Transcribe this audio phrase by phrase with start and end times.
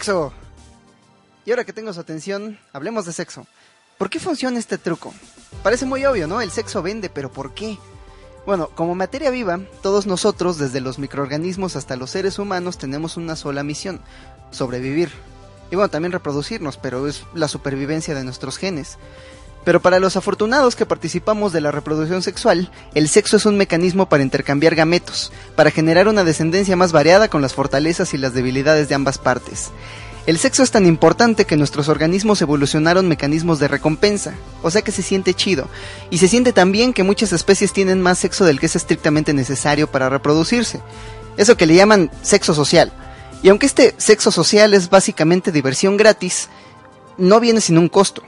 [0.00, 0.32] Sexo.
[1.44, 3.46] Y ahora que tengo su atención, hablemos de sexo.
[3.98, 5.12] ¿Por qué funciona este truco?
[5.62, 6.40] Parece muy obvio, ¿no?
[6.40, 7.76] El sexo vende, pero ¿por qué?
[8.46, 13.36] Bueno, como materia viva, todos nosotros, desde los microorganismos hasta los seres humanos, tenemos una
[13.36, 14.00] sola misión,
[14.50, 15.10] sobrevivir.
[15.70, 18.96] Y bueno, también reproducirnos, pero es la supervivencia de nuestros genes.
[19.64, 24.08] Pero para los afortunados que participamos de la reproducción sexual, el sexo es un mecanismo
[24.08, 28.88] para intercambiar gametos, para generar una descendencia más variada con las fortalezas y las debilidades
[28.88, 29.70] de ambas partes.
[30.26, 34.92] El sexo es tan importante que nuestros organismos evolucionaron mecanismos de recompensa, o sea que
[34.92, 35.66] se siente chido.
[36.10, 39.90] Y se siente también que muchas especies tienen más sexo del que es estrictamente necesario
[39.90, 40.80] para reproducirse.
[41.36, 42.92] Eso que le llaman sexo social.
[43.42, 46.48] Y aunque este sexo social es básicamente diversión gratis,
[47.16, 48.22] no viene sin un costo.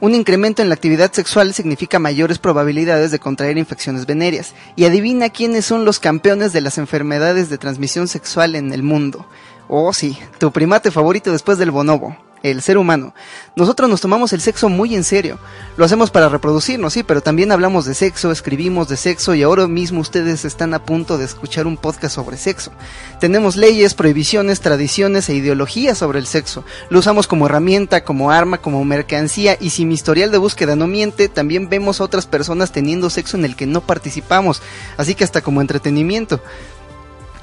[0.00, 4.54] Un incremento en la actividad sexual significa mayores probabilidades de contraer infecciones venéreas.
[4.76, 9.26] Y adivina quiénes son los campeones de las enfermedades de transmisión sexual en el mundo.
[9.66, 13.14] Oh, sí, tu primate favorito después del bonobo, el ser humano.
[13.56, 15.38] Nosotros nos tomamos el sexo muy en serio.
[15.76, 19.66] Lo hacemos para reproducirnos, sí, pero también hablamos de sexo, escribimos de sexo y ahora
[19.66, 22.72] mismo ustedes están a punto de escuchar un podcast sobre sexo.
[23.20, 26.64] Tenemos leyes, prohibiciones, tradiciones e ideologías sobre el sexo.
[26.90, 30.86] Lo usamos como herramienta, como arma, como mercancía y si mi historial de búsqueda no
[30.86, 34.62] miente, también vemos a otras personas teniendo sexo en el que no participamos,
[34.96, 36.40] así que hasta como entretenimiento.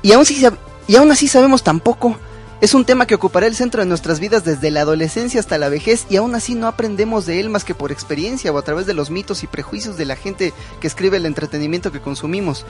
[0.01, 0.45] Y aún si
[0.87, 2.17] y aún así sabemos tan poco.
[2.61, 5.67] Es un tema que ocupará el centro de nuestras vidas desde la adolescencia hasta la
[5.67, 8.85] vejez y aún así no aprendemos de él más que por experiencia o a través
[8.85, 12.65] de los mitos y prejuicios de la gente que escribe el entretenimiento que consumimos.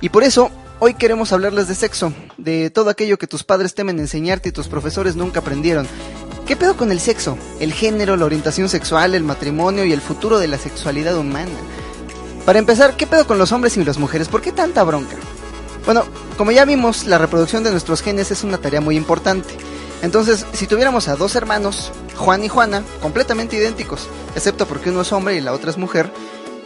[0.00, 3.98] Y por eso, hoy queremos hablarles de sexo, de todo aquello que tus padres temen
[3.98, 5.88] enseñarte y tus profesores nunca aprendieron.
[6.46, 7.36] ¿Qué pedo con el sexo?
[7.58, 11.50] El género, la orientación sexual, el matrimonio y el futuro de la sexualidad humana.
[12.46, 14.28] Para empezar, ¿qué pedo con los hombres y las mujeres?
[14.28, 15.16] ¿Por qué tanta bronca?
[15.84, 16.04] Bueno,
[16.38, 19.54] como ya vimos, la reproducción de nuestros genes es una tarea muy importante.
[20.02, 25.12] Entonces, si tuviéramos a dos hermanos, Juan y Juana, completamente idénticos, excepto porque uno es
[25.12, 26.10] hombre y la otra es mujer,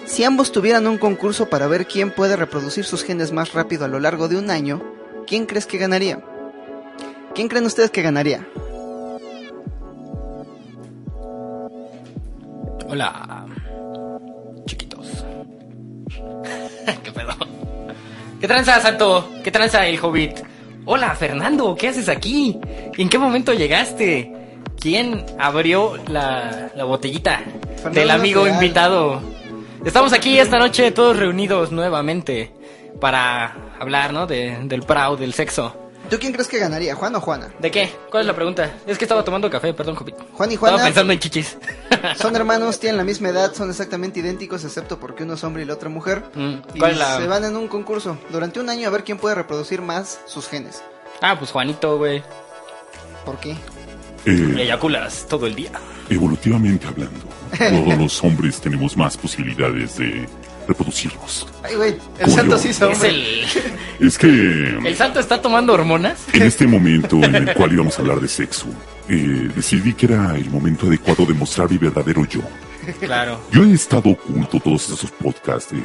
[0.06, 3.88] si ambos tuvieran un concurso para ver quién puede reproducir sus genes más rápido a
[3.88, 4.82] lo largo de un año,
[5.26, 6.22] ¿quién crees que ganaría?
[7.34, 8.48] ¿Quién creen ustedes que ganaría?
[12.88, 13.46] Hola,
[18.40, 19.28] ¿Qué tranza, Santo?
[19.42, 20.38] ¿Qué tranza, el hobbit?
[20.84, 22.56] Hola, Fernando, ¿qué haces aquí?
[22.96, 24.32] ¿En qué momento llegaste?
[24.80, 27.42] ¿Quién abrió la, la botellita
[27.92, 29.20] del amigo invitado?
[29.84, 32.52] Estamos aquí esta noche todos reunidos nuevamente
[33.00, 34.28] para hablar, ¿no?
[34.28, 35.87] De, del proud, del sexo.
[36.10, 37.48] ¿Tú quién crees que ganaría, Juan o Juana?
[37.58, 37.92] ¿De qué?
[38.10, 38.72] ¿Cuál es la pregunta?
[38.86, 40.14] Es que estaba tomando café, perdón, Hobbit.
[40.32, 40.76] Juan y Juana.
[40.76, 41.58] Estaba pensando en chichis.
[42.18, 45.66] Son hermanos, tienen la misma edad, son exactamente idénticos, excepto porque uno es hombre y
[45.66, 46.22] la otra mujer.
[46.34, 47.16] Mm, Y ¿Cuál es la...?
[47.18, 50.48] se van en un concurso durante un año a ver quién puede reproducir más sus
[50.48, 50.82] genes.
[51.20, 52.22] Ah, pues Juanito, güey.
[53.24, 53.56] ¿Por qué?
[54.26, 55.70] Eh, Eyaculas todo el día.
[56.10, 57.26] evolutivamente hablando,
[57.58, 60.26] todos los hombres tenemos más posibilidades de
[60.68, 61.46] reproducirnos.
[61.62, 62.58] Ay, güey, el santo yo.
[62.58, 63.44] sí se Es el...
[64.00, 66.20] Es que ¿El santo está tomando hormonas?
[66.32, 68.66] en este momento en el cual íbamos a hablar de sexo,
[69.08, 72.40] eh, decidí que era el momento adecuado de mostrar mi verdadero yo.
[73.00, 73.40] Claro.
[73.50, 75.76] Yo he estado oculto todos esos podcasts eh,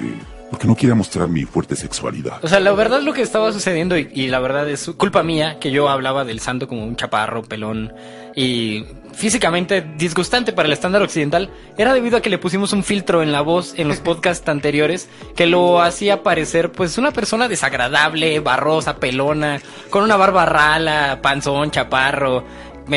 [0.49, 2.39] porque no quería mostrar mi fuerte sexualidad.
[2.43, 5.57] O sea, la verdad lo que estaba sucediendo y, y la verdad es culpa mía
[5.59, 7.91] que yo hablaba del santo como un chaparro, pelón
[8.35, 13.21] y físicamente disgustante para el estándar occidental era debido a que le pusimos un filtro
[13.23, 18.39] en la voz en los podcasts anteriores que lo hacía parecer pues una persona desagradable,
[18.39, 22.43] barrosa, pelona, con una barba rala, panzón, chaparro,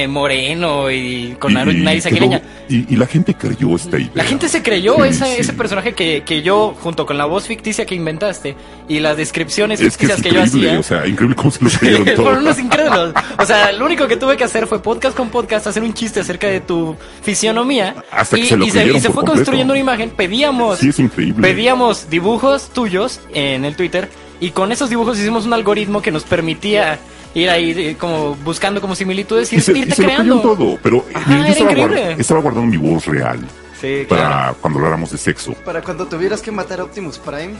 [0.09, 2.43] moreno y con Y- nariz aguileña.
[2.69, 4.11] y, y la gente creyó esta idea.
[4.15, 5.35] La gente se creyó Sí, esa- sí.
[5.39, 8.57] ese personaje que, que yo, junto con la voz ficticia que inventaste
[8.89, 10.81] y las descripciones Es que ficticias es que, yo increíble, hacía.
[10.81, 12.39] o sea, increíble cómo se lo creyeron Fueron todos.
[12.39, 13.15] unos incrédulos.
[13.39, 16.21] O sea, lo único que tuve que hacer fue podcast con podcast, hacer un chiste
[16.21, 17.95] acerca de tu fisionomía.
[18.11, 19.33] Hasta que y, se lo y se, y se fue completo.
[19.35, 20.11] construyendo una imagen.
[20.11, 21.41] Pedíamos, Sí, es increíble.
[21.47, 24.09] pedíamos dibujos tuyos en el Twitter
[24.41, 26.99] y con esos dibujos hicimos un algoritmo que nos permitía
[27.41, 30.41] ir ahí eh, como buscando como similitudes y, y se, y irte se lo creando.
[30.43, 32.03] creyeron todo, pero Ajá, yo estaba, increíble.
[32.17, 33.41] guard- estaba guardando mi voz real
[33.81, 34.57] Sí, para claro.
[34.63, 35.53] cuando habláramos de sexo.
[35.65, 37.55] Para cuando tuvieras que matar a Optimus Prime.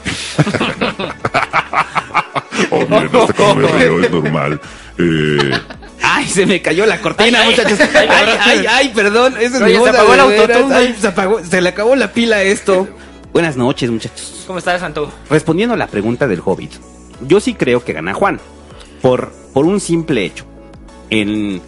[2.71, 4.61] Oh, miren, hasta como me río, es normal.
[4.99, 5.51] Eh,
[6.03, 7.79] Ay, se me cayó la cortina, Ay, muchachos.
[7.81, 9.35] ay, Ay, ay, ay, perdón.
[9.39, 12.89] Esa es se apagó el autotune, se, apagó, se le acabó la pila a esto.
[13.33, 14.45] Buenas noches, muchachos.
[14.47, 15.13] ¿Cómo estás, Santo?
[15.29, 16.73] Respondiendo a la pregunta del Hobbit,
[17.21, 18.41] yo sí creo que gana Juan.
[19.03, 20.45] Por, por un simple hecho.
[21.11, 21.61] En,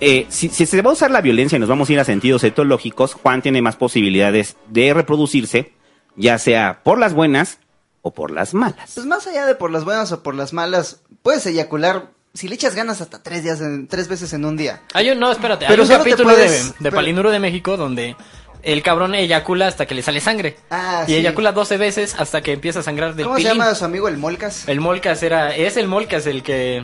[0.00, 2.04] eh, si, si se va a usar la violencia y nos vamos a ir a
[2.04, 5.72] sentidos etológicos, Juan tiene más posibilidades de reproducirse,
[6.16, 7.58] ya sea por las buenas
[8.02, 8.92] o por las malas.
[8.94, 12.54] Pues más allá de por las buenas o por las malas, puedes eyacular si le
[12.54, 14.82] echas ganas hasta tres días, en- tres veces en un día.
[14.94, 17.76] Hay un, no, espérate, Pero hay un capítulo puedes- de, de pero- Palinduro de México
[17.76, 18.14] donde
[18.62, 20.56] el cabrón eyacula hasta que le sale sangre.
[20.70, 21.16] Ah, y sí.
[21.16, 24.16] eyacula 12 veces hasta que empieza a sangrar del ¿Cómo se llama su amigo el
[24.18, 24.68] Molcas?
[24.68, 26.82] El Molcas era, es el Molcas el que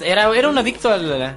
[0.00, 1.36] era, era un adicto a la,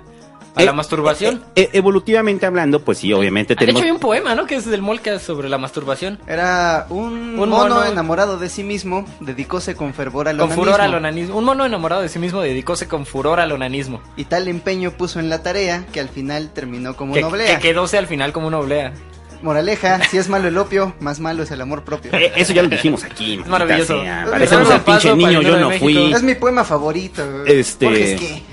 [0.55, 1.43] a la Eh, masturbación.
[1.55, 3.81] eh, eh, evolutivamente hablando, pues sí, obviamente Ah, de tenemos...
[3.81, 4.45] hecho hay un poema, ¿no?
[4.47, 6.17] Que es del Molcas sobre la masturbación.
[6.27, 10.63] Era un, Un mono, mono- enamorado de sí mismo, dedicóse con fervor al Con onanismo.
[10.63, 11.37] furor al onanismo.
[11.37, 14.01] Un mono enamorado de sí mismo dedicóse con furor al onanismo.
[14.15, 17.55] Y tal empeño puso en la tarea que al final terminó como Que, una oblea.
[17.55, 18.93] que quedóse al final como una oblea.
[19.41, 22.11] Moraleja, si es malo el opio, más malo es el amor propio.
[22.13, 23.37] Eh, eso ya lo dijimos aquí.
[23.37, 24.01] maldita maravilloso.
[24.01, 24.23] sea.
[24.23, 26.11] Es Parecemos el pinche niño, yo no fui.
[26.11, 27.45] Es mi poema favorito.
[27.45, 28.43] Este- Porque es que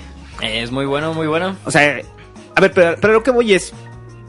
[0.63, 1.55] Es muy bueno, muy bueno.
[1.65, 1.99] O sea,
[2.55, 3.73] a ver, pero, pero lo que voy es,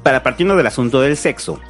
[0.02, 1.60] para partiendo del asunto del sexo,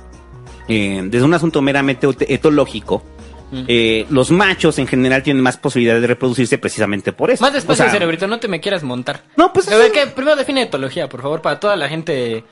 [0.68, 3.02] eh, desde un asunto meramente et- etológico,
[3.50, 3.62] Mm.
[3.68, 7.42] eh, los machos en general tienen más posibilidad de reproducirse precisamente por eso.
[7.44, 9.22] Más despacio, O sea, cerebrito, no te me quieras montar.
[9.36, 10.06] No, pues A ver, eso- ¿qué?
[10.08, 12.44] primero define etología, por favor, para toda la gente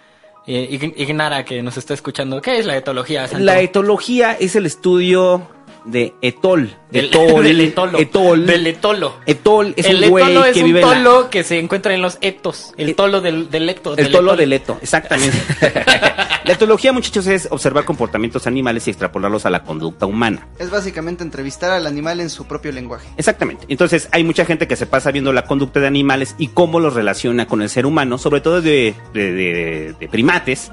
[0.46, 2.40] eh, ign- ignara que nos está escuchando.
[2.42, 3.26] ¿Qué es la etología?
[3.38, 5.46] La etología es el estudio
[5.84, 6.74] de etol.
[6.90, 7.42] Del, etol.
[7.44, 7.98] del etolo.
[7.98, 8.46] Etol.
[8.46, 9.14] Del etolo.
[9.26, 11.58] Etol es el un güey etolo es que un vive en la- tolo que se
[11.58, 12.72] encuentra en los etos.
[12.76, 13.90] El Et- tolo del, del eto.
[13.90, 14.36] El del tolo etolo.
[14.36, 15.36] del eto, exactamente.
[16.44, 20.46] la etología, muchachos, es observar comportamientos animales y extrapolarlos a la conducta humana.
[20.58, 23.08] es básicamente entrevistar al animal en su propio lenguaje.
[23.16, 23.66] Exactamente.
[23.68, 26.94] Entonces, hay mucha gente que se pasa viendo la conducta de animales y cómo los
[26.94, 30.70] relaciona con el ser humano, sobre todo de, de- de- de primates,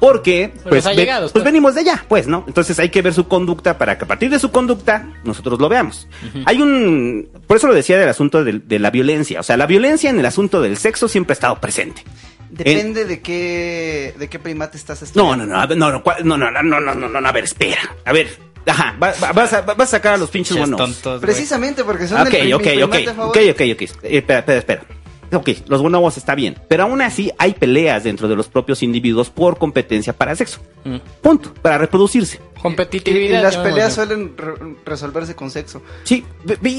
[0.00, 1.44] porque pues, los ve- allegados, pues pues.
[1.44, 2.44] venimos de allá, pues, ¿no?
[2.46, 5.68] Entonces hay que ver su conducta para que a partir de su conducta nosotros lo
[5.68, 6.08] veamos.
[6.46, 7.28] Hay un...
[7.46, 9.38] Por eso lo decía del asunto del- de, la violencia.
[9.40, 12.02] O sea, la violencia en el asunto del sexo siempre ha estado presente.
[12.50, 15.46] Depende de qué de qué primate estás No, estudiando.
[15.46, 17.78] no, no, no, no, no, no, no, no, no, no, no, no, a ver, espera.
[18.04, 18.28] A ver,
[18.66, 21.20] ajá, va- va- vas, a, vas a sacar a los pinches güey.
[21.20, 23.52] Precisamente porque son Ok, el pri- ok, mi ok, primate ok, favorito.
[23.52, 23.82] ok, ok.
[24.02, 24.82] Espera, espera, espera.
[25.32, 29.30] Ok, los bonobos está bien, pero aún así hay peleas dentro de los propios individuos
[29.30, 30.58] por competencia para sexo.
[30.84, 30.96] Mm.
[31.22, 32.38] Punto, para reproducirse.
[32.38, 33.42] Y, y Competitividad.
[33.42, 34.54] las peleas suelen re-
[34.84, 35.82] resolverse con sexo.
[36.04, 36.24] Sí,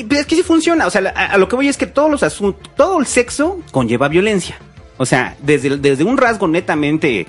[0.10, 0.86] es que sí funciona.
[0.86, 3.60] O sea, a, a lo que voy es que todos los asuntos, todo el sexo
[3.72, 4.58] conlleva violencia.
[4.98, 7.26] O sea, desde, desde un rasgo netamente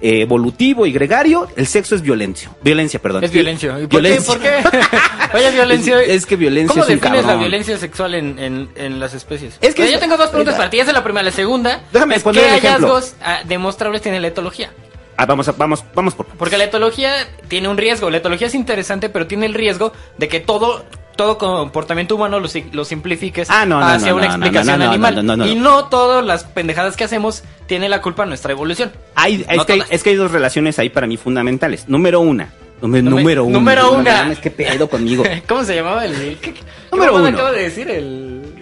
[0.00, 2.50] eh, evolutivo y gregario, el sexo es violencia.
[2.62, 3.24] Violencia, perdón.
[3.24, 3.70] Es violencia.
[3.80, 4.34] ¿Y por Violencia.
[4.40, 4.62] qué?
[4.62, 4.86] ¿Por qué?
[5.36, 6.00] Oye, violencia.
[6.02, 9.58] Es- es que violencia ¿Cómo es defines la violencia sexual en, en, en las especies?
[9.60, 10.78] Es que yo tengo dos preguntas para ti.
[10.80, 11.22] Esa es la primera.
[11.24, 11.82] La segunda.
[11.92, 12.88] Déjame es poner ¿Qué ejemplo.
[12.94, 14.70] hallazgos ah, demostrables tiene la etología?
[15.16, 16.26] Ah, vamos, a- vamos, vamos por.
[16.26, 17.12] Porque la etología
[17.48, 18.08] tiene un riesgo.
[18.10, 20.84] La etología es interesante, pero tiene el riesgo de que todo
[21.18, 25.46] todo comportamiento humano lo, lo simplifiques Ah, no, no, hacia no, una explicación animal.
[25.48, 28.92] Y no todas las pendejadas que hacemos tiene la culpa nuestra evolución.
[29.16, 31.88] Hay, es, que hay, es que dos relaciones ahí para mí fundamentales.
[31.88, 32.50] Número una.
[32.80, 33.58] Número, Número- una.
[33.58, 34.16] número una.
[34.22, 35.24] mames, ¿Qué pedo conmigo?
[35.48, 36.14] ¿Cómo se llamaba el...
[36.14, 36.60] el- ¿Qué, qué
[36.92, 37.26] Número uno.
[37.26, 37.90] acabo de decir?
[37.90, 38.54] El...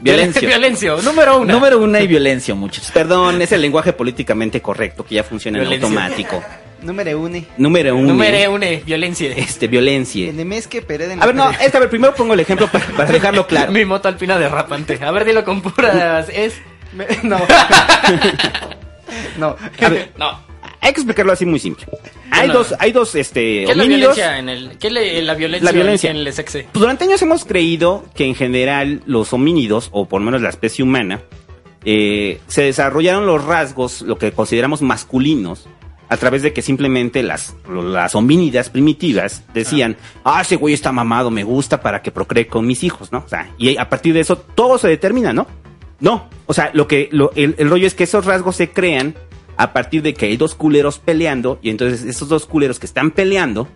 [0.00, 0.40] Violencio.
[0.48, 1.02] Violencio.
[1.02, 1.52] Número uno.
[1.52, 2.92] Número una y violencia, muchachos.
[2.92, 5.88] Perdón, es el lenguaje políticamente correcto que ya funciona en Violencia.
[5.88, 6.42] automático.
[6.86, 7.42] Número uno.
[7.58, 8.08] Número uno.
[8.08, 8.66] Número uno.
[8.86, 9.32] Violencia.
[9.36, 10.28] Este, violencia.
[10.30, 11.22] Enemesque Pereden.
[11.22, 13.72] A ver, no, este, a ver, primero pongo el ejemplo para, para dejarlo claro.
[13.72, 14.98] Mi moto alpina derrapante.
[15.04, 16.28] A ver, dilo con puras...
[16.30, 16.54] Es...
[16.94, 17.38] Me- No.
[19.38, 19.56] no.
[19.80, 20.40] A ver, No.
[20.80, 21.86] hay que explicarlo así muy simple.
[22.30, 22.54] Hay no.
[22.54, 24.78] dos, hay dos, este, ¿Qué es la violencia en el...
[24.78, 26.10] ¿Qué es la, la violencia, La violencia.
[26.10, 26.66] en el sexe?
[26.72, 30.50] Pues durante años hemos creído que en general los homínidos, o por lo menos la
[30.50, 31.22] especie humana,
[31.84, 35.68] eh, se desarrollaron los rasgos, lo que consideramos masculinos,
[36.08, 41.30] a través de que simplemente las, las homínidas primitivas decían, ah, ese güey está mamado,
[41.30, 43.18] me gusta para que procree con mis hijos, ¿no?
[43.24, 45.46] O sea, y a partir de eso todo se determina, ¿no?
[45.98, 49.14] No, o sea, lo que, lo- el, el rollo es que esos rasgos se crean
[49.56, 53.10] a partir de que hay dos culeros peleando, y entonces esos dos culeros que están
[53.10, 53.68] peleando,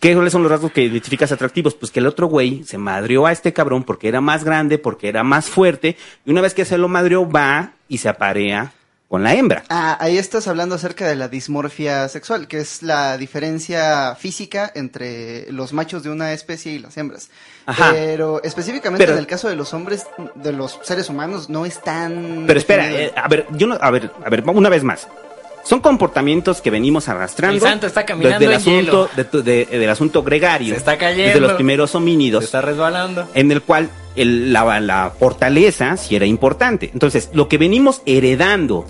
[0.00, 1.74] ¿Qué son los rasgos que identificas atractivos?
[1.74, 5.08] Pues que el otro güey se madrió a este cabrón porque era más grande, porque
[5.10, 8.72] era más fuerte, y una vez que se lo madrió, va y se aparea
[9.10, 9.64] con la hembra.
[9.68, 15.50] Ah, ahí estás hablando acerca de la dismorfia sexual, que es la diferencia física entre
[15.50, 17.28] los machos de una especie y las hembras.
[17.66, 17.90] Ajá.
[17.92, 21.82] Pero específicamente Pero- en el caso de los hombres, de los seres humanos, no es
[21.82, 22.44] tan...
[22.46, 25.08] Pero espera, eh, a ver, yo no, a ver, a ver, una vez más.
[25.64, 27.56] Son comportamientos que venimos arrastrando.
[27.56, 29.10] El santo está caminando desde el en asunto, hielo.
[29.16, 30.72] de tu- de- del asunto gregario.
[30.72, 31.24] Se está cayendo.
[31.26, 32.44] Desde los primeros Se homínidos.
[32.44, 33.28] está resbalando.
[33.34, 36.90] en el cual el- la, la fortaleza sí era importante.
[36.92, 38.86] Entonces, lo que venimos heredando,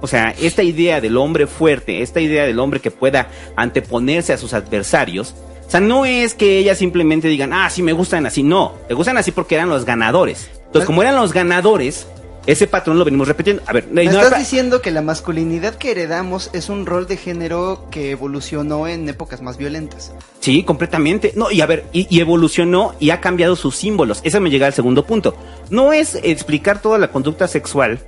[0.00, 4.38] o sea, esta idea del hombre fuerte, esta idea del hombre que pueda anteponerse a
[4.38, 5.34] sus adversarios,
[5.66, 8.94] o sea, no es que ellas simplemente digan, ah, sí me gustan así, no, te
[8.94, 10.50] gustan así porque eran los ganadores.
[10.66, 12.06] Entonces, como eran los ganadores,
[12.46, 13.62] ese patrón lo venimos repitiendo.
[13.66, 17.16] A ver, Me no- estás diciendo que la masculinidad que heredamos es un rol de
[17.16, 20.12] género que evolucionó en épocas más violentas.
[20.40, 21.32] Sí, completamente.
[21.36, 24.20] No, y a ver, y, y evolucionó y ha cambiado sus símbolos.
[24.24, 25.36] Ese me llega al segundo punto.
[25.70, 27.98] No es explicar toda la conducta sexual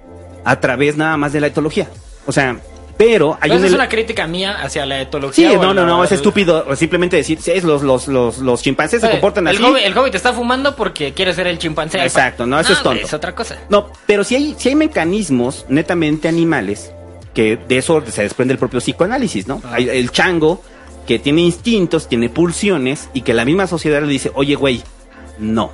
[0.45, 1.89] a través nada más de la etología.
[2.27, 2.57] O sea,
[2.97, 5.53] pero hay un es una crítica mía hacia la Sí, etología.
[5.53, 9.01] o no, no, no, es estúpido simplemente decir, sí, es los, los, los, los chimpancés
[9.01, 9.65] se comportan el así.
[9.85, 11.99] El hobbit está fumando porque quiere ser el chimpancé.
[12.01, 12.07] alfa.
[12.21, 13.05] Exacto, no, eso es tonto.
[13.05, 13.57] Es otra cosa.
[13.71, 16.93] No, pero si hay, si hay mecanismos netamente animales,
[17.35, 19.61] que de eso se desprende el propio psicoanálisis, ¿no?
[19.65, 19.71] Ah.
[19.75, 20.63] Hay el chango
[21.07, 24.83] que tiene instintos, tiene pulsiones y que la misma sociedad le dice, oye, güey,
[25.39, 25.73] no.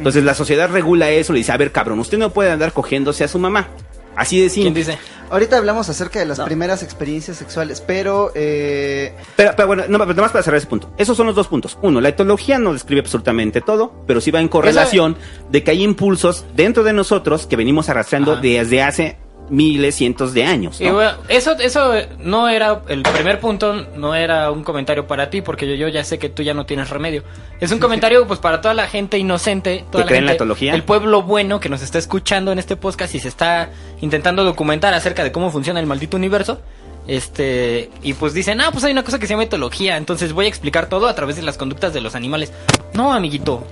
[0.00, 3.22] Entonces la sociedad regula eso, le dice, a ver, cabrón, usted no puede andar cogiéndose
[3.22, 3.68] a su mamá.
[4.16, 4.80] Así de ¿Quién simple.
[4.80, 4.98] dice?
[5.30, 6.44] Ahorita hablamos acerca de las No.
[6.46, 10.66] primeras experiencias sexuales, pero eh, Pero, pero bueno, no, pero nada más para cerrar ese
[10.66, 10.90] punto.
[10.98, 11.78] Esos son los dos puntos.
[11.82, 15.16] Uno, la etología no describe absolutamente todo, pero sí va en correlación
[15.50, 18.40] de que hay impulsos dentro de nosotros que venimos arrastrando Ajá.
[18.40, 19.16] desde hace
[19.50, 20.78] miles, cientos de años.
[20.78, 25.68] Bueno, eso, eso no era el primer punto, no era un comentario para ti, porque
[25.68, 27.24] yo, yo ya sé que tú ya no tienes remedio.
[27.60, 30.44] Es un comentario pues para toda la gente inocente, toda ¿Que cree en la gente-
[30.44, 30.74] etología?
[30.74, 34.94] el pueblo bueno que nos está escuchando en este podcast y se está intentando documentar
[34.94, 36.60] acerca de cómo funciona el maldito universo.
[37.08, 40.44] Este, y pues dicen, ah, pues hay una cosa que se llama etología, entonces voy
[40.44, 42.52] a explicar todo a través de las conductas de los animales.
[42.94, 43.66] No, amiguito,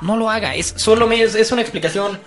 [0.00, 2.20] no lo haga, es solo es, es una explicación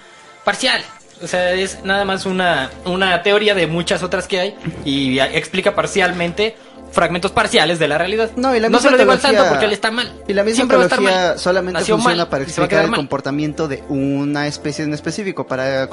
[0.43, 0.81] parcial.
[1.21, 4.55] O sea, es nada más una, una teoría de muchas otras que hay
[4.85, 6.55] y explica parcialmente
[6.91, 8.31] fragmentos parciales de la realidad.
[8.37, 10.11] no, y la no se lo digo al santo porque él está mal.
[10.27, 11.39] Y la misma Siempre va a estar etología mal.
[11.39, 12.97] solamente Nació funciona mal para explicar el mal.
[12.99, 15.45] comportamiento de una especie en específico.
[15.47, 15.89] Para,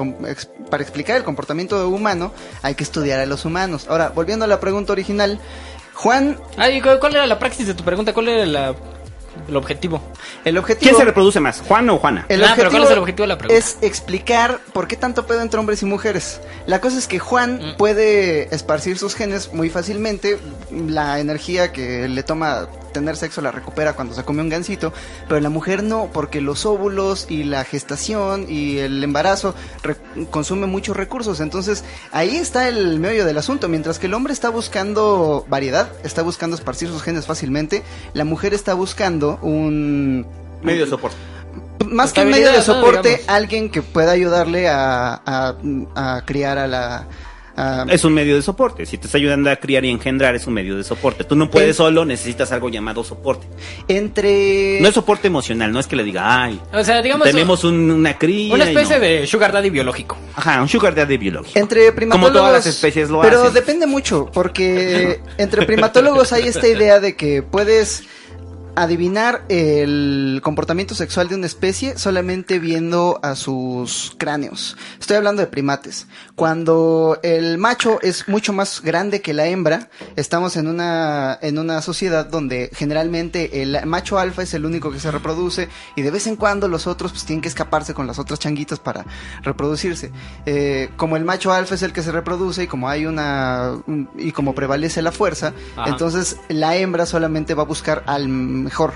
[0.71, 3.87] para explicar el comportamiento humano hay que estudiar a los humanos.
[3.88, 5.40] Ahora, volviendo a la pregunta original,
[5.95, 8.12] Juan, Ay, ¿cu- ¿cuál era la praxis de tu pregunta?
[8.12, 8.75] ¿Cuál era la-
[9.48, 10.00] el objetivo?
[10.44, 10.82] el objetivo...
[10.90, 12.26] ¿Quién se reproduce más, Juan o Juana?
[12.28, 13.58] El Ah, pero objetivo ¿cuál es el objetivo de la pregunta?
[13.58, 16.40] Es explicar por qué tanto pedo entre hombres y mujeres.
[16.66, 17.76] La cosa es que Juan Mm.
[17.76, 20.38] puede esparcir sus genes muy fácilmente.
[20.70, 24.94] La energía que le toma tener sexo la recupera cuando se come un gansito,
[25.28, 29.54] pero la mujer no, porque los óvulos y la gestación y el embarazo
[30.30, 31.40] consumen muchos recursos.
[31.40, 33.68] Entonces ahí está el meollo del asunto.
[33.68, 37.82] Mientras que el hombre está buscando variedad, está buscando esparcir sus genes fácilmente,
[38.14, 40.26] la mujer está buscando un
[40.62, 41.16] Medio de soporte.
[41.84, 45.56] más que un medio de soporte, alguien que pueda ayudarle a, a,
[45.94, 47.06] a criar a la...
[47.56, 48.84] a- Es un medio de soporte.
[48.87, 51.25] Si te está ayudando a criar y engendrar, es un medio de soporte.
[51.25, 53.46] Tú no puedes Es- solo, necesitas algo llamado soporte.
[53.88, 54.78] entre...
[54.80, 57.90] No es soporte emocional, no es que le diga, ay, O sea, digamos tenemos un-
[57.90, 58.54] una cría.
[58.54, 59.02] una especie no.
[59.04, 60.16] de sugar daddy biológico.
[60.34, 61.58] Ajá, un sugar daddy biológico.
[61.58, 62.32] Entre primatólogos...
[62.32, 63.54] Como todas las especies lo Pero hacen.
[63.54, 68.04] depende mucho, porque entre primatólogos hay esta idea de que puedes
[68.76, 74.76] adivinar el comportamiento sexual de una especie solamente viendo a sus cráneos.
[75.00, 76.07] Estoy hablando de primates.
[76.35, 81.81] Cuando el macho es mucho más grande que la hembra, estamos en una en una
[81.83, 86.26] sociedad donde generalmente el macho alfa es el único que se reproduce y de vez
[86.26, 89.04] en cuando los otros pues tienen que escaparse con las otras changuitas para
[89.43, 90.11] reproducirse.
[90.47, 94.09] Eh, como el macho alfa es el que se reproduce y como hay una un-
[94.19, 95.90] y como prevalece la fuerza, Ajá.
[95.90, 98.28] entonces la hembra solamente va a buscar al
[98.64, 98.92] mejor.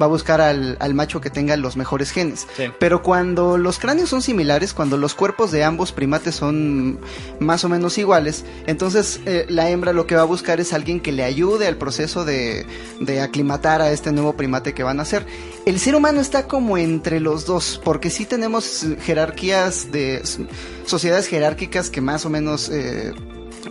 [0.00, 2.46] Va a buscar al, al macho que tenga los mejores genes.
[2.56, 2.66] Sí.
[2.78, 7.00] Pero cuando los cráneos son similares, cuando los cuerpos de ambos primates son
[7.40, 11.00] más o menos iguales, entonces eh, la hembra lo que va a buscar es alguien
[11.00, 12.64] que le ayude al proceso de,
[13.00, 15.26] de aclimatar a este nuevo primate que van a hacer.
[15.66, 20.22] El ser humano está como entre los dos, porque sí tenemos jerarquías de
[20.86, 23.14] sociedades jerárquicas que más o menos eh,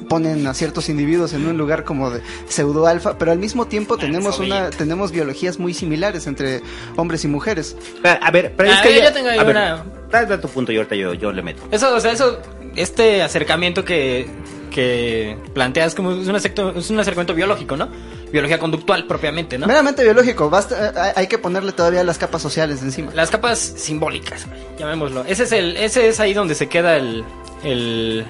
[0.10, 3.98] ponen a ciertos individuos en un lugar como de pseudo alfa, pero al mismo tiempo
[3.98, 6.62] tenemos una tenemos biologías muy similares entre
[6.96, 7.76] hombres y mujeres.
[8.04, 10.42] A, ver, pero es A que ver, yo tengo ahí a ver, una- dale a
[10.42, 11.64] tu punto y ahorita yo, yo le meto.
[11.72, 12.40] Eso, o sea, eso,
[12.76, 14.28] este acercamiento que,
[14.72, 17.90] que planteas como es un, aspecto- es un acercamiento biológico, ¿no?
[18.32, 19.68] Biología conductual propiamente, ¿no?
[19.68, 23.12] Meramente biológico, basta, hay que ponerle todavía las capas sociales encima.
[23.14, 24.46] Las capas simbólicas,
[24.78, 25.24] llamémoslo.
[25.26, 27.24] Ese es el, ese es ahí donde se queda el,
[27.64, 28.26] el,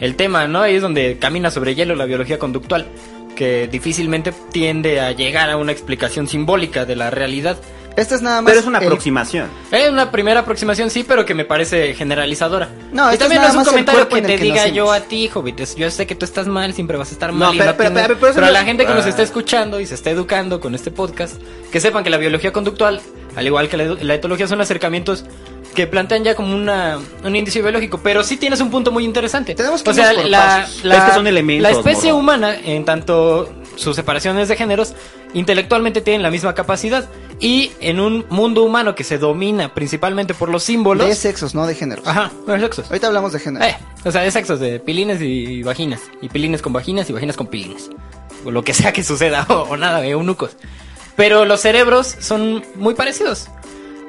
[0.00, 0.62] el tema, ¿no?
[0.62, 2.86] Ahí es donde camina sobre hielo la biología conductual,
[3.34, 7.56] que difícilmente tiende a llegar a una explicación simbólica de la realidad.
[7.96, 8.50] Esta es nada más.
[8.50, 9.48] Pero es una el- aproximación.
[9.70, 12.68] Es una primera aproximación, sí, pero que me parece generalizadora.
[12.92, 15.30] No, y es también no es un comentario que te que diga yo a ti,
[15.32, 15.62] Hobbit.
[15.76, 17.54] Yo sé que tú estás mal, siempre vas a estar No, mal.
[17.54, 19.06] y pero- no pero- tienes- pero- pero eso pero no a la gente que nos
[19.06, 19.08] Ah.
[19.08, 21.40] está escuchando y se está educando con este podcast,
[21.72, 23.00] que sepan que la biología conductual,
[23.34, 25.24] al igual que la, la etología, son acercamientos
[25.76, 29.54] que plantean ya como una, un índice biológico, pero sí tienes un punto muy interesante.
[29.54, 32.18] Tenemos que o sea, la, la- Es que son elementos, la especie morro.
[32.22, 34.94] humana, en tanto sus separaciones de géneros,
[35.34, 37.08] intelectualmente tienen la misma capacidad.
[37.38, 41.06] Y en un mundo humano que se domina principalmente por los símbolos.
[41.06, 42.06] De sexos, no de géneros.
[42.06, 42.86] Ajá, no de sexos.
[42.86, 43.64] Ahorita hablamos de género.
[43.66, 46.00] Eh, o sea, de sexos, de pilines y vaginas.
[46.22, 47.90] Y pilines con vaginas y vaginas con pilines.
[48.46, 50.56] O lo que sea que suceda, o, o nada, de eunucos.
[51.14, 53.48] Pero los cerebros son muy parecidos.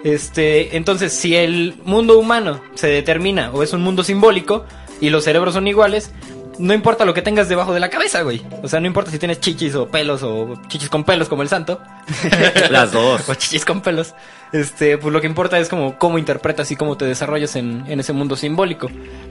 [0.03, 4.65] Este, entonces, si el mundo humano se determina o es un mundo simbólico
[5.01, 6.11] y los cerebros son iguales,
[6.59, 8.41] no importa lo que tengas debajo de la cabeza, güey.
[8.63, 11.49] O sea, no importa si tienes chichis o pelos o chichis con pelos como el
[11.49, 11.79] santo.
[12.69, 13.21] Las dos.
[13.29, 14.13] o chichis con pelos.
[14.53, 17.99] Este, pues lo que importa es como cómo interpretas y cómo te desarrollas en, en
[17.99, 18.89] ese mundo simbólico.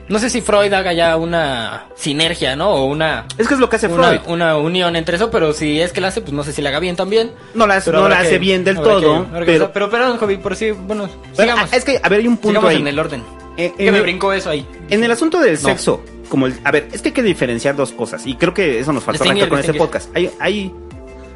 [0.09, 2.69] No sé si Freud haga ya una sinergia, ¿no?
[2.69, 4.21] O una, Es que es lo que hace una, Freud.
[4.27, 6.69] una unión entre eso, pero si es que la hace, pues no sé si la
[6.69, 7.31] haga bien también.
[7.55, 10.37] No la hace- Pero no la hace bien del todo, que- pero- pero, perdón, Javi,
[10.37, 11.69] por si, bueno, Bueno, sigamos.
[11.73, 12.77] ah, es que, a ver, hay un punto sigamos ahí.
[12.81, 13.23] en el orden.
[13.57, 14.67] Eh, que en me el- brincó eso ahí.
[14.89, 15.59] En el asunto del No.
[15.69, 18.79] sexo, como el, a ver, es que hay que diferenciar dos cosas y creo que
[18.79, 19.79] eso nos faltó arrancar con este distinguir.
[19.91, 20.15] podcast.
[20.15, 20.73] Hay, hay,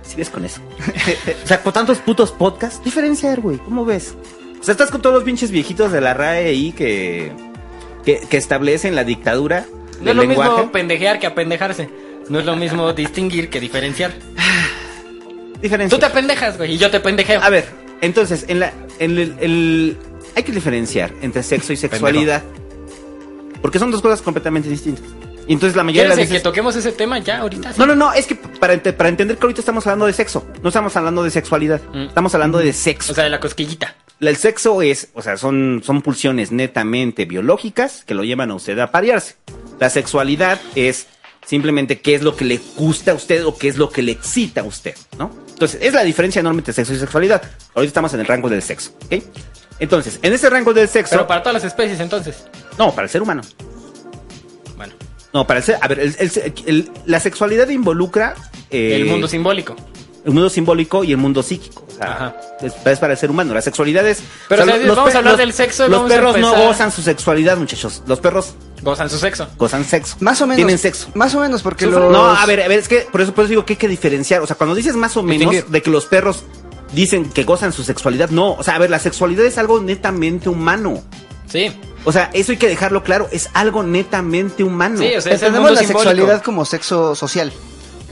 [0.03, 0.61] si ves con eso.
[1.43, 4.15] o sea, con tantos putos podcasts, diferenciar, güey, ¿cómo ves?
[4.59, 7.31] O sea, estás con todos los pinches viejitos de la RAE ahí que,
[8.05, 9.65] que, que establecen la dictadura
[10.01, 10.51] No es lo lenguaje.
[10.51, 11.89] mismo pendejear que apendejarse.
[12.29, 14.11] No es lo mismo distinguir que diferenciar.
[15.61, 15.95] Diferencia.
[15.95, 17.41] Tú te apendejas, güey, y yo te pendejeo.
[17.41, 17.65] A ver,
[18.01, 19.97] entonces, en la, en el, el-
[20.35, 22.41] hay que diferenciar entre sexo y sexualidad.
[23.61, 25.03] Porque son dos cosas completamente distintas.
[25.47, 26.43] Y entonces la mayoría de ¿Quieres las que veces...
[26.43, 27.73] toquemos ese tema ya ahorita?
[27.77, 30.95] No, no, no, es que para entender que ahorita estamos hablando de sexo, no estamos
[30.95, 32.07] hablando de sexualidad, Mm.
[32.07, 33.11] estamos hablando de sexo.
[33.11, 33.95] O sea, de la cosquillita.
[34.19, 38.77] el sexo es, o sea, son, son pulsiones netamente biológicas que lo llevan a usted
[38.79, 39.35] a parearse.
[39.79, 41.07] La sexualidad es
[41.45, 44.11] simplemente qué es lo que le gusta a usted o qué es lo que le
[44.11, 45.31] excita a usted, ¿no?
[45.49, 47.41] Entonces, es la diferencia enorme entre sexo y sexualidad.
[47.73, 49.23] Ahorita estamos en el rango del sexo, ¿ok?
[49.79, 51.15] Entonces, en ese rango del sexo...
[51.15, 52.45] Pero para todas las especies, entonces.
[52.77, 53.41] No, para el ser humano.
[54.77, 54.93] Bueno,
[55.33, 55.77] No, para el ser...
[55.81, 58.35] A ver, el- el- el- la sexualidad involucra...
[58.69, 59.75] eh, el mundo simbólico.
[60.25, 61.85] el mundo simbólico y el mundo psíquico.
[61.87, 62.35] O sea, Ajá.
[62.61, 63.53] es, es para el ser humano.
[63.53, 64.23] La sexualidad es.
[64.49, 66.53] Pero, o sea, o sea, vamos a hablar del sexo Los vamos a perros no
[66.55, 68.01] gozan su sexualidad, muchachos.
[68.07, 69.47] Los perros Gozan su sexo.
[69.57, 70.15] gozan sexo.
[70.21, 70.55] Más o menos.
[70.57, 71.09] Tienen sexo.
[71.13, 72.11] Más o menos, porque Sufren- los...
[72.11, 73.87] No, a ver, a ver, es que por eso, por eso digo que hay que
[73.87, 74.41] diferenciar.
[74.41, 76.43] O sea, cuando dices más o menos de que los perros
[76.93, 78.53] dicen que gozan su sexualidad, no.
[78.53, 81.03] O sea, a ver, la sexualidad es algo netamente humano.
[81.47, 81.71] Sí.
[82.03, 83.27] O sea, eso hay que dejarlo claro.
[83.31, 84.97] Es algo netamente humano.
[84.97, 86.09] Sí, o sea, es el Entendemos mundo la simbólico.
[86.09, 87.53] sexualidad como sexo social.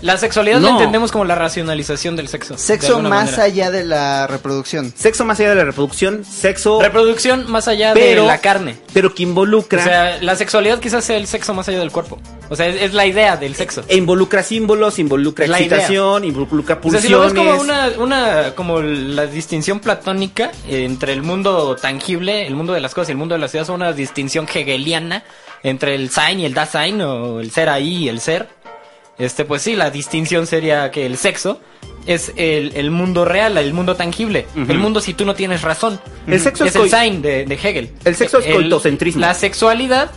[0.02, 2.58] La sexualidad la entendemos como la racionalización del sexo.
[2.58, 3.44] Sexo más manera.
[3.44, 4.94] allá de la reproducción.
[4.96, 6.82] Sexo más allá de la reproducción, sexo.
[6.82, 8.78] Reproducción más allá pero, de la carne.
[8.94, 9.82] Pero que involucra.
[9.82, 12.20] O sea, la sexualidad quizás sea el sexo más allá del cuerpo.
[12.50, 13.84] O sea, es, es la idea del sexo.
[13.88, 15.78] E involucra símbolos, involucra la idea.
[15.78, 17.04] excitación, involucra O sea, pulsiones.
[17.04, 22.56] si lo ves como una, una, como la distinción platónica entre el mundo tangible, el
[22.56, 25.24] mundo de las cosas y el mundo de las ciudades, una distinción hegeliana
[25.64, 28.48] entre el sein y el Dasein, o el ser ahí y el ser.
[29.20, 31.60] Este, pues sí, la distinción sería que el sexo
[32.06, 34.48] es el, el mundo real, el mundo tangible.
[34.56, 36.00] El mundo si tú no tienes razón.
[36.26, 37.92] El sexo es es el sein de, de Hegel.
[38.06, 39.22] El sexo es El- coitocentrismo.
[39.22, 40.10] La sexualidad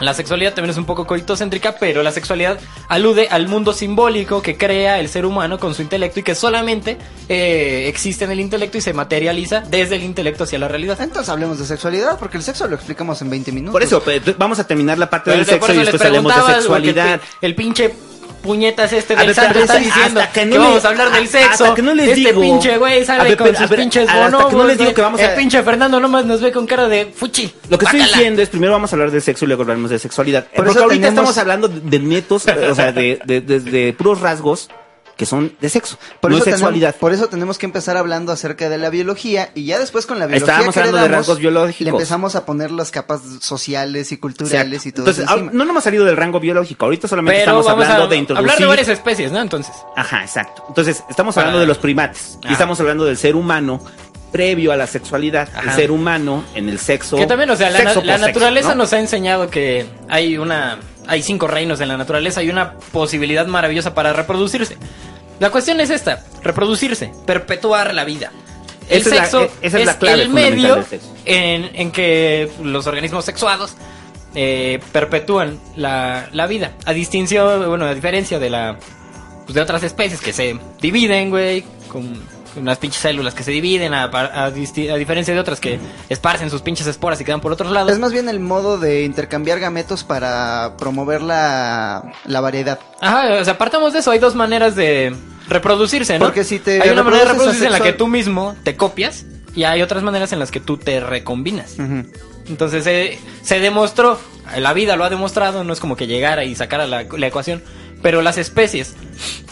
[0.00, 4.56] la sexualidad también es un poco coitocéntrica, pero la sexualidad alude al mundo simbólico que
[4.56, 6.96] crea el ser humano con su intelecto y que solamente
[7.28, 10.98] eh, existe en el intelecto y se materializa desde el intelecto hacia la realidad.
[11.02, 13.72] Entonces hablemos de sexualidad, porque el sexo lo explicamos en 20 minutos.
[13.72, 16.54] Por eso, pues, vamos a terminar la parte del Pero sexo y después hablemos de
[16.54, 17.20] sexualidad.
[17.42, 17.92] El pinche
[18.42, 21.24] puñetas este A del santo está diciendo que, que no le- vamos a hablar del
[21.24, 21.64] a- sexo.
[21.64, 23.78] hasta que no les este digo- pinche güey A sale ver, con a sus ver,
[23.80, 26.40] pinches hasta que no bonobos, les digo que vamos a- El pinche Fernando nomás nos
[26.40, 27.52] ve con cara de fuchi.
[27.68, 28.16] Lo que estoy Guácala.
[28.16, 30.44] diciendo es primero vamos a hablar de sexo y luego hablaremos de sexualidad.
[30.46, 33.60] Por Porque eso ahorita tenemos- estamos hablando de, netos, eh, o sea, de, de, de-
[33.60, 34.68] de puros rasgos
[35.20, 36.88] que son de sexo, Por no eso, sexualidad.
[36.88, 40.18] tenemos, por eso tenemos que empezar hablando acerca de la biología y ya después con
[40.18, 41.80] la biología Estábamos que le hablando de rasgos biológicos.
[41.84, 45.34] le empezamos a poner las capas sociales y O sea, culturales y todo entonces, eso
[45.34, 45.52] encima.
[45.52, 48.16] no nos hemos salido del rango biológico, ahorita solamente Pero estamos vamos hablando a de
[48.16, 48.50] introducir...
[48.50, 49.40] hablar de varias especies, ¿no?
[49.40, 49.74] Entonces.
[49.96, 50.64] Ajá, exacto.
[50.68, 53.80] Entonces, estamos hablando Para- de los primates y estamos hablando del ser humano
[54.32, 57.16] previo a la sexualidad, el ser humano en el sexo.
[57.16, 58.74] Que también, o sea, la, sexo na- la por sexo, naturaleza ¿no?
[58.76, 60.78] nos ha enseñado que hay una,
[61.08, 64.76] hay cinco reinos en la naturaleza y una posibilidad maravillosa para reproducirse.
[65.40, 68.30] La cuestión es esta, reproducirse, perpetuar la vida.
[68.88, 70.84] El Esa es la- sexo e- esa es la clave el medio
[71.24, 73.74] en que los organismos sexuados
[74.34, 76.72] eh, perpetúan la, la vida.
[76.84, 78.78] A distinción, bueno, a diferencia de la
[79.44, 82.22] pues, de otras especies que se dividen, güey, con
[82.56, 86.50] unas pinches células que se dividen, a, a disti- a diferencia de otras que esparcen
[86.50, 87.92] sus pinches esporas y quedan por otros lados.
[87.92, 92.78] Es más bien el modo de intercambiar gametos para promover la, la variedad.
[93.00, 94.10] Ajá, o sea, partamos de eso.
[94.10, 95.14] Hay dos maneras de
[95.48, 96.26] reproducirse, ¿no?
[96.26, 99.24] Porque si te Hay una manera de reproducirse en la que tú mismo te copias
[99.54, 101.76] y hay otras maneras en las que tú te recombinas.
[102.48, 104.18] Entonces eh, se demostró,
[104.56, 107.62] la vida lo ha demostrado, no es como que llegara y sacara la, la ecuación,
[108.02, 108.94] Pero las especies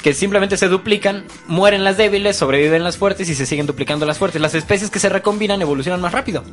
[0.03, 4.19] que simplemente se duplican, mueren las débiles, sobreviven las fuertes y se siguen duplicando las
[4.19, 4.41] fuertes.
[4.41, 6.45] Las especies que se recombinan evolucionan más rápido.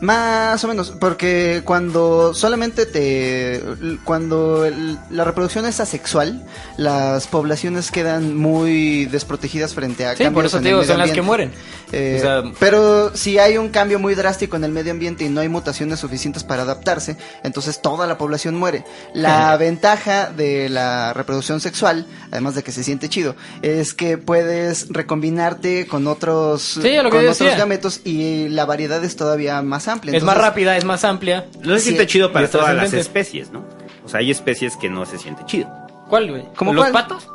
[0.00, 3.62] Más o menos, porque cuando solamente te.
[4.04, 6.44] Cuando el- la reproducción es asexual,
[6.76, 10.80] las poblaciones quedan muy desprotegidas frente a Sí, cambios por eso en te el digo,
[10.82, 11.50] medio son las que mueren.
[11.90, 15.30] Eh, O sea- pero si hay un cambio muy drástico en el medio ambiente y
[15.30, 18.84] no hay mutaciones suficientes para adaptarse, entonces toda la población muere.
[19.14, 24.86] La ventaja de la reproducción sexual, además de que se siente chido, es que puedes
[24.90, 30.16] recombinarte con otros, Sí, con otros gametos y la variedad es todavía más amplia.
[30.16, 31.46] es más rápida, es más amplia.
[31.60, 33.64] No se Sí, siente chido para todas las especies, ¿no?
[34.04, 35.68] O sea, hay especies que no se siente chido.
[36.08, 36.44] ¿Cuál, güey?
[36.56, 36.92] ¿Cómo ¿Los cuál?
[36.92, 37.28] patos?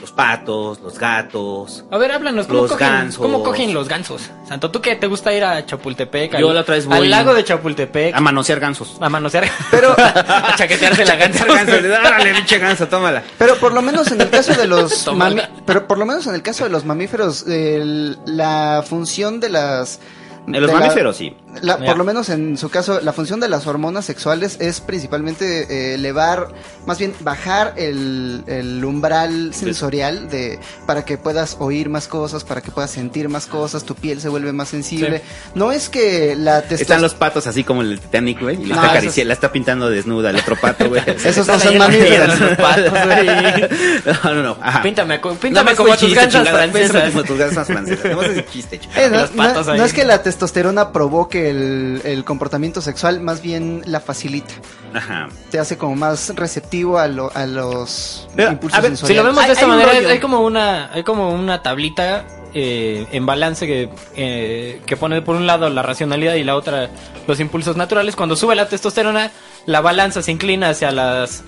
[0.00, 1.84] Los patos, los gatos.
[1.90, 3.22] A ver, háblanos, ¿cómo, Los cogen, gansos.
[3.22, 4.30] ¿cómo cogen los gansos?
[4.46, 6.36] Santo, ¿tú qué te gusta ir a Chapultepec?
[6.38, 8.14] Yo al- la otra vez voy- Al lago de Chapultepec.
[8.14, 8.96] A manosear gansos.
[9.00, 9.48] A manosear.
[9.70, 11.44] Pero- a chaquetearse la gansa.
[11.46, 13.22] Órale, pinche ganso, tómala.
[13.38, 16.34] Pero por lo menos en el caso de los mami- pero por lo menos en
[16.34, 19.98] el caso de los mamíferos el- la función de las
[20.46, 21.34] De los de la- mamíferos, sí.
[21.62, 25.66] La- por lo menos en su caso la función de las hormonas sexuales es principalmente
[25.70, 26.48] eh, elevar
[26.86, 32.60] más bien bajar el, el umbral sensorial de para que puedas oír más cosas para
[32.60, 35.22] que puedas sentir más cosas tu piel se vuelve más sensible
[35.54, 38.56] no es que la Están testosterona los patos así como en el Titanic, güey.
[38.56, 41.02] Y le No, está acariciando, la está pintando desnuda el otro pato, güey.
[41.24, 42.34] Esos no Están son la mamíferos.
[42.34, 43.68] piedra, los patos, güey.
[44.24, 44.56] No, no, no.
[44.60, 44.82] Ajá.
[44.82, 47.10] Píntame, píntame más como tus chiste, gansas francesas.
[47.10, 48.04] Como tus gansas francesas.
[48.52, 48.80] Es.
[48.96, 49.78] Eh, no, Los patos no- ahí.
[49.78, 54.54] no es que la testosterona provoque el, el comportamiento sexual, más bien la facilita.
[54.94, 55.28] Ajá.
[55.50, 59.24] Te hace como más receptivo a, lo- a los Pero, impulsos a ver, Si lo
[59.24, 63.26] vemos Hay- de esta hay manera, hay como una, hay como una tablita eh, en
[63.26, 66.88] balance que, eh, que pone por un lado la racionalidad y la otra
[67.26, 68.16] los impulsos naturales.
[68.16, 69.30] Cuando sube la testosterona,
[69.66, 71.42] la balanza se inclina hacia las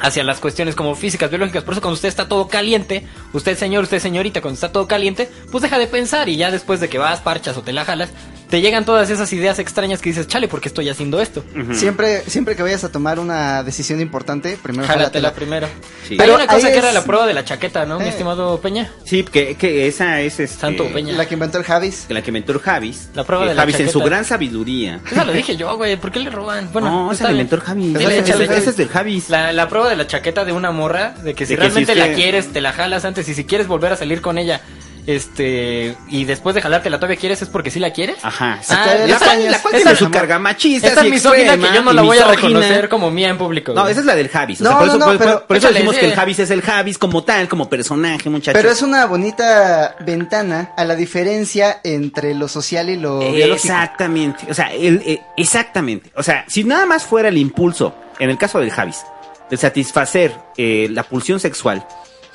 [0.00, 1.62] hacia las cuestiones como físicas, biológicas.
[1.62, 5.30] Por eso cuando usted está todo caliente, usted señor, usted señorita, cuando está todo caliente,
[5.52, 8.08] pues deja de pensar y ya después de que vas, parchas o te la jalas,
[8.52, 11.42] te llegan todas esas ideas extrañas que dices, chale, ¿por qué estoy haciendo esto?
[11.72, 15.34] Siempre, siempre que vayas a tomar una decisión importante, primero Jálatela jálatela.
[15.34, 15.68] primero.
[16.06, 16.12] Sí.
[16.12, 18.08] Hay Pero una cosa que era la prueba de la chaqueta, ¿no, mi Eh.
[18.10, 18.92] estimado Peña?
[19.06, 21.14] Sí, que, que esa es este, Santo Peña.
[21.14, 22.04] La que inventó el Javis.
[22.10, 23.08] la que inventó el Javis.
[23.14, 25.00] La prueba que de la Javis en su gran sabiduría.
[25.10, 25.96] Esa lo dije yo, güey.
[25.96, 26.68] ¿Por qué le roban?
[26.74, 27.96] Bueno, no, está esa la inventó el Javis.
[28.00, 29.30] Ese es del Javis.
[29.30, 31.74] La, la prueba de la chaqueta de una morra, de que si De que si
[31.84, 34.60] realmente la quieres, te la jalas antes y si quieres volver a salir con ella,
[35.06, 38.16] este, y después de jalártela todavía quieres, es porque sí la quieres.
[38.22, 38.60] Ajá.
[38.68, 39.50] Ah, la, cañas.
[39.50, 40.16] la cual Esa tiene es su amor.
[40.18, 40.88] carga machista.
[40.88, 43.72] Esta así misógina que yo no la voy a reconocer como mía en público.
[43.72, 43.92] No, güey.
[43.92, 44.60] esa es la del Javis.
[44.60, 46.00] O sea, No, por no, eso, no, por- pero- por, por eso échale, decimos sí.
[46.00, 48.60] que el Javis es el Javis como tal, como personaje, muchachos.
[48.60, 53.54] Pero es una bonita ventana a la diferencia entre lo social y lo biológico.
[53.54, 54.46] Exactamente.
[54.50, 56.10] O sea, el, eh, exactamente.
[56.16, 59.02] O sea, si nada más fuera el impulso, en el caso del Javis,
[59.50, 61.86] de satisfacer eh, la pulsión sexual,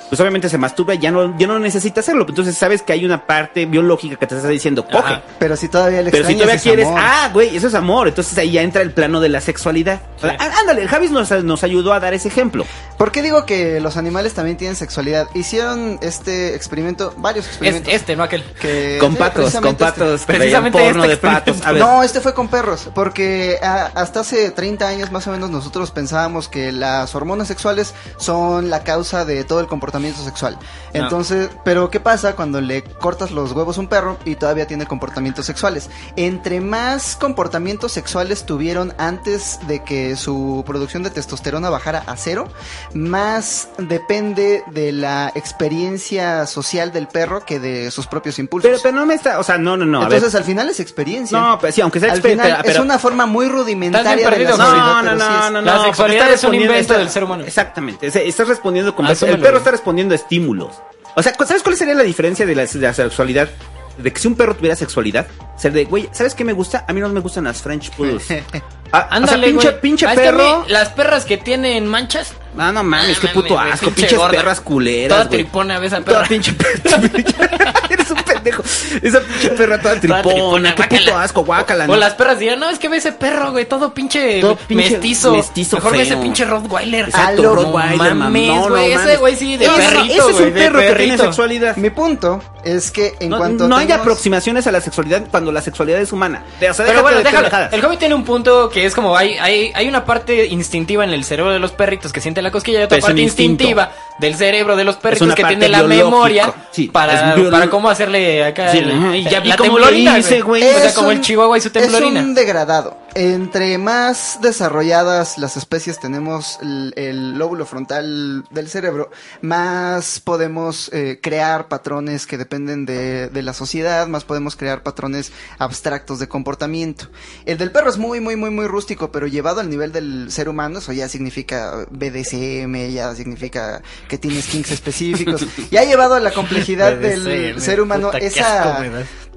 [0.08, 2.24] pues obviamente se masturba y ya no, ya no necesita hacerlo.
[2.28, 5.14] Entonces sabes que hay una parte biológica que te está diciendo, coge.
[5.14, 5.22] Ajá.
[5.38, 7.00] Pero si todavía le Pero si todavía es quieres, amor.
[7.02, 8.08] ah, güey, eso es amor.
[8.08, 10.00] Entonces ahí ya entra el plano de la sexualidad.
[10.20, 12.64] Sea, á- ándale, el Javis nos, nos ayudó a dar ese ejemplo.
[12.98, 15.28] ¿Por qué digo que los animales también tienen sexualidad?
[15.32, 17.92] Hicieron este experimento, varios Es experimentos.
[17.94, 18.42] este, no aquel.
[18.60, 20.00] que, Con sí, patos, con precisamente este.
[20.00, 20.24] patos.
[20.24, 21.56] Precisamente traían porno este de patos.
[21.64, 25.30] A ver, No, este fue con perros, porque ah, hasta hace 30 años más o
[25.30, 30.58] menos nosotros pensábamos que las hormonas sexuales son la causa de todo el comportamiento sexual.
[30.92, 34.86] Entonces, pero ¿qué pasa cuando le cortas los huevos a un perro y todavía tiene
[34.86, 35.88] comportamientos sexuales?
[36.16, 42.48] Entre más comportamientos sexuales tuvieron antes de que su producción de testosterona bajara a cero,
[42.94, 48.68] más depende de la experiencia social del perro que de sus propios impulsos.
[48.70, 50.02] pero, pero no me está, o sea, no, no, no.
[50.02, 51.38] Entonces al final es experiencia.
[51.38, 54.44] No, pero sí, aunque sea Al exper- final pero- es una forma muy rudimentaria de
[54.44, 55.84] la No, no, no, no, La no.
[55.92, 57.44] es un está invento respondiendo- del ser humano.
[57.44, 58.06] Exactamente.
[58.06, 59.08] Estás respondiendo como.
[59.08, 60.74] Asúmelo, el perro está respondiendo a estímulos.
[61.14, 63.48] O sea, ¿sabes cuál sería la diferencia de la, de la sexualidad?
[63.96, 66.84] De que si un perro tuviera sexualidad, ser de, güey, ¿sabes qué me gusta?
[66.86, 68.26] A mí no me gustan las French Poodles.
[68.90, 70.64] Ah, o sea, Ándale, pinche, pinche Ah, es que a mí, perro.
[70.68, 72.32] las perras que tienen manchas.
[72.58, 73.86] Ah, no mames, Ah, qué mames, puto asco.
[73.86, 74.36] pinche Pinches gorda.
[74.36, 75.08] perras culeras.
[75.08, 75.42] Toda güey.
[75.44, 76.28] tripona, ves a Toda perra.
[76.28, 77.72] pinche perra.
[77.90, 78.62] Eres un pendejo.
[79.02, 80.74] Esa pinche perra toda tripona.
[80.74, 81.86] qué puto asco, guácala.
[81.88, 84.90] O las perras dirán, no, es que ve ese perro, güey, todo pinche, Todo pinche
[84.92, 85.32] mestizo.
[85.32, 87.06] mestizo Mejor ve ese pinche Rottweiler.
[87.08, 88.32] Exacto, no Rottweiler, mam.
[88.32, 91.76] mames, güey, ese güey sí, de perrito, Ese es un perro que tiene sexualidad.
[91.76, 95.60] Mi punto es que en no, cuanto no hay aproximaciones a la sexualidad cuando la
[95.62, 96.42] sexualidad es humana.
[96.60, 97.48] De- o sea, Pero bueno, déjalo.
[97.72, 101.10] El hobby tiene un punto que es como hay, hay, hay una parte instintiva en
[101.10, 104.34] el cerebro de los perritos que siente la cosquilla y otra Pero parte instintiva del
[104.34, 106.04] cerebro de los perritos que tiene la biológica.
[106.04, 110.62] memoria Sí, para, para cómo hacerle acá Sí, el- ya vi la cómo temblorina, güey.
[110.62, 112.20] O sea, como el chihuahua y su temblorina.
[112.20, 112.96] Es un degradado.
[113.14, 121.18] Entre más desarrolladas las especies tenemos el, el lóbulo frontal del cerebro, más podemos eh,
[121.22, 127.08] crear patrones que dependen de, de la sociedad, más podemos crear patrones abstractos de comportamiento.
[127.46, 130.48] El del perro es muy, muy, muy, muy rústico, pero llevado al nivel del ser
[130.48, 135.46] humano, eso ya significa BDSM, ya significa que tienes kinks específicos.
[135.70, 138.78] Ya ha llevado a la complejidad del ser humano esa...
[138.78, 139.27] asco.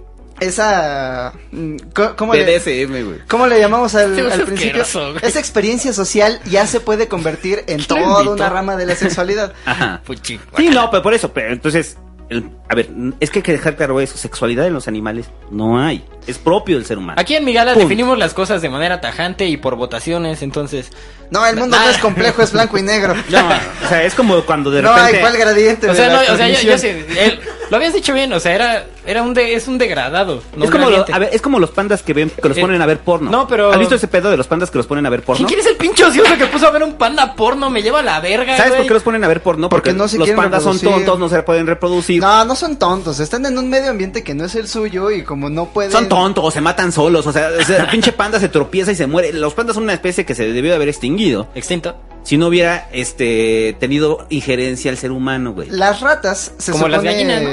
[0.42, 1.76] Esa mm,
[2.18, 3.20] ¿cómo le, BDSM, güey.
[3.30, 4.84] ¿Cómo le llamamos al, Sí, principio?
[5.22, 9.54] Esa experiencia social ya se puede convertir en toda una rama de la sexualidad.
[9.66, 10.02] Ajá.
[10.06, 11.98] Puchi, Sí, no, pero por eso, pero entonces,
[12.30, 15.80] el- a ver, es que hay que dejar claro eso, sexualidad en los animales no
[15.82, 17.20] hay, es propio del ser humano.
[17.22, 17.88] Aquí en Migala Punto.
[17.88, 20.90] definimos las cosas de manera tajante y por votaciones, entonces...
[21.30, 23.14] No, el mundo no es complejo, es blanco y negro.
[23.30, 23.40] No,
[23.86, 25.16] o sea, es como cuando de no repente...
[25.18, 25.88] hay cuál gradiente.
[25.88, 26.80] O de sea, la no, o sea, yo, yo cognición.
[26.80, 30.42] sé, él- lo habías dicho bien, o sea, era, era un de, es un degradado.
[30.56, 31.14] no es como, lo- gradiente.
[31.14, 33.30] a ver, es como los pandas que ven que los Eh, ponen a ver porno.
[33.32, 35.38] no, pero- ¿Has visto ese pedo de los pandas que los ponen a ver porno?
[35.38, 37.70] ¿Quién quiere ser pinche ocioso que puso a ver un panda porno?
[37.70, 38.82] Me lleva a la verga, ¿Sabes güey.
[38.82, 39.70] por qué los ponen a ver porno?
[39.70, 42.22] Porque Porque, no se los quieren pandas son tontos, no se pueden reproducir.
[42.22, 45.24] No, no son tontos, están en un medio ambiente que no es el suyo y
[45.24, 45.92] como no pueden...
[45.92, 49.34] Son tontos, se matan solos, o sea, el pinche panda se tropieza y se muere.
[49.34, 51.96] Los pandas son una especie que se debió de haber extinguido Extinto.
[52.24, 55.70] si no hubiera este tenido injerencia al ser humano, güey.
[55.70, 57.14] Las ratas se Como las supone...
[57.26, 57.50] gallinas, ¿no?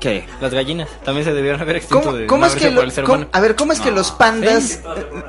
[0.00, 0.24] ¿Qué?
[0.40, 2.82] Las gallinas también se debieron haber extinto ¿Cómo, de cómo es que sido por lo-
[2.84, 3.30] el ser cómo- humano.
[3.32, 4.80] a ver, cómo es que los pandas eh,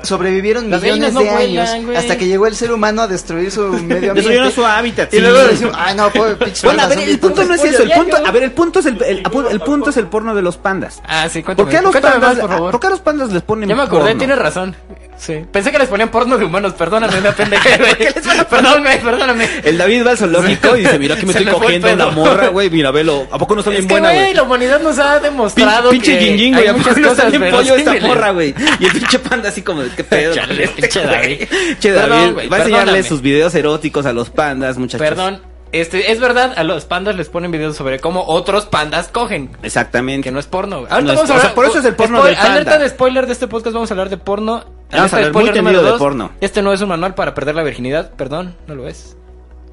[0.04, 3.50] sobrevivieron Las millones no de vuelan, años hasta que llegó el ser humano a destruir
[3.50, 4.14] su medio ambiente?
[4.14, 5.12] Destruyeron su hábitat.
[5.12, 5.22] Y sí.
[5.22, 8.16] luego decimos, ay no, pobre Bueno, a ver, el punto no es eso, el punto,
[8.24, 11.02] a ver, el punto es el, el, el punto es el porno de los pandas.
[11.04, 11.64] Ah, sí, cuéntame.
[11.64, 12.70] ¿Por qué a los pandas, más, por favor.
[12.70, 14.18] ¿por qué a los pandas les ponen Ya me acordé, porno?
[14.18, 14.76] tienes razón.
[15.20, 15.44] Sí.
[15.52, 17.94] Pensé que les ponían porno de humanos, perdóname, me pendejé, güey.
[18.50, 19.46] Perdón, güey, perdóname.
[19.62, 22.06] El David va al zoológico y dice, mira que me Se estoy me cogiendo una
[22.06, 23.28] morra, güey, mira, velo.
[23.30, 26.18] ¿A poco no está Es bien que, buena, güey, la humanidad nos ha demostrado Pinche
[26.18, 28.54] que guinguín, hay güey, ¿a poco muchas no está cosas bien pollo esta morra, güey?
[28.80, 30.34] Y el pinche panda así como, ¿qué pedo?
[30.34, 31.02] Chale, con este, pinche?
[31.04, 31.48] David.
[31.78, 33.02] Che, David, va a enseñarle perdóname.
[33.02, 35.06] sus videos eróticos a los pandas, muchachos.
[35.06, 39.50] Perdón, este, es verdad, a los pandas les ponen videos sobre cómo otros pandas cogen.
[39.62, 40.24] Exactamente.
[40.28, 40.76] Que no es porno.
[40.76, 42.52] Ahorita No es- vamos a o sea, hablar, por eso es el porno del panda.
[42.52, 44.64] Alerta de spoiler de este podcast, vamos a hablar de porno.
[44.90, 46.32] Vamos a hablar muy de porno.
[46.40, 49.16] Este no es un manual para perder la virginidad, perdón, no lo es.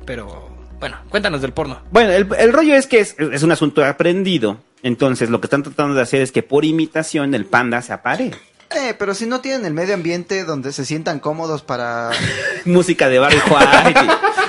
[0.05, 1.81] Pero, bueno, cuéntanos del porno.
[1.91, 4.57] Bueno, el, el rollo es que es, es un asunto aprendido.
[4.83, 8.31] Entonces, lo que están tratando de hacer es que por imitación el panda se apare.
[8.75, 12.11] Eh, pero si no tienen el medio ambiente donde se sientan cómodos para...
[12.65, 13.99] Música de Barry White,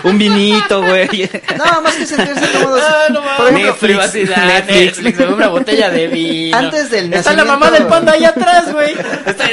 [0.02, 1.30] un vinito, güey.
[1.56, 2.82] No, más que sentirse cómodos.
[2.84, 5.02] Ah, no Por mames, ejemplo, Netflix, privacidad, Netflix.
[5.02, 6.56] Netflix, una botella de vino.
[6.58, 8.92] Antes del Está la nacimiento- mamá del panda allá atrás, güey.
[9.24, 9.52] Está Ay,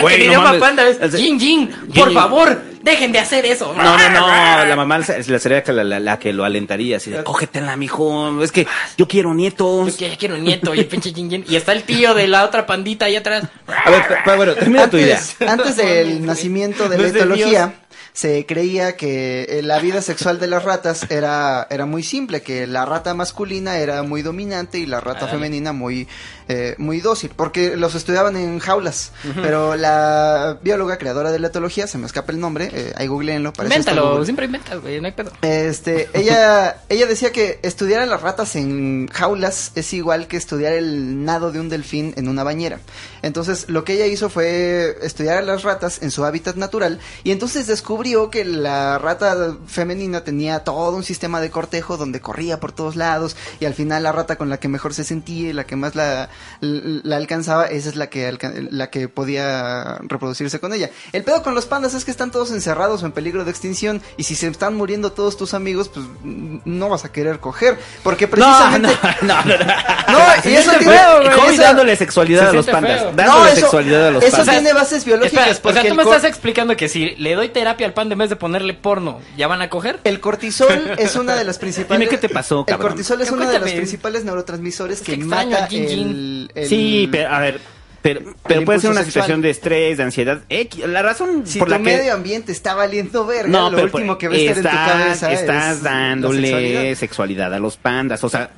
[0.00, 0.60] güey, el no idioma mames.
[0.60, 3.72] panda es, Jin, Jin, por favor, dejen de hacer eso.
[3.74, 4.26] No, no, no,
[4.64, 8.42] la mamá la sería que la, la- la que lo alentaría, así de, cógetela, mijo,
[8.42, 9.96] es que yo quiero Yo nietos.
[9.96, 11.44] que- ya quiero un nieto y el pinche Jin Jin.
[11.48, 13.44] Y está el tío de la otra pandita ahí atrás.
[13.66, 15.20] A ver, pero, pero bueno, termina tu idea.
[15.46, 17.74] Antes, del nacimiento de la es etología,
[18.12, 22.66] se creía que eh, la vida sexual de las ratas era, era muy simple, que
[22.66, 26.08] la rata masculina era muy dominante y la rata femenina muy,
[26.48, 29.12] eh, muy dócil, porque los estudiaban en jaulas.
[29.34, 33.52] Pero la bióloga creadora de la etología, se me escapa el nombre, eh, ahí googleenlo.
[33.52, 35.30] para Invéntalo, siempre inventas, güey, no hay pedo.
[35.42, 40.72] Este, ella, ella decía que estudiar a las ratas en jaulas es igual que estudiar
[40.72, 42.80] el nado de un delfín en una bañera.
[43.20, 47.32] Entonces, lo que ella hizo fue estudiar a las ratas en su hábitat natural y
[47.32, 52.72] entonces descubrió que la rata femenina tenía todo un sistema de cortejo donde corría por
[52.72, 55.64] todos lados y al final la rata con la que mejor se sentía y la
[55.64, 56.30] que más la,
[56.60, 58.36] la alcanzaba, esa es la que,
[58.70, 60.90] la que podía reproducirse con ella.
[61.12, 64.02] El pedo con los pandas es que están todos encerrados o en peligro de extinción
[64.16, 67.78] y si se están muriendo todos tus amigos, pues no vas a querer coger.
[68.02, 68.88] Porque precisamente...
[69.22, 69.64] no, no, no.
[70.08, 70.94] No, y eso tiene...
[70.94, 73.00] eso- dándole sexualidad Se a los pandas.
[73.00, 73.12] feo.
[73.14, 74.54] Dándole No, eso- sexualidad a los eso pandas.
[74.56, 75.48] tiene bases biológicas.
[75.48, 77.94] Espera, o sea, tú el me cor- estás explicando que si le doy terapia al
[77.94, 80.00] panda en vez de ponerle porno, ¿ya van a coger?
[80.04, 81.98] El cortisol es una de las principales.
[82.08, 82.88] Dime qué te pasó, El cabrón.
[82.90, 85.86] cortisol es uno de los principales neurotransmisores Es que que extraño mata yin.
[86.28, 87.60] El, el- Sí, pero a ver,
[88.02, 89.24] pero, pero puede ser una sexual.
[89.24, 90.40] situación de estrés, de ansiedad.
[90.48, 93.76] X, la razón Si por tu la que medio ambiente está valiendo verga, no, lo
[93.76, 96.94] pero último por- que va a estar en tu estás- cabeza estás es dándole sexualidad.
[96.94, 97.54] sexualidad.
[97.54, 98.50] a los pandas, o sea,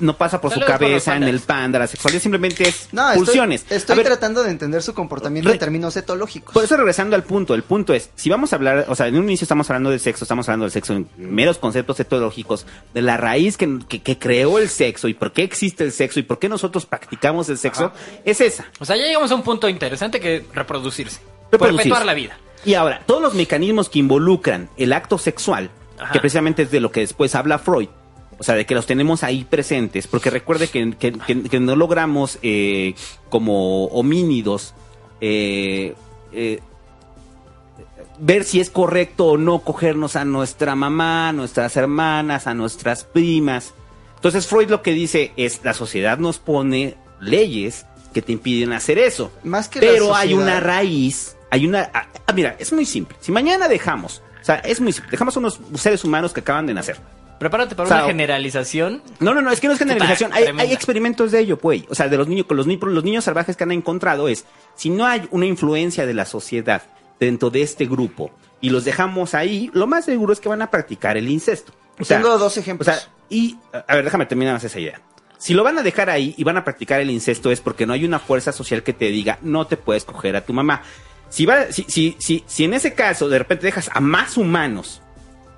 [0.00, 3.64] no pasa por su cabeza en el panda, la sexualidad simplemente es No, estoy, pulsiones.
[3.70, 6.52] estoy ver, tratando de entender su comportamiento Re- en términos etológicos.
[6.52, 9.16] Por eso regresando al punto, el punto es, si vamos a hablar, o sea, en
[9.16, 13.02] un inicio estamos hablando del sexo, estamos hablando del sexo en meros conceptos etológicos, de
[13.02, 16.24] la raíz que, que- que creó el sexo y por qué existe el sexo y
[16.24, 17.92] por qué nosotros practicamos el sexo,
[18.24, 18.66] es esa.
[18.80, 21.20] O sea, ya llegamos a un punto interesante que reproducirse.
[21.52, 21.84] Reproducirse.
[21.90, 22.36] Perpetuar la vida.
[22.64, 26.12] Y ahora, todos los mecanismos que involucran el acto sexual, Ajá.
[26.12, 27.88] que precisamente es de lo que después habla Freud,
[28.40, 31.76] o sea, de que los tenemos ahí presentes, porque recuerde que, que- que- que no
[31.76, 32.94] logramos eh,
[33.28, 34.72] como homínidos
[35.20, 35.94] eh,
[36.32, 36.60] eh,
[38.18, 43.04] ver si es correcto o no cogernos a nuestra mamá, a nuestras hermanas, a nuestras
[43.04, 43.74] primas.
[44.16, 48.98] Entonces Freud lo que dice es la sociedad nos pone leyes que te impiden hacer
[48.98, 49.30] eso.
[49.44, 51.90] Más que Pero hay una raíz, hay una...
[51.94, 53.16] ah, ah, mira, es muy simple.
[53.20, 56.74] Si mañana dejamos, o sea, es muy simple, dejamos unos seres humanos que acaban de
[56.74, 56.98] nacer.
[57.40, 59.02] Prepárate para O sea, una generalización.
[59.18, 60.30] No, no, no, es que no es generalización.
[60.34, 61.84] Hay, experimentos de ello, pues.
[61.88, 64.90] O sea, de los niños, con los, los niños salvajes que han encontrado es, si
[64.90, 66.82] no hay una influencia de la sociedad
[67.18, 70.70] dentro de este grupo y los dejamos ahí, lo más seguro es que van a
[70.70, 71.72] practicar el incesto.
[71.98, 72.84] O sea, Tengo dos o ejemplos.
[72.84, 75.00] sea, y, a ver, déjame terminar más esa idea.
[75.38, 77.94] Si lo van a dejar ahí y van a practicar el incesto es porque no
[77.94, 80.82] hay una fuerza social que te diga, no te puedes coger a tu mamá.
[81.30, 85.00] Si, va, si, si, si, si en ese caso de repente dejas a más humanos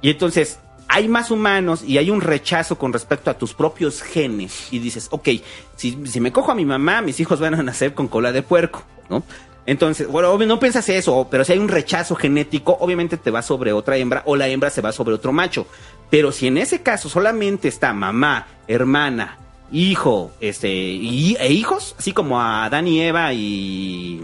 [0.00, 0.60] y entonces
[0.94, 5.08] hay más humanos y hay un rechazo con respecto a tus propios genes y dices,
[5.10, 5.26] ok,
[5.74, 8.42] si, si me cojo a mi mamá, mis hijos van a nacer con cola de
[8.42, 9.22] puerco, ¿no?
[9.64, 13.40] Entonces, bueno, obvio, no piensas eso, pero si hay un rechazo genético, obviamente te va
[13.40, 15.66] sobre otra hembra o la hembra se va sobre otro macho.
[16.10, 19.38] Pero si en ese caso solamente está mamá, hermana,
[19.72, 24.20] hijo, este, y, e hijos, así como a Adán y Eva y...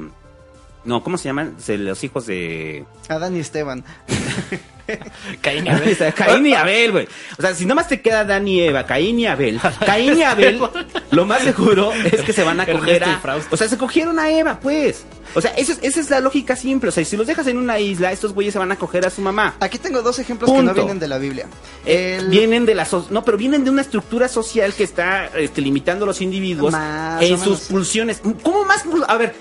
[0.84, 1.56] No, ¿cómo se llaman?
[1.66, 2.84] Los hijos de...
[3.08, 3.84] Adán y Esteban.
[5.40, 5.96] Caín y Abel.
[6.16, 7.08] Caín y Abel, güey.
[7.38, 10.22] O sea, si nada más te queda Dan y Eva, Caín y Abel, Caín y
[10.22, 10.60] Abel,
[11.10, 13.20] lo más seguro es que se van a coger a...
[13.50, 15.04] O sea, se cogieron a Eva, pues.
[15.34, 16.88] O sea, eso es- esa es la lógica simple.
[16.88, 19.10] O sea, si los dejas en una isla, estos güeyes se van a coger a
[19.10, 19.56] su mamá.
[19.60, 21.46] Aquí tengo dos ejemplos que no vienen de la Biblia.
[21.84, 25.26] Eh, El- Vienen de la so- no, pero vienen de una estructura social que está
[25.36, 28.20] este, limitando a los individuos Más en sus pulsiones.
[28.42, 28.84] ¿Cómo más?
[29.06, 29.34] A ver,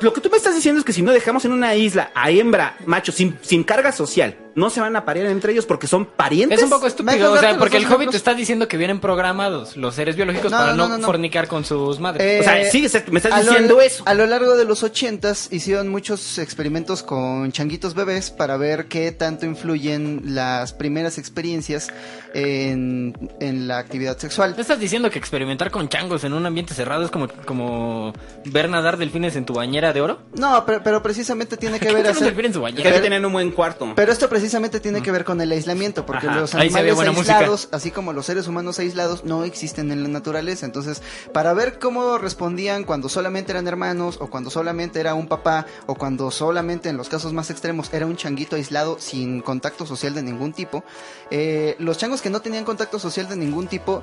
[0.00, 2.30] lo que tú me estás diciendo es que si no dejamos en una isla a
[2.30, 6.06] hembra, macho, sin, sin carga social, no se van a parear entre ellos porque son
[6.06, 6.58] parientes.
[6.58, 8.14] Es un poco ¿Me estúpido, o sea, porque el Hobbit ejemplos?
[8.14, 11.06] está diciendo que vienen programados los seres biológicos No, para no, no, no, no.
[11.06, 12.22] fornicar con sus madres.
[12.24, 14.04] Eh, O sea, sí, se- me estás lo- diciendo eso.
[14.06, 19.10] A lo largo de los ochentas hicieron muchos experimentos con changuitos bebés para ver qué
[19.12, 21.88] tanto influyen las primeras experiencias
[22.32, 24.52] en, en la actividad sexual.
[24.54, 28.12] ¿No estás diciendo que experimentar con changos en un ambiente cerrado es como, como
[28.44, 30.20] ver nadar delfines en tu bañera de oro?
[30.36, 32.90] No, pero, pero precisamente tiene que ¿Qué ver hacer- en su Que bañera?
[32.90, 33.92] hay que tener un buen cuarto.
[33.96, 34.43] Pero esto precisamente
[34.80, 37.38] tiene que ver con el aislamiento, porque Ajá, los animales música.
[37.38, 40.66] aislados, así como los seres humanos aislados, no existen en la naturaleza.
[40.66, 41.02] Entonces,
[41.32, 45.94] para ver cómo respondían cuando solamente eran hermanos, o cuando solamente era un papá, o
[45.94, 50.22] cuando solamente en los casos más extremos era un changuito aislado sin contacto social de
[50.22, 50.84] ningún tipo,
[51.30, 54.02] eh, los changos que no tenían contacto social de ningún tipo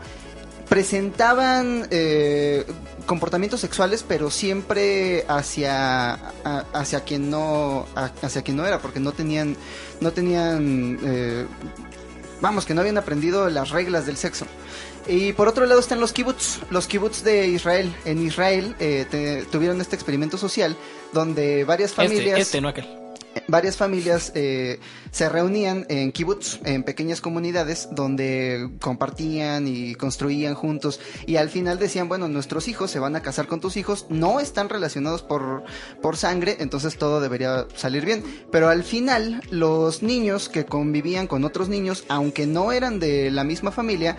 [0.71, 2.65] presentaban eh,
[3.05, 9.01] comportamientos sexuales pero siempre hacia a- hacia quien no a- hacia quien no era porque
[9.01, 9.57] no tenían
[9.99, 11.45] no tenían eh,
[12.39, 14.45] vamos que no habían aprendido las reglas del sexo
[15.07, 17.93] y por otro lado están los kibbutz, los kibbutz de Israel.
[18.05, 20.77] En Israel eh, te- tuvieron este experimento social
[21.11, 22.87] donde varias familias Este, este, no aquel.
[23.47, 24.79] Varias familias eh,
[25.11, 31.79] se reunían en kibbutz, en pequeñas comunidades donde compartían y construían juntos y al final
[31.79, 35.63] decían, bueno, nuestros hijos se van a casar con tus hijos, no están relacionados por,
[36.01, 38.23] por sangre, entonces todo debería salir bien.
[38.51, 43.43] Pero al final los niños que convivían con otros niños, aunque no eran de la
[43.43, 44.17] misma familia,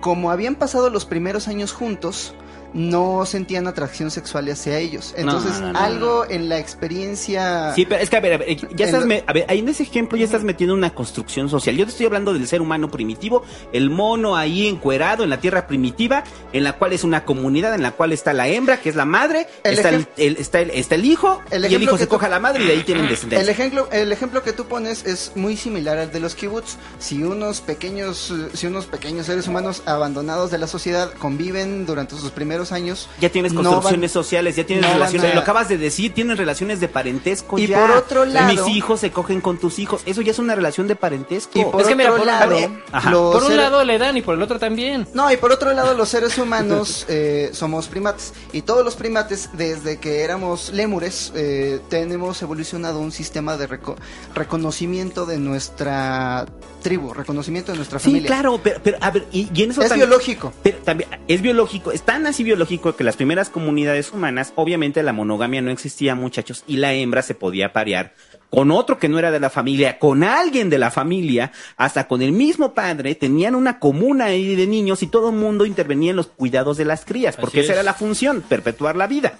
[0.00, 2.34] como habían pasado los primeros años juntos,
[2.74, 5.14] no sentían atracción sexual hacia ellos.
[5.16, 7.72] Entonces, no, no, algo en la experiencia...
[7.74, 9.68] Sí, pero es que a ver, a ver, ya estás, me- a ver, ahí en
[9.68, 11.76] ese ejemplo ya estás metiendo una construcción social.
[11.76, 15.66] Yo te estoy hablando del ser humano primitivo, el mono ahí encuerado en la tierra
[15.66, 18.96] primitiva, en la cual es una comunidad, en la cual está la hembra, que es
[18.96, 21.82] la madre, El está, el, ejem- el- está, el, está el hijo, El y el
[21.82, 23.50] hijo se tú- coja a la madre y de ahí tienen El descendencia.
[23.52, 26.76] ejemplo, el ejemplo que tú pones es muy similar al de los kibbutz.
[26.98, 32.30] Si unos pequeños, si unos pequeños seres humanos abandonados de la sociedad conviven durante sus
[32.30, 35.68] primeros años, Ya tienes no construcciones van- sociales, ya tienes no relaciones, a- lo acabas
[35.68, 37.80] de decir, tienes relaciones de parentesco Y ya.
[37.86, 40.86] por otro lado- mis hijos se cogen con tus hijos, eso ya es una relación
[40.88, 41.58] de parentesco.
[41.58, 43.10] y por Es que mira, otro por un lado, Ajá.
[43.10, 45.06] Por un lado le dan y por el otro también.
[45.14, 48.32] No, y por otro lado, los seres humanos eh, somos primates.
[48.52, 53.96] Y todos los primates, desde que éramos lémures, eh, tenemos evolucionado un sistema de reco-
[54.34, 56.46] reconocimiento de nuestra
[56.84, 58.26] tribu, reconocimiento de nuestra Sí, familia.
[58.28, 60.52] claro, pero, pero, a ver, y, y en eso Es también- biológico.
[60.62, 65.12] Pero también es biológico, es tan así biológico que las primeras comunidades humanas, obviamente la
[65.12, 68.14] monogamia no existía, muchachos, y la hembra se podía parear
[68.50, 72.22] con otro que no era de la familia, con alguien de la familia, hasta con
[72.22, 76.16] el mismo padre, tenían una comuna ahí de niños y todo el mundo intervenía en
[76.16, 77.76] los cuidados de las crías, porque Así esa es.
[77.78, 79.38] era la función, perpetuar la vida.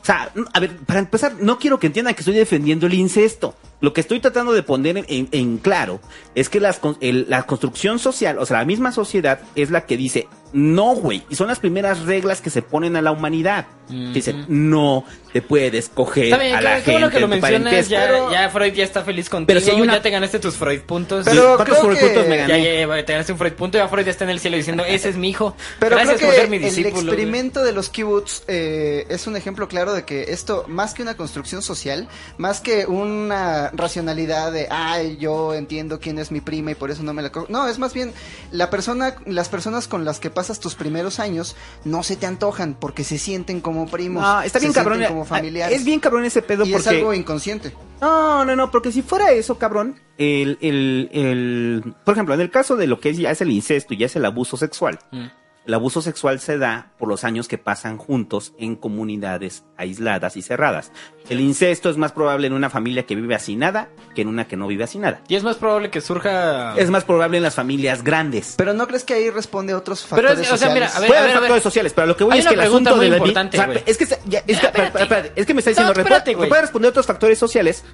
[0.00, 3.56] O sea, a ver, para empezar, no quiero que entiendan que estoy defendiendo el incesto.
[3.82, 6.00] Lo que estoy tratando de poner en, claro
[6.36, 10.28] es que las la construcción social, o sea, la misma sociedad es la que dice,
[10.52, 11.24] No, güey.
[11.28, 13.66] Y son las primeras reglas que se ponen a la humanidad.
[14.12, 17.26] Dicen, no te puedes coger Está bien, a qué, la qué gente bueno que lo
[17.26, 17.88] en tu mencionas.
[17.88, 19.46] Ya, Pero- ya Freud ya está feliz contigo.
[19.46, 21.24] Pero si hay una- Ya te ganaste tus Freud puntos.
[21.24, 22.64] Pero ¿Cuántos creo que- puntos me ya, gané?
[22.80, 23.78] ya, ya, te ganaste un Freud punto.
[23.78, 25.56] Ya Freud ya está en el cielo diciendo: Ese es mi hijo.
[25.78, 27.12] Pero Gracias creo por que ser mi el discípulo.
[27.12, 31.16] experimento de los kibbutz eh, es un ejemplo claro de que esto, más que una
[31.16, 36.74] construcción social, más que una racionalidad de, ay, yo entiendo quién es mi prima y
[36.74, 37.46] por eso no me la cojo.
[37.48, 38.12] No, es más bien
[38.50, 42.74] la persona, las personas con las que pasas tus primeros años no se te antojan
[42.74, 44.22] porque se sienten como primos.
[44.22, 44.98] No, está se bien cabrón.
[44.98, 45.76] sienten como familiares.
[45.78, 46.98] Es bien cabrón ese pedo y es porque...
[46.98, 47.72] algo inconsciente.
[48.00, 52.50] No, no, no, porque si fuera eso, cabrón, el, el, el, por ejemplo, en el
[52.50, 54.98] caso de lo que es, ya es el incesto y ya es el abuso sexual,
[55.12, 55.26] Mm.
[55.64, 60.42] El abuso sexual se da por los años que pasan juntos en comunidades aisladas y
[60.42, 60.90] cerradas.
[61.28, 64.56] El incesto es más probable en una familia que vive hacinada que en una que
[64.56, 65.20] no vive hacinada.
[65.28, 66.74] Y es más probable que surja.
[66.76, 68.54] Es más probable en las familias grandes.
[68.58, 70.96] Pero ¿no crees que ahí responde a otros Pero factores es- o sea, mira, sociales?
[70.96, 71.62] a ver, Puede haber factores ver.
[71.62, 73.56] sociales, pero lo que voy Hay es que el asunto muy de la vi- importante,
[73.56, 73.82] o sea, güey.
[73.86, 74.82] es que se- ya- es, que, Espérate.
[74.86, 77.84] espérate, espérate, es que me está diciendo, No, espérate, puede responder otros factores sociales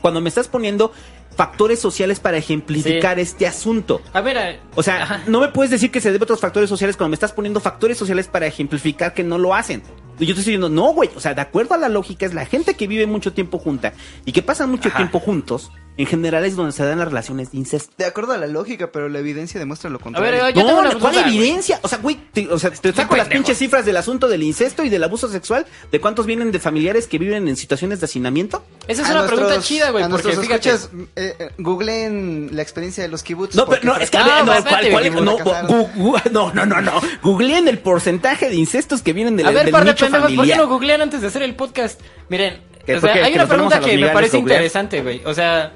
[0.00, 0.92] cuando me estás poniendo
[1.38, 4.02] factores sociales para ejemplificar este asunto.
[4.12, 5.22] A ver, eh, O sea, ajá.
[5.28, 7.60] no me puedes decir que se debe a otros factores sociales cuando me estás poniendo
[7.60, 9.84] factores sociales para ejemplificar que no lo hacen.
[10.18, 11.10] Y yo te estoy diciendo, no, güey.
[11.16, 13.92] O sea, de acuerdo a la lógica, es la gente que vive mucho tiempo junta
[14.24, 14.98] y que pasa mucho Ajá.
[14.98, 17.92] tiempo juntos, en general es donde se dan las relaciones de incesto.
[17.98, 20.44] De acuerdo a la lógica, pero la evidencia demuestra lo A contrario.
[20.44, 21.24] ver, yo tengo no, una ¿cuál güey.
[21.36, 21.80] evidencia?
[21.82, 24.84] O sea, güey, te, o sea, te saco las pinches cifras del asunto del incesto
[24.84, 28.64] y del abuso sexual, de cuántos vienen de familiares que viven en situaciones de hacinamiento.
[28.86, 30.04] Esa es A una pregunta chida, güey.
[30.04, 30.70] A Porque nuestros fíjate.
[30.70, 33.56] escuchas, eh, eh, googleen la experiencia de los kibbutz.
[33.56, 35.70] No, pero no, es que a No, no, espérate, ¿cuál- cuál- güey, no, fracasaron.
[35.70, 36.92] gu- gu- no, no, no, no.
[37.24, 40.56] Googleen el porcentaje de incestos que vienen del, A ver, del nicho pendejos, ¿por qué
[40.56, 42.00] no googlean antes de hacer el podcast?
[42.28, 44.60] Miren, ¿Qué, o sea, hay ¿Que una pregunta que me parece googlear?
[44.60, 45.22] interesante, güey.
[45.24, 45.72] O sea,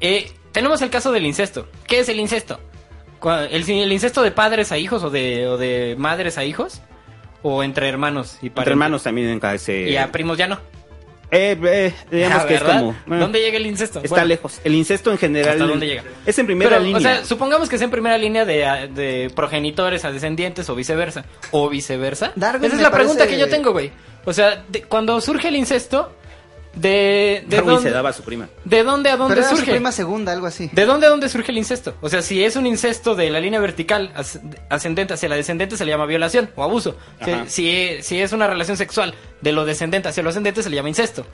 [0.00, 1.68] eh, tenemos el caso del incesto.
[1.86, 2.60] ¿Qué es el incesto?
[3.50, 6.80] ¿El, el incesto de padres a hijos o de, o de madres a hijos?
[7.42, 8.70] ¿O entre hermanos y Entre parientes?
[8.72, 9.90] hermanos también en ese...
[9.90, 10.60] Y a primos ya no.
[11.34, 12.90] Eh, eh, digamos que es como...
[12.90, 14.00] eh, ¿Dónde llega el incesto?
[14.00, 14.60] Está Bueno, lejos.
[14.64, 15.52] El incesto en general...
[15.54, 16.04] ¿Hasta dónde llega?
[16.26, 16.98] Es en primera pero, línea.
[16.98, 21.24] O sea, supongamos que sea en primera línea de, de progenitores a descendientes o viceversa.
[21.50, 22.32] O viceversa.
[22.36, 23.90] Darwin Esa es la pregunta que yo tengo, güey.
[24.26, 26.12] O sea, de- cuando surge el incesto,
[26.74, 28.48] de, de, Darwin dónde, se daba a su prima.
[28.64, 29.72] ¿de dónde a dónde Pero era su surge?
[29.72, 30.70] prima segunda, algo así.
[30.72, 31.94] ¿De dónde a dónde surge el incesto?
[32.00, 35.76] O sea, si es un incesto de la línea vertical as- ascendente hacia la descendente
[35.76, 36.96] se le llama violación o abuso.
[37.24, 40.76] Si, si, si es una relación sexual de lo descendente hacia lo ascendente se le
[40.76, 41.26] llama incesto.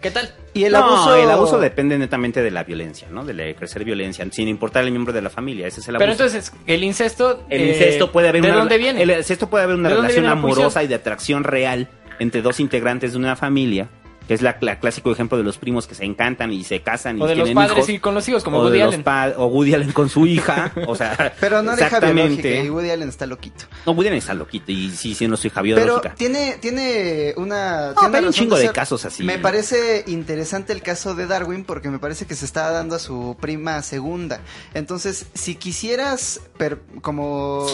[0.00, 0.34] ¿Qué tal?
[0.54, 1.14] Y el no, abuso...
[1.14, 3.24] el abuso depende netamente de la violencia, ¿no?
[3.24, 5.66] De la ejercer violencia, sin importar el miembro de la familia.
[5.66, 6.00] Ese es el abuso.
[6.00, 7.44] Pero entonces, el incesto...
[7.50, 9.02] el eh, incesto puede haber ¿De una dónde viene?
[9.02, 12.60] El incesto puede haber una ¿De dónde relación amorosa y de atracción real entre dos
[12.60, 13.88] integrantes de una familia,
[14.30, 17.18] que es la, la clásico ejemplo de los primos que se encantan y se casan
[17.18, 17.88] y O de los padres hijos.
[17.88, 19.02] y con los hijos, como o de Woody los Allen.
[19.02, 22.64] pa- o Woody Allen con su hija, o sea, Pero no deja biológica exactamente.
[22.64, 23.64] y Woody Allen está loquito.
[23.86, 26.14] No, Woody Allen está loquito y sí, sí, no soy hija Pero biológica.
[26.14, 27.90] tiene, tiene una...
[27.90, 28.72] No, tiene un chingo de ser.
[28.72, 29.24] casos así.
[29.24, 32.98] Me parece interesante el caso de Darwin porque me parece que se está dando a
[33.00, 34.42] su prima segunda.
[34.74, 37.66] Entonces, si quisieras, per- como...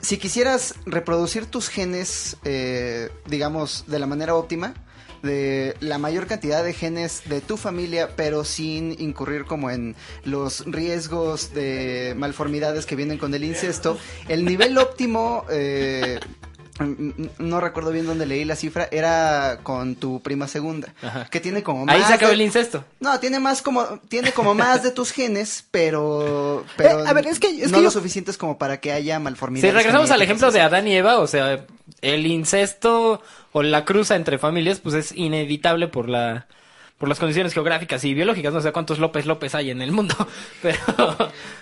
[0.00, 4.74] Si quisieras reproducir tus genes, eh, digamos, de la manera óptima,
[5.24, 10.64] de la mayor cantidad de genes de tu familia, pero sin incurrir como en los
[10.66, 13.98] riesgos de malformidades que vienen con el incesto,
[14.28, 16.20] el nivel óptimo, eh,
[17.38, 21.26] no recuerdo bien dónde leí la cifra, era con tu prima segunda, Ajá.
[21.30, 21.94] que tiene como más...
[21.94, 22.84] Ahí se acaba de- el incesto.
[22.98, 27.28] no, tiene más como, tiene como más de tus genes, pero, pero Eh, a ver,
[27.28, 29.70] es que- es no que lo yo- suficientes como para que haya malformidades.
[29.72, 31.64] Si regresamos al ejemplo de Adán y Eva, o sea,
[32.00, 33.22] el incesto
[33.54, 36.46] o la cruza entre familias, pues es inevitable por la
[36.98, 40.14] por las condiciones geográficas y biológicas, no sé cuántos López López hay en el mundo,
[40.62, 40.78] pero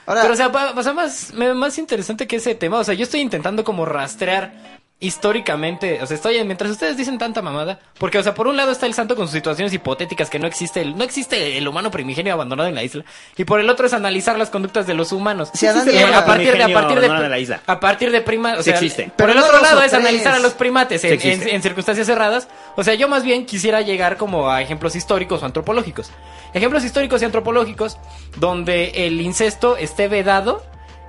[0.06, 2.94] Ahora- pero o sea, pa- sea, más me- más interesante que ese tema, o sea,
[2.94, 4.71] yo estoy intentando como rastrear
[5.02, 8.72] históricamente, o sea, estoy mientras ustedes dicen tanta mamada, porque o sea, por un lado
[8.72, 11.90] está el santo con sus situaciones hipotéticas que no existe el, no existe el humano
[11.90, 13.04] primigenio abandonado en la isla,
[13.36, 15.50] y por el otro es analizar las conductas de los humanos.
[15.54, 17.60] Si Adán y Eva- a partir de a partir de abandonado en la isla.
[17.66, 19.04] a partir de prima, o Sí sea, existe.
[19.04, 21.12] por Pero el no otro dos lado o es analizar a los primates Sí en,
[21.14, 21.48] existe.
[21.50, 22.48] en- en circunstancias cerradas.
[22.76, 26.10] O sea, yo más bien quisiera llegar como a ejemplos históricos o antropológicos.
[26.54, 27.98] Ejemplos históricos y antropológicos
[28.36, 30.62] donde el incesto esté vedado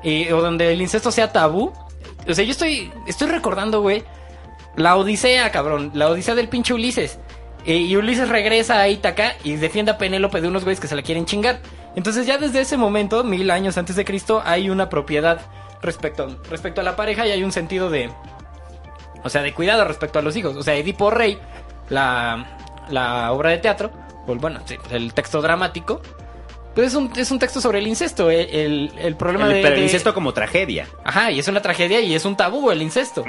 [0.04, 1.72] eh, o donde el incesto sea tabú.
[2.28, 4.04] O sea, yo estoy estoy recordando, güey,
[4.76, 7.20] la Odisea, cabrón, la Odisea del pinche Ulises.
[7.66, 10.96] Eh, y Ulises regresa a Ítaca y defiende a Penélope de unos güeyes que se
[10.96, 11.60] la quieren chingar.
[11.96, 15.42] Entonces ya desde ese momento, mil años antes de Cristo, hay una propiedad
[15.82, 18.10] respecto, respecto a la pareja y hay un sentido de...
[19.24, 20.58] O sea, de cuidado respecto a los hijos.
[20.58, 21.38] O sea, Edipo Rey,
[21.90, 22.58] la,
[22.90, 23.92] la obra de teatro,
[24.26, 26.02] bueno, sí, el texto dramático,
[26.76, 29.62] Pues es un, es un texto sobre el incesto, eh, el, el problema El- de...
[29.62, 30.88] pero el de- incesto como tragedia.
[31.04, 33.24] Ajá, y es una tragedia y es un tabú el incesto.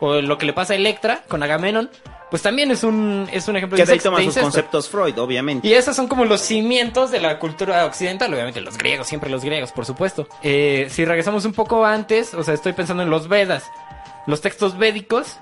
[0.00, 1.90] O lo que le pasa a Electra con Agamenón,
[2.30, 5.18] pues también es un, es un ejemplo Que de ahí incesto- de sus conceptos Freud,
[5.18, 5.66] obviamente.
[5.66, 9.42] Y esos son como los cimientos de la cultura occidental, obviamente los griegos, siempre los
[9.44, 10.28] griegos, por supuesto.
[10.42, 13.64] Eh, si regresamos un poco antes, o sea, estoy pensando en los Vedas,
[14.26, 15.38] los textos védicos,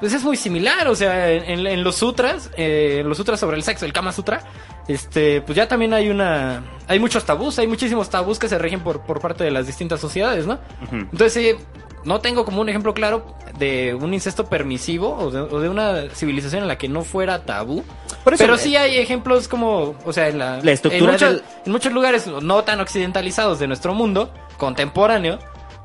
[0.00, 3.84] pues es muy similar, o sea, en, los sutras, eh, los sutras sobre el sexo,
[3.86, 4.42] el Kama Sutra,
[4.88, 8.80] este, pues ya también hay una, hay muchos tabús, hay muchísimos tabús que se rigen
[8.80, 10.58] por, por parte de las distintas sociedades, ¿no?
[10.92, 11.56] Entonces, eh,
[12.04, 16.10] no tengo como un ejemplo claro de un incesto permisivo o de, o de una
[16.12, 17.82] civilización en la que no fuera tabú.
[18.22, 21.30] Por eso, pero sí hay ejemplos como, o sea, en la, La estructura en muchos,
[21.32, 25.38] del- en muchos lugares no tan occidentalizados de nuestro mundo contemporáneo,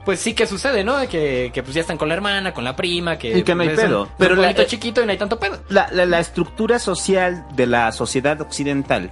[0.05, 0.97] pues sí que sucede, ¿no?
[1.07, 3.61] Que, que pues ya están con la hermana, con la prima, que, Y que no
[3.63, 4.03] hay pues, es un- pedo.
[4.05, 5.59] es un Pero la- eh, chiquito y no hay tanto pedo.
[5.69, 9.11] La, la- la estructura social de la sociedad occidental,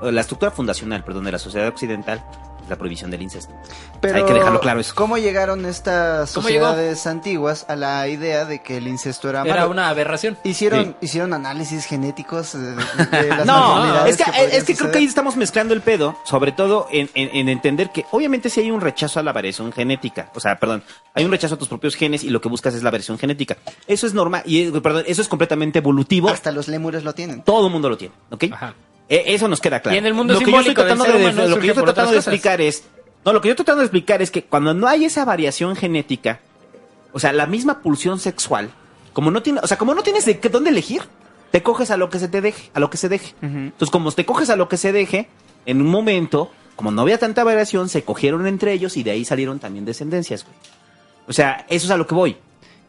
[0.00, 2.22] la estructura fundacional, perdón, de la sociedad occidental,
[2.68, 3.52] la prohibición del incesto.
[4.00, 4.94] Pero, Hay que dejarlo claro eso.
[4.94, 6.66] ¿Cómo llegaron estas ¿Cómo llegó?
[6.66, 9.70] sociedades antiguas a la idea de que el incesto era, Era malo?
[9.70, 10.36] una aberración.
[10.44, 10.94] Hicieron, Sí.
[11.06, 14.24] hicieron análisis genéticos de, de las No, es que,
[14.56, 17.90] es que creo que ahí estamos mezclando el pedo, sobre todo en, en- en entender
[17.90, 20.82] que obviamente si hay un rechazo a la variación genética, o sea, perdón,
[21.14, 23.56] hay un rechazo a tus propios genes y lo que buscas es la variación genética.
[23.86, 27.42] Eso es normal, y eh, perdón, eso es completamente evolutivo, Hasta los lémures lo tienen.
[27.42, 28.44] todo el mundo lo tiene, ¿ok?
[28.52, 28.74] Ajá.
[29.08, 29.94] Eh, eso nos queda claro.
[29.94, 31.84] Y en el mundo lo que yo estoy tratando de, humano lo que yo estoy
[31.84, 32.84] tratando de explicar es,
[33.24, 35.76] no, lo que yo estoy tratando de explicar es que cuando no hay esa variación
[35.76, 36.40] genética,
[37.12, 38.70] o sea, la misma pulsión sexual,
[39.12, 41.02] como no tiene, o sea, como no tienes de qué- dónde elegir,
[41.50, 43.34] te coges a lo que se te deje, a lo que se deje.
[43.40, 45.28] Entonces, como te coges a lo que se deje,
[45.64, 49.24] en un momento, como no había tanta variación, se cogieron entre ellos y de ahí
[49.24, 50.54] salieron también descendencias, güey.
[51.26, 52.36] O sea, eso es a lo que voy.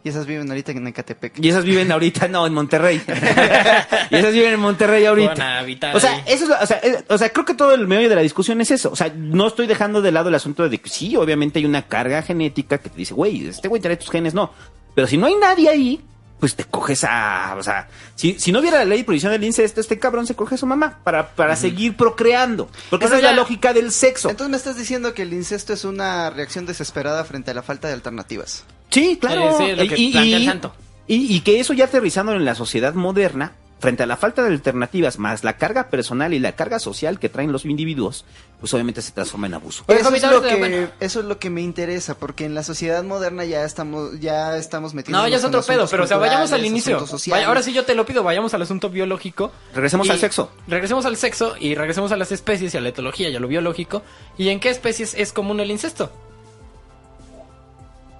[0.01, 1.39] Y esas viven ahorita en Ecatepec.
[1.39, 3.01] Y esas viven ahorita, no, en Monterrey.
[4.09, 5.29] y esas viven en Monterrey ahorita.
[5.33, 7.53] Van a habitar O sea, eso es, lo- o, sea, eh, o sea, creo que
[7.53, 8.91] todo el medio de la discusión es eso.
[8.91, 11.85] O sea, no estoy dejando de lado el asunto de que sí, obviamente hay una
[11.87, 14.53] carga genética que te dice, güey, este güey trae tus genes, no.
[14.95, 16.01] Pero si no hay nadie ahí,
[16.39, 19.43] pues te coges a, o sea, si, si no hubiera la ley de prohibición del
[19.43, 22.69] incesto, este cabrón se coge a su mamá para, para seguir procreando.
[22.89, 24.29] Porque esa es la lógica del sexo.
[24.29, 27.89] Entonces me estás diciendo que el incesto es una reacción desesperada frente a la falta
[27.89, 28.63] de alternativas.
[28.89, 29.49] Sí, claro.
[29.49, 30.73] Eh, sí, es lo que plantea el santo.
[31.07, 34.49] y- y que eso ya aterrizando en la sociedad moderna, frente a la falta de
[34.49, 38.25] alternativas, más la carga personal y la carga social que traen los individuos,
[38.59, 39.85] pues obviamente se transforma en abuso.
[39.87, 40.89] Eso es, lo que, bueno.
[40.99, 44.93] eso es lo que me interesa, porque en la sociedad moderna ya estamos, ya estamos
[44.93, 45.21] metiendo.
[45.21, 47.05] No, ya es otro pedo, pero o sea, vayamos al inicio.
[47.27, 49.53] Vaya, ahora sí yo te lo pido, vayamos al asunto biológico.
[49.73, 50.51] Regresemos al sexo.
[50.67, 53.47] Regresemos al sexo y regresemos a las especies y a la etología y a lo
[53.47, 54.01] biológico.
[54.37, 56.11] ¿Y en qué especies es común el incesto?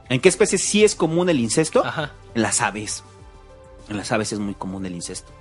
[0.10, 1.86] ¿En qué especies sí es común el incesto?
[1.86, 2.14] Ajá.
[2.34, 3.04] En las aves.
[3.88, 5.32] En las aves es muy común el incesto.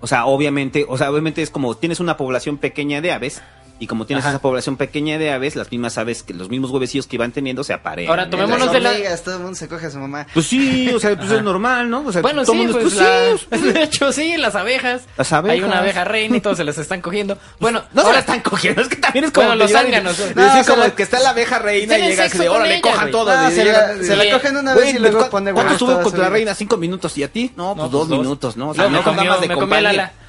[0.00, 3.42] O sea, obviamente, o sea, obviamente es como tienes una población pequeña de aves
[3.78, 4.34] y como tienes Ajá.
[4.34, 7.62] esa población pequeña de aves, las mismas aves que los mismos huevecillos que iban teniendo
[7.64, 8.08] se aparean.
[8.08, 10.26] Ahora, tomémonos las de la- hormigas, todo el mundo se coge a su mamá.
[10.32, 12.04] Pues sí, o sea, pues es normal, ¿no?
[12.06, 15.02] O sea, Bueno, todo sí, mundo- pues, pues la- sí, de hecho sí, las abejas.
[15.16, 15.58] Las abejas.
[15.58, 17.36] Hay una abeja reina y todos se las están cogiendo.
[17.60, 20.18] Bueno, No se ahora la están cogiendo, es que también es como Bueno, los zánganos,
[20.18, 20.62] y ¿no?
[20.64, 23.52] se como la- que está la abeja reina y llega así de órale, cojan todas.
[23.52, 26.12] Se la- se la cogen una vez y luego ¿cu- pone ¿Cuánto estuvo toda con
[26.12, 26.54] su la reina?
[26.54, 27.16] Cinco minutos.
[27.18, 27.52] ¿Y a ti?
[27.56, 28.70] No, pues No, dos pues, minutos, ¿no?
[28.70, 29.54] O sea, no ganas de me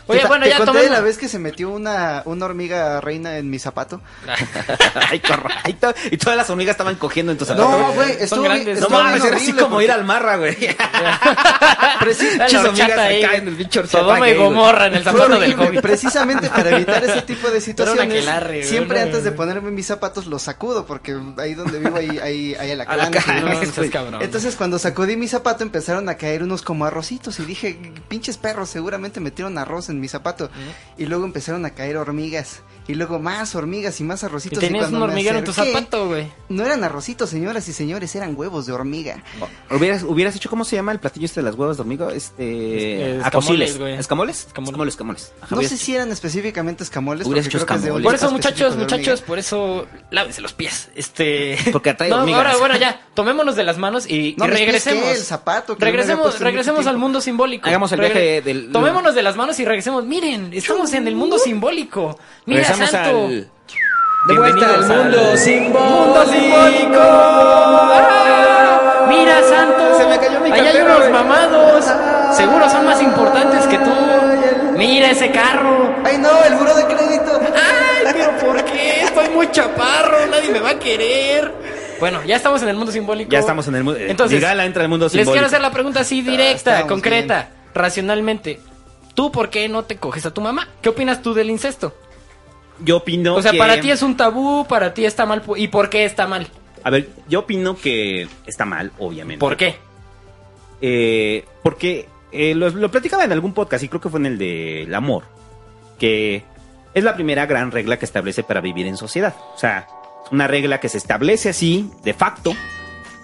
[0.07, 0.91] Oye, bueno, te ya conté tomemos.
[0.91, 4.01] la vez que se metió una, una hormiga reina en mi zapato.
[5.09, 7.69] Ay, corra- ay, to- y todas las hormigas estaban cogiendo en tu zapato.
[7.69, 8.79] No, güey, Son estuvo grandes.
[8.81, 10.55] No mames, era así como porque- ir al marra, güey.
[12.01, 13.41] Horchata hormigas ahí, acá güey.
[13.41, 14.35] en el Sodoma y.
[14.35, 15.55] Gomorra en zapato del.
[15.81, 18.25] Precisamente para evitar ese tipo de situaciones.
[18.67, 22.71] siempre antes de ponerme mis zapatos los sacudo porque ahí donde vivo hay, hay, hay
[22.71, 23.25] alacranes.
[23.27, 24.21] No, cabrón.
[24.21, 27.77] Entonces cuando sacudí mi zapato empezaron a caer unos como arrocitos y dije,
[28.07, 30.49] pinches perros seguramente metieron arroz en mi zapato.
[30.97, 34.59] Y luego empezaron a caer hormigas y luego más hormigas y más Y arrocitos.
[34.59, 36.27] tenías cuando un hormiguero en tu zapato, güey.
[36.49, 39.21] No eran arrocitos, señoras y señores, eran huevos de hormiga.
[39.69, 42.07] Hubieras, hubieras hecho, ¿cómo se llama el platillo este de las huevas de hormiga?
[42.13, 43.17] Este...
[43.17, 43.93] Escamoles, güey.
[43.95, 44.47] ¿Escamoles?
[44.47, 44.69] Escamoles.
[44.69, 45.33] Escamoles, escamoles.
[45.41, 47.27] Ajá, No sé hecho- si eran específicamente escamoles.
[47.27, 48.03] Hubieras hecho escamoles.
[48.03, 50.89] Por eso, muchachos, muchachos, por eso lávense los pies.
[50.95, 51.57] Este.
[51.71, 52.37] Porque atrae no, hormigas.
[52.39, 55.09] ahora, bueno, ya, tomémonos de las manos y, No, y mis pies, regresemos.
[55.09, 57.67] El zapato, que regresemos, regresemos al mundo simbólico.
[57.67, 60.05] Hagamos el viaje del- Tomémonos de las manos y regresemos.
[60.05, 62.17] Miren, estamos en el mundo simbólico.
[62.45, 63.25] Mira, Regresamos Santo.
[63.25, 63.51] al...
[64.27, 65.79] De vuelta al mundo al- simbólico.
[65.89, 66.99] Mundo simbólico.
[67.01, 69.05] ¡Ah!
[69.09, 69.97] Mira, Santo.
[69.97, 71.11] Se me cayó mi Ahí hay unos güey.
[71.11, 71.85] mamados.
[72.35, 73.91] Seguro son más importantes que tú.
[74.77, 75.95] Mira ese carro.
[76.03, 76.43] ¡Ay no!
[76.43, 77.39] ¡El buro de crédito!
[77.55, 79.03] Ay, pero ¿por qué?
[79.03, 81.51] Estoy muy chaparro, nadie me va a querer.
[81.99, 83.31] Bueno, ya estamos en el mundo simbólico.
[83.31, 83.99] Ya estamos en el mundo...
[83.99, 85.31] Entonces, Migala entra en el mundo Les simbólico.
[85.33, 88.59] quiero hacer la pregunta así directa, concreta, racionalmente.
[89.15, 90.67] ¿Tú por qué no te coges a tu mamá?
[90.81, 91.95] ¿Qué opinas tú del incesto?
[92.83, 95.41] Yo opino O sea, que- para ti es un tabú, para ti está mal.
[95.55, 96.47] ¿Y por qué está mal?
[96.83, 99.39] A ver, yo opino que está mal, obviamente.
[99.39, 99.75] ¿Por qué?
[100.81, 104.37] Eh, porque eh, lo, lo platicaba en algún podcast y creo que fue en el
[104.37, 105.23] del amor.
[105.99, 106.43] Que
[106.93, 109.35] es la primera gran regla que establece para vivir en sociedad.
[109.55, 109.87] O sea,
[110.25, 112.53] es una regla que se establece así, de facto,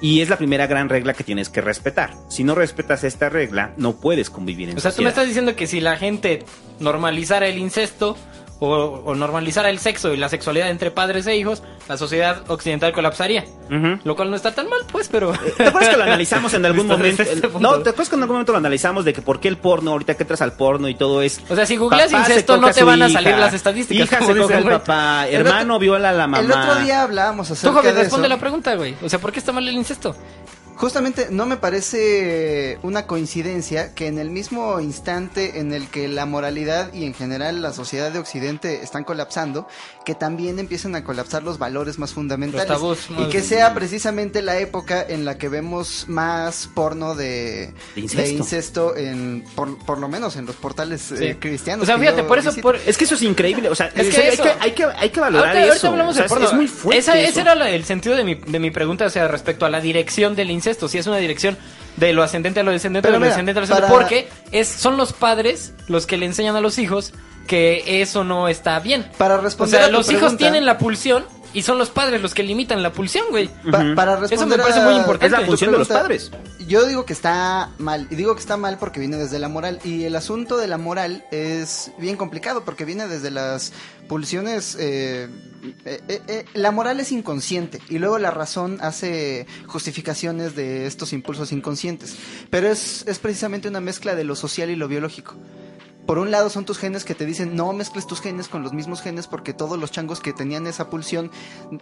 [0.01, 2.13] y es la primera gran regla que tienes que respetar.
[2.29, 5.09] Si no respetas esta regla, no puedes convivir en O sea, tú me sociedad.
[5.11, 6.43] estás diciendo que si la gente
[6.79, 8.17] normalizara el incesto
[8.59, 8.67] o,
[9.05, 13.43] o normalizara el sexo y la sexualidad entre padres e hijos, la sociedad occidental colapsaría.
[14.03, 15.33] Lo cual no está tan mal, pues, pero...
[15.57, 17.23] ¿Te acuerdas que lo analizamos en algún momento?
[17.23, 17.49] este.
[17.59, 19.91] No, ¿te acuerdas que en algún momento lo analizamos de que por qué el porno,
[19.91, 21.41] ahorita que entras al porno y todo es...
[21.49, 24.05] O sea, si googleas incesto, no te van a hija, salir las estadísticas.
[24.05, 24.75] Hija se coge al güey.
[24.77, 26.39] papá, El hermano otro- viola a la mamá.
[26.43, 28.35] El otro día hablábamos Tú, acerca Javi, de responde eso.
[28.35, 28.95] la pregunta, güey.
[29.03, 30.15] O sea, ¿por qué está mal el incesto?
[30.83, 36.25] Justamente no me parece una coincidencia que en el mismo instante en el que la
[36.25, 39.65] moralidad y en general la sociedad de Occidente están colapsando,
[40.05, 42.67] que también empiecen a colapsar los valores más fundamentales.
[42.67, 48.01] Tabús y que sea precisamente la época en la que vemos más porno de, De
[48.01, 48.21] incesto.
[48.21, 51.83] de incesto en, por, por lo menos en los portales eh, cristianos.
[51.83, 52.51] O sea, fíjate, por eso...
[52.61, 52.75] Por...
[52.75, 55.09] Es que eso es increíble, o sea, Es que hay, eso- que, hay, que, hay
[55.11, 55.87] que valorar Ahorita, ahorita eso.
[55.87, 56.45] hablamos O sea, de porno.
[56.47, 57.29] Es muy fuerte Esa- eso.
[57.29, 59.79] ese era la- el sentido de mi, de mi pregunta, o sea, respecto a la
[59.79, 60.72] dirección del incesto.
[60.89, 61.57] Si es una dirección
[61.97, 63.91] de lo ascendente a lo descendente, Pero de lo mira, descendente a lo descendente.
[63.91, 67.13] para- Porque es, son los padres los que le enseñan a los hijos
[67.47, 69.05] que eso no está bien.
[69.17, 72.21] Para O responder sea, a tu los hijos tienen la pulsión y son los padres
[72.21, 73.47] los que limitan la pulsión, güey.
[73.71, 75.25] Pa- para Eso me responder parece a- muy importante.
[75.35, 76.31] Es la función de los padres.
[76.67, 79.79] Yo digo que está mal, y digo que está mal porque viene desde la moral,
[79.83, 83.73] y el asunto de la moral es bien complicado porque viene desde las
[84.07, 84.75] pulsiones...
[84.79, 85.29] eh,
[85.85, 91.13] eh, eh, eh, la moral es inconsciente y luego la razón hace justificaciones de estos
[91.13, 92.15] impulsos inconscientes,
[92.49, 95.35] pero es, es precisamente una mezcla de lo social y lo biológico.
[96.05, 98.73] Por un lado son tus genes que te dicen no mezcles tus genes con los
[98.73, 101.31] mismos genes porque todos los changos que tenían esa pulsión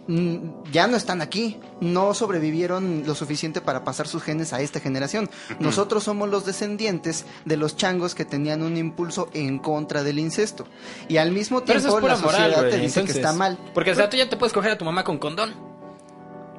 [0.06, 0.36] mm,
[0.70, 5.28] ya no están aquí, no sobrevivieron lo suficiente para pasar sus genes a esta generación.
[5.58, 10.66] Nosotros somos los descendientes de los changos que tenían un impulso en contra del incesto.
[11.08, 13.32] Y al mismo Pero eso tiempo es la sociedad moral, te dice Entonces, que está
[13.32, 13.58] mal.
[13.74, 15.52] Porque, o sea, tú ya te puedes coger a tu mamá con condón.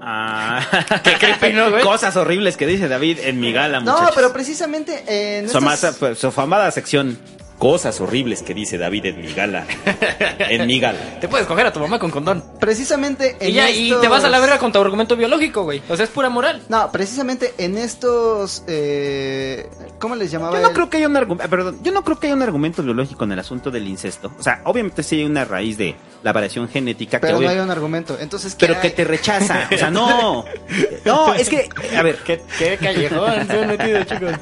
[0.02, 0.60] Ah,
[1.04, 1.82] Qué creepy, ¿no, güey?
[1.82, 4.16] Cosas horribles que dice David en mi gala, No, muchachos.
[4.16, 7.18] pero precisamente eh, en Su, estas- amada- pues, su famada sección.
[7.64, 9.66] Cosas horribles que dice David en mi gala.
[10.38, 11.00] en mi gala.
[11.22, 12.44] Te puedes coger a tu mamá con condón.
[12.60, 15.82] precisamente en Y ya, y te vas a la verga con tu argumento biológico, güey.
[15.88, 16.62] O sea, es pura moral.
[16.68, 20.58] No, precisamente en estos eh, ¿cómo les llamaba?
[20.58, 20.74] Yo no él?
[20.74, 23.32] creo que haya un argumento, perdón, yo no creo que haya un argumento biológico en
[23.32, 24.34] el asunto del incesto.
[24.38, 27.60] O sea, obviamente sí hay una raíz de la variación genética pero que no hay
[27.60, 28.18] un argumento.
[28.20, 29.70] Entonces, ¿qué pero que te rechaza.
[29.74, 30.44] O sea, no.
[31.06, 34.34] No, es que a ver, ¿Qué, qué callejón se han metido, chicos?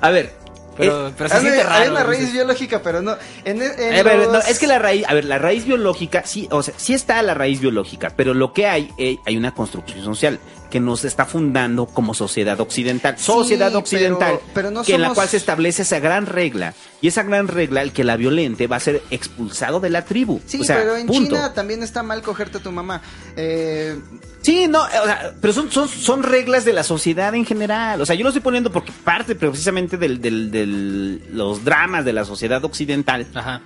[0.00, 0.45] a ver,
[0.76, 1.82] Pero, eh, pero se Hay siente una- raro.
[1.84, 3.16] hay una raíz biológica, pero no.
[3.44, 6.22] En, en A ver, no, los- es que la raíz, a ver, la raíz biológica,
[6.26, 9.52] sí, o sea, sí está la raíz biológica, pero lo que hay, eh, hay una
[9.54, 10.38] construcción social
[10.76, 13.14] que nos está fundando como sociedad occidental.
[13.16, 16.74] Sí, sociedad occidental, pero no que en la cual se establece esa gran regla.
[17.00, 20.38] Y esa gran regla, el que la violente va a ser expulsado de la tribu.
[20.44, 21.34] Sí, o sea, pero en punto.
[21.34, 23.00] China también está mal cogerte a tu mamá.
[23.36, 23.98] Eh,
[24.42, 28.00] Sí, no, o sea, pero son, son, son reglas de la sociedad en general.
[28.00, 32.12] O sea, yo lo estoy poniendo porque parte precisamente del, del, del- los dramas de
[32.12, 33.26] la sociedad occidental.
[33.34, 33.60] Ajá.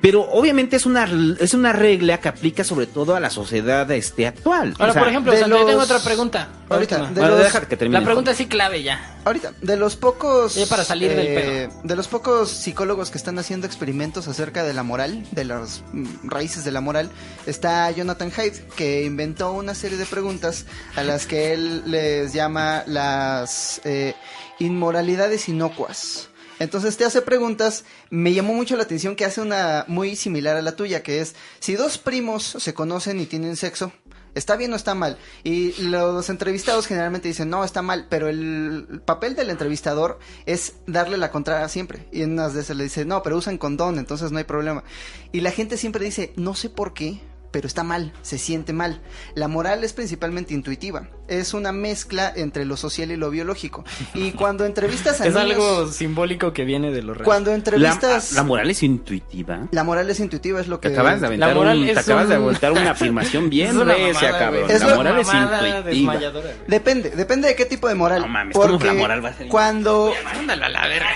[0.00, 1.08] Pero obviamente es una,
[1.40, 4.74] es una regla que aplica sobre todo a la sociedad este, actual.
[4.78, 6.48] Ahora, O sea, por ejemplo, de tengo otra pregunta.
[6.68, 7.98] Ahorita, de Bueno, los- deja que termine.
[7.98, 9.16] La pregunta sí clave ya.
[9.24, 10.54] ahorita, de los pocos.
[10.54, 14.72] Ya para salir del eh, De los pocos psicólogos que están haciendo experimentos acerca de
[14.74, 17.10] la moral, de las mm, raíces de la moral,
[17.46, 22.84] está Jonathan Haidt, que inventó una serie de preguntas a las que él les llama
[22.86, 24.14] las eh,
[24.58, 26.27] inmoralidades inocuas.
[26.58, 30.62] Entonces te hace preguntas, me llamó mucho la atención que hace una muy similar a
[30.62, 33.92] la tuya, que es, si dos primos se conocen y tienen sexo,
[34.34, 35.18] ¿está bien o está mal?
[35.44, 41.16] Y los entrevistados generalmente dicen, no, está mal, pero el papel del entrevistador es darle
[41.16, 42.08] la contraria siempre.
[42.12, 44.84] Y en unas esas le dice, no, pero usan condón, entonces no hay problema.
[45.32, 47.20] Y la gente siempre dice, no sé por qué,
[47.50, 49.00] pero está mal, se siente mal.
[49.34, 53.84] La moral es principalmente intuitiva, es una mezcla entre lo social y lo biológico.
[54.14, 57.24] Y cuando entrevistas a Es niños- algo simbólico que viene de lo real.
[57.24, 58.32] cuando entrevistas...
[58.32, 59.68] la moral es intuitiva.
[59.72, 60.88] La moral es intuitiva, es lo que...
[60.90, 63.78] Te acabas de aventar, La moral un- te es acabas de aventar una afirmación bien
[63.84, 64.70] recia, cabrón.
[64.70, 66.18] Es la moral es intuitiva.
[66.66, 68.20] Depende, depende de qué tipo de moral.
[68.22, 71.08] No mames, ¿cómo porque la moral va a ser- Cuando, Mándalo a la verga.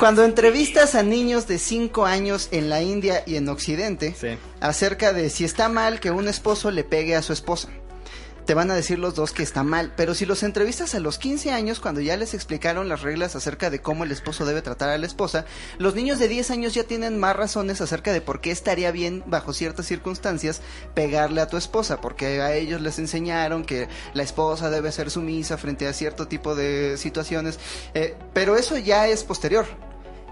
[0.00, 4.28] Cuando entrevistas a niños de 5 años en la India y en Occidente Sí.
[4.58, 7.68] acerca de si está mal que un esposo le pegue a su esposa,
[8.46, 9.92] te van a decir los dos que está mal.
[9.98, 13.68] Pero si los entrevistas a los 15 años, cuando ya les explicaron las reglas acerca
[13.68, 15.44] de cómo el esposo debe tratar a la esposa,
[15.76, 19.22] los niños de 10 años ya tienen más razones acerca de por qué estaría bien,
[19.26, 20.62] bajo ciertas circunstancias,
[20.94, 22.00] pegarle a tu esposa.
[22.00, 26.54] Porque a ellos les enseñaron que la esposa debe ser sumisa frente a cierto tipo
[26.54, 27.60] de situaciones.
[27.92, 29.66] Eh, pero eso ya es posterior.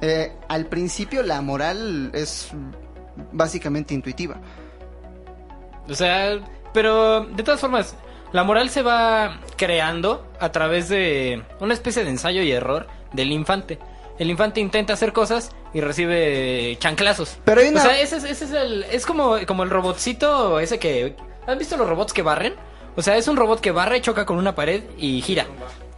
[0.00, 2.50] Eh, al principio la moral es
[3.32, 4.36] básicamente intuitiva.
[5.88, 6.38] O sea,
[6.72, 7.96] pero de todas formas,
[8.32, 13.32] la moral se va creando a través de una especie de ensayo y error del
[13.32, 13.78] infante.
[14.18, 17.38] El infante intenta hacer cosas y recibe chanclazos.
[17.44, 18.82] Pero hay una- O sea, ese, es- ese es el.
[18.84, 21.16] Es como, como el robotcito ese que.
[21.46, 22.54] ¿Has visto los robots que barren?
[22.96, 25.46] O sea, es un robot que barre, choca con una pared y gira.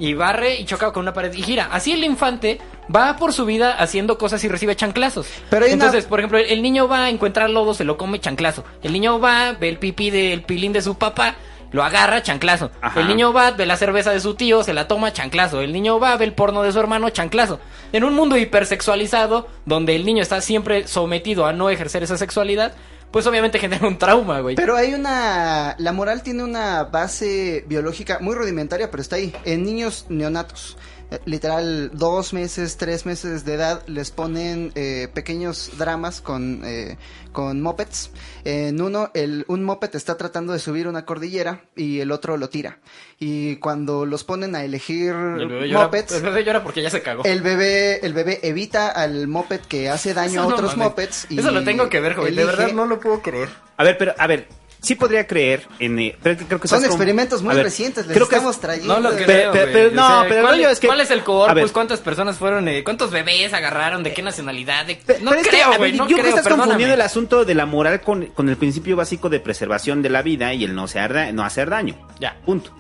[0.00, 1.68] Y barre y choca con una pared y gira.
[1.70, 2.58] Así el infante
[2.94, 5.28] va por su vida haciendo cosas y recibe chanclazos.
[5.50, 8.64] Pero una- Entonces, por ejemplo, el niño va a encontrar lodo, se lo come chanclazo.
[8.82, 11.34] El niño va, ve el pipí del pilín de su papá,
[11.70, 12.70] lo agarra, chanclazo.
[12.80, 12.98] Ajá.
[13.00, 15.60] El niño va, ve la cerveza de su tío, se la toma, chanclazo.
[15.60, 17.60] El niño va, ve el porno de su hermano, chanclazo.
[17.92, 22.72] En un mundo hipersexualizado, donde el niño está siempre sometido a no ejercer esa sexualidad,
[23.10, 24.56] pues obviamente genera un trauma, güey.
[24.56, 25.74] Pero hay una...
[25.78, 29.34] La moral tiene una base biológica muy rudimentaria, pero está ahí.
[29.44, 30.76] En niños neonatos.
[31.24, 36.98] Literal, dos meses, tres meses de edad, les ponen eh, pequeños dramas con, eh,
[37.32, 38.10] con mopeds.
[38.44, 42.48] En uno, el, un moped está tratando de subir una cordillera y el otro lo
[42.48, 42.78] tira.
[43.18, 46.90] Y cuando los ponen a elegir el bebé llora, mopeds, el bebé llora porque ya
[46.90, 47.24] se cagó.
[47.24, 50.90] el bebé, el bebé evita al moped que hace daño Eso a no otros mames.
[50.90, 51.26] mopeds.
[51.28, 52.34] Y Eso lo tengo que ver, güey.
[52.34, 53.48] De verdad no lo puedo creer.
[53.76, 54.46] A ver, pero, a ver,
[54.82, 55.98] sí podría creer en...
[55.98, 58.56] eh, pero creo que Son estás como- experimentos muy ver, recientes, les creo que estamos
[58.56, 58.94] es- trayendo.
[58.98, 61.00] No lo creo, pero- pero- O no, sea, pero el ¿cuál, rollo es que- ¿Cuál
[61.00, 61.72] es el corpus?
[61.72, 62.66] ¿Cuántas personas fueron?
[62.68, 64.02] eh, ¿Cuántos bebés agarraron?
[64.02, 64.86] ¿De qué nacionalidad?
[64.86, 65.92] De- No pero es que, creo, güey.
[65.92, 66.62] No yo creo que creo, estás perdóname.
[66.64, 70.22] confundiendo el asunto de la moral con, con el principio básico de preservación de la
[70.22, 71.96] vida y el no, hacer no hacer daño.
[72.18, 72.36] Ya.
[72.44, 72.70] Punto.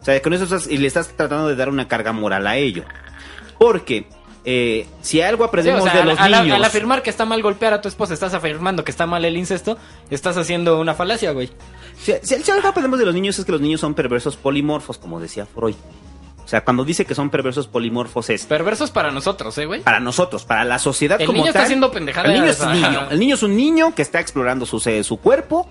[0.00, 2.56] O sea, con eso estás, y le estás tratando de dar una carga moral a
[2.56, 2.84] ello.
[3.58, 4.06] Porque
[4.48, 6.56] eh, si algo Sí, aprendemos o sea, de al- los al, niños...
[6.56, 9.36] al afirmar que está mal golpear a tu esposa, estás afirmando que está mal el
[9.36, 9.76] incesto,
[10.08, 11.50] estás haciendo una falacia, güey.
[12.00, 14.98] Si, si- si algo aprendemos de los niños es que los niños son perversos polimorfos,
[14.98, 15.74] como decía Freud.
[16.44, 19.80] O sea, cuando dice que son perversos polimorfos es Perversos para nosotros, eh, güey.
[19.80, 22.72] para nosotros, para la sociedad El como niño está haciendo pendejadas, El niño es ajá.
[22.72, 23.06] niño.
[23.10, 25.68] El niño es un niño que está explorando su, su cuerpo,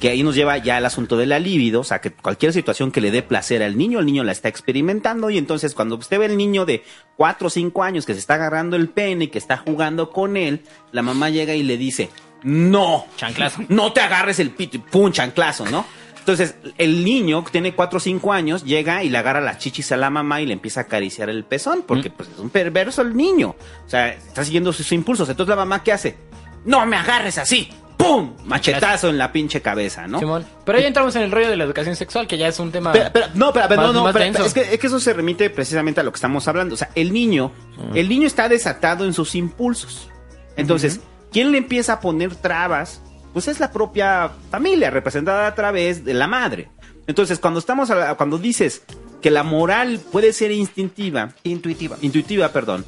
[0.00, 2.90] que ahí nos lleva ya al asunto de la libido, o sea, que cualquier situación
[2.90, 6.18] que le dé placer al niño, el niño la está experimentando y entonces cuando usted
[6.18, 6.84] ve al niño de
[7.16, 10.36] 4 o 5 años que se está agarrando el pene y que está jugando con
[10.36, 12.10] él, la mamá llega y le dice,
[12.42, 13.62] no, Chanclazo.
[13.68, 15.84] no te agarres el pito y pum, chanclazo, ¿no?
[16.28, 19.92] Entonces, el niño que tiene 4 o 5 años llega y le agarra las chichis
[19.92, 23.00] a la mamá y le empieza a acariciar el pezón, porque pues, es un perverso
[23.00, 23.56] el niño.
[23.86, 25.26] O sea, está siguiendo sus impulsos.
[25.30, 26.18] Entonces, la mamá, ¿qué hace?
[26.66, 27.70] No me agarres así.
[27.98, 28.32] ¡Pum!
[28.44, 30.18] Machetazo en la pinche cabeza, ¿no?
[30.20, 30.46] Simón.
[30.64, 32.92] Pero ahí entramos en el rollo de la educación sexual, que ya es un tema.
[32.92, 35.12] Pero, pero- no, pero, Más- no, no, más pero- es, que, es que eso se
[35.12, 36.74] remite precisamente a lo que estamos hablando.
[36.74, 37.52] O sea, el niño,
[37.94, 40.08] el niño está desatado en sus impulsos.
[40.56, 41.00] Entonces,
[41.32, 43.02] ¿quién le empieza a poner trabas?
[43.32, 46.68] Pues es la propia familia, representada a través de la madre.
[47.08, 48.82] Entonces, cuando estamos, a- cuando dices
[49.20, 51.96] que la moral puede ser instintiva, Intuitiva.
[52.00, 52.84] intuitiva, perdón,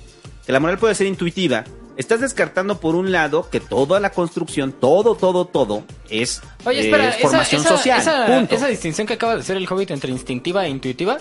[0.46, 1.64] que la moral puede ser intuitiva,
[2.01, 6.84] estás descartando por un lado que toda la construcción, todo, todo, todo es, Oye, eh,
[6.86, 8.01] espera, es esa, formación esa- social.
[8.01, 8.55] esa- punto.
[8.55, 11.18] esa distinción que acaba de hacer el Hobbit entre instintiva e intuitiva,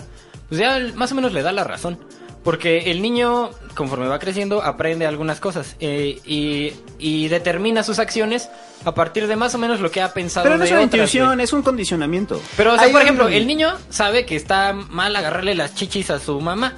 [0.48, 1.98] pues ya más o menos le da la razón.
[2.42, 8.48] Porque el niño, conforme va creciendo, aprende algunas cosas eh, y, y determina sus acciones
[8.86, 10.80] a partir de más o menos lo que ha pensado Pero no de es una
[10.80, 11.44] otras, intuición, güey.
[11.44, 12.40] es un condicionamiento.
[12.56, 15.74] Pero, o sea, Hay por un- ejemplo, el niño sabe que está mal agarrarle las
[15.74, 16.72] chichis a su mamá.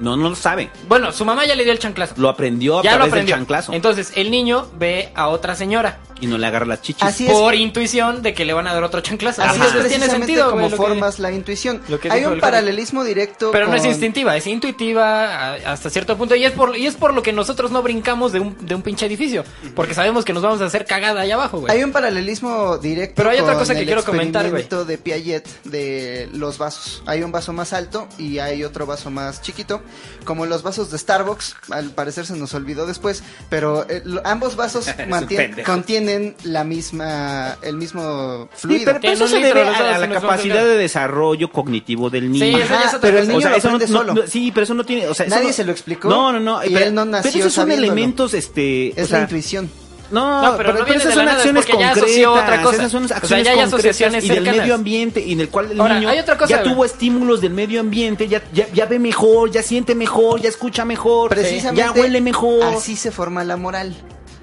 [0.00, 0.70] No, no lo sabe.
[0.88, 2.14] Bueno, su mamá ya le dio el chanclazo.
[2.18, 3.36] Lo aprendió a ya lo través del aprendió.
[3.36, 3.72] chanclazo.
[3.72, 5.98] Entonces, el niño ve a otra señora.
[6.18, 7.02] y no le agarra las chichis.
[7.02, 7.32] Así es.
[7.32, 9.42] por intuición de que le van a dar otro chanclazo.
[9.42, 9.64] Así Ajá.
[9.64, 11.82] es Entonces, tiene precisamente sentido, como güey, lo que- formas la intuición.
[11.88, 16.16] lo que Hay un el paralelismo directo Pero no es instintiva, es intuitiva hasta cierto
[16.16, 16.34] punto.
[16.34, 18.80] Y es por, y es por lo que nosotros no brincamos de un, de un
[18.82, 19.44] pinche edificio.
[19.74, 21.72] Porque sabemos que nos vamos a hacer cagada allá abajo, güey.
[21.76, 24.66] Hay un paralelismo directo Pero hay otra cosa que quiero comentar, güey.
[24.86, 27.02] de Piaget de los vasos.
[27.06, 29.82] Hay un vaso más alto y hay otro vaso más chiquito.
[30.24, 34.56] Como los vasos de Starbucks, al parecer se nos olvidó después, pero eh, lo- ambos
[34.56, 38.84] vasos mantien- contienen la misma, el mismo Sí, fluido.
[38.86, 42.56] pero, pero En eso se debe a, la capacidad de desarrollo cognitivo del niño.
[42.58, 44.14] Sí, Ajá, pero el niño O sea, lo eso no, solo.
[44.14, 46.32] no- sí, pero eso no tiene, o sea, eso Nadie no- se lo explicó No,
[46.32, 47.92] no, no, y pero, él no pero nació esos son sabiéndolo.
[47.92, 49.70] elementos, este, o es sea, la intuición.
[50.10, 51.96] No, No, pero pero, no pero esas son acciones ya concretas.
[51.98, 52.76] asoció otra cosa.
[52.76, 55.40] Esas son O sea, acciones ya hay concretas asociaciones y del medio ambiente y en
[55.40, 58.42] el cual el Ahora, niño hay otra cosa, ya tuvo estímulos del medio ambiente, ya,
[58.52, 62.62] ya, ya ve mejor, ya siente mejor, ya escucha mejor, Precisamente ya huele mejor.
[62.76, 63.94] Así se forma la moral.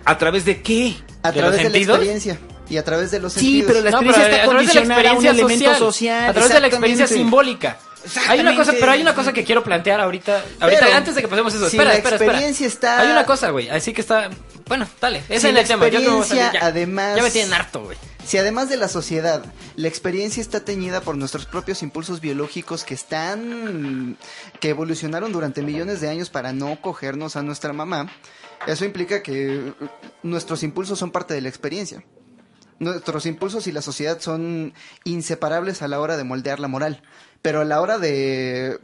[0.06, 0.96] ¿A través de qué?
[1.22, 2.40] A ¿De través de la experiencia.
[2.70, 3.68] Y a través de los Sí, sentidos.
[3.72, 6.30] pero la No, experiencia pero está a condicionada a un experiencia elemento social, social.
[6.30, 7.78] a través de la experiencia simbólica.
[8.28, 11.22] Hay una cosa, pero hay una cosa que quiero plantear ahorita, ahorita Pero, antes de
[11.22, 11.70] que pasemos eso.
[11.70, 12.32] si espera, la espera, espera.
[12.34, 14.30] experiencia está- Hay una cosa, güey, así que está,
[14.68, 15.88] bueno, dale, ese Si es el tema.
[15.88, 17.98] Yo creo que ya, además- ya me tienen harto, güey.
[18.26, 19.44] Si además de la sociedad,
[19.76, 24.18] la experiencia está teñida por nuestros propios impulsos biológicos que están,
[24.62, 28.10] que evolucionaron durante millones de años para no cogernos a nuestra mamá,
[28.66, 29.74] eso implica que
[30.24, 32.04] nuestros impulsos son parte de la experiencia.
[32.80, 34.74] Nuestros impulsos y la sociedad son
[35.04, 37.02] inseparables a la hora de moldear la moral,
[37.44, 38.80] pero a la hora de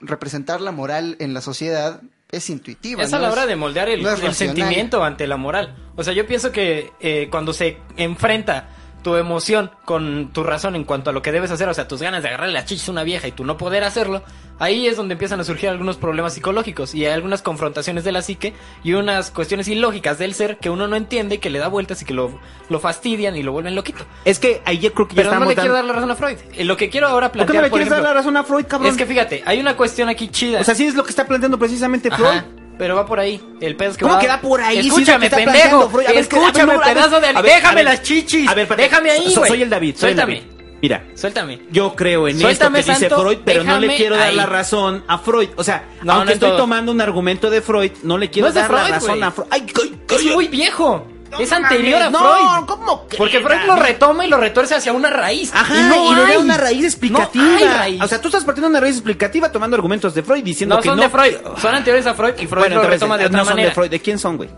[0.00, 2.00] representar la moral en la sociedad
[2.32, 3.04] es intuitiva.
[3.04, 3.22] Es a ¿no?
[3.22, 5.76] la hora de moldear el, no el sentimiento ante la moral.
[5.94, 8.70] O sea, yo pienso que eh, cuando se enfrenta
[9.06, 12.02] tu emoción con tu razón en cuanto a lo que debes hacer, o sea, tus
[12.02, 14.24] ganas de agarrarle la chichis a una vieja y tu no poder hacerlo,
[14.58, 18.20] ahí es donde empiezan a surgir algunos problemas psicológicos y hay algunas confrontaciones de la
[18.20, 18.52] psique
[18.82, 22.04] y unas cuestiones ilógicas del ser que uno no entiende, que le da vueltas y
[22.04, 22.36] que lo,
[22.68, 24.04] lo fastidian y lo vuelven loquito.
[24.24, 26.10] Es que ahí yo creo que ya Pero no le quiero dando- dar la razón
[26.10, 26.38] a Freud.
[26.54, 28.36] Eh, Lo que quiero ahora ¿Por qué no plantear, le por quieres dar la razón
[28.36, 28.90] a Freud, cabrón?
[28.90, 30.58] es que fíjate, hay una cuestión aquí chida.
[30.60, 32.26] O sea, sí es lo que está planteando precisamente Freud.
[32.26, 32.44] Ajá,
[32.78, 33.40] pero va por ahí.
[33.60, 34.20] El pedo es que ¿Cómo va...
[34.20, 34.78] que va por ahí?
[34.86, 35.88] Escúchame, pendejo.
[35.90, 36.06] Freud.
[36.06, 37.28] A ver, Escúchame, ver, pedazo de...
[37.28, 38.48] a ver, Déjame las chichis.
[38.48, 38.68] A ver.
[38.76, 39.48] Déjame ahí, güey.
[39.48, 40.34] Soy el David, soy el Suéltame.
[40.40, 40.52] David.
[40.82, 41.58] Mira, Suéltame.
[41.70, 44.36] yo creo en Suéltame, esto que dice Freud, pero no le quiero dar ahí.
[44.36, 45.48] la razón a Freud.
[45.56, 46.58] O sea, No, aunque no es estoy todo.
[46.58, 49.48] tomando un argumento de Freud, no le quiero No dar la razón a Freud.
[49.50, 51.06] Ay, ay, Es muy viejo.
[51.40, 52.22] Es no anterior a Freud.
[52.22, 53.16] No, ¿cómo que?
[53.16, 55.50] Porque Freud lo retoma y lo retuerce hacia una raíz.
[55.54, 56.36] Ajá, y, no y le da hay.
[56.36, 57.44] una raíz explicativa.
[57.44, 58.02] No hay raíz.
[58.02, 60.82] O sea, tú estás partiendo de una raíz explicativa tomando argumentos de Freud diciendo no
[60.82, 61.02] que son no.
[61.04, 61.34] de Freud.
[61.60, 63.68] Son anteriores a Freud y Freud Bueno, lo entonces, retoma de no otra son manera.
[63.68, 63.90] de Freud.
[63.90, 64.48] ¿De quién son, güey?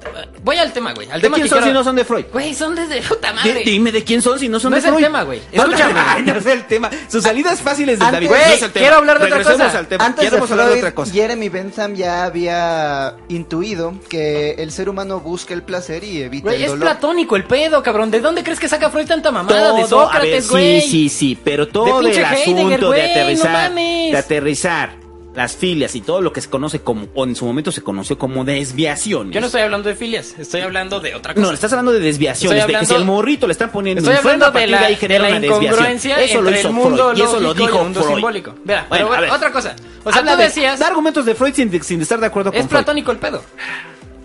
[0.43, 1.09] Voy al tema, güey.
[1.11, 2.25] Al ¿De tema quién que son quiero- si no son de Freud?
[2.33, 3.63] Güey, son de puta madre.
[3.65, 5.05] Dime de quién son si no son No de es el Freud.
[5.05, 5.41] tema, güey.
[5.53, 6.01] Escúchame.
[6.07, 6.91] Ay, no es el tema.
[7.09, 8.29] Sus salidas fáciles de David.
[8.29, 9.79] Güey, no quiero hablar de otra cosa.
[9.99, 11.13] Antes de Queremos hablar de Freud, otra cosa.
[11.13, 16.63] Jeremy Bentham ya había intuido que el ser humano busca el placer y evita el
[16.69, 16.89] es dolor.
[16.89, 18.11] platónico el pedo, cabrón.
[18.11, 19.73] ¿De dónde crees que saca Freud tanta mamada?
[19.73, 20.81] de Todo, a ver, Sócrates, güey.
[20.81, 24.13] sí, sí, sí, pero todo el Heidegger, asunto de no aterrizar, mames.
[24.13, 27.71] de aterrizar las filias y todo lo que se conoce como, o en su momento
[27.71, 29.33] se conoció como desviaciones.
[29.33, 31.47] Yo no estoy hablando de filias, estoy hablando de otra cosa.
[31.47, 34.01] No, estás hablando de desviaciones, Estoy de que si hablando- el morrito le están poniendo
[34.01, 36.69] Estoy hablando a de partir la, de ahí de genera la incongruencia Eso lo hizo
[36.69, 38.15] el mundo Freud, y eso lo lógico y dijo el mundo Freud.
[38.17, 38.55] simbólico.
[38.65, 39.31] Mira, Bueno, pero a ver.
[39.31, 39.77] otra cosa.
[40.03, 40.79] O sea, Habla tú de- decías...
[40.81, 42.79] da argumentos de Freud sin, sin estar de acuerdo con Es Freud.
[42.83, 43.43] platónico el pedo.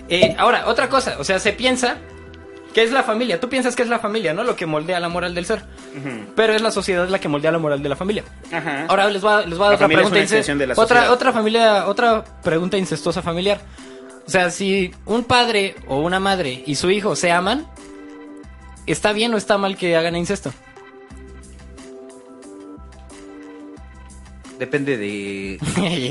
[0.10, 1.18] Eh, ahora, otra cosa.
[1.20, 1.98] O sea, se piensa
[2.74, 3.40] que es la familia.
[3.40, 4.44] Tú piensas que es la familia, ¿no?
[4.44, 5.64] Lo que moldea la moral del ser.
[6.36, 8.24] Pero es la sociedad la que moldea la moral de la familia.
[8.52, 8.86] Ajá.
[8.88, 10.20] Ahora les voy a, les voy a dar otra pregunta.
[10.20, 11.12] de la otra, sociedad.
[11.12, 13.62] otra familia, otra pregunta incestuosa familiar.
[14.26, 17.68] O sea, si un padre o una madre y su hijo se aman,
[18.88, 20.52] ¿está bien o está mal que hagan incesto?
[24.58, 25.60] Depende de...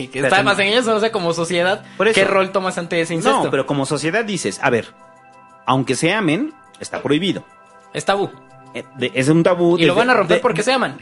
[0.13, 2.21] que está más en ellos, no sé, como sociedad, Por eso.
[2.21, 3.45] ¿qué rol tomas ante ese incesto?
[3.45, 4.89] No, pero como sociedad dices, a ver,
[5.67, 7.45] aunque se amen, está prohibido.
[7.93, 8.31] Es tabú.
[8.75, 8.85] Eh,
[9.15, 9.77] es un tabú.
[9.79, 10.97] Y lo van a romper de- porque se aman.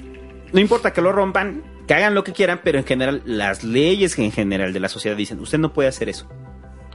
[0.52, 4.18] No importa que lo rompan, que hagan lo que quieran, pero en general, las leyes
[4.18, 6.28] en general de la sociedad dicen, usted no puede hacer eso.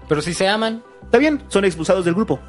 [0.10, 0.84] Pero si se aman.
[1.04, 2.40] Está bien, son expulsados del grupo.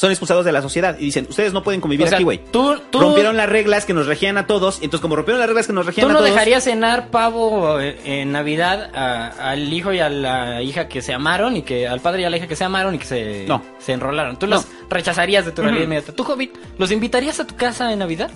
[0.00, 2.40] Son expulsados de la sociedad y dicen, ustedes no pueden convivir O sea, aquí, güey.
[2.50, 5.66] tú, tú, Rompieron las reglas que nos regían a todos, entonces como rompieron las reglas
[5.66, 6.30] que nos regían tú a no todos...
[6.32, 11.12] dejarías cenar pavo eh, en Navidad a- al hijo y a la hija que se
[11.12, 13.44] amaron y que al padre y a la hija que se amaron y que se,
[13.46, 13.62] No.
[13.78, 14.38] se enrolaron.
[14.38, 14.56] Tú No.
[14.56, 15.92] los rechazarías de tu realidad Ujú.
[15.92, 16.12] inmediata.
[16.14, 18.30] ¿Tú, Hobbit, los invitarías a tu casa en Navidad?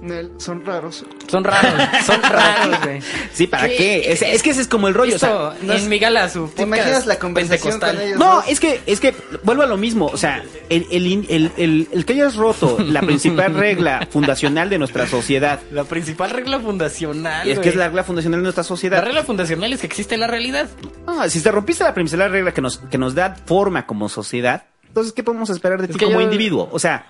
[0.00, 1.04] Nel, son raros.
[1.26, 1.72] Son raros,
[2.06, 3.00] son raros, güey.
[3.32, 3.76] Sí, ¿para ¿Qué?
[3.76, 4.12] qué?
[4.12, 5.28] Es, es que ese es como el rollo, o sea...
[5.28, 7.96] Esto, no es- en mi gala, su ¿Te imaginas la conversación pentecostal.
[7.96, 8.18] con ellos?
[8.18, 8.44] No, dos?
[8.48, 12.04] es que, es que, vuelvo a lo mismo, o sea, el, el, el, el- el
[12.04, 17.50] que hayas roto la principal regla fundacional de nuestra sociedad, La principal regla fundacional, y
[17.50, 20.16] es que es la regla fundacional de nuestra La sociedad, regla fundacional es que existe
[20.16, 20.68] la realidad.
[21.06, 24.64] Ah, si te rompiste la principal regla que nos, que nos da forma como sociedad,
[24.86, 26.68] entonces, ¿qué podemos esperar de Es ti como yo- individuo?
[26.72, 27.06] O sea,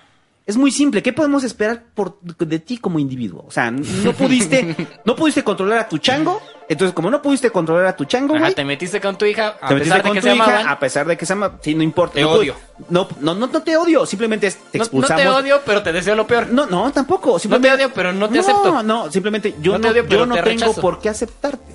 [0.49, 3.45] es muy simple, ¿qué podemos esperar por, de ti como individuo?
[3.47, 4.75] O sea, no pudiste,
[5.05, 8.45] no pudiste controlar a tu chango, entonces como no pudiste controlar a tu chango, Ajá,
[8.45, 10.35] güey, te metiste con tu hija, a te metiste pesar de con que tu se
[10.35, 10.67] hija, amaban.
[10.67, 12.15] a pesar de que se ama, sí, no importa.
[12.15, 12.55] Te no odio.
[12.89, 15.21] No, no, no, no te odio, simplemente es- te No- no, expulsamos.
[15.21, 16.47] te odio, pero te deseo lo peor.
[16.49, 17.35] No, no, tampoco.
[17.35, 18.81] te Simplemente, odio, pero no te no, acepto.
[18.83, 20.81] No, simplemente yo No no, te odio, yo pero no te tengo rechazo.
[20.81, 21.73] por qué aceptarte.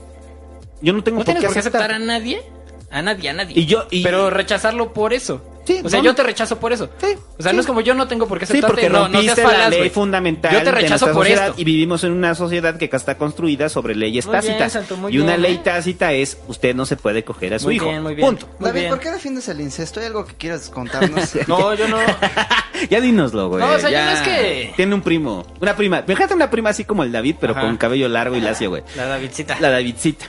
[0.82, 1.82] Yo no tengo No por tienes qué por qué aceptar.
[1.82, 2.42] aceptar a nadie.
[2.90, 3.58] A nadie, a nadie.
[3.58, 5.40] Y yo- y- Pero rechazarlo por eso.
[5.64, 6.90] Sí, o sea, no, yo te rechazo por eso.
[6.98, 7.06] Sí,
[7.38, 7.56] O sea, sí.
[7.56, 8.74] no es como yo no tengo por qué Sí, aceptarte.
[8.74, 9.90] porque no, no seas falaz, la ley güey.
[9.90, 11.60] fundamental Yo te de rechazo por sociedad esto.
[11.60, 14.72] y vivimos en una sociedad que está construida sobre leyes Muy bien, tácitas.
[14.72, 15.60] Santo, muy y una bien, ley ¿eh?
[15.64, 17.86] tácita es usted no se puede coger a su Muy hijo.
[17.86, 18.28] bien, muy bien.
[18.28, 18.46] Punto.
[18.58, 18.90] Muy David, bien.
[18.90, 20.00] ¿por qué defiendes el incesto?
[20.00, 21.30] ¿Hay algo que quieras contarnos?
[21.48, 21.96] No, yo no.
[22.90, 23.60] ya dínoslo, güey.
[23.64, 26.02] No, o sea, yo no es que- Tiene un primo, una prima.
[26.02, 27.62] Fíjate una prima así como el David, pero Ajá.
[27.62, 28.82] con cabello largo y lacio, güey.
[28.96, 29.56] La Davidcita.
[29.60, 30.26] La Davidcita.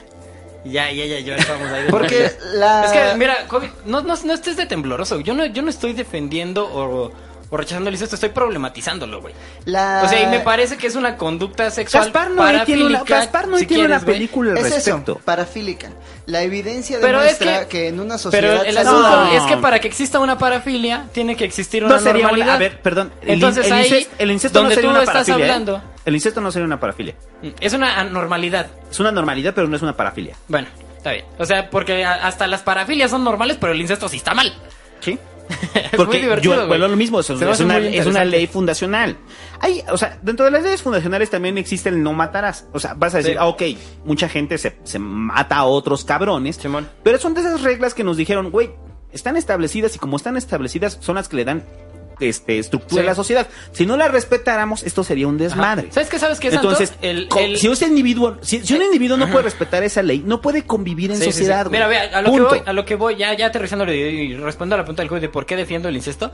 [0.70, 1.84] Ya, ya, ya, ya estamos ahí.
[1.90, 2.84] Porque la...
[2.84, 5.20] Es que, mira, COVID, no, no, no estés de tembloroso.
[5.20, 7.12] Yo no, yo no estoy defendiendo o,
[7.50, 9.34] o rechazando el incesto, estoy problematizándolo, güey.
[9.66, 13.02] la- O sea, y me parece que es una conducta sexual Gaspar Noé tiene una,
[13.04, 14.16] Gaspar Noé si tiene una quieres, güey.
[14.16, 15.12] película al Es respecto.
[15.12, 15.90] eso, parafílica.
[16.26, 18.66] La evidencia Pero es demuestra que- que, en una Pero sociedad...
[18.66, 19.32] el sana- asunto No.
[19.32, 22.56] es que para que exista una parafilia tiene que existir una No sería una, normalidad.
[22.56, 23.12] a ver, perdón.
[23.22, 25.46] el Entonces el, ahí, incesto, el incesto no donde sería tú una estás parafilia.
[25.46, 25.80] ¿eh?
[26.06, 27.14] El incesto no sería una parafilia.
[27.60, 28.68] es una anormalidad.
[28.90, 30.36] Es una normalidad, pero no es una parafilia.
[30.48, 31.24] Bueno, está bien.
[31.38, 34.54] O sea, porque hasta las parafilias son normales, pero el incesto sí está mal.
[35.00, 35.18] ¿Sí?
[35.74, 39.16] es Porque muy divertido, yo vuelvo a lo mismo, es, una, es ley fundacional.
[39.60, 42.66] Hay, o sea, dentro de las leyes fundacionales también existe el no matarás.
[42.72, 43.38] O sea, vas a decir, Sí.
[43.40, 43.62] ah, ok,
[44.04, 46.56] mucha gente se, se mata a otros cabrones.
[46.56, 46.88] Simón.
[47.02, 48.70] Pero son de esas reglas que nos dijeron, güey,
[49.12, 51.64] están establecidas y como están establecidas son las que le dan
[52.20, 53.06] este, estructura Sí.
[53.06, 53.46] a la sociedad.
[53.72, 55.44] Si no las respetáramos, esto sería un Ajá.
[55.44, 55.88] desmadre.
[55.90, 56.18] ¿Sabes qué?
[56.18, 56.70] ¿Sabes qué, Santo?
[56.70, 60.40] Entonces, el, si ese individuo, si, si un individuo no puede respetar esa ley, no
[60.40, 61.38] puede convivir en Sí, sí, sí.
[61.38, 61.66] sociedad.
[61.70, 61.98] Mira, güey.
[61.98, 62.48] vea, a lo Punto.
[62.50, 65.08] que voy, a lo que voy, ya, ya aterrizándole y, respondo a la pregunta del
[65.08, 66.30] juez de por qué defiendo el incesto.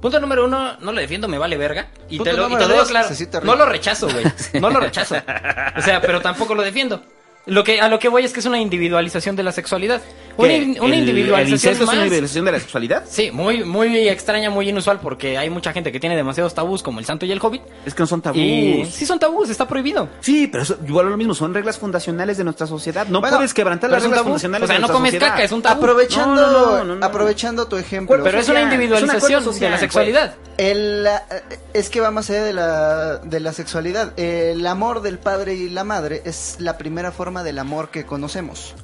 [0.00, 1.88] Punto número uno, no lo defiendo, me vale verga.
[2.10, 3.08] Y Punto te lo, y te lo digo claro.
[3.44, 4.24] No lo rechazo, güey.
[4.60, 5.14] No lo rechazo.
[5.76, 7.02] O sea, pero tampoco lo defiendo.
[7.46, 10.00] Lo que, a lo que voy es que es una individualización de la sexualidad.
[10.36, 10.56] Una, ¿Qué?
[10.58, 11.88] in- una ¿El- individualización ¿El incesto es más.
[11.96, 13.04] una individualización de la sexualidad?
[13.08, 17.00] Sí, muy, muy extraña, muy inusual, porque hay mucha gente que tiene demasiados tabús, como
[17.00, 17.62] el santo y el hobbit.
[17.84, 18.38] Es que no son tabús.
[18.38, 20.08] Y sí son tabús, está prohibido.
[20.20, 23.06] Sí, pero eso, igual lo mismo, son reglas fundacionales de nuestra sociedad.
[23.08, 24.28] No Bueno, puedes quebrantar las es un reglas tabú.
[24.30, 25.32] fundacionales O sea, de no nuestra comes sociedad.
[25.32, 25.82] caca, es un tabú.
[25.82, 27.06] Aprovechando, No, no, no, no, no.
[27.06, 28.22] aprovechando tu ejemplo.
[28.22, 30.34] Pero es una individualización es de la sexualidad.
[30.58, 34.18] El, eh, es que va más allá de la, de la sexualidad.
[34.18, 38.74] El amor del padre y la madre es la primera forma del amor que conocemos.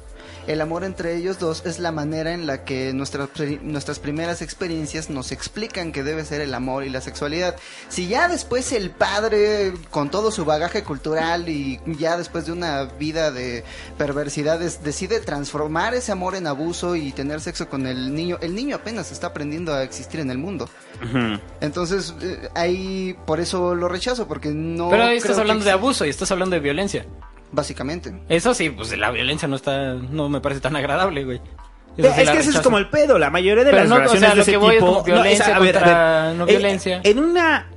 [0.49, 3.29] El amor entre ellos dos es la manera en la que nuestras,
[3.61, 7.55] nuestras primeras experiencias nos explican que debe ser el amor y la sexualidad.
[7.87, 12.85] Si ya después el padre, con todo su bagaje cultural y ya después de una
[12.85, 13.63] vida de
[13.99, 18.77] perversidades, decide transformar ese amor en abuso y tener sexo con el niño, el niño
[18.77, 20.67] apenas está aprendiendo a existir en el mundo.
[21.61, 24.89] Entonces, eh, ahí por eso lo rechazo, porque no.
[24.89, 27.05] Pero ahí estás que hablando de abuso y estás hablando de violencia.
[27.51, 28.13] Básicamente.
[28.29, 31.41] Eso sí, pues la violencia no está, no me parece tan agradable, güey.
[31.97, 33.97] Eso Es que ese es como el pedo, la mayoría de Pero las no, o
[33.99, 34.91] relaciones sea, de lo ese que voy es tipo...
[34.91, 37.01] como violencia a ver, a contra ver, no en- violencia.
[37.03, 37.69] En una,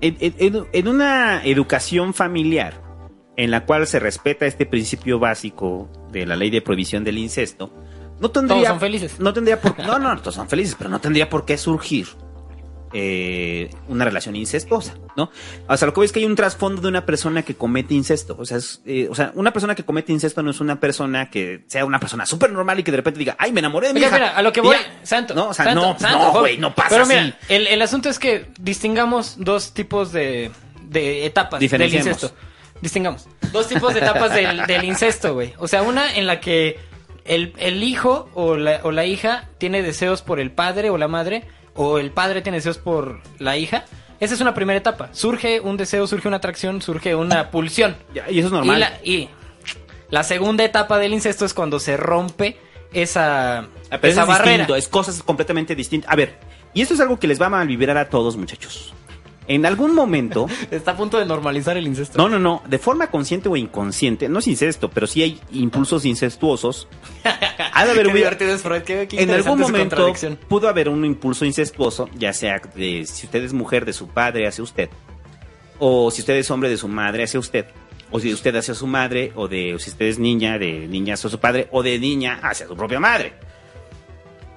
[0.00, 2.80] en, en- en una educación familiar
[3.36, 7.72] en la cual se respeta este principio básico de la ley de prohibición del incesto,
[8.20, 8.56] no tendría...
[8.56, 9.20] Todos son felices.
[9.20, 9.78] No tendría por...
[9.84, 12.06] No, no, todos son felices, pero no tendría por qué surgir
[12.92, 15.30] eh, una relación incestuosa, ¿no?
[15.68, 17.94] O sea, lo que voy es que hay un trasfondo de una persona que comete
[17.94, 18.36] incesto.
[18.38, 21.30] O sea, es, eh, o sea, una persona que comete incesto no es una persona
[21.30, 23.94] que sea una persona súper normal y que de repente diga, ay, me enamoré de
[23.94, 24.16] mi Oiga, hija.
[24.18, 25.00] mira, a lo que voy, ya.
[25.06, 25.34] santo.
[25.34, 27.14] No, o sea, santo, no, santo, no, güey, no pasa Pero así.
[27.14, 30.50] mira, el, el asunto es que distingamos dos tipos de,
[30.84, 32.32] de etapas del incesto.
[32.80, 33.26] Distingamos.
[33.52, 35.52] Dos tipos de etapas del, del incesto, güey.
[35.58, 36.78] O sea, una en la que
[37.24, 41.08] el, el hijo o la, o la hija tiene deseos por el padre o la
[41.08, 41.44] madre,
[41.78, 43.84] o el padre tiene deseos por la hija.
[44.18, 45.10] Esa es una primera etapa.
[45.12, 47.96] Surge un deseo, surge una atracción, surge una pulsión.
[48.28, 48.76] Y eso es normal.
[48.76, 49.28] Y la, y
[50.10, 52.58] la segunda etapa del incesto es cuando se rompe
[52.92, 54.50] esa, pero esa es barrera.
[54.50, 56.10] distinto, es cosas completamente distintas.
[56.10, 56.36] A ver,
[56.74, 58.92] y esto es algo que les va a malvibrar a todos, muchachos.
[59.48, 62.18] En algún momento, Está a punto de normalizar el incesto.
[62.18, 66.04] no, no, no, de forma consciente o inconsciente, no es incesto, pero sí hay impulsos
[66.04, 66.86] incestuosos.
[67.72, 68.12] Ha de haber un-
[69.12, 70.12] en algún momento
[70.48, 74.46] pudo haber un impulso incestuoso, ya sea de si usted es mujer de su padre
[74.46, 74.90] hacia usted,
[75.78, 77.66] o si usted es hombre de su madre hacia usted,
[78.10, 81.14] o si usted hacia su madre, o de o si usted es niña de niña
[81.14, 83.32] hacia su padre, o de niña hacia su propia madre.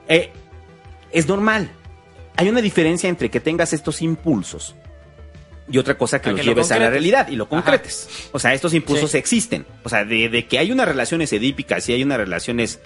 [0.07, 0.31] Eh,
[1.11, 1.69] es normal.
[2.37, 4.75] Hay una diferencia entre que tengas estos impulsos
[5.70, 7.49] y otra cosa que A los que lo lleves a la realidad y lo Ajá.
[7.49, 8.30] concretes.
[8.32, 9.18] O sea, estos impulsos Sí.
[9.18, 9.66] existen.
[9.84, 12.80] O sea, de, de que hay unas relaciones edípicas y hay unas relaciones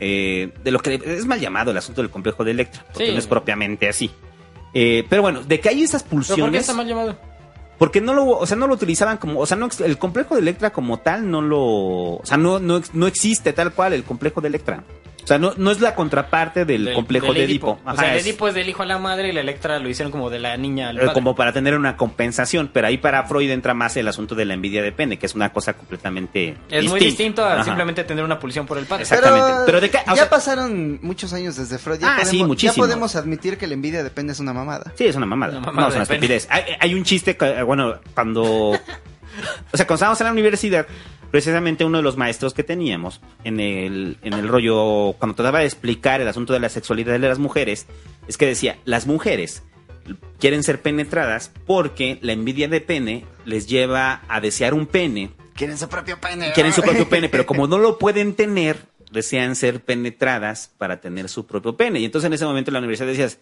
[0.00, 3.12] eh, de lo que es mal llamado el asunto del complejo de Electra, porque Sí.
[3.12, 4.10] no es propiamente así.
[4.74, 7.16] Eh, pero bueno, de que hay esas ¿Pero por qué pulsiones, está mal llamado?
[7.78, 10.40] porque no lo, o sea, no lo utilizaban como, o sea, no, el complejo de
[10.40, 14.40] Electra como tal no lo, o sea, no, no, no existe tal cual el complejo
[14.40, 14.82] de Electra.
[15.22, 17.78] O sea, no, no es la contraparte del, Del- complejo del de Edipo.
[17.84, 19.78] O Ajá, sea, el es- Edipo es del hijo a la madre y la Electra
[19.78, 21.12] lo hicieron como de la niña al eh, padre.
[21.14, 24.54] como para tener una compensación, pero ahí para Freud entra más el asunto de la
[24.54, 26.98] envidia de pene, que es una cosa completamente es muy distinta.
[27.04, 27.64] distinto a Ajá.
[27.64, 29.02] simplemente tener una pulsión por el padre.
[29.02, 29.62] Exactamente.
[29.66, 32.00] Pero de ya sea- pasaron muchos años desde Freud.
[32.00, 32.88] Ya, Ah, podemos, sí, ya muchísimos.
[32.88, 34.92] podemos admitir que la envidia de pene es una mamada.
[34.96, 35.52] Sí, es una mamada.
[35.52, 36.48] Una No, mamada es una estupidez.
[36.50, 38.72] Hay, hay un chiste, que, eh, bueno, cuando...
[39.72, 40.86] O sea, cuando estábamos en la universidad,
[41.32, 45.64] precisamente uno de los maestros que teníamos en el, en el rollo, cuando trataba de
[45.64, 47.86] explicar el asunto de la sexualidad de las mujeres,
[48.28, 49.64] es que decía, las mujeres
[50.38, 55.78] quieren ser penetradas porque la envidia de pene les lleva a desear un pene Quieren
[55.78, 56.52] su propio pene.
[56.52, 58.76] quieren su propio pene, pero como no lo pueden tener,
[59.10, 62.00] desean ser penetradas para tener su propio pene.
[62.00, 63.38] Y entonces en ese momento en la universidad decías,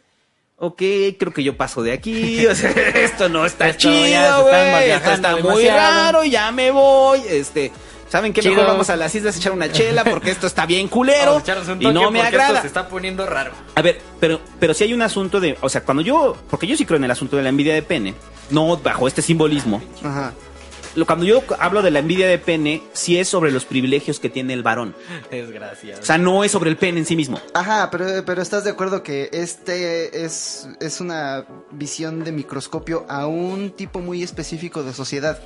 [0.60, 0.76] ok,
[1.18, 4.90] creo que yo paso de aquí, o sea, esto no está Esto chido, está güey,
[4.90, 6.02] esto está muy demasiado.
[6.04, 7.72] raro, ya me voy, este...
[8.08, 8.42] ¿Saben qué?
[8.42, 8.66] Mejor Chido.
[8.66, 11.40] vamos a las islas a echar una chela porque esto está bien culero
[11.78, 12.60] y no me porque esto agrada.
[12.60, 13.52] se está poniendo raro.
[13.76, 16.76] A ver, pero, pero si hay un asunto de, o sea, cuando yo, porque yo
[16.76, 18.16] sí creo en el asunto de la envidia de pene,
[18.50, 20.32] no bajo este simbolismo, Ajá.
[20.96, 24.28] Lo, cuando yo hablo de la envidia de pene, sí es sobre los privilegios que
[24.30, 24.94] tiene el varón.
[25.30, 26.00] Desgraciado.
[26.00, 27.40] O sea, no es sobre el pene en sí mismo.
[27.54, 33.26] Ajá, pero, pero estás de acuerdo que este es, es una visión de microscopio a
[33.26, 35.38] un tipo muy específico de sociedad.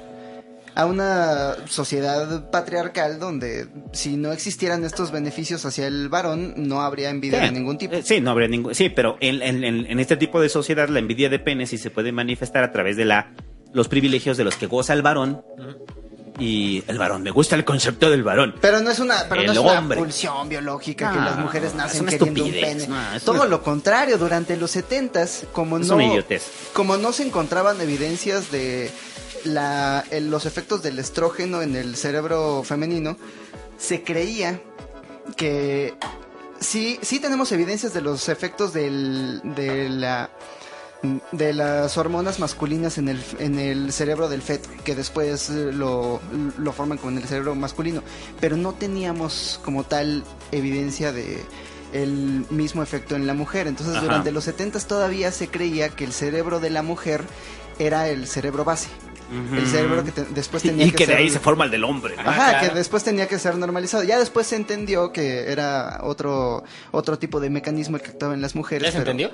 [0.77, 7.11] A una sociedad patriarcal donde si no existieran estos beneficios hacia el varón, no habría
[7.11, 7.95] envidia de ningún tipo.
[7.95, 8.75] Eh, Sí, no habría ningún.
[8.75, 11.91] Sí, pero en- en- en este tipo de sociedad la envidia de pene sí se
[11.91, 13.31] puede manifestar a través de la
[13.75, 15.43] los privilegios de los que goza el varón.
[16.37, 18.57] Y el varón, me gusta el concepto del varón.
[18.61, 22.07] Pero no es una, pero no es una pulsión biológica que las mujeres es nacen
[22.07, 22.87] queriendo un pene.
[22.89, 25.97] no, Todo una- lo contrario, durante los setentas, como Es no,
[26.73, 28.91] como no se encontraban evidencias de
[29.45, 33.17] la, el- los efectos del estrógeno en el cerebro femenino,
[33.79, 34.61] se creía
[35.37, 35.95] que
[36.59, 40.31] sí, sí tenemos evidencias de los efectos del, de la
[41.33, 46.21] de las hormonas masculinas en el, en el cerebro del feto, que después eh, lo,
[46.59, 48.03] lo forman con el cerebro masculino,
[48.41, 51.41] pero no teníamos como tal evidencia de
[51.93, 53.67] el mismo efecto en la mujer.
[53.69, 54.05] Entonces, Ajá.
[54.05, 57.23] durante los 70 todavía se creía que el cerebro de la mujer
[57.79, 58.89] era el cerebro base.
[59.53, 61.71] El cerebro que te- después tenía y que, que de ser- ahí se forma el
[61.71, 62.15] del hombre.
[62.17, 62.23] ¿no?
[62.23, 62.69] Ajá, Ah, claro.
[62.69, 64.05] que después tenía que ser normalizado.
[64.05, 68.43] Ya después se entendió que era otro otro tipo de mecanismo el que actuaba en
[68.43, 68.85] las mujeres.
[68.89, 69.31] ¿Ya se pero- entendió?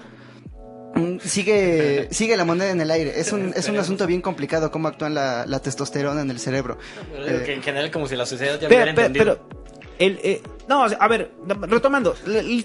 [0.95, 3.19] Mm, Sigue, sigue la moneda en el aire.
[3.19, 6.79] Es un, es un asunto bien complicado cómo actúa la, la testosterona en el cerebro.
[7.13, 9.39] Pero Eh, que en general como si la sociedad ya Pero, hubiera pero, entendido.
[9.49, 9.60] pero
[10.01, 12.15] el, eh, no, a ver, retomando,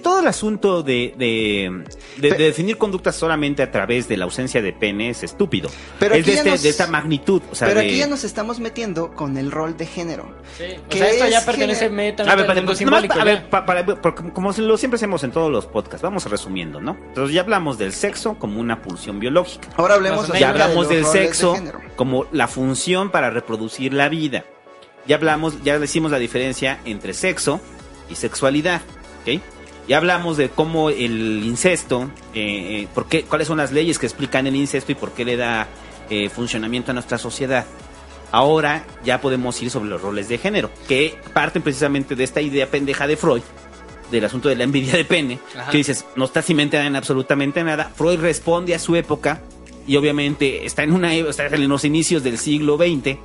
[0.02, 1.84] todo el asunto de, de,
[2.18, 5.70] de- de Pe- definir conductas solamente a través de la ausencia de pene es estúpido.
[6.00, 7.42] Pero es aquí de, ya este- nos- de esta magnitud.
[7.52, 10.36] O sea, pero de- aquí ya nos estamos metiendo con el rol de género.
[10.58, 12.72] Sí, o ¿Qué sea, esto ya es pertenece gener- netamente A ver, al para- mundo
[12.72, 13.14] nomás simbólico.
[13.14, 13.24] a ya.
[13.24, 16.96] ver, pa- para- porque como lo siempre hacemos en todos los podcasts, vamos resumiendo, ¿no?
[17.08, 19.70] Entonces ya hablamos del sexo como una pulsión biológica.
[19.78, 21.82] Ahora hablemos Ya hablamos del sexo género.
[21.96, 24.46] como la función para reproducir la vida.
[25.08, 27.62] Ya hablamos, ya decimos la diferencia entre sexo
[28.10, 28.82] y sexualidad,
[29.22, 29.41] ¿ok?
[29.88, 34.08] Ya hablamos de cómo el incesto, eh, eh, por qué, cuáles son las leyes que
[34.08, 35.68] explican el incesto y por qué le da
[36.10, 37.66] eh, funcionamiento a nuestra sociedad.
[38.32, 42.70] Ahora ya podemos ir sobre los roles de género, que parten precisamente de esta idea
[42.70, 43.43] pendeja de Freud,
[44.10, 45.70] del asunto de la envidia de pene, Ajá.
[45.70, 47.91] que dices, no está cimentada en absolutamente nada.
[47.95, 49.41] Freud responde a su época
[49.88, 53.18] y obviamente está en una está en los inicios del siglo XX,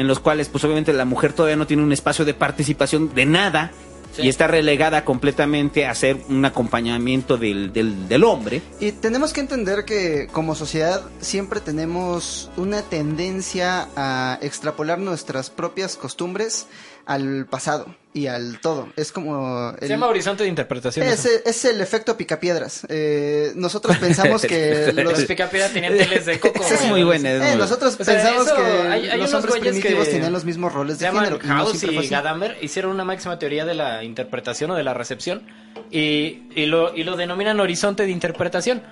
[0.00, 3.26] en los cuales pues obviamente la mujer todavía no tiene un espacio de participación de
[3.26, 3.70] nada
[4.12, 4.22] Sí.
[4.22, 8.60] y está relegada completamente a ser un acompañamiento del, del, del hombre.
[8.80, 15.94] Y tenemos que entender que como sociedad siempre tenemos una tendencia a extrapolar nuestras propias
[15.94, 16.66] costumbres
[17.06, 18.88] al pasado y al todo.
[18.96, 19.72] Es como...
[19.78, 21.06] Se llama horizonte de interpretación.
[21.06, 22.84] es, es el efecto picapiedras.
[22.88, 26.64] Eh, nosotros pensamos que Los los, picapiedra tenían teles de coco.
[26.64, 30.06] Es muy eh, muy- nosotros O sea, pensamos eso, que hay- hay los hombres primitivos
[30.06, 31.38] que tenían los mismos roles de género.
[31.42, 32.08] y no House y así.
[32.08, 35.42] Gadamer hicieron una máxima teoría de la interpretación o de la recepción
[35.90, 38.82] y, y lo, y lo denominan horizonte de interpretación,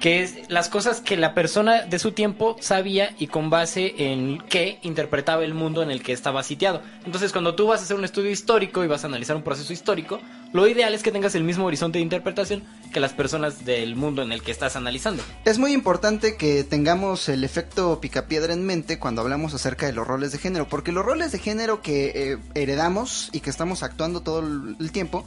[0.00, 4.38] que es las cosas que la persona de su tiempo sabía y con base en
[4.48, 6.82] qué interpretaba el mundo en el que estaba sitiado.
[7.04, 9.72] Entonces, cuando tú vas a hacer un estudio histórico y vas a analizar un proceso
[9.72, 10.20] histórico,
[10.52, 14.22] lo ideal es que tengas el mismo horizonte de interpretación que las personas del mundo
[14.22, 15.22] en el que estás analizando.
[15.44, 20.06] Es muy importante que tengamos el efecto picapiedra en mente cuando hablamos acerca de los
[20.06, 24.20] roles de género, porque los roles de género que eh, heredamos y que estamos actuando
[24.20, 25.24] todo el tiempo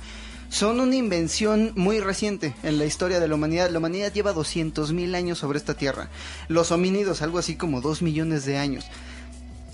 [0.51, 3.69] son una invención muy reciente en la historia de la humanidad.
[3.69, 6.09] La humanidad lleva 200.000 años sobre esta tierra.
[6.49, 8.85] Los homínidos, algo así como 2 millones de años.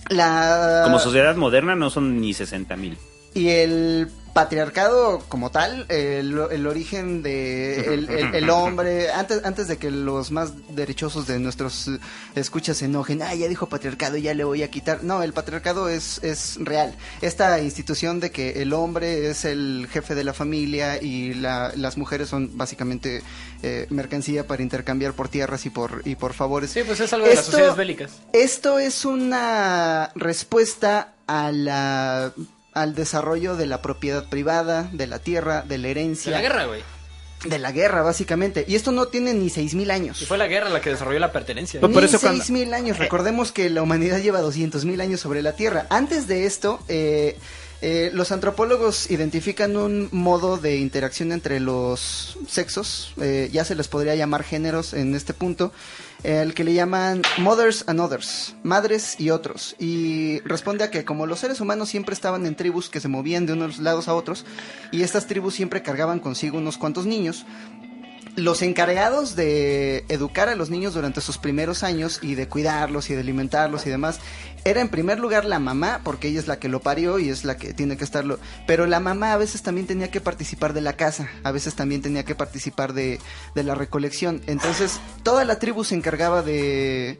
[0.09, 0.83] La...
[0.85, 2.95] Como sociedad moderna no son ni 60 mil.
[3.33, 4.07] Y el
[4.41, 9.89] patriarcado como tal, el, el origen de el, el- el hombre, antes, antes de que
[9.89, 11.89] los más derechosos de nuestros
[12.35, 15.03] escuchas se enojen, ah, ya dijo patriarcado, ya le voy a quitar.
[15.03, 16.95] No, el patriarcado es, es real.
[17.21, 21.97] Esta institución de que el hombre es el jefe de la familia y la- las
[21.97, 23.23] mujeres son básicamente
[23.63, 26.69] eh, mercancía para intercambiar por tierras y por, y por favores.
[26.71, 28.11] Sí, pues es algo de las sociedades bélicas.
[28.33, 32.31] Esto es una respuesta a la,
[32.81, 36.31] al desarrollo de la propiedad privada, de la tierra, de la De herencia.
[36.31, 36.81] la guerra, güey.
[37.45, 38.65] de la guerra, básicamente.
[38.67, 40.19] Y esto no tiene ni 6.000 años.
[40.21, 41.79] Y fue la guerra la que desarrolló la pertenencia.
[41.79, 42.97] Por Ni eso cuando- 6.000 años.
[42.97, 45.85] Recordemos que la humanidad lleva 200.000 años sobre la Tierra.
[45.91, 47.37] Antes de esto, eh,
[47.83, 53.87] eh, los antropólogos identifican un modo de interacción entre los sexos, eh, ya se les
[53.87, 55.71] podría llamar géneros en este punto,
[56.23, 59.75] el que le llaman mothers and others, madres y otros.
[59.79, 63.45] Y responde a que como los seres humanos siempre estaban en tribus que se movían
[63.45, 64.45] de unos lados a otros,
[64.91, 67.45] y estas tribus siempre cargaban consigo unos cuantos niños,
[68.37, 73.15] los encargados de educar a los niños durante sus primeros años y de cuidarlos y
[73.15, 74.19] de alimentarlos y demás,
[74.63, 77.45] era en primer lugar la mamá, porque ella es la que lo parió y es
[77.45, 78.37] la que tiene que estarlo.
[78.67, 82.03] Pero la mamá a veces también tenía que participar de la casa, a veces también
[82.03, 83.19] tenía que participar de,
[83.55, 84.43] de la recolección.
[84.45, 87.19] Entonces, toda la tribu se encargaba de,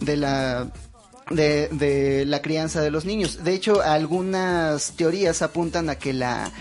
[0.00, 0.70] de la
[1.30, 3.42] de, de la crianza de los niños.
[3.42, 6.52] De hecho, algunas teorías apuntan a que la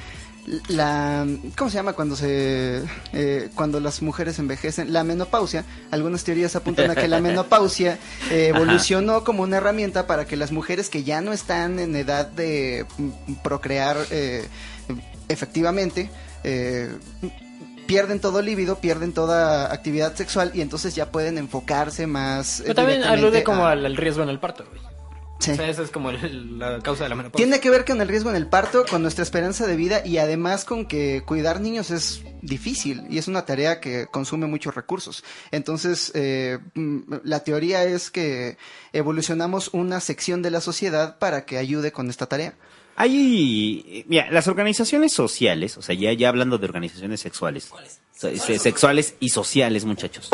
[0.70, 1.26] la
[1.58, 2.82] ¿cómo se llama cuando se
[3.14, 4.94] eh, cuando las mujeres envejecen?
[4.94, 5.66] La menopausia.
[5.92, 8.00] Algunas teorías apuntan a que la menopausia
[8.32, 12.28] eh, evolucionó como una herramienta para que las mujeres que ya no están en edad
[12.28, 14.48] de mm, procrear eh,
[15.28, 16.10] efectivamente
[16.44, 16.92] eh,
[17.86, 22.60] pierden todo líbido, pierden toda actividad sexual y entonces ya pueden enfocarse más.
[22.64, 24.87] Pero también alude como a- al, al riesgo en el parto, güey.
[25.40, 25.52] Sí.
[25.52, 27.46] O sea, esa es como el- la causa de la menopausia.
[27.46, 30.18] Tiene que ver con el riesgo en el parto, con nuestra esperanza de vida y
[30.18, 35.24] además con que cuidar niños es difícil y es una tarea que consume muchos recursos.
[35.52, 38.58] Entonces, eh, mm, la teoría es que
[38.94, 42.56] evolucionamos una sección de la sociedad para que ayude con esta tarea.
[42.96, 47.70] Hay, mira, las organizaciones sociales, o sea, ya, ya hablando de organizaciones sexuales,
[48.12, 50.30] se- se- sexuales y sociales, muchachos.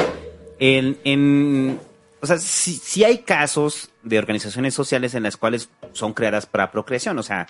[0.60, 1.78] En, en,
[2.24, 6.72] o sea, si, si hay casos de organizaciones sociales en las cuales son creadas para
[6.72, 7.48] procreación, o sea,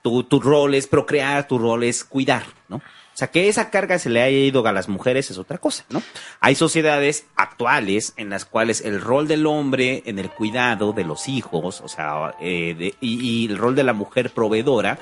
[0.00, 2.76] tu, tu rol es procrear, tu rol es cuidar, ¿no?
[2.76, 5.84] O sea, que esa carga se le haya ido a las mujeres es otra cosa,
[5.90, 6.02] ¿no?
[6.40, 11.28] Hay sociedades actuales en las cuales el rol del hombre en el cuidado de los
[11.28, 14.98] hijos, o sea, eh, y, y el rol de la mujer proveedora,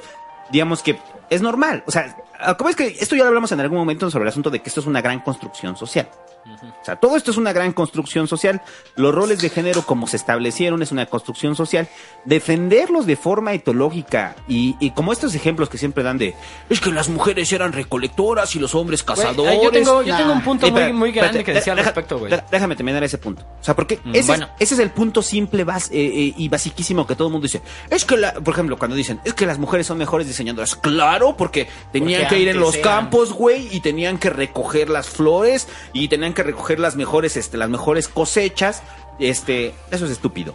[0.50, 0.98] digamos que
[1.30, 1.84] es normal.
[1.86, 2.16] O sea,
[2.58, 4.68] como es que esto ya lo hablamos en algún momento sobre el asunto de que
[4.68, 6.08] esto es una gran construcción social.
[6.46, 8.60] O sea, todo esto es una gran construcción social.
[8.96, 11.88] Los roles de género como se establecieron es una construcción social.
[12.24, 16.34] Defenderlos de forma etológica y, y como estos ejemplos que siempre dan de
[16.68, 19.54] es que las mujeres eran recolectoras y los hombres cazadores.
[19.54, 20.18] eh, yo tengo, yo Nah.
[20.18, 22.32] tengo un punto Eh, muy, muy grande espérate, que decía al deja- respecto, güey.
[22.50, 23.42] Déjame terminar ese punto.
[23.60, 24.46] O sea, porque Mm, ese, bueno.
[24.58, 27.44] es, ese es el punto simple bas- eh, eh, y basiquísimo que todo el mundo
[27.46, 27.62] dice.
[27.88, 30.74] Es que, la, por ejemplo, cuando dicen, es que las mujeres son mejores diseñadoras.
[30.76, 35.08] Claro, porque tenían Porque que ir en los campos, güey, y tenían que recoger las
[35.08, 38.82] flores y tenían que recoger las mejores, este, las mejores cosechas.
[39.18, 40.54] Este, eso es estúpido.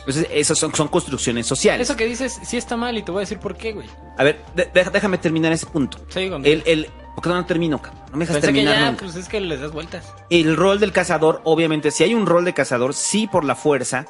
[0.00, 1.88] Entonces, esas son, son construcciones sociales.
[1.88, 3.88] Eso que dices sí está mal y te voy a decir por qué, güey.
[4.18, 5.98] A ver, de- déjame terminar ese punto.
[6.08, 8.02] Sí, El, el, porque no, no termino, cabrón.
[8.10, 9.04] No me dejas Pensé que terminar ya, nunca.
[9.04, 10.04] pues es que les das vueltas.
[10.28, 14.04] El rol del cazador, obviamente, si hay un rol de cazador, sí por la fuerza.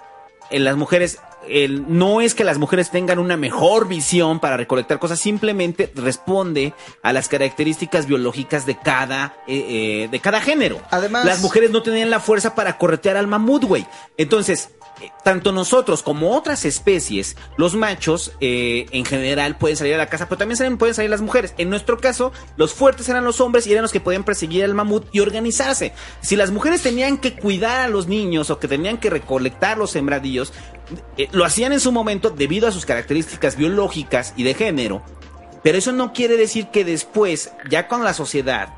[0.51, 1.19] En las mujeres,
[1.49, 6.73] el, no es que las mujeres tengan una mejor visión para recolectar cosas, simplemente responde
[7.03, 10.81] a las características biológicas de cada, eh, eh, de cada género.
[10.91, 13.87] Además- las mujeres no tenían la fuerza para corretear al mamut, güey.
[14.17, 14.71] Entonces,
[15.23, 20.29] tanto nosotros como otras especies, los machos eh, en general pueden salir a la casa,
[20.29, 21.55] pero también pueden salir las mujeres.
[21.59, 24.75] En nuestro caso, los fuertes eran los hombres y eran los que podían perseguir al
[24.75, 25.93] mamut y organizarse.
[26.21, 29.91] Si las mujeres tenían que cuidar a los niños o que tenían que recolectar los
[29.91, 30.53] sembradillos,
[31.17, 35.03] eh, lo hacían en su momento debido a sus características biológicas y de género.
[35.63, 38.69] Pero eso no quiere decir que después, ya con la sociedad,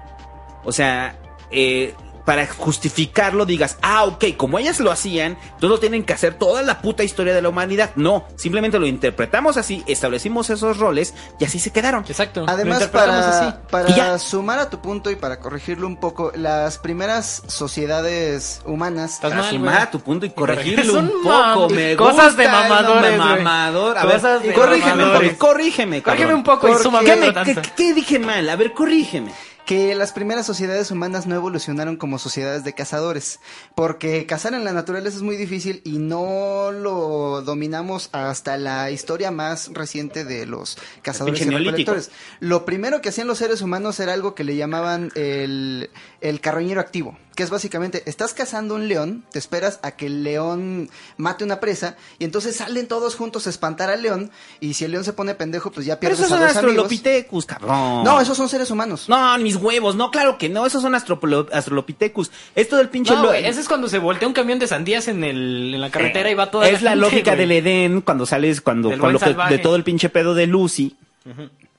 [0.65, 1.19] o sea,
[1.51, 1.95] eh,
[2.27, 6.61] para justificarlo digas, ah, ok, como ellas lo hacían, entonces lo tienen que hacer toda
[6.63, 7.93] la puta historia de la humanidad.
[7.97, 12.05] No, simplemente lo interpretamos así, establecimos esos roles y así se quedaron.
[12.07, 12.45] Exacto.
[12.49, 13.57] Además, para, así.
[13.71, 19.31] para sumar a tu punto y para corregirlo un poco, las primeras sociedades humanas Estás
[19.31, 19.83] Para mal, sumar güey.
[19.85, 23.99] a tu punto y corregirlo un un poco, me cosas de gusta el mamadores, mamador.
[23.99, 25.33] A ver, Cosas de corrígeme, un mamadores.
[25.35, 26.17] poco, corrígeme, cabrón.
[26.17, 27.63] Corrígeme un poco y súmame ¿Qué, otro me- tanto.
[27.63, 28.49] qué- qué dije mal?
[28.49, 29.33] A ver, corrígeme.
[29.67, 33.41] Que las primeras sociedades humanas no evolucionaron como sociedades de cazadores,
[33.75, 39.33] porque cazar en la naturaleza es muy difícil y no lo dominamos hasta la historia
[39.33, 42.13] más reciente de los cazadores y recolectores.
[42.39, 45.91] Lo primero que hacían los seres humanos era algo que le llamaban el,
[46.21, 50.25] el carroñero activo, que es básicamente, estás cazando un león, te esperas a que el
[50.25, 50.89] león
[51.19, 54.93] mate una presa y entonces salen todos juntos a espantar al león y si el
[54.93, 56.87] león se pone pendejo, pues ya Pero pierdes esos son a dos amigos.
[56.87, 58.05] Astrolopithecus, cabrón.
[58.05, 59.09] No, esos son seres humanos.
[59.09, 62.31] No, mis huevos, no, claro que no, esos son Astrolopithecus.
[62.55, 65.23] Esto del pinche No, güey, ese es cuando se voltea un camión de sandías en,
[65.23, 67.47] el, en la carretera y va toda es la gente, lógica güey.
[67.47, 69.19] del Edén cuando sales cuando cuando
[69.51, 70.97] de todo el pinche pedo de Lucy.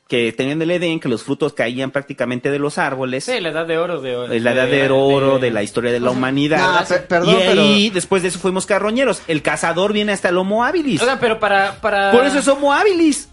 [0.08, 3.26] Que tenían el Edén, que los frutos caían prácticamente de los árboles.
[3.26, 6.00] Sí, la edad de oro de, Es la edad de oro de la historia de
[6.00, 6.80] la humanidad.
[6.82, 9.22] No, pe- perdón, y ahí, pero- después de eso, fuimos carroñeros.
[9.28, 11.02] El cazador viene hasta el Homo habilis.
[11.02, 12.12] Oiga, pero para, para...
[12.12, 13.30] Por eso es Homo habilis.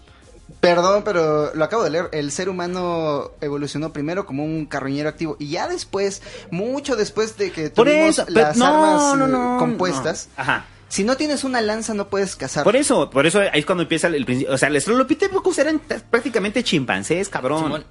[0.59, 2.09] Perdón, pero lo acabo de leer.
[2.11, 7.51] El ser humano evolucionó primero como un carroñero activo y ya después, mucho después de
[7.51, 8.25] que tuvimos eso.
[8.29, 10.41] las no, armas no, eh, no, compuestas, no.
[10.43, 10.65] Ajá.
[10.87, 12.63] Si no tienes una lanza no puedes cazar.
[12.63, 14.53] Por eso, por eso ahí es cuando empieza el, el principio.
[14.53, 15.79] O sea, los Australopithecus eran
[16.09, 17.63] prácticamente chimpancés, cabrón.
[17.63, 17.85] Simón.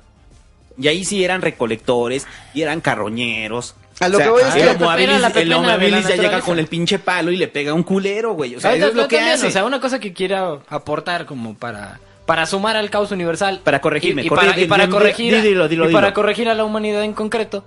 [0.77, 3.75] Y ahí sí eran recolectores y eran carroñeros.
[4.01, 6.17] A lo que voy es el que- Homo La pepena, habilis- la el pepena ya
[6.17, 8.57] llega con el pinche palo y le pega un culero, güey.
[8.57, 9.47] O sea, eso es lo que también, hace.
[9.47, 13.61] O sea, una cosa que quiera aportar como para para sumar al caos universal.
[13.63, 16.55] Para corregirme, Y, para, y para di- corregir, di- dilo, dilo, y para corregir a
[16.55, 17.65] la humanidad en concreto.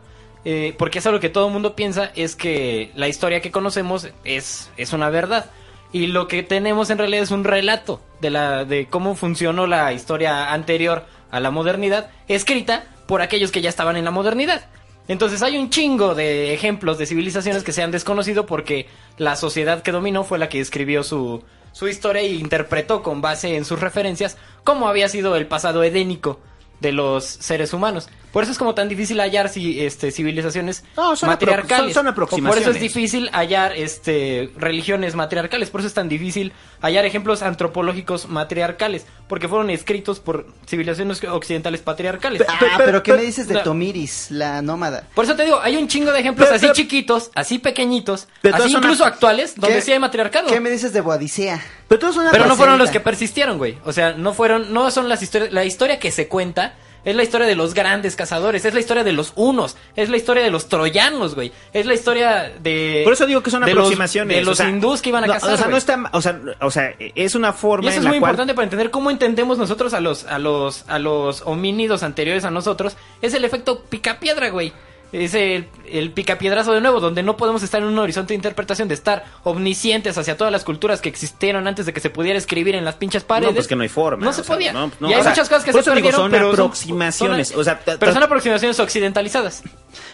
[0.49, 4.07] Eh, porque es algo que todo el mundo piensa, es que la historia que conocemos
[4.23, 5.51] es, es una verdad.
[5.91, 9.91] Y lo que tenemos en realidad es un relato de, la, de cómo funcionó la
[9.91, 14.69] historia anterior a la modernidad, escrita por aquellos que ya estaban en la modernidad.
[15.09, 18.87] Entonces hay un chingo de ejemplos de civilizaciones que se han desconocido porque
[19.17, 21.43] la sociedad que dominó fue la que escribió su,
[21.73, 26.39] su historia y interpretó con base en sus referencias cómo había sido el pasado edénico
[26.79, 28.07] de los seres humanos.
[28.31, 31.93] Por eso es como tan difícil hallar si, este, civilizaciones No, son apro- matriarcales.
[31.93, 32.81] son- son O Por eso es aproximaciones.
[32.81, 35.69] difícil hallar este, religiones matriarcales.
[35.69, 36.51] Por eso es tan difícil
[36.81, 39.05] hallar ejemplos antropológicos matriarcales.
[39.27, 42.41] Porque fueron escritos por civilizaciones occidentales patriarcales.
[42.47, 43.63] Ah, Pero- pero, pero- ¿qué me dices de no.
[43.63, 45.03] Tomiris, la nómada?
[45.15, 48.27] Por eso te digo, hay un chingo de ejemplos Pero- así pero- chiquitos, así pequeñitos,
[48.53, 50.47] así incluso actuales, donde ¿Qué- sí hay matriarcado.
[50.47, 51.63] ¿Qué me dices de Boadicea?
[51.87, 53.77] Pero todos son una Pero no fueron los que persistieron, güey.
[53.85, 56.75] O sea, no fueron, no son las historias, la historia que se cuenta
[57.05, 60.17] es la historia de los grandes cazadores, es la historia de los unos, es la
[60.17, 61.51] historia de los troyanos, güey.
[61.73, 64.37] Es la historia de Por eso digo que son de los- aproximaciones.
[64.37, 65.53] de los o sea, hindús que iban a no, cazar.
[65.53, 65.71] O sea, güey.
[65.71, 68.19] no está, o sea, o sea, es una Y forma eso en es la muy
[68.19, 72.43] cual importante para entender cómo entendemos nosotros a los, a los, a los homínidos anteriores
[72.45, 72.97] a nosotros.
[73.21, 74.73] Es el efecto picapiedra, güey.
[75.13, 78.89] Es el, el picapiedrazo de nuevo, donde no podemos estar en un horizonte de interpretación,
[78.89, 82.75] de estar omniscientes hacia todas las culturas que existieron antes de que se pudiera escribir
[82.75, 83.51] en las pinchas paredes.
[83.51, 84.25] No, pues que no hay forma.
[84.25, 84.73] No se sea, podía.
[84.73, 86.49] no, no, y hay o sea, muchas cosas que se eso digo, perdieron, son pero
[86.51, 87.47] aproximaciones.
[87.49, 89.63] son- o sea, pero son aproximaciones occidentalizadas.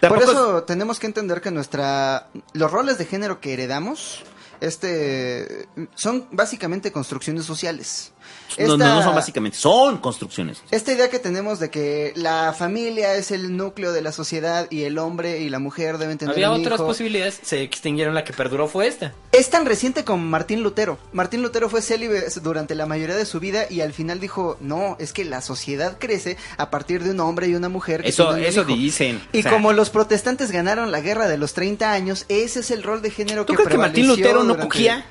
[0.07, 4.21] Por es- eso tenemos que entender que nuestra los roles de género que heredamos
[4.61, 8.13] este son básicamente construcciones sociales.
[8.59, 10.61] No, no, son básicamente, son construcciones.
[10.71, 14.83] Esta idea que tenemos de que la familia es el núcleo de la sociedad y
[14.83, 18.23] el hombre y la mujer deben tener Había un otras hijo, posibilidades, se extinguieron, la
[18.23, 19.13] que perduró fue esta.
[19.31, 20.97] Es tan reciente como Martín Lutero.
[21.11, 24.95] Martín Lutero fue célibe durante la mayoría de su vida y al final dijo, no,
[24.99, 28.03] es que la sociedad crece a partir de un hombre y una mujer.
[28.03, 28.75] que Eso, eso hijo".
[28.75, 29.21] dicen.
[29.33, 32.71] Y O sea, como los protestantes ganaron la guerra de los 30 años, ese es
[32.71, 35.05] el rol de género ¿Tú que crees que Martín Lutero no durante- cogía?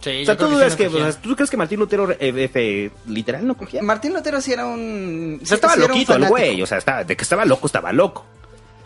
[0.00, 1.06] Sí, O sea, ¿tú, sí dudas no que, cogía.
[1.06, 3.82] o sea, ¿tú crees que Martín Lutero eh, literal no cogía?
[3.82, 5.40] Martín Lutero sí era un...
[5.42, 6.62] O sea, estaba sí era un loquito el güey.
[6.62, 8.24] O sea, estaba, de que estaba loco, estaba loco.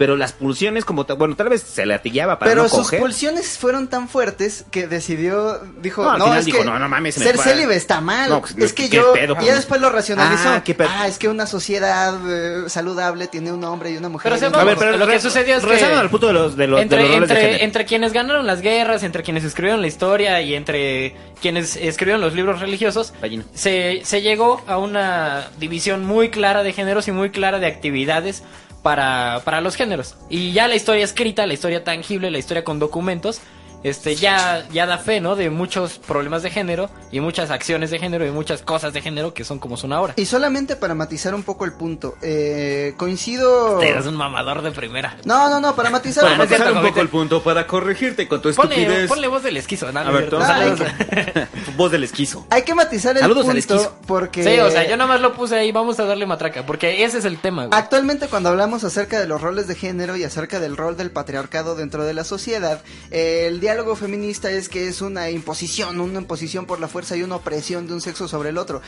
[0.03, 2.79] Pero las pulsiones, como, ta- bueno, tal vez se le atillaba para Pero no sus
[2.81, 2.99] coger.
[2.99, 6.77] pulsiones fueron tan fuertes que decidió, dijo, No, no, al final es dijo, que no,
[6.77, 7.45] no mames, se me ser fue".
[7.45, 8.29] célibe está mal.
[8.29, 10.49] No, es que ¿qué yo, pedo, y ya después lo racionalizó.
[10.49, 10.89] Ah, qué pedo.
[10.91, 14.25] Ah, es que una sociedad eh, saludable tiene un hombre y una mujer.
[14.33, 14.99] Pero, o sea, y un vamos, hombre.
[14.99, 17.11] lo que sucedió es que- regresando al punto de los, de los, de entre, los
[17.15, 21.77] roles entre, entre quienes ganaron las guerras, entre quienes escribieron la historia y entre quienes
[21.77, 23.13] escribieron los libros religiosos,
[23.55, 28.43] se, se llegó a una división muy clara de géneros y muy clara de actividades
[28.83, 30.17] para, para los géneros.
[30.29, 33.41] Y ya la historia escrita, la historia tangible, la historia con documentos,
[33.83, 35.37] este ya, ya da fe, ¿no?
[35.37, 39.35] De muchos problemas de género y muchas acciones de género y muchas cosas de género
[39.35, 40.15] que son como son ahora.
[40.17, 43.81] Y solamente para matizar un poco el punto, eh, coincido...
[43.83, 45.17] Eres un mamador de primera.
[45.25, 48.29] No, no, no, para matizar Para un poco- matizar un poco el punto para corregirte
[48.29, 50.01] con tu Ponle, ponle voz del esquizo, ¿no?
[50.01, 51.47] A ver, No, tú- no, no, no.
[51.77, 52.47] voz del esquizo.
[52.51, 53.97] Hay que matizar el Saludos al punto esquizo.
[54.07, 54.43] porque...
[54.45, 57.19] Sí, o sea, yo nada más lo puse ahí, vamos a darle matraca, porque ese
[57.19, 57.79] es el tema, güey.
[57.79, 61.75] Actualmente cuando hablamos acerca de los roles de género y acerca del rol del patriarcado
[61.75, 66.67] dentro de la sociedad, eh, el diálogo feminista es que es una imposición, una imposición
[66.67, 68.83] por la fuerza y una opresión de un sexo sobre el otro.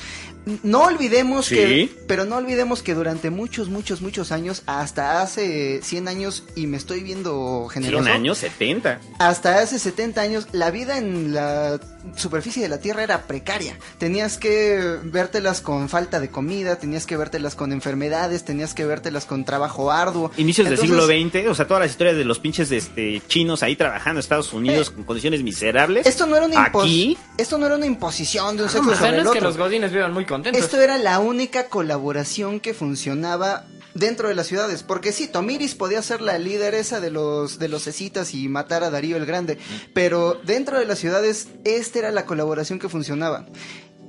[0.62, 1.54] No olvidemos Sí.
[1.54, 6.66] que, pero no olvidemos que durante muchos, muchos, muchos años, hasta hace 100 años, y
[6.66, 9.00] me estoy viendo generoso, 100 años, 70.
[9.18, 11.80] hasta hace 70 años, la vida en la
[12.16, 13.78] superficie de la Tierra era precaria.
[13.96, 19.24] Tenías que vértelas con falta de comida, tenías que vértelas con enfermedades, tenías que vértelas
[19.24, 20.30] con trabajo arduo.
[20.36, 23.62] Inicios Entonces, del siglo XX, o sea, todas las historias de los pinches este, chinos
[23.62, 26.06] ahí trabajando en Estados Unidos con condiciones miserables.
[26.06, 28.94] Esto no era una impos- Aquí, esto no era una imposición de un No, sexo
[28.96, 29.48] sobre no el es que otro.
[29.48, 30.62] los godines vivan muy contentos.
[30.62, 33.64] Esto era la única colaboración que funcionaba
[33.94, 37.86] dentro de las ciudades, porque sí, Tomiris podía ser la lideresa de los de los
[37.86, 39.56] escitas y matar a Darío el Grande,
[39.92, 43.46] pero dentro de las ciudades esta era la colaboración que funcionaba.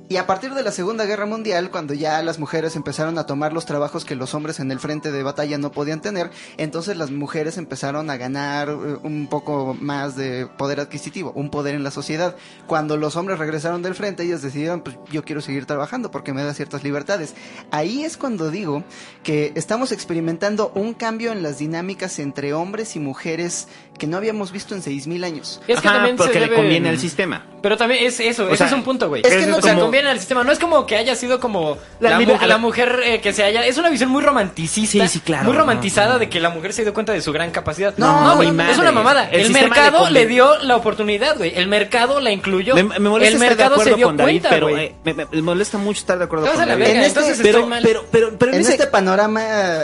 [0.08, 3.52] Y a partir de la Segunda Guerra Mundial, cuando ya las mujeres empezaron a tomar
[3.52, 7.10] los trabajos que los hombres en el frente de batalla no podían tener, entonces las
[7.10, 8.72] mujeres empezaron a ganar eh,
[9.02, 12.36] un poco más de poder adquisitivo, un poder en la sociedad.
[12.68, 16.44] Cuando los hombres regresaron del frente, ellos decidieron, pues yo quiero seguir trabajando porque me
[16.44, 17.34] da ciertas libertades.
[17.72, 18.84] Ahí es cuando digo
[19.24, 23.66] que estamos experimentando un cambio en las dinámicas entre hombres y mujeres
[23.98, 25.60] que no habíamos visto en 6.000 años.
[25.66, 27.44] Es que Ajá, también se porque le debe- conviene al sistema.
[27.62, 29.22] Pero también es eso, O ese sea, es un punto, güey.
[29.26, 30.44] es que no o sea, como- conviene al sistema.
[30.44, 33.20] No es como que haya sido como La- la, mira, mu- a la mujer eh,
[33.20, 33.64] que se haya.
[33.66, 35.06] Es una visión muy romanticista.
[35.08, 36.18] Sí, sí, claro, Muy no, romantizada no.
[36.18, 37.94] de que la mujer se dio cuenta de su gran capacidad.
[37.96, 38.48] No, No, güey.
[38.70, 39.28] es una mamada.
[39.30, 41.52] El El, mercado le le, dio la oportunidad, güey.
[41.56, 42.74] El mercado la incluyó.
[42.74, 45.14] Me, me molesta el estar de acuerdo se dio con David, cuenta, pero eh, me,
[45.14, 46.84] me- molesta mucho estar de acuerdo con David.
[46.84, 47.82] En este- entonces pero, estoy mal.
[47.82, 49.40] pero, pero, pero en en ese- este panorama,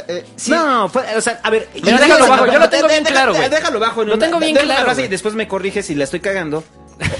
[0.08, 1.68] eh, sí, No, fue- o sea, a ver.
[1.82, 3.48] Pero déjalo bajo, yo lo tengo bien claro, güey.
[3.48, 4.04] Déjalo bajo.
[4.04, 6.62] Lo tengo bien claro, después me corriges si la estoy cagando.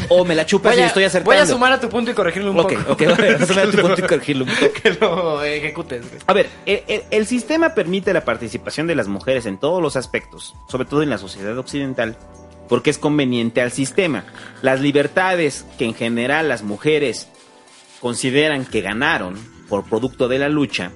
[0.09, 1.31] O, me la chupas Voy y estoy acertando.
[1.33, 2.75] voy a sumar a tu punto y corregirlo un poco.
[2.89, 4.73] ok, voy a sumar a tu punto y corregirlo un poco.
[4.83, 6.05] que lo ejecutes.
[6.27, 9.97] A ver, el, el- el sistema permite la participación de las mujeres en todos los
[9.97, 12.17] aspectos, sobre todo en la sociedad occidental,
[12.69, 14.25] porque es conveniente al sistema.
[14.63, 17.29] Las libertades que en general las mujeres
[18.01, 19.39] consideran que ganaron
[19.69, 20.91] por producto de la lucha,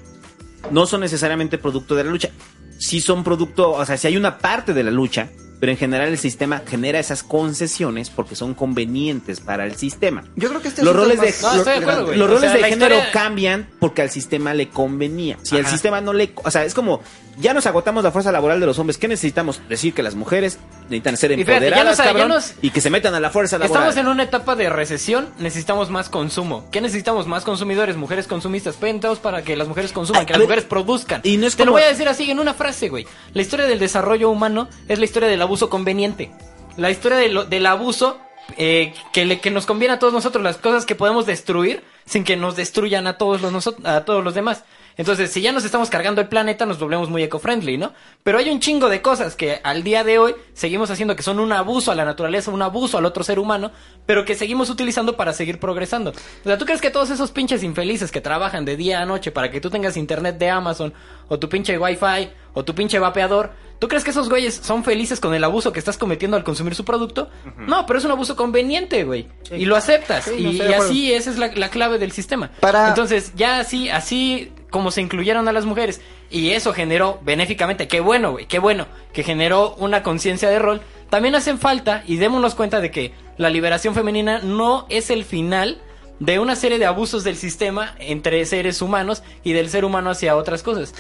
[0.71, 2.31] no son necesariamente producto de la lucha.
[2.79, 5.31] Sí son producto, o sea, si hay una parte de la lucha,
[5.61, 10.25] pero en general el sistema genera esas concesiones porque son convenientes para el sistema.
[10.37, 12.19] yo creo que este Los roles de, más No, de acuerdo, güey.
[12.19, 15.39] los O roles sea, de género historia- cambian porque al sistema le convenía.
[15.43, 15.71] Si al Ajá.
[15.73, 16.33] sistema no le...
[16.45, 17.01] O sea, es como,
[17.39, 18.99] ya nos agotamos la fuerza laboral de los hombres.
[18.99, 19.61] ¿Qué necesitamos?
[19.69, 22.71] Decir que las mujeres necesitan ser Y fíjate, ya empoderadas, nos- ya cabrón, nos- y
[22.71, 23.89] que se metan a la fuerza laboral.
[23.89, 26.67] Estamos en una etapa de recesión, necesitamos más consumo.
[26.71, 27.27] ¿Qué necesitamos?
[27.27, 28.77] Más consumidores, mujeres consumistas.
[28.77, 31.21] Penteos para que las mujeres consuman, A- que las mujeres produzcan.
[31.25, 33.07] y no es Te lo como- voy a decir así en una frase, güey.
[33.35, 36.31] La historia del desarrollo humano es la historia del abuso conveniente.
[36.77, 38.19] La historia de lo- del abuso
[38.59, 42.23] eh, que, le- que nos conviene a todos nosotros, las cosas que podemos destruir sin
[42.23, 44.63] que nos destruyan a todos los, a todos los demás.
[44.99, 47.93] Entonces, si ya nos estamos cargando el planeta, nos volvemos muy eco-friendly, ¿no?
[48.23, 51.39] Pero hay un chingo de cosas que al día de hoy seguimos haciendo que son
[51.39, 53.73] un abuso a la naturaleza, un abuso al otro ser humano,
[54.07, 56.11] pero que seguimos utilizando para seguir progresando.
[56.11, 59.31] O sea, ¿tú crees que todos esos pinches infelices que trabajan de día a noche
[59.33, 60.95] para que tú tengas internet de Amazon,
[61.29, 65.21] o tu pinche Wi-Fi, o tu pinche vapeador, ¿tú crees que esos güeyes son felices
[65.21, 67.29] con el abuso que estás cometiendo al consumir su producto?
[67.59, 69.29] No, pero es un abuso conveniente, güey.
[69.51, 70.25] Y lo aceptas.
[70.25, 72.51] Sí, no, y, así esa es la, la clave del sistema.
[72.61, 77.89] Para- Entonces, ya así, así como se incluyeron a las mujeres y eso generó benéficamente,
[77.89, 82.55] qué bueno, qué bueno, que generó una conciencia de rol, también hacen falta y démonos
[82.55, 85.81] cuenta de que la liberación femenina no es el final
[86.21, 90.37] de una serie de abusos del sistema entre seres humanos y del ser humano hacia
[90.37, 90.93] otras cosas.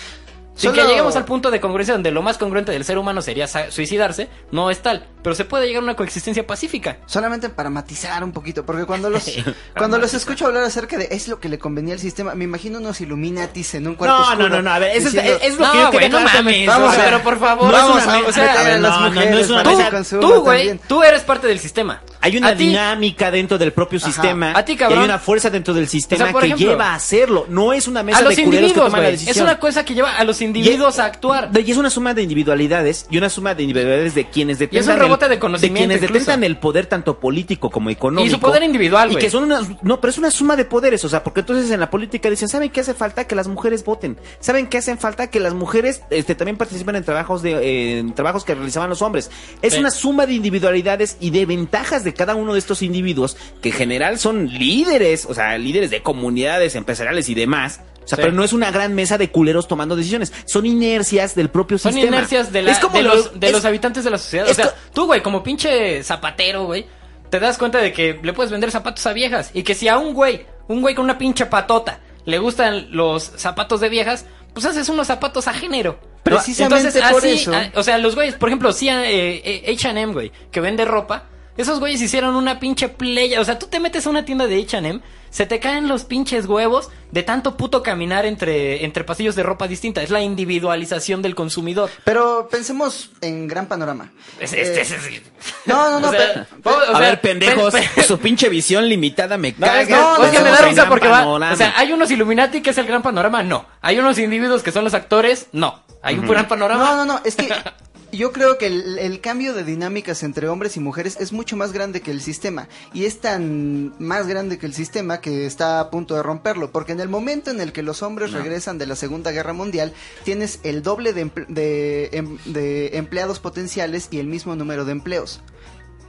[0.57, 3.21] Sin Solo- que lleguemos al punto de congruencia donde lo más congruente del ser humano
[3.23, 6.97] sería suicidarse, no es tal, pero se puede llegar a una coexistencia pacífica.
[7.07, 9.31] Solamente para matizar un poquito, porque cuando los
[9.77, 12.79] cuando los escucho hablar acerca de es lo que le convenía al sistema, me imagino
[12.79, 14.49] unos Illuminatis en un cuarto No, oscuro.
[14.49, 16.09] no, no, no, a ver, eso es, diciendo, es lo No, que yo güey, quería
[16.09, 16.67] no mames.
[16.67, 18.77] Vamos o sea, pero por favor, vamos no es una- a o sea, meter a
[18.77, 21.59] no, las no, no, no mujeres es una Tú, tú, güey, tú eres parte del
[21.59, 22.03] sistema.
[22.21, 24.07] Hay una A dinámica dentro del propio Ajá.
[24.07, 24.53] sistema.
[24.57, 25.01] A ti, y cabrón.
[25.01, 27.47] hay una fuerza dentro del sistema O sea, por que ejemplo, lleva a hacerlo.
[27.49, 29.37] No es una mesa a los de culeros que individuos, toman la decisión.
[29.37, 31.51] Es una cosa que lleva a los individuos a actuar.
[31.55, 35.27] Y es una suma de individualidades y una suma de individualidades de quienes detentan, rebote
[35.27, 38.27] el, de conocimiento quienes detentan el poder tanto político como económico.
[38.27, 41.05] Y su poder individual, y que son una no pero es una suma de poderes
[41.05, 43.85] o sea porque entonces en la política dicen saben qué hace falta que las mujeres
[43.85, 44.17] voten.
[44.41, 48.15] Saben qué hacen falta que las mujeres este también participen en trabajos de eh, en
[48.15, 49.31] trabajos que realizaban los hombres
[49.63, 49.81] es Sí.
[49.81, 53.75] una suma de individualidades y de ventajas de cada uno de estos individuos que en
[53.75, 58.23] general son líderes o sea líderes de comunidades empresariales y demás o sea, Sí.
[58.23, 60.33] pero no es una gran mesa de culeros tomando decisiones.
[60.47, 62.17] Son inercias del propio Son sistema.
[62.17, 64.49] inercias de, la- Es como de, lo- los, de es- los habitantes de la sociedad.
[64.49, 66.87] O sea, tú, güey, como pinche zapatero, güey,
[67.29, 69.51] te das cuenta de que le puedes vender zapatos a viejas.
[69.53, 73.25] Y que si a un güey, un güey con una pinche patota, le gustan los
[73.37, 74.25] zapatos de viejas,
[74.55, 75.99] pues haces unos zapatos a género.
[76.23, 77.53] Precisamente Entonces, por así, eso.
[77.55, 81.25] a- o sea, los güeyes, por ejemplo, si H&M, güey, que vende ropa,
[81.57, 83.41] esos güeyes hicieron una pinche playa.
[83.41, 85.01] O sea, tú te metes a una tienda de H&M,
[85.37, 89.69] se te caen los pinches huevos de tanto puto caminar entre, entre pasillos de ropa
[89.69, 90.01] distinta.
[90.03, 91.91] Es la individualización del consumidor.
[92.05, 94.11] Pero pensemos en gran panorama.
[94.41, 95.23] Es- Eh, es- es-
[95.67, 96.09] No, no, no.
[96.09, 99.53] O sea, pe- o- o a ver, pendejos, pe- pe- su pinche visión limitada me
[99.53, 99.81] No, caga.
[99.83, 99.95] es que,
[100.27, 101.19] es que me da risa porque va.
[101.19, 101.53] panorama.
[101.53, 103.67] O sea, hay unos Illuminati que es el gran panorama, no.
[103.83, 105.85] Hay unos individuos que son los actores, no.
[106.03, 106.83] Hay un gran panorama.
[106.83, 107.47] No, no, no, es que
[108.13, 111.73] yo creo que el, el cambio de dinámicas entre hombres y mujeres es mucho más
[111.73, 112.69] grande que el sistema.
[112.95, 116.71] Y es tan más grande que el sistema que está a punto de romperlo.
[116.71, 119.93] Porque en el momento en el que los hombres regresan de la Segunda Guerra Mundial,
[120.25, 124.93] tienes el doble de, emple- de, em- de empleados potenciales y el mismo número de
[124.93, 125.41] empleos.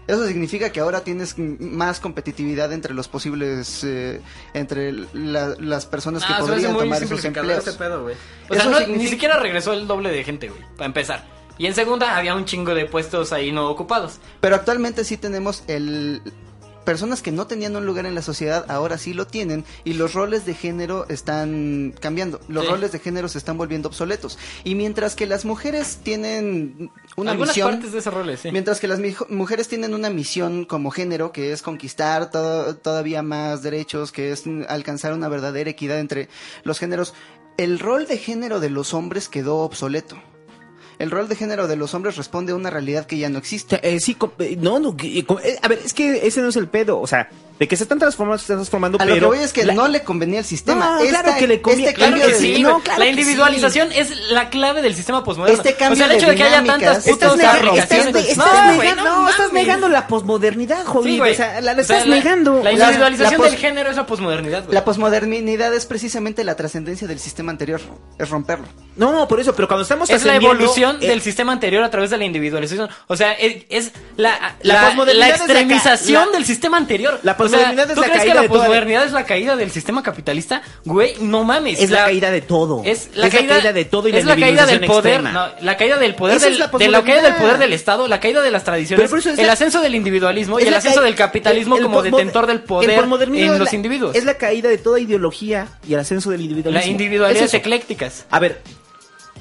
[0.07, 4.21] Eso significa que ahora tienes más competitividad entre los posibles, eh,
[4.53, 7.67] entre la- las personas que Ah, podrían tomar esos simplificador empleos.
[7.67, 8.05] ese pedo.
[8.05, 8.17] O Eso
[8.71, 11.36] sea, no- ni siquiera regresó el doble de gente, güey, para empezar.
[11.57, 14.19] Y en segunda había un chingo de puestos ahí no ocupados.
[14.41, 16.21] Pero actualmente sí tenemos el
[16.85, 20.13] personas que no tenían un lugar en la sociedad ahora sí lo tienen y los
[20.13, 22.39] roles de género están cambiando.
[22.47, 22.71] Los Sí.
[22.71, 24.39] roles de género se están volviendo obsoletos.
[24.63, 28.51] Y mientras que las mujeres tienen una Algunas misión partes de ese rol, sí.
[28.53, 33.63] Mientras que las mujeres tienen una misión como género, que es conquistar to- todavía más
[33.63, 36.29] derechos, que es alcanzar una verdadera equidad entre
[36.63, 37.13] los géneros,
[37.57, 40.15] el rol de género de los hombres quedó obsoleto.
[40.99, 43.79] El rol de género de los hombres responde a una realidad que ya no existe.
[43.83, 45.25] eh, sí, eh, no, no, eh,
[45.61, 47.29] a ver, es que ese no es el pedo, o sea,
[47.59, 49.31] de que se están transformando, se están transformando, A lo pero...
[49.31, 50.97] que voy es que la- no le convenía el sistema.
[51.01, 53.91] No, claro que le conviene- este Claro que de- sí, no, claro la que individualización
[53.91, 55.57] es la clave del sistema postmoderno.
[55.57, 58.07] Este cambio o sea, el hecho de que haya tantas estás aplicaciones.
[58.07, 61.11] estás- estás No, negando, no, estás negando la posmodernidad, joder.
[61.11, 61.33] Sí, güey.
[61.33, 62.57] o sea, la, la O sea, estás negando.
[62.57, 64.73] La La- individualización del género es la posmodernidad, güey.
[64.75, 67.81] La posmodernidad es precisamente la trascendencia del sistema anterior,
[68.19, 68.67] es romperlo.
[68.95, 72.09] No, por eso, pero cuando estamos es la evolución eh, del sistema anterior a través
[72.09, 72.89] de la individualización.
[73.07, 77.19] O sea, es, es la, La extremización del sistema anterior.
[77.23, 79.55] La O sea, posmodernidad es ¿tú la crees caída que la posmodernidad es la caída
[79.55, 80.61] del sistema capitalista?
[80.85, 81.79] Güey, no mames.
[81.79, 82.81] Es la caída de todo.
[82.85, 85.47] Es la, Es la caída, de todo y la es la caída del poder, no,
[85.61, 88.51] la caída del poder del, de la caída del poder del Estado, la caída de
[88.51, 92.63] las tradiciones, el ascenso del individualismo y el ascenso del capitalismo como detentor del el
[92.63, 94.15] poder en los individuos.
[94.15, 96.85] Es la caída de toda ideología y el ascenso del individualismo.
[96.85, 97.57] la individualidad Es eso.
[97.57, 98.25] eclécticas.
[98.29, 98.61] A ver,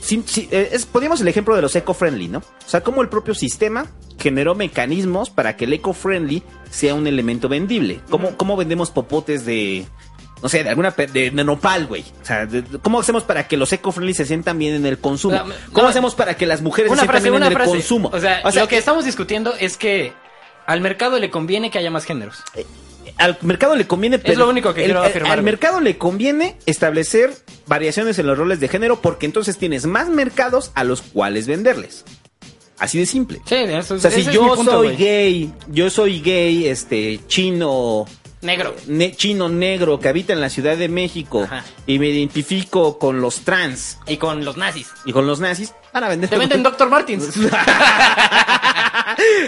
[0.01, 2.39] sí, sí, eh, es, poníamos el ejemplo de los eco-friendly, ¿no?
[2.39, 3.87] O sea, cómo el propio sistema
[4.19, 8.01] generó mecanismos para que el eco-friendly sea un elemento vendible.
[8.11, 9.87] ¿Cómo, cómo vendemos popotes de,
[10.43, 12.03] no sé, de alguna, de, de nopal, güey?
[12.23, 15.37] O sea, de- ¿cómo hacemos para que los eco-friendly se sientan bien en el consumo?
[15.37, 15.89] No, ¿Cómo no.
[15.89, 18.11] hacemos para que las mujeres se sientan frase, bien en el consumo?
[18.13, 20.13] O sea, lo que estamos discutiendo es que
[20.67, 22.43] al mercado le conviene que haya más géneros.
[23.19, 25.45] Al mercado le conviene Es lo único que el- quiero el- afirmar, al güey.
[25.53, 27.33] mercado le conviene establecer
[27.67, 32.05] variaciones en los roles de género porque entonces tienes más mercados a los cuales venderles.
[32.79, 33.41] Así de simple.
[33.47, 38.05] Sí, eso, O sea, si yo punto, soy gay, yo soy gay, este, chino,
[38.43, 38.77] Negro.
[38.87, 41.65] ne- chino negro que habita en la Ciudad de México Ajá.
[41.87, 44.89] y me identifico con los trans Y con los nazis.
[45.07, 46.31] y con los nazis, van a vender.
[46.31, 46.89] Te venden Dr.
[46.89, 47.31] Martins.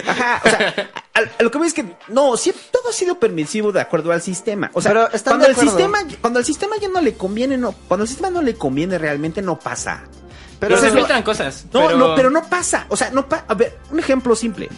[0.07, 3.19] Ajá, o sea, a, a lo que voy es que no, sí, todo ha sido
[3.19, 4.71] permisivo de acuerdo al sistema.
[4.73, 8.03] O sea, Pero cuando el sistema, cuando el sistema ya no le conviene, no, cuando
[8.03, 10.03] el sistema no le conviene realmente no pasa.
[10.59, 11.65] Pero Pero se filtran cosas.
[11.71, 11.97] No, pero...
[11.97, 12.85] no, pero no pasa.
[12.89, 14.69] O sea, no pa A ver, un ejemplo simple.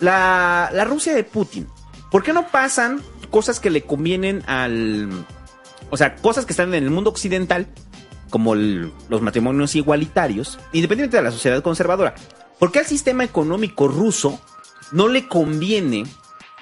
[0.00, 1.66] La, la Rusia de Putin.
[2.10, 5.08] ¿Por qué no pasan cosas que le convienen al.
[5.90, 7.66] O sea, cosas que están en el mundo occidental,
[8.30, 12.14] como el- los matrimonios igualitarios, independientemente de la sociedad conservadora?
[12.58, 14.40] ¿Por qué al sistema económico ruso
[14.92, 16.04] no le conviene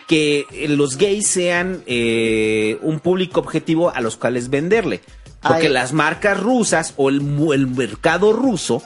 [0.06, 5.00] que los gays sean eh, un público objetivo a los cuales venderle?
[5.40, 5.72] Porque Ay.
[5.72, 7.20] las marcas rusas o el
[7.66, 8.82] mercado ruso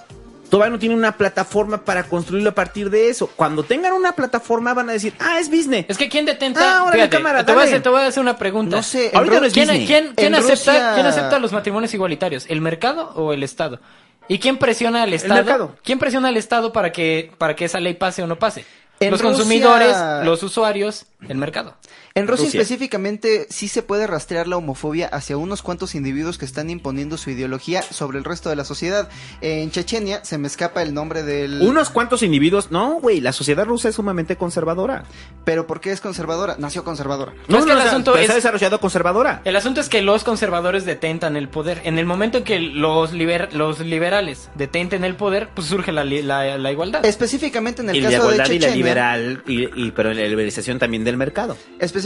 [0.48, 3.28] todavía no tienen una plataforma para construirlo a partir de eso.
[3.36, 5.86] Cuando tengan una plataforma van a decir, ah, es business.
[5.88, 6.60] Es que ¿quién detenta?
[6.78, 8.76] Ah, órale, Fíjate, cámara, te, voy a hacer, te voy a hacer una pregunta.
[8.76, 9.86] No sé, Ahorita no es ¿Quién, Disney.
[9.86, 12.46] quién- acepta, Rusia- quién acepta los matrimonios igualitarios?
[12.48, 13.80] ¿El mercado o el Estado?
[14.28, 15.34] ¿Y quién presiona al Estado?
[15.34, 15.76] mercado.
[15.84, 18.64] ¿Quién presiona al Estado para que, para que esa ley pase o no pase?
[18.98, 21.76] En los Rusia- consumidores, los usuarios, el mercado.
[22.16, 22.60] En Rusia, Rusia.
[22.62, 27.30] específicamente sí se puede rastrear la homofobia hacia unos cuantos individuos que están imponiendo su
[27.30, 29.08] ideología sobre el resto de la sociedad.
[29.42, 31.60] En Chechenia se me escapa el nombre del...
[31.62, 32.70] Unos cuantos individuos.
[32.70, 35.04] No, güey, la sociedad rusa es sumamente conservadora.
[35.44, 36.56] Pero ¿por qué es conservadora?
[36.58, 37.34] Nació conservadora.
[37.48, 39.42] No, es que el asunto es- se ha desarrollado conservadora.
[39.44, 41.82] El asunto es que los conservadores detentan el poder.
[41.84, 46.02] En el momento en que los, liber- los liberales detenten el poder, pues surge la,
[46.04, 47.04] li- la, la igualdad.
[47.04, 50.22] Específicamente en el y la caso de igualdad y la liberal, y, y- pero la
[50.22, 51.56] liberalización también del mercado.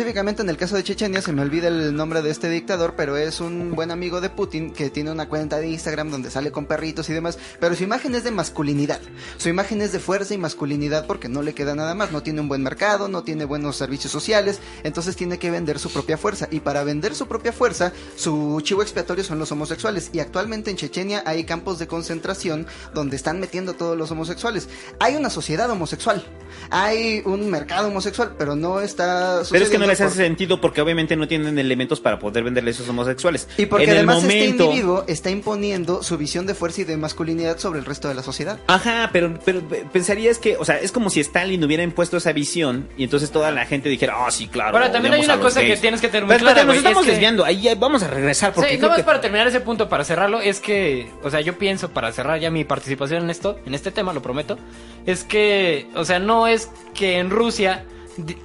[0.01, 3.19] Específicamente en el caso de Chechenia, se me olvida el nombre de este dictador, pero
[3.19, 6.65] es un buen amigo de Putin que tiene una cuenta de Instagram donde sale con
[6.65, 8.99] perritos y demás, pero su imagen es de masculinidad,
[9.37, 12.41] su imagen es de fuerza y masculinidad porque no le queda nada más, no tiene
[12.41, 16.49] un buen mercado, no tiene buenos servicios sociales, entonces tiene que vender su propia fuerza.
[16.51, 20.09] Y para vender su propia fuerza, su chivo expiatorio son los homosexuales.
[20.15, 24.71] Y actualmente en Chechenia hay campos de concentración donde están metiendo a todos los homosexuales.
[24.99, 26.25] Hay una sociedad homosexual,
[26.71, 30.25] hay un mercado homosexual, pero no está Pero es que no sucediendo les hace por-
[30.25, 33.49] sentido porque obviamente no tienen elementos para poder venderle a esos homosexuales.
[33.57, 36.97] Y porque en el además este individuo está imponiendo su visión de fuerza y de
[36.97, 38.59] masculinidad sobre el resto de la sociedad.
[38.67, 42.33] Ajá, pero, pero pe- pensarías que, o sea, es como si Stalin hubiera impuesto esa
[42.33, 44.77] visión y entonces toda la gente dijera, ah, sí, claro.
[44.77, 45.81] Ahora, también hay una cosa que gays".
[45.81, 48.03] tienes que tener muy Pero, clara, espérate, nos estamos es que- desviando, ahí ya vamos
[48.03, 51.09] a regresar porque sí, nada más que- para terminar ese punto, para cerrarlo, es que,
[51.23, 54.23] o sea, yo pienso, para cerrar ya mi participación en esto, en este tema, lo
[54.23, 54.59] prometo,
[55.07, 57.85] es que, o sea, no es que en Rusia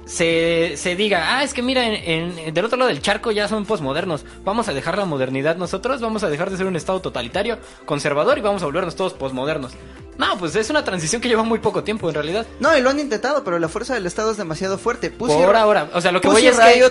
[0.04, 3.48] se, se diga, ah, es que mira, en, en- del otro lado del charco ya
[3.48, 7.00] son posmodernos, vamos a dejar la modernidad nosotros, vamos a dejar de ser un estado
[7.00, 9.72] totalitario, conservador y vamos a volvernos todos posmodernos.
[10.18, 12.46] No, pues es una transición que lleva muy poco tiempo en realidad.
[12.58, 15.10] No, y lo han intentado, pero la fuerza del Estado es demasiado fuerte.
[15.10, 16.48] Pussy Por Ra- ahora, o sea, lo que Pussy voy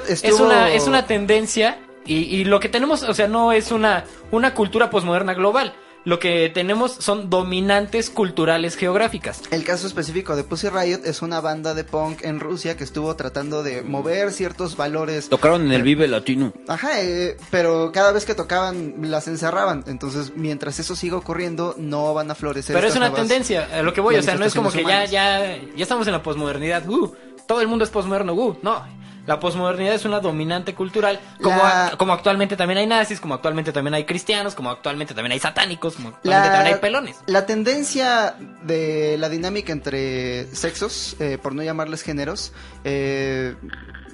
[0.07, 3.51] es que es una es una tendencia y, y lo que tenemos, o sea, no
[3.51, 5.73] es una una cultura posmoderna global.
[6.05, 9.41] Lo que tenemos son dominantes culturales geográficas.
[9.49, 13.15] El caso específico de Pussy Riot es una banda de punk en Rusia que estuvo
[13.15, 15.29] tratando de mover ciertos valores.
[15.29, 16.53] Tocaron en el Vive Latino.
[16.67, 19.83] Ajá, eh, pero cada vez que tocaban las encerraban.
[19.87, 22.75] Entonces, mientras eso siga ocurriendo, no van a florecer.
[22.75, 25.05] Pero es una tendencia, a lo que voy, o sea, no es como que ya,
[25.05, 27.15] ya, ya estamos en la posmodernidad, uh,
[27.47, 29.04] todo el mundo es posmoderno, uh, no.
[29.25, 33.33] La posmodernidad es una dominante cultural, como, La- a- como actualmente también hay nazis, como
[33.33, 37.17] actualmente también hay cristianos, como actualmente también hay satánicos, como actualmente La, también hay pelones.
[37.25, 42.53] la tendencia de la dinámica entre sexos, eh, por no llamarles géneros,
[42.83, 43.55] eh,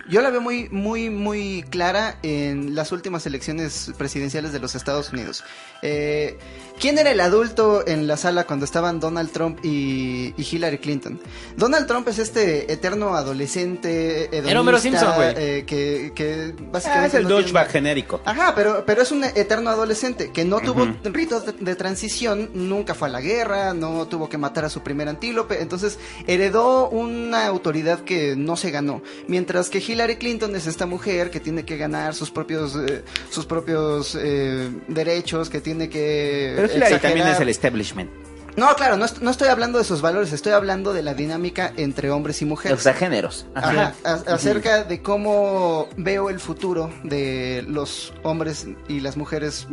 [0.10, 5.14] yo la veo muy, muy, muy clara en las últimas elecciones presidenciales de los Estados
[5.14, 5.44] Unidos.
[5.82, 6.38] Eh,
[6.82, 11.22] ¿Quién era el adulto en la sala cuando estaban Donald Trump y, y Hillary Clinton?
[11.56, 15.34] Donald Trump es este eterno adolescente, hedonista, Era Homero Simpson, güey.
[15.38, 18.22] eh, que, que Ah, básicamente es el no tiene- douchebag genérico.
[18.26, 22.96] Ajá, pero, pero es un eterno adolescente que no tuvo ritos de, de transición, nunca
[22.96, 27.46] fue a la guerra, no tuvo que matar a su primer antílope, entonces heredó una
[27.46, 29.04] autoridad que no se ganó.
[29.28, 33.46] Mientras que Hillary Clinton es esta mujer que tiene que ganar sus propios, eh, sus
[33.46, 36.54] propios eh, derechos, que tiene que.
[36.56, 38.10] Pero Hillary también es el establishment.
[38.58, 41.72] No, claro, no, est- no estoy hablando de sus valores, estoy hablando de la dinámica
[41.78, 42.82] entre hombres y O mujeres.
[42.82, 43.46] sea, géneros.
[43.56, 49.68] Ajá, a- acerca de cómo veo el futuro de los hombres y las mujeres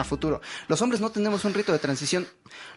[0.00, 0.40] a futuro.
[0.68, 2.26] Los hombres no tenemos un rito de transición.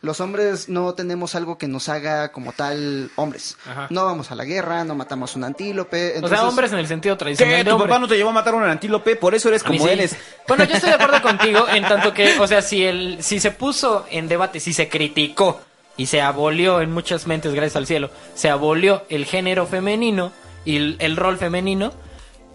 [0.02, 3.58] Los hombres no tenemos algo que nos haga como tal hombres.
[3.66, 3.88] Ajá.
[3.90, 6.12] No vamos a la guerra, no matamos un antílope.
[6.12, 7.58] o entonces- sea, hombres en el sentido tradicional ¿Qué?
[7.64, 7.88] de ¿Tu hombre.
[7.90, 9.16] papá no te llevó a matar un antílope?
[9.16, 9.90] Por eso eres como sí.
[9.90, 10.16] eres.
[10.48, 13.52] Bueno, yo estoy de acuerdo contigo en tanto que, o sea, si el, si se
[13.52, 15.62] puso en debate, si se criticó
[15.96, 20.32] y se abolió en muchas mentes, gracias al cielo, se abolió el género femenino
[20.66, 21.94] y el, el rol femenino,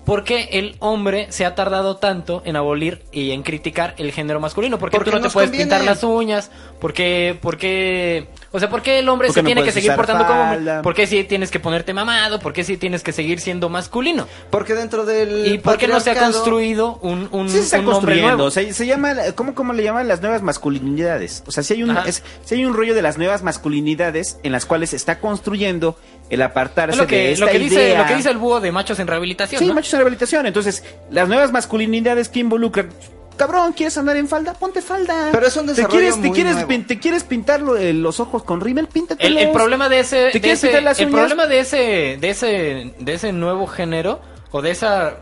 [0.09, 4.40] ¿por qué el hombre se ha tardado tanto en abolir y en criticar el género
[4.40, 4.78] masculino?
[4.78, 5.70] ¿Por qué Porque tú no te puedes conviene.
[5.70, 6.51] pintar las uñas?
[6.80, 9.72] ¿Por qué, por qué, o sea, por qué el hombre ¿Por se no tiene que
[9.72, 10.82] seguir portando como hombre?
[10.82, 12.39] ¿Por qué si tienes que ponerte mamado?
[12.40, 14.26] ¿Por qué si tienes que seguir siendo masculino?
[14.51, 15.47] Porque dentro del.
[15.47, 18.36] ¿Y por qué no se ha construido un, un, Sí se está un hombre construyendo,
[18.36, 18.51] nuevo?
[18.51, 21.43] se, se llama, ¿cómo, ¿cómo le llaman las nuevas masculinidades?
[21.47, 24.52] O sea, si hay, un, es- si hay un rollo de las nuevas masculinidades en
[24.52, 25.97] las cuales se está construyendo
[26.30, 28.02] el apartarse lo de que, esta lo, que dice, idea.
[28.02, 29.59] lo que dice el búho de machos en rehabilitación.
[29.59, 29.74] Sí, ¿no?
[29.74, 30.46] machos en rehabilitación.
[30.46, 32.90] Entonces, las nuevas masculinidades que involucran.
[33.36, 34.52] Cabrón, ¿quieres andar en falda?
[34.55, 35.28] Ponte falda.
[35.30, 36.68] Pero es un ¿Te desarrollo quieres, te muy quieres, nuevo.
[36.68, 38.88] pin- ¿Te quieres pintar lo- eh, los ojos con rímel?
[38.88, 39.24] Píntate.
[39.24, 41.20] El, el problema de ese, ¿Te de quieres ese- las el uñas?
[41.20, 41.76] problema de ese,
[42.20, 45.18] de ese, de ese nuevo género o de esa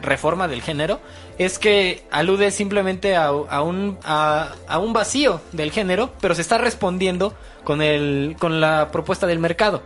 [0.00, 1.00] reforma del género
[1.38, 6.42] es que alude simplemente a, a un a, a un vacío del género, pero se
[6.42, 7.34] está respondiendo
[7.64, 9.82] con el con la propuesta del mercado.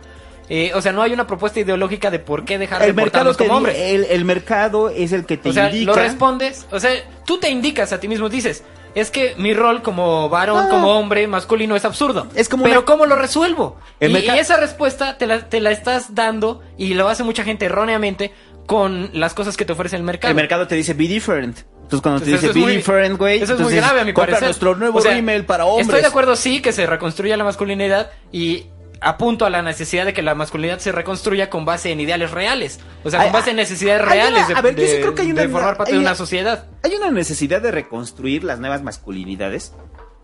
[0.49, 3.35] Eh, o sea, no hay una propuesta ideológica de por qué dejar de el mercado,
[3.37, 3.77] como hombres.
[3.77, 5.91] el, el mercado es el que te O sea, indica.
[5.91, 6.91] lo respondes, o sea,
[7.25, 8.63] tú te indicas a ti mismo, dices,
[8.93, 10.69] es que mi rol como varón, No.
[10.69, 12.27] como hombre masculino es absurdo.
[12.35, 13.77] Es como Pero una- ¿cómo lo resuelvo?
[13.99, 17.65] El y, esa respuesta te la, te la estás dando y lo hace mucha gente
[17.65, 18.31] erróneamente
[18.67, 20.29] con las cosas que te ofrece el mercado.
[20.29, 21.59] El mercado te dice be different.
[21.83, 23.41] Entonces cuando Entonces, te dice be muy- different, güey.
[23.41, 24.43] Eso es muy grave a mi parecer.
[24.43, 25.87] nuestro nuevo O sea, rímel para hombres.
[25.87, 28.67] Estoy de acuerdo, sí, que se reconstruya la masculinidad y
[29.03, 32.79] apunto a la necesidad de que la masculinidad se reconstruya con base en ideales reales.
[33.03, 35.13] O sea, con base en necesidades hay una- reales de, a ver, yo sí creo
[35.15, 36.65] que hay una- de formar parte hay de una sociedad.
[36.83, 39.73] Hay una necesidad de reconstruir las nuevas masculinidades.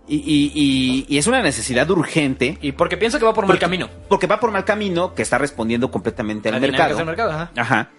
[0.07, 2.57] Y, y- y- y es una necesidad urgente.
[2.61, 3.89] Y porque pienso que va por mal camino.
[4.07, 6.95] Porque va por mal camino que está respondiendo completamente al La mercado.
[6.97, 7.51] del mercado, ajá.
[7.56, 7.89] Ajá.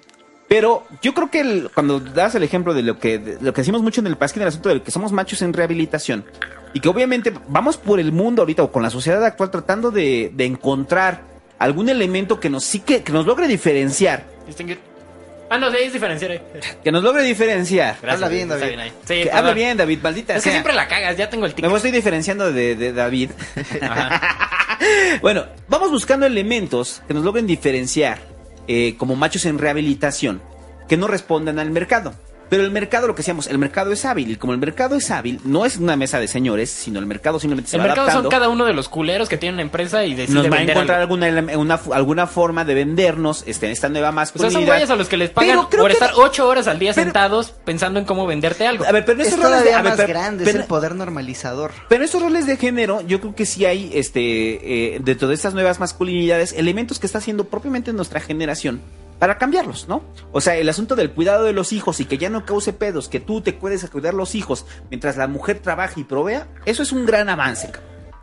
[0.48, 3.60] Pero yo creo que el- cuando das el ejemplo de lo que de lo que
[3.60, 6.24] decimos mucho en el pasquín, el asunto de que somos machos en rehabilitación
[6.72, 10.30] y que obviamente vamos por el mundo ahorita o con la sociedad actual tratando de,
[10.34, 11.22] de encontrar
[11.58, 14.78] algún elemento que nos sí que, que nos logre diferenciar, Distinguir.
[15.52, 16.30] Ah, no, sí, es diferenciar.
[16.30, 16.42] eh.
[16.84, 17.96] que nos logre diferenciar.
[18.00, 18.78] Gracias, Habla bien, está David.
[18.78, 18.92] ahí.
[19.04, 21.66] Sí, que hable bien, David, maldita Es que siempre la cagas, ya tengo el tic.
[21.66, 23.30] Me estoy diferenciando de, de David.
[23.82, 24.78] Ajá.
[25.22, 28.18] bueno, vamos buscando elementos que nos logren diferenciar
[28.68, 30.40] eh, como machos en rehabilitación
[30.88, 32.14] que no respondan al mercado.
[32.50, 34.32] Pero el mercado, lo que decíamos, el mercado es hábil.
[34.32, 37.40] Y como el mercado es hábil, no es una mesa de señores, sino el mercado
[37.40, 40.04] simplemente se El va mercado son cada uno de los culeros que tienen una empresa
[40.04, 41.14] y deciden Nos va a vender encontrar algo.
[41.14, 44.58] alguna, una, alguna forma de vendernos este, esta nueva O sea, masculinidad.
[44.58, 46.78] son güeyes a los que les pagan Pero creo por que- estar ocho horas al
[46.80, 48.84] día pero- sentados pensando en cómo venderte algo.
[48.84, 50.58] A ver, pero en Es esos roles de, todavía a ver, más pero- grande, pero-
[50.58, 51.70] es el poder normalizador.
[51.88, 55.34] Pero en estos roles de género, yo creo que sí hay, este, eh, dentro de
[55.34, 58.80] estas nuevas masculinidades, elementos que está haciendo propiamente nuestra generación
[59.20, 60.02] para cambiarlos, ¿no?
[60.32, 63.08] O sea, el asunto del cuidado de los hijos y que ya no cause pedos,
[63.08, 66.90] que tú te puedes cuidar los hijos mientras la mujer trabaja y provea, eso es
[66.90, 67.70] un gran avance.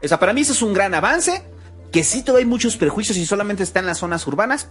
[0.03, 1.43] O sea, para mí eso es un gran avance,
[1.91, 4.67] que sí todavía hay muchos prejuicios y solamente está en las zonas urbanas,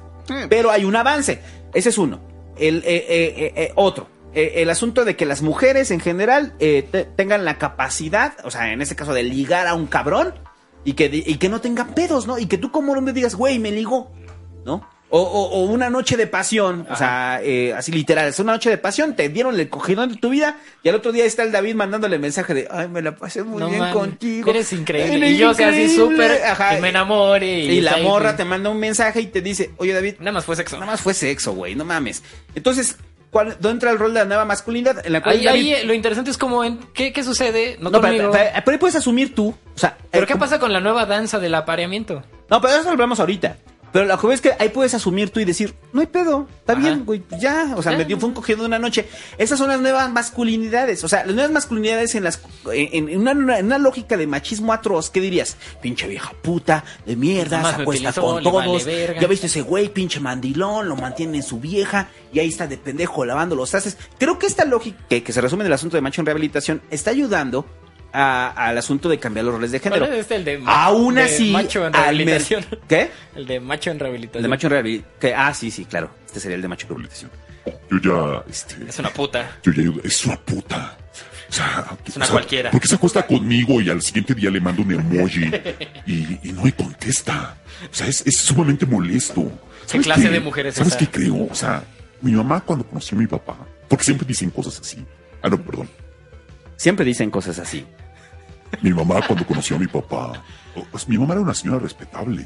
[0.51, 1.41] pero hay un avance.
[1.73, 2.21] Ese es uno.
[2.59, 4.09] El eh, eh, eh, otro.
[4.35, 6.83] el asunto de que las mujeres en general te-
[7.17, 10.35] tengan la capacidad, o sea, en este caso de ligar a un cabrón
[10.85, 12.39] y que, y que no tengan pedos, ¿no?
[12.39, 14.13] Y que tú como hombre digas, güey, me ligó,
[14.65, 14.89] ¿no?
[15.09, 18.71] O, o- o una noche de pasión, o sea, eh, así literal, es una noche
[18.71, 21.53] de pasión, te dieron el cogidón de tu vida y al otro día está el
[21.53, 24.51] David mandándole mensaje de, ay, me la pasé muy No bien contigo.
[24.51, 25.15] Eres increíble.
[25.17, 26.39] Eres y yo, sea, así increíble".
[26.41, 26.77] súper.
[26.77, 27.61] Y me enamore.
[27.61, 30.45] Y, Y la morra te manda un mensaje y te dice, oye David, Nada más
[30.45, 30.75] fue sexo.
[30.75, 32.25] nada más fue sexo, güey, no mames.
[32.57, 32.97] Entonces,
[33.31, 35.07] ¿cuál, ¿dónde entra el rol de la nueva masculinidad?
[35.07, 37.77] En la cual Ahí, David- ahí, lo interesante es como en, ¿qué, qué sucede?
[37.79, 40.59] No, no, pero, pero- pero ahí puedes asumir tú, o sea, ¿Pero eh, qué pasa
[40.59, 42.25] con la nueva danza del apareamiento?
[42.51, 43.57] No, pero eso lo hablamos ahorita.
[43.97, 46.75] Pero la juez es que ahí puedes asumir tú y decir, no hay pedo, está
[46.75, 46.83] Ajá.
[46.83, 49.09] bien, güey, ya, o sea, me dio, fue un cogido de una noche.
[49.39, 52.43] Esas son las nuevas masculinidades, o sea, las nuevas masculinidades en las
[52.75, 55.57] en, en una, en una lógica de machismo atroz, ¿qué dirías?
[55.81, 58.85] Pinche vieja puta, de mierda, se acuesta utilizó, con vale todos.
[58.85, 59.19] verga.
[59.19, 62.77] ya viste ese güey, pinche mandilón, lo mantiene en su vieja y ahí está de
[62.77, 63.97] pendejo lavando los trastes.
[64.19, 66.83] Creo que esta lógica, que, que se resume en el asunto de macho en rehabilitación,
[66.91, 67.65] está ayudando
[68.17, 70.07] a- al asunto de cambiar los roles de género.
[70.07, 72.65] ¿Cuál es este, el de, Aún de así, macho en al rehabilitación?
[72.89, 73.11] ¿Qué?
[73.35, 74.43] El de macho en El rehabilitación.
[74.43, 75.33] de macho en rehabilitación.
[75.37, 76.11] Ah, sí, sí, claro.
[76.27, 77.31] Este sería el de macho en rehabilitación.
[77.91, 77.99] Yo
[78.45, 79.59] ya, este, Es una puta.
[79.63, 80.97] yo ya, es una puta.
[81.49, 82.71] O sea, Es una o sea, cualquiera.
[82.71, 85.51] ¿Por qué se acuesta conmigo y al siguiente día le mando un emoji
[86.07, 87.57] y, y no me contesta?
[87.91, 89.51] O sea, es, es sumamente molesto.
[89.91, 90.99] ¿Qué clase de mujer es ¿Sabes esa?
[90.99, 91.47] qué creo?
[91.51, 91.85] O sea,
[92.21, 93.57] mi mamá cuando conoció a mi papá,
[93.89, 95.05] porque siempre dicen cosas así.
[95.43, 95.89] Ah, no, perdón.
[96.77, 97.87] Siempre dicen cosas así.
[98.83, 100.43] Mi mamá cuando conoció a mi papá,
[100.75, 102.45] o- pues, mi mamá era una señora respetable,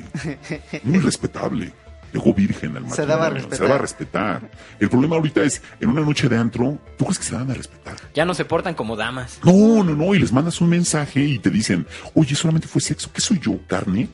[0.85, 1.73] muy respetable.
[2.13, 3.57] Dejó virgen al Se daba a matrimonio, respetar.
[3.59, 4.51] Se daba a respetar.
[4.81, 7.55] El problema ahorita es, en una noche de antro, ¿tú crees que se dan a
[7.55, 7.95] respetar?
[8.15, 9.39] Ya no se portan como damas.
[9.45, 13.11] No, no, no, y les mandas un mensaje y te dicen, oye, solamente fue sexo,
[13.13, 13.65] ¿qué soy yo?
[13.69, 14.09] ¿Carne?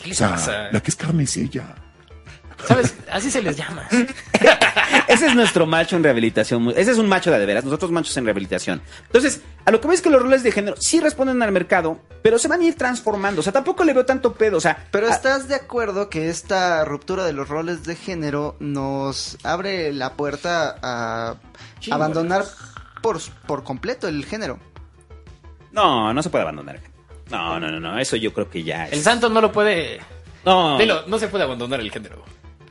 [0.00, 0.68] ¿Qué O sea, pasa?
[0.70, 1.74] la que es carne es ella.
[2.66, 2.94] ¿Sabes?
[3.10, 3.86] Así se les llama.
[5.08, 6.72] Ese es nuestro macho en rehabilitación.
[6.76, 7.64] Ese es un macho de, de veras.
[7.64, 8.80] Nosotros machos en rehabilitación.
[9.06, 12.38] Entonces, a lo que ves que los roles de género sí responden al mercado, pero
[12.38, 13.40] se van a ir transformando.
[13.40, 14.56] O sea, tampoco le veo tanto pedo.
[14.56, 18.56] O sea, Pero a- ¿estás de acuerdo que esta ruptura de los roles de género
[18.60, 21.36] nos abre la puerta a
[21.90, 22.44] abandonar
[23.02, 24.58] por, por completo el género?
[25.72, 26.80] No, no se puede abandonar.
[27.30, 27.98] No, no, no, no.
[27.98, 28.92] Eso yo creo que ya es.
[28.92, 30.00] El santo no lo puede.
[30.44, 30.78] No.
[30.78, 32.22] Dilo, no se puede abandonar el género.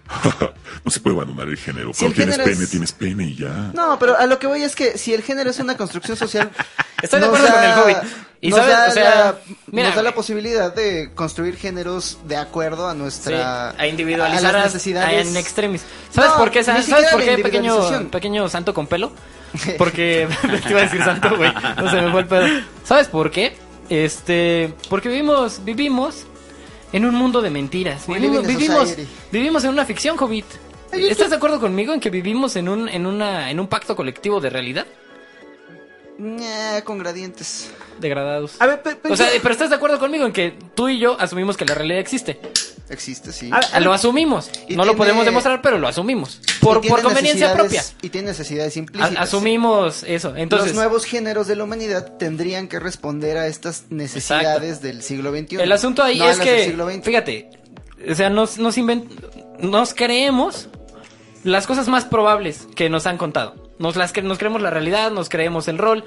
[0.83, 1.93] no se puede abandonar el género.
[1.93, 3.71] Si el Cuando tienes género pene, es- tienes pene y ya.
[3.73, 6.51] No, pero a lo que voy es que si el género es una construcción social...
[7.01, 7.97] Estoy de acuerdo con el Hobbit.
[8.39, 9.35] Y nos sabes, da o sea, la-
[9.67, 13.69] mira, nos da la posibilidad de construir géneros de acuerdo a Sí, nuestra...
[13.71, 15.27] a individualizar a a las necesidades.
[15.27, 15.81] en extremis.
[16.11, 16.63] ¿Sabes No, por qué?
[16.63, 19.11] ¿Sabes, por qué pequeño, pequeño santo con pelo?
[19.77, 20.27] Porque
[20.63, 21.53] te iba a decir santo, güey.
[21.77, 22.47] No se me fue el pedo.
[22.85, 23.55] ¿Sabes por qué?
[23.89, 26.25] Este, porque vivimos vivimos
[26.93, 28.07] en un mundo de mentiras.
[28.07, 28.95] Vivimos
[29.31, 30.45] vivimos, en una ficción, Hobbit.
[30.91, 34.39] ¿Estás de acuerdo conmigo en que vivimos en un en una en un pacto colectivo
[34.39, 34.85] de realidad?
[36.19, 37.71] Ñe, con gradientes.
[37.99, 38.55] Degradados.
[38.59, 40.99] A ver, pe- pe- O sea, pero estás de acuerdo conmigo en que tú y
[40.99, 42.39] yo asumimos que la realidad existe.
[42.89, 43.49] Existe, sí.
[43.51, 44.49] A ver, Lo asumimos.
[44.67, 46.41] Y no lo podemos demostrar, pero lo asumimos.
[46.61, 47.83] Por, conveniencia propia.
[48.01, 49.15] Y tiene necesidades A- implícitas.
[49.17, 50.35] asumimos eso.
[50.35, 55.31] Entonces, los nuevos géneros de la humanidad tendrían que responder a estas necesidades del siglo
[55.31, 55.55] XXI.
[55.61, 57.03] el asunto ahí no es que, siglo XX.
[57.03, 57.49] fíjate,
[58.09, 59.07] o sea, nos, nos, invent-
[59.59, 60.67] nos creemos
[61.43, 63.55] las cosas más probables que nos han contado.
[63.79, 66.03] Nos, las, cre- nos creemos la realidad, nos creemos el rol,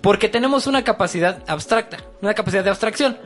[0.00, 3.18] porque tenemos una capacidad abstracta, una capacidad de abstracción.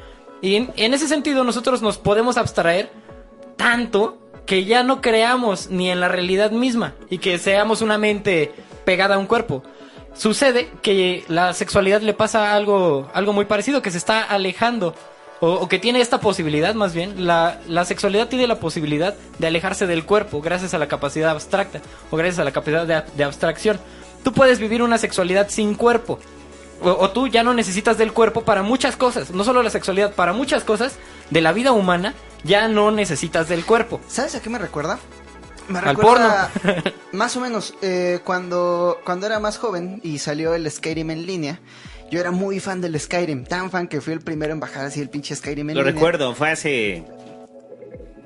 [0.42, 2.90] Y en, en ese sentido nosotros nos podemos abstraer
[3.56, 8.52] tanto que ya no creamos ni en la realidad misma y que seamos una mente
[8.84, 9.62] pegada a un cuerpo.
[10.14, 14.94] Sucede que la sexualidad le pasa algo, algo muy parecido, que se está alejando,
[15.38, 19.46] o, o que tiene esta posibilidad más bien, la, la sexualidad tiene la posibilidad de
[19.46, 21.80] alejarse del cuerpo gracias a la capacidad abstracta,
[22.10, 23.78] o gracias a la capacidad de, de abstracción.
[24.24, 26.18] Tú puedes vivir una sexualidad sin cuerpo,
[26.82, 30.14] o, o tú ya no necesitas del cuerpo para muchas cosas, no solo la sexualidad,
[30.14, 30.96] para muchas cosas
[31.30, 34.00] de la vida humana ya no necesitas del cuerpo.
[34.08, 34.98] ¿Sabes a qué me recuerda?
[35.68, 36.50] Me Al recuerda
[37.12, 41.60] más o menos eh, cuando, cuando era más joven y salió el Skyrim en línea.
[42.10, 45.00] Yo era muy fan del Skyrim, tan fan que fui el primero en bajar así
[45.00, 45.92] el pinche Skyrim en Lo línea.
[45.94, 47.04] recuerdo, fue hace.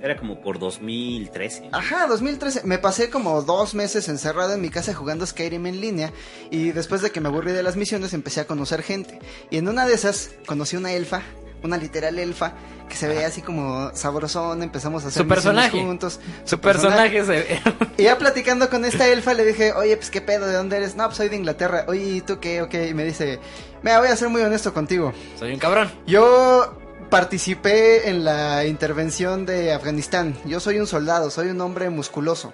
[0.05, 1.71] Era como por 2013.
[1.73, 2.65] Ajá, 2013.
[2.65, 6.13] Me pasé como dos meses encerrado en mi casa jugando Skyrim en línea.
[6.51, 9.19] Y después de que me aburrí de las misiones, empecé a conocer gente.
[9.49, 11.23] Y en una de esas, conocí una elfa
[11.63, 12.53] una literal elfa
[12.91, 15.71] que se veía así como sabrosón, empezamos a hacer Su personaje.
[15.81, 16.21] juntos.
[16.45, 17.59] Su personaje se...
[17.97, 20.95] Y ya platicando con esta elfa le dije, oye, pues qué pedo, ¿de dónde eres?
[20.95, 21.87] No, pues soy de Inglaterra.
[21.89, 22.61] Oye, ¿y tú qué?
[22.61, 23.41] Ok, y me dice,
[23.83, 25.15] mira, voy a ser muy honesto contigo.
[25.39, 25.91] Soy un cabrón.
[26.07, 26.77] Yo
[27.19, 30.37] participé en la intervención de Afganistán.
[30.47, 32.53] Yo soy un soldado, soy un hombre musculoso.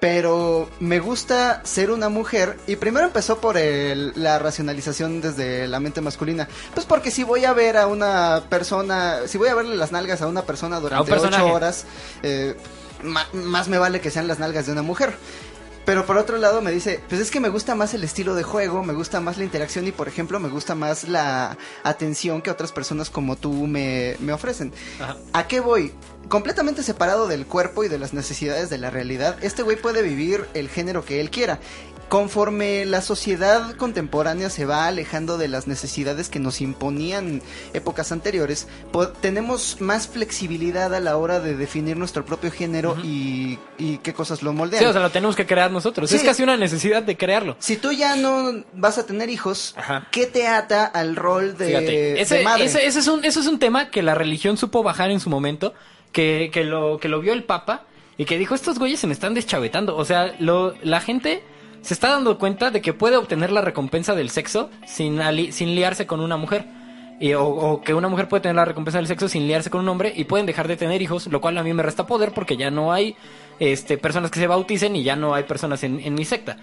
[0.00, 5.80] Pero me gusta ser una mujer y primero empezó por el- la racionalización desde la
[5.80, 6.46] mente masculina.
[6.74, 10.20] Pues porque si voy a ver a una persona, si voy a verle las nalgas
[10.20, 11.86] a una persona durante ocho horas,
[12.22, 12.54] eh,
[13.32, 15.16] más me vale que sean las nalgas de una mujer.
[15.86, 18.42] Pero por otro lado me dice, pues es que me gusta más el estilo de
[18.42, 22.50] juego, me gusta más la interacción y por ejemplo me gusta más la atención que
[22.50, 24.72] otras personas como tú me, me ofrecen.
[25.00, 25.16] Ajá.
[25.32, 25.92] ¿A qué voy?
[26.28, 30.48] Completamente separado del cuerpo y de las necesidades de la realidad, este güey puede vivir
[30.54, 31.60] el género que él quiera.
[32.08, 37.42] Conforme la sociedad contemporánea se va alejando de las necesidades que nos imponían
[37.74, 38.68] épocas anteriores,
[39.20, 44.44] tenemos más flexibilidad a la hora de definir nuestro propio género y, y qué cosas
[44.44, 44.84] lo moldean.
[44.84, 46.08] Sí, o sea, lo tenemos que crear nosotros.
[46.08, 46.16] Sí.
[46.16, 47.56] Es casi una necesidad de crearlo.
[47.58, 50.06] Si tú ya no vas a tener hijos, Ajá.
[50.12, 52.64] ¿qué te ata al rol de, Fíjate, ese, de madre?
[52.66, 55.28] ese- ese es un, eso es un tema que la religión supo bajar en su
[55.28, 55.74] momento,
[56.12, 57.82] que, que, lo, que lo vio el Papa
[58.16, 59.96] y que dijo, estos güeyes se me están deschavetando.
[59.96, 61.42] O sea, lo, la gente
[61.86, 65.74] se está dando cuenta de que puede obtener la recompensa del sexo sin, ali- sin
[65.74, 66.66] liarse con una mujer.
[67.18, 69.80] Y- o, o que una mujer puede tener la recompensa del sexo sin liarse con
[69.80, 72.32] un hombre y pueden dejar de tener hijos, lo cual a mí me resta poder
[72.32, 73.16] porque ya no hay
[73.58, 76.56] este, personas que se bauticen y ya no hay personas en, en mi secta.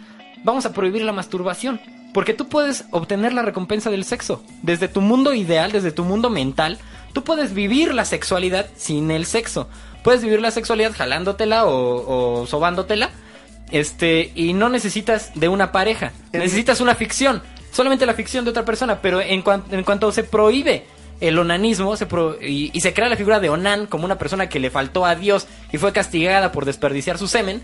[0.43, 1.79] Vamos a prohibir la masturbación.
[2.13, 4.43] Porque tú puedes obtener la recompensa del sexo.
[4.61, 6.77] Desde tu mundo ideal, desde tu mundo mental,
[7.13, 9.67] tú puedes vivir la sexualidad sin el sexo.
[10.03, 13.09] Puedes vivir la sexualidad jalándotela o, o sobándotela.
[13.73, 16.13] Este, y no necesitas de una pareja.
[16.31, 17.41] Necesitas una ficción.
[17.71, 18.99] Solamente la ficción de otra persona.
[19.01, 20.85] Pero en, cuan- en cuanto se prohíbe
[21.19, 24.47] el onanismo se pro- y, y se crea la figura de Onan como una persona
[24.49, 27.61] que le faltó a Dios y fue castigada por desperdiciar su semen,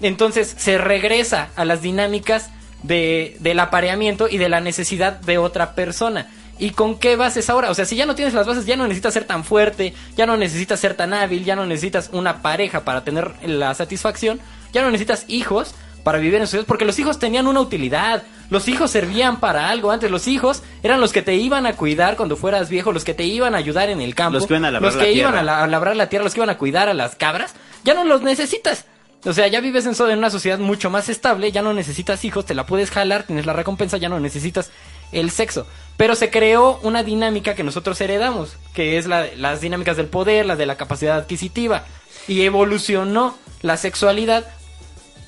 [0.00, 2.50] entonces se regresa a las dinámicas
[2.84, 6.28] de, del apareamiento y de la necesidad de otra persona.
[6.58, 7.70] ¿Y con qué bases ahora?
[7.70, 10.26] O sea, si ya no tienes las bases, ya no necesitas ser tan fuerte, ya
[10.26, 14.40] no necesitas ser tan hábil, ya no necesitas una pareja para tener la satisfacción,
[14.72, 15.74] ya no necesitas hijos
[16.04, 19.90] para vivir en sociedad, porque los hijos tenían una utilidad, los hijos servían para algo,
[19.90, 23.12] antes los hijos eran los que te iban a cuidar cuando fueras viejo, los que
[23.14, 25.14] te iban a ayudar en el campo, Los que iban a labrar los la iban
[25.32, 25.40] tierra.
[25.40, 27.92] a, la- a labrar la tierra, los que iban a cuidar a las cabras, ya
[27.94, 28.86] no los necesitas.
[29.26, 32.54] O sea, ya vives en una sociedad mucho más estable, ya no necesitas hijos, te
[32.54, 34.70] la puedes jalar, tienes la recompensa, ya no necesitas
[35.12, 35.66] el sexo.
[35.98, 40.46] Pero se creó una dinámica que nosotros heredamos, que es la, las dinámicas del poder,
[40.46, 41.84] la de la capacidad adquisitiva.
[42.28, 44.46] Y evolucionó la sexualidad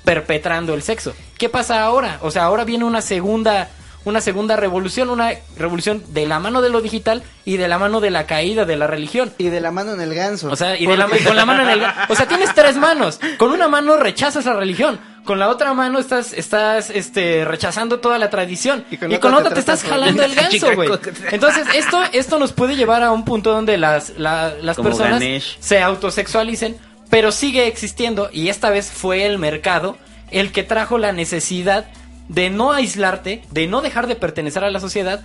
[0.04, 1.14] perpetrando el sexo.
[1.38, 2.18] ¿Qué pasa ahora?
[2.22, 3.68] O sea, ahora viene una segunda
[4.04, 8.00] una segunda revolución, una revolución de la mano de lo digital y de la mano
[8.00, 9.32] de la caída de la religión.
[9.38, 10.50] Y de la mano en el ganso.
[10.50, 11.82] O sea, y de la, con la mano en el...
[12.08, 13.20] O sea, tienes tres manos.
[13.38, 14.98] Con una mano rechazas la religión.
[15.24, 18.84] Con la otra mano estás, estás, este, rechazando toda la tradición.
[18.90, 20.90] Y Y con la otra te te estás jalando el ganso, güey.
[21.30, 25.20] Entonces, esto, esto nos puede llevar a un punto donde las, la- las Como personas
[25.20, 25.58] Ganesh.
[25.60, 26.76] se autosexualicen,
[27.12, 29.98] pero sigue existiendo, y esta vez fue el mercado
[30.30, 31.84] el que trajo la necesidad
[32.30, 35.22] de no aislarte, de no dejar de pertenecer a la sociedad,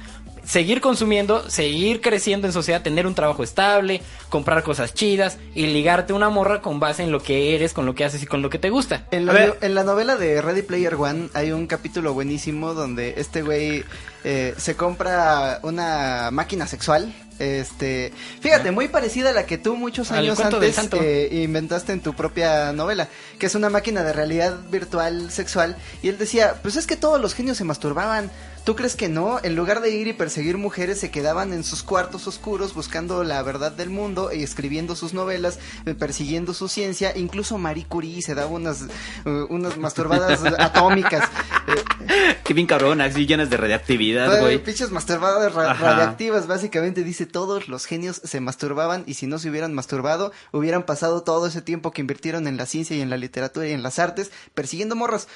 [0.48, 6.14] seguir consumiendo, seguir creciendo en sociedad, tener un trabajo estable, comprar cosas chidas y ligarte
[6.14, 8.50] una morra con base en lo que eres, con lo que haces y con lo
[8.50, 9.06] que te gusta.
[9.12, 9.58] En la, ver.
[9.62, 13.84] en la novela de Ready Player One hay un capítulo buenísimo donde este güey
[14.24, 17.14] eh, se compra una máquina sexual.
[17.40, 18.12] Este,
[18.42, 22.74] fíjate, muy parecida a la que tú muchos años antes eh, inventaste en tu propia
[22.74, 25.76] novela, que es una máquina de realidad virtual sexual.
[26.02, 28.32] Y él decía, pues es que todos los genios se masturbaban.
[28.68, 29.40] ¿Tú crees que no?
[29.44, 33.42] En lugar de ir y perseguir mujeres, se quedaban en sus cuartos oscuros buscando la
[33.42, 37.16] verdad del mundo y escribiendo sus novelas, eh, persiguiendo su ciencia.
[37.16, 38.82] Incluso Marie Curie se daba unas,
[39.24, 41.30] eh, unas masturbadas atómicas.
[42.44, 44.62] Qué bien cabrón, así llenas de radiactividad, güey.
[44.62, 45.92] pinches masturbadas ra- Ajá.
[45.92, 50.84] radiactivas, básicamente dice todos los genios se masturbaban y si no se hubieran masturbado, hubieran
[50.84, 53.82] pasado todo ese tiempo que invirtieron en la ciencia y en la literatura y en
[53.82, 55.30] las artes persiguiendo morras.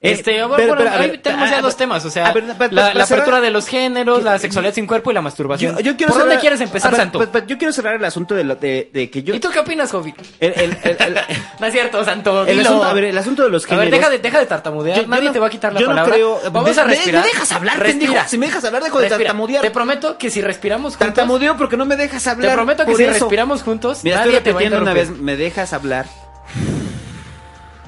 [0.00, 2.04] Este, Eh, bueno, pero, bueno, pero, a ahí ver, tenemos a- ya a- dos temas,
[2.04, 4.86] o sea, a ver, la, para la cerrar- apertura de los géneros, la sexualidad sin
[4.86, 5.74] cuerpo y la masturbación.
[5.76, 7.20] Yo, yo quiero ¿Por dónde quieres empezar, a Santo?
[7.46, 9.34] yo quiero cerrar el asunto de, lo- de, de que yo...
[9.34, 10.14] ¿Y tú qué opinas, Hobbit?
[10.38, 11.18] El, el- el- el-
[11.60, 12.42] No es cierto, Santo.
[12.46, 12.68] el dilo.
[12.70, 13.90] asunto, a ver, el asunto de los A géneros...
[13.90, 15.00] ver, deja de, deja de tartamudear.
[15.00, 16.14] Yo- Nadie no- te va a quitar la yo no palabra.
[16.14, 17.22] creo- Vamos a respirar.
[17.24, 18.06] me dejas hablar, Respira.
[18.06, 18.28] pendejo.
[18.28, 19.62] Si me dejas hablar, dejo de tartamudear.
[19.62, 21.06] Te prometo que si respiramos juntos...
[21.14, 22.50] Tartamudeo porque no me dejas hablar.
[22.50, 26.06] Te prometo que si respiramos juntos, nadie te va a una vez, me dejas hablar.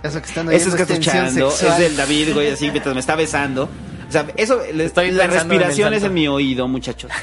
[0.02, 3.14] Eso que están Eso es que escuchando, es del David, güey, así mientras me está
[3.16, 3.68] besando.
[4.08, 7.10] O sea, eso, le- Estoy la en respiración es en mi oído, muchachos.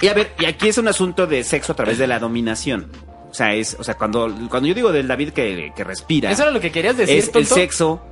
[0.00, 2.90] Y a ver, y aquí es un asunto de sexo a través de la dominación.
[3.30, 6.42] O sea, es, o sea, cuando, cuando yo digo del David que, que respira, Eso
[6.42, 8.02] era lo que querías decir, es el sexo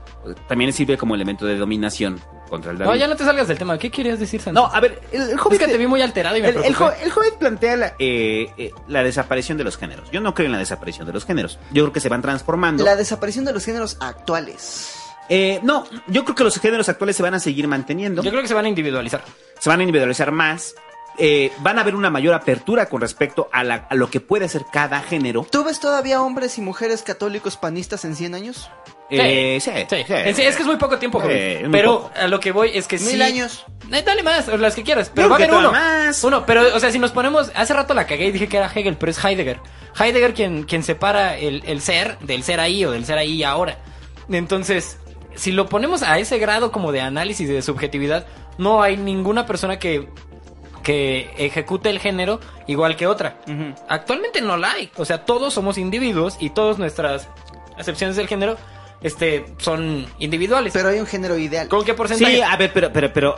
[0.48, 2.18] también sirve como elemento de dominación
[2.52, 2.90] contra el David.
[2.90, 3.78] No, ya no te salgas del tema.
[3.78, 4.60] ¿Qué querías decir, Santo?
[4.60, 6.56] No, a ver, el, el es Hobbit que te vi muy alterado y me el,
[6.58, 10.10] el, el Hobbit plantea la, eh, eh, la desaparición de los géneros.
[10.12, 11.58] Yo no creo en la desaparición de los géneros.
[11.72, 12.84] Yo creo que se van transformando.
[12.84, 14.94] La desaparición de los géneros actuales.
[15.28, 18.22] Eh, no, yo creo que los géneros actuales se van a seguir manteniendo.
[18.22, 19.24] Yo creo que se van a individualizar.
[19.58, 20.74] se van a individualizar más.
[21.18, 24.48] Eh, van a haber una mayor apertura con respecto a, la- a lo que puede
[24.48, 25.46] ser cada género.
[25.50, 28.70] ¿Tú ves todavía hombres y mujeres católicos panistas en 100 años?
[29.20, 30.04] Eh, sí, Sí.
[30.06, 30.42] sí.
[30.42, 31.22] Es que es muy poco tiempo,
[31.70, 32.10] Pero poco.
[32.16, 33.12] a lo que voy es que sí.
[33.12, 33.64] Mil años.
[33.92, 35.10] Eh, dale más, o las que quieras.
[35.14, 35.72] Pero va a haber uno.
[35.72, 36.24] más.
[36.24, 37.50] Uno, pero, o sea, si nos ponemos.
[37.54, 39.60] Hace rato la cagué y dije que era Hegel, pero es Heidegger.
[39.98, 43.42] Heidegger quien, quien separa el, el ser del ser ahí o del ser ahí y
[43.44, 43.76] ahora.
[44.30, 44.98] Entonces,
[45.34, 48.26] si lo ponemos a ese grado como de análisis y de subjetividad,
[48.58, 50.08] no hay ninguna persona que
[50.82, 53.36] que ejecute el género igual que otra.
[53.88, 54.90] Actualmente no la hay.
[54.96, 57.28] O sea, todos somos individuos y todas nuestras
[57.78, 58.56] acepciones del género
[59.02, 60.72] este, son individuales.
[60.72, 61.68] Pero hay un género ideal.
[61.68, 62.34] ¿Con qué porcentaje?
[62.36, 63.36] Sí, a ver, pero, pero, pero.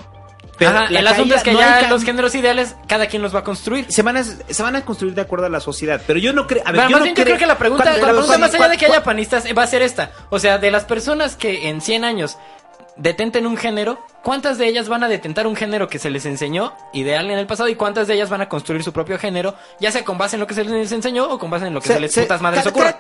[0.59, 3.35] pero Ajá, el asunto es que no ya hay los géneros ideales, cada quien los
[3.35, 3.87] va a construir.
[3.91, 6.01] se van, a, se van a construir de acuerdo a la sociedad.
[6.07, 6.63] Pero yo no creo.
[6.67, 8.55] A ver, Pero yo más no bien yo creo- que la pregunta, la pregunta más
[8.55, 10.13] allá de que haya panistas va a ser esta.
[10.31, 12.37] O sea, de las personas que en 100 años
[12.97, 16.73] detenten un género, ¿cuántas de ellas van a detentar un género que se les enseñó
[16.93, 19.91] ideal en el pasado y cuántas de ellas van a construir su propio género, ya
[19.91, 21.89] sea con base en lo que se les enseñó o con base en lo que
[21.89, 22.97] se, les se- putas madres ocurra?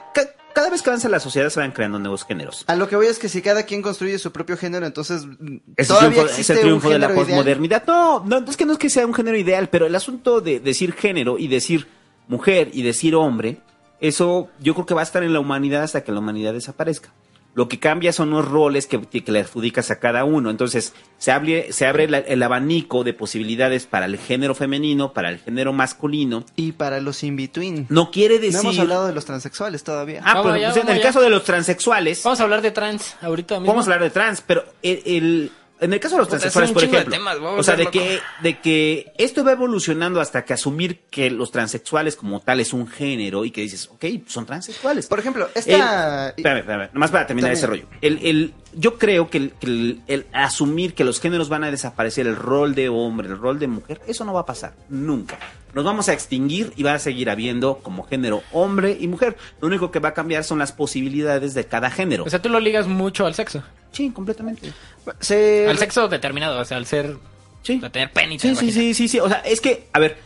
[0.55, 2.65] Cada- vez que avanza la sociedad se van creando nuevos géneros.
[2.67, 5.57] A lo que voy es que si cada quien construye su propio género, entonces mm,
[5.77, 7.85] Es el todavía triunfo, es existe el triunfo un de la posmodernidad.
[7.87, 10.61] No, no, es que no es que sea un género ideal, pero el asunto de
[10.61, 11.87] decir género y decir
[12.29, 13.59] mujer y decir hombre,
[14.01, 17.11] eso yo creo que va a estar en la humanidad hasta que la humanidad desaparezca.
[17.55, 20.51] Lo que cambia son los roles que, que le adjudicas a cada uno.
[20.51, 25.29] Entonces, se abre, se abre la- el abanico de posibilidades para el género femenino, para
[25.31, 26.45] el género masculino.
[26.57, 27.87] Y para los in-between.
[27.91, 28.61] No quiere No decir...
[28.61, 30.21] hemos hablado de los transexuales todavía.
[30.25, 33.15] Ah, Vamos pero pues, en el caso de los transexuales, Vamos a hablar de trans
[33.23, 33.69] ahorita mismo.
[33.73, 36.85] Vamos a hablar de trans, pero el, el- en el caso de los transexuales, por
[36.85, 41.31] ejemplo, temas, o sea, de que, de que esto va evolucionando hasta que asumir que
[41.31, 45.07] los transexuales como tal es un género y que dices, ok, son transexuales.
[45.09, 46.29] Por ejemplo, El- esta...
[46.31, 47.87] espérame, espérame, nomás para terminar ese rollo.
[48.01, 51.71] El, el- yo creo que, el, que el- el asumir que los géneros van a
[51.71, 55.39] desaparecer, el rol de hombre, el rol de mujer, eso no va a pasar, nunca.
[55.75, 59.37] Nos vamos a extinguir y va a seguir habiendo como género hombre y mujer.
[59.61, 62.23] Lo único que va a cambiar son las posibilidades de cada género.
[62.25, 63.63] O sea, tú lo ligas mucho al sexo.
[63.95, 64.73] Sí, completamente.
[65.21, 67.17] se- Al sexo determinado, o sea, al ser...
[67.63, 67.81] Sí.
[67.83, 69.19] A tener pene y Sí, sí, sí, sí, sí.
[69.21, 70.19] O sea, es que, a ver,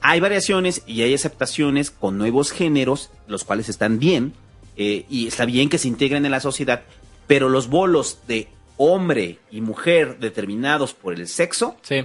[0.00, 4.32] hay variaciones y hay aceptaciones con nuevos géneros, los cuales están bien,
[4.76, 6.82] eh, y está bien que se integren en la sociedad,
[7.26, 8.46] pero los bolos de
[8.76, 12.04] hombre y mujer determinados por el sexo Sí.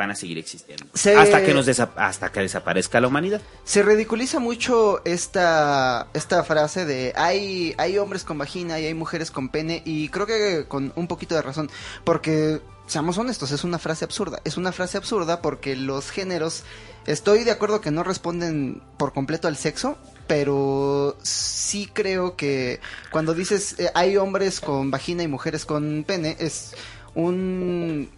[0.00, 0.86] Van a seguir existiendo.
[0.94, 3.40] Se- Hasta que nos desa- hasta que desaparezca la humanidad.
[3.64, 9.30] Se ridiculiza mucho esta, esta frase de hay, hay hombres con vagina y hay mujeres
[9.30, 11.70] con pene y creo que con un poquito de razón,
[12.04, 16.64] porque seamos honestos, es una frase absurda, es una frase absurda porque los géneros,
[17.06, 19.96] estoy de acuerdo que no responden por completo al sexo,
[20.26, 22.80] pero sí creo que
[23.12, 26.72] cuando dices eh, hay hombres con vagina y mujeres con pene, es
[27.14, 28.10] un...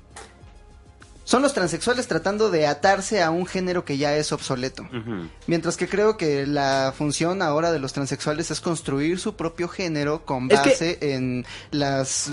[1.25, 4.87] Son los transexuales tratando de atarse a un género que ya es obsoleto.
[5.47, 10.25] Mientras que creo que la función ahora de los transexuales es construir su propio género
[10.25, 12.33] con Es que- base en las,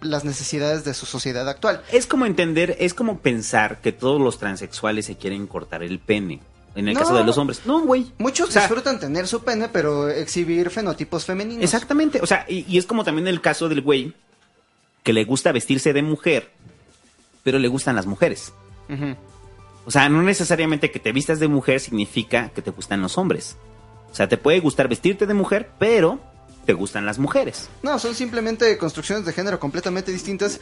[0.00, 1.82] las necesidades de su sociedad actual.
[1.90, 6.40] Es como entender, es como pensar que todos los transexuales se quieren cortar el pene.
[6.76, 7.00] En el No.
[7.00, 7.62] caso de los hombres.
[7.66, 8.12] No, güey.
[8.18, 11.64] Muchos O sea, disfrutan tener su pene, pero exhibir fenotipos femeninos.
[11.64, 14.14] Exactamente, o sea, y, y es como también el caso del güey
[15.02, 16.50] que le gusta vestirse de mujer,
[17.42, 18.52] pero le gustan las mujeres.
[19.86, 23.56] O sea, no necesariamente que te vistas de mujer significa que te gustan los hombres.
[24.10, 26.20] O sea, te puede gustar vestirte de mujer, pero
[26.66, 27.68] te gustan las mujeres.
[27.82, 30.60] No, son simplemente construcciones de género completamente distintas.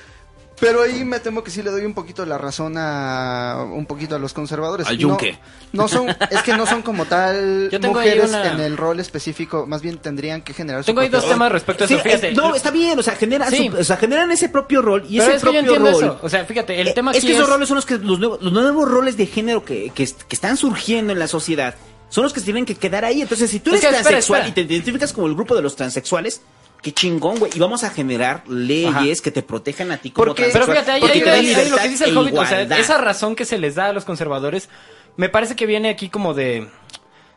[0.61, 4.17] Pero ahí me temo que sí le doy un poquito la razón a un poquito
[4.17, 4.87] a los conservadores.
[4.89, 5.39] Al No- yunque.
[5.73, 9.83] No, son, es que no son como tal mujeres una- en el rol específico, más
[9.83, 11.35] bien tendrían que generar su Tengo ahí propio dos rol.
[11.37, 12.03] temas respecto a Sí, eso.
[12.03, 12.31] Fíjate.
[12.31, 13.69] es- no, está bien, o sea, Sí.
[13.71, 15.91] su- o sea, generan ese propio rol y Pero ese es que yo propio entiendo
[15.93, 16.05] rol.
[16.05, 16.19] eso.
[16.23, 18.19] O sea, fíjate, el Eh, tema es que esos es- roles son los que los
[18.19, 21.75] nuevos, los nuevos roles de género que, que, que están surgiendo en la sociedad.
[22.09, 23.21] Son los que tienen que quedar ahí.
[23.21, 24.63] Entonces, si tú Es eres espera, transexual espera.
[24.63, 26.41] y te identificas como el grupo de los transexuales,
[26.83, 27.53] qué chingón, güey.
[27.55, 31.01] Y vamos a generar leyes que te protejan a ti como Porque- Pero fíjate, ahí,
[31.01, 33.45] porque ahí- te ahí lo que dice el e Hobbit, o sea, esa razón que
[33.45, 34.69] se les da a los conservadores,
[35.17, 36.69] me parece que viene aquí como de,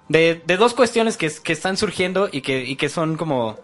[0.08, 3.60] de, de dos cuestiones que, que están surgiendo y que, y que son como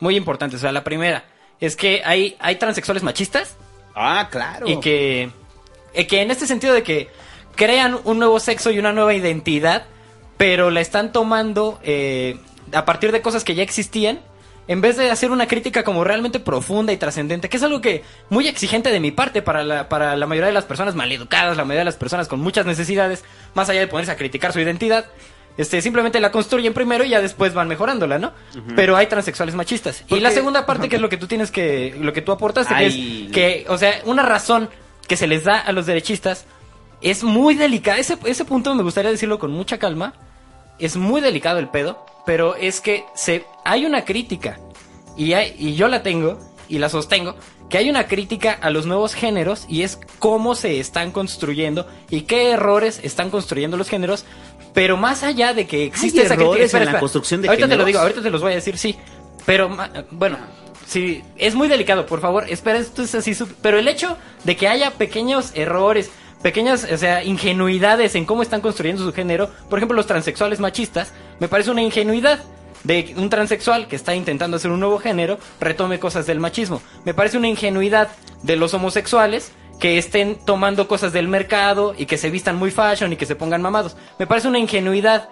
[0.00, 0.58] muy importantes.
[0.58, 1.24] O sea, la primera
[1.60, 3.56] es que hay, hay transexuales machistas
[3.94, 4.68] Ah, claro.
[4.68, 5.30] y que,
[5.94, 7.08] eh, que en este sentido de que
[7.56, 9.84] crean un nuevo sexo y una nueva identidad,
[10.36, 12.36] pero la están tomando eh,
[12.72, 14.20] a partir de cosas que ya existían.
[14.68, 18.04] En vez de hacer una crítica como realmente profunda y trascendente, que es algo que
[18.30, 21.64] muy exigente de mi parte para la, para la mayoría de las personas maleducadas, la
[21.64, 23.24] mayoría de las personas con muchas necesidades,
[23.54, 25.06] más allá de ponerse a criticar su identidad,
[25.58, 28.32] este, simplemente la construyen primero y ya después van mejorándola, ¿no?
[28.74, 30.04] Pero hay transexuales machistas.
[30.08, 32.74] Y la segunda parte, que es lo que tú tienes que, lo que tú aportaste,
[32.74, 32.94] que es
[33.32, 34.70] que, o sea, una razón
[35.06, 36.46] que se les da a los derechistas
[37.02, 37.98] es muy delicada.
[37.98, 40.14] Ese, ese punto me gustaría decirlo con mucha calma.
[40.78, 44.58] Es muy delicado el pedo, pero es que se, hay una crítica,
[45.16, 46.38] y, hay- y yo la tengo,
[46.68, 47.34] y la sostengo,
[47.68, 52.22] que hay una crítica a los nuevos géneros y es cómo se están construyendo y
[52.22, 54.24] qué errores están construyendo los géneros.
[54.74, 57.48] Pero más allá de que existe ¿Hay esa errores crítica, espera, en la construcción de
[57.48, 58.96] ahorita te lo digo, ahorita te los voy a decir, sí.
[59.46, 59.74] Pero
[60.10, 60.38] bueno,
[60.86, 64.68] sí, es muy delicado, por favor, espera, esto es así, pero el hecho de que
[64.68, 66.10] haya pequeños errores,
[66.42, 71.12] pequeñas, o sea, ingenuidades en cómo están construyendo su género, por ejemplo, los transexuales machistas,
[71.40, 72.40] me parece una ingenuidad
[72.84, 76.82] de un transexual que está intentando hacer un nuevo género retome cosas del machismo.
[77.04, 78.08] Me parece una ingenuidad
[78.42, 83.12] de los homosexuales que estén tomando cosas del mercado y que se vistan muy fashion
[83.12, 83.96] y que se pongan mamados.
[84.18, 85.28] Me parece una ingenuidad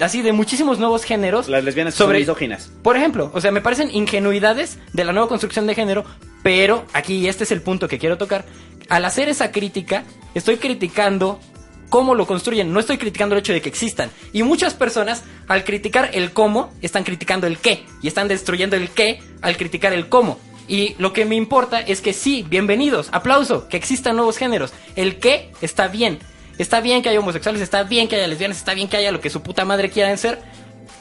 [0.00, 1.48] así de muchísimos nuevos géneros.
[1.48, 2.70] Las lesbianas son misóginas.
[2.82, 6.04] Por ejemplo, o sea, me parecen ingenuidades de la nueva construcción de género,
[6.42, 8.44] pero aquí y este es el punto que quiero tocar.
[8.88, 10.04] Al hacer esa crítica,
[10.34, 11.40] estoy criticando
[11.88, 14.10] cómo lo construyen, no estoy criticando el hecho de que existan.
[14.32, 18.90] Y muchas personas, al criticar el cómo, están criticando el qué, y están destruyendo el
[18.90, 20.38] qué al criticar el cómo.
[20.68, 24.72] Y lo que me importa es que sí, bienvenidos, aplauso, que existan nuevos géneros.
[24.96, 26.18] El qué está bien.
[26.58, 29.20] Está bien que haya homosexuales, está bien que haya lesbianas, está bien que haya lo
[29.20, 30.40] que su puta madre quieran ser.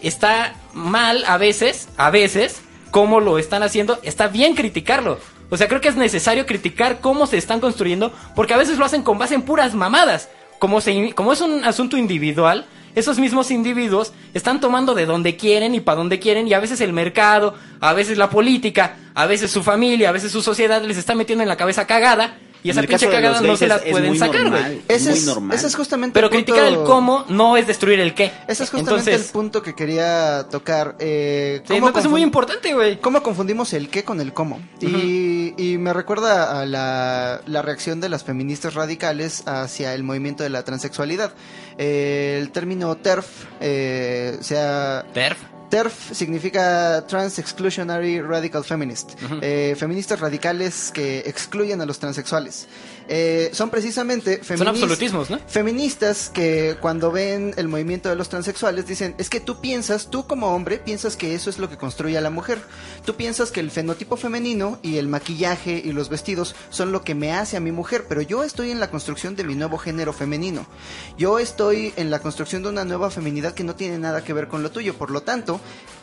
[0.01, 3.99] Está mal a veces, a veces, cómo lo están haciendo.
[4.03, 5.17] Está bien criticarlo.
[5.49, 8.85] O sea, creo que es necesario criticar cómo se están construyendo, porque a veces lo
[8.85, 10.29] hacen con base en puras mamadas.
[10.59, 12.65] Como, se, como es un asunto individual,
[12.95, 16.79] esos mismos individuos están tomando de donde quieren y para donde quieren, y a veces
[16.81, 20.97] el mercado, a veces la política, a veces su familia, a veces su sociedad les
[20.97, 24.17] está metiendo en la cabeza cagada, y esa pinche cagada no se la pueden muy
[24.17, 24.81] sacar, güey.
[24.87, 25.55] Ese es, normal.
[25.55, 28.31] ese es justamente Pero el punto- criticar el cómo no es destruir el qué.
[28.47, 30.95] Ese es justamente Entonces, el punto que quería tocar.
[30.99, 32.99] Eh, sí, ¿cómo me parece confun- muy importante, güey.
[32.99, 34.59] ¿Cómo confundimos el qué con el cómo?
[34.81, 40.43] y, y me recuerda a la, la reacción de las feministas radicales hacia el movimiento
[40.43, 41.33] de la transexualidad.
[41.77, 43.27] Eh, el término TERF,
[43.61, 45.37] eh, sea, Terf.
[45.69, 49.13] TERF significa Trans Exclusionary Radical Feminist.
[49.41, 52.67] Eh, feministas radicales que excluyen a los transexuales.
[53.07, 55.39] Eh, son precisamente Son feministas absolutismos, ¿no?
[55.47, 60.25] feministas que cuando ven el movimiento de los transexuales dicen, es que tú piensas, tú
[60.25, 62.59] como hombre piensas que eso es lo que construye a la mujer.
[63.05, 67.15] Tú piensas que el fenotipo femenino y el maquillaje y los vestidos son lo que
[67.15, 70.13] me hace a mi mujer, pero yo estoy en la construcción de mi nuevo género
[70.13, 70.65] femenino.
[71.17, 74.47] Yo estoy en la construcción de una nueva feminidad que no tiene nada que ver
[74.47, 74.95] con lo tuyo.
[74.95, 75.59] Por lo tanto,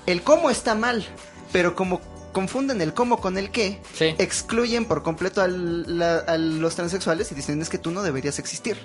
[0.06, 1.04] el cómo está mal,
[1.52, 2.00] pero como
[2.32, 4.14] confunden el cómo con el qué, Sí.
[4.18, 8.38] excluyen por completo al- la- a los transexuales y dicen es que tú no deberías
[8.38, 8.76] existir.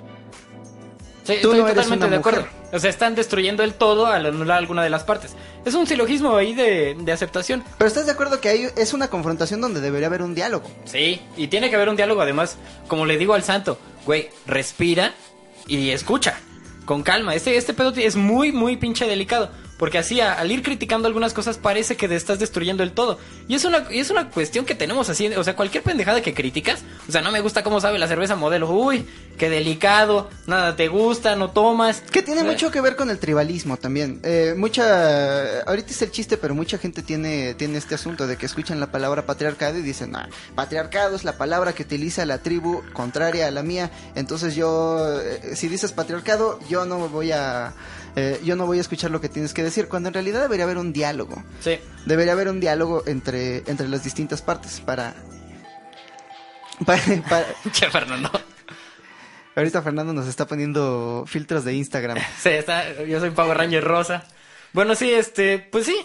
[1.23, 2.47] Sí, Tú estoy no totalmente de acuerdo.
[2.71, 5.31] O sea, están destruyendo el todo al anular alguna de las partes.
[5.65, 7.65] Es un silogismo ahí de, de aceptación.
[7.77, 10.69] Pero estás de acuerdo que hay, es una confrontación donde debería haber un diálogo.
[10.85, 12.55] Sí, y tiene que haber un diálogo además,
[12.87, 15.13] como le digo al santo, güey, respira
[15.67, 16.39] y escucha,
[16.85, 17.35] con calma.
[17.35, 19.51] Este, este pedo es muy, muy pinche delicado.
[19.77, 23.19] Porque así, a- al ir criticando algunas cosas, parece que te estás destruyendo el todo.
[23.47, 25.27] Y es una, y es una cuestión que tenemos así.
[25.27, 26.81] O sea, cualquier pendejada que criticas.
[27.07, 28.69] O sea, no me gusta cómo sabe la cerveza modelo.
[28.69, 29.05] Uy,
[29.37, 30.29] qué delicado.
[30.47, 32.01] Nada te gusta, no tomas.
[32.11, 34.19] Que tiene mucho que ver con el tribalismo también.
[34.23, 38.45] Eh, mucha, ahorita es el chiste, pero mucha gente tiene, tiene este asunto de que
[38.45, 42.81] escuchan la palabra patriarcado y dicen, ah, patriarcado es la palabra que utiliza la tribu
[42.93, 43.91] contraria a la mía.
[44.15, 47.73] Entonces yo, eh, si dices patriarcado, yo no voy a,
[48.19, 49.87] eh, yo no voy a escuchar lo que tienes que decir.
[49.87, 51.43] Cuando en realidad debería haber un diálogo.
[51.61, 51.79] Sí.
[52.07, 55.13] Debería haber un diálogo entre, entre las distintas partes para,
[56.85, 58.29] para- para- Che, Fernando.
[59.55, 62.17] Ahorita Fernando nos está poniendo filtros de Instagram.
[62.39, 64.23] Sí, está, yo soy Power Ranger rosa.
[64.73, 65.97] Bueno, sí, este, pues sí.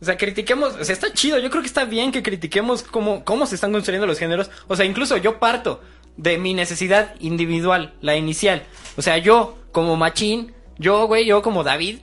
[0.00, 3.24] O sea, critiquemos, o sea, está chido, yo creo que está bien que critiquemos cómo,
[3.24, 4.50] cómo se están construyendo los géneros.
[4.66, 5.80] O sea, incluso yo parto
[6.16, 8.64] de mi necesidad individual, la inicial.
[8.96, 11.98] O sea, yo como machín, yo, güey, yo como David,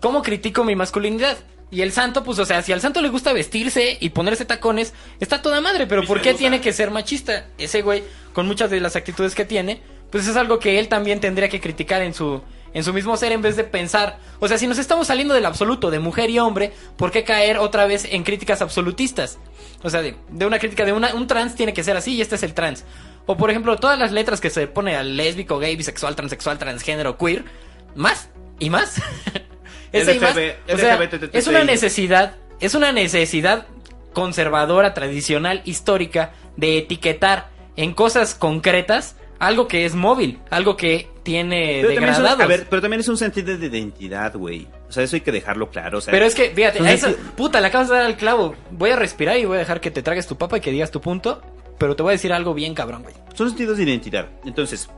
[0.00, 1.38] ¿cómo critico mi masculinidad?
[1.70, 4.94] Y el santo, pues, o sea, si al santo le gusta vestirse y ponerse tacones,
[5.20, 7.46] está toda madre, pero ¿por qué tiene que ser machista?
[7.58, 11.20] Ese güey, con muchas de las actitudes que tiene, pues es algo que él también
[11.20, 12.40] tendría que criticar en su,
[12.72, 14.18] en su mismo ser en vez de pensar.
[14.40, 17.58] O sea, si nos estamos saliendo del absoluto de mujer y hombre, ¿por qué caer
[17.58, 19.38] otra vez en críticas absolutistas?
[19.82, 22.22] O sea, de, de una crítica de una, un trans tiene que ser así y
[22.22, 22.84] este es el trans.
[23.26, 27.18] O por ejemplo, todas las letras que se pone al lésbico, gay, bisexual, transexual, transgénero,
[27.18, 27.44] queer,
[27.94, 28.28] más
[28.58, 29.00] y más.
[29.92, 30.34] Ese y más.
[30.36, 31.30] LGB, O sea, LGBTTI.
[31.38, 33.66] es una necesidad, es una necesidad
[34.12, 41.78] conservadora, tradicional, histórica de etiquetar en cosas concretas algo que es móvil, algo que tiene
[41.82, 42.40] Pero también, es un, degradados.
[42.44, 44.66] a ver, pero también es un sentido de identidad, güey.
[44.88, 45.98] O sea, eso hay que dejarlo claro.
[45.98, 48.56] O sea, Pero es que, fíjate, a sentido- puta, le acabas de dar al clavo.
[48.72, 50.90] Voy a respirar y voy a dejar que te tragues tu papa y que digas
[50.90, 51.40] tu punto.
[51.78, 53.14] Pero te voy a decir algo bien cabrón, güey.
[53.34, 54.26] son sentidos de identidad.
[54.44, 54.88] Entonces,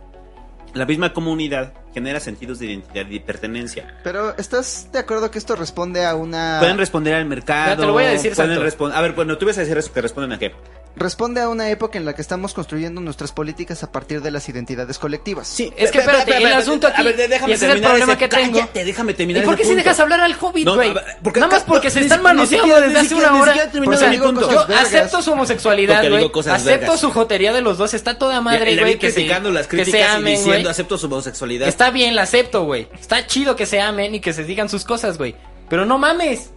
[0.75, 3.99] la misma comunidad genera sentidos de identidad y de pertenencia.
[4.05, 6.59] Pero ¿estás de acuerdo que esto responde a una...
[6.61, 7.77] Pueden responder al mercado.
[7.77, 10.01] Te lo voy a decir, pueden A ver, bueno, tú vas a decir eso que
[10.01, 10.53] responden a qué.
[10.97, 14.49] Responde a una época en la que estamos construyendo nuestras políticas a partir de las
[14.49, 15.47] identidades colectivas.
[15.47, 18.13] Sí, Es que espérate, el asunto a aquí, ver, déjame ese es el terminar problema
[18.13, 18.53] ese- que tengo.
[18.59, 20.91] Cállate, déjame terminar ¿Y por qué si dejas hablar al hobbit, No, güey?
[20.91, 20.95] a
[21.37, 23.55] Nada más porque se están manoseando desde ni hace una ni hora.
[23.73, 26.25] Yo acepto su homosexualidad, güey.
[26.25, 27.01] Acepto vergas.
[27.01, 27.95] su jotería de los dos.
[27.95, 28.99] Está toda madre, güey.
[28.99, 31.69] Que criticando las que críticas y diciendo acepto su homosexualidad.
[31.69, 32.89] Está bien, la acepto, güey.
[33.01, 35.37] Está chido que se amen y que se digan sus cosas, güey.
[35.69, 36.51] Pero no mames.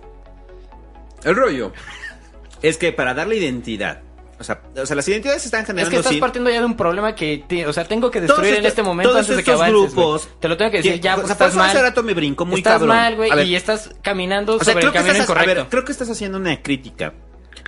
[1.23, 1.71] El rollo
[2.61, 4.01] es que para darle identidad,
[4.39, 6.75] o sea, o sea las identidades están Es generando que estás partiendo ya de un
[6.75, 9.51] problema que, o sea, tengo que Todos destruir en este momento todos antes de que
[9.51, 9.73] avances.
[9.93, 11.83] grupos Te lo tengo que decir que- ya, o porque sea, estás eso hace mal.
[11.83, 12.89] rato me brincó muy estás cabrón.
[12.89, 15.61] mal, güey, y estás caminando O sea, sobre creo el que, camino estás, a incorrecto.
[15.61, 17.13] ver, creo que estás haciendo una crítica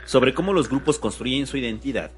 [0.06, 2.12] sobre cómo los grupos construyen su identidad.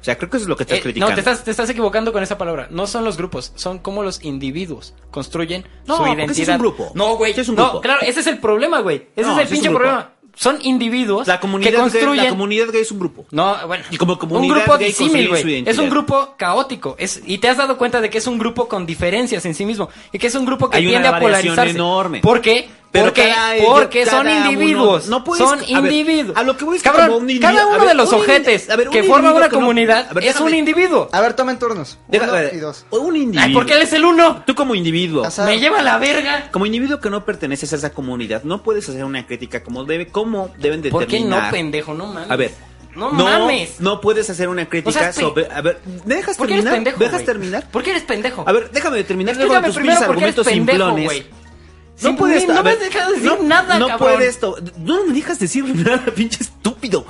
[0.00, 1.10] O sea, creo que eso es lo que estás Eh, criticando.
[1.10, 2.66] no, te estás, te estás equivocando con esa palabra.
[2.70, 6.30] No son los grupos, son como los individuos construyen No, su identidad.
[6.32, 6.90] ese es un grupo.
[6.96, 7.32] No, güey.
[7.38, 7.80] Es un no, grupo.
[7.82, 9.08] claro, ese es el problema, güey.
[9.14, 10.12] Ese No, es el es pinche problema.
[10.34, 12.24] Son individuos la comunidad, que gay- construyen.
[12.24, 13.26] la comunidad gay es un grupo.
[13.30, 13.84] No, bueno.
[13.90, 15.64] Y como un comunidad grupo gay disímil, güey.
[15.66, 16.96] Es un grupo caótico.
[16.98, 19.64] Es, y te has dado cuenta de que es un grupo con diferencias en sí
[19.66, 19.88] mismo.
[20.12, 21.70] Y que es un grupo que Hay una tiende a polarizarse.
[21.72, 22.20] enorme.
[22.20, 22.68] ¿Por qué?
[22.92, 25.06] Pero porque cada porque son individuos.
[25.06, 26.36] uno- no puedes- son a ver, individuos.
[26.36, 27.94] a lo que voy es que Cabrón, como un individuo- cada a uno ver, de
[27.94, 30.54] los un ojetes a ver, un que forman individuo una que comunidad ver, es un
[30.54, 31.08] individuo.
[31.10, 31.98] A ver, tomen turnos.
[32.06, 32.84] Deja- Uno a ver, y dos.
[32.90, 33.42] Un individuo.
[33.46, 34.42] Ay, ¿por qué él es el uno?
[34.46, 35.24] Tú como individuo.
[35.24, 35.46] Azar.
[35.48, 36.48] Me lleva a la verga.
[36.52, 40.08] Como individuo que no perteneces a esa comunidad, no puedes hacer una crítica como debe,
[40.08, 41.44] cómo deben ¿Por qué determinar.
[41.44, 41.94] no, pendejo?
[41.94, 42.30] No mames.
[42.30, 42.50] A ver,
[42.94, 43.80] No mames.
[43.80, 45.46] No puedes hacer una O crítica sea, sobre.
[45.50, 46.74] A ver, ¿me dejas ¿Por qué eres terminar?
[46.74, 46.98] pendejo?
[46.98, 47.70] ¿Me dejas terminar?
[47.70, 48.44] ¿Por qué eres pendejo?
[48.46, 51.04] A ver, déjame terminar luego tus argumentos pendejo, simplones.
[51.06, 51.41] güey.
[52.00, 52.48] No Sí, puedes.
[52.48, 54.14] no me has dejado decir no, nada, No cabrón.
[54.16, 54.38] puedes.
[54.78, 57.04] No me dejas decir nada, pinche estúpido.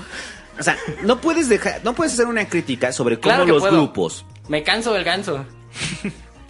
[0.59, 3.77] O sea, no puedes dejar, no puedes hacer una crítica sobre cómo Claro los puedo.
[3.79, 5.47] grupos Me canso del ganso.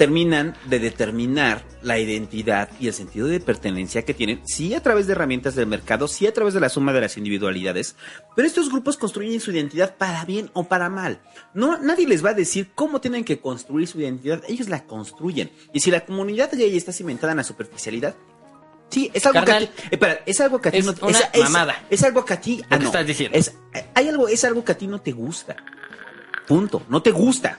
[0.03, 5.07] Terminan de determinar la identidad y el sentido de pertenencia que tienen, sí a través
[5.07, 7.95] de herramientas del mercado, sí a través de la suma de las individualidades,
[8.35, 11.21] pero estos grupos construyen su identidad para bien o para mal.
[11.55, 15.53] No, nadie les va a decir cómo tienen que construir su identidad, ellos la construyen.
[15.73, 18.17] Y si la comunidad gay está cimentada en la superficialidad,
[18.89, 20.95] sí, es algo Carnal, que a ti, espera, es algo que a ti es no
[21.01, 21.85] una mamada.
[21.91, 23.39] Es algo que a ti ah, no, estás diciendo.
[23.39, 23.55] Es,
[23.95, 25.55] hay algo, es algo que a ti no te gusta.
[26.49, 26.83] Punto.
[26.89, 27.57] No te gusta.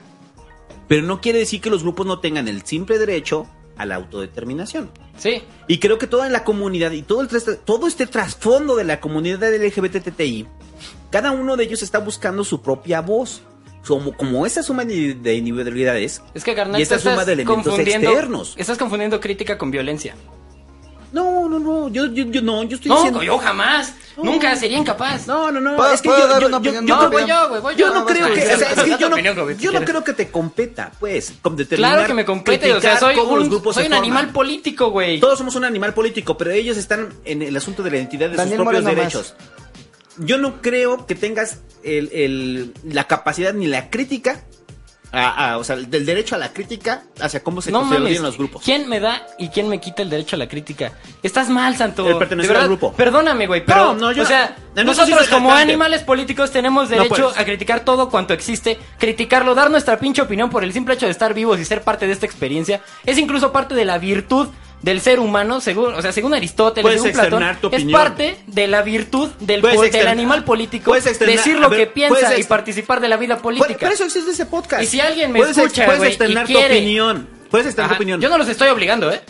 [0.88, 3.46] Pero no quiere decir que los grupos no tengan el simple derecho
[3.76, 4.90] a la autodeterminación.
[5.16, 5.42] Sí.
[5.68, 7.28] Y creo que toda la comunidad y todo, el
[7.64, 10.46] todo este trasfondo de la comunidad LGBTTI,
[11.10, 13.42] cada uno de ellos está buscando su propia voz.
[13.86, 17.78] Como, como esa suma de, de individualidades Es que, carnal, y estás suma de elementos
[17.78, 18.54] externos.
[18.56, 20.14] Estás confundiendo crítica con violencia.
[21.14, 21.88] No, no, no.
[21.88, 23.22] Yo, yo, yo no, yo estoy No, diciendo.
[23.22, 23.94] yo jamás.
[24.16, 25.26] Nunca sería incapaz.
[25.26, 25.76] No, no, no.
[25.76, 27.48] ¿Puedo- es que yo, dar yo- una yo- opinión yo No, creo voy que- yo,
[27.48, 27.94] güey, voy yo yo.
[27.94, 30.28] no creo que, vas, o sea, es que yo no, yo no creo que te
[30.30, 33.88] competa, pues, con determinar, Claro que me compete, o sea, soy un, grupos soy se
[33.90, 35.20] un animal político, güey.
[35.20, 38.36] Todos somos un animal político, pero ellos están en el asunto de la identidad de
[38.36, 39.34] Daniel sus propios Moreno derechos.
[40.18, 44.42] Yo no creo que tengas el, el- la capacidad ni la crítica,
[45.16, 48.36] a- a- o sea, del derecho a la crítica hacia cómo se No construyen los
[48.36, 48.62] grupos.
[48.64, 50.92] ¿quién me da y quién me quita el derecho a la crítica?
[51.22, 52.06] Estás mal, Santo.
[52.08, 52.92] El pertenecer verdad, al grupo.
[52.92, 57.32] Perdóname, güey, pero, No, no, yo- o sea, nosotros sí como animales políticos tenemos derecho
[57.36, 61.12] a criticar todo cuanto existe, criticarlo, dar nuestra pinche opinión por el simple hecho de
[61.12, 62.80] estar vivos y ser parte de esta experiencia.
[63.04, 64.48] Es incluso parte de la virtud
[64.84, 68.82] del ser humano, según, o sea, según Aristóteles, según Platón, tu es parte de la
[68.82, 73.16] virtud del, po- del animal político, decir lo ver, que piensa y participar de la
[73.16, 73.78] vida política.
[73.80, 74.82] por eso existe ese podcast.
[74.82, 77.28] Y si alguien me puedes, escucha, güey, y externar tu quiere- opinión.
[77.50, 77.98] Puedes externar tu Ajá.
[77.98, 78.20] opinión.
[78.20, 79.22] Yo no los estoy obligando, ¿eh?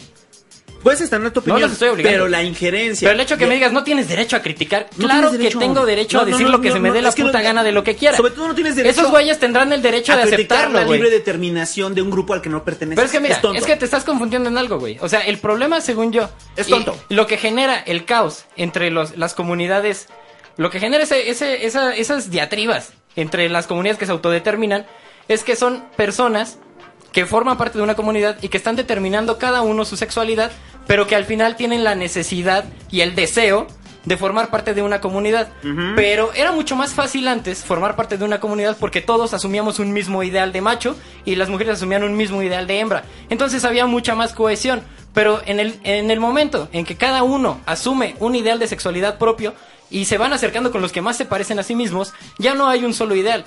[0.84, 1.62] Puedes externar tu opinión.
[1.62, 2.14] los estoy obligando.
[2.16, 3.08] Pero la injerencia.
[3.08, 5.38] Pero el hecho que de- me digas no tienes derecho a criticar, No claro que
[5.38, 5.58] derecho.
[5.58, 7.08] tengo derecho No, a no, decir no, lo que no, se me no, dé la
[7.08, 8.16] es puta no- gana de lo que quiera.
[8.16, 11.10] Sobre todo no tienes derecho Esos güeyes tendrán el derecho a de aceptarlo, la libre
[11.10, 12.96] determinación de un grupo al que no perteneces.
[12.96, 13.58] Pero es que mira, tonto.
[13.58, 14.98] es, que te estás confundiendo en algo, güey.
[15.00, 16.96] O sea, el problema, según yo, Es tonto.
[17.08, 20.08] lo que genera el caos entre los, las comunidades,
[20.58, 24.86] lo que genera ese, ese- esa- esas diatribas entre las comunidades que se autodeterminan,
[25.28, 26.58] es que son personas
[27.14, 30.50] que forman parte de una comunidad y que están determinando cada uno su sexualidad,
[30.88, 33.68] pero que al final tienen la necesidad y el deseo
[34.04, 35.48] de formar parte de una comunidad.
[35.94, 39.92] Pero era mucho más fácil antes formar parte de una comunidad porque todos asumíamos un
[39.92, 43.04] mismo ideal de macho y las mujeres asumían un mismo ideal de hembra.
[43.30, 44.82] Entonces había mucha más cohesión.
[45.14, 49.16] Pero en el, en el momento en que cada uno asume un ideal de sexualidad
[49.16, 49.54] propio
[49.88, 52.66] y se van acercando con los que más se parecen a sí mismos, ya no
[52.66, 53.46] hay un solo ideal.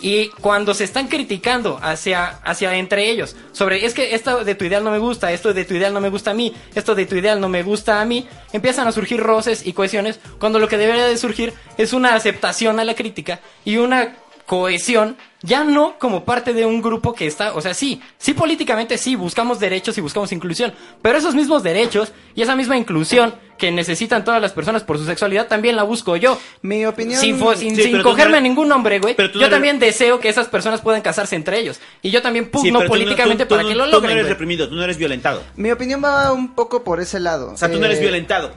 [0.00, 4.64] Y cuando se están criticando hacia, hacia entre ellos, sobre es que esto de tu
[4.64, 7.06] ideal no me gusta, esto de tu ideal no me gusta a mí, esto de
[7.06, 10.68] tu ideal no me gusta a mí, empiezan a surgir roces y cohesiones, cuando lo
[10.68, 14.14] que debería de surgir es una aceptación a la crítica y una
[14.48, 18.96] cohesión, ya no como parte de un grupo que está, o sea, sí, sí políticamente
[18.96, 20.72] sí, buscamos derechos y buscamos inclusión,
[21.02, 25.04] pero esos mismos derechos y esa misma inclusión que necesitan todas las personas por su
[25.04, 26.40] sexualidad también la busco yo.
[26.62, 27.20] Mi opinión...
[27.20, 29.16] Sin, sin, Sí, sin no cogerme a eres- ningún hombre, güey.
[29.18, 31.78] Yo no eres- también deseo que esas personas puedan casarse entre ellos.
[32.00, 33.96] Y yo también Sí, pugno pero tú no- políticamente tú- para que lo Tú no
[33.98, 34.12] logren.
[34.16, 35.42] eres reprimido, tú no eres violentado.
[35.56, 37.50] Mi opinión va un poco por ese lado.
[37.52, 38.52] O sea, tú no eres Eh, violentado.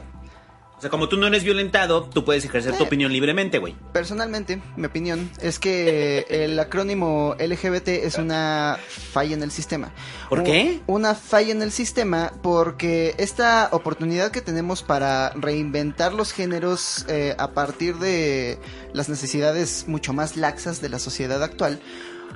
[0.82, 2.88] O sea, como tú no eres violentado, tú puedes ejercer tu Eh.
[2.88, 3.76] opinión libremente, güey.
[3.94, 9.94] Personalmente, mi opinión es que el acrónimo LGBT es una falla en el sistema.
[10.28, 10.82] ¿Por qué?
[10.88, 17.36] Una falla en el sistema porque esta oportunidad que tenemos para reinventar los géneros eh,
[17.38, 18.58] a partir de
[18.92, 21.80] las necesidades mucho más laxas de la sociedad actual,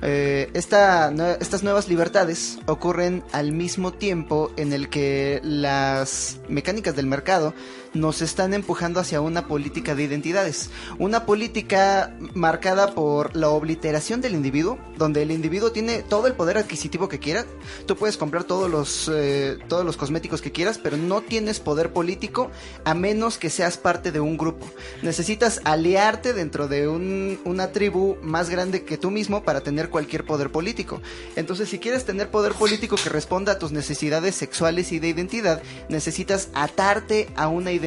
[0.02, 1.10] eh, esta
[1.40, 7.54] estas nuevas libertades ocurren al mismo tiempo en el que las mecánicas del mercado
[7.96, 10.70] nos están empujando hacia una política de identidades.
[11.00, 16.58] Una política marcada por la obliteración del individuo, donde el individuo tiene todo el poder
[16.58, 17.46] adquisitivo que quiera.
[17.88, 21.94] Tú puedes comprar todos los, eh, todos los cosméticos que quieras, pero no tienes poder
[21.94, 22.52] político
[22.84, 24.68] a menos que seas parte de un grupo.
[25.02, 30.26] Necesitas aliarte dentro de un- una tribu más grande que tú mismo para tener cualquier
[30.26, 31.02] poder político.
[31.38, 35.62] Entonces, si quieres tener poder político que responda a tus necesidades sexuales y de identidad,
[35.88, 37.85] necesitas atarte a una identidad.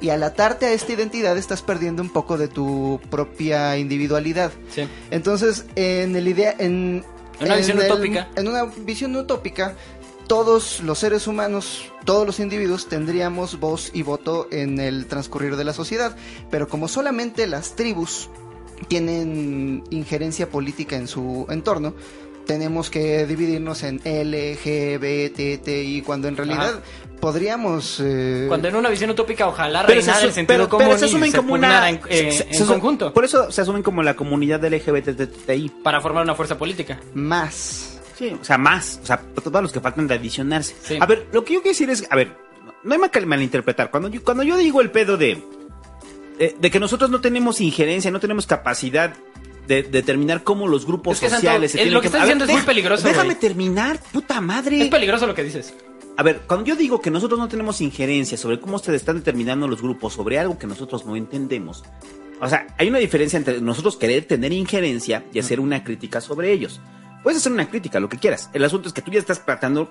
[0.00, 4.52] Y al atarte a esta identidad, estás perdiendo un poco de tu propia individualidad.
[4.74, 4.86] Sí.
[5.10, 7.04] Entonces, en el idea, en,
[7.40, 8.28] En una visión el- utópica.
[8.36, 9.74] En una visión utópica,
[10.26, 15.64] todos los seres humanos, todos los individuos tendríamos voz y voto en el transcurrir de
[15.64, 16.16] la sociedad.
[16.50, 18.28] Pero como solamente las tribus
[18.88, 21.94] tienen injerencia política en su entorno,
[22.46, 26.80] tenemos que dividirnos en L, G, B, T, T, y cuando en realidad
[27.20, 28.00] podríamos...
[28.04, 30.86] eh, Cuando en una visión utópica ojalá Pero se, reinara asu- el sentido pero- común
[30.86, 31.88] pero se asumen como una...
[31.90, 35.68] en, eh, se- en se asu- conjunto Por eso se asumen como la comunidad LGBTI.
[35.82, 37.00] para formar una fuerza política.
[37.14, 37.98] más.
[38.16, 38.98] Sí, o sea, más.
[39.02, 40.74] O sea, todos los que faltan de adicionarse.
[40.82, 40.96] Sí.
[40.98, 42.34] A ver, lo que yo quiero decir es, a ver,
[42.82, 43.90] no hay más que malinterpretar.
[43.90, 45.42] Cuando yo, cuando yo digo el pedo de,
[46.38, 49.12] de, de que nosotros no tenemos injerencia, no tenemos capacidad
[49.66, 52.24] de determinar cómo los grupos Es que, Santo, sociales se es- lo que estás A
[52.24, 54.80] ver, diciendo es muy peligroso, Déjame terminar, puta madre.
[54.82, 55.74] Es peligroso lo que dices.
[56.16, 59.68] A ver, cuando yo digo que nosotros no tenemos injerencia sobre cómo se están determinando
[59.68, 61.84] los grupos, sobre algo que nosotros no entendemos,
[62.40, 66.52] o sea, hay una diferencia entre nosotros querer tener injerencia y hacer una crítica sobre
[66.52, 66.80] ellos.
[67.22, 68.48] Puedes hacer una crítica, lo que quieras.
[68.54, 69.90] El asunto es que tú ya estás tratando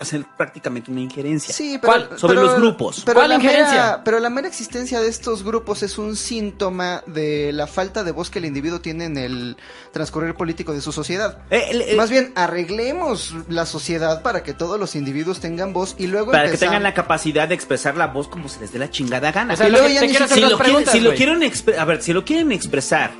[0.00, 1.54] hacer prácticamente una injerencia.
[1.54, 2.18] Sí, pero, ¿Cuál?
[2.18, 3.02] Sobre pero- los grupos.
[3.06, 3.70] Pero ¿Cuál la injerencia?
[3.72, 8.10] Mera, pero la mera existencia de estos grupos es un síntoma de la falta de
[8.12, 9.56] voz que el individuo tiene en el
[9.92, 11.38] transcurrir político de su sociedad.
[11.50, 15.94] Eh, el- el- Más bien, arreglemos la sociedad para que todos los individuos tengan voz
[15.98, 18.78] y luego para que tengan la capacidad de expresar la voz como se les dé
[18.78, 19.54] la chingada gana.
[19.54, 22.12] O sea, Y luego ya ni si lo, quieren, si lo quieren a ver, si
[22.12, 23.12] lo quieren expresar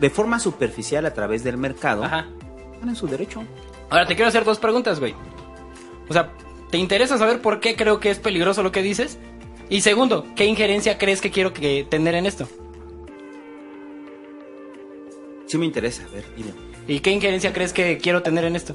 [0.00, 2.26] de forma superficial a través del mercado, Ajá.
[2.74, 3.44] están en su derecho.
[3.90, 5.14] Ahora te quiero hacer dos preguntas, güey.
[6.12, 6.30] O sea,
[6.70, 9.16] ¿te interesa saber por qué creo que es peligroso lo que dices?
[9.70, 12.46] Y segundo, ¿qué injerencia crees que quiero que tener en esto?
[15.46, 16.50] Sí me interesa, a ver, dime.
[16.88, 18.74] ¿Y qué injerencia crees que quiero tener en esto?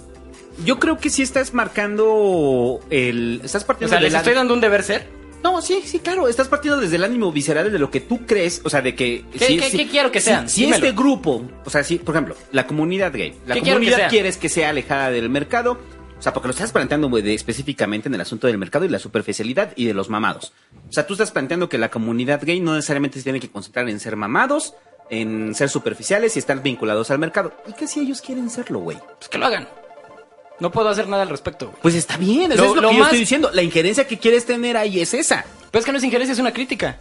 [0.66, 3.42] Yo creo que sí estás marcando el.
[3.44, 5.08] Estás O partiendo sea, del ¿les estoy dando un deber ser?
[5.44, 6.28] No, sí, sí, claro.
[6.28, 8.62] Estás partiendo desde el ánimo visceral de lo que tú crees.
[8.64, 9.24] O sea, de que.
[9.38, 10.50] ¿Qué- qué- qué quiero que sean?
[10.50, 11.44] Si, este grupo.
[11.64, 13.36] O sea, si, por ejemplo, la comunidad gay.
[13.46, 14.08] La ¿Qué quiero que comunidad sea?
[14.08, 15.78] quieres que sea alejada del mercado.
[16.18, 18.90] O sea, porque lo estás planteando güey, de- específicamente en el asunto del mercado y
[18.90, 20.52] la superficialidad y de los mamados.
[20.90, 23.88] O sea, tú estás planteando que la comunidad gay no necesariamente se tiene que concentrar
[23.88, 24.74] en ser mamados,
[25.10, 27.54] en ser superficiales y estar vinculados al mercado.
[27.68, 28.98] ¿Y qué si ellos quieren serlo, güey?
[29.20, 29.68] Pues que lo hagan.
[30.60, 31.68] No puedo hacer nada al respecto.
[31.68, 31.78] güey.
[31.84, 33.52] Pues está bien, eso Lo- es lo, lo que yo más- estoy diciendo.
[33.54, 35.46] La injerencia que quieres tener ahí es esa.
[35.70, 36.98] Pero es que no es injerencia, es una crítica.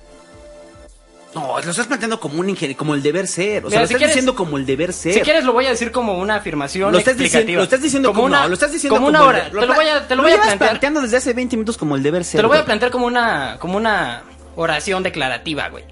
[1.36, 3.64] No, lo estás planteando como un ingeniero, como el deber ser.
[3.64, 5.12] O Mira, sea, lo si estás quieres- diciendo como el deber ser.
[5.14, 7.40] Si quieres lo voy a decir como una afirmación lo estás explicativa.
[7.42, 9.44] diciendo, lo estás diciendo como, una, no, lo estás diciendo como una el hora.
[9.44, 10.58] de- Te lo voy a, te lo lo voy a plantear.
[10.58, 12.38] planteando desde hace 20 minutos como el deber ser.
[12.38, 14.22] Te lo voy a plantear como una, como una
[14.56, 15.84] oración declarativa, güey.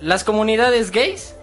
[0.00, 1.34] Las comunidades gays,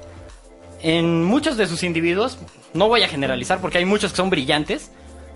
[0.81, 2.37] en muchos de sus individuos,
[2.73, 4.91] no voy a generalizar porque hay muchos que son brillantes,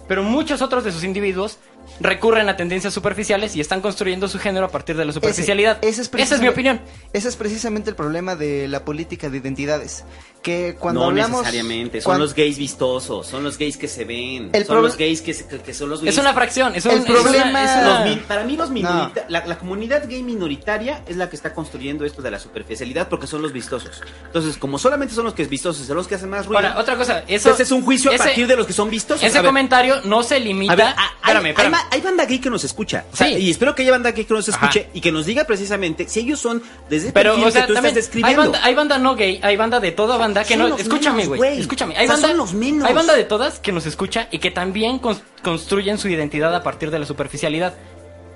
[0.08, 1.58] pero muchos otros de sus individuos
[2.00, 5.78] recurren a tendencias superficiales y están construyendo su género a partir de la superficialidad.
[5.82, 6.82] Ese- ese es Esa es mi opinión.
[7.14, 10.04] Ese es precisamente el problema de la política de identidades.
[10.48, 11.42] Que cuando no hablamos.
[11.42, 15.22] necesariamente, son los gays vistosos, son los gays que se ven, El son los gays
[15.22, 17.64] que, se- que son los gays Es una fracción, es un, El es una- problema-
[17.66, 21.30] es una- Los min- para mí los minorita- la, la comunidad gay minoritaria es la
[21.30, 24.02] que está construyendo esto de la superficialidad porque son los vistosos.
[24.26, 26.60] Entonces, como solamente son los que es vistosos, son los que hacen más ruido.
[26.60, 28.90] Ahora, otra cosa, eso ese es un juicio a ese- partir de los que son
[28.90, 29.24] vistosos.
[29.24, 30.72] Ese A comentario no se limita.
[30.72, 30.96] a ver, a- hay,
[31.36, 31.72] espérame, hay espérame.
[31.72, 33.04] ma- hay banda gay que nos escucha.
[33.12, 33.34] O sea, Sí.
[33.36, 34.90] Y espero que haya banda gay que nos escuche Ajá.
[34.94, 37.68] y que nos diga precisamente si ellos son desde el Pero, perfil o sea, que
[37.68, 38.42] tú también estás hay describiendo.
[38.54, 40.68] banda, hay banda no gay, hay banda de toda banda que no.
[40.70, 41.60] los Escúchame, güey.
[41.60, 41.96] Escúchame.
[41.96, 42.88] O Hay sea, banda, son los menos.
[42.88, 46.64] hay banda de todas que nos escucha y que también cons- construyen su identidad a
[46.64, 47.74] partir de la superficialidad.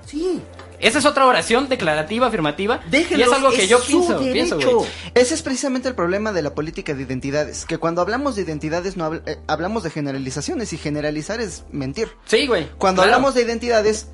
[0.06, 0.42] Sí.
[0.80, 2.80] Esa es otra oración declarativa, afirmativa.
[2.90, 4.90] Déjenlos, y es algo que es yo pienso, pienso, güey.
[5.14, 7.66] Ese es precisamente el problema de la política de identidades.
[7.66, 12.10] Que cuando hablamos de identidades no habl- eh, hablamos de generalizaciones y generalizar es mentir.
[12.26, 12.68] Sí, güey.
[12.80, 13.14] Cuando claro.
[13.16, 14.08] hablamos de identidades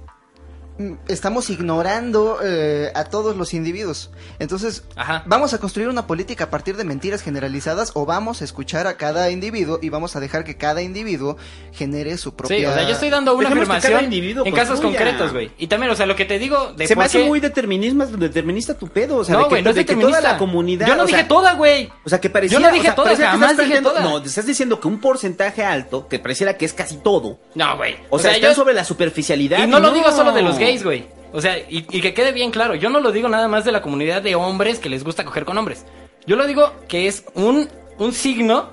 [1.07, 4.09] estamos ignorando eh, a todos los individuos.
[4.39, 5.23] Entonces, Ajá.
[5.25, 8.97] ¿vamos a construir una política a partir de mentiras generalizadas o vamos a escuchar a
[8.97, 11.37] cada individuo y vamos a dejar que cada individuo
[11.73, 12.57] genere su propia...
[12.57, 15.51] Sí, o sea, yo estoy dando una Dejemos afirmación individuo en casos concretos, güey.
[15.57, 18.05] Y también, o sea, lo que te digo de Se me hace qué- muy determinismo,
[18.05, 19.17] determinista tu pedo.
[19.17, 20.31] O sea, no, de que, güey, no es que toda determinista.
[20.33, 20.87] la comunidad.
[20.87, 21.89] Yo no dije sea, toda, güey.
[22.05, 22.59] O sea, que parecía.
[22.59, 24.01] Yo no dije o sea, toda, jamás dije toda.
[24.01, 27.39] No, te estás diciendo que un porcentaje alto, que pareciera que es casi todo.
[27.55, 27.95] No, güey.
[28.09, 29.63] O, sea, están yo- sobre la superficialidad.
[29.63, 31.07] Y no lo digo solo de los gays, güey.
[31.34, 33.81] O sea, y, que quede bien claro, yo no lo digo nada más de la
[33.81, 35.85] comunidad de hombres que les gusta coger con hombres.
[36.26, 38.69] Yo lo digo que es un, un signo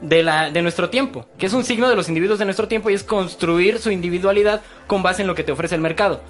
[0.00, 2.90] de, la, de nuestro tiempo, que es un signo de los individuos de nuestro tiempo
[2.90, 6.22] y es construir su individualidad con base en lo que te ofrece el mercado.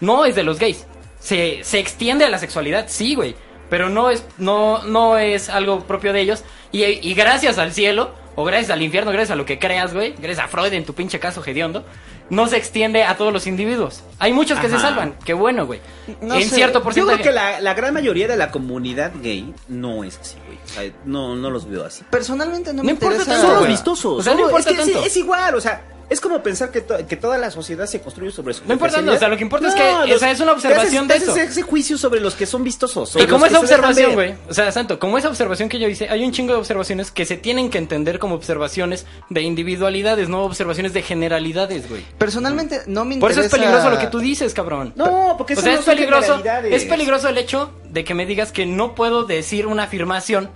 [0.00, 0.86] No es de los gays.
[1.18, 3.34] Se, se extiende a la sexualidad, sí, güey.
[3.70, 6.44] Pero no es, no, no es algo propio de ellos.
[6.72, 10.46] Y gracias al cielo, o gracias al infierno, gracias a lo que creas, güey, gracias
[10.46, 11.84] a Freud en tu pinche caso hediondo,
[12.30, 14.02] no se extiende a todos los individuos.
[14.18, 15.80] Hay muchos que se salvan, qué bueno, güey.
[16.22, 17.20] No en sé, cierto Yo porcentaje.
[17.20, 20.58] creo que la, la gran mayoría de la comunidad gay no es así, güey.
[20.64, 22.04] O sea, no, no los veo así.
[22.10, 23.32] Personalmente no, No me importa interesa...
[23.40, 24.20] tanto, Son los vistosos.
[24.20, 25.06] O sea, no importa es, que sí, tanto.
[25.06, 28.30] es igual, o sea, es como pensar que, to- que toda la sociedad se construye
[28.32, 29.16] sobre su No importa, superficialidad.
[29.16, 31.34] o sea, lo que importa es que, o sea, es una te observación de haces-
[31.34, 31.50] te eso.
[31.52, 33.16] ese juicio sobre los que son vistosos.
[33.16, 36.24] Y como esa observación, güey, o sea, Santo, como esa observación que yo hice, hay
[36.24, 40.92] un chingo de observaciones que se tienen que entender como observaciones de individualidades, no observaciones
[40.92, 42.04] de generalidades, güey.
[42.18, 43.40] Personalmente no me Por interesa...
[43.40, 44.92] eso es peligroso lo que tú dices, cabrón.
[44.96, 48.26] No, porque o eso sea, no es peligroso, es peligroso el hecho de que me
[48.26, 50.50] digas que no puedo decir una afirmación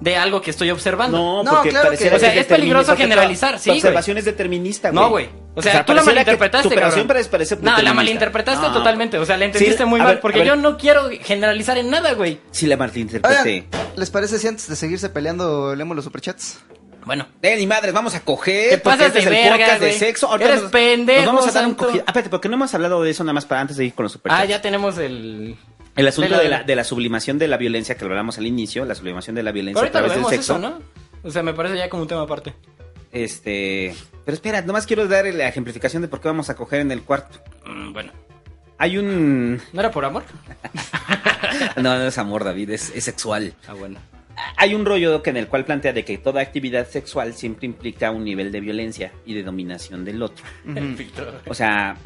[0.00, 1.18] de algo que estoy observando.
[1.18, 4.90] No, No, porque claro que- O sea, es peligroso generalizar, tu- sí, observación es determinista,
[4.90, 5.02] güey.
[5.02, 5.28] No, güey.
[5.54, 7.08] O sea, tú la malinterpretaste, Tu observación cabrón.
[7.08, 8.72] parece, parece No, la malinterpretaste No.
[8.72, 9.18] totalmente.
[9.18, 10.08] O sea, la entendiste Sí, muy mal.
[10.08, 12.40] ver, porque yo no quiero generalizar en nada, güey.
[12.52, 13.66] Sí, la malinterpreté.
[13.96, 16.60] ¿les parece si antes de seguirse peleando leemos los superchats?
[17.04, 17.26] Bueno.
[17.42, 18.70] Eh, ni madres, vamos a coger.
[18.70, 20.28] Te pasas este es de el verga, podcast de sexo.
[20.28, 22.04] Ahorita Eres nos- pendejo, Nos vamos a dar un cogido.
[22.06, 24.02] Ah, espérate, porque no hemos hablado de eso nada más para antes de ir con
[24.04, 24.42] los superchats.
[24.42, 25.56] Ah, ya tenemos el...
[25.98, 26.62] El asunto de la, vela.
[26.64, 29.52] de la sublimación de la violencia que lo hablamos al inicio, la sublimación de la
[29.52, 30.56] violencia Ahorita a lo través del sexo.
[30.56, 30.80] eso, ¿no?
[31.22, 32.54] O sea, me parece ya como un tema aparte.
[33.12, 33.94] Este,
[34.24, 37.02] pero espera, nomás quiero dar la ejemplificación de por qué vamos a coger en el
[37.02, 37.40] cuarto.
[37.66, 38.12] Mm, bueno.
[38.78, 40.22] Hay un ¿No era por amor?
[41.76, 43.54] no, no es amor, David, es, es sexual.
[43.66, 43.98] Ah, bueno.
[44.56, 48.12] Hay un rollo que en el cual plantea de que toda actividad sexual siempre implica
[48.12, 50.44] un nivel de violencia y de dominación del otro.
[50.64, 51.32] El filtro.
[51.46, 51.96] O sea,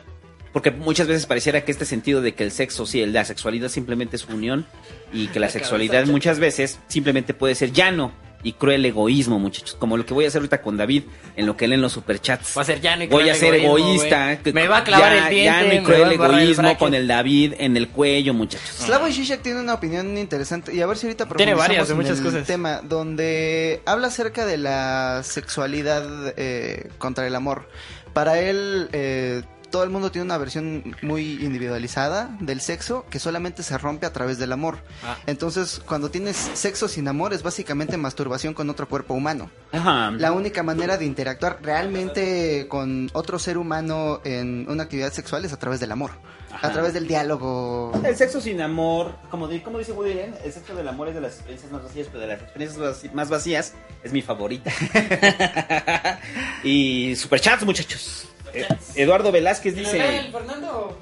[0.53, 4.17] porque muchas veces pareciera que este sentido de que el sexo, sí, la sexualidad simplemente
[4.17, 4.67] es unión
[5.13, 8.13] y que la sexualidad muchas veces simplemente puede ser llano
[8.45, 9.77] y cruel egoísmo, muchachos.
[9.79, 11.05] Como lo que voy a hacer ahorita con David
[11.37, 12.59] en lo que leen los superchats.
[12.59, 14.39] Va a ser llano y Voy cruel a ser egoísmo, egoísta.
[14.53, 17.55] Me va a clavar ya- el diente, Llano y cruel el egoísmo con el David
[17.59, 18.69] en el cuello, muchachos.
[18.81, 22.01] Slavoj Žižek tiene una opinión interesante y a ver si ahorita Tiene varias de en
[22.01, 22.45] muchas el cosas.
[22.45, 27.69] tema donde habla acerca de la sexualidad eh, contra el amor.
[28.13, 29.43] Para él eh,
[29.73, 34.13] todo el mundo tiene una versión muy individualizada del sexo que solamente se rompe a
[34.13, 34.79] través del amor.
[35.05, 35.17] Ah.
[35.27, 39.51] Entonces, cuando tienes sexo sin amor es básicamente masturbación con otro cuerpo humano.
[39.73, 40.13] Ajá.
[40.13, 45.53] La única manera de interactuar realmente con otro ser humano en una actividad sexual es
[45.53, 46.11] a través del amor,
[46.53, 46.69] Ajá.
[46.69, 47.93] a través del diálogo.
[48.05, 51.15] El sexo sin amor, como, di- como dice Woody Allen, el sexo del amor es
[51.15, 53.73] de las experiencias más vacías, pero de las experiencias más vacías
[54.05, 54.71] es mi favorita.
[56.63, 58.29] y superchats, muchachos.
[58.55, 58.67] Eh,
[58.97, 60.31] Eduardo Velázquez dice...
[60.31, 60.99] Fernando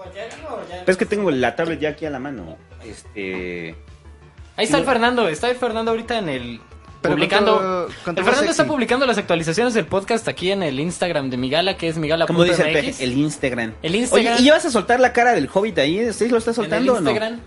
[0.70, 2.56] Pero es que tengo la tablet ya aquí a la mano.
[2.84, 3.74] Este...
[4.56, 4.84] Ahí está el.
[4.84, 6.60] Fernando, está el Fernando ahorita en el...
[7.02, 7.56] Pero publicando...
[8.04, 11.38] con con el Fernando está publicando las actualizaciones del podcast aquí en el Instagram de
[11.38, 12.26] Migala, que es migala.mx.
[12.26, 13.74] Como dice el el Instagram.
[13.82, 14.34] El Instagram.
[14.34, 16.12] Oye, ¿y vas a soltar la cara del hobbit ahí?
[16.12, 17.40] ¿Sí lo estás En el soltando o no?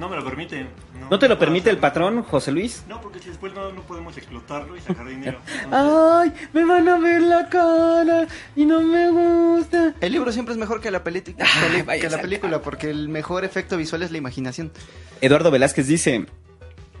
[0.00, 0.68] No me lo permiten.
[1.10, 2.84] ¿No te lo permite el patrón, José Luis?
[2.88, 5.38] No, porque si después no, no podemos explotarlo y sacar dinero.
[5.70, 6.24] Ah.
[6.24, 9.94] Entonces, Ay, me van a ver la cara y no me gusta.
[10.00, 13.08] El libro siempre es mejor que la, peli- peli- vaya que la película porque el
[13.10, 14.72] mejor efecto visual es la imaginación.
[15.20, 16.24] Eduardo Velázquez dice: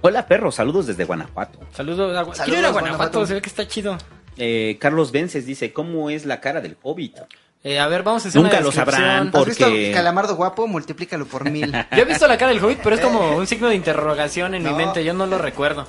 [0.02, 1.58] Hola perro, saludos desde Guanajuato.
[1.72, 3.26] Saludos a, Saludos, Quiero ir a Guanajuato, Guanajuato.
[3.26, 3.96] se ve que está chido.
[4.36, 7.16] Eh, Carlos Vences dice: ¿Cómo es la cara del hobbit?
[7.62, 9.00] Eh, a ver, vamos a hacer Nunca una lo sabrán,
[9.30, 9.30] descripción.
[9.32, 10.66] por- ¿Has visto Porque- Calamardo guapo?
[10.66, 11.70] Multiplícalo por mil.
[11.92, 14.62] Yo he visto la cara del Hobbit, pero es como un signo de interrogación en
[14.62, 15.86] mi mente, yo no lo recuerdo.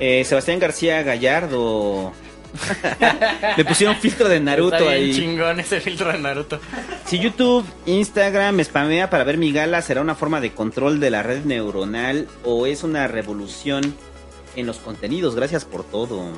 [0.00, 2.12] Eh, Sebastián García Gallardo.
[3.56, 5.14] Le pusieron filtro de Naruto Está bien ahí.
[5.14, 6.58] chingón ese filtro de Naruto.
[7.04, 11.10] Si YouTube, Instagram me spamea para ver mi gala, ¿será una forma de control de
[11.10, 13.94] la red neuronal o es una revolución
[14.56, 15.34] en los contenidos?
[15.36, 16.30] Gracias por todo.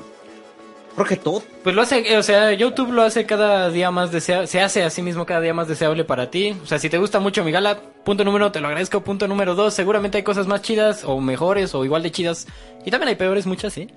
[0.98, 1.42] Jorge Todd.
[1.62, 4.82] Pues lo hace, eh, o sea, YouTube lo hace cada día más deseable, se hace
[4.82, 6.56] a mismo cada día más deseable para ti.
[6.60, 9.04] O sea, si te gusta mucho mi gala, punto número te lo agradezco.
[9.04, 12.48] Punto número dos, seguramente hay cosas más chidas o mejores o igual de chidas.
[12.84, 13.88] Y también hay peores, muchas, sí.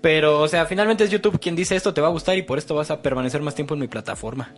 [0.00, 2.58] Pero, o sea, finalmente es YouTube quien dice esto te va a gustar y por
[2.58, 4.54] esto vas a permanecer más tiempo en mi plataforma.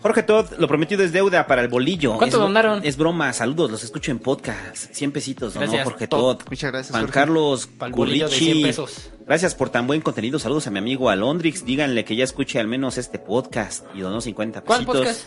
[0.00, 2.16] Jorge Todd, lo prometido es deuda para el bolillo.
[2.16, 2.80] ¿Cuánto Es- donaron?
[2.84, 4.92] Es broma, saludos, los escucho en podcast.
[4.94, 6.36] 100 pesitos, donó Gracias, Jorge Todd.
[6.38, 6.46] Todd.
[6.48, 7.14] Muchas gracias, Juan Jorge.
[7.14, 8.52] Carlos Pa'l bolillo de Currichi.
[8.52, 9.10] 100 pesos.
[9.26, 10.38] Gracias por tan buen contenido.
[10.38, 11.64] Saludos a mi amigo Alondrix.
[11.64, 14.98] Díganle que ya escuche al menos este podcast y donó 50 ¿Cuál pesitos.
[15.00, 15.26] podcast?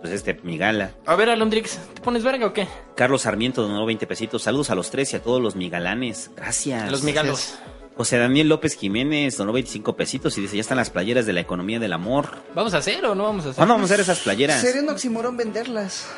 [0.00, 0.92] Pues este, mi gala.
[1.06, 2.68] A ver, Alondrix, ¿te pones verga o qué?
[2.94, 4.42] Carlos Sarmiento donó 20 pesitos.
[4.42, 6.30] Saludos a los tres y a todos los migalanes.
[6.36, 6.90] Gracias.
[6.90, 7.54] Los migalos.
[7.96, 11.40] José Daniel López Jiménez donó 25 pesitos y dice, ya están las playeras de la
[11.40, 12.38] economía del amor.
[12.54, 13.56] ¿Vamos a hacer o no vamos a hacer?
[13.56, 14.60] ¿Cuándo vamos a hacer esas playeras?
[14.60, 16.08] Sería un oximorón venderlas.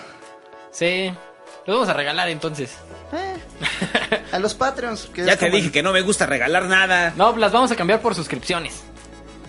[0.70, 1.12] Sí.
[1.66, 2.76] Los vamos a regalar entonces.
[3.12, 3.36] Eh,
[4.32, 5.06] a los Patreons.
[5.12, 7.12] que Ya te como dije que no me gusta regalar nada.
[7.16, 8.82] No, las vamos a cambiar por suscripciones.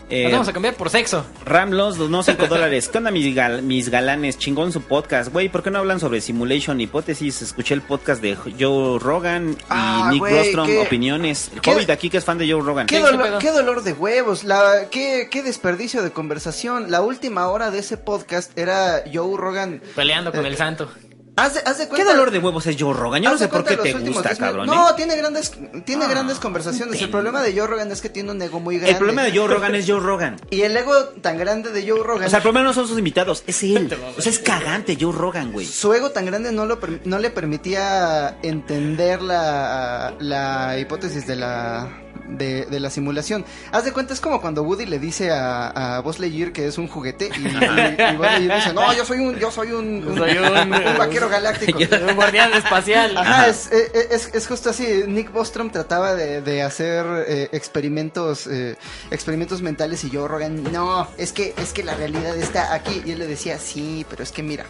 [0.09, 1.25] Eh, vamos a cambiar por sexo.
[1.43, 2.87] Ramlos donó 5 dólares.
[2.87, 4.37] ¿Qué onda mis, gal- mis galanes?
[4.37, 5.31] Chingón su podcast.
[5.33, 7.41] Güey, ¿por qué no hablan sobre Simulation Hipótesis?
[7.41, 10.69] Escuché el podcast de Joe Rogan y Ah, Nick Rostrom.
[10.79, 11.51] Opiniones.
[11.53, 12.87] El Hobbit aquí que es fan de Joe Rogan.
[12.87, 13.39] Qué, ¿Qué- qué dolor, pedo?
[13.39, 16.89] qué dolor de huevos, la, qué, qué desperdicio de conversación.
[16.89, 19.81] La última hora de ese podcast era Joe Rogan.
[19.95, 20.89] Peleando con el santo.
[21.37, 23.21] Haz de, haz de ¿Qué cuenta, dolor de huevos es Joe Rogan?
[23.21, 24.67] Yo no sé por qué te gusta, cabrón.
[24.67, 24.71] ¿eh?
[24.73, 25.51] No, tiene grandes,
[25.85, 26.99] tiene grandes conversaciones.
[26.99, 28.91] El problema de Joe Rogan es que tiene un ego muy grande.
[28.93, 30.37] El problema de Joe Rogan es Joe Rogan.
[30.49, 32.25] Y el ego tan grande de Joe Rogan.
[32.25, 33.95] O sea, el problema no son sus invitados, es él.
[34.17, 35.65] O sea, es cagante Joe Rogan, güey.
[35.67, 41.87] su ego tan grande no, lo, no le permitía entender la, la hipótesis de la,
[42.27, 43.45] de, de la simulación.
[43.71, 46.77] Haz de cuenta, es como cuando Woody le dice a, a Buzz Lightyear que es
[46.77, 50.07] un juguete y, y, y Buzz Lightyear dice, no, yo soy un, yo soy un,
[50.07, 51.79] un- Soy un- un vaquero galáctico.
[52.07, 53.17] Un guardián espacial.
[53.17, 55.03] Ajá, es, eh, eh, es, es justo así.
[55.07, 58.75] Nick Bostrom trataba de, de hacer eh, experimentos eh,
[59.11, 63.01] experimentos mentales y yo Rogan, no, es que es que la realidad está aquí.
[63.05, 64.65] Y él le decía, sí, pero es que mira,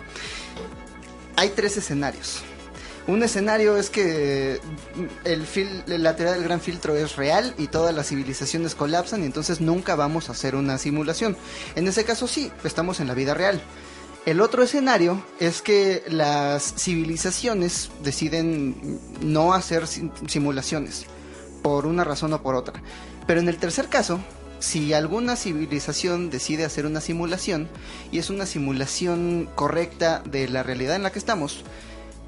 [1.36, 2.42] hay tres escenarios.
[3.08, 4.60] Un escenario es que
[5.24, 9.26] el, fil- la teoría del gran filtro es real y todas las civilizaciones colapsan y
[9.26, 11.38] entonces nunca vamos a hacer una simulación.
[11.76, 13.62] En ese caso sí, estamos en la vida real.
[14.26, 21.06] El otro escenario es que las civilizaciones deciden no hacer sim- simulaciones
[21.62, 22.82] por una razón o por otra.
[23.26, 24.20] Pero en el tercer caso,
[24.60, 27.70] si alguna civilización decide hacer una simulación
[28.12, 31.64] y es una simulación correcta de la realidad en la que estamos,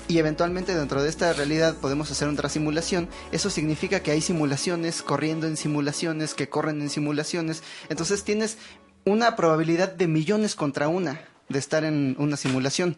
[0.10, 5.04] y eventualmente dentro de esta realidad podemos hacer otra simulación, eso significa que hay simulaciones
[5.04, 8.58] corriendo en simulaciones que corren en simulaciones, entonces tienes
[9.06, 12.98] una probabilidad de millones contra una de estar en una simulación.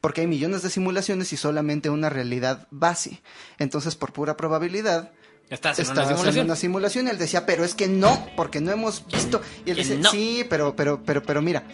[0.00, 3.22] Porque hay millones de simulaciones y solamente una realidad base.
[3.58, 5.12] Entonces, por pura probabilidad,
[5.48, 6.46] Estás en estás una en simulación.
[6.46, 7.06] una simulación.
[7.06, 9.40] Y él decía, pero es que no, porque no hemos visto.
[9.64, 10.10] Y él dice, no.
[10.10, 11.64] sí, pero, pero, pero, pero mira,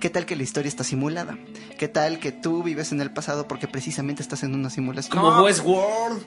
[0.00, 1.36] ¿qué tal que la historia está simulada?
[1.78, 5.16] ¿Qué tal que tú vives en el pasado porque precisamente estás en una simulación?
[5.18, 6.22] Como Westworld.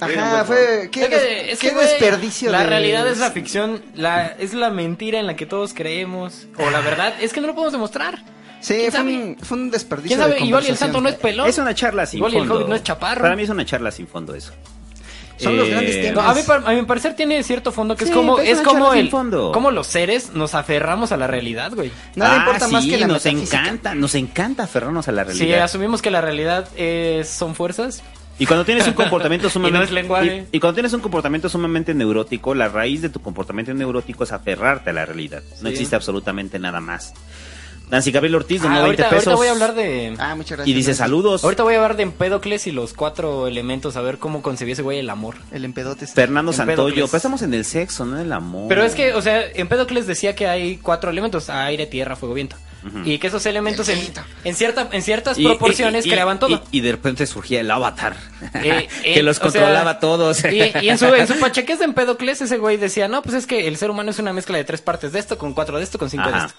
[0.00, 0.88] Ajá, fue.
[0.92, 3.82] ¿Qué, Es que- des- es qué que, güey, desperdicio La de- realidad es la ficción,
[3.94, 6.46] la, es la mentira en la que todos creemos.
[6.56, 8.22] O la verdad, es que no lo podemos demostrar.
[8.60, 10.40] Sí, ¿Quién fue un, fue un desperdicio ¿Quién sabe?
[10.40, 11.48] de Igual y el santo no es pelón.
[11.48, 12.54] Es una charla sin Igual y el fondo.
[12.56, 13.22] Hobbit no es chaparro.
[13.22, 14.52] Para mí es una charla sin fondo eso.
[15.38, 16.26] Son los Eh, grandes No, temas.
[16.26, 18.92] a, mí, par- a mi parecer tiene cierto fondo que Sí, es como es como
[18.92, 19.52] el fondo.
[19.52, 21.90] como los seres nos aferramos a la realidad, güey.
[22.16, 25.38] Nada Ah, importa más sí, que la nos encanta, nos encanta aferrarnos a la Si
[25.38, 25.62] realidad.
[25.62, 28.02] asumimos que la realidad es- son fuerzas,
[28.40, 30.46] Y cuando tienes un comportamiento sumamente es lenguaje.
[30.52, 34.30] Y, y cuando tienes un comportamiento sumamente neurótico, la raíz de tu comportamiento neurótico es
[34.30, 35.42] aferrarte a la realidad.
[35.60, 35.74] No Sí.
[35.74, 37.14] existe absolutamente nada más.
[37.90, 39.26] Nancy Gabriel Ortiz donó Ah, 20 ahorita, pesos.
[39.28, 40.68] ahorita voy a hablar de Ah, muchas gracias.
[40.68, 40.98] y dice Nancy.
[40.98, 41.44] saludos.
[41.44, 44.82] ahorita voy a hablar de Empédocles y los cuatro elementos a ver cómo concebía ese
[44.82, 45.36] güey el amor.
[45.52, 46.04] El empedote.
[46.04, 46.76] está- Fernando Empédocles.
[46.76, 48.68] Santoyo, pero estamos en el sexo, no en el amor.
[48.68, 52.56] Pero es que, o sea, Empédocles decía que hay cuatro elementos, aire, tierra, fuego, viento.
[53.04, 53.98] y que esos elementos en,
[54.44, 56.62] en, cierta, en ciertas Y- proporciones y- y- creaban todo.
[56.70, 58.16] Y, y de repente surgía el avatar.
[58.54, 60.44] Eh, que eh, los o controlaba sea, todos.
[60.44, 63.46] Y, y en su, en su pacheques de Empedocles, ese güey decía, no, pues es
[63.46, 65.82] que el ser humano es una mezcla de tres partes de esto, con cuatro de
[65.84, 66.52] esto, con cinco de esto.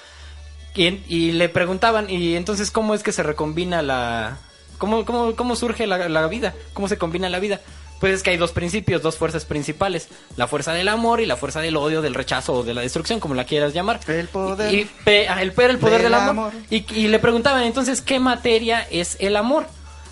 [0.75, 4.37] Y, y le preguntaban, y entonces, ¿cómo es que se recombina la...
[4.77, 6.53] ¿Cómo, cómo, cómo surge la, la vida?
[6.73, 7.59] ¿Cómo se combina la vida?
[7.99, 10.07] Pues es que hay dos principios, dos fuerzas principales.
[10.37, 13.19] La fuerza del amor y la fuerza del odio, del rechazo o de la destrucción,
[13.19, 13.99] como la quieras llamar.
[14.07, 16.29] El poder Y, pe- ah, el, poder, el poder del, del amor.
[16.29, 16.53] amor.
[16.69, 19.65] Y, y le preguntaban entonces, ¿qué materia es el amor?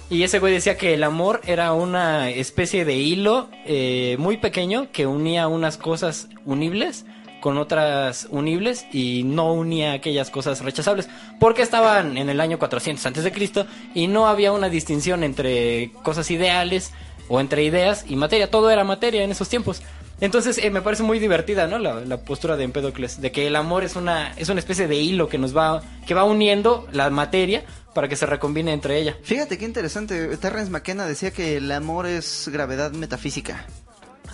[0.10, 4.90] Y ese güey decía que el amor era una especie de hilo eh, muy pequeño
[4.92, 7.06] que unía unas cosas unibles
[7.42, 11.08] con otras unibles y no unía aquellas cosas rechazables
[11.40, 15.92] porque estaban en el año 400 antes de Cristo y no había una distinción entre
[16.04, 16.92] cosas ideales
[17.28, 19.82] o entre ideas y materia todo era materia en esos tiempos
[20.20, 23.84] entonces eh, me parece muy divertida no la, postura de Empédocles de que el amor
[23.84, 27.64] es una es una especie de hilo que nos va que va uniendo la materia
[27.94, 30.38] para que se recombine entre ella Fíjate qué interesante.
[30.38, 33.66] Terrence McKenna decía que el amor es gravedad metafísica.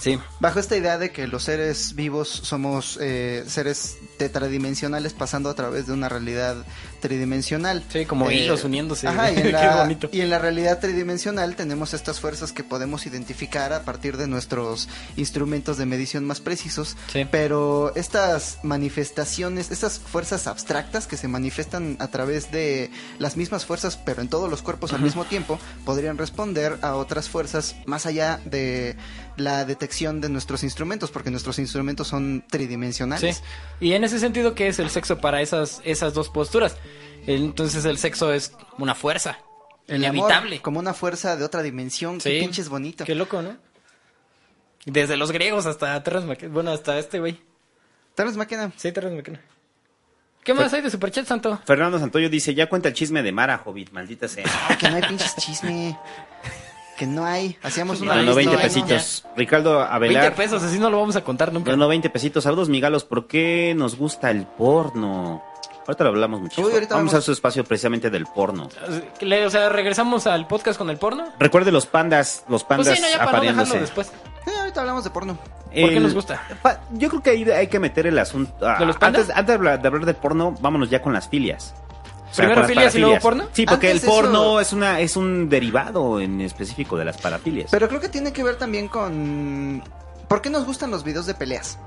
[0.04, 0.20] Sí.
[0.42, 5.88] Bajo esta idea de que los seres vivos somos eh, seres tetradimensionales pasando a través
[5.88, 6.66] de una realidad
[7.04, 7.84] tridimensional.
[7.90, 9.06] Sí, como Eh, hilos uniéndose.
[9.10, 10.10] Ajá, y en, Qué la, bonito.
[10.14, 14.88] y en la realidad tridimensional tenemos estas fuerzas que podemos identificar a partir de nuestros
[15.18, 16.96] instrumentos de medición más precisos.
[17.12, 17.28] Sí.
[17.30, 22.90] Pero estas manifestaciones, estas fuerzas abstractas que se manifiestan a través de
[23.20, 27.28] las mismas fuerzas, pero en todos los cuerpos al mismo tiempo, podrían responder a otras
[27.28, 28.96] fuerzas más allá de
[29.36, 33.38] la detección de nuestros instrumentos, porque nuestros instrumentos son tridimensionales.
[33.38, 33.44] Sí.
[33.88, 36.78] Y en ese sentido, ¿qué es el sexo para esas, esas dos posturas?
[37.28, 39.40] Entonces el sexo es una fuerza.
[39.88, 40.62] El amor inevitable.
[40.62, 42.30] como una fuerza de otra dimensión, Sí.
[42.30, 43.04] qué pinches bonito.
[43.06, 43.58] Qué loco, ¿no?
[44.86, 46.54] Desde los griegos hasta Terrence McKenna.
[46.54, 47.40] Bueno, hasta este güey.
[48.16, 48.72] Terrence McKenna.
[48.78, 49.42] Sí, Terrence McKenna.
[50.44, 51.58] ¿Qué más hay de Superchat, Santo?
[51.66, 54.44] Fernando Santoyo dice, ya cuenta el chisme de Mara, Hobbit, maldita sea.
[54.70, 55.98] Ah, que no hay pinches chisme.
[56.98, 57.58] Que no hay.
[57.64, 58.62] Hacíamos una lista, 20 ¿no?
[58.62, 59.26] pesitos.
[59.38, 60.36] Ricardo 20 Avelar.
[60.36, 61.72] pesos, así no lo vamos a contar nunca.
[61.72, 62.44] Bueno, 20 pesitos.
[62.44, 63.04] Saludos, migalos.
[63.06, 65.42] ¿Por qué nos gusta el porno?
[65.88, 66.62] Ahorita lo hablamos mucho.
[66.62, 67.14] Uy, Vamos vamos.
[67.14, 68.70] a su espacio precisamente del porno.
[69.20, 71.26] Le- O sea, regresamos al podcast con el porno.
[71.40, 73.80] Recuerde los pandas, los Pues pandas sí, no, ya para no dejarlo apareándose.
[73.80, 74.12] después.
[74.46, 75.38] Sí, ahorita hablamos de porno.
[75.38, 76.42] ¿Por qué nos gusta?
[76.92, 78.54] Yo creo que ahí hay que meter el asunto.
[78.66, 79.22] ah, ¿De los pandas?
[79.24, 81.74] antes, antes de hablar, de hablar de porno, vámonos ya con las filias.
[82.36, 83.44] ¿Primero filias y luego porno?
[83.54, 87.18] Sí, porque Antes el porno eso- es una es un derivado en específico de las
[87.18, 87.70] parafilias.
[87.72, 89.84] Pero creo que tiene que ver también con...
[90.28, 91.78] ¿Por qué nos gustan los videos de peleas?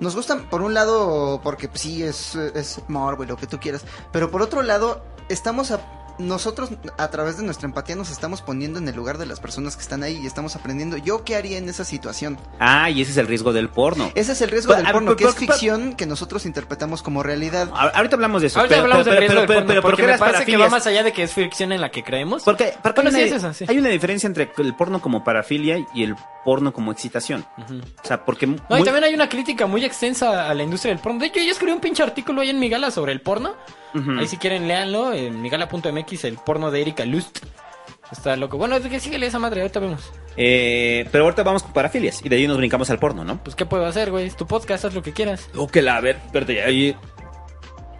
[0.00, 3.58] Nos gustan, por un lado, porque pues, sí, es, es morbo y lo que tú
[3.58, 3.84] quieras.
[4.12, 5.80] Pero por otro lado, estamos a...
[6.18, 9.76] Nosotros, a través de nuestra empatía, nos estamos poniendo en el lugar de las personas
[9.76, 10.96] que están ahí y estamos aprendiendo.
[10.96, 12.38] ¿Yo qué haría en esa situación?
[12.58, 14.10] Ah, y ese es el riesgo del porno.
[14.14, 17.02] Ese es el riesgo Pero, del porno, pero- que es pero- ficción que nosotros interpretamos
[17.02, 17.68] como realidad.
[17.94, 18.58] Ahorita hablamos de eso.
[18.60, 20.44] Ahorita pero- hablamos pero- del riesgo pero- del porno, pero ¿por porque qué me parece
[20.46, 22.42] que va más allá de que es ficción en la que creemos.
[22.44, 23.64] Porque, porque Bueno, hay, sí, una, es eso, sí.
[23.68, 27.44] hay una diferencia entre el porno como parafilia y el porno como excitación.
[27.58, 28.46] O sea, porque...
[28.46, 31.18] No, y también hay una crítica muy extensa a la industria del porno.
[31.18, 33.54] De hecho, yo escribí un pinche artículo ahí en mi gala sobre el porno.
[34.18, 35.12] Ahí si quieren, léanlo.
[35.14, 37.44] En migala.mx, el porno de Erika Lust.
[38.10, 38.56] Está loco.
[38.56, 40.12] Bueno, es que síguele esa madre, ahorita vemos.
[40.36, 43.42] Eh, pero ahorita vamos con parafilias y de ahí nos brincamos al porno, ¿no?
[43.42, 44.26] Pues, ¿qué puedo hacer, güey?
[44.26, 45.48] Es tu podcast, haz lo que quieras.
[45.56, 46.94] O que la, a ver, espérate, ahí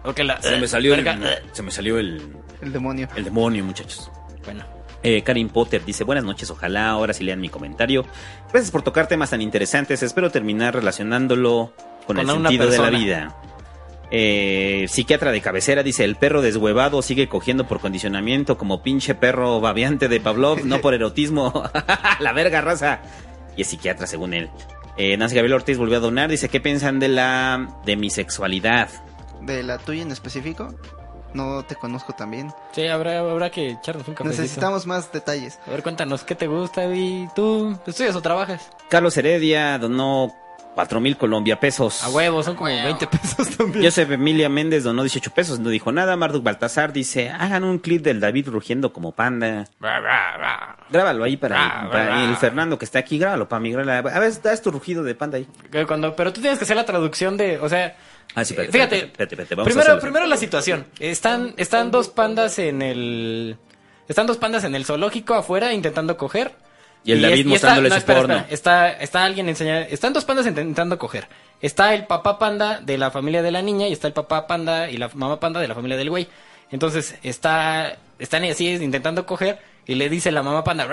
[0.05, 0.41] O que la...
[0.41, 1.05] se me salió el,
[1.51, 3.07] se me salió el, El demonio.
[3.15, 4.09] el demonio, muchachos.
[4.45, 4.63] Bueno.
[5.03, 8.05] Eh, Karin Potter dice, buenas noches, ojalá ahora sí lean mi comentario.
[8.51, 11.73] Gracias por tocar temas tan interesantes, espero terminar relacionándolo
[12.05, 13.35] con, Con el sentido de la vida.
[14.09, 19.59] Eh, psiquiatra de cabecera dice, el perro deshuevado sigue cogiendo por condicionamiento como pinche perro
[19.59, 21.63] babeante de Pavlov, no por erotismo.
[22.19, 23.01] la verga raza.
[23.55, 24.49] Y es psiquiatra según él.
[24.97, 28.89] Eh, Nancy Gabriel Ortiz volvió a donar, dice, ¿qué piensan de la de mi sexualidad?
[29.41, 30.73] ¿De la tuya en específico?
[31.33, 32.51] No te conozco también.
[32.71, 34.41] Sí, habrá, habrá que echarnos un cafecito.
[34.41, 35.59] Necesitamos más detalles.
[35.67, 38.69] A ver, cuéntanos, ¿qué te gusta, y ¿Tú estudias o trabajas?
[38.89, 40.33] Carlos Heredia donó
[40.77, 42.03] cuatro mil Colombia pesos.
[42.03, 43.83] A huevo, son como 20 pesos también.
[43.83, 46.15] Joseph Emilia Méndez donó 18 pesos, no dijo nada.
[46.15, 49.65] Marduk Baltasar dice, hagan un clip del David rugiendo como panda.
[49.79, 53.71] Grábalo ahí para, para el Fernando que está aquí, grábalo para mí.
[53.71, 54.07] grábalo.
[54.15, 55.47] A ver, das tu rugido de panda ahí.
[55.87, 57.95] Cuando, pero tú tienes que hacer la traducción de, o sea,
[58.35, 60.85] Ah, sí, espérate, fíjate, espérate, espérate, espérate, vamos a primero, primero la situación.
[60.99, 63.57] Están, están dos pandas en el,
[64.07, 66.51] están dos pandas en el zoológico afuera intentando coger.
[67.07, 68.33] Y el David está- mostrándole no, su espera, porno.
[68.35, 68.53] espera.
[68.53, 71.27] Está, está alguien enseñando, están dos pandas intentando coger.
[71.61, 74.89] Está el papá panda de la familia de la niña y está el papá panda
[74.89, 76.27] y la mamá panda de la familia del güey.
[76.69, 80.85] Entonces está, están así intentando coger y le dice la mamá panda.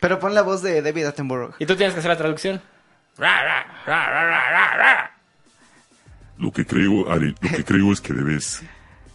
[0.00, 1.54] Pero pon la voz de David Attenborough.
[1.58, 2.60] Y tú tienes que hacer la traducción.
[3.18, 5.16] Ra, ra, ra, ra, ra, ra, ra.
[6.38, 8.62] Lo que creo, Are, lo que creo es que debes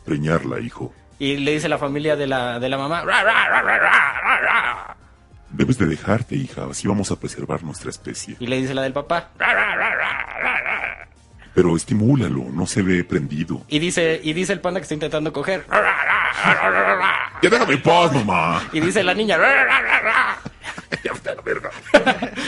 [0.06, 0.94] preñarla, hijo.
[1.20, 3.04] Y le dice la familia de la, de la mamá.
[3.04, 4.98] "Ra, ra, ra, ra, ra, ra, ra".
[5.50, 8.36] Debes de dejarte, hija, así vamos a preservar nuestra especie.
[8.40, 9.30] Y le dice la del papá.
[11.54, 13.62] Pero estimúlalo, no se ve prendido.
[13.70, 15.66] Y dice, y dice el panda que está intentando coger.
[17.42, 18.62] ¡Ya déjame en paz, mamá!
[18.74, 19.38] Y dice la niña.
[21.04, 21.72] ¡Ya a la verga!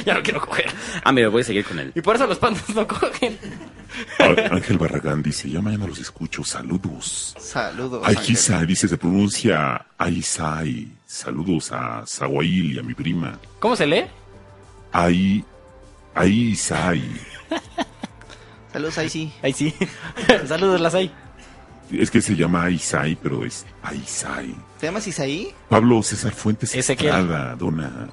[0.05, 0.69] ya no quiero coger.
[1.03, 1.91] Ah, mira, voy a seguir con él.
[1.95, 3.37] Y por eso los pandas no cogen.
[4.51, 7.35] Ángel Barragán dice, ya mañana los escucho, saludos.
[7.39, 8.07] Saludos.
[8.07, 10.89] Aikisa dice, se pronuncia Aisai.
[11.05, 13.39] Saludos a Zawail y a mi prima.
[13.59, 14.05] ¿Cómo se lee?
[14.91, 15.43] Ai,
[16.15, 17.03] Aisai.
[18.71, 19.33] Saludos, ahí sí.
[19.41, 19.73] Ahí sí.
[20.47, 21.11] Saludos las hay.
[21.91, 24.53] Es que se llama Aisai, pero es Aisai.
[24.79, 25.53] ¿Te llamas Isaí?
[25.69, 27.09] Pablo César Fuentes Ezequiel.
[27.15, 28.09] Estrada dona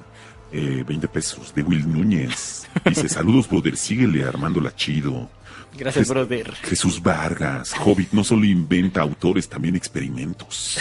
[0.51, 2.67] eh, 20 pesos de Will Núñez.
[2.85, 5.29] Dice, saludos, brother, síguele armándola chido.
[5.77, 6.53] Gracias, brother.
[6.63, 10.79] Jesús Vargas, Hobbit no solo inventa autores, también experimentos.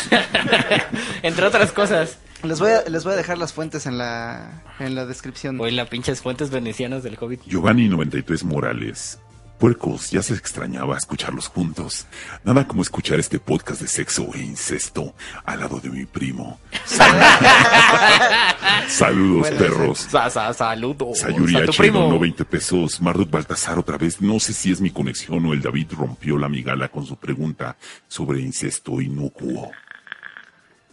[1.23, 2.19] Entre otras cosas.
[2.45, 5.59] Les voy, a, les voy a dejar las fuentes en la, en la descripción.
[5.61, 7.41] Hoy la pinches fuentes venecianas del Hobbit.
[7.47, 9.19] Giovanni 93 Morales.
[9.65, 12.07] Puercos, ya se extrañaba escucharlos juntos.
[12.45, 16.61] Nada como escuchar este podcast de sexo e incesto al lado de mi primo.
[18.89, 20.01] Saludos, Bueno, perros.
[20.01, 21.21] Sa, sa, saludos.
[21.21, 23.01] Sayuri H donó 20 pesos.
[23.01, 24.21] Marduk Baltasar otra vez.
[24.21, 27.79] No sé si es mi conexión o el David rompió la migala con su pregunta
[28.07, 29.71] sobre incesto inocuo.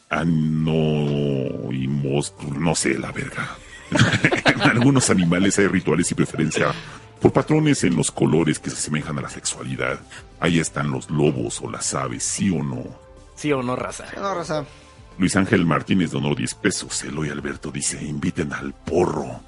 [0.10, 2.34] Ano y mos...
[2.58, 3.50] no sé, la verga.
[4.46, 6.74] en algunos animales hay rituales y preferencia
[7.22, 10.00] por patrones en los colores que se asemejan a la sexualidad.
[10.40, 12.84] Ahí están los lobos o las aves, sí o no.
[13.36, 14.06] Sí o no, raza.
[14.18, 14.66] No, Rosa.
[15.18, 17.04] Luis Ángel Martínez donó 10 pesos.
[17.04, 19.42] Eloy Alberto dice, inviten al porro.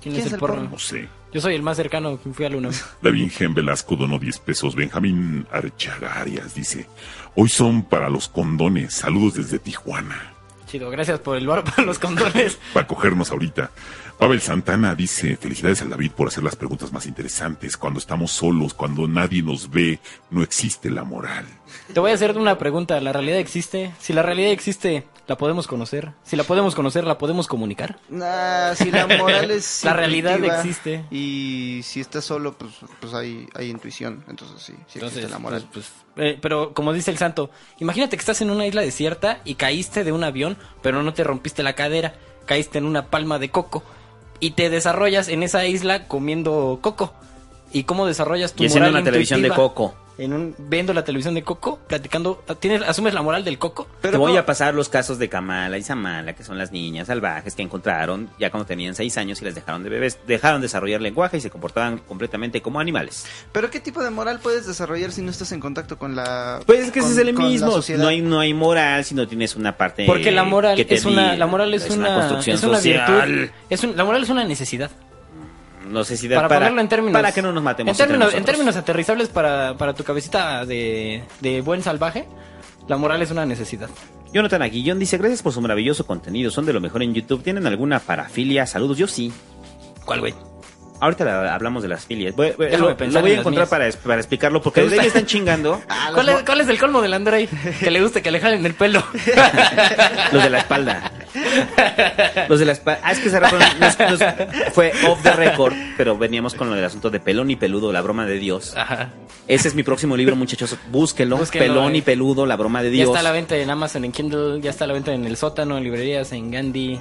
[0.00, 0.54] ¿Quién, ¿Quién es es el el porro?
[0.54, 0.68] porro?
[0.70, 1.08] No sé.
[1.32, 2.72] Yo soy el más cercano que fui al UNAM.
[3.02, 4.74] La Virgen Velasco donó 10 pesos.
[4.76, 6.86] Benjamín Archagarias dice,
[7.34, 8.94] hoy son para los condones.
[8.94, 10.32] Saludos desde Tijuana.
[10.66, 12.58] Chido, gracias por el bar para los condones.
[12.72, 13.70] Para cogernos ahorita.
[14.18, 17.76] Pavel Santana dice, felicidades al David por hacer las preguntas más interesantes.
[17.76, 21.44] Cuando estamos solos, cuando nadie nos ve, no existe la moral.
[21.92, 22.98] Te voy a hacer una pregunta.
[23.02, 23.92] ¿La realidad existe?
[24.00, 26.12] Si la realidad existe, ¿la podemos conocer?
[26.24, 27.98] Si la podemos conocer, ¿la podemos comunicar?
[28.08, 31.04] Nah, si la moral es La realidad existe.
[31.10, 34.24] Y si estás solo, pues, pues hay, hay intuición.
[34.28, 35.68] Entonces sí, sí existe la moral.
[35.70, 39.42] pues, pues, eh, pero como dice el santo, imagínate que estás en una isla desierta
[39.44, 42.14] y caíste de un avión, pero no te rompiste la cadera,
[42.46, 43.82] caíste en una palma de coco
[44.40, 47.12] y te desarrollas en esa isla comiendo coco.
[47.72, 49.94] ¿Y cómo desarrollas tu Y una televisión de coco.
[50.18, 53.86] En un, viendo la televisión de coco, platicando, ¿tienes, asumes la moral del coco?
[54.00, 57.54] Te voy a pasar los casos de Kamala y Samala, que son las niñas salvajes
[57.54, 60.18] que encontraron ya cuando tenían seis años y las dejaron de bebés.
[60.26, 63.26] Dejaron desarrollar lenguaje y se comportaban completamente como animales.
[63.52, 66.80] Pero ¿qué tipo de moral puedes desarrollar si no estás en contacto con la Pues
[66.86, 67.78] es que ese es el mismo.
[67.98, 70.06] No hay, no hay moral si no tienes una parte.
[70.06, 73.32] Porque la moral que te es una, la moral es, una, construcción es una social.
[73.32, 73.54] virtud.
[73.68, 74.90] Es un- la moral es una necesidad.
[75.86, 77.12] No sé si da Para, ponerlo en términos.
[77.12, 77.98] Para que no nos matemos.
[77.98, 82.26] En términos, en términos aterrizables para, para tu cabecita de, de buen salvaje,
[82.88, 83.88] la moral es una necesidad.
[84.32, 86.50] Jonathan Aguillón dice: Gracias por su maravilloso contenido.
[86.50, 87.42] Son de lo mejor en YouTube.
[87.42, 88.66] ¿Tienen alguna parafilia?
[88.66, 88.98] Saludos.
[88.98, 89.32] Yo sí.
[90.04, 90.34] ¿Cuál, güey?
[91.00, 92.34] Ahorita la- hablamos de las filias.
[92.34, 95.80] Voy- voy- lo, voy a encontrar para, para explicarlo porque ¿Te de ahí están chingando.
[95.88, 97.48] Ah, ¿Cuál es, mo- cuál es el colmo del Andrei?
[97.80, 99.02] Que le guste que le jalen el pelo.
[100.32, 101.10] Los de la espalda.
[102.48, 103.00] Los de la espalda.
[103.04, 106.84] Ah, es que rato nos- nos- fue off the record, pero veníamos con lo del
[106.84, 108.74] asunto de pelón y peludo, la broma de Dios.
[108.76, 109.10] Ajá.
[109.48, 110.76] Ese es mi próximo libro, muchachos.
[110.90, 111.36] Búsquenlo.
[111.36, 111.98] Búsquenlo, pelón eh.
[111.98, 113.08] y peludo, la broma de Ya Dios.
[113.08, 115.36] está a la venta en Amazon, en Kindle, ya está a la venta en el
[115.36, 117.00] sótano, en librerías, en Gandhi.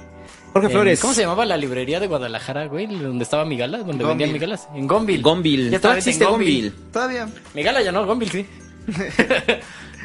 [0.56, 1.01] Jorge Flores.
[1.01, 2.88] ¿Cómo se llamaba la librería de Guadalajara, güey?
[2.88, 4.08] Donde estaba Migala, donde Gonville.
[4.08, 4.69] vendían Migalas.
[4.74, 5.22] En Gonville.
[5.22, 5.69] Gonville.
[5.69, 6.72] Ya a Todavía existe Gonville.
[6.93, 7.27] Todavía.
[7.53, 8.45] Migala ya no, Gonville sí.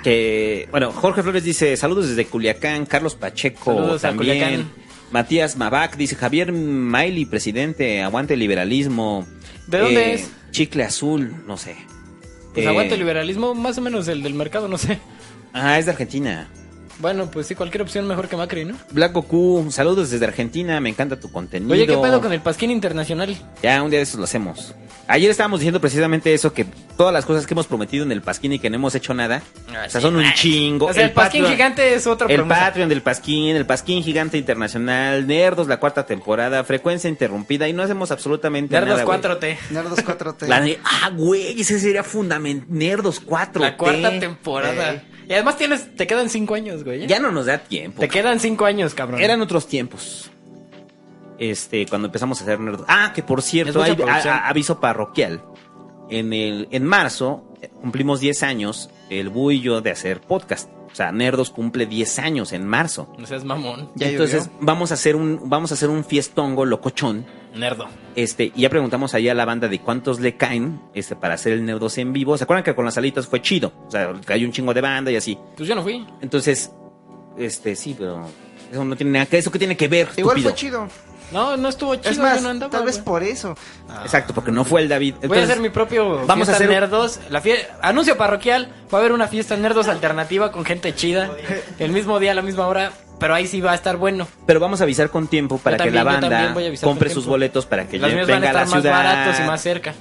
[0.03, 4.39] Que, bueno, Jorge Flores dice, saludos desde Culiacán, Carlos Pacheco Saludos a también.
[4.39, 4.71] Culiacán.
[5.13, 9.27] Matías Mabac dice, Javier Miley, presidente, aguante el liberalismo.
[9.69, 10.31] ¿De dónde es?
[10.51, 11.77] Chicle azul, no sé.
[12.55, 14.99] Pues Eh, aguanta el liberalismo, más o menos el del mercado, no sé.
[15.53, 16.49] Ah, es de Argentina.
[17.01, 18.77] Bueno, pues sí, cualquier opción mejor que Macri, ¿no?
[18.91, 21.73] Black Goku, saludos desde Argentina, me encanta tu contenido.
[21.73, 23.37] Oye, ¿qué pedo con el Pasquín Internacional?
[23.63, 24.75] Ya, un día de esos lo hacemos.
[25.09, 28.53] Ayer estábamos diciendo precisamente eso, que todas las cosas que hemos prometido en el Pasquín
[28.53, 30.87] y que no hemos hecho nada, Ah, o sea, sí, son un chingo.
[30.87, 32.61] O sea, el, Pasquín Patreon- gigante es otra El promesa.
[32.67, 37.83] Patreon del Pasquín, el Pasquín Gigante Internacional, Nerdos, la cuarta temporada, frecuencia interrumpida y no
[37.83, 39.05] hacemos absolutamente Nerdos nada.
[39.07, 39.57] 4T.
[39.71, 40.47] Nerdos 4T.
[40.49, 42.67] La de- ah, güey, ese sería fundamental.
[42.69, 43.63] Nerdos 4.
[43.63, 45.03] La cuarta temporada.
[45.31, 47.05] Y además tienes, te quedan cinco años, güey.
[47.05, 47.07] ¿eh?
[47.07, 48.01] Ya no nos da tiempo.
[48.01, 49.21] Te quedan cinco años, cabrón.
[49.23, 50.29] Eran otros tiempos.
[51.39, 52.85] Este, cuando empezamos a hacer Nerdos.
[52.89, 54.35] Ah, que por cierto, hay producción.
[54.35, 55.43] a- a- aviso parroquial.
[56.11, 60.69] En el, en marzo eh, cumplimos 10 años, el Bu y yo, de hacer podcast.
[60.93, 63.13] O sea, Nerdos cumple 10 años en marzo.
[63.17, 63.91] No seas mamón.
[63.95, 64.59] Ya Entonces, llovió.
[64.63, 67.25] vamos a hacer un vamos a hacer un fiestongo locochón.
[67.55, 67.87] Nerdo.
[68.17, 71.53] Este, y ya preguntamos allá a la banda de cuántos le caen este, para hacer
[71.53, 72.37] el Nerdos en vivo.
[72.39, 73.73] ¿Se acuerdan que con las alitas fue chido?
[73.87, 75.39] O sea, hay un chingo de banda y así.
[75.57, 76.07] Pues yo no fui.
[76.21, 76.71] Entonces,
[77.39, 78.25] este, sí, pero
[78.71, 80.09] eso no tiene nada que eso que tiene que ver.
[80.17, 80.51] Igual estúpido?
[80.51, 80.89] fue chido.
[81.33, 82.11] No, no estuvo chido.
[82.11, 83.57] Es más, yo no andaba, tal vez por eso.
[84.03, 85.15] Exacto, porque no fue el David.
[85.29, 87.21] Voy a hacer mi propio vamos a hacer- nerdos.
[87.31, 88.69] La fie- Anuncio parroquial.
[88.93, 91.31] Va a haber una fiesta nerdos alternativa con gente chida.
[91.79, 92.91] El mismo día, a la misma hora.
[93.21, 94.27] Pero ahí sí va a estar bueno.
[94.47, 97.67] Pero vamos a avisar con tiempo para Yo que la también, banda compre sus boletos
[97.67, 98.97] para que Los míos van a venga a la estar más ciudad.
[98.97, 99.95] baratos y más cerca.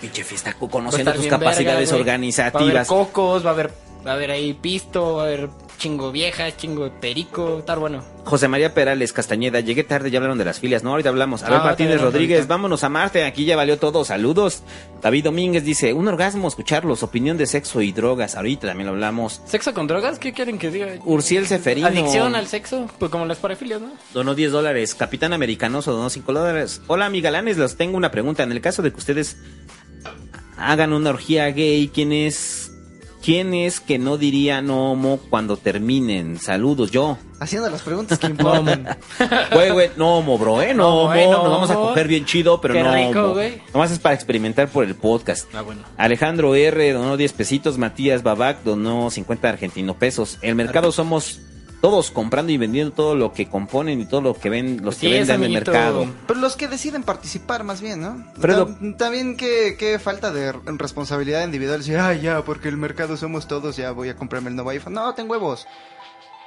[0.00, 1.86] Pinche fiesta, conociendo estar tus capacidades verga, güey.
[1.92, 2.90] Va a organizativas.
[2.90, 3.70] haber cocos, va a haber,
[4.06, 5.48] va a haber ahí pisto, va a haber
[5.78, 7.58] chingo vieja, chingo perico.
[7.58, 8.02] Estar bueno.
[8.24, 11.44] José María Perales Castañeda, llegué tarde, ya hablaron de las filias, no, ahorita hablamos.
[11.44, 12.54] A ver, Ah, Martínez Rodríguez, ahorita.
[12.54, 14.62] vámonos a Marte, aquí ya valió todo, saludos.
[15.00, 19.40] David Domínguez dice, un orgasmo escucharlos, opinión de sexo y drogas, ahorita también lo hablamos.
[19.46, 20.18] ¿Sexo con drogas?
[20.18, 20.88] ¿Qué quieren que diga?
[21.04, 21.86] Urciel Seferino.
[21.86, 23.92] Adicción al sexo, pues como las parafilias, ¿no?
[24.12, 24.96] Donó 10 dólares.
[24.96, 26.80] Capitán Americanoso donó 5 dólares.
[26.88, 28.42] Hola, mi galanes, les tengo una pregunta.
[28.42, 29.36] En el caso de que ustedes
[30.56, 32.65] hagan una orgía gay, ¿quién es,
[33.26, 36.38] quién es que no diría no homo cuando terminen?
[36.38, 37.18] Saludos, yo.
[37.40, 38.96] Haciendo las preguntas que importan.
[39.52, 40.72] Güey, güey, no homo, bro, ¿eh?
[40.74, 43.20] No, No, homo, güey, no nos vamos a coger bien chido, pero Qué no rico,
[43.24, 43.32] homo.
[43.34, 43.60] güey.
[43.74, 45.52] Nomás es para experimentar por el podcast.
[45.54, 45.82] Ah, bueno.
[45.96, 46.92] Alejandro R.
[46.92, 47.78] donó 10 pesitos.
[47.78, 50.38] Matías Babac donó 50 argentino pesos.
[50.40, 51.40] El mercado somos
[51.88, 55.02] todos comprando y vendiendo todo lo que componen y todo lo que ven, los Sí,
[55.06, 56.06] que venden en el mercado.
[56.26, 58.26] Pero los que deciden participar más bien, ¿no?
[58.40, 58.66] Fredo.
[58.66, 61.78] Tam- También qué, qué falta de responsabilidad individual.
[61.78, 64.94] Decir, ay, ya, porque el mercado somos todos, ya voy a comprarme el nuevo iPhone.
[64.94, 65.66] No, tengo huevos.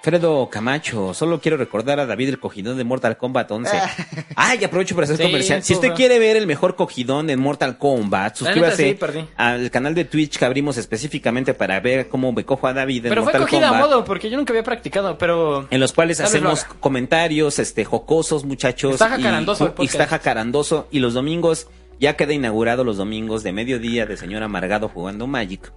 [0.01, 3.71] Fredo Camacho, solo quiero recordar a David el cogidón de Mortal Kombat 11.
[4.35, 5.61] Ay, aprovecho para hacer Sí, comercial.
[5.61, 10.05] Si usted quiere ver el mejor cogidón en Mortal Kombat, suscríbase sí, al canal de
[10.05, 13.41] Twitch que abrimos específicamente para ver cómo me cojo a David en Pero fue Mortal
[13.41, 13.89] cogida a Kombat.
[13.89, 15.67] modo, porque yo nunca había practicado, pero...
[15.69, 18.93] En los cuales hacemos comentarios, este, jocosos, muchachos.
[18.93, 20.87] Está jacarandoso y, y está jacarandoso.
[20.91, 21.67] Y los domingos,
[21.99, 25.73] ya queda inaugurado los domingos de mediodía de señor amargado jugando Magic.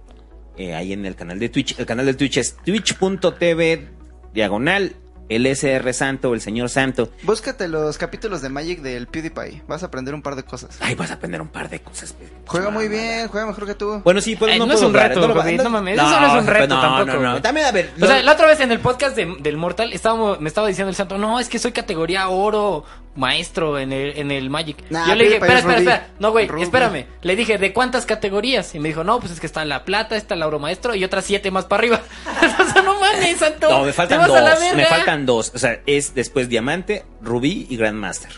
[0.55, 1.77] eh, ahí en el canal de Twitch.
[1.77, 3.89] El canal de Twitch es twitch.tv
[4.33, 4.95] diagonal
[5.29, 7.09] el SR Santo, el señor Santo.
[7.23, 9.63] Búscate los capítulos de Magic del PewDiePie.
[9.67, 10.77] Vas a aprender un par de cosas.
[10.81, 12.11] Ay, vas a aprender un par de cosas.
[12.13, 14.01] pe- Juega muy bien, juega mejor que tú.
[14.03, 15.33] Bueno, sí, pues Ay, no, no es un jugar, reto, no
[15.69, 17.41] mames, eso no es un reto no, tampoco, No.
[17.41, 17.91] También, a ver.
[17.99, 20.89] O sea, la otra vez en el podcast de- del Mortal estábamos, me estaba diciendo
[20.89, 22.83] el santo, no, es que soy categoría oro
[23.15, 24.77] maestro en el, en el Magic.
[24.89, 26.07] Nah, Yo le dije, espera, es espera, espera.
[26.19, 27.05] No, güey, espérame.
[27.21, 28.73] Le dije, ¿de cuántas categorías?
[28.75, 31.03] Y me dijo, no, pues es que está la plata, está el oro maestro y
[31.03, 32.01] otras siete más para arriba.
[32.61, 33.69] o sea, no mames, santo.
[33.69, 34.41] no, me faltan dos.
[34.75, 35.51] Me faltan dos.
[35.53, 38.31] O sea, es después Diamante, Rubí y Grandmaster.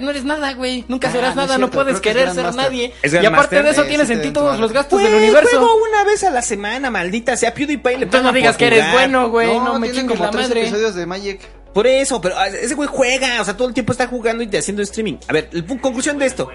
[0.00, 0.84] No eres nada, güey.
[0.88, 2.72] Nunca Ah, serás no nada, no cierto, puedes creo que es querer ser Grandmaster.
[2.72, 2.94] nadie.
[3.00, 3.62] ¿Es Y aparte Grandmaster?
[3.62, 5.50] de eso Eh, tienes en ti todos los gastos del Güey, universo.
[5.56, 7.54] juego una vez a la semana, maldita sea.
[7.54, 9.46] PewDiePie le pagan no digas que eres bueno, güey.
[9.46, 10.60] No, me tiene chingues como la tres madre.
[10.62, 11.40] episodios de Magic.
[11.78, 14.48] Por eso, pero ah, ese güey juega, o sea, todo el tiempo está jugando y
[14.56, 15.18] haciendo streaming.
[15.28, 15.48] A ver,
[15.80, 16.50] conclusión de esto.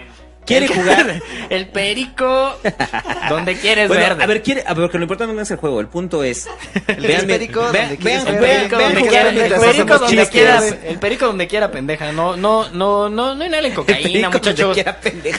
[0.45, 1.21] ¿Quiere El- jugar?
[1.49, 2.55] El perico.
[3.29, 4.23] donde quieres Bueno, verde.
[4.23, 6.47] a ver, quiere, a ver, que lo importante no es el juego, el punto es.
[6.87, 10.29] El perico, donde quieres El vean, perico vean donde jugar quiera, el perico donde chistes.
[10.29, 12.11] quiera, el perico donde quiera, pendeja.
[12.11, 14.77] No, no, no, no, no hay nada en perico cocaína, muchachos.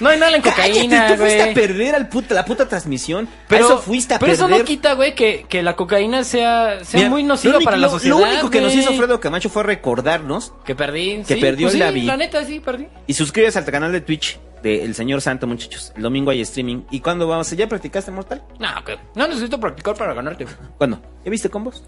[0.01, 3.29] No hay nada en cocaína, Cállate, tú fuiste a perder al puta, la puta transmisión.
[3.49, 4.47] Pero, a eso fuiste a pero perder.
[4.51, 7.77] eso no quita, güey, que, que la cocaína sea, sea Mira, muy nociva único- para
[7.77, 8.17] la sociedad.
[8.19, 11.23] Lo único que nos hizo Fredo Camacho fue recordarnos Que perdí.
[11.27, 12.05] que perdió pues el sí, David.
[12.05, 12.87] La neta, sí, perdí.
[13.07, 14.39] y suscríbete al canal de Twitch
[14.73, 15.93] del Señor Santo, muchachos.
[15.97, 16.83] El domingo hay streaming.
[16.91, 17.51] ¿Y cuándo vamos?
[17.51, 18.43] ¿Ya practicaste Mortal?
[18.59, 20.47] No, que no necesito practicar para ganarte.
[20.79, 21.01] ¿Cuándo?
[21.25, 21.85] ¿Ya viste combos?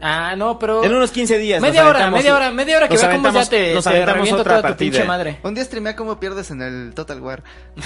[0.00, 0.84] Ah, no, pero.
[0.84, 1.62] En unos 15 días.
[1.62, 4.44] Media hora, media hora, media hora que vea cómo ya te, nos te otra toda
[4.56, 4.76] tu partida.
[4.76, 5.38] pinche madre.
[5.42, 7.42] Un día streamea cómo pierdes en el Total War.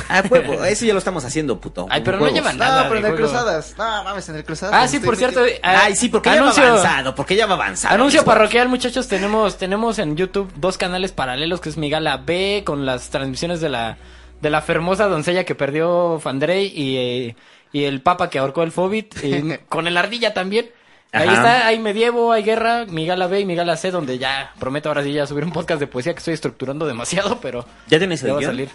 [0.08, 1.86] Ah, huevo, eso ya lo estamos haciendo, puto.
[1.88, 2.88] Ay, pero no llevan No, nada.
[2.88, 3.28] pero en el juego.
[3.28, 3.74] Cruzadas.
[3.78, 4.74] No, mames, en el Cruzadas.
[4.76, 5.40] Ah, sí, por cierto.
[5.42, 5.60] metido.
[5.62, 7.94] ah, Ay, sí, porque anuncio, ya va avanzado, porque ya va avanzado.
[7.94, 9.06] Anuncio parroquial, muchachos.
[9.06, 13.60] Tenemos, tenemos en YouTube dos canales paralelos, que es mi gala B, con las transmisiones
[13.60, 13.98] de la,
[14.40, 17.36] de la fermosa doncella que perdió Fandrey y, eh,
[17.72, 20.70] y el papa que ahorcó el Fobit, y con el ardilla también.
[21.12, 21.36] Ahí Ajá.
[21.38, 24.88] está, hay medievo, hay guerra, mi gala B y mi gala C, donde ya prometo
[24.90, 28.20] ahora sí ya subir un podcast de poesía que estoy estructurando demasiado, pero ¿Ya tienes
[28.20, 28.52] ya el va a guion?
[28.52, 28.68] salir.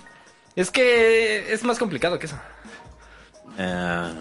[0.56, 2.38] Es que es más complicado que eso.
[3.58, 4.12] Ah,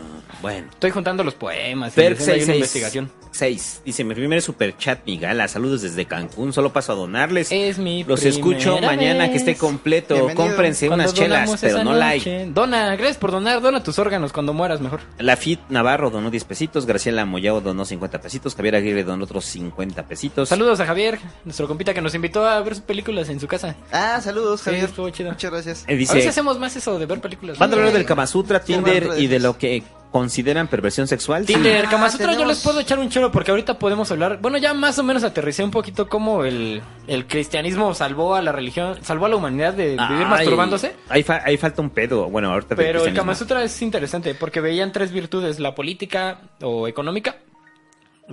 [0.42, 0.68] bueno.
[0.70, 2.56] Estoy juntando los poemas y Perk haciendo ahí una 66.
[2.56, 3.24] investigación.
[3.34, 3.82] 6.
[3.84, 5.48] Dice, mi primer super chat, mi gala.
[5.48, 6.52] Saludos desde Cancún.
[6.52, 7.50] Solo paso a donarles.
[7.50, 10.14] Es mi Los escucho mañana que esté completo.
[10.14, 10.36] Bienvenido.
[10.46, 12.50] Cómprense Cuando unas chelas, pero no like.
[12.54, 15.00] Dona, gracias por donar, dona tus órganos cuando mueras mejor.
[15.18, 16.86] La Fit Navarro donó 10 pesitos.
[16.86, 18.54] Graciela Moyao donó 50 pesitos.
[18.54, 20.48] Javier Aguirre donó otros 50 pesitos.
[20.48, 23.74] Saludos a Javier, nuestro compita que nos invitó a ver sus películas en su casa.
[23.90, 24.84] Ah, saludos, Sí, Javier.
[24.84, 25.30] estuvo chido.
[25.30, 25.84] Muchas gracias.
[25.88, 27.58] Eh, a Dice, veces hacemos más eso de ver películas.
[27.58, 31.44] Van a del Kama Sutra, Tinder a hablar y de lo que consideran perversión sexual.
[31.44, 31.54] Sí.
[31.54, 34.38] Tinder, Ah, Kama Sutra, yo les puedo echar un choro porque ahorita podemos hablar.
[34.40, 38.52] Bueno, ya más o menos aterricé un poquito cómo el, el cristianismo salvó a la
[38.52, 40.94] religión, salvó a la humanidad de vivir masturbándose.
[41.08, 42.30] Ahí, fa- ahí falta un pedo.
[42.30, 43.22] Bueno, ahorita Pero el cristianismo.
[43.22, 47.38] Kama Sutra es interesante porque veían tres virtudes: la política o económica,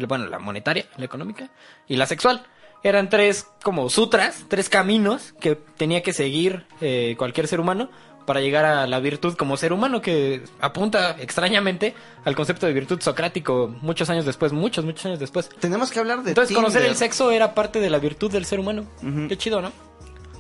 [0.08, 1.50] bueno, la monetaria, la económica,
[1.88, 2.44] y la sexual.
[2.84, 7.90] Eran tres como sutras, tres caminos que tenía que seguir eh, cualquier ser humano
[8.32, 11.94] para llegar a la virtud como ser humano, que apunta extrañamente
[12.24, 15.50] al concepto de virtud socrático muchos años después, muchos, muchos años después.
[15.60, 18.62] Tenemos que hablar de Entonces, conocer el sexo era parte de la virtud del ser
[18.62, 18.86] humano.
[19.28, 19.74] Qué chido, ¿no?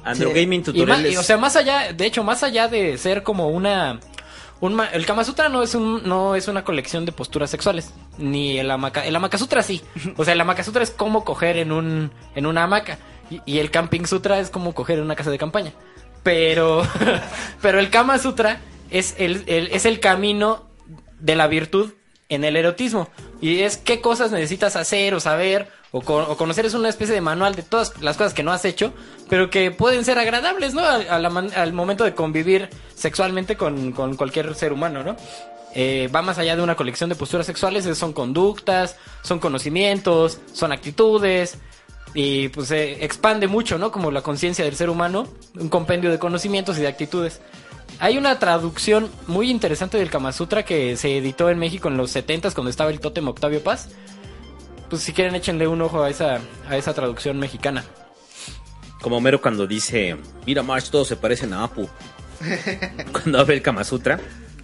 [0.06, 0.42] Andro Sí.
[0.42, 1.14] Gaming Y, Tutoriales.
[1.14, 4.00] y, o sea, más allá, de hecho, más allá de ser como una...
[4.62, 7.94] Un ma- el Kama Sutra no es, un, no es una colección de posturas sexuales.
[8.18, 9.06] Ni el Amaka...
[9.06, 9.82] El Amaka Sutra sí.
[10.16, 13.00] O sea, el Amaka Sutra es como coger en, un, en una hamaca.
[13.30, 15.74] Y, y el Camping Sutra es como coger en una casa de campaña.
[16.24, 16.84] Pero...
[17.62, 18.60] pero el Kama Sutra
[18.90, 20.68] es el, es el camino
[21.20, 21.92] de la virtud
[22.30, 23.10] en el erotismo.
[23.42, 26.66] Y es qué cosas necesitas hacer o saber o, co- o conocer.
[26.66, 28.94] Es una especie de manual de todas las cosas que no has hecho,
[29.30, 30.82] pero que pueden ser agradables, ¿no?
[30.86, 35.16] Al, momento de convivir sexualmente con, con cualquier ser humano, ¿no?
[35.74, 40.40] Eh, va más allá de una colección de posturas sexuales, es- son conductas, son conocimientos,
[40.54, 41.58] son actitudes.
[42.14, 43.92] Y pues se expande mucho, ¿no?
[43.92, 47.42] Como la conciencia del ser humano, un compendio de conocimientos y de actitudes.
[48.00, 52.16] Hay una traducción muy interesante del Kama Sutra que se editó en México en los
[52.16, 53.90] 70s cuando estaba el tótem Octavio Paz.
[54.90, 57.86] Pues si quieren échenle un ojo a esa, a esa traducción mexicana.
[59.02, 61.88] Como Homero cuando dice, mira March, todos se parecen a Apu.
[63.12, 64.20] cuando abre el Kama Sutra,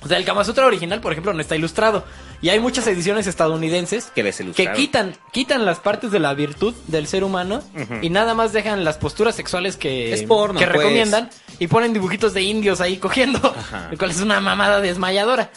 [0.08, 2.06] O sea, el Kama Sutra original, por ejemplo, no está ilustrado.
[2.42, 4.24] Y hay muchas ediciones estadounidenses que
[4.56, 7.62] que quitan, quitan las partes de la virtud del ser humano
[8.02, 10.78] y nada más dejan las posturas sexuales que, Es porno, que pues.
[10.78, 11.30] recomiendan
[11.60, 13.88] y ponen dibujitos de indios ahí cogiendo, Ajá.
[13.92, 15.52] lo cual es una mamada desmayadora.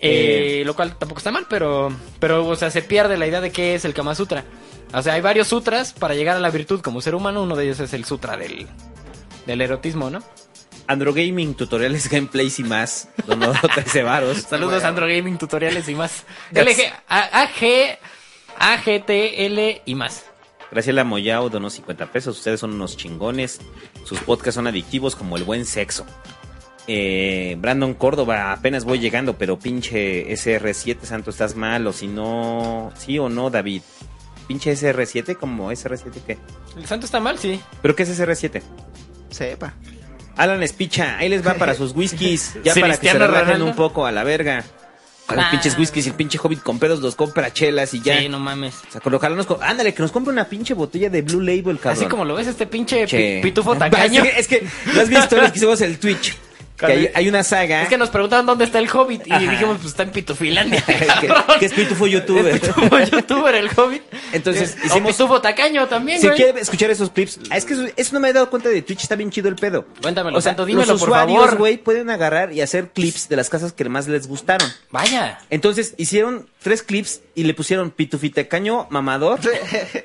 [0.00, 3.52] Eh, lo cual tampoco está mal, pero, pero, o sea, se pierde la idea de
[3.52, 4.42] qué es el Kama Sutra.
[4.92, 7.44] O sea, hay varios sutras para llegar a la virtud como ser humano.
[7.44, 8.66] Uno de ellos es el sutra del,
[9.46, 10.20] del erotismo, ¿no?
[10.88, 13.08] Andro Gaming, tutoriales, gameplays y más.
[13.26, 14.38] Donó 13 varos.
[14.38, 16.24] Saludos, Andro Gaming, tutoriales y más.
[16.52, 17.98] LG, A- AG,
[18.58, 20.24] AGTL y más.
[20.70, 22.36] Graciela Moyao donó 50 pesos.
[22.38, 23.60] Ustedes son unos chingones.
[24.04, 26.04] Sus podcasts son adictivos como el buen sexo.
[26.86, 31.86] Eh, Brandon Córdoba, apenas voy llegando, pero pinche SR7, Santo, estás mal.
[31.86, 33.82] O si no, sí o no, David.
[34.46, 36.38] Pinche SR7, como SR7, ¿qué?
[36.76, 37.38] ¿El santo está mal?
[37.38, 37.60] Sí.
[37.82, 38.62] ¿Pero qué es SR7?
[39.30, 39.74] Sepa.
[40.38, 42.54] Alan Espicha, ahí les va para sus whiskies.
[42.64, 43.66] Ya para que se relajen Ronaldo.
[43.66, 44.64] un poco a la verga.
[45.26, 45.48] A los Ah.
[45.50, 48.18] pinches whiskies y el pinche hobbit con pedos los compra chelas y ya.
[48.18, 48.76] Sí, no mames.
[48.88, 51.92] O sea, ojalá nos Ándale, que nos compre una pinche botella de Blue Label, cabrón.
[52.00, 53.40] Así como lo ves, este pinche pi- Che.
[53.42, 54.24] pitufo tacaño.
[54.24, 56.34] Es que, es que has visto que hicimos el Twitch.
[56.78, 57.82] Que hay, hay una saga.
[57.82, 59.50] Es que nos preguntaban dónde está el Hobbit y Ajá.
[59.50, 60.82] dijimos, pues está en Pitufilandia.
[61.58, 62.54] que, es pitufo youtuber.
[62.54, 64.02] Es pitufo youtuber el Hobbit.
[64.32, 66.36] Entonces, o hicimos- pitufo tacaño también, Si güey.
[66.36, 69.02] quieren escuchar esos clips, ah, es que eso, no me he dado cuenta de Twitch,
[69.02, 69.86] está bien chido el pedo.
[70.02, 71.58] Cuéntamelo, o sea, Santo, dímelo, los por usuarios, favor.
[71.58, 74.68] güey, pueden agarrar y hacer clips de las casas que más les gustaron.
[74.90, 75.40] Vaya.
[75.50, 79.40] Entonces hicieron tres clips y le pusieron pitufitecaño mamador,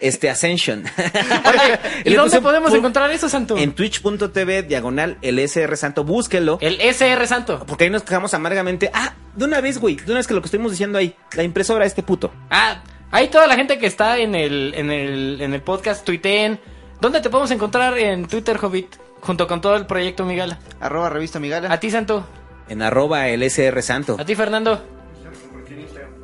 [0.02, 0.84] este Ascension.
[0.98, 3.58] Oye, ¿y dónde podemos encontrar eso, Santo?
[3.58, 6.58] En twitch.tv diagonal el SR Santo, búsquenlo.
[6.62, 7.64] El SR Santo.
[7.68, 8.92] Porque ahí nos quejamos amargamente.
[8.94, 11.44] Ah, de una vez, güey, de una vez que lo que estuvimos diciendo ahí, la
[11.44, 12.32] impresora, este puto.
[12.50, 16.60] Ah, ahí toda la gente que está en el, en el, en el podcast, tuiteen.
[17.02, 18.96] ¿Dónde te podemos encontrar en Twitter, Hobbit?
[19.22, 20.60] Junto con todo el proyecto Migala.
[20.80, 21.72] Arroba revista Migala.
[21.72, 22.26] A ti, Santo.
[22.70, 24.18] En arroba el SR Santo.
[24.20, 24.93] A ti, Fernando.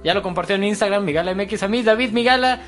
[0.03, 1.63] Ya lo compartió en Instagram, Migala MX.
[1.63, 2.61] A mí, David Migala.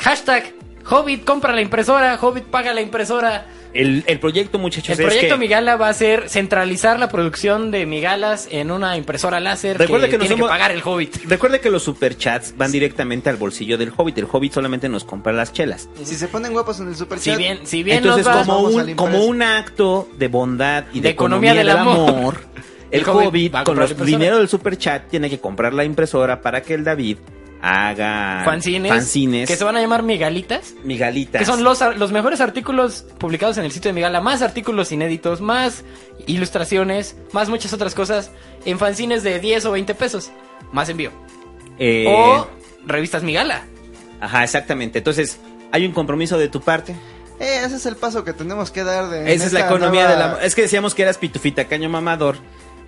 [0.00, 0.52] Hashtag
[0.88, 2.18] Hobbit, compra la impresora.
[2.20, 3.46] Hobbit, paga la impresora.
[3.72, 5.38] El, el proyecto, muchachos, El proyecto es que...
[5.38, 10.12] Migala va a ser centralizar la producción de Migalas en una impresora láser Recuerda que,
[10.12, 11.24] que nos tiene somos- que pagar el Hobbit.
[11.24, 14.18] Recuerde que los superchats van directamente al bolsillo del Hobbit.
[14.18, 15.88] El Hobbit solamente nos compra las chelas.
[16.04, 18.60] Si se ponen guapos en el super Si bien, si bien Entonces, nos va, como
[18.60, 22.36] un, como un acto de bondad y de, De economía del amor,
[22.96, 26.84] el a con los dinero del superchat, tiene que comprar la impresora para que el
[26.84, 27.18] David
[27.66, 30.74] haga fanzines, fanzines, que se van a llamar Migalitas.
[30.84, 31.40] migalitas.
[31.40, 35.40] Que son los, los mejores artículos publicados en el sitio de Migala, más artículos inéditos,
[35.40, 35.82] más
[36.26, 38.30] ilustraciones, más muchas otras cosas,
[38.66, 40.30] en fanzines de 10 o 20 pesos,
[40.72, 41.10] más envío.
[41.78, 42.46] Eh, O
[42.86, 43.62] revistas Migala.
[44.20, 44.98] Ajá, exactamente.
[44.98, 45.38] Entonces,
[45.72, 46.92] hay un compromiso de tu parte.
[47.40, 49.32] Eh, ese es el paso que tenemos que dar de.
[49.32, 50.44] Esa es la economía nueva- de la...
[50.46, 52.36] Es que decíamos que eras pitufita, caño mamador.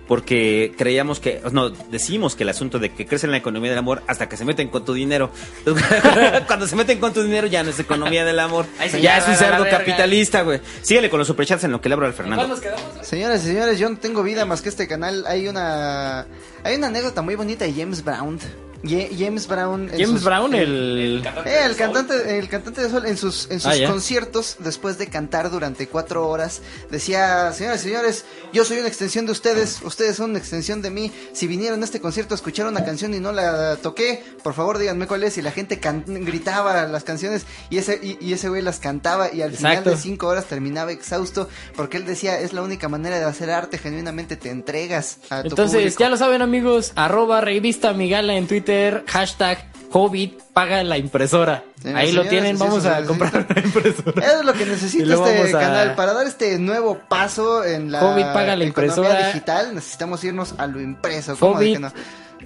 [0.07, 4.03] Porque creíamos que, no, decimos que el asunto de que crece la economía del amor
[4.07, 5.31] hasta que se meten con tu dinero.
[6.47, 8.65] Cuando se meten con tu dinero ya no es economía del amor.
[8.79, 10.61] Ay, ya es un cerdo capitalista, güey.
[10.81, 12.47] Síguele con los superchats en lo que le abro al Fernando.
[12.47, 12.93] ¿Cuándo nos quedamos?
[12.93, 13.05] güey?
[13.05, 15.25] Señoras y señores, yo no tengo vida más que este canal.
[15.27, 16.25] Hay una
[16.63, 18.39] hay una anécdota muy bonita de James Brown.
[18.83, 19.83] Ye- James Brown.
[19.83, 21.23] en James sus- Brown, el...
[21.45, 25.07] Eh, el cantante, el cantante de Sol en sus, en sus Ah, conciertos, después de
[25.07, 30.15] cantar durante cuatro horas, decía, señoras y señores, yo soy una extensión de ustedes, ustedes
[30.15, 31.11] son una extensión de mí.
[31.33, 34.77] Si vinieron a este concierto a escuchar una canción y no la toqué, por favor
[34.77, 35.37] díganme cuál es.
[35.37, 39.33] Y la gente can- gritaba las canciones y ese, y, y ese güey las cantaba
[39.33, 43.17] y al final de cinco horas terminaba exhausto porque él decía, es la única manera
[43.19, 45.99] de hacer arte, genuinamente te entregas a tu Entonces, público".
[45.99, 48.66] ya lo saben amigos, arroba revista Migala en Twitter,
[49.07, 51.63] hashtag Hobbit, paga la impresora.
[51.81, 54.25] Sí, Ahí lo tienen, vamos a comprar una impresora.
[54.25, 58.03] Eso es lo que necesita este a- canal para dar este nuevo paso en la
[58.03, 59.27] Hobbit paga la impresora.
[59.27, 59.73] digital.
[59.73, 61.37] Necesitamos irnos a lo impreso.
[61.39, 61.91] ¿Cómo de Hobbit que no?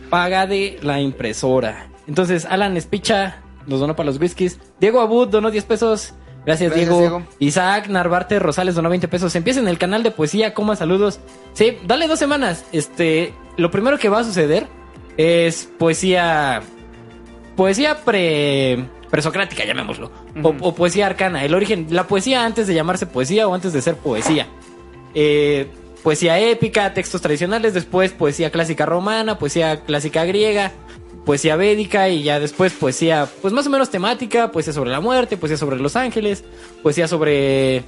[0.09, 1.87] paga de la impresora.
[2.07, 4.59] Entonces, Alan Espicha nos donó para los whiskies.
[4.79, 6.13] Diego Abud donó 10 pesos.
[6.45, 6.99] Gracias, Gracias, Diego.
[6.99, 7.23] Diego.
[7.39, 9.35] Isaac Narvarte Rosales donó 20 pesos.
[9.35, 11.19] Empieza en el canal de poesía, coma saludos.
[11.53, 12.65] Sí, dale dos semanas.
[12.71, 14.67] Este, lo primero que va a suceder
[15.17, 16.61] es poesía.
[17.55, 18.85] Poesía pre.
[19.09, 20.11] presocrática, llamémoslo.
[20.41, 21.43] O- o, poesía arcana.
[21.43, 21.87] El origen.
[21.89, 24.47] La poesía antes de llamarse poesía o antes de ser poesía.
[25.13, 25.67] Eh,
[26.03, 30.71] poesía épica, textos tradicionales, después poesía clásica romana, poesía clásica griega,
[31.25, 35.37] poesía védica y ya después poesía, pues más o menos temática, poesía sobre la muerte,
[35.37, 36.43] poesía sobre los ángeles,
[36.81, 37.83] poesía sobre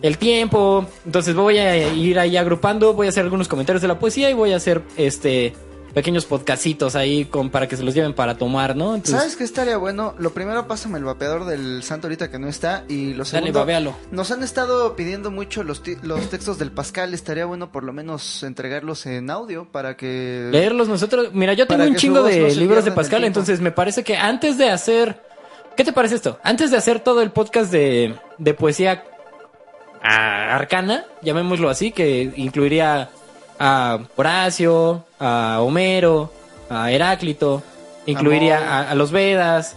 [0.00, 0.86] el tiempo.
[1.04, 4.34] Entonces voy a ir ahí agrupando, voy a hacer algunos comentarios de la poesía y
[4.34, 5.52] voy a hacer este
[5.94, 8.94] pequeños podcastitos ahí con para que se los lleven para tomar, ¿no?
[8.94, 10.14] Entonces, ¿Sabes qué estaría bueno?
[10.18, 12.84] Lo primero, pásame el vapeador del santo ahorita que no está.
[12.88, 13.94] Y lo Dale, segundo, babealo.
[14.10, 17.14] nos han estado pidiendo mucho los, los textos del Pascal.
[17.14, 20.48] Estaría bueno por lo menos entregarlos en audio para que...
[20.50, 21.30] leerlos nosotros.
[21.32, 24.58] Mira, yo tengo un chingo de no libros de Pascal, entonces me parece que antes
[24.58, 25.22] de hacer...
[25.76, 26.38] ¿Qué te parece esto?
[26.42, 29.04] Antes de hacer todo el podcast de, de poesía
[30.02, 33.08] ah, arcana, llamémoslo así, que incluiría
[33.58, 36.32] a Horacio, a Homero,
[36.68, 37.62] a Heráclito,
[38.06, 39.76] incluiría a, a los Vedas.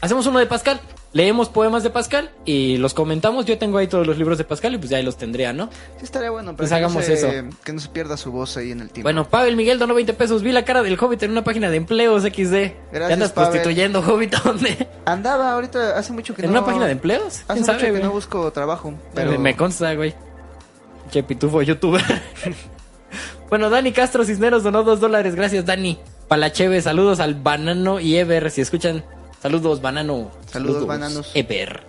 [0.00, 0.80] Hacemos uno de Pascal,
[1.12, 3.44] leemos poemas de Pascal y los comentamos.
[3.44, 5.68] Yo tengo ahí todos los libros de Pascal y pues ya ahí los tendría, ¿no?
[5.98, 7.28] Sí, estaría bueno, pero Pues que, hagamos no se, eso.
[7.62, 9.04] que no se pierda su voz ahí en el tiempo.
[9.06, 10.42] Bueno, Pavel Miguel donó 20 pesos.
[10.42, 12.32] Vi la cara del Hobbit en una página de empleos XD.
[12.32, 13.50] ¿Te Gracias, andas Pavel.
[13.50, 14.34] prostituyendo, Hobbit?
[14.44, 14.88] ¿Dónde?
[15.04, 16.58] Andaba ahorita, hace mucho que ¿En no...
[16.58, 17.26] una página de empleos?
[17.26, 18.02] Hace ¿Quién mucho sabe, que güey?
[18.02, 19.38] no busco trabajo, pero...
[19.38, 20.14] Me consta, güey.
[21.12, 22.02] Che pitufo youtuber.
[23.52, 25.34] bueno, Dani Castro Cisneros donó 2 dólares.
[25.34, 25.98] Gracias, Dani.
[26.26, 28.50] Palacheve, saludos al Banano y Ever.
[28.50, 29.04] Si escuchan,
[29.42, 30.30] saludos, Banano.
[30.50, 31.32] Saludos, Bananos.
[31.34, 31.82] Ever.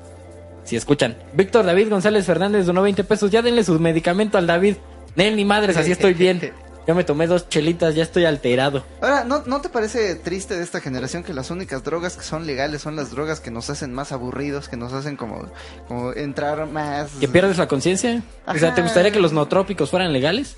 [0.66, 1.16] Si escuchan.
[1.32, 3.32] Víctor David González Fernández donó 20 pesos.
[3.32, 4.76] Ya denle su medicamento al David.
[5.16, 6.52] Nel, ni madres, así estoy bien.
[6.86, 8.84] Ya me tomé dos chelitas, ya estoy alterado.
[9.02, 12.46] Ahora, ¿no, ¿no te parece triste de esta generación que las únicas drogas que son
[12.46, 15.50] legales son las drogas que nos hacen más aburridos, que nos hacen como,
[15.88, 17.12] como entrar más...
[17.22, 18.22] ¿Que pierdes la conciencia?
[18.46, 20.58] O sea, ¿te gustaría que los nootrópicos fueran legales?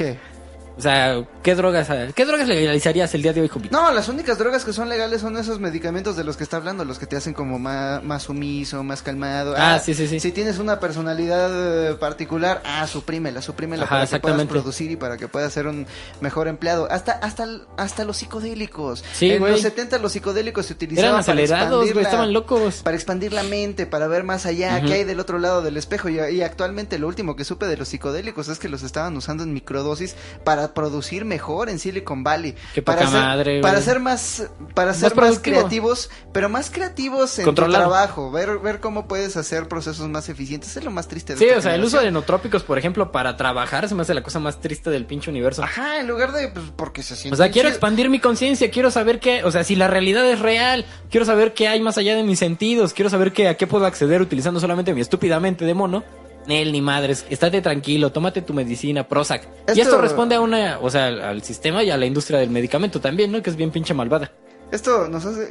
[0.00, 0.29] ¿Qué?
[0.80, 3.70] O sea, ¿qué drogas, qué drogas legalizarías el día de hoy, Jupiter?
[3.70, 6.86] No, las únicas drogas que son legales son esos medicamentos de los que está hablando,
[6.86, 9.54] los que te hacen como más, más sumiso, más calmado.
[9.58, 10.20] Ah, sí, sí, sí.
[10.20, 14.96] Si tienes una personalidad eh, particular, ah, suprímela, suprímela Ajá, para que puedas producir y
[14.96, 15.86] para que puedas ser un
[16.22, 16.88] mejor empleado.
[16.90, 19.04] Hasta hasta hasta los psicodélicos.
[19.12, 22.76] Sí, en los 70 los psicodélicos se utilizaban Eran acelerados, güey, estaban locos.
[22.82, 24.86] para expandir la mente, para ver más allá, Ujú.
[24.88, 26.08] qué hay del otro lado del espejo.
[26.08, 29.42] Y, y actualmente lo último que supe de los psicodélicos es que los estaban usando
[29.42, 32.54] en microdosis para producir mejor en Silicon Valley.
[32.74, 33.84] Qué para poca ser, madre, para güey.
[33.84, 39.06] ser más, para ser más, creativos, pero más creativos en tu trabajo, ver, ver cómo
[39.06, 40.76] puedes hacer procesos más eficientes.
[40.76, 43.36] Es lo más triste de Sí, o sea, el uso de nootrópicos, por ejemplo, para
[43.36, 45.62] trabajar se me hace la cosa más triste del pinche universo.
[45.62, 47.76] Ajá, en lugar de, pues, porque se siente O sea, quiero chido.
[47.76, 51.54] expandir mi conciencia, quiero saber qué, o sea, si la realidad es real, quiero saber
[51.54, 54.60] qué hay más allá de mis sentidos, quiero saber qué, a qué puedo acceder utilizando
[54.60, 56.04] solamente mi estúpida mente de mono.
[56.46, 59.46] Nel, ni madres, estate tranquilo, tómate tu medicina, Prozac.
[59.74, 62.50] Y Esto- responde a una, o sea, al, al sistema y a la industria del
[62.50, 63.42] medicamento también, ¿no?
[63.42, 64.32] Que es bien pinche malvada.
[64.72, 65.48] Esto nos hace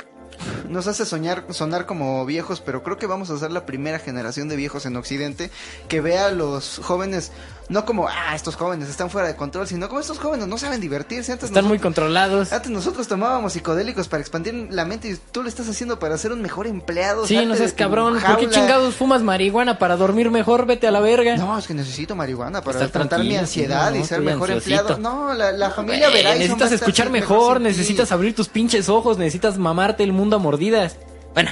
[0.69, 4.47] nos hace soñar sonar como viejos, pero creo que vamos a ser la primera generación
[4.47, 5.49] de viejos en Occidente
[5.89, 7.31] que vea a los jóvenes
[7.69, 10.81] no como ah, estos jóvenes están fuera de control, sino como estos jóvenes no saben
[10.81, 11.31] divertirse.
[11.31, 12.51] Antes Están muy controlados.
[12.51, 16.31] Antes nosotros tomábamos psicodélicos para expandir la mente y tú lo estás haciendo para ser
[16.31, 17.27] un mejor empleado.
[17.27, 18.19] Sí, no seas cabrón.
[18.19, 20.65] ¿Por qué chingados fumas marihuana para dormir mejor?
[20.65, 21.37] Vete a la verga.
[21.37, 24.97] No, es que necesito marihuana para Estar tratar mi ansiedad y ser mejor empleado.
[24.97, 30.03] No, la, la familia verá necesitas escuchar mejor, necesitas abrir tus pinches ojos, necesitas mamarte
[30.03, 30.97] el mundo a mordidas.
[31.33, 31.51] Bueno,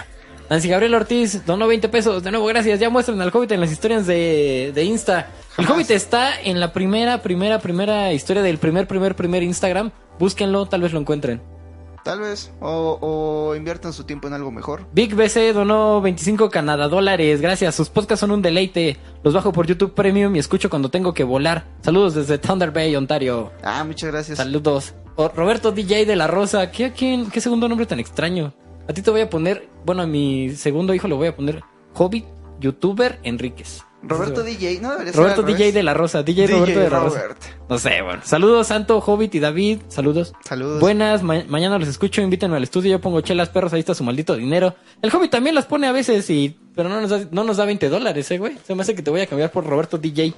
[0.49, 2.23] Nancy Gabriel Ortiz donó 20 pesos.
[2.23, 2.79] De nuevo, gracias.
[2.79, 5.27] Ya muestran al Hobbit en las historias de, de Insta.
[5.57, 5.71] El Jamás.
[5.71, 9.91] Hobbit está en la primera, primera, primera historia del primer, primer, primer Instagram.
[10.19, 11.41] Búsquenlo, tal vez lo encuentren.
[12.03, 12.51] Tal vez.
[12.61, 14.85] O, o inviertan su tiempo en algo mejor.
[14.93, 17.41] Big BC donó 25 Canadá dólares.
[17.41, 17.75] Gracias.
[17.75, 18.95] Sus podcasts son un deleite.
[19.23, 21.65] Los bajo por YouTube Premium y escucho cuando tengo que volar.
[21.81, 23.51] Saludos desde Thunder Bay, Ontario.
[23.61, 24.37] Ah, muchas gracias.
[24.37, 24.93] Saludos.
[25.17, 26.71] O- Roberto DJ de la Rosa.
[26.71, 28.53] ¿Qué, quién, ¿Qué segundo nombre tan extraño?
[28.89, 31.61] A ti te voy a poner, bueno, a mi segundo hijo le voy a poner
[31.93, 32.25] Hobbit,
[32.59, 33.83] YouTuber, Enríquez.
[34.03, 36.23] Roberto DJ, no debería Roberto DJ de la Rosa.
[36.23, 37.21] DJ, DJ Roberto de la Rosa.
[37.23, 37.41] Robert.
[37.67, 38.21] No sé, bueno.
[38.23, 39.79] Saludos, Santo, Hobbit y David.
[39.89, 40.33] Saludos.
[40.45, 40.79] Saludos.
[40.79, 44.03] Buenas, ma- mañana los escucho, invítenme al estudio, yo pongo chelas, perros, ahí está su
[44.03, 44.75] maldito dinero.
[45.01, 47.65] El Hobbit también las pone a veces, y pero no nos da, no nos da
[47.65, 48.55] 20 dólares, eh, güey.
[48.65, 50.33] Se me hace que te voy a cambiar por Roberto DJ.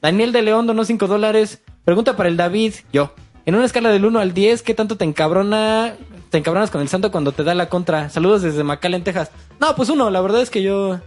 [0.00, 1.60] Daniel de León donó 5 dólares.
[1.84, 3.12] Pregunta para el David, yo.
[3.44, 5.94] En una escala del 1 al 10, ¿qué tanto te encabrona,
[6.30, 8.08] te encabronas con el santo cuando te da la contra?
[8.08, 9.30] Saludos desde McAllen, Texas.
[9.60, 11.00] No, pues uno, la verdad es que yo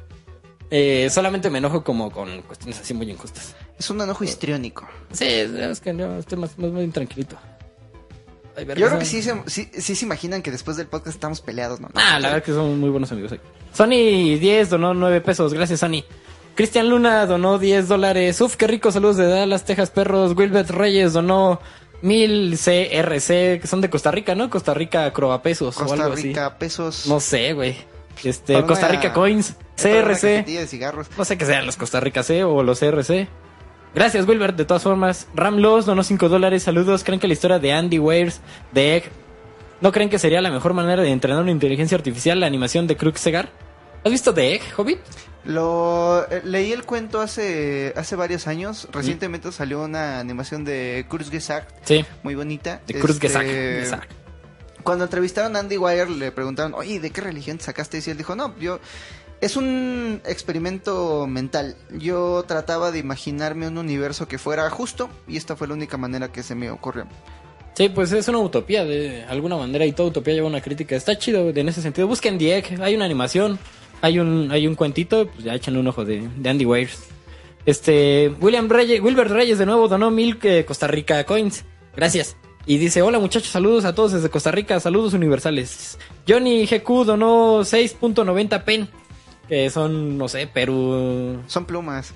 [0.69, 3.55] eh, solamente me enojo como con cuestiones así muy injustas.
[3.79, 4.85] Es un enojo histriónico.
[5.11, 7.37] Sí, es que yo estoy más, más bien tranquilito.
[8.57, 11.41] Ay, Yo creo que sí se, sí, sí se imaginan que después del podcast estamos
[11.41, 11.89] peleados, ¿no?
[11.93, 13.31] Ah, la verdad que son muy buenos amigos.
[13.33, 13.39] ahí.
[13.73, 15.53] Sony 10 donó 9 pesos.
[15.53, 16.03] Gracias, Sony.
[16.55, 18.39] Cristian Luna donó 10 dólares.
[18.39, 18.91] Uf, qué rico.
[18.93, 20.37] Saludos de Dallas, Texas, perros.
[20.37, 21.59] Wilbert Reyes donó
[22.05, 24.49] 1000 CRC, que son de Costa Rica, ¿no?
[24.49, 26.99] Costa Rica Croapesos o Costa algo Rica, pesos.
[27.01, 27.09] así.
[27.09, 27.75] No sé, güey.
[28.23, 30.35] Este, Para Costa una- Rica Coins, CRC.
[30.37, 31.07] cajetilla de cigarros.
[31.17, 33.27] No sé qué sean los Costa Rica C o los CRC.
[33.93, 34.55] Gracias, Wilbert.
[34.55, 36.63] De todas formas, Ram Loss donó 5 dólares.
[36.63, 37.03] Saludos.
[37.03, 38.39] ¿Creen que la historia de Andy Weirs
[38.71, 39.03] de Egg
[39.81, 42.97] no creen que sería la mejor manera de entrenar una inteligencia artificial la animación de
[42.97, 43.49] Krug Segar?
[44.05, 44.99] ¿Has visto The Egg, Hobbit?
[45.45, 48.87] Lo eh, leí el cuento hace hace varios años.
[48.91, 52.81] Recientemente salió una animación de Kurzgesagt Sí, muy bonita.
[52.85, 53.97] de Krug Este.
[54.83, 57.99] Cuando entrevistaron a Andy Wire le preguntaron, oye, ¿de qué religión te sacaste?
[58.05, 58.79] Y él dijo, no, yo...
[59.41, 61.75] Es un experimento mental.
[61.91, 66.31] Yo trataba de imaginarme un universo que fuera justo y esta fue la única manera
[66.31, 67.07] que se me ocurrió.
[67.73, 70.95] Sí, pues es una utopía de alguna manera y toda utopía lleva una crítica.
[70.95, 72.07] Está chido en ese sentido.
[72.07, 73.59] Busquen The Egg, hay una animación,
[74.05, 77.07] hay un, hay un cuentito, pues ya échenle un ojo de, de Andy Weirs.
[77.65, 81.65] Este, William Reyes, Wilbert Reyes de nuevo donó mil eh, Costa Rica coins.
[81.95, 82.35] Gracias.
[82.67, 85.97] Y dice, hola muchachos, saludos a todos desde Costa Rica, saludos universales.
[86.27, 88.89] Johnny GQ donó 6.90 pen,
[89.47, 92.13] que son, no sé, Perú, Son plumas.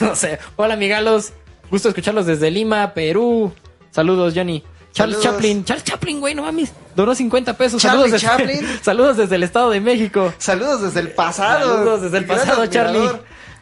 [0.00, 0.38] no sé.
[0.54, 1.32] Hola, amigalos.
[1.70, 3.52] Gusto escucharlos desde Lima, Perú.
[3.90, 4.62] Saludos, Johnny.
[4.92, 5.22] Charles Saludos.
[5.36, 5.64] Chaplin.
[5.64, 6.72] Charles Chaplin, güey, no mames.
[6.94, 7.80] Donó 50 pesos.
[7.80, 8.26] Charlie Saludos desde,
[8.60, 8.78] Chaplin.
[8.82, 10.32] saludos desde el Estado de México.
[10.38, 11.76] Saludos desde el pasado.
[11.78, 13.08] Saludos desde el pasado, Charlie.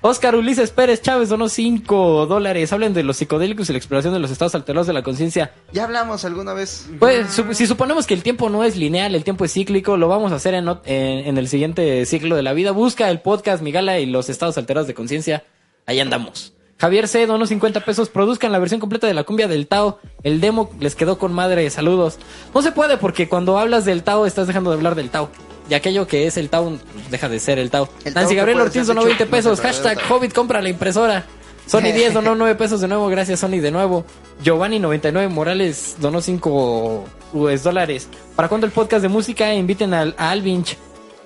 [0.02, 2.72] Oscar Ulises Pérez Chávez donó 5 dólares.
[2.72, 5.52] Hablen de los psicodélicos y la exploración de los estados alterados de la conciencia.
[5.74, 6.86] Ya hablamos alguna vez.
[6.98, 10.08] Pues, su- si suponemos que el tiempo no es lineal, el tiempo es cíclico, lo
[10.08, 12.70] vamos a hacer en- en el siguiente ciclo de la vida.
[12.70, 15.44] Busca el podcast Migala y los estados alterados de conciencia.
[15.86, 16.54] Ahí andamos.
[16.80, 17.26] Javier C.
[17.26, 18.08] donó 50 pesos.
[18.08, 19.98] Produzcan la versión completa de la cumbia del Tao.
[20.22, 21.68] El demo les quedó con madre.
[21.68, 22.18] Saludos.
[22.54, 25.28] No se puede porque cuando hablas del Tao estás dejando de hablar del Tao.
[25.68, 26.78] Y aquello que es el Tao
[27.10, 27.88] deja de ser el Tao.
[28.04, 29.60] El Nancy Gabriel Ortiz donó dicho, 20 no es el pesos.
[29.60, 30.10] Hashtag.
[30.10, 31.26] Hobbit compra la impresora.
[31.66, 33.08] Sony 10 donó 9 pesos de nuevo.
[33.08, 34.06] Gracias, Sony, de nuevo.
[34.42, 38.08] Giovanni 99 Morales donó 5 US dólares.
[38.34, 39.54] ¿Para cuándo el podcast de música?
[39.54, 40.78] Inviten al, a Alvinch.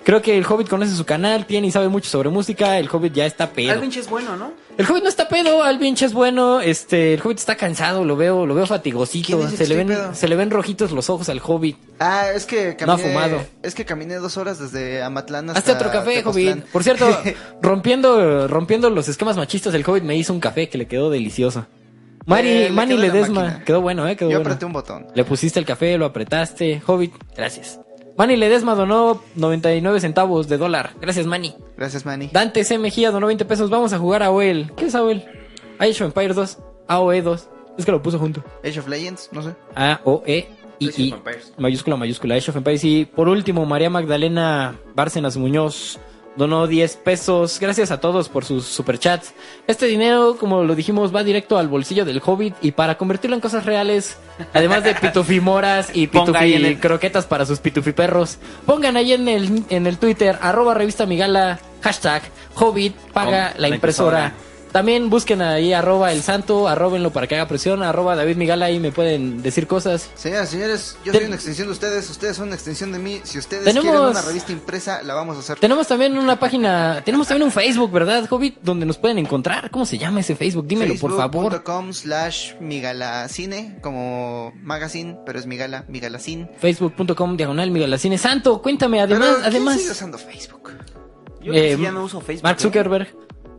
[0.05, 2.79] Creo que el Hobbit conoce su canal, tiene y sabe mucho sobre música.
[2.79, 3.73] El Hobbit ya está pedo.
[3.73, 4.53] Alvinch es bueno, ¿no?
[4.77, 6.61] El Hobbit no está pedo, Alvinch es bueno.
[6.61, 9.27] Este, el Hobbit está cansado, lo veo, lo veo fatigosito.
[9.39, 10.15] ¿Quién dice Se le, ven, pedo?
[10.15, 11.77] se le ven rojitos los ojos al Hobbit.
[12.01, 13.09] Ah, es que No ha caminé.
[13.09, 13.41] fumado.
[13.63, 15.59] Es que caminé dos horas desde Amatlán hasta.
[15.61, 16.59] Hazte otro café, Tepoztlán.
[16.61, 16.73] Hobbit.
[16.73, 17.07] Por cierto,
[17.63, 21.67] rompiendo, rompiendo los esquemas machistas, el Hobbit me hizo un café que le quedó delicioso.
[22.27, 24.51] Mari, Eh, la Ledesma, quedó bueno, eh, quedó Yo bueno.
[24.51, 25.07] apreté un botón.
[25.15, 26.83] Le pusiste el café, lo apretaste.
[26.87, 27.79] Hobbit, gracias.
[28.17, 30.93] Manny Ledesma donó 99 centavos de dólar.
[31.01, 31.55] Gracias, Manny.
[31.77, 32.31] Gracias, Manny.
[32.33, 32.79] Dante C.
[32.79, 33.71] Mejía donó 20 pesos.
[33.71, 34.73] Vamos a jugar a OEL.
[34.77, 35.23] ¿Qué es AOL?
[35.79, 36.59] Age of Empire 2.
[36.89, 37.49] AOE 2.
[37.79, 38.45] Es que lo puso junto.
[38.65, 39.55] Age of Legends, no sé.
[39.75, 41.13] A-O-E y Age I.
[41.13, 41.53] of Empires.
[41.59, 42.35] Mayúscula, mayúscula.
[42.37, 42.85] Age of Empires.
[42.85, 45.99] Y por último, María Magdalena Bárcenas Muñoz
[46.37, 47.59] donó 10 pesos.
[47.61, 49.33] Gracias a todos por sus superchats.
[49.67, 52.55] Este dinero, como lo dijimos, va directo al bolsillo del Hobbit.
[52.61, 54.17] Y para convertirlo en cosas reales,
[54.53, 59.87] además de pitufimoras y pitufi el- croquetas para sus pitufiperros, pongan ahí en el, en
[59.87, 62.23] el Twitter, arroba revista Migala, hashtag
[62.55, 64.33] Hobbit, paga la impresora.
[64.75, 68.81] También busquen ahí arroba el santo, arrobenlo para que haga presión, arroba David Migala y
[68.81, 70.11] me pueden decir cosas.
[70.17, 72.99] Señoras y señores, yo Ten- soy una extensión de ustedes, ustedes son una extensión de
[72.99, 73.21] mí.
[73.23, 75.61] Si ustedes Tenemos- quieren una revista impresa, la vamos a hacer.
[75.61, 78.59] Tenemos también una página, tenemos también un Facebook, ¿verdad, Hobbit?
[78.63, 79.71] Donde nos pueden encontrar.
[79.71, 80.67] ¿Cómo se llama ese Facebook?
[80.67, 81.53] Dímelo, por favor.
[81.53, 86.51] Facebook.com slash migalacine, como magazine, pero es migala, migalacine.
[86.59, 88.19] Facebook.com diagonal Migalacine.
[88.19, 89.79] Santo, cuéntame, además, Pero, ¿quién además.
[89.79, 90.73] sigue usando Facebook?
[91.41, 92.43] Yo Eh, ya no uso Facebook.
[92.43, 93.15] Mark ¿eh?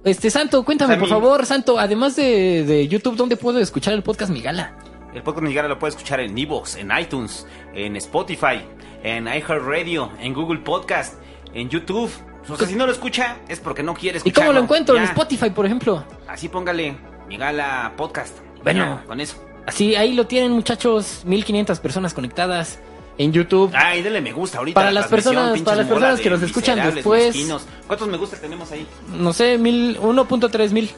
[0.05, 4.03] Este, Santo, cuéntame, por mi- favor, Santo, además de, de YouTube, ¿dónde puedo escuchar el
[4.03, 4.73] podcast Migala?
[5.13, 8.61] El podcast Mexicano lo puedes escuchar en Evox, en iTunes, en Spotify,
[9.03, 11.15] en iHeartRadio, en Google Podcast,
[11.53, 12.11] en YouTube.
[12.47, 14.49] O sea, si no lo escucha, es porque no quiere ¿Y escucharlo.
[14.49, 14.95] cómo lo encuentro?
[14.97, 15.03] En.
[15.05, 16.03] Spotify, por ejemplo.
[16.27, 16.95] Así póngale
[17.27, 18.37] Migala Podcast.
[18.63, 18.99] Bueno.
[19.01, 19.43] Ya, con eso.
[19.65, 21.23] Así, ahí lo tienen, muchachos.
[21.25, 22.77] 1500 personas conectadas
[23.17, 23.71] en YouTube.
[23.73, 24.75] Ay, denle me gusta ahorita.
[24.75, 27.27] Para la las personas- para las personas que nos escuchan después.
[27.27, 27.65] mezquinos.
[27.87, 28.85] ¿Cuántos me gusta tenemos ahí?
[29.17, 30.91] No sé, mil, 1.3 mil.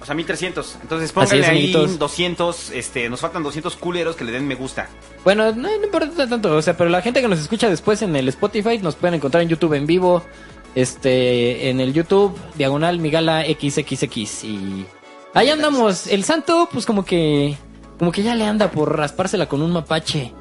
[0.00, 0.76] O sea, 1300.
[0.82, 1.98] Entonces es, ahí amiguitos.
[1.98, 2.70] 200.
[2.72, 4.88] Este, nos faltan 200 culeros que le den me gusta.
[5.24, 8.14] Bueno, no, no importa tanto, o sea, pero la gente que nos escucha después en
[8.14, 10.22] el Spotify nos pueden encontrar en YouTube en vivo,
[10.74, 14.86] este, en el YouTube, diagonal Migala XXX y
[15.32, 16.06] ahí andamos.
[16.06, 17.56] El santo, pues como que,
[17.98, 20.32] como que ya le anda por raspársela con un mapache.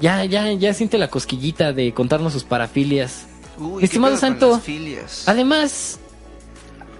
[0.00, 3.26] Ya, ya, ya siente la cosquillita de contarnos sus parafilias.
[3.58, 4.60] Uy, Estimado ¿qué Santo.
[5.26, 5.98] Además,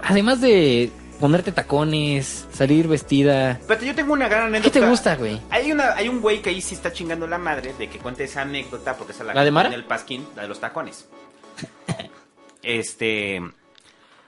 [0.03, 4.81] además de ponerte tacones, salir vestida, Pero yo tengo una gran ¿qué anécdota.
[4.81, 5.41] te gusta, güey?
[5.51, 8.25] Hay, una, hay un güey que ahí sí está chingando la madre de que cuente
[8.25, 9.69] esa anécdota porque esa la, ¿La de Mara?
[9.69, 11.07] en el pasquín, la de los tacones.
[12.63, 13.41] este.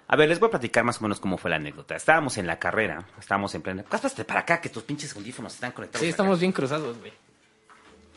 [0.08, 1.94] A ver, les voy a platicar más o menos cómo fue la anécdota.
[1.94, 3.84] Estábamos en la carrera, estábamos en plena.
[3.84, 6.00] Cáspate para acá que tus pinches audífonos están conectados.
[6.00, 6.10] Sí, acá.
[6.10, 7.12] estamos bien cruzados, güey.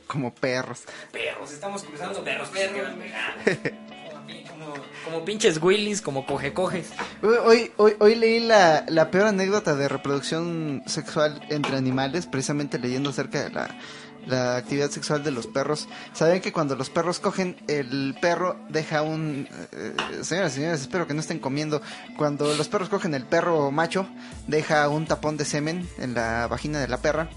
[0.08, 0.84] Como perros.
[1.12, 2.90] perros, estamos cruzando perros, perros.
[4.50, 4.74] como,
[5.06, 6.92] como pinches Willys, como coge coges.
[7.22, 13.10] Hoy, hoy, hoy, leí la, la peor anécdota de reproducción sexual entre animales, precisamente leyendo
[13.10, 13.70] acerca de la,
[14.28, 15.88] la actividad sexual de los perros.
[16.14, 19.48] Saben que cuando los perros cogen, el perro deja un...
[19.72, 21.82] eh, señoras y señores, espero que no estén comiendo.
[22.18, 24.08] Cuando los perros cogen, el perro macho
[24.48, 27.30] deja un tapón de semen en la vagina de la perra,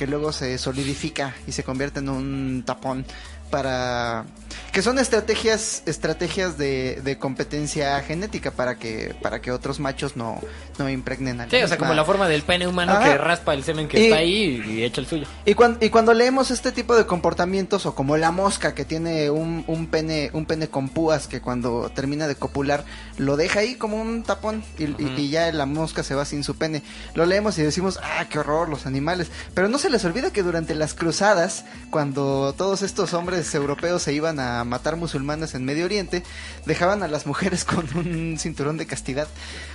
[0.00, 3.04] que luego se solidifica y se convierte en un tapón
[3.50, 4.24] para
[4.72, 10.40] que son estrategias estrategias de, de competencia genética para que para que otros machos no,
[10.78, 13.04] no impregnen a la Sí, o sea, como la forma del pene humano Ajá.
[13.04, 15.26] que raspa el semen que Y- está ahí y echa el suyo.
[15.44, 19.28] y cuando, y cuando leemos este tipo de comportamientos o como la mosca que tiene
[19.30, 22.84] un, un pene un pene con púas que cuando termina de copular
[23.18, 26.82] lo deja ahí como un tapón y ya la mosca se va sin su pene.
[27.14, 29.30] Lo leemos y decimos, ah, qué horror los animales.
[29.52, 34.12] Pero no se les olvida que durante las cruzadas, cuando todos estos hombres europeos se
[34.12, 36.22] iban a matar musulmanes en Medio Oriente,
[36.66, 39.28] dejaban a las mujeres con un cinturón de castidad.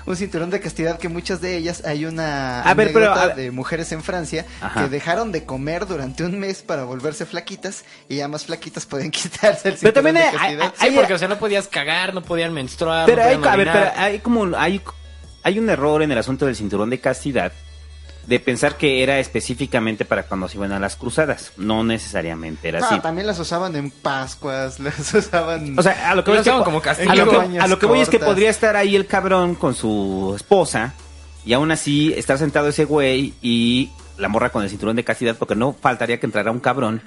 [0.06, 3.28] Un cinturón de castidad que muchas de ellas hay una A ver, pero, anécdota a
[3.28, 3.36] ver.
[3.38, 4.84] de mujeres en Francia Ajá.
[4.84, 9.12] que dejaron de comer durante un mes para volverse flaquitas y ya más flaquitas pueden
[9.12, 10.74] quitarse el Pero cinturón también de hay- castidad.
[10.80, 13.06] Sí, Hay- porque o sea, no podías cagar, no podían menstruar.
[13.06, 14.82] Pero no hay, podían a ver, pero hay como hay,
[15.44, 17.52] hay un error en el asunto del cinturón de castidad
[18.28, 21.52] de pensar que era específicamente para cuando se iban a las cruzadas.
[21.58, 23.00] No necesariamente era No, así.
[23.00, 25.78] también las usaban en Pascuas, las usaban...
[25.78, 27.12] O sea, a lo que voy es que, como castigo.
[27.12, 29.76] a lo que, a lo que voy es que podría estar ahí el cabrón con
[29.76, 30.94] su esposa
[31.46, 35.36] y aún así estar sentado ese güey y la morra con el cinturón de castidad
[35.38, 37.02] porque no faltaría que entrara un cabrón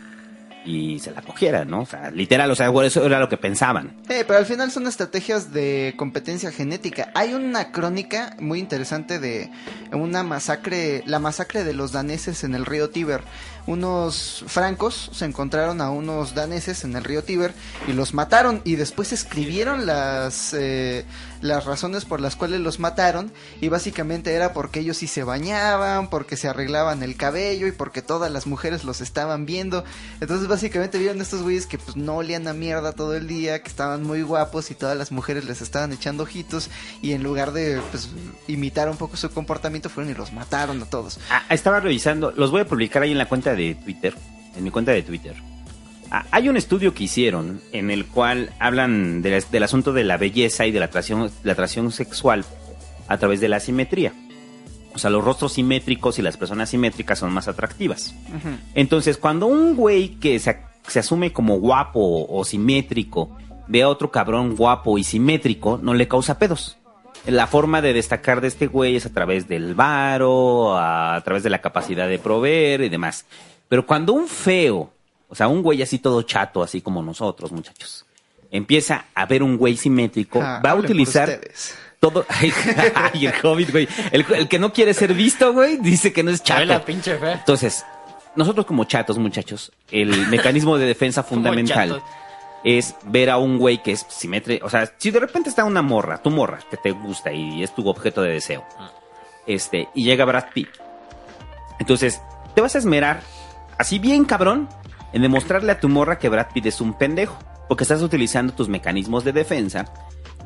[0.64, 1.80] y se la cogiera, ¿no?
[1.80, 3.96] O sea, literal, o sea, eso era lo que pensaban.
[4.08, 7.10] Eh, pero al final son estrategias de competencia genética.
[7.14, 9.50] Hay una crónica muy interesante de
[9.92, 13.22] una masacre, la masacre de los daneses en el río Tíber.
[13.66, 17.52] Unos francos se encontraron a unos daneses en el río Tíber
[17.86, 21.04] y los mataron y después escribieron las eh,
[21.40, 26.10] las razones por las cuales los mataron y básicamente era porque ellos sí se bañaban,
[26.10, 29.84] porque se arreglaban el cabello y porque todas las mujeres los estaban viendo.
[30.20, 33.68] Entonces básicamente vieron estos güeyes que pues no olían a mierda todo el día, que
[33.68, 36.70] estaban muy guapos y todas las mujeres les estaban echando ojitos
[37.02, 38.10] y en lugar de pues
[38.46, 41.18] imitar un poco su comportamiento fueron y los mataron a todos.
[41.30, 44.14] Ah, estaba revisando, los voy a publicar ahí en la cuenta de Twitter,
[44.56, 45.36] en mi cuenta de Twitter.
[46.10, 50.04] Ah, hay un estudio que hicieron en el cual hablan de la- del asunto de
[50.04, 52.44] la belleza y de la atracción, la atracción sexual
[53.08, 54.12] a través de la simetría.
[54.94, 58.14] O sea, los rostros simétricos y las personas simétricas son más atractivas.
[58.74, 63.36] Entonces, cuando un güey que se, se asume como guapo o simétrico
[63.68, 66.78] ve a otro cabrón guapo y simétrico, no le causa pedos.
[67.26, 71.42] La forma de destacar de este güey es a través del varo, a, a través
[71.42, 73.26] de la capacidad de proveer y demás.
[73.68, 74.90] Pero cuando un feo,
[75.28, 78.04] o sea, un güey así todo chato, así como nosotros, muchachos,
[78.50, 81.74] empieza a ver un güey simétrico, Ah, va a utilizar ustedes.
[82.00, 82.24] todo.
[82.94, 83.88] Ay, el hobbit, güey.
[84.12, 86.86] El, el que no quiere ser visto, güey, dice que no es Chale, la chato.
[86.86, 87.32] pinche fe.
[87.32, 87.84] Entonces,
[88.36, 92.02] nosotros como chatos, muchachos, el mecanismo de defensa fundamental
[92.64, 94.66] es ver a un güey que es simétrico.
[94.66, 97.74] O sea, si de repente está una morra, tu morra, que te gusta y es
[97.74, 98.64] tu objeto de deseo,
[99.46, 100.68] este, y llega Brad Pitt.
[101.78, 102.20] Entonces,
[102.54, 103.20] te vas a esmerar,
[103.78, 104.68] así bien cabrón,
[105.12, 107.38] en demostrarle a tu morra que Brad Pitt es un pendejo.
[107.68, 109.92] Porque estás utilizando tus mecanismos de defensa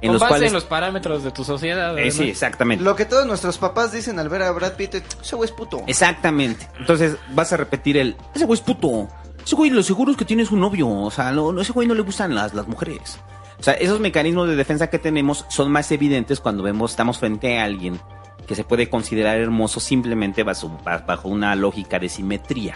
[0.01, 0.49] en Con los base cuales...
[0.49, 1.97] en los parámetros de tu sociedad.
[1.97, 2.83] Eh, sí, exactamente.
[2.83, 5.85] Lo que todos nuestros papás dicen al ver a Brad Pitt, ese güey es puto.
[5.87, 6.69] Exactamente.
[6.79, 8.17] Entonces vas a repetir el...
[8.35, 9.09] Ese güey es puto.
[9.45, 10.89] Ese güey lo seguro es que tiene su novio.
[10.89, 13.21] O sea, no, no, ese güey no le gustan las, las mujeres.
[13.61, 17.61] O sea, esos mecanismos de defensa que tenemos son más evidentes cuando vemos, estamos frente
[17.61, 18.01] a alguien
[18.49, 22.75] que se puede considerar hermoso simplemente bajo, bajo una lógica de simetría.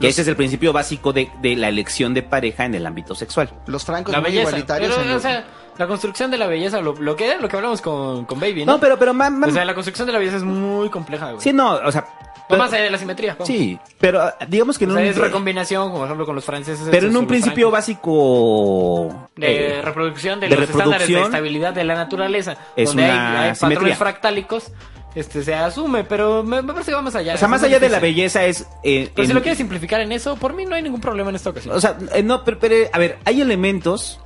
[0.00, 3.14] Que ese es el principio básico de, de la elección de pareja en el ámbito
[3.14, 3.50] sexual.
[3.66, 4.48] Los francos La muy belleza.
[4.48, 4.92] igualitarios.
[4.96, 5.44] Pero, en o sea,
[5.78, 8.72] la construcción de la belleza, lo, lo que lo que hablamos con, con Baby, ¿no?
[8.72, 11.26] No, pero, pero, ma- ma- O sea, la construcción de la belleza es muy compleja,
[11.30, 11.40] güey.
[11.40, 12.04] sí, no, o sea,
[12.52, 13.32] Va más allá de la simetría.
[13.32, 13.46] vamos.
[13.48, 16.34] sí, pero ah, digamos que O en sea, un, es recombinación, como por ejemplo con
[16.34, 16.86] los franceses.
[16.90, 17.72] pero en un los principio francos.
[17.72, 22.88] básico de eh, reproducción de, de los estándares de reproducción estabilidad de la naturaleza, es
[22.88, 23.76] donde hay, una hay simetría.
[23.78, 24.72] patrones fractálicos,
[25.14, 27.34] este se asume, pero me, me parece que va más allá.
[27.34, 30.12] o sea, más allá de la belleza es eh, Pero si lo quieres simplificar en
[30.12, 31.76] eso, por mí no hay ningún problema en esta ocasión.
[31.76, 34.20] O sea, eh, no, pero, pero, a ver, hay elementos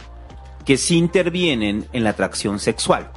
[0.65, 3.11] que sí intervienen en la atracción sexual.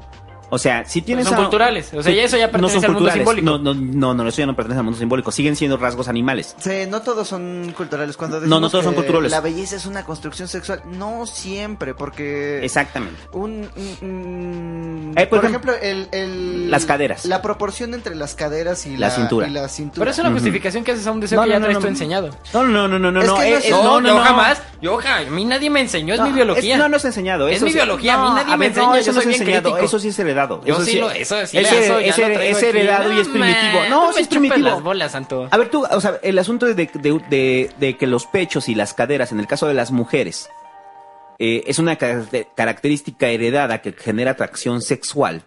[0.54, 1.92] O sea, si tienes son a- culturales.
[1.94, 3.42] O sea, ya eso ya no pertenece son al mundo culturales.
[3.42, 3.46] simbólico.
[3.64, 5.32] No, no, no, no, eso ya no pertenece al mundo simbólico.
[5.32, 6.56] Siguen siendo rasgos animales.
[6.60, 8.18] Sí, no todos son culturales.
[8.18, 9.32] Cuando No, no decimos todos son culturales.
[9.32, 10.84] La belleza es una construcción sexual.
[10.86, 12.64] No siempre, porque.
[12.64, 13.16] Exactamente.
[13.32, 13.70] Un,
[15.16, 17.26] Eh, por por, ejemplo, ejemplo, el, el- las caderas.
[17.26, 19.48] La proporción entre las caderas y La la, cintura.
[19.48, 20.00] y la cintura.
[20.00, 21.76] pero es una justificación que haces a un deseo No, que no, ya no, traes
[21.78, 21.82] no.
[21.82, 22.30] tú enseñado.
[22.54, 24.24] No, no, no, no, no, Es no, que no eh, es- No, no, no, no.
[24.24, 24.62] jamás.
[24.82, 26.78] Yo ja- a mí nadie me enseñó, es No, mi biología.
[26.78, 27.48] no, no es enseñado.
[27.48, 29.42] Es mi biología, a mí no, nadie me no, eso yo no es soy bien
[29.42, 29.86] enseñado, crítico.
[29.86, 30.62] eso sí es heredado.
[30.66, 32.66] Yo eso sí lo- eso sí, ese, eso es aquí.
[32.66, 33.80] heredado y es primitivo.
[33.90, 34.70] No, no sí es primitivo.
[34.70, 35.48] las bolas, santo.
[35.52, 36.90] A ver, tú, o sea, el asunto de, de,
[37.30, 40.50] de- de que los pechos y las caderas, en el caso de las mujeres,
[41.40, 45.44] eh, es una caracter- característica heredada que genera atracción sexual.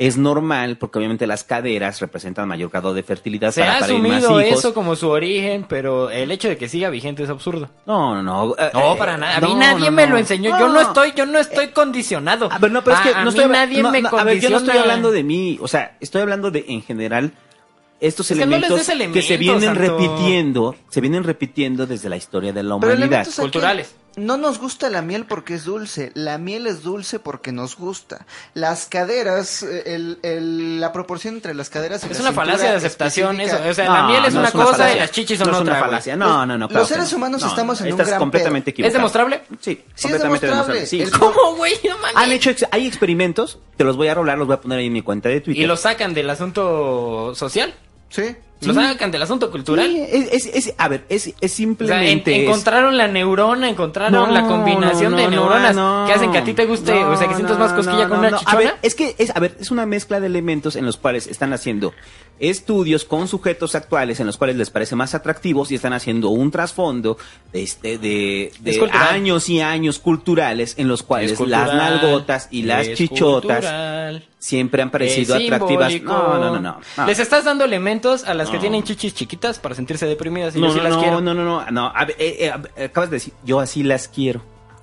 [0.00, 3.82] Es normal porque obviamente las caderas representan mayor grado de fertilidad Se para ha más
[3.90, 4.58] asumido hijos.
[4.60, 7.68] eso como su origen, pero el hecho de que siga vigente es absurdo.
[7.84, 8.54] No, no, no.
[8.58, 9.36] eh, No, eh, para nada.
[9.36, 10.12] A no, mí nadie no, me no.
[10.12, 10.58] lo enseñó.
[10.58, 12.48] Yo no estoy, yo no estoy condicionado.
[12.50, 14.22] A ver, no, pero es que a no mí estoy nadie no, me no, condiciona.
[14.22, 17.32] A ver, yo no estoy hablando de mí, o sea, estoy hablando de en general
[18.00, 19.80] estos Es que no les elementos que se vienen Santo.
[19.82, 23.28] repitiendo, se vienen repitiendo desde la historia de la Pero humanidad.
[23.36, 23.94] Culturales.
[24.16, 26.10] No nos gusta la miel porque es dulce.
[26.14, 28.26] La miel es dulce porque nos gusta.
[28.54, 32.70] Las caderas, eh, el, el- la proporción entre las caderas y Es la una falacia
[32.70, 33.62] de aceptación específica.
[33.62, 33.70] eso.
[33.70, 35.46] O sea, No, la miel es no una es una cosa y las chichis son
[35.48, 35.72] no es otra.
[35.72, 35.90] una güey.
[35.90, 36.16] falacia.
[36.16, 36.68] No, no, no.
[36.68, 37.16] Los seres no.
[37.18, 38.86] humanos No, estamos en un estás gran completamente pedo.
[38.86, 38.88] equivocado.
[38.88, 39.42] ¿Es demostrable?
[39.52, 40.80] Sí, Sí, es completamente demostrable.
[40.80, 40.86] demostrable.
[40.86, 41.18] Sí.
[41.18, 41.74] ¿Cómo, güey?
[41.88, 42.16] No mames.
[42.16, 44.86] Han hecho, ex- hay experimentos, te los voy a rolar, los voy a poner ahí
[44.86, 45.62] en mi cuenta de Twitter.
[45.62, 47.74] ¿Y lo sacan del asunto social?
[48.08, 48.34] Sí.
[48.62, 49.86] ¿Lo sacan del asunto cultural?
[49.88, 52.42] Sí, es, es- es- a ver, es, es O sea, en- simplemente...
[52.44, 56.52] encontraron la neurona, encontraron No, la combinación no, de neuronas que hacen que a ti
[56.52, 58.52] te guste, o sea, que sientas más cosquilla con una chichona.
[58.52, 61.26] A ver, es que es, a ver, es una mezcla de elementos en los cuales
[61.26, 61.94] están haciendo
[62.40, 66.50] estudios con sujetos actuales en los cuales les parece más atractivos y están haciendo un
[66.50, 67.18] trasfondo
[67.52, 68.50] de, este, de,
[68.92, 74.82] años y años culturales en los cuales cultural, las nalgotas y las chichotas cultural, siempre
[74.82, 76.00] han parecido atractivas.
[76.02, 76.80] No, no, no, no.
[76.96, 77.06] no.
[77.06, 80.68] Les estás dando elementos a las que tienen chichis chiquitas para sentirse deprimidas y no,
[80.68, 81.20] yo no, las no, quiero.
[81.20, 81.92] no, no, no, no.
[81.94, 84.42] A ver, eh, eh, acabas de decir, yo así las quiero.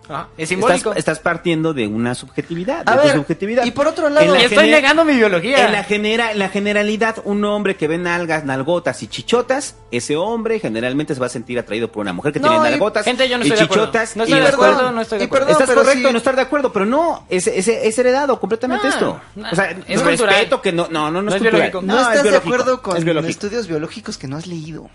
[0.10, 0.94] Ajá, Es Estás, simbólico.
[0.94, 3.66] estás partiendo de una subjetividad, A de tu subjetividad.
[3.66, 5.66] y por otro lado- En la y estoy negando mi biología.
[5.66, 10.16] En la, genera, en la generalidad, un hombre que ve nalgas, nalgotas y chichotas, ese
[10.16, 13.04] hombre generalmente se va a sentir atraído por una mujer que No, tiene y- nalgotas
[13.06, 13.84] Gente, yo no y estoy de acuerdo.
[13.86, 14.16] chichotas.
[14.16, 15.48] No y estoy de acuerdo, cual- no estoy de acuerdo.
[15.48, 18.88] perdón, Estás correcto en no estar de acuerdo, pero no, es, es, es heredado completamente
[18.88, 19.22] No, esto.
[19.36, 21.82] no, o sea, es respeto que no, no, no, no, No es biológico.
[21.82, 24.90] No, es estás de biológico, acuerdo con estudios biológicos que no has leído.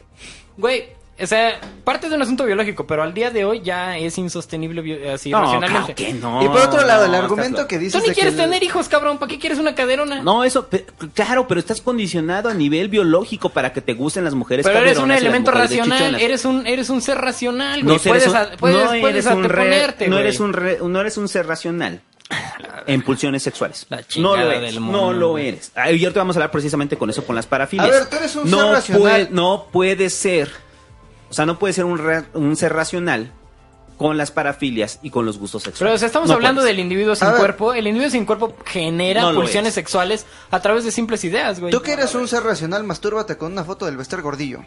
[0.56, 0.86] Güey,
[1.22, 5.10] o sea, parte de un asunto biológico, pero al día de hoy ya es insostenible
[5.12, 5.94] así No, racionalmente.
[5.94, 6.42] claro que no.
[6.44, 8.46] y por otro lado, el no, argumento que Tú dices ni de quieres que el-
[8.50, 9.18] tener hijos, cabrón.
[9.18, 10.22] ¿Para qué quieres una caderona?
[10.22, 10.68] No, eso,
[11.14, 14.98] claro, pero estás condicionado a nivel biológico para que te gusten las mujeres pero eres
[14.98, 17.96] un elemento racional, eres un, eres un ser racional, güey.
[17.96, 21.00] No, puedes, un, a- puedes, no puedes eres un re- no eres un re- no
[21.00, 22.00] eres un ser racional
[22.86, 23.86] en pulsiones sexuales.
[23.90, 25.72] La no lo eres, del no lo eres.
[25.74, 27.88] Ah, Y ahorita vamos a hablar precisamente con eso con las parafilias.
[27.88, 29.00] A ver, tú eres un no ser racional.
[29.02, 30.50] Puede, no puede ser,
[31.32, 33.32] o sea, no puede ser un, ra- un ser racional
[33.96, 35.94] con las parafilias y con los gustos Pero sexuales.
[35.94, 36.74] o sea, estamos No hablando puedes.
[36.76, 37.72] del individuo sin cuerpo.
[37.72, 39.74] El individuo sin cuerpo genera No pulsiones es.
[39.76, 41.72] sexuales a través de simples ideas, güey.
[41.72, 44.60] Tú que eres un ser racional, mastúrbate con una foto del Bester gordillo.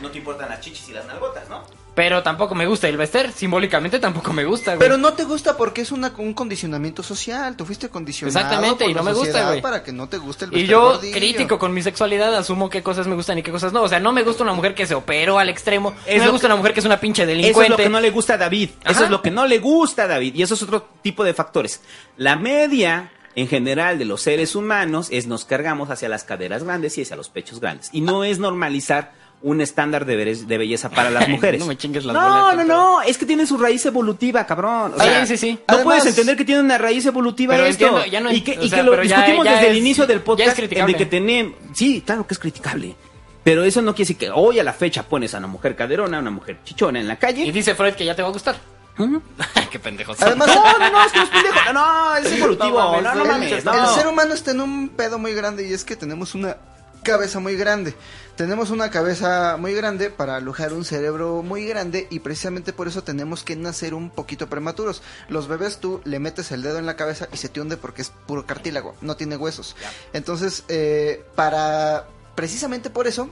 [0.00, 1.64] No te importan las chichis y las nalgotas, ¿no?
[1.98, 3.32] Pero tampoco me gusta el Bester.
[3.32, 4.78] Simbólicamente tampoco me gusta, güey.
[4.78, 7.56] Pero no te gusta porque es una, un condicionamiento social.
[7.56, 9.60] Tú fuiste condicionado Exactamente, por y no la me gusta, güey.
[9.60, 11.12] para que no te guste el Y yo, gordillo.
[11.16, 13.82] crítico con mi sexualidad, asumo qué cosas me gustan y qué cosas no.
[13.82, 15.92] O sea, no me gusta una mujer que se operó al extremo.
[16.06, 17.64] Es no me gusta que- una mujer que es una pinche Eso delincuente.
[17.64, 18.70] es lo que no le gusta a David.
[18.84, 20.36] Eso es lo que no le gusta a David.
[20.36, 21.80] Y eso es otro tipo de factores.
[22.16, 26.96] La media, en general, de los seres humanos es nos cargamos hacia las caderas grandes
[26.96, 27.88] y hacia los pechos grandes.
[27.92, 30.16] Y no es normalizar un estándar de,
[30.58, 31.60] belleza para las mujeres.
[31.60, 34.92] No me chingues las no, bolas, no, no, es que tiene su raíz evolutiva, cabrón.
[34.96, 35.52] O Sí, sea, sí, sí.
[35.52, 37.84] No Además- puedes entender que tiene una raíz evolutiva Pero esto.
[37.86, 39.76] entiendo, ya no- y que, o y sea, que lo ya- discutimos ya desde el
[39.76, 40.92] inicio del ya es podcast, en criticable.
[40.92, 41.54] de que tenemos...
[41.74, 42.96] Sí, claro que es criticable.
[43.44, 46.18] Pero eso no quiere decir que hoy a la fecha pones a una mujer caderona,
[46.18, 47.52] a una mujer chichona en la Y calle.
[47.52, 48.56] dice Freud que ya te va a gustar.
[49.70, 50.14] Qué pendejo.
[50.14, 50.26] soy.
[50.26, 51.72] Además, No, no, no, es que no es pendejo.
[51.72, 52.80] No, no, es evolutivo.
[53.00, 53.52] No No, mames, no, el- mames.
[53.52, 53.94] el no.
[53.94, 56.56] ser humano está en un pedo muy grande y es que tenemos una
[57.02, 57.94] cabeza muy grande.
[58.36, 63.02] Tenemos una cabeza muy grande para alojar un cerebro muy grande y precisamente por eso
[63.02, 65.02] tenemos que nacer un poquito prematuros.
[65.28, 68.02] Los bebés tú le metes el dedo en la cabeza y se te hunde porque
[68.02, 69.74] es puro cartílago, no tiene huesos.
[70.12, 73.28] Entonces, eh, para precisamente por eso,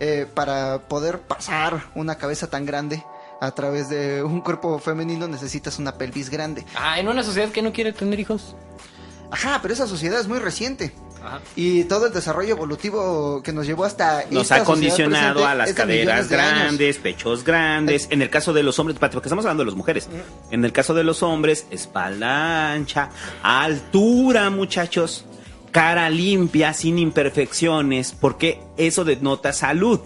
[0.00, 3.04] eh, para poder pasar una cabeza tan grande
[3.40, 6.64] a través de un cuerpo femenino necesitas una pelvis grande.
[6.76, 8.56] Ah, en una sociedad que no quiere tener hijos.
[9.30, 10.92] Ajá, pero esa sociedad es muy reciente.
[11.24, 11.40] Ajá.
[11.56, 15.54] Y todo el desarrollo evolutivo que nos llevó hasta Nos esta ha condicionado presente a
[15.54, 18.08] las caderas grandes, pechos grandes.
[18.10, 20.08] En el caso de los hombres, porque estamos hablando de las mujeres.
[20.50, 23.10] En el caso de los hombres, espalda ancha,
[23.42, 25.24] altura, muchachos,
[25.70, 30.00] cara limpia, sin imperfecciones, porque eso denota salud.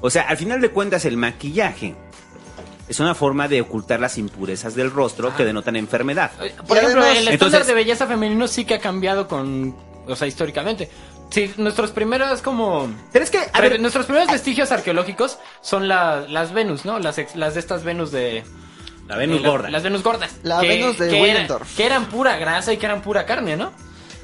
[0.00, 1.94] O sea, al final de cuentas, el maquillaje
[2.88, 6.30] es una forma de ocultar las impurezas del rostro que denotan enfermedad.
[6.32, 6.48] Por Y
[6.80, 9.74] ejemplo, además- el estándar Entonces- de belleza femenino sí que ha cambiado con,
[10.06, 10.90] o sea, históricamente.
[11.30, 16.20] Sí, nuestros primeros como Pero es que, a ver, nuestros primeros vestigios arqueológicos son la-
[16.28, 16.98] las Venus, ¿no?
[16.98, 18.44] Las, ex- las de estas Venus de
[19.08, 19.70] la Venus eh, la- gorda.
[19.70, 20.30] Las Venus gordas.
[20.42, 23.72] La Venus de que, que eran pura grasa y que eran pura carne, ¿no?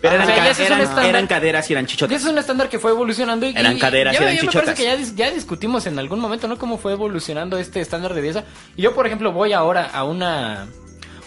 [0.00, 1.84] Pero O eran, sea, ca- ya ese es un eran- estándar- eran caderas y eran
[1.84, 2.16] Y chichotas.
[2.16, 4.42] ese es un estándar que fue evolucionando y Eran y caderas y ya, eran ya
[4.42, 6.58] me parece que ya, dis- ya discutimos en algún momento, ¿no?
[6.58, 8.44] Cómo fue evolucionando este estándar de belleza.
[8.76, 10.66] Y yo, por ejemplo, voy ahora a una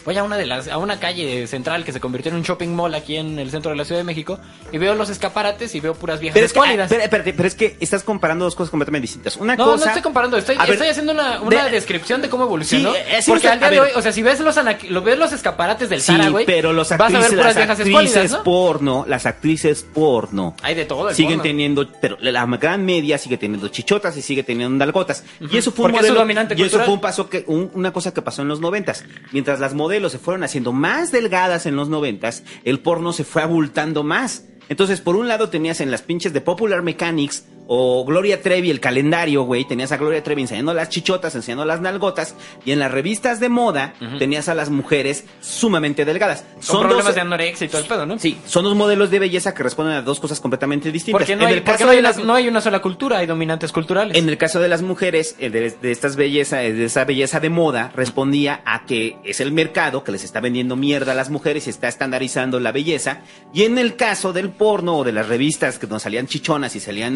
[0.06, 2.69] voy a una de las a una calle central que se convirtió en un shopping
[2.69, 4.40] mall aquí en el centro de la Ciudad de México
[4.72, 6.90] y veo los escaparates y veo puras viejas Pero es, que, escuálidas.
[6.90, 9.35] pero, espérate, pero es que estás comparando dos cosas completamente distintas.
[9.38, 9.85] Una No, cosa.
[9.85, 12.92] no estoy comparando, estoy, A ver, estoy haciendo una, una de- descripción de cómo evolucionó.
[12.93, 14.77] Sí, eh, sí, porque al día a de hoy, o sea, si ves los, ana-
[14.90, 17.45] lo ves los escaparates del Sí, Zara, güey, pero los vas a actrices, ver puras
[17.48, 20.56] las viejas actrices porno, las actrices porno.
[20.61, 21.09] Hay de todo.
[21.09, 21.43] el siguen porno.
[21.43, 25.24] teniendo, pero la gran media sigue teniendo chichotas y sigue teniendo nalgotas.
[25.51, 27.92] Y eso fue un es modelo, dominante y eso fue un paso que, un- una
[27.92, 29.03] cosa que pasó en los noventas.
[29.32, 33.41] Mientras las modelos se fueron haciendo más delgadas en los noventas, el porno se fue
[33.41, 34.45] abultando más.
[34.69, 38.79] Entonces, por un lado tenías en las pinches de Popular Mechanics o Gloria Trevi, el
[38.79, 42.35] calendario, güey, tenías a Gloria Trevi enseñando las chichotas, enseñando las nalgotas,
[42.65, 46.43] y en las revistas de moda tenías a las mujeres sumamente delgadas.
[46.67, 48.19] Con problemas dos- de anorexia y todo el pedo, ¿no?
[48.19, 51.19] Sí, son dos modelos de belleza que responden a dos cosas completamente distintas.
[51.21, 53.17] Porque no En hay, el porque caso no hay las- no hay una sola cultura,
[53.19, 54.17] hay dominantes culturales.
[54.17, 57.91] en el caso de las mujeres, de, de estas belleza, de esa belleza de moda,
[57.95, 61.69] respondía a que es el mercado que les está vendiendo mierda a las mujeres y
[61.69, 63.21] está estandarizando la belleza.
[63.53, 66.79] Y en el caso del porno o de las revistas que nos salían chichonas y
[66.79, 67.15] salían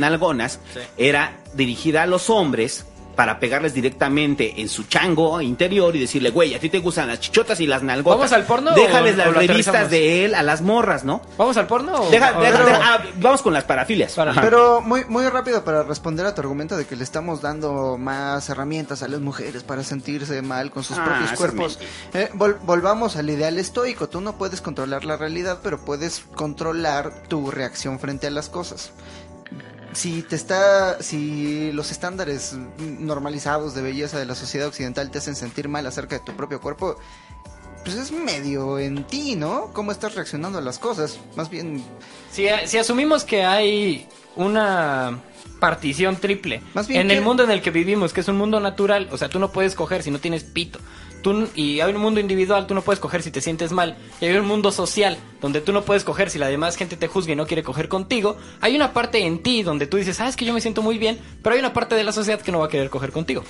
[0.97, 2.85] era dirigida a los hombres
[3.15, 7.19] para pegarles directamente en su chango interior y decirle, güey, a ti te gustan las
[7.19, 8.17] chichotas y las nalgotas.
[8.17, 11.21] ¿Vamos al porno Déjales o- las o revistas de él a las morras, ¿no?
[11.37, 12.09] ¿Vamos al porno?
[12.11, 14.13] Deja- o- deja- pero- deja- ah, vamos con las parafilias.
[14.13, 14.33] Para-.
[14.39, 18.47] Pero muy, muy rápido para responder a tu argumento de que le estamos dando más
[18.47, 21.79] herramientas a las mujeres para sentirse mal con sus Ah, propios cuerpos.
[22.13, 24.07] Eh, vol- volvamos al ideal estoico.
[24.07, 28.91] Tú no puedes controlar la realidad, pero puedes controlar tu reacción frente a las cosas.
[29.93, 32.55] Si te está, si los estándares
[32.99, 36.61] normalizados de belleza de la sociedad occidental te hacen sentir mal acerca de tu propio
[36.61, 36.97] cuerpo,
[37.83, 39.71] pues es medio en ti, ¿no?
[39.73, 41.19] ¿Cómo estás reaccionando a las cosas?
[41.35, 41.83] Más bien,
[42.31, 45.19] Si, si asumimos que hay una
[45.59, 48.37] partición triple Más bien en que- el mundo en el que vivimos, que es un
[48.37, 50.79] mundo natural, o sea, tú no puedes coger si no tienes pito.
[51.21, 53.97] Tú, y hay un mundo individual, tú no puedes coger si te sientes mal.
[54.21, 57.07] Y hay un mundo social, donde tú no puedes coger si la demás gente te
[57.07, 58.37] juzga y no quiere coger contigo.
[58.61, 60.97] Hay una parte en ti donde tú dices, ah, es que yo me siento muy
[60.97, 63.43] bien, pero hay una parte de la sociedad que no va a querer coger contigo.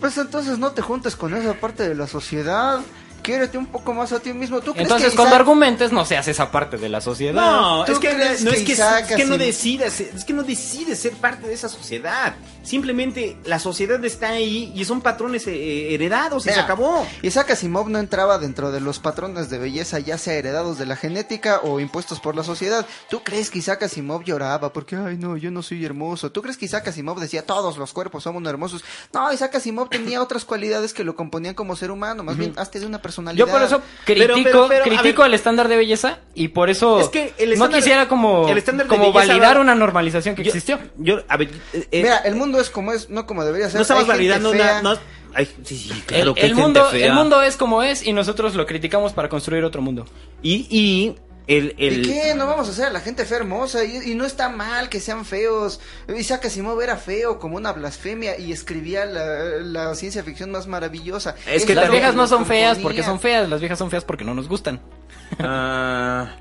[0.00, 2.80] Pues entonces no te juntes con esa parte de la sociedad.
[3.22, 4.60] Quiérete un poco más a ti mismo.
[4.60, 7.34] ¿Tú crees Entonces, que cuando Isaac- argumentes, no seas esa parte de la sociedad.
[7.40, 8.18] No, ¿Tú es que, no,
[8.50, 11.46] que es que, Isaac es que no así- decidas, es que no decides ser parte
[11.46, 12.34] de esa sociedad.
[12.62, 17.06] Simplemente la sociedad está ahí y son patrones eh, heredados y se acabó.
[17.22, 20.96] Isaac Asimov no entraba dentro de los patrones de belleza, ya sea heredados de la
[20.96, 22.86] genética o impuestos por la sociedad.
[23.10, 26.30] ¿Tú crees que Isaac Asimov lloraba porque, ay, no, yo no soy hermoso?
[26.32, 28.84] ¿Tú crees que Isaac Asimov decía, todos los cuerpos somos hermosos?
[29.12, 32.80] No, Isaac Asimov tenía otras cualidades que lo componían como ser humano, más bien, hazte
[32.80, 33.46] de una personalidad.
[33.46, 35.28] Yo por eso critico, pero, pero, a critico ver.
[35.28, 38.86] el estándar de belleza y por eso Es que el no quisiera como, el estándar
[38.86, 40.78] de como belleza validar va- una normalización que Yo- existió.
[40.98, 43.76] Yo, a ver, eh, Mira, el mundo es como es, no como debería ser.
[43.76, 44.82] no estamos validando una.
[44.82, 44.96] No,
[45.34, 47.06] ay, sí, sí, claro el, que el mundo, fea.
[47.06, 50.06] el mundo es como es y nosotros lo criticamos para construir otro mundo.
[50.42, 52.34] Y, y el, ¿Y el, qué?
[52.34, 53.84] No vamos a hacer a la gente fea hermosa.
[53.84, 55.80] Y, y no está mal que sean feos.
[56.16, 59.26] Isaac Asimov era feo como una blasfemia y escribía la,
[59.60, 61.34] la ciencia ficción más maravillosa.
[61.46, 64.24] Es que Las viejas no son feas porque son feas, las viejas son feas porque
[64.24, 64.80] no nos gustan.
[65.38, 66.36] Ah,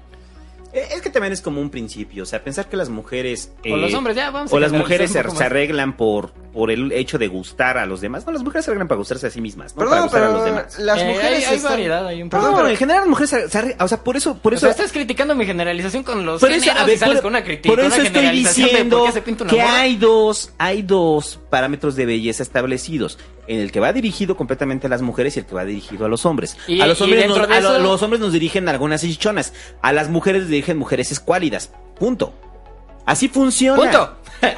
[0.73, 3.51] es que también es como un principio, o sea, pensar que las mujeres...
[3.69, 7.17] O los hombres, ya, vamos a O las mujeres se, arreglan por, por el hecho
[7.17, 8.25] de gustar a los demás.
[8.25, 10.31] No, las mujeres se arreglan para gustarse a sí mismas, no para Perdón, gustar a
[10.31, 10.79] los demás.
[10.79, 13.09] las Eh, mujeres hay, hay están- variedad, hay un Perdón, no, pero en general las
[13.09, 14.37] mujeres se, arreglan, o sea, por eso...
[14.37, 16.95] Por o eso sea, estás criticando mi generalización con los por eso, géneros a ver,
[16.95, 17.69] y sales por, con una crítica.
[17.75, 21.39] por eso una estoy diciendo por qué se pinta una que hay dos, hay dos
[21.49, 25.45] parámetros de belleza establecidos, en el que va dirigido completamente a las mujeres y el
[25.45, 26.57] que va dirigido a los hombres.
[26.67, 29.53] Y- a los hombres, nos, de a lo- eso- los hombres nos dirigen algunas chichonas,
[29.81, 31.71] a las mujeres les dirigen mujeres escuálidas.
[31.99, 32.33] Punto.
[33.05, 33.81] Así funciona.
[33.81, 34.17] Punto.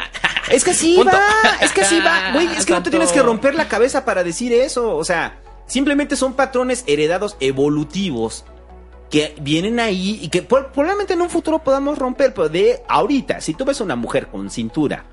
[0.51, 1.13] Es que así Punto.
[1.15, 4.03] va, es que así va, güey, es que no te tienes que romper la cabeza
[4.03, 8.43] para decir eso, o sea, simplemente son patrones heredados evolutivos
[9.09, 13.53] que vienen ahí y que probablemente en un futuro podamos romper, pero de ahorita, si
[13.53, 15.05] tú ves una mujer con cintura,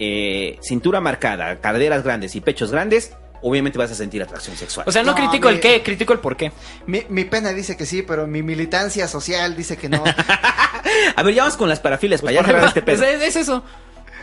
[0.00, 3.12] eh, cintura marcada, caderas grandes y pechos grandes,
[3.42, 4.84] obviamente vas a sentir atracción sexual.
[4.88, 6.50] O sea, no, No, critico el qué, critico el por qué.
[6.86, 10.02] Mi, mi pena dice que sí, pero mi militancia social dice que no.
[11.16, 13.22] a ver, ya vamos con las parafilias para Por cerrar ejemplo, este pedo.
[13.22, 13.62] es, es eso.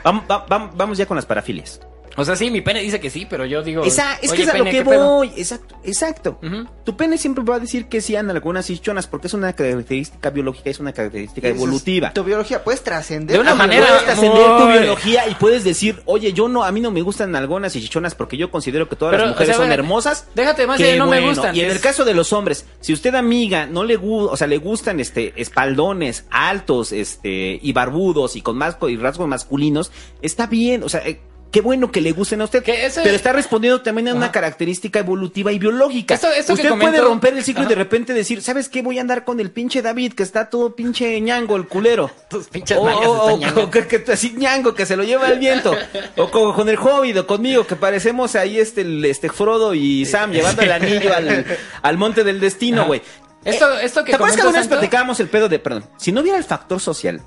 [0.03, 1.79] Vamos, va- va- vamos ya con las parafilias.
[2.17, 3.83] O sea, sí, mi pene dice que sí, pero yo digo.
[3.83, 5.31] Esa, es que es a lo que voy.
[5.37, 6.39] Exacto, exacto.
[6.83, 10.29] Tu pene siempre va a decir que sí en algunas chichonas porque es una característica
[10.31, 12.13] biológica, es una característica evolutiva.
[12.13, 13.35] Tu biología puedes trascender.
[13.35, 16.81] De una manera- Puedes trascender tu biología y puedes decir, oye, yo no, a mí
[16.81, 19.57] no me gustan algunas y chichonas porque yo considero que todas Pero, las mujeres o
[19.59, 20.27] sea, son hermosas.
[20.33, 22.93] déjate más de no me gustan, Y en es- el caso de los hombres, si
[22.93, 28.35] usted amiga no le gusta, o sea, le gustan este espaldones altos, este y barbudos
[28.35, 31.19] y con más y rasgos masculinos, está bien, o sea, eh,
[31.57, 34.31] Qué bueno que le gusten a usted, ese- pero está respondiendo también a una Ajá.
[34.31, 36.13] característica evolutiva y biológica.
[36.13, 38.83] Esto- esto que usted puede romper el ciclo y de repente decir, ¿sabes qué?
[38.83, 42.11] Voy a andar con el pinche David, que está todo pinche ñango, el culero.
[42.29, 45.75] Tus pinches O, están que, que- así ñango, que se lo lleva el viento.
[46.15, 50.05] O con, con el Hobbit, o conmigo, que parecemos ahí este, el- este Frodo y
[50.05, 51.43] Sam llevando el anillo al,
[51.81, 53.01] al monte del destino, güey.
[53.43, 56.21] Esto, esto que ¿Te acuerdas que alguna vez platicábamos el pedo de, perdón, si no
[56.21, 57.19] hubiera el factor social?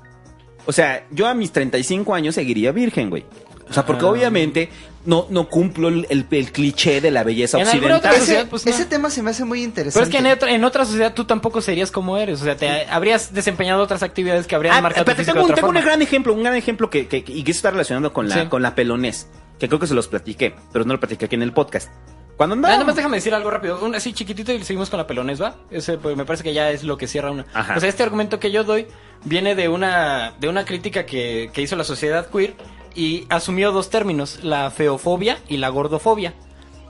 [0.65, 3.25] O sea, yo a mis 35 años seguiría virgen, güey.
[3.71, 4.09] O sea, porque Ah.
[4.09, 4.69] obviamente
[5.05, 8.19] no, no cumplo el, el- el cliché de la belleza En alguna otra occidental.
[8.19, 8.71] sociedad, Ese, pues, no.
[8.71, 9.93] ese tema se me hace muy interesante.
[9.93, 12.41] Pero es que en otra, en otra sociedad tú tampoco serías como eres.
[12.41, 15.43] O sea, te habrías desempeñado otras actividades que habrían Ah, marcado pero tengo, de un,
[15.45, 18.29] otra tengo un gran ejemplo, un gran ejemplo que, que- y que está relacionado con
[18.29, 18.47] la, Sí.
[18.47, 19.27] con la pelonés,
[19.59, 21.89] que creo que se los platiqué, pero no lo platiqué aquí en el podcast.
[22.37, 22.73] Cuando Ah, andaba...
[22.73, 23.79] nada más déjame decir algo rápido.
[23.83, 25.57] Un, así chiquitito y seguimos con la pelonés, ¿va?
[25.69, 27.45] Ese, pues, me parece que ya es lo que cierra una.
[27.53, 27.75] Ajá.
[27.77, 28.87] O sea, este argumento que yo doy
[29.25, 32.55] viene de una, de una crítica que, que hizo la sociedad queer
[32.95, 36.33] y asumió dos términos, la feofobia y la gordofobia.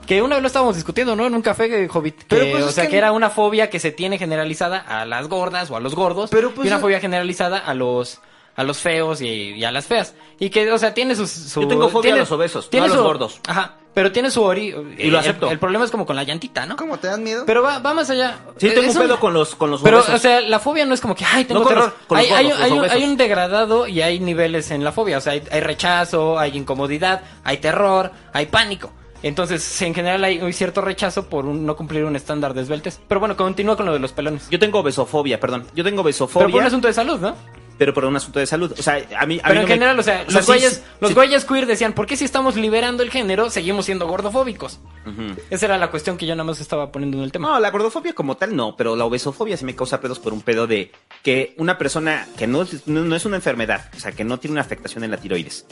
[0.06, 1.26] Que una vez lo estábamos discutiendo, ¿no?
[1.26, 2.24] En un café, eh, Hobbit.
[2.24, 5.28] Que, pues, o sea, que- que era una fobia que se tiene generalizada a las
[5.28, 6.30] gordas o a los gordos.
[6.30, 8.20] Pero, pues, y una fobia generalizada a los
[8.56, 10.14] a los feos y, y a las feas.
[10.38, 11.30] Y que, o sea, tiene sus...
[11.30, 13.40] Su, Yo tengo fobia tiene- a los obesos, tiene no a los su- gordos.
[13.46, 13.76] Ajá.
[13.94, 14.68] Pero tiene su ori...
[14.68, 15.50] Y lo el- acepto.
[15.50, 16.76] El, problema es como con la llantita, ¿no?
[16.76, 17.44] ¿Cómo te dan miedo?
[17.46, 18.38] Pero va, va más allá.
[18.56, 20.14] Sí, Eh, tengo es un pedo con los, con los Pero, obesos.
[20.14, 21.92] o sea, la fobia no es como que, ay, tengo No con terror.
[21.98, 24.70] los- con los hay, hay- gordos, los hay un, hay un degradado y hay niveles
[24.70, 25.18] en la fobia.
[25.18, 28.90] O sea, hay, hay rechazo, hay incomodidad, hay terror, hay pánico.
[29.22, 32.98] Entonces, en general hay, hay cierto rechazo por un- no cumplir un estándar de esbeltez.
[33.06, 34.48] Pero bueno, continúa con lo de los pelones.
[34.50, 35.66] Yo tengo obesofobia, perdón.
[35.74, 37.36] Yo tengo Pero obesofobia, por un asunto de salud, ¿no?
[37.82, 38.72] Pero por un asunto de salud.
[38.78, 39.40] O sea, a mí...
[39.42, 41.14] a Pero mí en no me- general, o sea, los, sí, güeyes, sí, los sí.
[41.16, 44.78] güeyes queer decían, ¿por qué si estamos liberando el género seguimos siendo gordofóbicos?
[45.04, 45.34] Ujú.
[45.50, 47.48] Esa era la cuestión que yo nada más estaba poniendo en el tema.
[47.48, 50.42] No, la gordofobia como tal no, pero la obesofobia sí me causa pedos por un
[50.42, 50.92] pedo de
[51.24, 54.60] que una persona que no, no es una enfermedad, o sea, que no tiene una
[54.60, 55.66] afectación en la tiroides,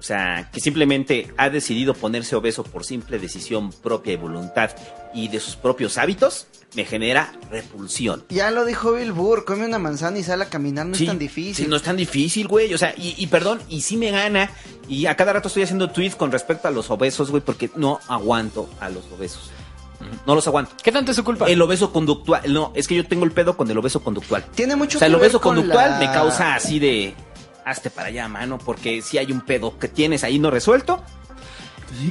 [0.00, 4.70] o sea, que simplemente ha decidido ponerse obeso por simple decisión propia y voluntad
[5.14, 8.24] y de sus propios hábitos, me genera repulsión.
[8.30, 11.08] Ya lo dijo Bill Burr, come una manzana y sale a caminar, no Sí, es
[11.10, 11.64] tan difícil.
[11.66, 12.72] sí, no es tan difícil, güey.
[12.72, 14.50] O sea, y, y perdón, y sí me gana.
[14.88, 18.00] Y a cada rato estoy haciendo tweets con respecto a los obesos, güey, porque no
[18.08, 19.50] aguanto a los obesos.
[20.26, 20.72] No los aguanto.
[20.82, 21.46] ¿Qué tanto es su culpa?
[21.46, 24.44] El obeso conductual, no, es que yo tengo el pedo con el obeso conductual.
[24.54, 27.14] Tiene mucho O sea, el ver obeso con conductual la- me causa así de
[27.64, 31.02] hazte para allá, mano, porque si hay un pedo que tienes ahí no resuelto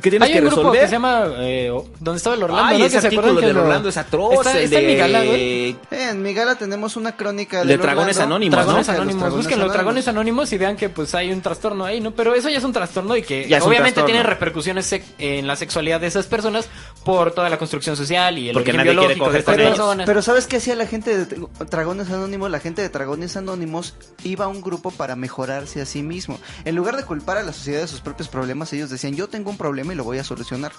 [0.01, 0.81] que tienes Hay que un grupo resolver.
[0.81, 2.85] que se llama eh, donde estaba el Orlando, Ay, ¿no?
[2.85, 4.33] ese Que se artículo acuerdan que del lo- Orlando es atroz.
[4.33, 5.41] Está, está en de- mi gala, güey.
[5.69, 8.35] Eh, en mi gala tenemos una crónica De Dragones Orlando.
[8.35, 8.93] Anónimos, Dragones ¿no?
[8.93, 10.51] Anónimos, Los busquen los Dragones Anónimos.
[10.53, 12.11] Y vean que pues hay un trastorno ahí, ¿no?
[12.11, 15.99] Pero eso ya es un trastorno y que Ya obviamente tiene repercusiones en la sexualidad
[16.01, 16.67] de esas personas
[17.03, 19.57] por toda la construcción social y el Porque origen nadie quiere biológico de coger estas
[19.57, 19.69] ellos.
[19.69, 20.05] personas.
[20.05, 22.51] Pero ¿sabes qué hacía la gente de Dragones Anónimos?
[22.51, 26.37] La gente de Dragones Anónimos iba a un grupo para mejorarse a sí mismo.
[26.65, 29.49] En lugar de culpar a la sociedad de sus propios problemas, ellos decían, yo tengo
[29.49, 30.71] un problema y lo voy a solucionar.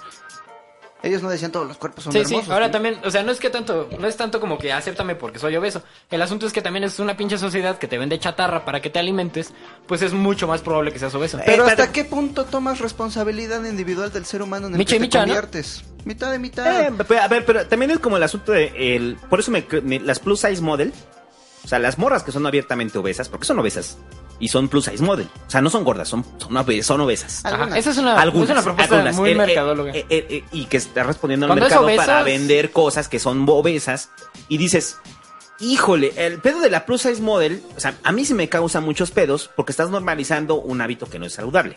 [1.03, 2.51] Ellos no decían todos los cuerpos son Sí, sí, hermosos.
[2.53, 2.71] ahora ¿no?
[2.73, 5.55] también, o sea, no es que tanto, no es tanto como que acéptame porque soy
[5.55, 5.81] obeso.
[6.11, 8.91] El asunto es que también es una pinche sociedad que te vende chatarra para que
[8.91, 9.51] te alimentes,
[9.87, 11.39] pues es mucho más probable que seas obeso.
[11.43, 14.91] Pero Eh, ¿hasta pero- qué punto tomas responsabilidad individual del ser humano en el Micha
[14.93, 15.25] que te micha, ¿no?
[15.25, 15.83] conviertes?
[16.05, 16.81] Mitad de mitad.
[16.83, 19.99] Eh, a ver, pero también es como el asunto de el, por eso me, me-
[20.01, 20.93] las plus size model,
[21.65, 23.97] o sea, las morras que son abiertamente obesas, porque son obesas
[24.41, 27.45] y son plus size model, o sea, no son gordas, son son, obe- son obesas.
[27.45, 27.77] Ajá, algunas.
[27.79, 29.15] esa es una, Algunas, es una propuesta algunas.
[29.15, 29.91] muy Eh, eh, mercadóloga.
[29.93, 34.09] eh, eh, eh, y que está respondiendo al mercado para vender cosas que son obesas
[34.49, 34.97] y dices,
[35.59, 38.81] híjole, el pedo de la plus size model, o sea, a mí sí me causa
[38.81, 41.75] muchos pedos porque estás normalizando un hábito que no es saludable.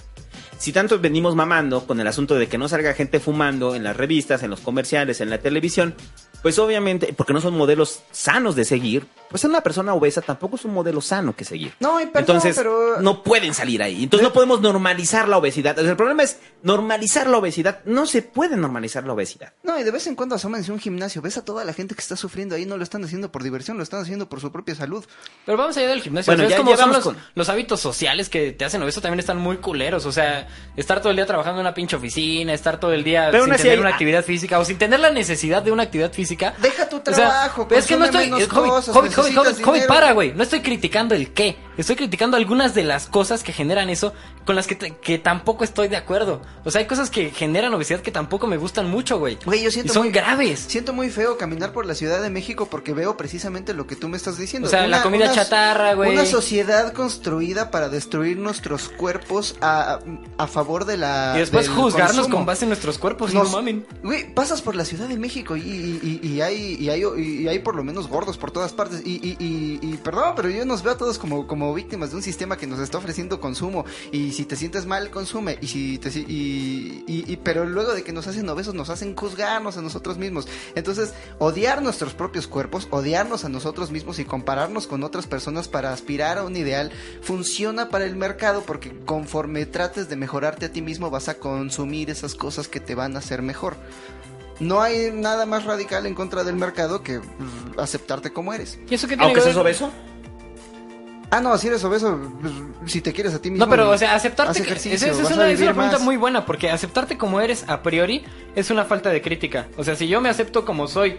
[0.59, 3.97] Si tanto venimos mamando con el asunto de que no salga gente fumando en las
[3.97, 5.95] revistas, en los comerciales, en la televisión,
[6.43, 10.65] pues obviamente, porque no son modelos sanos de seguir, pues una persona obesa tampoco es
[10.65, 11.73] un modelo sano que seguir.
[11.81, 14.05] No, y perdón, Entonces, pero- no pueden salir ahí.
[14.05, 15.79] Entonces, no podemos normalizar la obesidad.
[15.79, 17.81] El problema es normalizar la obesidad.
[17.85, 19.53] No se puede normalizar la obesidad.
[19.63, 21.21] No, y de vez en cuando asómense a un gimnasio.
[21.23, 22.65] Ves a toda la gente que está sufriendo ahí.
[22.67, 25.05] No lo están haciendo por diversión, lo están haciendo por su propia salud.
[25.47, 26.31] Pero vamos allá del gimnasio.
[26.31, 28.53] Bueno, o sea, ya- es como ya son vamos los, con- los hábitos sociales que
[28.53, 30.05] te hacen obeso también están muy culeros.
[30.07, 30.44] O sea,
[30.77, 33.55] estar todo el día trabajando en una pinche oficina, estar todo el día Pero sin
[33.57, 36.55] tener hay- una actividad física o sin tener la necesidad de una actividad física.
[36.61, 38.25] Deja tu O sea, trabajo, pero es que no estoy.
[38.25, 40.33] eh, Hobbit, cosas, Hobbit, Hobbit, para, güey.
[40.35, 41.57] No estoy criticando el qué.
[41.77, 44.13] Estoy criticando algunas de las cosas que generan eso
[44.45, 46.41] con las que, te- que tampoco estoy de acuerdo.
[46.65, 49.39] O sea, hay cosas que generan obesidad que tampoco me gustan mucho, güey.
[49.45, 50.61] Güey, yo Y siento son muy, graves.
[50.69, 54.09] Siento muy feo caminar por la Ciudad de México porque veo precisamente lo que tú
[54.09, 54.69] me estás diciendo.
[54.69, 56.13] O sea, la comida chatarra, güey.
[56.13, 59.99] Una sociedad construida para destruir nuestros cuerpos a,
[60.39, 61.33] a favor de la.
[61.37, 62.37] Y después juzgarnos consumo.
[62.37, 63.33] con base en nuestros cuerpos.
[63.33, 63.87] Nos- No mamen.
[64.03, 67.59] Güey, pasas por la Ciudad de México y, y- y- y hay, hay, y hay
[67.61, 69.03] por lo menos gordos por todas partes.
[69.05, 72.67] Y, perdón, pero yo nos veo a todos como, como víctimas de un sistema que
[72.67, 73.85] nos está ofreciendo consumo.
[74.13, 75.59] Y si te sientes mal, consume.
[75.61, 79.83] Y si te, y- pero luego de que nos hacen obesos, nos hacen juzgarnos a
[79.83, 80.47] nosotros mismos.
[80.75, 85.93] Entonces, odiar nuestros propios cuerpos, odiarnos a nosotros mismos y compararnos con otras personas para
[85.93, 86.91] aspirar a un ideal,
[87.23, 92.09] funciona para el mercado porque conforme trates de mejorarte a ti mismo, vas a consumir
[92.11, 93.77] esas cosas que te van a hacer mejor.
[94.59, 98.79] No hay nada más radical en contra del mercado que pues, aceptarte como eres.
[98.89, 99.91] ¿Y eso qué tiene Aunque que seas obeso.
[101.31, 102.53] Ah, no, si eres obeso, pues,
[102.87, 103.67] si te quieres a ti mismo.
[103.67, 104.55] No, pero, o sea, aceptarte.
[104.61, 106.03] que- ejercicio, esa- esa es una, es una pregunta más.
[106.03, 109.67] muy buena, porque aceptarte como eres a priori es una falta de crítica.
[109.77, 111.17] O sea, si yo me acepto como soy,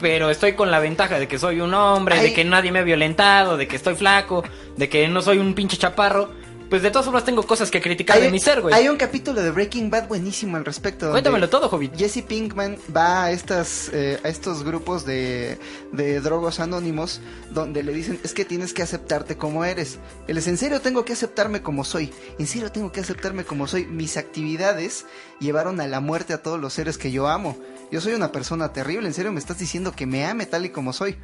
[0.00, 2.22] pero estoy con la ventaja de que soy un hombre, Ay.
[2.30, 4.42] de que nadie me ha violentado, de que estoy flaco,
[4.76, 6.30] de que no soy un pinche chaparro,
[6.74, 8.74] pues de todas formas tengo cosas que criticar de mi ser, güey.
[8.74, 11.08] hay un capítulo de Breaking Bad buenísimo al respecto.
[11.12, 11.94] Cuéntamelo todo, Hobbit.
[11.94, 15.56] Jesse Pinkman va a estas eh, a estos grupos de,
[15.92, 17.20] de drogos anónimos
[17.52, 20.00] donde le dicen es que tienes que aceptarte como eres.
[20.26, 22.12] Él es en serio tengo que aceptarme como soy.
[22.40, 23.84] En serio tengo que aceptarme como soy.
[23.84, 25.06] Mis actividades
[25.38, 27.56] llevaron a la muerte a todos los seres que yo amo.
[27.92, 29.06] Yo soy una persona terrible.
[29.06, 31.18] En serio me estás diciendo que me ame tal y como soy.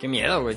[0.00, 0.56] Qué miedo, güey.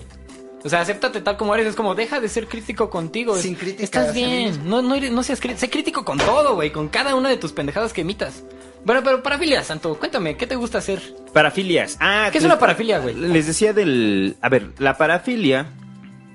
[0.66, 1.68] O sea, acéptate tal como eres.
[1.68, 3.35] Es como, deja de ser crítico contigo.
[3.38, 4.68] Sin Es- crítica Estás bien.
[4.68, 5.60] No, no, no seas crítico.
[5.60, 6.72] Sé crítico con todo, güey.
[6.72, 8.44] Con cada una de tus pendejadas que emitas.
[8.84, 9.98] Bueno, pero parafilia, Santo.
[9.98, 11.02] Cuéntame, ¿qué te gusta hacer?
[11.34, 11.98] Parafilias.
[12.00, 13.14] Ah, ¿Qué es una parafilia, güey?
[13.16, 14.38] Les decía del...
[14.42, 15.72] A ver, la parafilia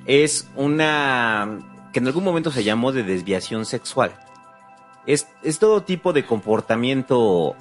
[0.07, 1.59] es una...
[1.92, 4.12] que en algún momento se llamó de desviación sexual.
[5.07, 7.57] Es, es todo tipo de comportamiento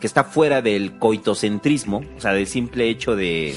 [0.00, 3.56] que está fuera del coitocentrismo, o sea, del simple hecho de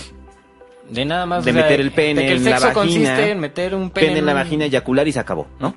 [0.89, 1.43] De nada más.
[1.45, 3.39] de o sea, meter el pene de que el en la sexo vagina, consiste en
[3.39, 5.75] meter un pene, pene en la un- vagina, eyacular y se acabó, ¿no?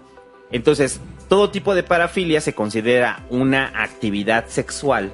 [0.51, 5.13] Entonces, todo tipo de parafilia se considera una actividad sexual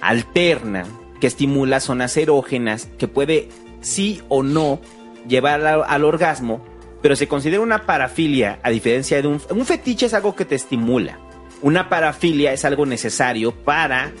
[0.00, 0.84] alterna
[1.20, 3.48] que estimula zonas erógenas que puede
[3.82, 4.80] sí o no
[5.28, 6.64] llevar al, al orgasmo,
[7.02, 10.54] pero se considera una parafilia a diferencia de un un fetiche es algo que te
[10.54, 11.18] estimula.
[11.62, 14.12] Una parafilia es algo necesario para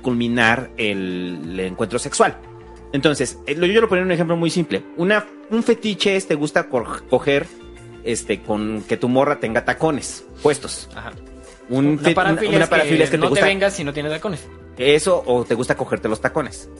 [0.00, 2.38] culminar el, el encuentro sexual.
[2.92, 4.82] Entonces, eh, yo lo pongo en un ejemplo muy simple.
[4.96, 7.46] Una, un fetiche es te gusta co- coger
[8.04, 10.88] este con que tu morra tenga tacones puestos.
[10.94, 11.12] Ajá.
[11.68, 13.84] Un Una parafilia, una es, parafilia que es que te no gusta te vengas si
[13.84, 14.48] no tienes tacones.
[14.78, 16.70] eso o te gusta cogerte los tacones.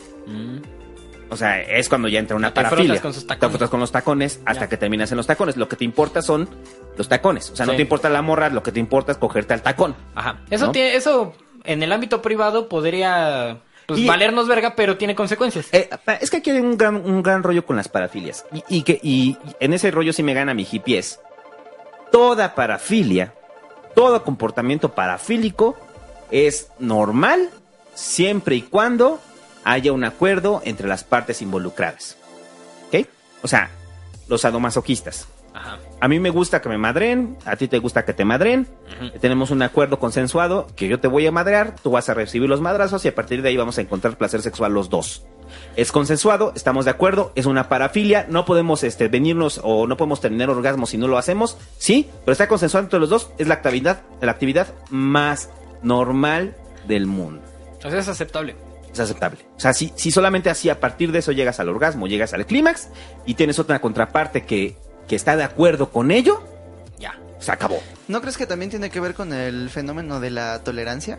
[1.30, 2.52] O sea, es cuando ya entra una Mm.
[2.54, 3.02] Te parafilia.
[3.02, 3.40] con sus tacones.
[3.40, 4.68] Te frotas con los tacones hasta Ya.
[4.70, 5.58] que terminas en los tacones.
[5.58, 6.48] Lo que te importa son
[6.96, 7.50] los tacones.
[7.50, 9.94] O sea, no te importa la morra, lo que te importa es cogerte al tacón.
[10.14, 10.40] Ajá.
[10.48, 10.72] Eso ¿No?
[10.72, 13.58] tiene, eso en el ámbito privado podría
[13.88, 15.66] pues, Y- valernos verga, pero tiene consecuencias.
[15.72, 15.88] Eh,
[16.20, 18.44] es que aquí hay un gran, un gran rollo con las parafilias.
[18.52, 21.18] Y, y que, y en ese rollo sí me gana mi hippies.
[22.12, 23.32] Toda parafilia,
[23.94, 25.74] todo comportamiento parafílico
[26.30, 27.48] es normal
[27.94, 29.20] siempre y cuando
[29.64, 32.18] haya un acuerdo entre las partes involucradas.
[32.88, 33.06] ¿Ok?
[33.42, 33.70] O sea,
[34.28, 35.26] los sadomasoquistas.
[35.54, 35.78] Ajá.
[36.00, 38.68] A mí me gusta que me madren, a ti te gusta que te madren.
[39.20, 42.60] Tenemos un acuerdo consensuado que yo te voy a madrear, tú vas a recibir los
[42.60, 45.24] madrazos y a partir de ahí vamos a encontrar placer sexual los dos.
[45.76, 50.20] Es consensuado, estamos de acuerdo, es una parafilia, no podemos este, venirnos o no podemos
[50.20, 53.54] tener orgasmos si no lo hacemos, sí, pero está consensuado entre los dos, es la
[53.54, 55.50] actividad, la actividad más
[55.82, 57.42] normal del mundo.
[57.78, 58.54] O sea, es aceptable.
[58.92, 59.40] Es aceptable.
[59.56, 62.46] O sea, si, si solamente así a partir de eso llegas al orgasmo, llegas al
[62.46, 62.88] clímax
[63.26, 64.76] y tienes otra contraparte que,
[65.08, 66.42] que está de acuerdo con ello,
[66.98, 67.18] Ya.
[67.40, 67.80] se acabó.
[68.08, 71.18] ¿No crees que también tiene que ver con el fenómeno de la tolerancia?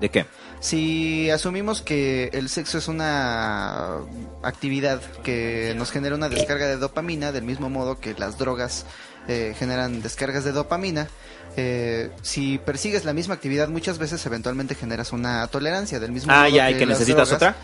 [0.00, 0.26] ¿De qué?
[0.60, 3.98] Si asumimos que el sexo es una
[4.42, 8.86] actividad que nos genera una descarga de dopamina, del mismo modo que las drogas
[9.28, 11.08] eh, generan descargas de dopamina,
[11.56, 16.48] eh, si persigues la misma actividad muchas veces eventualmente generas una tolerancia del mismo Ah,
[16.48, 17.54] ya, que las necesitas otra.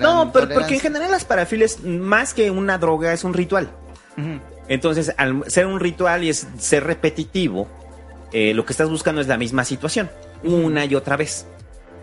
[0.00, 3.70] No, pero porque en general las parafilias, más que una droga, es un ritual.
[4.68, 7.68] Entonces, al ser un ritual y es ser repetitivo,
[8.32, 10.10] eh, lo que estás buscando es la misma situación,
[10.42, 11.46] una y otra vez.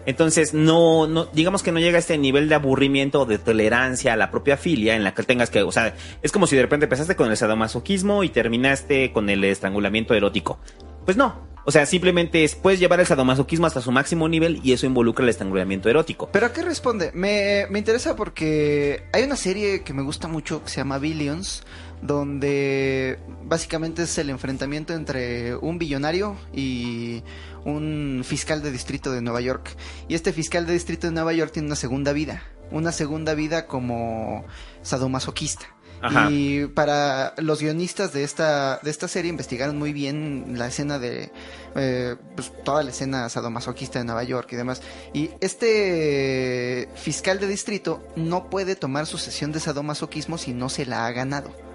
[0.06, 4.14] Entonces, no, no, digamos que no llega a este nivel de aburrimiento o de tolerancia
[4.14, 6.62] a la propia filia en la que tengas que, o sea, es como si de
[6.62, 10.60] repente empezaste con el sadomasoquismo y terminaste con el estrangulamiento erótico.
[11.04, 11.46] Pues no.
[11.66, 15.24] O sea, simplemente es, puedes llevar el sadomasoquismo hasta su máximo nivel y eso involucra
[15.24, 16.30] el estrangulamiento erótico.
[16.32, 17.12] ¿Pero a qué responde?
[17.14, 21.64] Me, me interesa porque hay una serie que me gusta mucho que se llama Billions,
[22.02, 27.24] donde básicamente es el enfrentamiento entre un billonario y
[27.66, 29.76] un fiscal de distrito de Nueva York.
[30.08, 33.68] Y este fiscal de distrito de Nueva York tiene una segunda vida, una segunda vida
[33.68, 34.46] como
[34.82, 35.66] sadomasoquista.
[36.00, 36.30] Ajá.
[36.30, 41.32] Y para los guionistas de esta, de esta serie investigaron muy bien la escena de
[41.76, 44.84] eh, pues, toda la escena sadomasoquista de Nueva York y demás.
[45.14, 50.86] Y este fiscal de distrito no puede tomar su sesión de sadomasoquismo si no se
[50.86, 51.67] la ha ganado.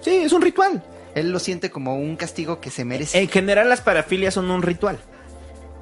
[0.00, 0.82] Sí, es un ritual.
[1.14, 3.18] Él lo siente como un castigo que se merece.
[3.18, 4.98] En general las parafilias son un ritual.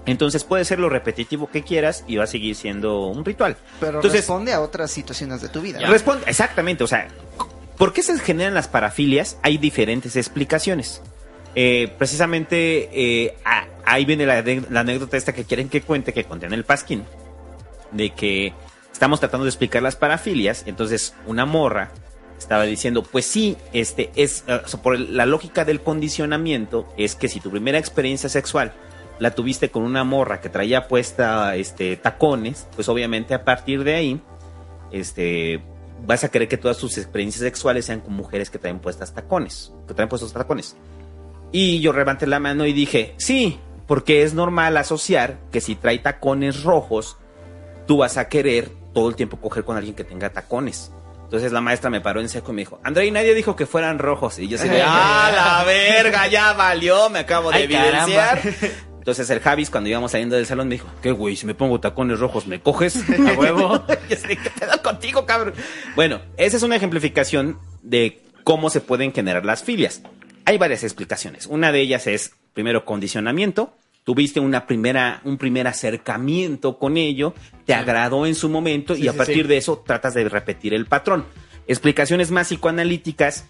[0.06, 3.56] Entonces puede ser lo repetitivo que quieras y va a seguir siendo un ritual.
[3.80, 5.80] pero entonces, responde a otras situaciones de tu vida.
[5.80, 7.08] Responde, exactamente, o sea,
[7.78, 9.38] ¿por qué se generan las parafilias?
[9.42, 11.00] Hay diferentes explicaciones.
[11.56, 16.46] Eh, precisamente eh, ah, ahí viene la anécdota esta que quieren que cuente, que conté
[16.46, 17.04] en el Pasquín,
[17.92, 18.52] de que
[18.92, 21.92] estamos tratando de explicar las parafilias, entonces una morra
[22.38, 27.40] estaba diciendo, pues sí, este es, eh, por la lógica del condicionamiento, es que si
[27.40, 28.72] tu primera experiencia sexual
[29.18, 33.94] la tuviste con una morra que traía puesta este tacones, pues obviamente a partir de
[33.94, 34.20] ahí
[34.90, 35.62] este,
[36.06, 39.72] vas a querer que todas tus experiencias sexuales sean con mujeres que traen puestas tacones,
[39.86, 40.76] que traen puestos tacones.
[41.52, 45.98] Y yo levanté la mano y dije, sí, porque es normal asociar que si trae
[45.98, 47.16] tacones rojos,
[47.86, 50.90] tú vas a querer todo el tiempo coger con alguien que tenga tacones.
[51.24, 53.66] Entonces la maestra me paró en seco y me dijo, André, y nadie dijo que
[53.66, 54.38] fueran rojos.
[54.38, 56.28] Y yo de, ¡ah, la verga!
[56.28, 58.40] Ya valió, me acabo de Ay, evidenciar.
[59.04, 61.36] Entonces el Javis, cuando íbamos saliendo del salón, me dijo, ¿qué güey?
[61.36, 63.04] Si me pongo tacones rojos, ¿me coges?
[63.28, 63.84] A huevo.
[64.08, 65.52] Y así de, ¿Qué pedo contigo, cabrón?
[65.94, 70.00] Bueno, esa es una ejemplificación de cómo se pueden generar las filias.
[70.46, 71.46] Hay varias explicaciones.
[71.46, 73.74] Una de ellas es, primero, condicionamiento.
[74.04, 77.34] Tuviste una primera, un primer acercamiento con ello,
[77.64, 80.86] te agradó en su momento y a sí, partir de eso tratas de repetir el
[80.86, 81.24] patrón.
[81.66, 83.46] Explicaciones más psicoanalíticas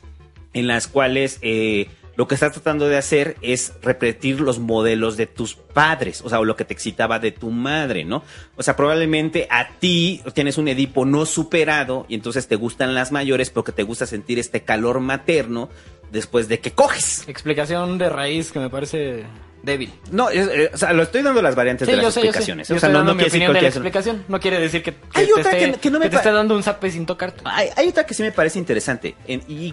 [0.53, 5.27] en las cuales eh, lo que estás tratando de hacer es repetir los modelos de
[5.27, 8.23] tus padres, o sea, o lo que te excitaba de tu madre, ¿no?
[8.57, 13.11] O sea, probablemente a ti tienes un Edipo no superado y entonces te gustan las
[13.11, 15.69] mayores porque te gusta sentir este calor materno
[16.15, 17.29] después de que coges.
[17.29, 19.25] Explicación de raíz que me parece
[19.63, 19.93] débil.
[20.11, 22.21] No, es- eh, o sea, lo estoy dando las variantes Sí, de las yo sé,
[22.21, 22.29] yo sé.
[22.29, 22.69] explicaciones.
[22.69, 24.25] Yo o sea, estoy no, dando no mi quiere decir opinión de la cualquier- explicación.
[24.29, 26.17] No quiere decir que, que Hay te, otra esté, que- que no me que te
[26.17, 27.43] esté dando un zape sin tocarte.
[27.45, 29.73] Hay, hay otra que sí me parece interesante en- y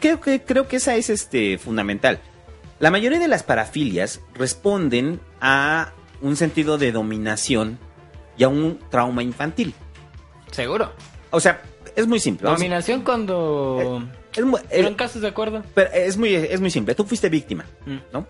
[0.00, 2.18] creo que creo que esa es este fundamental.
[2.78, 7.78] La mayoría de las parafilias responden a un sentido de dominación
[8.38, 9.74] y a un trauma infantil.
[10.52, 10.92] Seguro.
[11.30, 11.62] O sea,
[11.96, 12.48] es muy simple.
[12.48, 14.04] Dominación cuando...
[14.40, 15.62] es, muy, ¿Pero eh, en casos de acuerdo?
[15.74, 16.94] pero es muy es muy simple.
[16.94, 17.96] Tú fuiste víctima, Mm.
[18.12, 18.26] ¿no?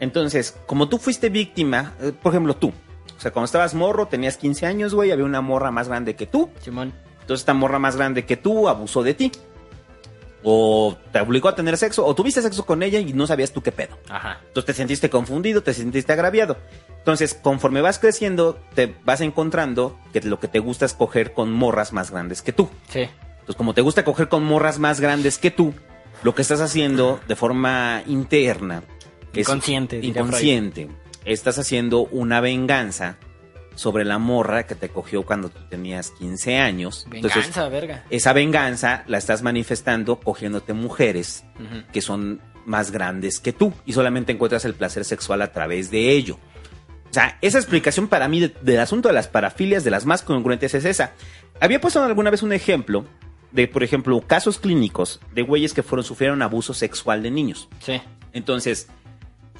[0.00, 2.68] Entonces, como tú fuiste víctima, eh, por ejemplo, tú.
[3.16, 6.26] O sea, cuando estabas morro, tenías 15 años, güey, había una morra más grande que
[6.26, 6.48] tú.
[6.62, 6.92] Simón.
[7.20, 9.30] Entonces esta morra más grande que tú abusó de ti.
[10.42, 13.60] O te obligó a tener sexo, o tuviste sexo con ella y no sabías tú
[13.62, 13.98] qué pedo.
[14.08, 14.38] Ajá.
[14.48, 16.56] Entonces te sentiste confundido, te sentiste agraviado.
[16.96, 21.52] Entonces, conforme vas creciendo, te vas encontrando que lo que te gusta es coger con
[21.52, 22.70] morras más grandes que tú.
[22.88, 23.06] Sí.
[23.40, 25.74] Entonces, como te gusta coger con morras más grandes que tú,
[26.22, 28.82] lo que estás haciendo de forma interna,
[29.32, 30.88] es Inconsciente, inconsciente,
[31.24, 33.16] estás haciendo una venganza
[33.74, 37.06] sobre la morra que te cogió cuando tú tenías 15 años.
[37.08, 38.04] Venganza, Entonces, verga.
[38.10, 41.44] esa venganza la estás manifestando cogiéndote mujeres
[41.92, 46.10] que son más grandes que tú y solamente encuentras el placer sexual a través de
[46.10, 46.38] ello.
[47.08, 50.22] O sea, esa explicación para mí de- del asunto de las parafilias, de las más
[50.22, 51.12] congruentes, es esa.
[51.60, 53.04] Había puesto alguna vez un ejemplo
[53.52, 57.68] de, por ejemplo, casos clínicos de güeyes que fueron, sufrieron abuso sexual de niños.
[57.80, 58.00] Sí.
[58.32, 58.88] Entonces,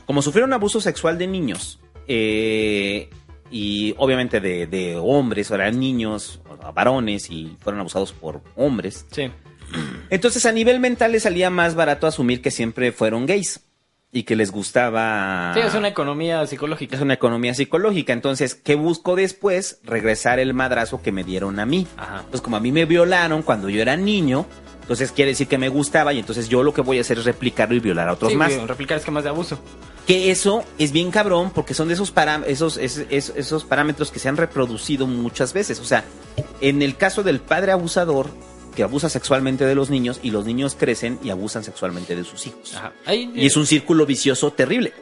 [0.06, 3.10] como sufrieron abuso sexual de niños, eh,
[3.50, 9.06] y obviamente de, de hombres, o eran niños, o varones, y fueron abusados por hombres,
[9.10, 9.30] Sí.
[10.08, 13.60] entonces a nivel mental les salía más barato asumir que siempre fueron gays
[14.12, 15.52] y que les gustaba...
[15.54, 16.96] Sí, es una economía psicológica.
[16.96, 18.12] es una economía psicológica.
[18.12, 19.78] Entonces, ¿qué busco después?
[19.84, 21.86] Regresar el madrazo que me dieron a mí.
[21.96, 22.24] Ajá.
[22.30, 24.46] Pues como a mí me violaron cuando yo era niño,
[24.82, 27.24] entonces quiere decir que me gustaba y entonces yo lo que voy a hacer es
[27.24, 28.52] replicarlo y violar a otros Sí, más.
[28.66, 29.60] replicar esquemas de abuso.
[30.08, 32.12] Que eso es bien cabrón porque son de esos,
[32.48, 35.78] esos, es- es- esos parámetros que se han reproducido muchas veces.
[35.78, 36.02] O sea,
[36.60, 38.28] en el caso del padre abusador
[38.80, 42.46] que abusa sexualmente de los niños y los niños crecen y abusan sexualmente de sus
[42.46, 42.74] hijos.
[42.74, 42.94] Ajá.
[43.04, 44.94] Ahí, Y es un círculo vicioso terrible.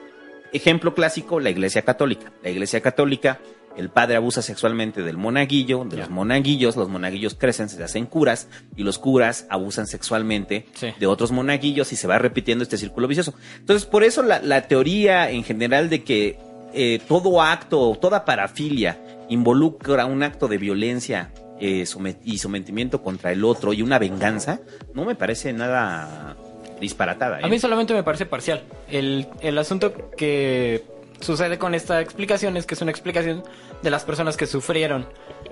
[0.52, 2.32] Ejemplo clásico, la Iglesia Católica.
[2.42, 3.38] La Iglesia Católica,
[3.76, 6.02] el padre abusa sexualmente del monaguillo, de Ya.
[6.02, 10.88] los monaguillos, los monaguillos crecen, se hacen curas, y los curas abusan sexualmente Sí.
[10.98, 13.32] de otros monaguillos y se va repitiendo este círculo vicioso.
[13.60, 16.36] Entonces, por eso la, la teoría en general de que
[16.74, 18.98] eh, todo acto, toda parafilia
[19.28, 21.30] involucra un acto de violencia
[21.60, 24.60] eh, somet- y sometimiento contra el otro y una venganza,
[24.94, 26.36] no me parece nada
[26.80, 27.38] disparatada.
[27.38, 27.50] A ¿eh?
[27.50, 28.64] mí solamente me parece parcial.
[28.88, 30.84] El, el asunto que
[31.20, 33.42] sucede con esta explicación es que es una explicación
[33.82, 35.06] de las personas que sufrieron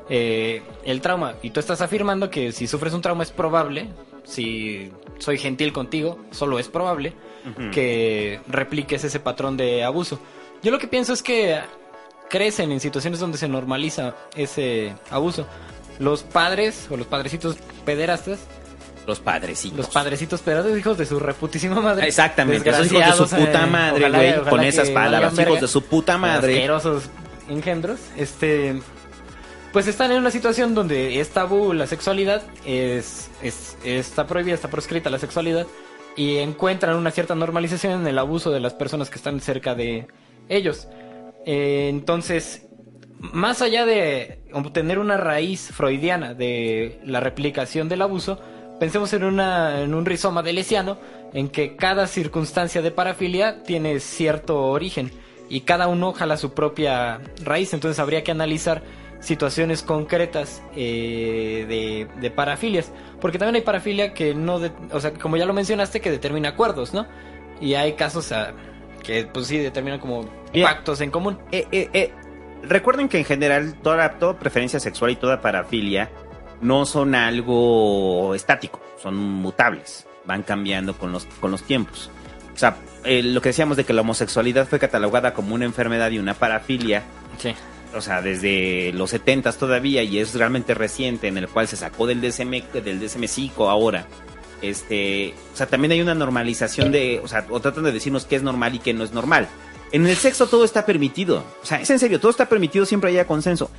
[0.09, 1.35] eh, el trauma.
[1.43, 3.89] Y tú estás afirmando que si sufres un trauma es probable,
[4.23, 7.15] si soy gentil contigo, solo es probable
[7.71, 10.19] que repliques ese patrón de abuso.
[10.63, 11.61] Yo lo que pienso es que
[12.29, 15.47] crecen en situaciones donde se normaliza ese abuso.
[15.99, 18.39] Los padres o los padrecitos pederastas
[19.07, 19.79] Los padrecitos.
[19.79, 22.07] los padrecitos pedazos hijos de su reputísima madre.
[22.09, 25.61] Exactamente, esos hijos de su puta eh, madre, güey, con esas palabras, hijos verga.
[25.61, 26.55] de su puta madre.
[26.55, 27.05] Asquerosos
[27.49, 28.01] engendros.
[28.17, 28.81] Este.
[29.73, 34.69] Pues están en una situación donde es tabú la sexualidad, es, es- está prohibida, está
[34.69, 35.67] proscrita la sexualidad,
[36.17, 40.07] y encuentran una cierta normalización en el abuso de las personas que están cerca de
[40.49, 40.89] ellos.
[41.45, 42.63] Eh, entonces,
[43.21, 48.41] más allá de obtener una raíz freudiana de la replicación del abuso,
[48.81, 50.99] pensemos en, una, en un rizoma de Lesiano
[51.33, 55.11] en que cada circunstancia de parafilia tiene cierto origen
[55.49, 58.83] y cada uno jala su propia raíz, entonces habría que analizar
[59.21, 65.13] situaciones concretas eh, de, de parafilias, porque también hay parafilia que no, de- o sea,
[65.15, 67.07] como ya lo mencionaste, que determina acuerdos, ¿no?
[67.61, 68.53] Y hay casos ah,
[69.03, 70.29] que pues sí determinan como
[70.63, 71.39] pactos en común.
[71.51, 72.13] Eh, eh, eh,
[72.69, 76.11] recuerden que en general toda, toda preferencia sexual y toda parafilia
[76.61, 82.11] no son algo estático, son mutables, van cambiando con los, con los tiempos.
[82.55, 86.11] O sea, eh, lo que decíamos de que la homosexualidad fue catalogada como una enfermedad
[86.11, 87.03] y una parafilia,
[87.39, 87.55] Sí.
[87.95, 92.07] o sea, desde los 70 todavía y es realmente reciente en el cual se sacó
[92.07, 94.07] del DSM del DSM-5 ahora.
[94.63, 98.37] Este, o sea, también hay una normalización de, o sea, o tratan de decirnos qué
[98.37, 99.49] es normal y qué no es normal.
[99.97, 101.43] En el sexo todo está permitido.
[101.63, 103.71] O sea, es en serio, todo está permitido, siempre haya consenso.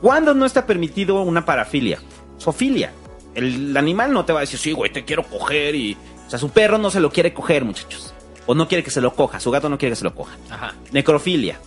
[0.00, 1.98] ¿Cuándo no está permitido una parafilia?
[2.38, 2.92] Sofilia.
[3.34, 5.94] El animal no te va a decir, sí, güey, te quiero coger y...
[6.26, 8.14] O sea, su perro no se lo quiere coger, muchachos.
[8.46, 10.38] O no quiere que se lo coja, su gato no quiere que se lo coja.
[10.48, 10.72] Ajá.
[10.92, 11.60] Necrofilia.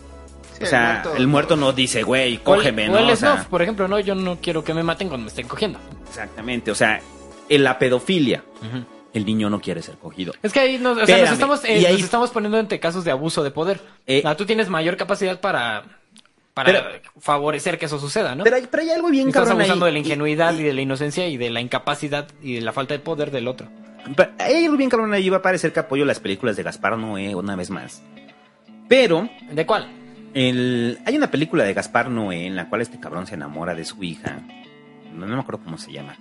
[0.58, 2.98] Sí, o sea, el muerto, no dice, güey, cógeme, o ¿no?
[2.98, 5.30] el O sea, snuff, por ejemplo, no, yo no quiero que me maten cuando me
[5.30, 5.78] estén cogiendo.
[6.08, 7.00] Exactamente, o sea,
[7.48, 8.44] en la pedofilia,
[9.14, 10.34] el niño no quiere ser cogido.
[10.44, 13.04] Es que ahí nos, o sea, nos estamos, eh, ahí- nos estamos poniendo ante casos
[13.04, 13.80] de abuso de poder.
[14.08, 14.24] Eh.
[14.38, 15.84] Tú tienes mayor capacidad para,
[16.54, 18.44] para Pero- favorecer que eso suceda, ¿no?
[18.44, 19.66] Pero, hay, pero hay algo bien Estás cabrón ahí.
[19.66, 22.56] abusando de la Y- ingenuidad y, y- de la inocencia y de la incapacidad y
[22.56, 23.68] de la falta de poder del otro.
[24.16, 26.98] pero hay algo bien cabrón ahí, va a parecer que apoyo las películas de Gaspar
[26.98, 28.02] Noé una vez más.
[28.88, 29.88] Pero ¿De cuál?
[30.34, 33.86] el, hay una película de Gaspar Noé en la cual este cabrón se enamora de
[33.86, 34.40] su hija.
[35.14, 36.16] No, no me acuerdo cómo se llama.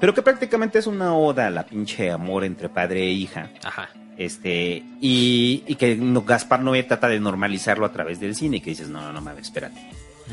[0.00, 3.50] Pero que prácticamente es una oda a la pinche amor entre padre e hija.
[3.64, 3.88] Ajá.
[4.18, 8.70] Este, y, y que no- Gaspar Noé trata de normalizarlo a través del cine, que
[8.70, 9.78] dices, no, no, no mames, espérate.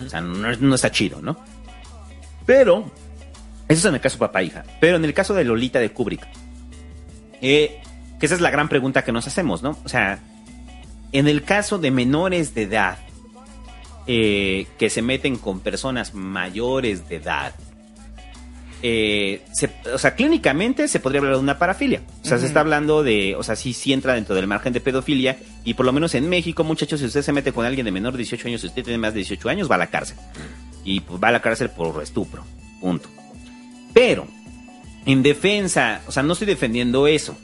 [0.06, 1.38] O sea, no, no está chido, ¿no?
[2.46, 2.92] Pero,
[3.68, 4.64] eso es en el caso papá-hija.
[4.80, 6.26] Pero en el caso de Lolita de Kubrick,
[7.42, 7.82] eh,
[8.20, 9.78] que esa es la gran pregunta que nos hacemos, ¿no?
[9.84, 10.20] O sea,
[11.12, 12.98] en el caso de menores de edad,
[14.08, 17.54] eh, que se meten con personas mayores de edad,
[18.86, 22.02] eh, se- o sea, clínicamente se podría hablar de una parafilia.
[22.22, 24.82] O sea, se está hablando de, o sea, sí, sí entra dentro del margen de
[24.82, 27.92] pedofilia y por lo menos en México, muchachos, si usted se mete con alguien de
[27.92, 30.18] menor de 18 años, si usted tiene más de 18 años, va a la cárcel.
[30.84, 32.44] Y pues va a la cárcel por estupro.
[32.82, 33.08] Punto.
[33.94, 34.28] Pero,
[35.06, 37.38] en defensa, o sea, no estoy defendiendo eso,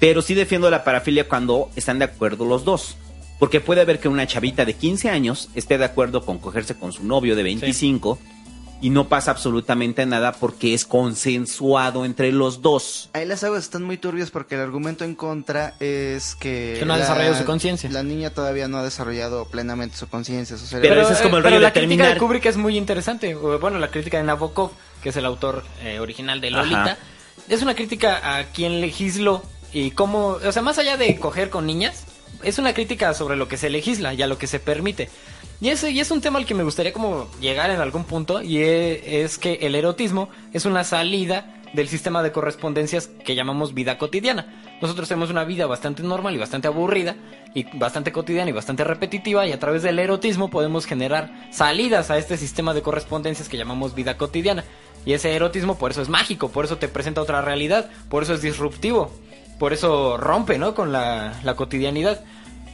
[0.00, 2.96] pero sí defiendo la parafilia cuando están de acuerdo los dos.
[3.38, 6.92] Porque puede haber que una chavita de 15 años esté de acuerdo con cogerse con
[6.92, 8.18] su novio de 25
[8.82, 13.08] y no pasa absolutamente nada porque es consensuado entre los dos.
[13.12, 16.76] Ahí las aguas están muy turbias porque el argumento en contra es que...
[16.80, 17.88] Que no ha desarrollado su conciencia.
[17.90, 20.88] La niña todavía no ha desarrollado plenamente su conciencia, su cerebro.
[20.88, 23.36] Pero ese es como el rollo de la crítica de Kubrick es muy interesante.
[23.36, 26.98] Bueno, la crítica de Nabokov, que es el autor eh, original de Lolita, Ajá.
[27.48, 31.66] es una crítica a quien legisló y cómo, o sea, más allá de coger con
[31.66, 32.04] niñas,
[32.42, 35.08] es una crítica sobre lo que se legisla y a lo que se permite.
[35.62, 38.42] Y ese y es un tema al que me gustaría como llegar en algún punto
[38.42, 43.72] y e- es que el erotismo es una salida del sistema de correspondencias que llamamos
[43.72, 44.60] vida cotidiana.
[44.82, 47.14] Nosotros tenemos una vida bastante normal y bastante aburrida
[47.54, 52.18] y bastante cotidiana y bastante repetitiva y a través del erotismo podemos generar salidas a
[52.18, 54.64] este sistema de correspondencias que llamamos vida cotidiana.
[55.06, 58.34] Y ese erotismo por eso es mágico, por eso te presenta otra realidad, por eso
[58.34, 59.12] es disruptivo,
[59.60, 60.74] por eso rompe, ¿no?
[60.74, 62.20] Con la, la cotidianidad.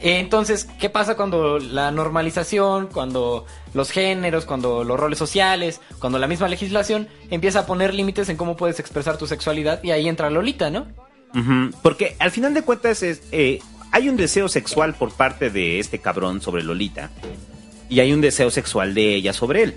[0.01, 6.27] Entonces, ¿qué pasa cuando la normalización, cuando los géneros, cuando los roles sociales, cuando la
[6.27, 10.29] misma legislación empieza a poner límites en cómo puedes expresar tu sexualidad y ahí entra
[10.29, 10.87] Lolita, ¿no?
[11.83, 13.59] Porque al final de cuentas es, eh,
[13.91, 17.09] hay un deseo sexual por parte de este cabrón sobre Lolita
[17.89, 19.75] y hay un deseo sexual de ella sobre él.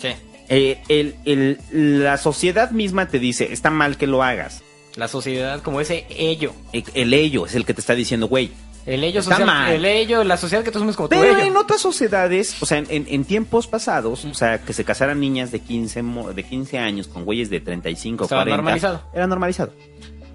[0.00, 0.08] Sí.
[0.48, 4.62] Eh, el- el- la sociedad misma te dice, está mal que lo hagas.
[4.96, 6.52] La sociedad como ese ello.
[6.72, 8.50] El, el ello es el que te está diciendo, güey.
[8.86, 9.72] El ello Está social, mal.
[9.72, 11.46] el ello, la sociedad que tú asumes como tu Pero ello.
[11.46, 15.20] en otras sociedades, o sea, en, en- en tiempos pasados, o sea, que se casaran
[15.20, 18.56] niñas de 15, mo- de 15 años con güeyes de 35 o Estaba 40.
[18.56, 19.02] normalizado.
[19.14, 19.72] Era normalizado.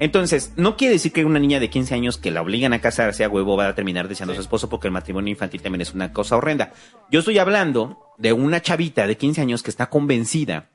[0.01, 3.23] Entonces, no quiere decir que una niña de 15 años que la obligan a casarse
[3.25, 5.93] a huevo va a terminar deseando a su esposo porque el matrimonio infantil también es
[5.93, 6.71] una cosa horrenda.
[7.11, 10.69] Yo estoy hablando de una chavita de 15 años que está convencida,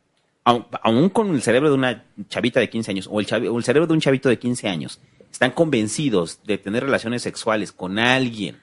[0.44, 3.86] aun con el cerebro de una chavita de 15 años o el, o el cerebro
[3.86, 5.00] de un chavito de 15 años,
[5.34, 8.60] están convencidos de tener relaciones sexuales con alguien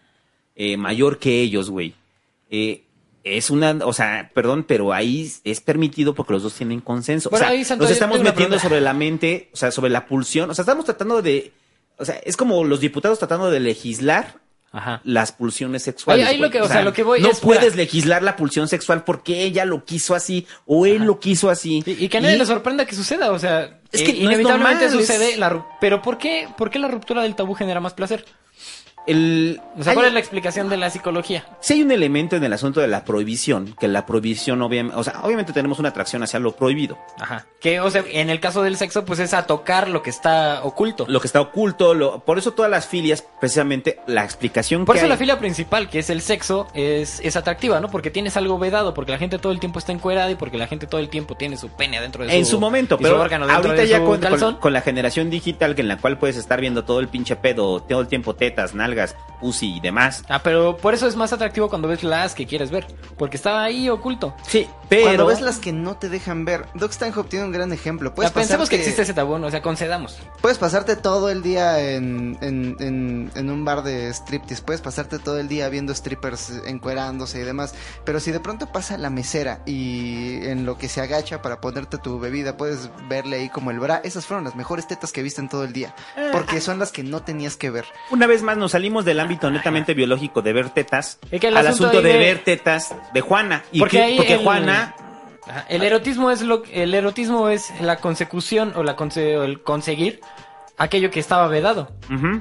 [0.56, 1.96] eh, mayor que ellos, güey.
[2.50, 2.86] Eh,
[3.26, 7.30] es una, o sea, perdón, pero ahí es permitido porque los dos tienen consenso.
[7.30, 10.08] Bueno, o sea, ahí, Santo, nos estamos metiendo sobre la mente, o sea, sobre la
[10.08, 10.50] pulsión.
[10.50, 11.52] O sea, estamos tratando de,
[11.98, 14.40] o sea, es como los diputados tratando de legislar
[14.74, 15.02] Ajá.
[15.04, 16.26] las pulsiones sexuales.
[16.28, 18.68] Ahí- ahí lo que- o sea, lo que voy no es, puedes legislar la pulsión
[18.70, 21.84] sexual porque ella lo quiso así o él lo quiso así.
[21.86, 24.30] Y, y que a nadie le sorprenda que suceda, o sea, Es que eh, no
[24.32, 27.54] es inevitablemente normal, sucede es- la pero ¿por qué, ¿por qué la ruptura del tabú
[27.54, 28.24] genera más placer?
[29.08, 31.44] El, O sea, ¿cuál hay- es la explicación de la psicología?
[31.60, 35.04] Si hay un elemento en el asunto de la prohibición, que la prohibición obviamente, o
[35.04, 36.98] sea, obviamente tenemos una atracción hacia lo prohibido.
[37.20, 37.46] Ajá.
[37.60, 40.62] Que, o sea, en el caso del sexo, pues es a tocar lo que está
[40.64, 41.06] oculto.
[41.08, 45.00] Lo que está oculto, lo- por eso todas las filias, precisamente la explicación Por que
[45.00, 47.90] eso hay- la filia principal, que es el sexo, es, es atractiva, ¿no?
[47.90, 50.68] Porque tienes algo vedado, porque la gente todo el tiempo está encuerada y porque la
[50.68, 53.22] gente todo el tiempo tiene su pene adentro de su en su momento, pero su
[53.22, 54.06] órgano ahorita de ya su
[54.40, 57.36] con, con la generación digital que en la cual puedes estar viendo todo el pinche
[57.36, 58.92] pedo, todo el tiempo tetas, nalgas,
[59.40, 60.24] pussy y demás.
[60.30, 63.64] Ah, pero por eso es más atractivo cuando ves las que quieres ver, porque está
[63.64, 64.36] ahí oculto.
[64.48, 67.74] Sí, pero Cuando ves las que no te dejan ver, Doc Stanhope tiene un gran
[67.74, 68.14] ejemplo.
[68.14, 69.48] Puedes pensemos que existe ese tabú, ¿no?
[69.48, 70.20] o sea, concedamos.
[70.42, 75.18] Puedes pasarte todo el día en, en, en, en un bar de striptease, puedes pasarte
[75.20, 77.74] todo el día viendo strippers encuerándose y demás,
[78.06, 81.98] pero si de pronto pasa la mesera y en lo que se agacha para ponerte
[81.98, 85.42] tu bebida, puedes verle ahí como el bra, esas fueron las mejores tetas que viste
[85.42, 85.96] en todo el día,
[86.32, 87.86] porque son las que no tenías que ver.
[88.10, 91.58] una vez más nos salimos del ámbito netamente biológico de ver tetas Es que al
[91.58, 93.64] asunto de de- ver tetas de Juana.
[93.72, 94.96] Y Porque que- porque el- Juana
[95.70, 100.20] El erotismo es lo el erotismo es la consecución o la conse- o el conseguir
[100.78, 101.90] aquello que estaba vedado.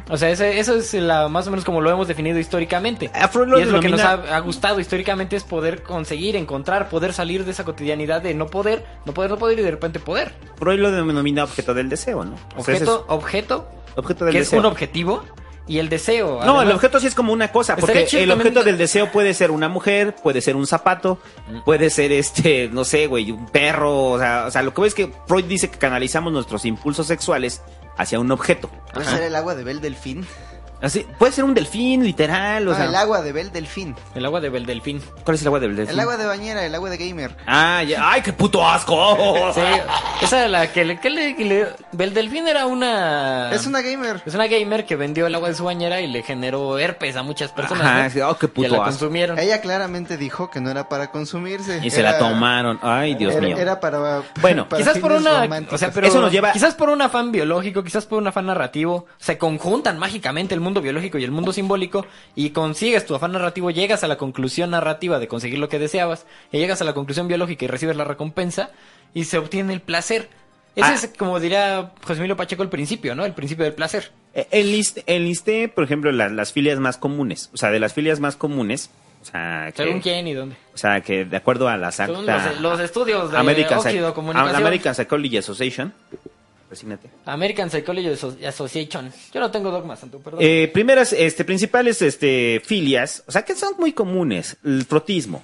[0.08, 3.10] O sea, ese- eso es la, más o menos como lo hemos definido históricamente.
[3.14, 6.36] A Freud lo y es lo que nos ha, ha gustado históricamente es poder conseguir,
[6.36, 9.70] encontrar, poder salir de esa cotidianidad de no poder, no poder, no poder y de
[9.72, 10.32] repente poder.
[10.56, 12.36] Freud lo denomina objeto del deseo, ¿no?
[12.56, 14.58] O sea, ese Objeto, objeto, objeto del que deseo.
[14.60, 15.22] es un objetivo
[15.66, 16.44] y el deseo.
[16.44, 19.50] No, el objeto sí es como una cosa, porque el objeto del deseo puede ser
[19.50, 21.18] una mujer, puede ser un zapato,
[21.64, 24.88] puede ser este, no sé, güey, un perro, o sea, o sea, lo que veo
[24.88, 27.62] es que Freud dice que canalizamos nuestros impulsos sexuales
[27.96, 28.70] hacia un objeto.
[28.92, 30.26] Puede ser el agua de Bel Delfín.
[30.82, 32.84] Así, puede ser un delfín, literal, o Ah, sea.
[32.86, 33.94] el agua de Bel Delfín.
[34.14, 35.02] El agua de Beldelfín.
[35.24, 35.92] ¿Cuál es el agua del delfín?
[35.94, 37.36] El agua de bañera, el agua de gamer.
[37.46, 38.10] Ah, ya.
[38.10, 39.50] ¡Ay, qué puto asco!
[39.54, 39.60] Sí,
[40.22, 40.98] esa era la que le...
[41.00, 43.52] Que le, que le- Beldelfín era una...
[43.52, 44.22] Es una gamer.
[44.24, 47.22] Es una gamer que vendió el agua de su bañera y le generó herpes a
[47.22, 47.84] muchas personas.
[47.86, 48.10] Ajá, ¿no?
[48.10, 48.84] sí, oh, qué puto la asco.
[48.90, 49.38] consumieron.
[49.38, 51.80] Ella claramente dijo que no era para consumirse.
[51.82, 52.78] Y se la tomaron.
[52.82, 53.56] Ay, Dios era, mío.
[53.58, 54.22] Era para.
[54.40, 55.74] Bueno, para quizás por una, románticos.
[55.74, 58.46] o sea, pero Eso nos lleva- quizás por un afán biológico, quizás por un afán
[58.46, 63.32] narrativo, se conjuntan mágicamente el mundo biológico y el mundo simbólico y consigues tu afán
[63.32, 66.92] narrativo, llegas a la conclusión narrativa de conseguir lo que deseabas, y llegas a la
[66.94, 68.70] conclusión biológica y recibes la recompensa
[69.12, 70.28] y se obtiene el placer.
[70.76, 70.94] Ese Ah.
[70.94, 73.24] es como diría José Emilio Pacheco el principio, ¿no?
[73.24, 74.12] El principio del placer.
[74.34, 77.50] Eh, Enlist- enlisté, por ejemplo, la- las filias más comunes.
[77.52, 78.88] O sea, de las filias más comunes.
[79.20, 80.56] O sea, que, Según quién y dónde.
[80.72, 84.56] o sea, que de acuerdo a las Según acta- los, los estudios de óxido comunicación.
[84.56, 85.92] American Psychology Association.
[86.70, 87.10] Persínate.
[87.24, 89.12] American Psychology Asso- Association.
[89.34, 90.38] Yo no tengo dogmas, Santo, perdón.
[90.40, 94.56] Eh, primeras, este, principales, este, filias, o sea, que son muy comunes.
[94.64, 95.42] El frotismo.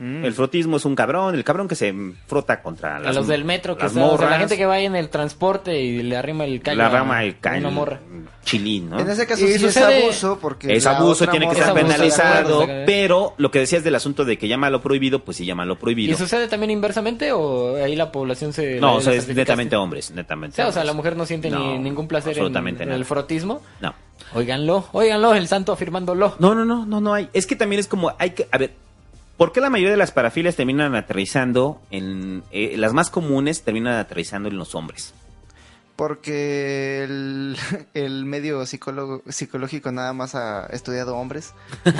[0.00, 1.94] El frotismo es un cabrón, el cabrón que se
[2.26, 4.64] frota contra a las los del metro, que las son, o sea, la gente que
[4.64, 7.56] va en el transporte y le arrima el callo la a- rama el a ca-
[7.58, 8.00] una morra.
[8.42, 8.98] chilín, ¿no?
[8.98, 10.74] En ese caso Y sí es abuso porque.
[10.74, 12.82] Es abuso, tiene que morra ser Es abuso, de penalizado, acuerdo.
[12.86, 15.74] pero lo que decías del asunto de que llama lo prohibido, pues sí llama lo
[15.74, 16.16] ¿Y prohibido.
[16.16, 18.80] sucede también inversamente o ahí la población se...
[18.80, 21.26] No, la- o sea, es netamente hombres, netamente O sea, o sea, la mujer no
[21.26, 23.60] siente ni No, ningún placer en, el frotismo.
[23.82, 23.94] No.
[24.34, 26.34] Óiganlo, óiganlo, el santo afirmándolo.
[26.38, 27.28] No, no, no, no, no hay.
[27.34, 28.72] Es que también es como, hay que, a ver,
[29.36, 33.94] ¿por qué la mayoría de las parafilias terminan aterrizando en, eh, las más comunes terminan
[33.94, 35.14] aterrizando en los hombres?
[35.96, 37.56] Porque el,
[37.94, 41.52] el medio psicólogo, psicológico nada más ha estudiado hombres.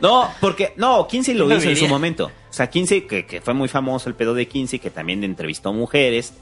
[0.00, 2.26] No, porque, no, Kinsey lo ¿Quién lo hizo en su momento.
[2.26, 5.72] O sea, Kinsey, que, que fue muy famoso el pedo de Kinsey, que también entrevistó
[5.72, 6.32] mujeres,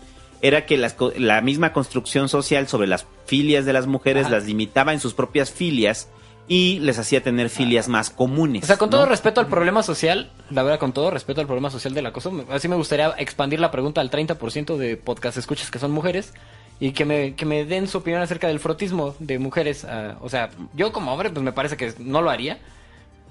[0.42, 4.34] era que las co- la misma construcción social sobre las filias de las mujeres Ajá.
[4.36, 6.08] las limitaba en sus propias filias
[6.48, 8.62] y les hacía tener filias más comunes.
[8.64, 8.98] O sea, con ¿no?
[8.98, 12.30] todo respeto al problema social, la verdad, con todo respeto al problema social del acoso,
[12.30, 16.32] me- así me gustaría expandir la pregunta al 30% de podcast escuchas que son mujeres
[16.78, 19.84] y que me, que me den su opinión acerca del frotismo de mujeres.
[19.84, 22.58] ah, o sea, yo como hombre, pues me parece que no lo haría.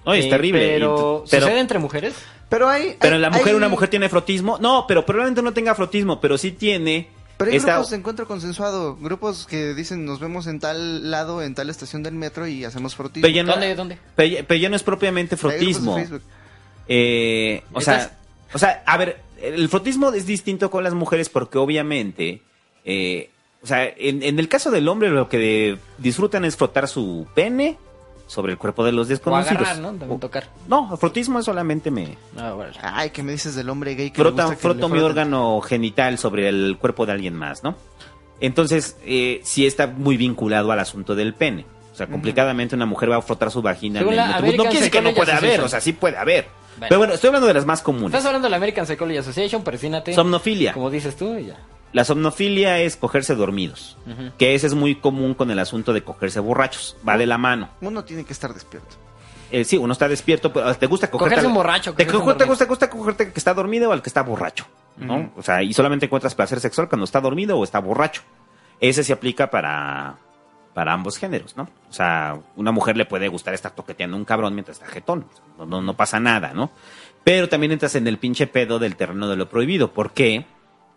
[0.03, 0.67] Oye, es Eh, terrible.
[0.67, 2.15] Pero, ¿sucede entre mujeres?
[2.49, 2.95] Pero hay.
[2.99, 4.57] pero hay- la mujer, hay- una mujer tiene frotismo.
[4.59, 7.07] No, pero probablemente no tenga frotismo, pero sí tiene.
[7.37, 8.95] Pero hay esta- grupos de encuentro consensuado.
[8.95, 12.95] Grupos que dicen nos vemos en tal lado, en tal estación del metro y hacemos
[12.95, 13.23] frotismo.
[13.23, 13.97] pero ya no- ¿Dónde, dónde?
[14.15, 15.97] pero pero ya no es propiamente frotismo.
[16.87, 18.17] Eh, o sea,
[18.53, 22.41] o sea, a ver, el frotismo es distinto con las mujeres porque obviamente,
[22.85, 23.31] eh,
[23.63, 27.27] o sea, en, en el caso del hombre lo que de- disfrutan es frotar su
[27.33, 27.77] pene
[28.27, 29.61] sobre el cuerpo de los O desconocidos.
[29.61, 29.93] agarrar, ¿no?
[29.99, 30.47] También tocar.
[30.67, 32.73] No, el frotismo es solamente me Ah, bueno.
[32.81, 35.61] Ay, ¿qué me dices del hombre gay que frota, gusta que froto le mi órgano
[35.61, 37.75] genital sobre el cuerpo de alguien más, ¿no?
[38.39, 41.65] Entonces, eh, sí está muy vinculado al asunto del pene.
[41.93, 44.57] O sea, complicadamente una mujer va a frotar su vagina Según en el.
[44.57, 46.47] No quiere decir que no puede haber, o sea, sí puede haber.
[46.77, 46.87] Bueno.
[46.89, 48.07] Pero bueno, estoy hablando de las más comunes.
[48.07, 50.13] Estás hablando de la American Psychology Association, persínate.
[50.13, 50.73] Somnofilia.
[50.73, 51.57] Como dices tú, y ya.
[51.95, 53.97] La somnofilia es cogerse dormidos,
[54.37, 57.69] que ese es muy común con el asunto de cogerse borrachos, va de la mano.
[57.79, 58.97] Uno tiene que estar despierto.
[59.49, 61.35] Eh, sí, uno está despierto, pero te gusta cogerte...
[61.35, 63.93] Cogerse al- un borracho, Te, un gusta, te gusta cogerte al que está dormido o
[63.93, 64.65] al que está borracho,
[64.97, 65.31] ¿no?
[65.37, 68.23] O sea, y solamente encuentras placer sexual cuando está dormido o está borracho.
[68.81, 70.17] Ese se aplica para,
[70.73, 71.69] para ambos géneros, ¿no?
[71.89, 75.27] O sea, una mujer le puede gustar estar toqueteando a un cabrón mientras está jetón.
[75.57, 76.71] No, no, no pasa nada, ¿no?
[77.23, 79.93] Pero también entras en el pinche pedo del terreno de lo prohibido.
[79.93, 80.45] ¿Por qué?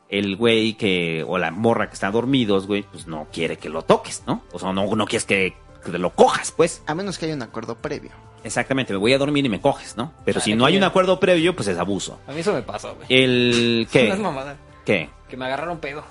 [0.09, 3.83] El güey que, o la morra que está dormidos, güey, pues no quiere que lo
[3.83, 4.43] toques, ¿no?
[4.53, 5.55] O sea, no, no quieres que,
[5.85, 6.83] que te lo cojas, pues.
[6.87, 8.11] A menos que haya un acuerdo previo.
[8.45, 10.12] Exactamente, me voy a dormir y me coges, ¿no?
[10.25, 12.19] Pero si no hay un acuerdo previo, pues es abuso.
[12.27, 13.07] A mí eso me pasó, güey.
[13.11, 14.23] El, No es ¿qué?
[14.23, 14.57] mamada.
[14.87, 15.11] ¿Qué?
[15.28, 16.03] Que me agarraron pedo.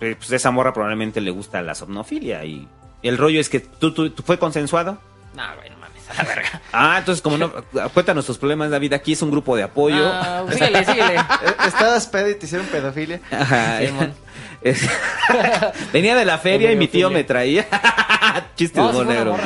[0.00, 2.66] Eh, Pues esa morra probablemente le gusta la somnofilia y
[3.02, 4.98] el rollo es que tú, tú, tú fue consensuado.
[5.34, 5.76] No, güey, no
[6.12, 6.60] a la verga.
[6.72, 7.52] Ah, entonces como no,
[7.94, 10.04] cuéntanos tus problemas, David, aquí es un grupo de apoyo.
[10.12, 11.14] Ah, síguele, síguele.
[11.42, 13.20] Eh, Estabas pedo y te hicieron pedofilia.
[13.30, 13.80] Ajá.
[14.62, 14.88] Es-
[15.92, 17.66] Venía de la feria y mi tío me traía.
[18.56, 19.36] Chiste No, de sí fue humor negro.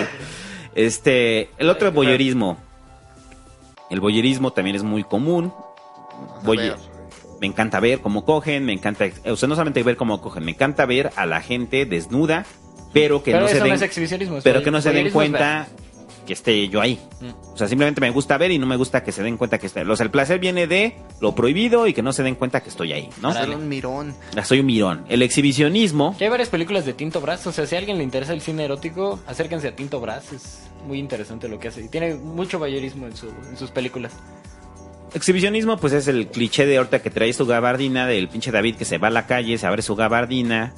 [0.74, 2.58] Este, el otro qué boyerismo.
[3.90, 5.52] El boyerismo también es muy común.
[6.42, 6.72] Voy-
[7.40, 10.52] me encanta ver cómo cogen, me encanta, o sea, no solamente ver cómo cogen, me
[10.52, 12.46] encanta ver a la gente desnuda,
[12.94, 14.38] pero que Pero no eso se no den, es exhibicionismo.
[14.38, 15.66] es pero que no se den es cuenta
[16.26, 17.00] que esté yo ahí.
[17.20, 17.52] Mm.
[17.54, 19.66] O sea, simplemente me gusta ver y no me gusta que se den cuenta que
[19.66, 19.80] esté.
[19.80, 22.68] O sea, el placer viene de lo prohibido y que no se den cuenta que
[22.68, 23.32] estoy ahí, ¿no?
[23.32, 24.14] Ser un mirón.
[24.34, 25.06] Ya Soy un mirón.
[25.08, 28.04] El exhibicionismo, Ya hay varias películas de Tinto Brass, o sea, si a alguien le
[28.04, 31.82] interesa el cine erótico, acérquense a Tinto Brass, es muy interesante lo que hace.
[31.82, 34.12] Y tiene mucho voyerismo en, su, en sus películas.
[35.14, 38.84] exhibicionismo, pues es el cliché de ahorita que trae su gabardina del pinche David que
[38.84, 40.74] se va a la calle, se abre su gabardina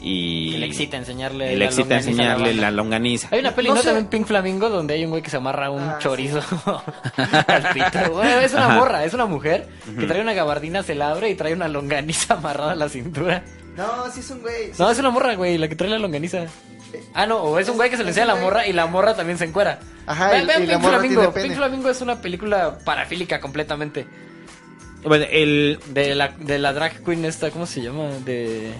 [0.00, 3.28] y Que le excita enseñarle le la excita longaniza a la enseñarle la longaniza.
[3.30, 3.80] Hay una peli, No ¿no?
[3.82, 3.88] sé.
[3.88, 6.40] También Pink Flamingo, donde hay un güey que se amarra un Ah, chorizo
[7.16, 8.12] al pito.
[8.12, 8.74] Bueno, es una Ajá.
[8.74, 12.34] morra, es una mujer que trae una gabardina, se la abre y trae una longaniza
[12.38, 13.42] amarrada a la cintura.
[13.76, 14.66] No, sí es un güey.
[14.72, 16.46] sí No, es- una morra, güey, la que trae la longaniza.
[17.12, 18.86] Ah, no, o es un güey que se le enseña a la morra y la
[18.86, 19.78] morra también se encuera.
[20.06, 21.20] Ajá, Vean, vean y la Pink morra Flamingo.
[21.20, 21.46] tiene pene.
[21.48, 24.06] Pink Flamingo es una película parafílica completamente.
[25.04, 28.04] Bueno, el De la, de la drag queen esta, ¿cómo se llama?
[28.24, 28.72] De,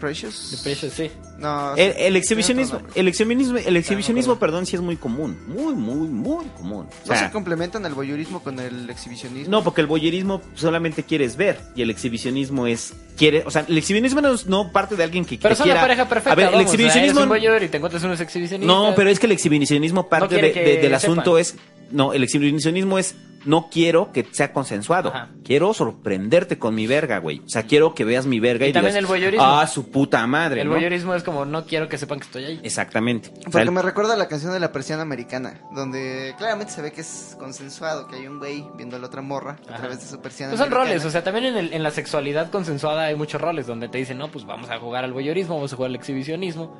[0.00, 0.50] Precious.
[0.50, 1.10] de Precious, sí.
[1.38, 6.08] No, el, el exhibicionismo, el exhibicionismo, el exhibicionismo, perdón, sí es muy común, muy, muy,
[6.08, 6.86] muy común.
[6.86, 9.50] O ¿No sea, se complementan el voyeurismo con el exhibicionismo?
[9.50, 13.78] No, porque el boyerismo solamente quieres ver y el exhibicionismo es quiere, o sea, el
[13.78, 15.80] exhibicionismo no, es- no parte de alguien que, Pero que son quiera.
[15.80, 16.32] la pareja perfecta.
[16.32, 17.28] A ver, el vamos, o sea, exhibicionismo eres un
[17.62, 18.66] y te encuentras unos exhibicionistas.
[18.76, 21.40] No, pero es que el exhibicionismo parte quiere de- de- del asunto sepan.
[21.40, 21.54] es
[21.90, 23.14] no, el exhibicionismo es
[23.46, 25.08] no quiero que sea consensuado.
[25.08, 25.30] Ajá.
[25.44, 27.38] Quiero sorprenderte con mi verga, güey.
[27.40, 29.46] O sea, quiero que veas mi verga y, Y también digas, el voyeurismo.
[29.46, 30.74] Ah, su puta madre, El ¿no?
[30.74, 32.60] voyeurismo es como, no quiero que sepan que estoy ahí.
[32.62, 33.30] Exactamente.
[33.30, 36.70] O sea, Porque el- me recuerda a la canción de la persiana americana, donde claramente
[36.74, 39.76] se ve que es consensuado, que hay un güey viendo a la otra morra a
[39.78, 40.90] través de su persiana Pues son americana.
[40.90, 43.96] roles, o sea, también en, el- en la sexualidad consensuada hay muchos roles donde te
[43.96, 46.76] dicen, no, pues vamos a jugar al voyeurismo, vamos a jugar al exhibicionismo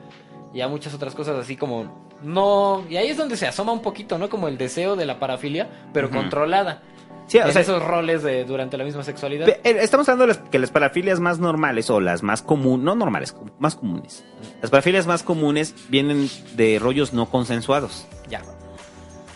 [0.52, 3.80] y a muchas otras cosas así como no, y ahí es donde se asoma un
[3.82, 4.28] poquito, ¿no?
[4.28, 6.16] Como el deseo de la parafilia, pero Ujú.
[6.18, 6.82] controlada.
[7.28, 9.48] Sí, o en sea, esos roles de durante la misma sexualidad.
[9.48, 12.94] Eh, Estamos hablando de las, que las parafilias más normales o las más comunes, no
[12.96, 14.24] normales, más comunes.
[14.60, 18.42] Las parafilias más comunes vienen de rollos no consensuados, Ya.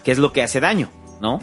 [0.03, 1.37] que es lo que hace daño, ¿no?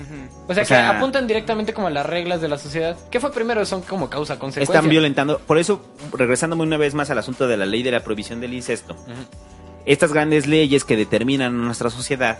[0.47, 2.97] O sea, O sea- que apuntan directamente como a las reglas de la sociedad.
[3.09, 3.65] ¿Qué fue primero?
[3.65, 4.75] Son como causa consecuencia.
[4.75, 8.01] Están violentando, por eso, regresándome una vez más al asunto de la ley de la
[8.01, 9.13] prohibición del incesto, Ujú.
[9.85, 12.39] Estas grandes leyes que determinan nuestra sociedad,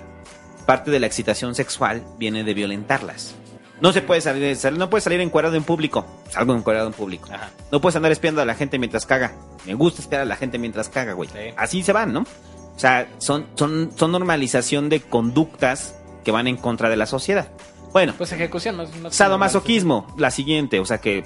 [0.65, 3.35] parte de la excitación sexual viene de violentarlas.
[3.81, 6.05] No se puede salir, sal- no puedes salir encuadrado en público.
[6.29, 7.29] Salgo encuadrado en público.
[7.33, 7.49] Ajá.
[7.71, 9.33] No puedes andar espiando a la gente mientras caga.
[9.65, 11.29] Me gusta espiar a la gente mientras caga, güey.
[11.29, 11.53] Sí.
[11.57, 12.19] Así se van, ¿no?
[12.21, 17.49] O sea, son, son, son normalización de conductas que van en contra de la sociedad.
[17.91, 21.25] Bueno, Pues ejecución, no, no- sadomasoquismo, la siguiente, o sea que,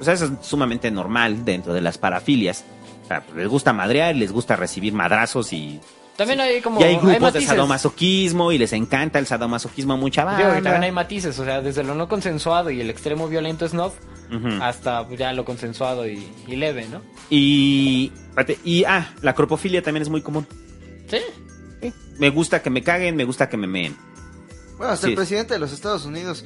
[0.00, 2.64] o sea, eso es sumamente normal dentro de las parafilias.
[3.06, 5.80] O sea, les gusta madrear, les gusta recibir madrazos y,
[6.16, 10.24] También hay como y hay grupos de sadomasoquismo y les encanta el sadomasoquismo a mucha
[10.24, 10.54] banda.
[10.54, 13.92] también hay matices, o sea, desde lo no consensuado y el extremo violento snob
[14.60, 17.00] hasta ya lo consensuado y, y leve, ¿no?
[17.30, 18.10] Y,
[18.64, 20.48] y, ah, la cropofilia también es muy común.
[21.08, 21.18] Sí.
[22.18, 23.96] Me gusta que me caguen, me gusta que me meen.
[24.78, 25.10] Bueno, hasta Sí.
[25.12, 26.44] el presidente de los Estados Unidos.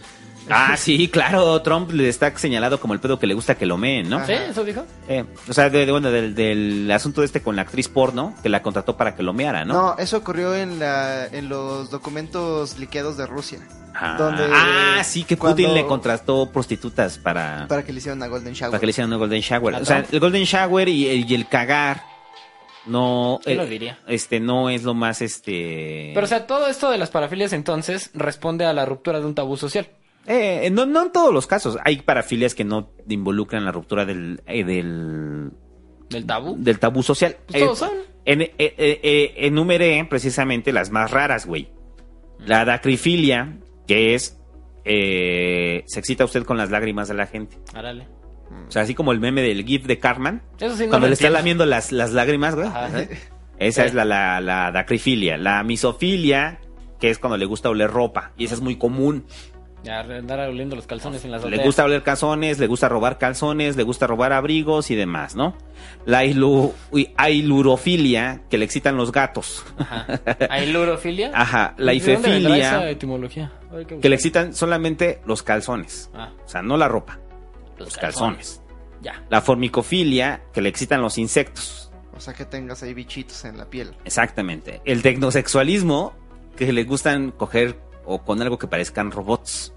[0.50, 3.76] Ah, sí, claro, Trump le está señalado como el pedo que le gusta que lo
[3.76, 4.16] meen, ¿no?
[4.16, 4.26] Ajá.
[4.26, 4.32] ¿Sí?
[4.32, 4.84] ¿Eso dijo?
[5.08, 8.48] Eh, o sea, de, de- bueno, del, del asunto este con la actriz porno, que
[8.48, 9.74] la contrató para que lo meara, ¿no?
[9.74, 9.98] ¿no?
[9.98, 13.58] eso ocurrió en la en los documentos liqueados de Rusia,
[13.94, 18.18] Ah, donde- ah, sí, que Putin cuando- le contrató prostitutas para, para que le hicieran
[18.18, 18.70] una Golden Shower.
[18.70, 19.74] para que le hicieran un golden shower.
[19.74, 22.02] ¿A O sea, el golden shower y, el- y el cagar
[22.86, 23.38] no...
[23.44, 23.98] ¿Quién eh, lo diría?
[24.06, 26.12] Este, no es lo más, este...
[26.14, 29.34] Pero o sea, todo esto de las parafilias entonces responde a la ruptura de un
[29.34, 29.88] tabú social.
[30.26, 31.78] Eh, no, no en todos los casos.
[31.84, 35.50] Hay parafilias que no involucran la ruptura del, eh, del,
[36.08, 36.56] ¿Del tabú?
[36.58, 37.36] del tabú social.
[37.46, 37.90] Pues todos son.
[38.24, 41.70] En, eh, eh, eh, enumeré precisamente las más raras, güey.
[42.38, 44.38] La dacrifilia, que es...
[44.84, 47.58] eh, se excita usted con las lágrimas de la gente.
[47.74, 48.06] Árale.
[48.68, 50.42] O sea, así como el meme del GIF de Cartman.
[50.58, 52.66] Eso sí no cuando le está lamiendo las, las lágrimas, güey.
[52.66, 53.04] Ajá.
[53.58, 53.88] Esa Sí.
[53.88, 55.36] es la, la, la dacrifilia.
[55.36, 56.60] La misofilia,
[56.98, 58.32] que es cuando le gusta oler ropa.
[58.36, 59.24] Y esa es muy común.
[59.82, 63.76] Ya andar oliendo los calzones en las Le gusta oler calzones, le gusta robar calzones,
[63.76, 65.56] le gusta robar abrigos y demás, ¿no?
[66.04, 66.74] La ilu-
[67.16, 69.64] ailurofilia, que le excitan los gatos.
[69.78, 70.06] Ajá.
[70.50, 71.30] ¿Hay lurofilia?
[71.34, 71.74] Ajá.
[71.78, 73.52] La ¿De dónde vendrá esa ifefilia, etimología?
[73.70, 76.10] A ver, ¿qué que le excitan solamente los calzones.
[76.14, 77.18] Ah, O sea, no la ropa,
[77.78, 78.60] los calzones.
[79.00, 79.24] Ya.
[79.30, 81.90] La formicofilia, que le excitan los insectos.
[82.14, 83.94] O sea, que tengas ahí bichitos en la piel.
[84.04, 84.82] Exactamente.
[84.84, 86.12] El tecnosexualismo,
[86.54, 87.78] que le gustan coger
[88.10, 89.72] o con algo que parezcan robots.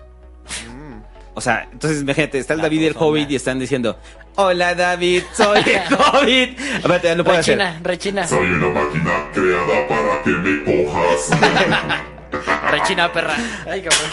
[0.67, 1.01] Mm.
[1.35, 2.95] O sea, entonces imagínate, está el La David y el.
[2.97, 3.97] Hobbit y están diciendo,
[4.35, 6.59] hola David, soy el Hobbit.
[6.83, 7.57] Aparte, ya lo puedo hacer.
[7.57, 8.27] Rechina, rechina.
[8.27, 11.29] Soy una máquina creada para que me cojas.
[12.71, 13.35] Rechina, perra.
[13.69, 14.11] Ay, cabrón.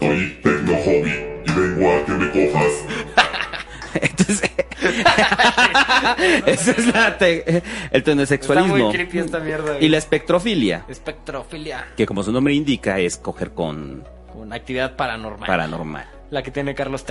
[0.00, 2.72] Soy Tecno Hobby y vengo a que me cojas.
[3.94, 4.50] Entonces,
[6.46, 8.76] esa es la te- el Está tecnosexualismo.
[8.76, 9.78] muy creepy esta mierda.
[9.80, 11.86] Y la espectrofilia, espectrofilia.
[11.96, 15.46] que como su nombre indica es coger con Con actividad paranormal.
[15.46, 16.06] paranormal.
[16.30, 17.04] La que tiene Carlos.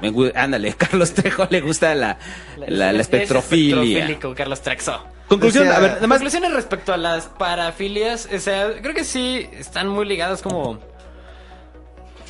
[0.00, 2.16] Me gu- ándale, Carlos Trejo le gusta la,
[2.56, 3.74] la, la Es espectrofilia.
[3.82, 5.04] espectrofílico, Carlos Trexo.
[5.28, 6.18] Conclusión, Decía- a ver, nada más.
[6.18, 10.78] Conclusiones respecto a las parafilias, o sea, creo que sí están muy ligadas como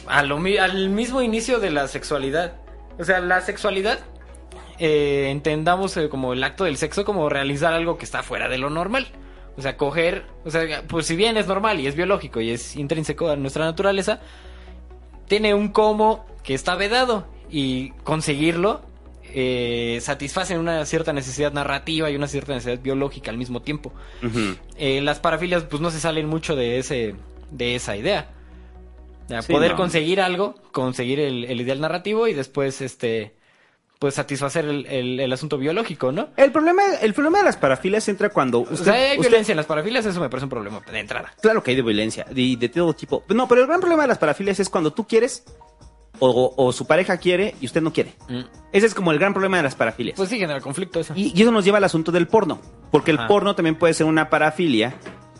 [0.07, 2.55] a lo al mismo inicio de la sexualidad.
[2.99, 4.01] O sea, la sexualidad
[4.81, 8.59] eh, entendamos eh, como el acto del sexo como realizar algo que está fuera de
[8.59, 9.07] lo normal.
[9.57, 12.77] O sea, coger, o sea, pues si bien es normal y es biológico y es
[12.77, 14.21] intrínseco a nuestra naturaleza,
[15.29, 18.81] tiene un cómo que está vedado y conseguirlo
[19.33, 23.93] eh, satisface una cierta necesidad narrativa y una cierta necesidad biológica al mismo tiempo.
[24.77, 27.15] Eh, las parafilias pues no se salen mucho de ese
[27.51, 28.31] de esa idea.
[29.27, 29.77] O sea, Sí, poder no.
[29.77, 33.35] conseguir algo, conseguir el, el ideal narrativo y después este
[34.01, 36.31] pues satisfacer el, el- el asunto biológico, ¿no?
[36.39, 39.53] El problema, el problema de las parafilias entra cuando O usted, sea, hay usted- violencia
[39.53, 41.33] en las parafilias, eso me parece un problema de entrada.
[41.43, 43.23] Claro que hay de violencia, de, de todo tipo.
[43.29, 45.45] No, pero el gran problema de las parafilias es cuando tú quieres
[46.19, 48.15] o, o su pareja quiere y usted no quiere.
[48.73, 50.17] Ese es como el gran problema de las parafilias.
[50.17, 51.13] Pues sí, genera conflicto eso.
[51.15, 52.59] y, y eso nos lleva al asunto del porno.
[52.91, 54.95] Porque el porno también puede ser una parafilia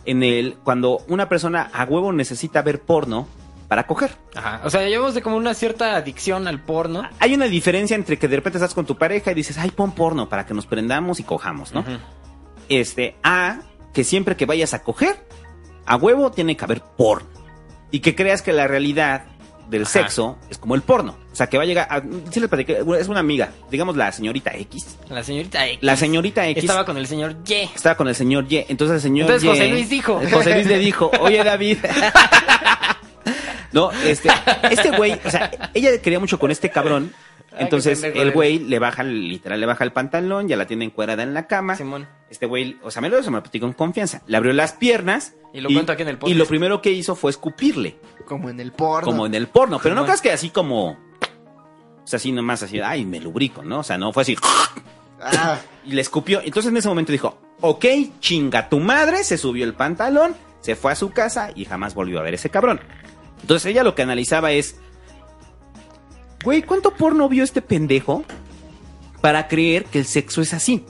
[0.05, 3.27] en el cuando una persona a huevo necesita ver porno
[3.71, 4.11] para coger.
[4.35, 4.59] Ajá.
[4.65, 7.07] O sea, llevamos de como una cierta adicción al porno.
[7.19, 9.93] Hay una diferencia entre que de repente estás con tu pareja y dices, ay, pon
[9.93, 11.85] porno para que nos prendamos y cojamos, ¿no?
[12.67, 13.61] Este, a
[13.93, 15.25] que siempre que vayas a coger,
[15.85, 17.29] a huevo tiene que haber porno.
[17.91, 19.23] Y que creas que la realidad
[19.69, 19.91] del Ajá.
[19.91, 21.15] sexo es como el porno.
[21.31, 22.01] O sea, que va a llegar a...
[22.29, 24.97] sí les platiqué, es una amiga, digamos la señorita X.
[25.07, 25.79] La señorita X.
[25.81, 27.53] La señorita X Estaba con el señor Y.
[27.73, 28.65] estaba con el señor Y.
[28.67, 30.21] Entonces el señor Entonces Y- José Luis dijo.
[30.29, 31.77] José Luis le dijo, oye David.
[33.71, 34.29] no, este,
[34.71, 37.13] este güey, o sea, ella quería mucho con este cabrón.
[37.57, 41.33] Entonces el güey le baja, literal, le baja el pantalón, ya la tiene encuerada en
[41.33, 41.75] la cama.
[41.75, 42.07] Simón.
[42.29, 44.21] Este güey, o sea, me lo, eso me lo platicó con confianza.
[44.27, 45.33] Le abrió las piernas.
[45.53, 46.33] Y lo cuento aquí en el podcast.
[46.33, 49.05] Y lo primero que hizo fue escupirle, Como en el porno.
[49.05, 49.79] como en el porno.
[49.83, 50.91] Pero no creas que así como...
[50.91, 53.79] O sea, así nomás así, ay, me lubrico, ¿no?
[53.79, 54.37] O sea, no, fue así...
[55.19, 56.41] Ah, Y le escupió.
[56.41, 57.85] Entonces en ese momento dijo, ok,
[58.19, 62.19] chinga tu madre, se subió el pantalón, se fue a su casa y jamás volvió
[62.19, 62.79] a ver ese cabrón.
[63.41, 64.75] Entonces ella lo que analizaba es,
[66.43, 68.23] güey, ¿cuánto porno vio este pendejo
[69.21, 70.85] para creer que el sexo es así?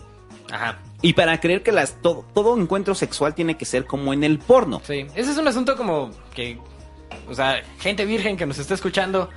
[0.52, 0.80] Ajá.
[1.02, 4.38] Y para creer que las, todo, todo encuentro sexual tiene que ser como en el
[4.38, 4.82] porno.
[4.86, 5.08] Sí.
[5.16, 6.60] Ese es un asunto como que.
[7.28, 9.30] O sea, gente virgen que nos está escuchando.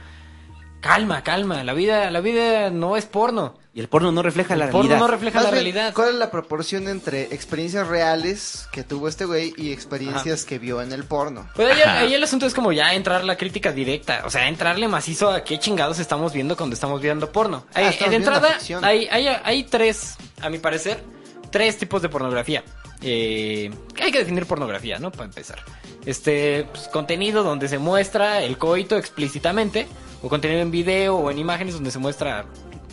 [0.80, 1.64] Calma, calma.
[1.64, 3.54] La vida, la vida no es porno.
[3.76, 5.06] Y el porno no refleja la El porno realidad.
[5.06, 5.94] no refleja más la bien, realidad.
[5.94, 10.80] ¿Cuál es la proporción entre experiencias reales que tuvo este güey y experiencias que vio
[10.80, 11.48] en el porno?
[11.56, 15.28] Pues ahí, el asunto es como ya entrar la crítica directa, o sea, entrarle macizo
[15.30, 17.66] a qué chingados estamos viendo cuando estamos viendo porno.
[17.74, 21.02] Ah, Hay- estamos de entrada, hay, hay, hay tres, a mi parecer,
[21.50, 22.62] tres tipos de pornografía.
[23.02, 25.10] Eh, hay que definir pornografía, ¿no?
[25.10, 25.58] Para empezar.
[26.06, 29.88] Este, pues, contenido donde se muestra el coito explícitamente,
[30.22, 32.46] o contenido en video o en imágenes donde se muestra,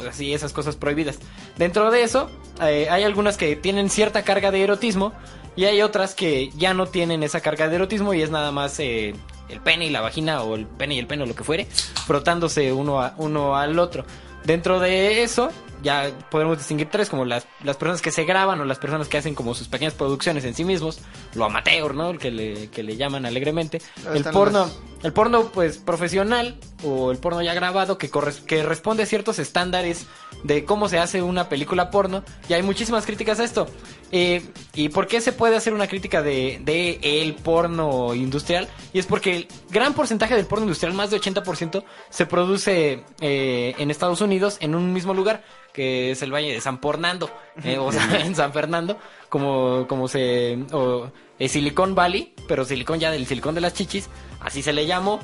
[0.08, 1.20] así, esas cosas prohibidas.
[1.58, 2.30] Dentro de eso,
[2.62, 5.14] eh, hay algunas que tienen cierta carga de erotismo,
[5.56, 8.80] y hay otras que ya no tienen esa carga de erotismo y es nada más
[8.80, 9.14] eh,
[9.50, 11.66] el pene y la vagina o el pene y el pene o lo que fuere,
[12.06, 14.06] frotándose uno, a, uno al otro.
[14.46, 15.50] Dentro de eso
[15.84, 19.18] ya podemos distinguir tres, como las, las personas que se graban o las personas que
[19.18, 21.00] hacen como sus pequeñas producciones en sí mismos,
[21.34, 22.12] lo amateur, ¿no?
[22.12, 23.82] El que le, que le llaman alegremente.
[24.08, 24.70] Ahí El porno,
[25.02, 29.40] el porno pues profesional o el porno ya grabado que, corres- que responde a ciertos
[29.40, 30.06] estándares
[30.44, 33.68] de cómo se hace una película porno y hay muchísimas críticas a esto.
[34.12, 34.42] Eh,
[34.74, 38.68] ¿Y por qué se puede hacer una crítica de, de el porno industrial?
[38.94, 43.76] Y es porque el gran porcentaje del porno industrial, más de 80%, se produce eh,
[43.78, 47.30] en Estados Unidos en un mismo lugar que es el Valle de San Pornando,
[47.64, 48.98] eh, o sea, en San Fernando,
[49.30, 50.60] como, como se...
[50.72, 51.10] O,
[51.40, 54.10] eh, Silicon Valley, pero Silicon ya del Silicon de las chichis,
[54.42, 55.20] así se le llamó,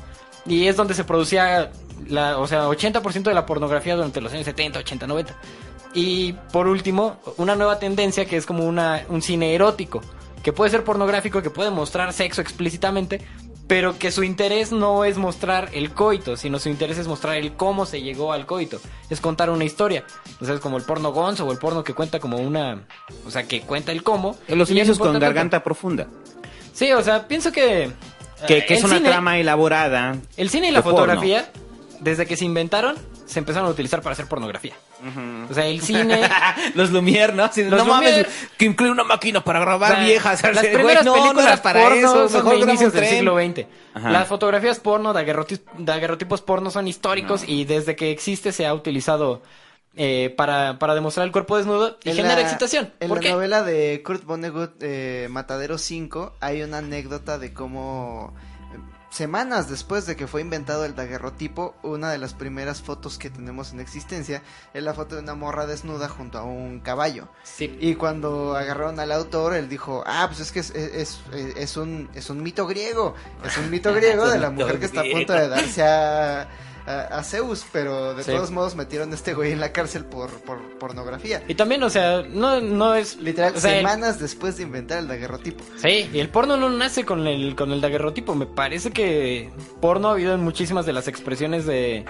[0.47, 1.71] y es donde se producía,
[2.07, 5.35] la, o sea, 80% de la pornografía durante los años 70, 80, 90.
[5.99, 9.99] Y por último, una nueva tendencia que es como una, un cine erótico,
[10.43, 13.19] que puede ser pornográfico, que puede mostrar sexo explícitamente,
[13.65, 17.53] pero que su interés no es mostrar el coito, sino su interés es mostrar el
[17.53, 20.03] cómo se llegó al coito, es contar una historia.
[20.39, 22.83] O sea, es como el porno gonzo o el porno que cuenta como una,
[23.25, 24.37] o sea, que cuenta el cómo.
[24.47, 26.05] En los inicios con garganta profunda.
[26.73, 27.91] Sí, o sea, pienso que...
[28.45, 30.15] Que, eh, que es una cine- trama elaborada.
[30.37, 30.99] El cine y la porno.
[30.99, 31.49] fotografía,
[32.01, 32.95] desde que se inventaron,
[33.25, 34.75] se empezaron a utilizar para hacer pornografía.
[35.49, 36.21] O sea, el cine...
[36.75, 37.51] los Lumière, ¿no?
[37.51, 38.25] Sí, Los no mames,
[38.57, 40.41] que incluye una máquina para grabar O sea, viejas.
[40.43, 42.29] Las primeras no, no películas para porno eso.
[42.29, 43.65] son Mejor de inicios del siglo XX.
[43.93, 44.09] Ajá.
[44.11, 49.41] Las fotografías porno, daguerroti- daguerrotipos porno son históricos y desde que existe se ha utilizado
[49.95, 52.91] eh, para, para demostrar el cuerpo desnudo y En genera la- excitación.
[52.99, 53.29] En ¿Por la qué?
[53.31, 58.35] novela de Kurt Vonnegut, eh, Matadero 5, hay una anécdota de cómo
[59.09, 63.71] semanas después de que fue inventado el daguerrotipo, una de las primeras fotos que tenemos
[63.71, 67.27] en existencia es la foto de una morra desnuda junto a un caballo.
[67.43, 67.77] Sí.
[67.79, 70.93] Y cuando agarraron al autor, él dijo, ah, pues es que es, es,
[71.33, 74.85] es- es un, es un mito griego, es un mito griego de la mujer que
[74.85, 76.47] está a punto de darse a,
[76.87, 78.31] a, a Zeus, pero de Sí.
[78.31, 81.43] todos modos metieron a este güey en la cárcel por, por pornografía.
[81.47, 83.17] Y también, o sea, no, no es...
[83.17, 85.63] Literal, o sea, el- semanas después de inventar el daguerrotipo.
[85.77, 88.33] Sí, y el porno no nace con el, con el daguerrotipo.
[88.35, 89.49] Me parece que
[89.81, 92.05] porno ha habido en muchísimas de las expresiones de...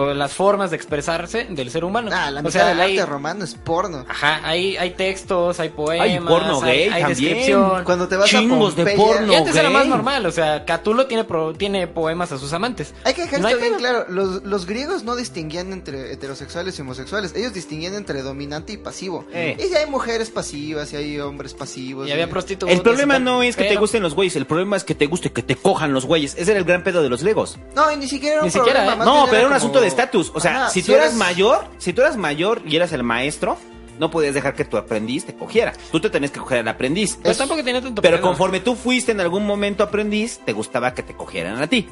[0.00, 2.10] O las formas de expresarse del ser humano.
[2.12, 4.04] Ah, la o sea, del hay, arte romano es porno.
[4.08, 7.08] Ajá, hay, hay textos, hay poemas, porno hay, gay hay también.
[7.34, 7.84] descripción.
[7.84, 9.32] Cuando te vas Chingos a de porno.
[9.32, 12.94] Y antes era más normal, o sea, Catulo tiene, pro- tiene poemas a sus amantes.
[13.04, 13.78] Hay que dejar No esto bien pedo.
[13.80, 18.76] claro, los, los griegos no distinguían entre heterosexuales y homosexuales, ellos distinguían entre dominante y
[18.76, 19.24] pasivo.
[19.32, 19.56] Eh.
[19.58, 22.08] Y ya hay mujeres pasivas y hay hombres pasivos.
[22.08, 22.74] Y había prostitutas.
[22.74, 25.32] El problema no es que te gusten los güeyes, el problema es que te guste
[25.32, 26.34] que te cojan los güeyes.
[26.38, 27.58] Ese era el gran pedo de los legos.
[27.74, 28.96] No, y ni siquiera era Ni un siquiera, problema, ¿eh?
[28.98, 30.32] más No, pero era un como- asunto de estatus.
[30.34, 33.58] O sea, Ajá, si tú eras mayor, si tú eras mayor y eras el maestro,
[33.98, 35.72] no podías dejar que tu aprendiz te cogiera.
[35.92, 37.18] Tú te tenías que coger al aprendiz.
[37.22, 38.26] Pero tampoco tenía tanto Pero pedo.
[38.26, 41.86] conforme tú fuiste en algún momento aprendiz, te gustaba que te cogieran a ti.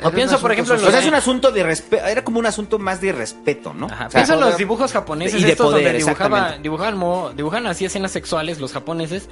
[0.00, 2.22] O pienso, por ejemplo, en asunto O sea, los, es un asunto de respeto, era
[2.22, 3.86] como un asunto más de respeto, ¿no?
[3.86, 6.96] Ajá, O sea, pienso en los dibujos japoneses y de estos poder, donde dibujaba, dibujaban,
[6.96, 9.28] mo- dibujaban así escenas sexuales los japoneses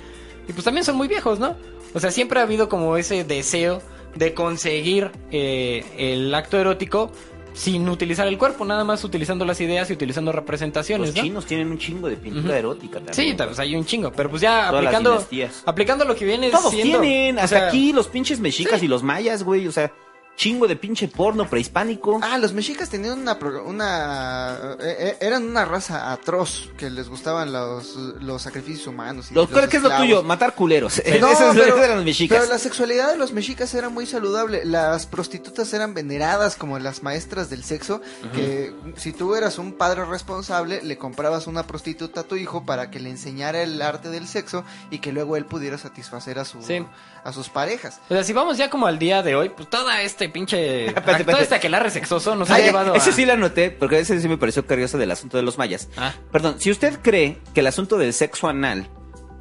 [0.49, 1.55] y pues también son muy viejos, ¿no?
[1.95, 3.81] O sea, siempre ha habido como ese deseo
[4.17, 7.13] de conseguir eh, el acto erótico
[7.57, 11.23] sin utilizar el cuerpo, nada más utilizando las ideas y utilizando representaciones, los ¿no?
[11.23, 13.15] chinos tienen un chingo de pintura erótica también.
[13.15, 15.27] Sí, tal vez hay un chingo, pero pues ya Todas aplicando
[15.65, 18.87] aplicando lo que viene Todos siendo, tienen, o hasta sea, aquí los pinches mexicas sí.
[18.87, 19.91] y los mayas, güey, o sea,
[20.37, 22.21] chingo de pinche porno prehispánico.
[22.23, 27.53] Ah, los mexicas tenían una, una eh, eh, eran una raza atroz que les gustaban
[27.53, 29.31] los, los sacrificios humanos.
[29.31, 30.23] Y Los- los ¿Qué es lo tuyo?
[30.23, 31.03] Matar culeros.
[31.21, 32.39] No, Esos pero, eran los mexicas.
[32.39, 34.65] pero la sexualidad de los mexicas era muy saludable.
[34.67, 38.01] Las prostitutas eran veneradas como las maestras del sexo.
[38.35, 42.91] Que si tú eras un padre responsable, le comprabas una prostituta a tu hijo para
[42.91, 46.63] que le enseñara el arte del sexo y que luego él pudiera satisfacer a, su,
[46.63, 46.85] Sí.
[47.27, 48.01] A sus parejas.
[48.09, 51.17] O sea, si vamos ya como al día de hoy, pues toda este pinche todo
[51.17, 51.43] espérate.
[51.43, 54.39] este aquelarre sexoso nos ha llevado a ese sí lo anoté, porque ese sí me
[54.39, 55.89] pareció curioso del asunto de los mayas.
[55.97, 56.15] Ah.
[56.31, 58.89] Perdón, si usted cree que el asunto del sexo anal,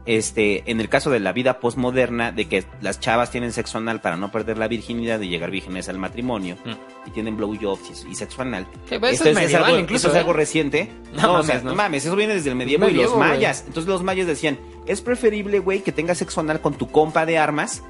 [0.06, 4.01] este, en el caso de la vida postmoderna, de que las chavas tienen sexo anal
[4.01, 7.08] para no perder la virginidad y llegar vírgenes al matrimonio, Mm.
[7.08, 8.67] y tienen blowjobs y, y sexo anal.
[8.90, 10.19] Sí, pues esto es medieval algo, incluso, eso es ¿eh?
[10.19, 10.92] algo reciente.
[11.14, 11.69] No No, o mames, sea, no.
[11.72, 13.64] no mames, eso viene desde el medievo y los mayas.
[13.67, 17.38] Entonces los mayas decían, es preferible, güey, que tengas sexo anal con tu compa de
[17.38, 17.82] armas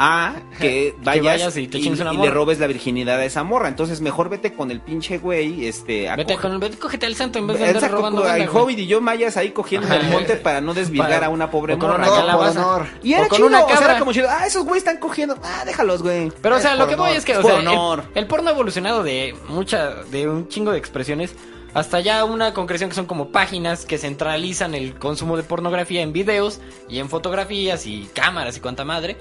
[0.00, 3.68] a que vayas, vayas y te una y le robes la virginidad a esa morra.
[3.68, 7.06] Entonces mejor vete con el pinche güey, este, a Vete coger- con el, vete, cógete
[7.06, 8.48] al santo en vez de andar Exacto, robando banda.
[8.50, 11.50] Hobbit y yo mayas ahí cogiendo en el monte para no desvirgar Para- a una
[11.50, 12.08] pobre o con morra.
[12.10, 12.86] una por honor.
[13.02, 14.98] Y era o con chido, una o sea, era como chido, ah, esos güeyes están
[14.98, 16.30] cogiendo, ah, déjalos, güey.
[16.40, 18.04] Pero, o Es sea, lo que voy honor, es que, o sea, el, honor.
[18.14, 21.34] el porno ha evolucionado de mucha, de un chingo de expresiones
[21.74, 26.12] hasta ya una concreción que son como páginas que centralizan el consumo de pornografía en
[26.12, 29.16] videos y en fotografías y cámaras y cuanta madre.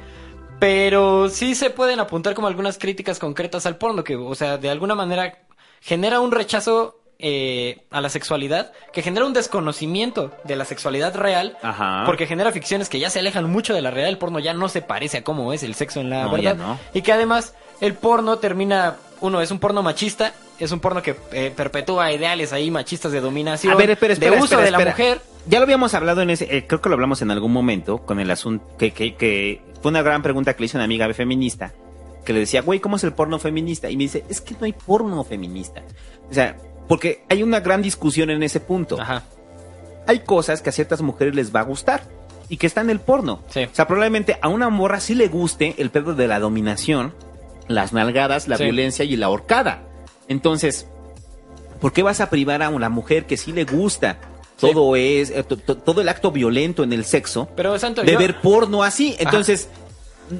[0.59, 4.69] Pero sí se pueden apuntar como algunas críticas concretas al porno, que, o sea, de
[4.69, 5.37] alguna manera
[5.81, 11.57] genera un rechazo eh, a la sexualidad, que genera un desconocimiento de la sexualidad real,
[11.61, 12.03] Ajá.
[12.05, 14.09] porque genera ficciones que ya se alejan mucho de la realidad.
[14.09, 16.43] El porno ya no se parece a cómo es el sexo en la No, verdad.
[16.43, 16.79] ya no.
[16.93, 21.15] Y que además el porno termina, uno, es un porno machista, es un porno que
[21.31, 24.71] eh, perpetúa ideales ahí machistas de dominación, A ver, espera, espera, de uso espera, de
[24.71, 24.91] la espera.
[24.91, 25.21] mujer.
[25.49, 28.19] Ya lo habíamos hablado en ese, eh, creo que lo hablamos en algún momento con
[28.19, 31.73] el asunto que, que, que fue una gran pregunta que le hizo una amiga feminista
[32.25, 33.89] que le decía, güey, ¿cómo es el porno feminista?
[33.89, 35.81] Y me dice, es que no hay porno feminista.
[36.29, 36.57] O sea,
[36.89, 38.99] porque hay una gran discusión en ese punto.
[38.99, 39.23] Ajá.
[40.07, 42.03] Hay cosas que a ciertas mujeres les va a gustar
[42.49, 43.43] y que está en el porno.
[43.47, 43.63] Sí.
[43.63, 47.13] O sea, probablemente a una morra sí le guste el pedo de la dominación,
[47.69, 48.65] las nalgadas, la Sí.
[48.65, 49.83] violencia y la horcada.
[50.27, 50.85] Entonces,
[51.79, 54.17] ¿por qué vas a privar a una mujer que sí le gusta?
[54.57, 54.67] Sí.
[54.67, 58.11] Todo es, eh, to- to- todo el acto violento en el sexo, Pero, Santo, de
[58.13, 59.15] yo- ver porno así.
[59.19, 59.69] Entonces,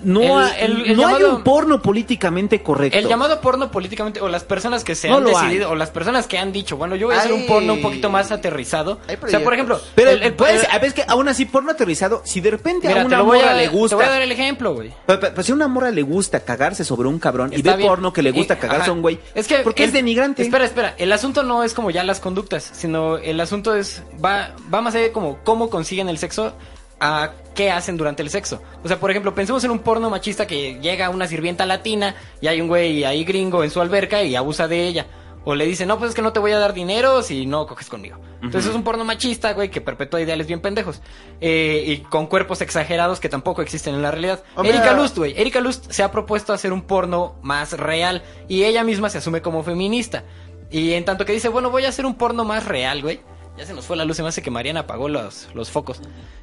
[0.04, 2.98] no, El- ha- el- el no hay llamado- un porno políticamente correcto.
[2.98, 5.72] El llamado porno políticamente, o las personas que se No han lo decidido, hay.
[5.74, 8.10] o las personas que han dicho, bueno, yo voy a hacer un porno un poquito
[8.10, 9.00] más aterrizado.
[9.08, 9.80] Hay O sea, por ejemplo.
[9.96, 12.52] Pero el- el- puedes- el- a ver, es que aún así, porno aterrizado, si de
[12.52, 13.96] repente mira, a te una lo voy morra a, le te gusta.
[13.96, 14.94] voy a dar el ejemplo, güey.
[15.06, 17.76] Pero, pero- pero si a una morra le gusta cagarse sobre un cabrón y ve
[17.78, 17.88] bien.
[17.90, 18.92] porno que le gusta Y- cagarse ajá.
[18.92, 20.42] a un güey, Es que porque es denigrante.
[20.44, 20.96] Espera, espera.
[20.98, 24.94] El asunto no es como ya las conductas, sino el asunto es va va más
[24.96, 26.54] allá de como cómo consiguen el sexo
[27.00, 28.62] a qué hacen durante el sexo.
[28.84, 32.48] O sea, por ejemplo, pensemos en un porno machista que llega una sirvienta latina y
[32.48, 35.08] hay un güey ahí gringo en su alberca y abusa de ella.
[35.50, 37.68] O le dice, no, pues es que no te voy a dar dinero si no
[37.68, 38.18] coges conmigo.
[38.42, 41.02] Entonces es un porno machista, güey, que perpetúa ideales bien pendejos.
[41.40, 44.44] Eh, y con cuerpos exagerados que tampoco existen en la realidad.
[44.62, 44.94] Erika ah.
[44.94, 45.40] Lust, güey.
[45.40, 48.24] Erika Lust se ha propuesto hacer un porno más real.
[48.50, 50.26] Y ella misma se asume como feminista.
[50.70, 53.22] Y en tanto que dice, bueno, voy a hacer un porno más real, güey.
[53.58, 56.00] Ya se nos fue la luz, se me hace que Mariana apagó los, los focos.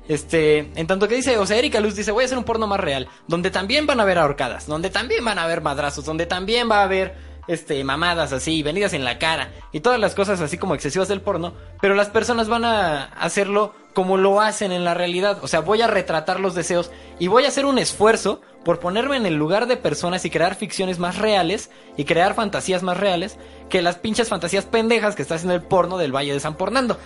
[0.09, 2.67] Este, en tanto que dice, o sea, Erika Luz dice, voy a hacer un porno
[2.67, 6.27] más real, donde también van a haber ahorcadas, donde también van a haber madrazos, donde
[6.27, 7.15] también va a haber
[7.47, 11.21] este, mamadas así, venidas en la cara y todas las cosas así como excesivas del
[11.21, 15.39] porno, pero las personas van a hacerlo como lo hacen en la realidad.
[15.43, 19.17] O sea, voy a retratar los deseos y voy a hacer un esfuerzo por ponerme
[19.17, 23.39] en el lugar de personas y crear ficciones más reales y crear fantasías más reales
[23.75, 26.97] que las pinches fantasías pendejas que está haciendo el porno del Valle de San Fernando.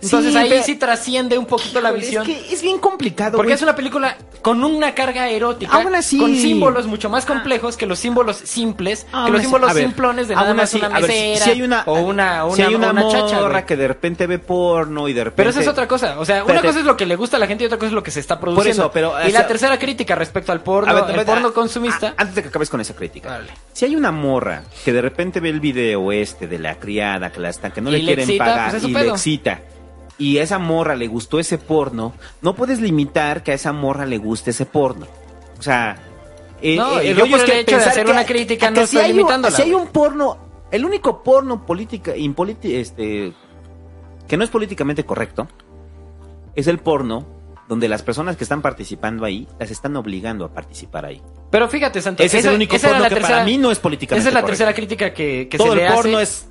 [0.00, 2.22] Entonces Sí, ahí pero- sí trasciende un poquito la visión.
[2.26, 3.32] Es que es bien complicado.
[3.36, 3.56] Porque güey.
[3.56, 7.84] es una película con una carga erótica, Aún así- con símbolos mucho más complejos que
[7.84, 10.86] los símbolos simples, Aún que los así- símbolos simplones de nada aún más así, una
[10.96, 13.66] a ver, mesera si hay una, o una, una, si hay una, una chacha, morra
[13.66, 15.36] que de repente ve porno y de repente.
[15.36, 16.18] Pero esa es otra cosa.
[16.18, 16.66] O sea, una Espérate.
[16.68, 18.10] cosa es lo que le gusta a la gente y otra cosa es lo que
[18.10, 18.84] se está produciendo.
[18.84, 21.26] eso, pero, y o sea- la tercera crítica respecto al porno, ver, el a ver,
[21.26, 22.08] porno a- consumista.
[22.08, 23.28] a- antes de que acabes con esa crítica.
[23.28, 23.50] Vale.
[23.74, 27.40] Si hay una morra que de repente ve el video este de la criada que
[27.40, 29.60] la están, que no le le quieren excita, pagar pues y le excita.
[30.18, 34.06] Y a esa morra le gustó ese porno, no puedes limitar que a esa morra
[34.06, 35.06] le guste ese porno.
[35.58, 35.96] O sea,
[36.62, 38.24] eh, No, eh, el yo rollo por es el que hecho de hacer que- una
[38.24, 40.38] crítica no hay un- limitándola, Si hay un porno,
[40.70, 43.32] el único porno política, impoliti- este,
[44.28, 45.48] que no es políticamente correcto,
[46.54, 47.26] es el porno
[47.68, 51.22] donde las personas que están participando ahí las están obligando a participar ahí.
[51.50, 52.22] Pero fíjate, Santo.
[52.22, 54.28] Ese es esa- el único porno la que tercera- para mí no es políticamente Esa
[54.28, 54.58] es la correcto.
[54.58, 56.22] tercera crítica que, que Todo se le el porno hace.
[56.22, 56.48] es,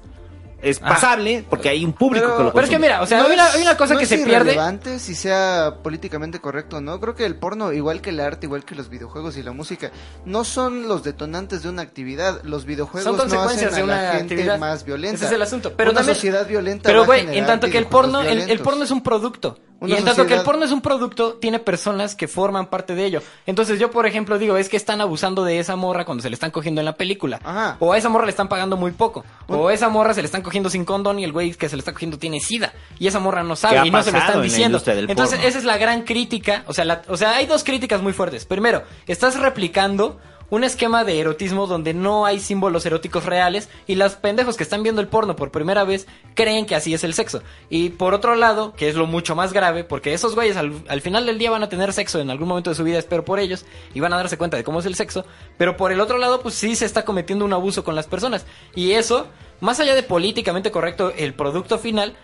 [0.64, 0.94] es Ajá.
[0.94, 2.88] pasable porque hay un público Pero- que lo Pero es que consume.
[2.88, 5.00] mira, o sea, No hay, una, es- hay una cosa no que es se pierde.
[5.00, 7.00] si sea políticamente correcto o no.
[7.02, 9.92] Creo que el porno, igual que el arte, igual que los videojuegos y la música,
[10.26, 12.42] no son los detonantes de una actividad.
[12.44, 14.58] Los videojuegos Son no consecuencias hacen de a una la gente actividad.
[14.58, 15.18] más violenta.
[15.18, 15.74] Ese es el asunto.
[15.76, 16.88] Pero una también- sociedad violenta.
[16.90, 19.60] Pero güey, en tanto que el porno, el, porno es un producto.
[19.80, 22.96] Una y en tanto que el porno es un producto, tiene personas que forman parte
[22.96, 23.22] de ello.
[23.46, 26.36] Entonces yo, por ejemplo, digo, es que están abusando de esa morra cuando se le
[26.36, 27.40] están cogiendo en la película.
[27.44, 27.76] Ajá.
[27.80, 29.26] O a esa morra le están pagando muy poco.
[29.48, 31.76] O a esa morra se le están cogiendo sin condón y el güey que se
[31.76, 32.72] le está cogiendo tiene sida.
[32.98, 34.80] Y esa morra no ¿Qué sabe y no se lo están en la diciendo.
[34.80, 35.50] del Entonces porno?
[35.50, 36.64] esa es la gran crítica.
[36.68, 38.46] O sea, la- o sea, hay dos críticas muy fuertes.
[38.46, 40.18] Primero, estás replicando
[40.50, 44.84] un esquema de erotismo donde no hay símbolos eróticos reales y los pendejos que están
[44.84, 47.42] viendo el porno por primera vez creen que así es el sexo.
[47.70, 51.02] Y por otro lado, que es lo mucho más grave, porque esos güeyes al, al
[51.02, 53.40] final del día van a tener sexo en algún momento de su vida, espero por
[53.40, 55.26] ellos, y van a darse cuenta de cómo es el sexo,
[55.58, 58.46] pero por el otro lado, pues sí se está cometiendo un abuso con las personas.
[58.76, 59.28] Y eso,
[59.60, 62.16] más allá de políticamente correcto el producto final,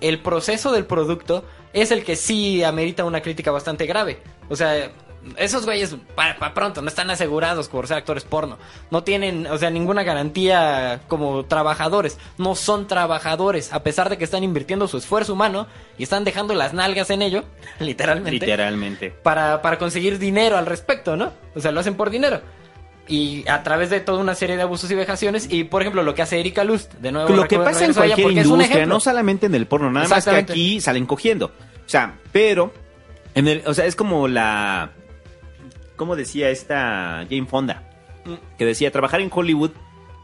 [0.00, 4.20] el proceso del producto es el que sí amerita una crítica bastante grave.
[4.48, 4.90] O sea,
[5.36, 8.58] esos güeyes, para, pronto, no están asegurados por ser actores porno.
[8.90, 12.18] No tienen, o sea, ninguna garantía como trabajadores.
[12.38, 15.66] No son trabajadores, a pesar de que están invirtiendo su esfuerzo humano
[15.98, 17.44] y están dejando las nalgas en ello,
[17.80, 19.10] literalmente, Literalmente.
[19.10, 21.32] para, para conseguir dinero al respecto, ¿no?
[21.54, 22.40] O sea, lo hacen por dinero.
[23.08, 25.50] Y a través de toda una serie de abusos y vejaciones.
[25.50, 27.34] Y por ejemplo, lo que hace Erika Lust, de nuevo.
[27.34, 30.08] Lo que pasa en cualquier porque es un industria, no solamente en el porno, nada
[30.08, 31.46] más que aquí salen cogiendo.
[31.46, 32.70] O sea, pero,
[33.34, 34.90] en el, o sea, es como la,
[35.98, 37.82] ¿cómo decía esta Jane Fonda?
[38.24, 38.56] Mm.
[38.56, 39.72] Que decía, trabajar en Hollywood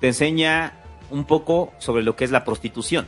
[0.01, 0.73] te enseña
[1.11, 3.07] un poco sobre lo que es la prostitución.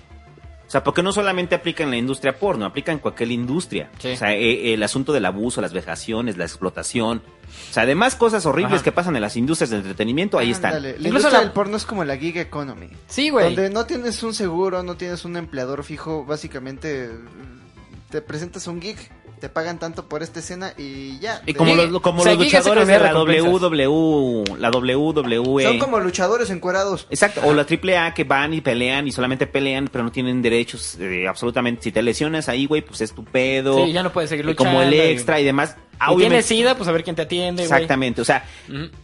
[0.67, 3.89] O sea, porque no solamente aplica en la industria porno, aplica en cualquier industria.
[4.01, 4.13] Sí.
[4.13, 7.23] O sea, eh, el asunto del abuso, las vejaciones, la explotación.
[7.71, 8.83] O sea, además cosas horribles Ajá.
[8.85, 10.83] que pasan en las industrias de entretenimiento, ahí están.
[10.83, 12.89] La Incluso industria la- del porno es como la gig economy.
[13.07, 13.45] Sí, güey.
[13.45, 18.83] Donde no tienes un seguro, no tienes un empleador fijo, básicamente mm, te presentas un
[18.83, 18.97] gig,
[19.41, 21.43] te pagan tanto por esta escena y ya.
[21.47, 23.13] Y como los, como o sea, los aquí ya se luchadores de la.
[23.13, 25.63] WW, WWE.
[25.65, 27.07] Son como luchadores encuerados.
[27.11, 30.97] Exacto, o la AAA que van y pelean y solamente pelean, pero no tienen derechos
[31.01, 31.83] eh, absolutamente.
[31.83, 33.85] Si te lesionas ahí, güey, pues es tu pedo.
[33.85, 35.77] Sí, ya no puedes seguir Y Como el luchando y- extra y demás.
[35.99, 37.63] Ah, Y obviamente- tienes sida, pues a ver quién te atiende.
[37.63, 38.45] Exactamente, o sea,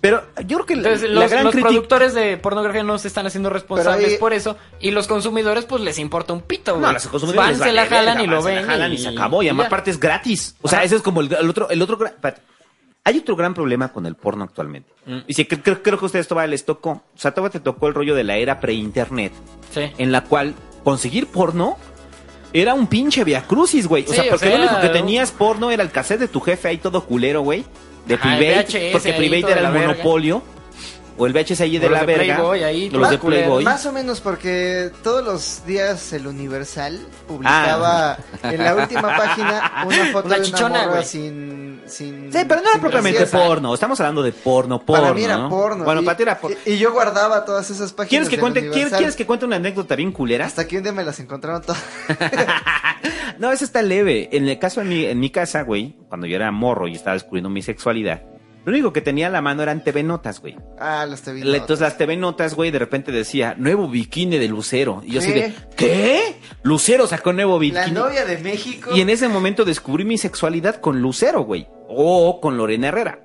[0.00, 2.98] pero yo creo que la- Entonces, la los, gran los crítica- productores de pornografía no
[2.98, 4.56] se están haciendo responsables ahí- por eso.
[4.80, 6.82] Y los consumidores, pues les importa un pito, güey.
[6.86, 8.66] No, los consumidores Van, les se vale la jalan y lo van, se la ven.
[8.68, 9.42] jalan y, se acabó.
[9.42, 10.56] Y además, aparte es gratis.
[10.62, 10.86] O sea, Ajá.
[10.86, 11.98] ese es como el, el otro, el otro.
[13.04, 14.92] Hay otro gran problema con el porno actualmente.
[15.06, 15.18] Mm.
[15.26, 16.90] Y que- creo, creo que a ustedes todavía les tocó.
[16.90, 19.32] O sea, todavía te tocó el rollo de la era pre-internet.
[19.72, 19.90] Sí.
[19.96, 20.54] en la cual
[20.84, 21.78] conseguir porno
[22.52, 24.04] era un pinche viacrucis, güey.
[24.08, 26.40] O sea, o porque sea, lo único que tenías porno era el cassette de tu
[26.40, 27.64] jefe ahí todo culero, güey.
[28.06, 30.02] De Ajá, el Private, VHS porque Private era el verga.
[31.18, 32.34] O el VHS ahí de la de verga.
[32.36, 33.18] Playboy ahí, o los de.
[33.18, 33.64] Playboy.
[33.64, 40.06] Más o menos porque todos los días el Universal publicaba en la última página una
[40.12, 41.04] foto Una de chichona, una morra güey.
[41.04, 43.46] sin, sin Sí, pero no era propiamente graciosa.
[43.46, 43.74] porno.
[43.74, 45.02] Estamos hablando de porno, porno.
[45.02, 45.48] Para mí era ¿no?
[45.48, 45.84] porno.
[45.84, 46.56] Bueno, y, para ti era porno.
[46.64, 48.08] y, y yo guardaba todas esas páginas.
[48.08, 48.98] ¿Quieres que, cuente, ¿quieres, Universal.
[48.98, 50.46] ¿Quieres que cuente una anécdota bien culera?
[50.46, 51.82] Hasta que un día me las encontraron todas.
[53.38, 54.28] No, eso está leve.
[54.32, 57.14] En el caso en mi, en mi casa, güey, cuando yo era morro y estaba
[57.14, 58.22] descubriendo mi sexualidad,
[58.64, 60.56] lo único que tenía a la mano eran TV Notas, güey.
[60.78, 61.42] ah, las vi.
[61.42, 65.02] Le- Entonces las TV Notas, güey, de repente decía, nuevo bikini de Lucero.
[65.04, 65.40] Y yo así ¿Qué?
[65.40, 66.36] de, ¿qué?
[66.62, 67.90] Lucero sacó nuevo La bikini.
[67.92, 68.90] novia de México.
[68.94, 71.66] Y en ese momento descubrí mi sexualidad con Lucero, güey.
[71.88, 73.20] O con Lorena Herrera.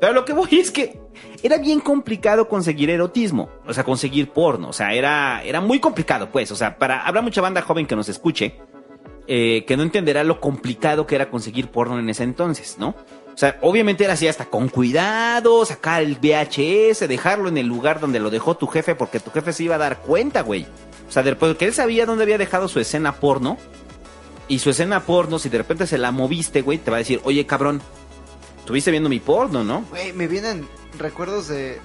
[0.00, 0.98] Pero lo que voy es que
[1.44, 6.28] era bien complicado conseguir erotismo, o sea, conseguir porno, o sea, era, era muy complicado,
[6.32, 8.56] pues, o sea, para, habrá mucha banda joven que nos escuche,
[9.28, 12.96] eh, que no entenderá lo complicado que era conseguir porno en ese entonces, ¿no?
[13.34, 17.98] O sea, obviamente era así hasta con cuidado, sacar el VHS, dejarlo en el lugar
[17.98, 20.66] donde lo dejó tu jefe, porque tu jefe se iba a dar cuenta, güey.
[21.08, 23.58] O sea, después que él sabía dónde había dejado su escena porno,
[24.48, 27.20] y su escena porno, si de repente se la moviste, güey, te va a decir,
[27.24, 27.80] oye, cabrón,
[28.58, 29.84] estuviste viendo mi porno, ¿no?
[29.90, 31.80] Güey, me vienen recuerdos de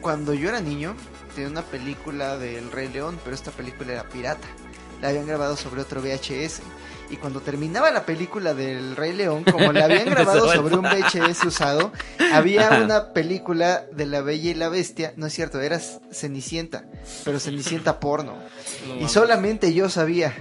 [0.00, 0.94] cuando yo era niño,
[1.34, 4.48] tenía una película del Rey León, pero esta película era pirata.
[5.00, 6.60] La habían grabado sobre otro VHS.
[7.10, 11.44] Y cuando terminaba la película del Rey León, como la habían grabado sobre un VHS
[11.44, 11.90] usado,
[12.32, 15.14] había una película de La Bella y la Bestia.
[15.16, 16.84] No es cierto, era Cenicienta,
[17.24, 18.36] pero Cenicienta porno.
[19.00, 20.34] Y solamente yo sabía.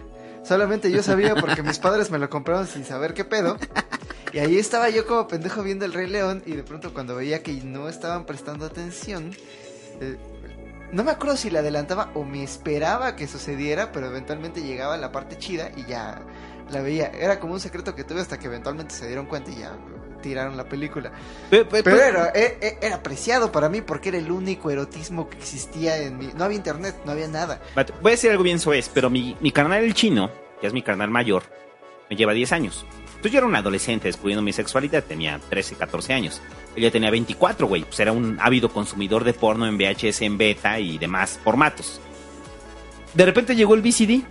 [0.44, 3.58] Solamente yo sabía porque mis padres me lo compraron sin saber qué pedo.
[4.34, 7.44] Y ahí estaba yo como pendejo viendo el Rey León y de pronto cuando veía
[7.44, 9.32] que no estaban prestando atención,
[10.02, 10.18] eh,
[10.92, 15.12] no me acuerdo si la adelantaba o me esperaba que sucediera, pero eventualmente llegaba la
[15.12, 16.22] parte chida y ya
[16.72, 17.08] la veía.
[17.08, 19.78] Era como un secreto que tuve hasta que eventualmente se dieron cuenta y ya
[20.22, 21.12] tiraron la película.
[21.50, 25.38] Pero, pero- Pero era, e- era apreciado para mí porque era el único erotismo que
[25.38, 26.28] existía en mi...
[26.34, 27.62] No había internet, no había nada.
[28.02, 30.82] Voy a decir algo bien soez, pero mi, mi carnal el chino, que es mi
[30.82, 31.44] carnal mayor,
[32.10, 32.86] me lleva 10 años.
[33.08, 36.42] Entonces yo era un adolescente descubriendo mi sexualidad, tenía 13, 14 años.
[36.78, 37.84] Él ya tenía 24, güey.
[37.84, 42.00] Pues era un ávido consumidor de porno en VHS, en beta y demás formatos.
[43.16, 44.22] De repente llegó el VCD.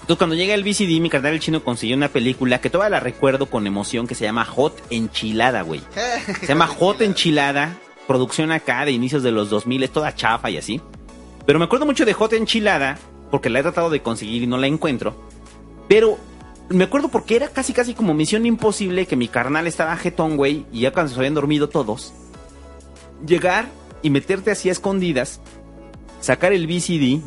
[0.00, 3.00] Entonces cuando llega el VCD, mi carnal el chino consiguió una película que todavía la
[3.00, 5.82] recuerdo con emoción que se llama Hot Enchilada, güey.
[6.40, 10.58] Se llama Hot Enchilada, producción acá de inicios de los 2000, es toda chafa y
[10.58, 10.80] así.
[11.46, 12.96] Pero me acuerdo mucho de Hot Enchilada,
[13.32, 15.16] porque la he tratado de conseguir y no la encuentro.
[15.88, 16.16] Pero
[16.68, 20.66] me acuerdo porque era casi casi como misión imposible que mi carnal estaba jetón, güey,
[20.72, 22.12] y ya cuando se habían dormido todos,
[23.26, 23.68] llegar
[24.02, 25.40] y meterte así a escondidas,
[26.20, 27.22] sacar el VCD,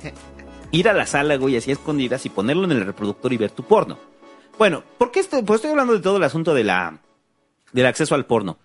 [0.70, 3.50] ir a la sala, güey, así a escondidas y ponerlo en el reproductor y ver
[3.50, 3.98] tu porno.
[4.58, 7.00] Bueno, ¿por qué estoy, pues estoy hablando de todo el asunto de la,
[7.72, 8.58] del acceso al porno?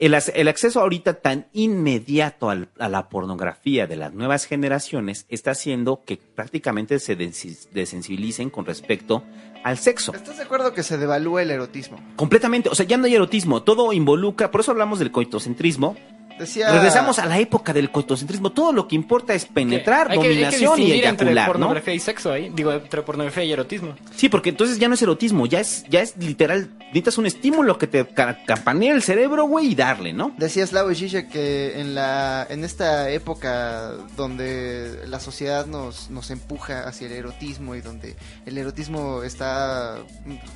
[0.00, 5.50] El, el acceso ahorita tan inmediato al- a la pornografía de las nuevas generaciones está
[5.52, 9.22] haciendo que prácticamente se desensi- desensibilicen con respecto
[9.62, 10.14] al sexo.
[10.14, 11.98] ¿Estás de acuerdo que se devalúa el erotismo?
[12.16, 15.96] Completamente, o sea, ya no hay erotismo, todo involucra, por eso hablamos del coitocentrismo.
[16.40, 16.72] Decía...
[16.72, 20.28] Regresamos a la época del coitocentrismo, todo lo que importa es penetrar, Hay que- hay
[20.28, 21.52] que dominación y distinguir entre eyacular, ¿no?
[21.52, 22.50] pornografía y sexo ahí.
[22.54, 23.94] Digo, entre pornografía y erotismo.
[24.16, 27.78] Sí, porque entonces ya no es erotismo, ya es, ya es literal, necesitas un estímulo
[27.78, 30.32] que te ca- campanee el cerebro, güey, y darle, ¿no?
[30.38, 36.88] Decía Slavoj Žižek que en la en esta época donde la sociedad nos, nos empuja
[36.88, 39.98] hacia el erotismo y donde el erotismo está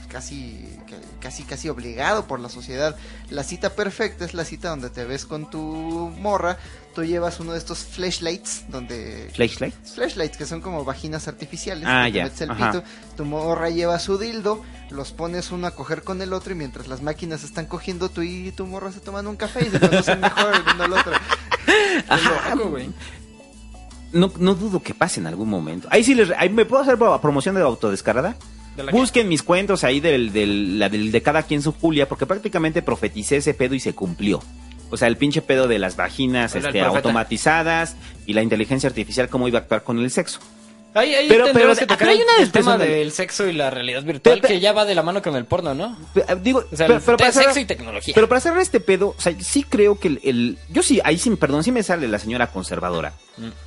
[0.08, 0.66] casi
[1.20, 2.96] casi casi obligado por la sociedad,
[3.30, 6.58] la cita perfecta es la cita donde te ves con tu morra,
[6.94, 9.74] tú llevas uno de estos flashlights donde Flashlight.
[9.84, 11.84] flashlights que son como vaginas artificiales.
[11.86, 12.72] Ah, que ya, metes el ajá.
[12.72, 12.84] pito,
[13.16, 16.86] tu morra lleva su dildo, los pones uno a coger con el otro y mientras
[16.88, 20.20] las máquinas están cogiendo, tú y tu morra se toman un café y se conocen
[20.20, 21.12] mejor el uno al otro.
[22.08, 22.90] Ajá, güey.
[24.12, 25.88] no, no dudo que pase en algún momento.
[25.90, 28.36] Ahí sí les, ahí me puedo hacer pro- promoción de autodescarada.
[28.90, 32.82] Busquen mis cuentos ahí del, del, la del de cada quien su Julia, porque prácticamente
[32.82, 34.42] profeticé ese pedo y se cumplió.
[34.94, 39.48] O sea, el pinche pedo de las vaginas este, automatizadas y la inteligencia artificial, cómo
[39.48, 40.38] iba a actuar con el sexo.
[40.96, 44.04] Ahí, ahí Pero- pero que acá hay una el tema del sexo y la realidad
[44.04, 45.98] virtual, Pero- que ya va de la mano con el porno, ¿no?
[46.40, 48.14] Digo, O sea, pero, el pero te- para sexo y tecnología.
[48.14, 51.18] pero para cerrar este pedo, o sea, sí creo que el, el- yo sí, ahí
[51.18, 53.12] sí, perdón, sí me sale la señora conservadora.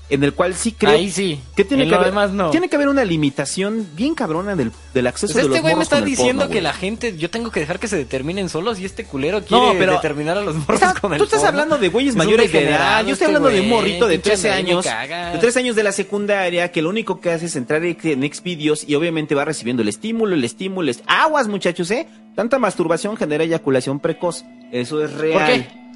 [0.09, 1.41] En el cual sí creo Ahí sí.
[1.55, 2.49] que tiene En que haber, demás no.
[2.51, 5.83] tiene que haber una limitación bien cabrona del, del acceso Pues de este güey me
[5.83, 8.85] está diciendo porno, que la gente, yo tengo que dejar que se determinen solos y
[8.85, 11.49] este culero quiere No, pero- determinar a los morros Está- con el tú estás porno.
[11.49, 13.03] hablando de güeyes Es mayores de edad.
[13.05, 15.33] Yo estoy este hablando de un morrito de pinche 13 Andrés, me años.
[15.33, 18.85] De 13 años de la secundaria que lo único que hace es entrar en Xvideos
[18.87, 20.89] y obviamente va recibiendo el estímulo, el estímulo.
[20.89, 22.07] es- Aguas, muchachos, ¿eh?
[22.35, 24.45] Tanta masturbación genera eyaculación precoz.
[24.71, 25.45] Eso es real.
[25.47, 25.86] qué?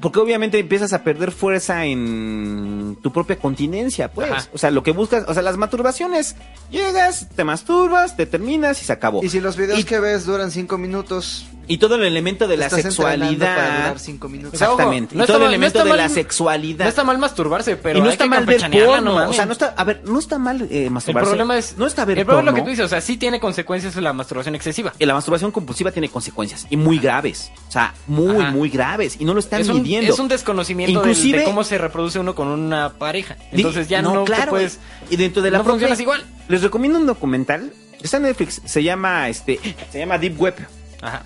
[0.00, 4.30] Porque obviamente empiezas a perder fuerza en tu propia continencia, pues.
[4.30, 4.46] Ajá.
[4.52, 6.36] O sea, lo que buscas, o sea, las masturbaciones,
[6.70, 9.22] llegas, te masturbas, te terminas y se acabó.
[9.22, 12.56] Y si los videos Y- que ves duran cinco minutos, Y todo el elemento de
[12.56, 13.54] la sexualidad.
[13.56, 14.54] para durar cinco minutos.
[14.54, 15.14] O sea, ojo, Exactamente.
[15.14, 16.84] no y todo el mal- no elemento está de mal- la sexualidad.
[16.84, 19.00] No está mal masturbarse, pero y no hay está que mal ver porno.
[19.22, 21.28] no o sea, no está, a ver, no está mal eh, El masturbarse.
[21.28, 21.76] problema es...
[21.78, 23.94] no está ver El problema es lo que tú dices, o sea, sí tiene consecuencias
[23.96, 24.92] la masturbación excesiva.
[24.98, 27.52] Y la masturbación compulsiva tiene consecuencias y muy graves.
[27.68, 28.50] O sea, muy, Ajá.
[28.50, 29.16] muy graves.
[29.20, 30.12] Y no lo están es, un, midiendo.
[30.12, 33.36] es un desconocimiento Inclusive- de cómo se reproduce uno con una pareja.
[33.52, 34.78] Entonces ya no, te claro, puedes...
[35.10, 36.24] Y dentro de la no propia- funcionas igual.
[36.48, 37.72] Les recomiendo un documental.
[38.02, 38.62] Está en Netflix.
[38.64, 39.58] Se llama, este,
[39.90, 40.54] se llama Deep Web.
[41.02, 41.22] Ajá.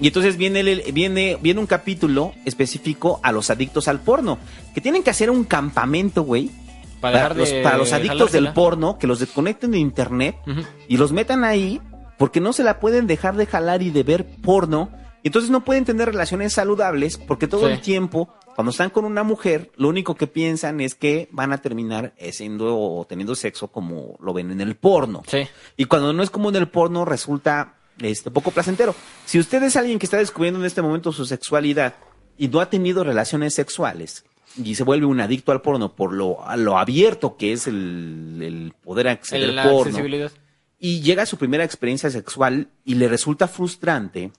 [0.00, 4.38] Y entonces viene, el- viene, viene un capítulo específico a los adictos al porno,
[4.74, 6.50] que tienen que hacer un campamento, güey,
[7.00, 10.36] Para, para, los, para los adictos del porno, que los desconecten de internet
[10.88, 11.80] y los metan ahí
[12.16, 14.90] porque no se la pueden dejar de jalar y de ver porno.
[15.28, 17.72] Entonces no pueden tener relaciones saludables porque todo Sí.
[17.74, 21.58] el tiempo, cuando están con una mujer, lo único que piensan es que van a
[21.58, 25.22] terminar eh, siendo o teniendo sexo como lo ven en el porno.
[25.26, 25.46] Sí.
[25.76, 28.94] Y cuando no es como en el porno, resulta este, poco placentero.
[29.26, 31.94] Si usted es alguien que está descubriendo en este momento su sexualidad
[32.36, 34.24] y no ha tenido relaciones sexuales
[34.56, 38.38] y se vuelve un adicto al porno por lo, a lo abierto que es el,
[38.40, 39.98] el poder acceder al porno
[40.78, 44.30] y llega a su primera experiencia sexual y le resulta frustrante,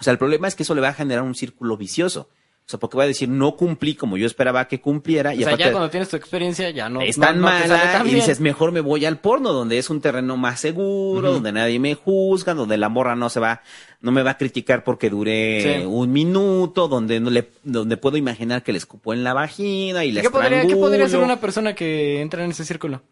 [0.00, 2.28] o sea, el problema es que eso le va a generar un círculo vicioso.
[2.66, 5.30] O sea, porque va a decir, no cumplí como yo esperaba que cumpliera.
[5.30, 7.48] O y sea, aparte, ya cuando tienes tu experiencia ya no es no- tan no
[7.48, 10.60] sale mala tan y dices, mejor me voy al porno, donde es un terreno más
[10.60, 13.62] seguro, donde nadie me juzga, donde la morra no se va,
[14.00, 15.84] no me va a criticar porque duré Sí.
[15.84, 20.12] un minuto, donde no le, donde puedo imaginar que le escupó en la vagina y
[20.12, 23.02] la ¿Qué podría, ¿Qué podría hacer una persona que entra en ese círculo?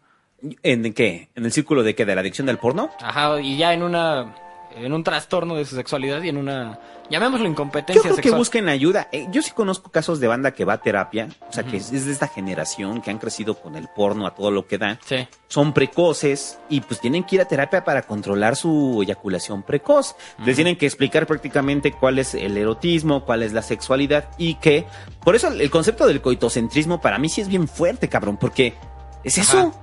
[0.63, 1.31] ¿En qué?
[1.35, 2.05] ¿En el círculo de qué?
[2.05, 2.91] ¿De la adicción del porno?
[3.01, 4.33] Ajá, y ya en una
[4.75, 8.39] en un trastorno de su sexualidad y en una llamémoslo Yo incompetencia creo que sexual.
[8.39, 9.09] busquen ayuda.
[9.11, 11.91] Eh, yo sí conozco casos de banda que va a terapia, o sea, que es,
[11.91, 14.99] es de esta generación que han crecido con el porno a todo lo que da.
[15.05, 15.27] Sí.
[15.47, 20.15] Son precoces y pues tienen que ir a terapia para controlar su eyaculación precoz.
[20.45, 24.85] Les tienen que explicar prácticamente cuál es el erotismo, cuál es la sexualidad y que...
[25.23, 28.75] Por eso el concepto del coitocentrismo para mí sí es bien fuerte, cabrón, porque
[29.23, 29.73] es eso.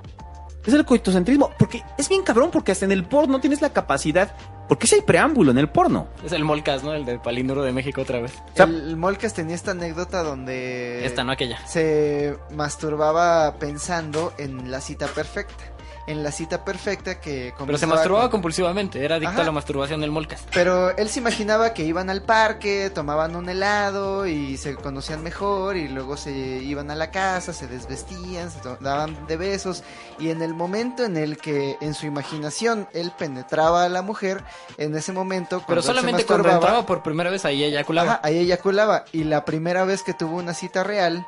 [0.65, 4.35] Es el coitocentrismo, porque es bien cabrón, porque hasta en el porno tienes la capacidad,
[4.69, 6.09] porque si hay preámbulo en el porno.
[6.25, 6.93] Es el Molcas, ¿no?
[6.95, 8.33] El de Palindoro de México otra vez.
[8.55, 11.65] sea- el Molcas tenía esta anécdota donde Esta, no aquella.
[11.67, 15.65] se masturbaba pensando en la cita perfecta.
[16.07, 19.43] En la cita perfecta que Pero se masturbaba con- compulsivamente, era adicto Ajá.
[19.43, 20.45] a la masturbación del Molcas.
[20.55, 25.77] Pero él se imaginaba que iban al parque, tomaban un helado y se conocían mejor
[25.77, 29.83] y luego se iban a la casa, se desvestían, se daban de besos
[30.21, 34.45] y en el momento en el que en su imaginación él penetraba a la mujer,
[34.79, 38.13] en ese momento Pero solamente cuando entraba por primera vez ahí eyaculaba.
[38.13, 41.27] ajá, ahí eyaculaba y la primera vez que tuvo una cita real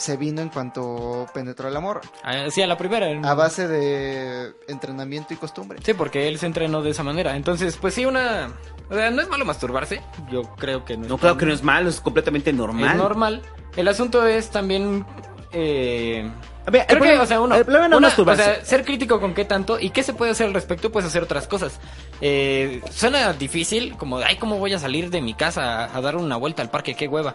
[0.00, 3.06] se vino en cuanto penetró al amor Ah, Sí, a la primera.
[3.30, 5.78] a base de entrenamiento y costumbre.
[5.84, 7.36] Sí, porque él se entrenó de esa manera.
[7.36, 8.50] Entonces, pues sí, una...
[8.90, 10.00] O sea, no es malo masturbarse.
[10.32, 12.90] Yo creo que no No es creo tan- que no es malo, es completamente normal.
[12.90, 13.42] Es normal.
[13.76, 15.06] El asunto es también...
[15.52, 16.28] Eh...
[16.66, 18.84] A ver, el que, problema- o sea, uno, el problema no una- o sea, ser
[18.84, 21.80] crítico con qué tanto y qué se puede hacer al respecto, puedes hacer otras cosas.
[22.20, 26.16] Eh, suena difícil, como, ay, ¿cómo voy a salir de mi casa a, a dar
[26.16, 26.94] una vuelta al parque?
[26.94, 27.34] ¡Qué hueva!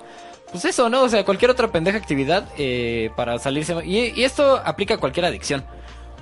[0.56, 1.04] Pues eso, ¿no?
[1.04, 3.76] O sea, cualquier otra pendeja actividad eh, para salirse.
[3.86, 5.64] Y, y esto aplica a cualquier adicción.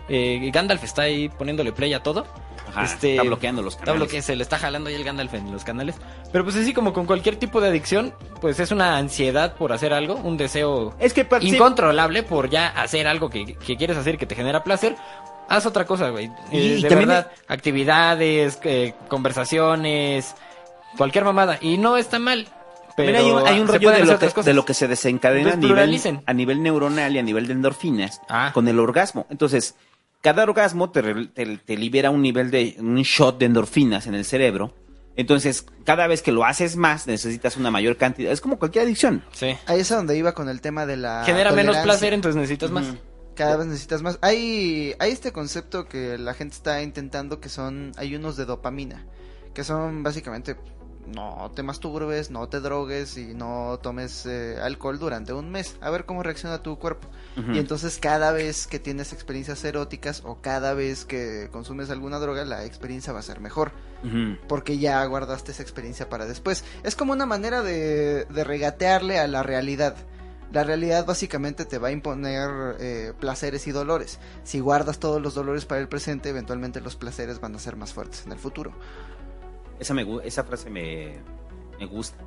[0.09, 2.25] Eh, Gandalf está ahí poniéndole play a todo.
[2.69, 4.09] Ajá, Este, está bloqueando los Está canales.
[4.09, 5.95] bloque- se le está jalando ahí el Gandalf en los canales.
[6.31, 9.93] Pero pues así como con cualquier tipo de adicción, pues es una ansiedad por hacer
[9.93, 14.25] algo, un deseo Es que incontrolable por ya hacer algo que, que quieres hacer que
[14.25, 14.95] te genera placer.
[15.49, 16.31] Haz otra cosa, güey.
[16.51, 20.35] Y- Eh, y de también verdad, actividades, eh, conversaciones,
[20.97, 21.57] cualquier mamada.
[21.61, 22.47] Y no está mal.
[22.95, 24.45] Pero hay un, hay un rollo de lo, que, otras cosas.
[24.45, 28.21] de lo que se desencadena a nivel, a nivel neuronal y a nivel de endorfinas
[28.29, 28.51] Ah.
[28.53, 29.25] con el orgasmo.
[29.29, 29.75] Entonces,
[30.21, 34.15] cada orgasmo te, re- te- te libera un nivel de un shot de endorfinas en
[34.15, 34.73] el cerebro.
[35.15, 38.31] Entonces, cada vez que lo haces más, necesitas una mayor cantidad.
[38.31, 39.23] Es como cualquier adicción.
[39.31, 39.55] Sí.
[39.67, 42.71] Ahí es a donde iba con el tema de la Genera menos placer, entonces necesitas
[42.71, 42.85] más.
[43.35, 44.17] Cada vez necesitas más.
[44.21, 49.05] Hay, hay este concepto que la gente está intentando que son ayunos de dopamina,
[49.53, 50.55] que son básicamente
[51.07, 55.89] no te masturbes, no te drogues y no tomes eh, alcohol durante un mes, a
[55.89, 57.07] ver cómo reacciona tu cuerpo.
[57.51, 62.45] Y entonces cada vez que tienes experiencias eróticas o cada vez que consumes alguna droga,
[62.45, 63.71] la experiencia va a ser mejor,
[64.47, 66.63] porque ya guardaste esa experiencia para después.
[66.83, 69.95] Es como una manera de, de regatearle a la realidad.
[70.51, 74.19] La realidad básicamente te va a imponer eh, placeres y dolores.
[74.43, 77.91] Si guardas todos los dolores para el presente, eventualmente los placeres van a ser más
[77.91, 78.71] fuertes en el futuro.
[79.83, 81.13] Esa, me, esa frase me,
[81.79, 82.23] me gusta.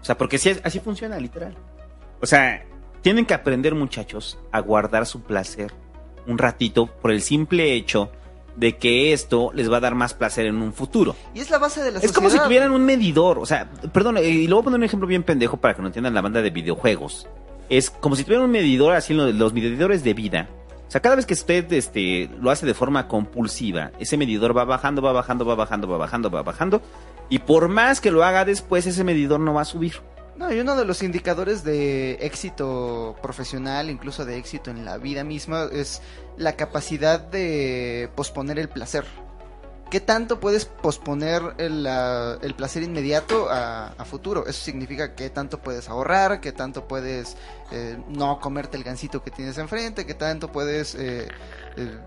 [0.00, 1.56] O sea, porque sí, así funciona, literal.
[2.20, 2.64] O sea,
[3.02, 5.72] tienen que aprender, muchachos, a guardar su placer
[6.26, 8.10] un ratito por el simple hecho
[8.56, 11.14] de que esto les va a dar más placer en un futuro.
[11.34, 13.38] Y es la base de la Es como si tuvieran un medidor.
[13.38, 15.82] O sea, perdón, eh, y le voy a poner un ejemplo bien pendejo para que
[15.82, 17.28] no entiendan la banda de videojuegos.
[17.68, 20.48] Es como si tuvieran un medidor así, lo- los medidores de vida.
[20.86, 24.64] O sea, cada vez que usted este, lo hace de forma compulsiva, ese medidor va
[24.64, 26.80] bajando, va bajando, va bajando, va bajando, va bajando.
[27.28, 29.94] Y por más que lo haga después, ese medidor no va a subir.
[30.36, 35.24] No, y uno de los indicadores de éxito profesional, incluso de éxito en la vida
[35.24, 36.02] misma, es
[36.36, 39.04] la capacidad de posponer el placer.
[39.90, 44.46] ¿Qué tanto puedes posponer el, el placer inmediato a, a futuro?
[44.46, 47.36] Eso significa qué tanto puedes ahorrar, qué tanto puedes
[47.70, 51.28] eh, no comerte el gansito que tienes enfrente, qué tanto puedes eh,
[51.76, 51.98] eh,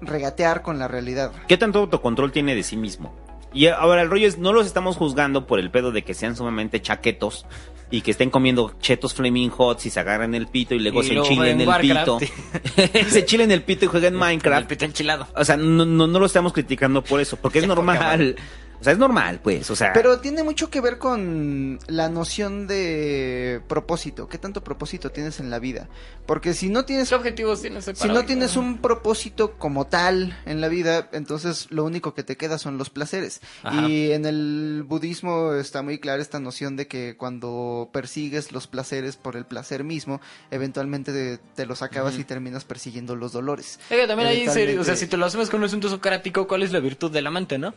[0.00, 1.32] regatear con la realidad.
[1.46, 3.14] ¿Qué tanto autocontrol tiene de sí mismo?
[3.52, 6.36] Y ahora el rollo es, no los estamos juzgando por el pedo de que sean
[6.36, 7.44] sumamente chaquetos
[7.90, 11.06] y que estén comiendo chetos flaming hots y se agarran el pito y luego Y
[11.06, 12.18] se luego enchilen en el pito.
[13.08, 14.68] Se chilen el pito y juegan El Minecraft.
[14.68, 15.28] pito enchilado.
[15.36, 18.36] O sea, no, no, no lo estamos criticando por eso, porque es normal.
[18.80, 19.70] O sea, es normal, pues.
[19.70, 24.28] O sea, Pero tiene mucho que ver con la noción de propósito.
[24.28, 25.88] ¿Qué tanto propósito tienes en la vida?
[26.26, 30.60] Porque si no tienes ¿Qué objetivos tienes Si no tienes un propósito como tal en
[30.60, 33.40] la vida, entonces lo único que te queda son los placeres.
[33.62, 33.88] Ajá.
[33.88, 39.16] Y en el budismo está muy clara esta noción de que cuando persigues los placeres
[39.16, 43.78] por el placer mismo, eventualmente te, te los acabas y terminas persiguiendo los dolores.
[43.90, 44.46] Oiga, también ahí,
[44.76, 47.26] o sea, si te lo asumes con un asunto socrático, ¿cuál es la virtud del
[47.26, 47.74] amante, no?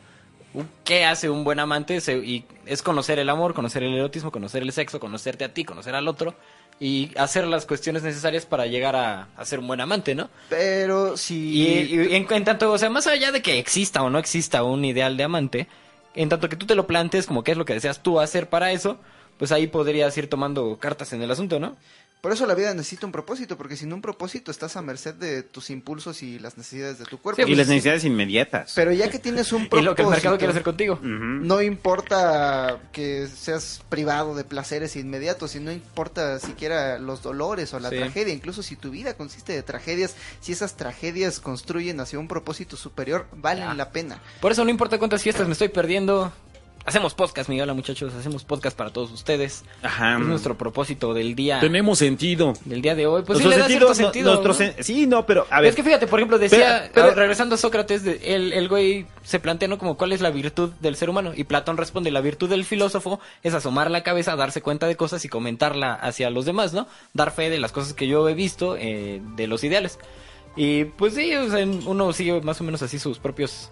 [0.84, 2.02] ¿Qué hace un buen amante?
[2.02, 5.64] Se- y es conocer el amor, conocer el erotismo, conocer el sexo, conocerte a ti,
[5.64, 6.34] conocer al otro
[6.80, 10.30] y hacer las cuestiones necesarias para llegar a, a ser un buen amante, ¿no?
[10.50, 11.36] Pero si...
[11.62, 14.64] Y, y en, en tanto, o sea, más allá de que exista o no exista
[14.64, 15.68] un ideal de amante,
[16.16, 18.50] en tanto que tú te lo plantes como qué es lo que deseas tú hacer
[18.50, 18.98] para eso,
[19.38, 21.78] pues ahí podrías ir tomando cartas en el asunto, ¿no?
[22.22, 25.42] Por eso la vida necesita un propósito, porque sin un propósito estás a merced de
[25.42, 27.38] tus impulsos y las necesidades de tu cuerpo.
[27.38, 28.74] Sí, y pues, las necesidades inmediatas.
[28.76, 29.90] Pero ya que tienes un Y propósito...
[29.92, 31.00] lo que el mercado quiere hacer contigo.
[31.02, 37.80] No importa que seas privado de placeres inmediatos, y no importa siquiera los dolores o
[37.80, 37.96] la Sí.
[37.98, 42.76] tragedia, incluso si tu vida consiste de tragedias, si esas tragedias construyen hacia un propósito
[42.76, 43.74] superior, valen Ya.
[43.76, 44.22] la pena.
[44.42, 46.34] Por eso no importa cuántas fiestas me estoy perdiendo.
[46.90, 48.16] Hacemos podcast, Miguel, muchachos.
[48.16, 49.64] Hacemos podcast para todos ustedes.
[49.84, 50.14] Ajá.
[50.18, 52.54] Es nuestro propósito del día, Tenemos sentido.
[52.66, 53.22] del día de hoy.
[53.22, 54.34] Pues sí, Nuestro le da sentido, cierto sentido.
[54.42, 54.72] nuestro ¿no?
[54.74, 55.70] sen- sí, no, pero a ver.
[55.70, 59.40] Es que fíjate, por ejemplo, decía, Pero- pero- regresando a Sócrates, el, el güey se
[59.40, 59.78] plantea, ¿no?
[59.78, 61.32] Como cuál es la virtud del ser humano.
[61.36, 65.24] Y Platón responde, la virtud del filósofo es asomar la cabeza, darse cuenta de cosas
[65.26, 66.88] y comentarla hacia los demás, ¿no?
[67.14, 70.00] Dar fe de las cosas que yo he visto, eh, de los ideales.
[70.56, 73.70] Y pues sí, o sea, uno sigue más o menos así sus propios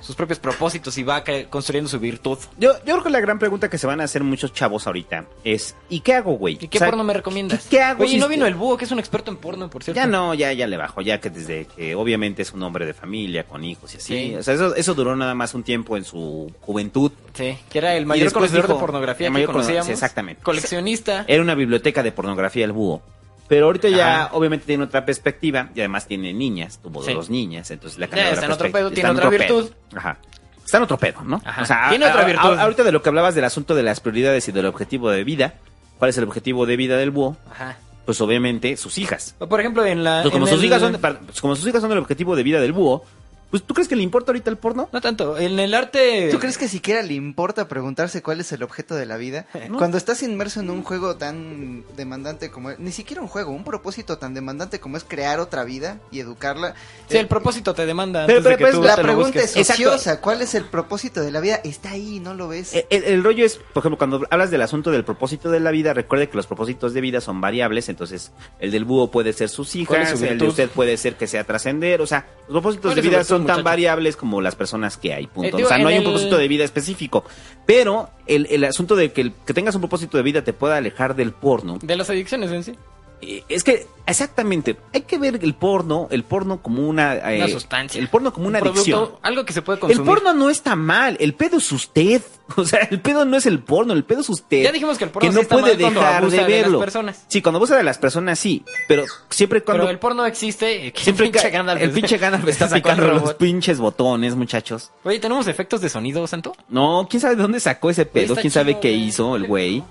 [0.00, 2.38] sus propios propósitos y va construyendo su virtud.
[2.58, 5.26] Yo, yo creo que la gran pregunta que se van a hacer muchos chavos ahorita
[5.44, 6.58] es: ¿y qué hago, güey?
[6.60, 7.64] ¿Y qué O sea, porno me recomiendas?
[7.64, 8.02] ¿Qué, qué hago?
[8.02, 9.96] Oye, si- no vino el búho, que es un experto en porno, por cierto.
[10.00, 12.94] Ya no, ya, ya le bajo, ya que desde que obviamente es un hombre de
[12.94, 14.14] familia, con hijos y así.
[14.30, 14.34] Sí.
[14.36, 17.12] O sea, eso, eso duró nada más un tiempo en su juventud.
[17.34, 19.86] Sí, que era el mayor dijo- de pornografía el que mayor conocíamos.
[19.86, 20.42] sí, exactamente.
[20.42, 21.24] Coleccionista.
[21.28, 23.02] Era una biblioteca de pornografía el búho.
[23.50, 27.12] Pero ahorita ya obviamente tiene otra perspectiva y además tiene niñas, tuvo Sí.
[27.12, 28.88] dos niñas, entonces le ha Ya, cambiado está la en otro perspectiva.
[28.88, 29.56] pedo, tiene otra otro pedo.
[29.62, 29.76] virtud.
[29.98, 30.18] Ajá.
[30.64, 31.42] Está en otro pedo, ¿no?
[31.44, 31.62] Ajá.
[31.62, 32.48] O sea, Tiene a- otra virtud.
[32.58, 35.24] a- ahorita de lo que hablabas del asunto de las prioridades y del objetivo de
[35.24, 35.54] vida,
[35.98, 37.36] ¿cuál es el objetivo de vida del búho?
[37.50, 37.76] Ajá.
[38.06, 39.34] Pues obviamente sus hijas.
[39.36, 40.18] Por ejemplo, en la.
[40.18, 40.92] Entonces, como, en sus el- hijas son,
[41.26, 43.04] pues, como sus hijas son el objetivo de vida del búho,
[43.50, 44.88] pues ¿tú crees que le importa ahorita el porno?
[44.92, 45.36] No tanto.
[45.38, 46.28] En el arte.
[46.30, 49.46] ¿Tú crees que siquiera le importa preguntarse cuál es el objeto de la vida?
[49.76, 54.18] Cuando estás inmerso en un juego tan demandante como ni siquiera un juego, un propósito
[54.18, 56.74] tan demandante como es crear otra vida y educarla.
[57.08, 58.26] Sí, eh, el propósito te demanda.
[58.26, 60.64] Pero- antes de pero- que pero tú la te pregunta es ociosa, ¿cuál es el
[60.64, 61.60] propósito de la vida?
[61.64, 62.74] Está ahí, no lo ves.
[62.74, 65.70] Eh, El, el rollo es, por ejemplo, cuando hablas del asunto del propósito de la
[65.70, 69.48] vida, recuerde que los propósitos de vida son variables, entonces el del búho puede ser
[69.48, 72.60] sus ¿Cuál es hijas, el de usted puede ser que sea trascender, o sea, los
[72.62, 75.48] propósitos ¿Cuál de vida virtud, son tan variables como las personas que hay, punto.
[75.48, 77.24] Eh, digo, o sea, no hay un propósito de vida específico,
[77.66, 81.14] pero el, el asunto de que, que tengas un propósito de vida te pueda alejar
[81.14, 82.74] del porno, De las adicciones en sí.
[83.22, 87.16] Eh, es que, exactamente, hay que ver el porno, el porno como una...
[87.32, 88.00] eh, Una sustancia.
[88.00, 89.10] El porno como Un una producto, adicción.
[89.22, 90.06] Algo que se puede El consumir.
[90.06, 92.22] porno no está mal, el pedo es usted.
[92.56, 94.64] O sea, el pedo no es el porno, el pedo es usted.
[94.64, 96.62] Ya dijimos que el porno que no está puede mal dejar abusa de de las
[96.62, 96.80] verlo.
[96.80, 97.24] personas.
[97.28, 100.88] Sí, cuando abusa de las personas sí, pero siempre cuando Pero el porno existe.
[100.88, 104.90] eh, siempre pinche ca- Gandalf el pinche Gandalf está sacando los pinches botones, muchachos.
[105.04, 106.56] Oye, ¿tenemos efectos de sonido, Santo?
[106.68, 109.84] No, quién sabe de dónde sacó ese pedo, quién sabe qué hizo el güey.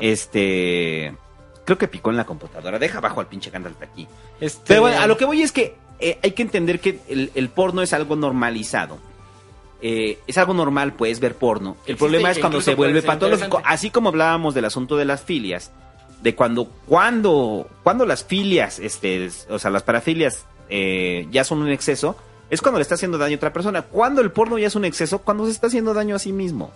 [0.00, 1.14] Este,
[1.64, 2.78] creo que picó en la computadora.
[2.78, 4.08] Deja abajo al pinche Gandalf de aquí.
[4.40, 7.30] Este- Pero bueno, a lo que voy es que eh, hay que entender que el,
[7.34, 8.98] el porno es algo normalizado.
[9.80, 11.70] Eh, es algo normal, pues, ver porno.
[11.86, 13.60] El Existe problema es que cuando se vuelve patológico.
[13.64, 15.72] Así como hablábamos del asunto de las filias,
[16.22, 21.62] de cuando, cuando, cuando las filias, este, es- o sea, las parafilias eh, ya son
[21.62, 22.16] un exceso,
[22.48, 23.82] es cuando le está haciendo daño a otra persona.
[23.82, 26.70] Cuando el porno ya es un exceso, cuando se está haciendo daño a sí mismo.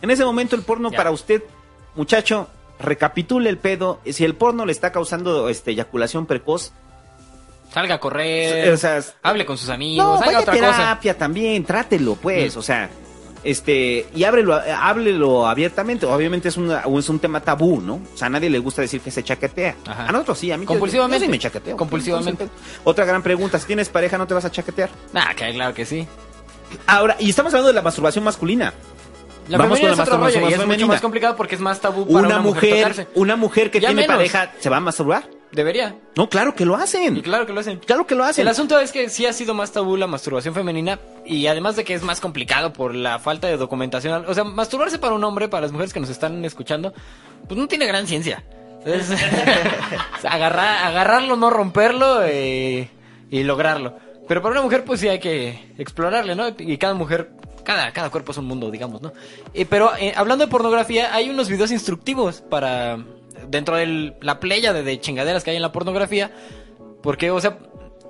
[0.00, 0.96] En ese momento el porno Ya.
[0.96, 1.42] para usted,
[1.94, 2.48] muchacho,
[2.82, 4.00] recapitule el pedo.
[4.10, 6.72] Si el porno le está causando este, eyaculación precoz,
[7.72, 8.70] Salga a correr.
[8.72, 10.04] o sea, hable con sus amigos.
[10.04, 10.52] no, haga cosa.
[10.52, 12.58] terapia también, trátelo, pues, Mm.
[12.58, 12.90] o sea,
[13.44, 16.04] este, y ábrelo, háblelo abiertamente.
[16.06, 17.94] Obviamente es, una- es un tema tabú, ¿no?
[17.94, 19.74] O sea, a nadie le gusta decir que se chaquetea.
[19.86, 20.06] Ajá.
[20.08, 21.20] A nosotros sí, a mí Compulsivamente.
[21.24, 21.76] Yo, sí me chaqueteo.
[21.76, 22.46] Compulsivamente.
[22.84, 24.90] Otra gran pregunta, si tienes pareja, ¿no te vas a chaquetear?
[25.14, 26.06] Ah, claro que sí.
[26.86, 28.72] Ahora, y estamos hablando de la masturbación masculina.
[29.48, 31.60] La Vamos femenina con la es rollo masturbación y es mucho más complicado porque es
[31.60, 34.16] más tabú para Una, una, mujer, una mujer que Ya tiene menos.
[34.16, 35.24] pareja, ¿se va a masturbar?
[35.50, 35.94] Debería.
[36.16, 37.16] No, claro que lo hacen.
[37.16, 37.78] Y claro que lo hacen.
[37.80, 38.40] Claro que lo hacen.
[38.42, 41.84] El asunto es que sí ha sido más tabú la masturbación femenina y además de
[41.84, 44.24] que es más complicado por la falta de documentación.
[44.28, 46.94] O sea, masturbarse para un hombre, para las mujeres que nos están escuchando,
[47.48, 48.42] pues no tiene gran ciencia.
[48.86, 49.16] Es- o
[50.22, 52.88] sea, agarrar, agarrarlo, no romperlo eh,
[53.30, 53.98] y lograrlo.
[54.26, 56.48] Pero para una mujer pues sí hay que explorarle, ¿no?
[56.58, 57.30] Y cada mujer,
[57.64, 59.12] cada, cada cuerpo es un mundo, digamos, ¿no?
[59.54, 62.98] Eh, pero eh, hablando de pornografía, hay unos videos instructivos para...
[63.48, 66.30] Dentro de la playa de, de chingaderas que hay en la pornografía,
[67.02, 67.58] porque, o sea,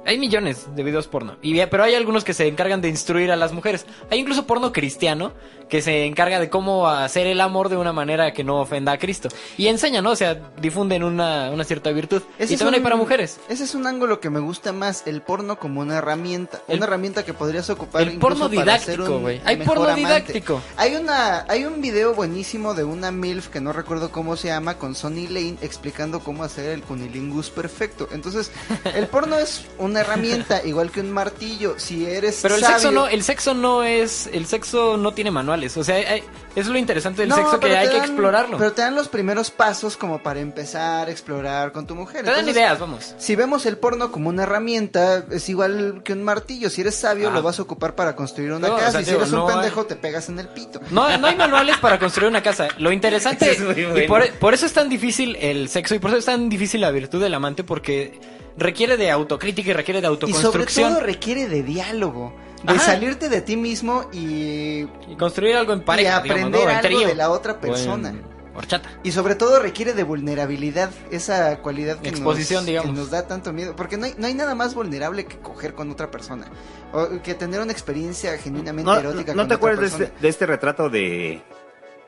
[0.05, 1.37] hay millones de videos porno.
[1.43, 3.87] Y, pero hay algunos que se encargan de instruir a las mujeres.
[4.11, 5.33] Hay incluso porno cristiano
[5.69, 8.99] que se encarga de cómo hacer el amor de una manera que no ofenda a
[8.99, 9.29] Cristo.
[9.57, 10.11] Y enseña, ¿no?
[10.11, 12.21] O sea, difunden una, una cierta virtud.
[12.39, 13.41] Ese y también hay un- para mujeres.
[13.49, 16.61] Ese es un ángulo que me gusta más, el porno como una herramienta.
[16.69, 19.41] El- una herramienta que podrías ocupar el porno didáctico, un güey.
[19.47, 20.01] Hay porno amante.
[20.01, 20.61] didáctico.
[20.77, 24.77] Hay una hay un video buenísimo de una MILF que no recuerdo cómo se llama
[24.77, 28.09] con Sonny Lane explicando cómo hacer el cunilingus perfecto.
[28.13, 28.51] Entonces,
[28.95, 31.75] el porno es una herramienta igual que un martillo.
[31.79, 35.31] Si eres Pero el sabio- sexo no, el sexo no es, el sexo no tiene
[35.31, 35.77] manuales.
[35.77, 36.25] O sea, hay-
[36.55, 38.59] es lo interesante del No, sexo que hay que explorarlo.
[38.59, 42.25] Pero te dan los primeros pasos como para empezar a explorar con tu mujer.
[42.25, 43.15] Te dan Entonces, ideas, vamos.
[43.19, 46.69] Si vemos el porno como una herramienta, es igual que un martillo.
[46.71, 47.33] Si eres sabio, Ah.
[47.33, 48.93] lo vas a ocupar para construir una No, o casa.
[48.93, 50.81] sea, y si digo, eres un no hay- pendejo, te pegas en el pito.
[50.91, 52.69] No, no hay manuales para construir una casa.
[52.79, 53.99] Lo interesante Es bueno.
[53.99, 56.81] y por, por eso es tan difícil el sexo y por eso es tan difícil
[56.81, 58.21] la virtud del amante porque
[58.57, 62.35] requiere de autocrítica y requiere de Y sobre autoconstrucción todo requiere de diálogo.
[62.63, 62.81] De Ajá.
[62.85, 66.71] salirte de ti mismo y, y construir algo en pareja, y aprender digamos, ¿no?
[66.71, 67.09] En algo trío.
[67.09, 68.15] de la otra persona.
[68.55, 68.89] horchata.
[69.03, 72.91] Y sobre todo requiere de vulnerabilidad, esa cualidad que, Exposición, nos, digamos.
[72.93, 73.75] que nos da tanto miedo.
[73.75, 76.47] Porque no hay, no hay nada más vulnerable que coger con otra persona.
[76.93, 80.21] O que tener una experiencia genuinamente ¿No, erótica no con te otra acuerdas de este,
[80.21, 81.43] de este retrato de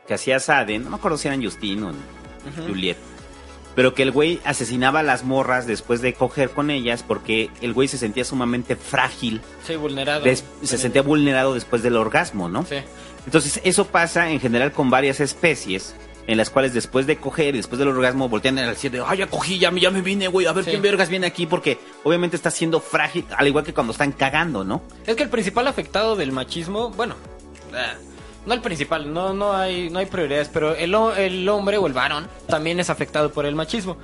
[0.06, 0.78] que hacía Sade?
[0.78, 1.92] No me acuerdo si eran Justin o
[2.68, 2.96] Juliet.
[3.74, 7.72] Pero que el güey asesinaba a las morras después de coger con ellas porque el
[7.72, 10.22] güey se sentía sumamente frágil, Sí, vulnerado.
[10.24, 12.64] des- se sentía vulnerado después del orgasmo, ¿no?
[12.64, 12.76] Sí.
[13.26, 15.94] Entonces, eso pasa en general con varias especies,
[16.26, 19.18] en las cuales después de coger y después del orgasmo voltean a decir, de, ay,
[19.18, 20.70] ya cogí, ya, me- ya me vine, güey, a ver Sí.
[20.70, 24.62] quién vergas viene aquí, porque obviamente está siendo frágil, al igual que cuando están cagando,
[24.64, 24.82] ¿no?
[25.06, 27.16] Es que el principal afectado del machismo, bueno,
[27.74, 27.96] eh,
[28.46, 31.92] no el principal, no, no hay, no hay prioridades, pero el, el hombre o el
[31.92, 33.96] varón también es afectado por el machismo.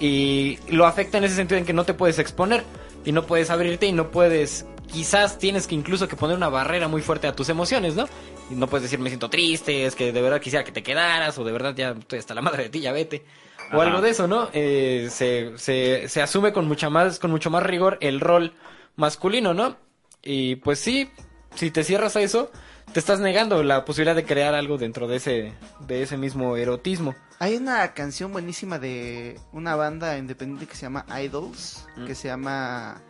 [0.00, 2.64] Y lo afecta en ese sentido en que no te puedes exponer
[3.04, 6.88] y no puedes abrirte y no puedes, quizás tienes que incluso que poner una barrera
[6.88, 8.08] muy fuerte a tus emociones, ¿no?
[8.50, 11.38] Y no puedes decir me siento triste, es que de verdad quisiera que te quedaras
[11.38, 13.24] o de verdad ya estoy hasta la madre de ti, ya vete.
[13.72, 13.82] O Ajá.
[13.82, 14.48] algo de eso, ¿no?
[14.52, 18.52] Eh, se, se, se asume con mucha más, con mucho más rigor el rol
[18.96, 19.76] masculino, ¿no?
[20.22, 21.10] Y pues sí,
[21.54, 22.50] si te cierras a eso,
[22.94, 25.52] te estás negando la posibilidad de crear algo dentro de ese,
[25.86, 27.14] de ese mismo erotismo.
[27.40, 32.06] Hay una canción buenísima de una banda independiente que se llama Idols, Mm.
[32.06, 33.02] que se llama...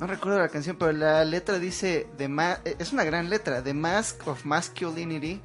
[0.00, 2.06] No recuerdo la canción, pero la letra dice...
[2.18, 3.62] The ma- eh, es una gran letra.
[3.62, 5.40] The Mask of Masculinity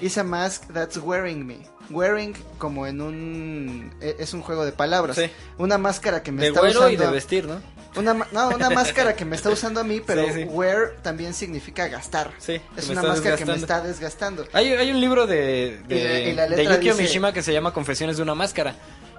[0.00, 1.58] is a mask that's wearing me.
[1.90, 3.92] Wearing como en un...
[4.00, 5.16] eh, Es un juego de palabras.
[5.16, 5.30] Sí.
[5.58, 6.94] Una máscara que me De está güero usando...
[6.94, 7.60] y de vestir, ¿no?
[7.98, 10.44] Una, no, una máscara que me está usando a mí, pero Sí, sí.
[10.44, 12.30] wear también significa gastar.
[12.38, 14.46] Sí, Es una máscara que me está desgastando.
[14.52, 17.32] Hay, hay un libro de, de, Y la- y la de letra Yukio dice- Mishima
[17.32, 18.74] que se llama Confesiones de una máscara.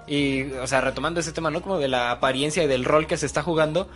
[0.06, 1.62] Y, o sea, retomando ese tema, ¿no?
[1.62, 3.88] Como de la apariencia y del rol que se está jugando.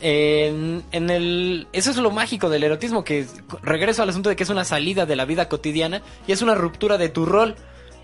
[0.00, 3.26] En, en el eso es lo mágico del erotismo que
[3.62, 6.54] regreso al asunto de que es una salida de la vida cotidiana y es una
[6.54, 7.56] ruptura de tu rol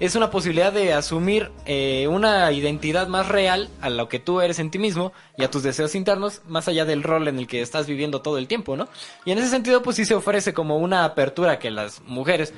[0.03, 4.59] es una posibilidad de asumir eh, una identidad más real a lo que tú eres
[4.59, 7.63] en ti mismo y a tus deseos internos más allá del rol en el que
[7.63, 8.89] estás viviendo todo el tiempo no
[9.25, 12.53] y en ese sentido pues sí se ofrece como una apertura que las mujeres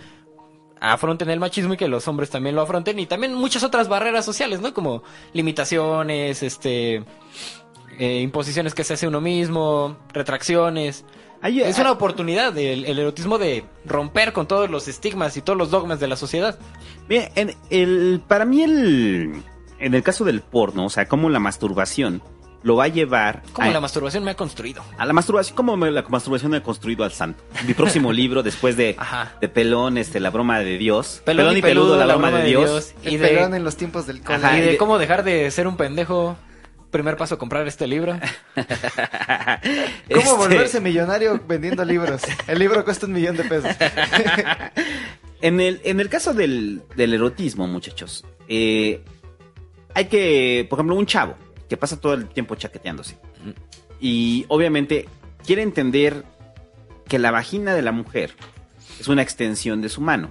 [0.81, 4.25] afronten el machismo y que los hombres también lo afronten y también muchas otras barreras
[4.25, 4.75] sociales, ¿no?
[4.75, 7.05] Como limitaciones, este,
[7.99, 11.05] eh, imposiciones que se hace uno mismo, retracciones.
[11.45, 15.43] Hay- es hay- una oportunidad el, el erotismo de romper con todos los estigmas y
[15.43, 16.59] todos los dogmas de la sociedad.
[17.09, 19.35] Bien, en el, para mí el,
[19.79, 22.23] en el caso del porno, o sea, como la masturbación
[22.63, 24.83] lo va a llevar Como a, la masturbación me ha construido.
[24.97, 27.45] a la masturbación, como me- la masturbación me ha construido al santo.
[27.67, 28.97] Mi próximo libro, después de,
[29.39, 31.21] de Pelón, este, la broma de Dios.
[31.27, 32.95] Pelón, y peludo, la broma de Dios.
[33.03, 34.37] El Y pelón de, en los tiempos del cole.
[34.39, 36.37] Ajá, y de de- cómo dejar de ser un pendejo.
[36.95, 38.13] Primer paso, comprar este libro.
[38.55, 38.63] ¿Cómo
[40.09, 42.23] Este, volverse millonario vendiendo libros?
[42.47, 43.75] El libro cuesta un millón de pesos.
[45.41, 49.03] En el, en el caso del, del erotismo, muchachos, eh,
[49.93, 51.35] hay que, por ejemplo, un chavo
[51.69, 53.19] que pasa todo el tiempo chaqueteándose.
[54.01, 55.09] Y obviamente
[55.45, 56.25] quiere entender
[57.09, 58.37] que la vagina de la mujer
[59.01, 60.31] es una extensión de su mano.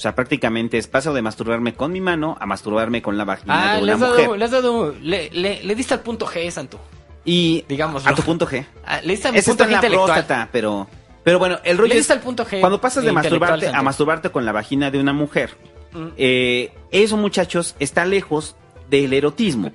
[0.00, 3.72] O sea, prácticamente es paso de masturbarme con mi mano a masturbarme con la vagina
[3.72, 4.24] Ah, de le una has, mujer.
[4.24, 6.80] dado, le has dado, le, le- le diste al punto G, Santo.
[7.22, 8.06] Y Digamos.
[8.06, 8.64] a tu punto G.
[8.86, 10.06] Ah, le diste al punto está en G la intelectual.
[10.14, 10.88] próstata, pero
[11.22, 12.60] pero bueno, el rollo Le es diste al punto G.
[12.60, 15.50] cuando pasas de masturbarte a masturbarte con la vagina de una mujer.
[15.92, 16.06] Mm.
[16.16, 18.56] eh, eso, muchachos, está lejos
[18.88, 19.70] del erotismo.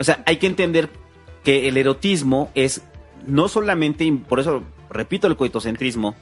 [0.00, 0.88] O sea, hay que entender
[1.44, 2.80] que el erotismo es
[3.26, 6.14] no solamente, por eso repito el coitocentrismo,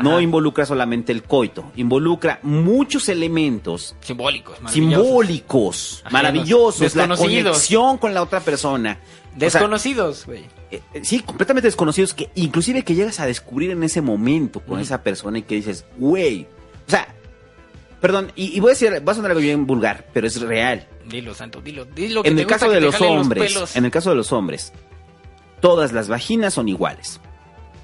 [0.00, 5.04] no involucra solamente el coito, involucra muchos elementos Simbólicos, maravillosos.
[5.04, 8.98] simbólicos, maravillosos, la conexión con la otra persona.
[9.36, 10.44] Desconocidos, güey.
[10.70, 14.78] eh, eh, sí, completamente desconocidos que inclusive que llegas a descubrir en ese momento con
[14.78, 16.46] esa persona y que dices, güey,
[16.86, 17.08] o sea,
[18.00, 20.86] perdón, y, y voy a decir, va a sonar algo bien vulgar, pero es real.
[21.08, 21.84] Dilo, Santo, dilo.
[21.86, 23.74] dilo que En te el gusta caso que de los hombres, pelos.
[23.76, 24.72] en el caso de los hombres,
[25.60, 27.20] todas las vaginas son iguales.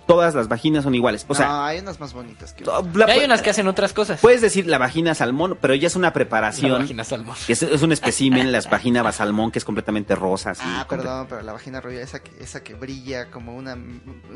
[0.08, 1.24] Todas las vaginas son iguales.
[1.28, 3.92] O sea, no, hay unas más bonitas que la- Y hay unas que hacen otras
[3.92, 4.20] cosas.
[4.20, 6.80] puedes decir la vagina salmón, pero ya es una la preparación.
[6.80, 7.36] vagina salmón.
[7.46, 10.50] Es, es un espécimen, las vaginas salmón, que es completamente rosa.
[10.50, 13.76] así, Ah, perdón, pero la vagina royal, esa que, esa que brilla como una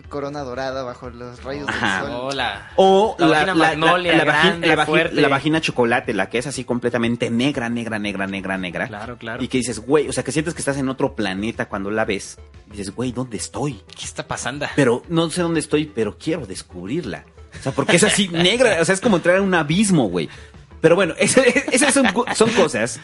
[0.08, 2.02] corona dorada bajo los rayos Ajá.
[2.02, 2.20] del sol.
[2.32, 2.70] Hola.
[2.76, 5.20] O La la, vagina la- magnolia, la- la vagina- grande, la vagi- fuerte.
[5.20, 8.88] la vagina chocolate, la que es así completamente negra, negra, negra, negra, negra.
[8.88, 9.42] Claro, claro.
[9.42, 12.04] Y que dices, güey, o sea, que sientes que estás en otro planeta cuando la
[12.04, 12.38] ves.
[12.68, 13.82] Y dices, güey, ¿dónde estoy?
[13.98, 14.66] ¿Qué está pasando?
[14.76, 17.24] Pero no sé dónde estoy, pero quiero descubrirla.
[17.58, 20.28] O sea, porque es así negra, o sea, es como entrar en un abismo, güey.
[20.80, 23.00] Pero bueno, esas son, son cosas.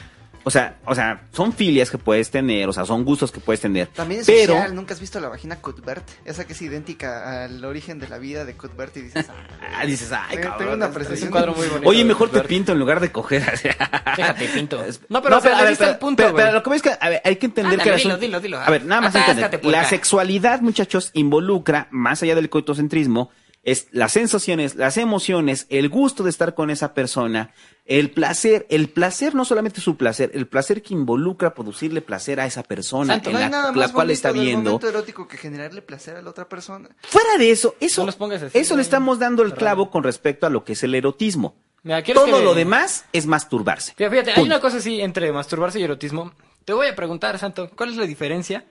[0.48, 3.60] O sea, o sea, son filias que puedes tener, o sea, son gustos que puedes
[3.60, 3.88] tener.
[3.88, 6.08] También es pero social, ¿nunca has visto la vagina Cuthbert?
[6.24, 9.26] Esa que es idéntica al origen de la vida de Cuthbert y dices,
[9.76, 10.58] ah, dices, ay, Tengo- cabrón.
[10.80, 11.86] tengo una es- un cuadro muy bonito.
[11.90, 13.42] Oye, mejor te pinto en lugar de coger.
[14.16, 14.82] Déjate, pinto.
[15.10, 16.70] No, pero, o sea, a le ver, diste pero- el punto, pero- pero lo que
[16.70, 18.58] ves es que a ver, hay que entender que el dilo, asunto- dilo, dilo.
[18.58, 19.60] A ver, nada más Atáscate, entender.
[19.60, 19.82] puerca.
[19.82, 23.30] La sexualidad, muchachos, involucra, más allá del coitocentrismo,
[23.64, 27.50] es las sensaciones, las emociones, el gusto de estar con esa persona,
[27.89, 32.47] el placer, el placer no solamente su placer, el placer que involucra producirle placer a
[32.47, 34.70] esa persona Santo, en no hay la, nada la más cual está del viendo.
[34.73, 36.91] momento erótico que generarle placer a la otra persona.
[37.02, 40.50] Fuera de eso, eso, No así, eso le estamos dando el clavo con respecto a
[40.50, 41.57] lo que es el erotismo.
[41.83, 43.94] Mira, ¿quieres Todo que- lo demás es masturbarse.
[43.97, 46.33] Fíjate, fíjate, hay una cosa así entre masturbarse y erotismo.
[46.67, 48.67] Te voy a preguntar, Santo, ¿cuál es la diferencia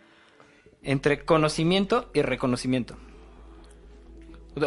[0.84, 2.96] entre conocimiento y reconocimiento?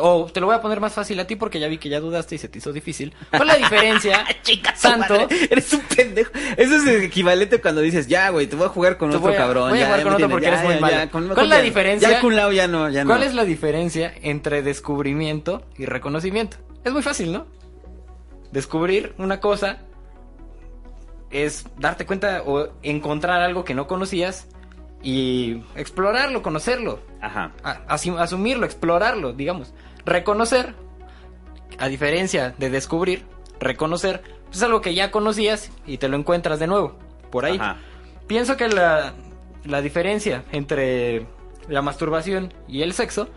[0.00, 2.00] O te lo voy a poner más fácil a ti porque ya vi que ya
[2.00, 3.14] dudaste y se te hizo difícil.
[3.30, 5.14] ¿Cuál es la diferencia, Chica, tu Santo?
[5.20, 6.30] madre, Eres un pendejo.
[6.56, 9.34] Eso es el equivalente cuando dices, ya, güey, te voy a jugar con otro voy
[9.34, 9.70] a- cabrón.
[9.70, 11.10] voy a ya, jugar ya con me otro tienes, porque ya, eres muy malo.
[11.10, 12.10] con- ¿Cuál es la diferencia?
[12.10, 13.10] Ya con lado ya no, ya no.
[13.10, 16.56] ¿Cuál es la diferencia entre descubrimiento y reconocimiento?
[16.84, 17.46] Es muy fácil, ¿no?
[18.52, 19.78] Descubrir una cosa
[21.30, 24.48] es darte cuenta o encontrar algo que no conocías
[25.02, 27.52] y explorarlo, conocerlo, Ajá.
[27.88, 29.72] asumirlo, explorarlo, digamos.
[30.04, 30.74] Reconocer,
[31.78, 33.24] a diferencia de descubrir,
[33.58, 36.98] reconocer pues, es algo que ya conocías y te lo encuentras de nuevo,
[37.30, 37.56] por ahí.
[37.58, 37.78] Ajá.
[38.26, 39.14] Pienso que la,
[39.64, 41.26] la diferencia entre
[41.68, 43.28] la masturbación y el sexo,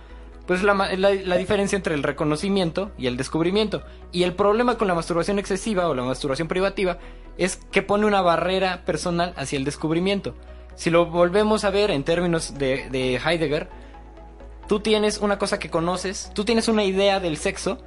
[0.46, 3.84] pues la, la, la diferencia entre el reconocimiento y el descubrimiento.
[4.12, 6.98] Y el problema con la masturbación excesiva o la masturbación privativa
[7.38, 10.36] es que pone una barrera personal hacia el descubrimiento.
[10.76, 13.70] Si lo volvemos a ver en términos de, de Heidegger,
[14.68, 17.80] tú tienes una cosa que conoces, tú tienes una idea del sexo,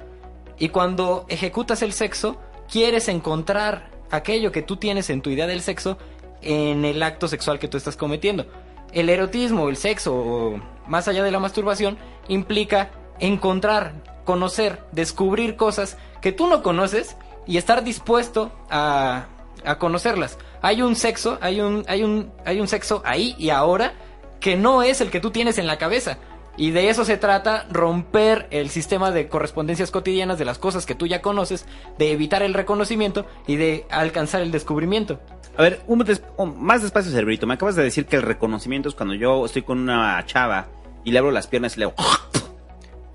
[0.59, 2.37] y cuando ejecutas el sexo,
[2.71, 5.97] quieres encontrar aquello que tú tienes en tu idea del sexo
[6.41, 8.45] en el acto sexual que tú estás cometiendo.
[8.93, 13.93] El erotismo, el sexo, o más allá de la masturbación, implica encontrar,
[14.23, 19.27] conocer, descubrir cosas que tú no conoces y estar dispuesto a,
[19.65, 20.37] a conocerlas.
[20.61, 23.93] Hay un sexo, hay un, hay un, hay un sexo ahí y ahora
[24.39, 26.17] que no es el que tú tienes en la cabeza.
[26.59, 30.95] Y de eso se trata, romper el sistema de correspondencias cotidianas de las cosas que
[30.95, 31.67] tú ya conoces,
[31.99, 35.19] de evitar el reconocimiento y de alcanzar el descubrimiento.
[35.55, 36.21] A ver, un des-
[36.57, 37.45] más despacio, cerebrito.
[37.45, 40.65] Me acabas de decir que el reconocimiento es cuando yo estoy con una chava
[41.03, 41.95] y le abro las piernas y le hago...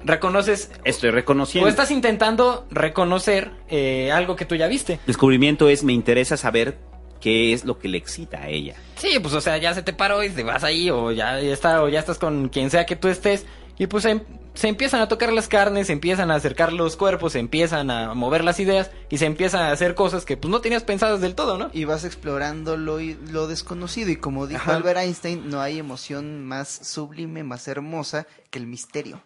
[0.05, 1.67] Reconoces Estoy reconociendo.
[1.67, 4.99] o estás intentando reconocer eh, algo que tú ya viste.
[5.07, 6.79] Descubrimiento es, me interesa saber
[7.21, 8.75] qué es lo que le excita a ella.
[8.97, 11.53] Sí, pues o sea, ya se te paró y te vas ahí o ya, ya
[11.53, 13.47] está o ya estás con quien sea que tú estés
[13.79, 14.23] y pues em-
[14.55, 18.13] se empiezan a tocar las carnes, se empiezan a acercar los cuerpos, se empiezan a
[18.13, 21.35] mover las ideas y se empiezan a hacer cosas que pues no tenías pensadas del
[21.35, 21.71] todo, ¿no?
[21.73, 24.11] Y vas explorando lo, lo desconocido.
[24.11, 24.77] Y como dijo Ajá.
[24.77, 29.23] Albert Einstein, no hay emoción más sublime, más hermosa que el misterio.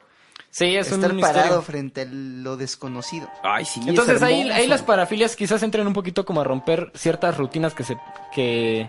[0.56, 1.62] Sí, es Estar un parado misterio.
[1.62, 3.28] frente a lo desconocido.
[3.42, 3.78] Ay, sí.
[3.86, 7.74] Entonces es ahí, ahí las parafilias quizás entren un poquito como a romper ciertas rutinas
[7.74, 7.98] que se
[8.34, 8.88] que,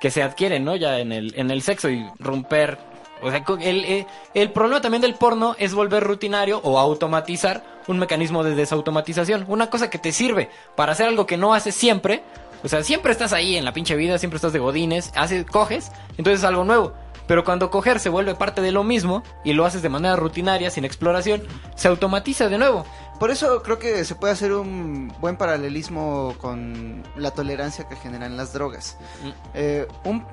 [0.00, 0.74] que se adquieren, ¿no?
[0.74, 2.78] Ya en el en el sexo y romper
[3.22, 8.00] O sea, el, eh, el problema también del porno es volver rutinario o automatizar un
[8.00, 9.44] mecanismo de desautomatización.
[9.46, 12.24] Una cosa que te sirve para hacer algo que no haces siempre.
[12.64, 15.92] O sea, siempre estás ahí en la pinche vida, siempre estás de godines, haces, coges,
[16.18, 16.92] entonces es algo nuevo.
[17.26, 20.70] Pero cuando coger se vuelve parte de lo mismo y lo haces de manera rutinaria,
[20.70, 21.42] sin exploración,
[21.74, 22.84] se automatiza de nuevo.
[23.18, 28.36] Por eso creo que se puede hacer un buen paralelismo con la tolerancia que generan
[28.36, 28.98] las drogas.
[29.22, 29.28] Mm.
[29.54, 30.26] Eh, un,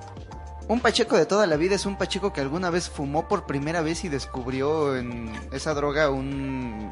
[0.67, 3.81] un pacheco de toda la vida es un pacheco que alguna vez fumó por primera
[3.81, 6.89] vez y descubrió en esa droga un,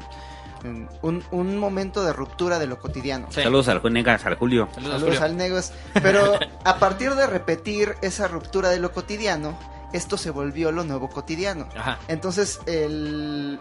[1.02, 3.26] un, un momento de ruptura de lo cotidiano.
[3.30, 3.42] Sí.
[3.42, 4.68] Saludos al Juegas, al Julio.
[4.72, 5.24] Saludos, Saludos Julio.
[5.24, 5.72] al Negos.
[5.94, 9.58] Pero a partir de repetir esa ruptura de lo cotidiano,
[9.92, 11.68] esto se volvió lo nuevo cotidiano.
[11.76, 11.98] Ajá.
[12.08, 13.60] Entonces, el.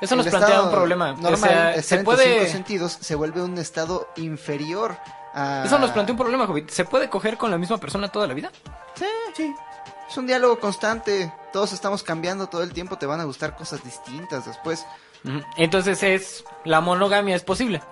[0.00, 1.12] Eso nos plantea un problema.
[1.12, 2.40] Normal, o sea, se puede...
[2.40, 4.96] cinco sentidos se vuelve un estado inferior
[5.32, 5.64] a.
[5.64, 6.70] Eso nos plantea un problema, Jovit.
[6.70, 8.50] ¿Se puede coger con la misma persona toda la vida?
[8.94, 9.54] Sí, sí.
[10.08, 11.32] Es un diálogo constante.
[11.52, 12.96] Todos estamos cambiando todo el tiempo.
[12.96, 14.86] Te van a gustar cosas distintas después.
[15.56, 16.44] Entonces es...
[16.64, 17.82] La monogamia es posible.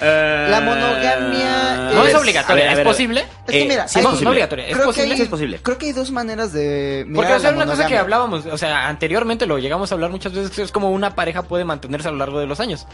[0.00, 3.20] La monogamia No es Es- obligatoria, ver, es posible.
[3.20, 4.24] Es que Eh, mira, sí hay- no, posible.
[4.24, 5.10] no obligatoria, es creo que posible.
[5.10, 5.60] hay- Sí es posible.
[5.62, 8.46] Creo que hay dos maneras de mirar Porque o sea, la una cosa que hablábamos,
[8.46, 11.64] o sea, anteriormente lo llegamos a hablar muchas veces, que es como una pareja puede
[11.64, 12.86] mantenerse a lo largo de los años.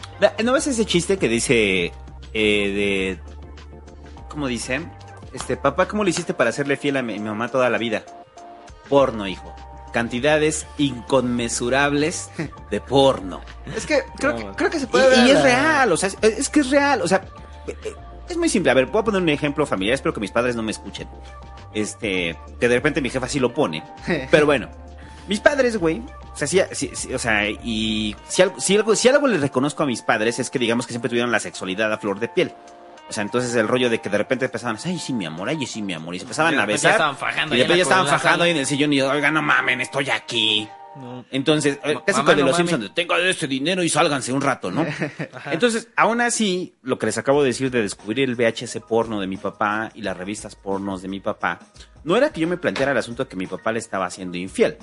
[0.43, 1.91] ¿No ves ese chiste que dice
[2.33, 3.19] eh, de...
[4.29, 4.81] ¿Cómo dice?
[5.33, 8.03] Este, papá, ¿cómo le hiciste para hacerle fiel a mi, mi mamá toda la vida?
[8.89, 9.55] Porno, hijo.
[9.97, 12.29] Cantidades inconmensurables
[12.69, 13.41] de porno.
[13.75, 15.97] Es que creo, que creo que se Y, puede ver y a es real, o
[15.97, 17.23] sea, es, es que es real, o sea,
[17.67, 17.75] eh,
[18.29, 18.69] es muy simple.
[18.71, 21.07] A ver, voy a poner un ejemplo familiar, espero que mis padres no me escuchen.
[21.73, 23.83] Este, que de repente mi jefa sí lo pone.
[24.31, 24.69] Pero bueno,
[25.27, 28.95] mis padres, güey, o sea, sí, sí- sí, o sea, y si algo, si algo,
[28.95, 31.91] si algo les reconozco a mis padres es que digamos que siempre tuvieron la sexualidad
[31.91, 32.53] a flor de piel.
[33.09, 35.65] O sea, entonces el rollo de que de repente empezaban ay, sí, mi amor, ay,
[35.65, 36.91] sí, mi amor, y se empezaban a repente ya besar.
[36.91, 39.81] estaban fajando y después ya estaban fajando ahí en el sillón y, oiga, no mamen,
[39.81, 40.67] estoy aquí.
[40.95, 41.23] No.
[41.29, 42.57] Entonces, eh, casi mamá, con de no los.
[42.57, 44.85] Simpsons, tenga este dinero y sálganse un rato, ¿no?
[45.51, 49.27] Entonces, aún así, lo que les acabo de decir de descubrir el VHS porno de
[49.27, 51.59] mi papá y las revistas pornos de mi papá,
[52.03, 54.37] no era que yo me planteara el asunto de que mi papá le estaba haciendo
[54.37, 54.77] infiel,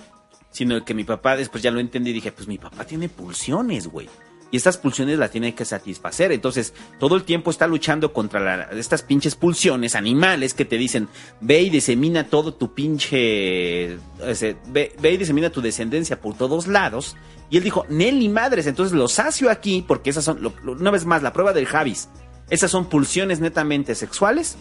[0.51, 3.89] sino que mi papá después ya lo entendí y dije, pues mi papá tiene pulsiones,
[3.89, 4.09] güey.
[4.55, 6.31] Y estas pulsiones las tiene que satisfacer.
[6.31, 11.09] Entonces, todo el tiempo está luchando contra la- estas pinches pulsiones animales que te dicen,
[11.41, 13.95] ve y disemina todo tu pinche...
[14.25, 17.17] ese, ve, ve y disemina tu descendencia por todos lados.
[17.51, 20.93] Y él dijo, Nelly madres, entonces lo sacio aquí, porque esas son, lo- lo- una
[20.93, 22.09] vez más, la prueba del Javis.
[22.49, 24.57] Esas son pulsiones netamente sexuales.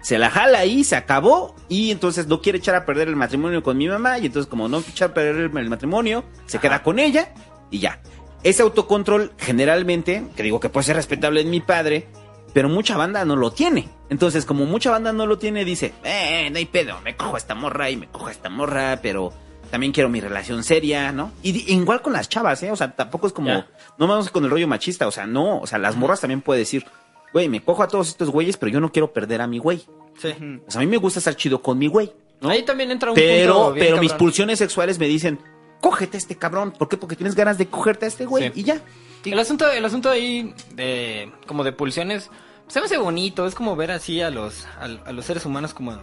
[0.00, 1.54] Se la jala ahí, se acabó.
[1.68, 4.18] Y entonces no quiere echar a perder el matrimonio con mi mamá.
[4.18, 7.34] Y entonces, como no quiere echar a perder el, el matrimonio, se queda con ella
[7.70, 8.00] y ya.
[8.42, 12.06] Ese autocontrol, generalmente, que digo que puede ser respetable en mi padre,
[12.52, 13.88] pero mucha banda no lo tiene.
[14.08, 17.38] Entonces, como mucha banda no lo tiene, dice, eh, no hay pedo, me cojo a
[17.38, 19.32] esta morra y me cojo a esta morra, pero
[19.70, 21.32] también quiero mi relación seria, ¿no?
[21.42, 22.72] Y igual con las chavas, ¿eh?
[22.72, 23.64] O sea, tampoco es como,
[23.98, 26.60] no vamos con el rollo machista, o sea, no, o sea, las morras también puede
[26.60, 26.84] decir,
[27.32, 29.84] güey, me cojo a todos estos güeyes, pero yo no quiero perder a mi güey.
[30.18, 30.34] Sí.
[30.66, 32.48] O sea, a mí me gusta estar chido con mi güey, ¿no?
[32.48, 35.38] Ahí también entra un Pero, punto bien pero mis pulsiones sexuales me dicen,
[35.80, 36.72] cógete a este cabrón.
[36.72, 36.96] ¿Por qué?
[36.96, 38.60] Porque tienes ganas de cogerte a este güey Sí.
[38.60, 38.80] y ya.
[39.24, 42.30] El asunto, el asunto ahí de como de pulsiones
[42.68, 45.74] se me hace bonito, es como ver así a los a, a los seres humanos
[45.74, 45.98] como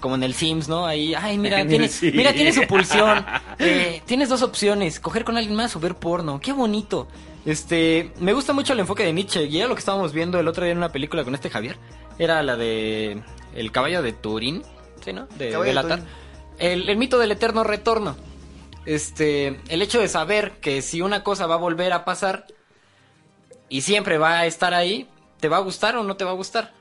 [0.00, 0.86] como en el Sims, ¿no?
[0.86, 2.10] Ahí, ay, mira, tiene, Sí.
[2.14, 3.24] mira, tiene su pulsión.
[3.62, 6.40] Eh, tienes dos opciones, coger con alguien más o ver porno.
[6.40, 7.06] Qué bonito.
[7.44, 10.48] Este, me gusta mucho el enfoque de Nietzsche y era lo que estábamos viendo el
[10.48, 11.76] otro día en una película con este Javier.
[12.18, 13.22] Era la de
[13.54, 14.62] El caballo de Turín,
[15.04, 15.26] ¿sí, no?
[15.36, 16.00] De, Latar.
[16.58, 18.16] El, el mito del eterno retorno.
[18.86, 22.46] Este, el hecho de saber que si una cosa va a volver a pasar
[23.68, 26.34] y siempre va a estar ahí, ¿te va a gustar o no te va a
[26.34, 26.72] gustar?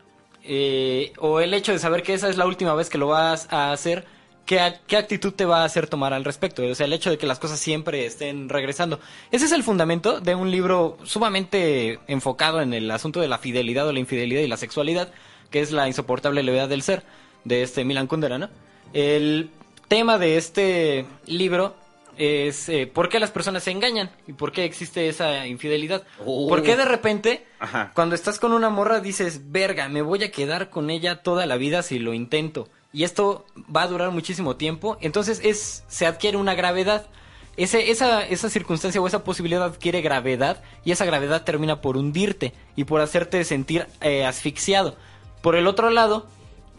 [0.44, 3.48] Eh, o el hecho de saber que esa es la última vez que lo vas
[3.52, 4.06] a hacer,
[4.46, 6.64] ¿qué, qué actitud te va a hacer tomar al respecto?
[6.64, 9.00] O sea, el hecho de que las cosas siempre estén regresando.
[9.32, 13.88] Ese es el fundamento de un libro sumamente enfocado en el asunto de la fidelidad
[13.88, 15.12] o la infidelidad y la sexualidad,
[15.52, 17.04] que es La insoportable levedad del ser,
[17.44, 18.50] de este Milan Kundera, ¿no?
[18.94, 19.50] El
[19.88, 21.76] tema de este libro
[22.20, 26.04] es eh, por qué las personas se engañan y por qué existe esa infidelidad.
[26.26, 26.50] Oh.
[26.50, 27.94] ¿Por qué de repente, Ajá.
[27.96, 31.56] cuando estás con una morra, dices, verga, me voy a quedar con ella toda la
[31.56, 32.68] vida si lo intento?
[32.92, 34.98] Y esto va a durar muchísimo tiempo.
[35.00, 37.08] Entonces es, se adquiere una gravedad.
[37.56, 42.54] Ese, esa, esa circunstancia o esa posibilidad adquiere gravedad y esa gravedad termina por hundirte
[42.76, 44.98] y por hacerte sentir eh, asfixiado.
[45.42, 46.28] Por el otro lado,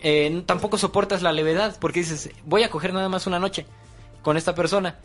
[0.03, 3.65] eh, tampoco soportas la levedad porque dices, voy a coger nada más una noche
[4.23, 4.99] con esta persona.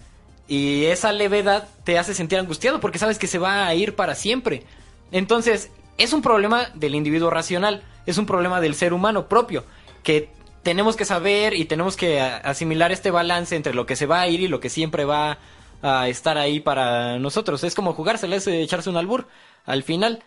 [0.47, 4.15] Y esa levedad te hace sentir angustiado porque sabes que se va a ir para
[4.15, 4.63] siempre.
[5.11, 9.63] Entonces, es un problema del individuo racional, es un problema del ser humano propio,
[10.03, 10.29] que
[10.61, 14.27] tenemos que saber y tenemos que asimilar este balance entre lo que se va a
[14.27, 15.37] ir y lo que siempre va
[15.81, 17.63] a estar ahí para nosotros.
[17.63, 19.27] Es como jugársela, es echarse un albur.
[19.65, 20.23] Al final,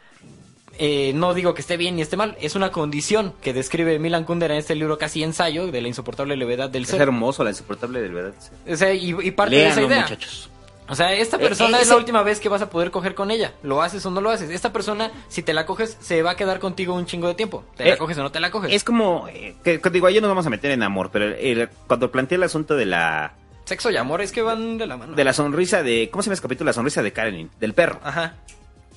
[0.79, 4.25] eh, no digo que esté bien ni esté mal, es una condición que describe Milan
[4.25, 7.01] Kundera en este libro casi ensayo de la insoportable levedad del Es ser.
[7.03, 8.35] hermoso, la insoportable del verdad.
[8.71, 10.03] O sea, y, y parte de esa idea.
[10.03, 10.51] muchachos.
[10.91, 13.15] O sea, esta Eh, persona eh, es la última vez que vas a poder coger
[13.15, 13.53] con ella.
[13.63, 14.49] ¿Lo haces o no lo haces?
[14.49, 17.63] Esta persona, si te la coges, se va a quedar contigo un chingo de tiempo.
[17.77, 18.73] ¿Te Eh, la coges o no te la coges?
[18.73, 22.11] Es como, eh, que, digo, ayer nos vamos a meter en amor, pero el- cuando
[22.11, 23.35] planteé el asunto de la
[23.67, 25.15] Sexo y amor es que van de la mano.
[25.15, 26.69] de la sonrisa de, ¿cómo se llama ese capítulo?
[26.69, 28.01] La sonrisa de Karen, del perro.
[28.03, 28.37] Ajá.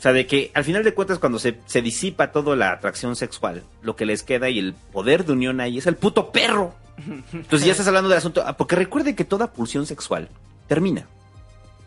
[0.01, 3.15] O sea, de que al final de cuentas cuando se, se disipa toda la atracción
[3.15, 6.73] sexual, lo que les queda y el poder de unión ahí es el puto perro.
[7.31, 10.27] Entonces ya estás hablando del asunto, ah, porque recuerde que toda pulsión sexual
[10.67, 11.05] termina.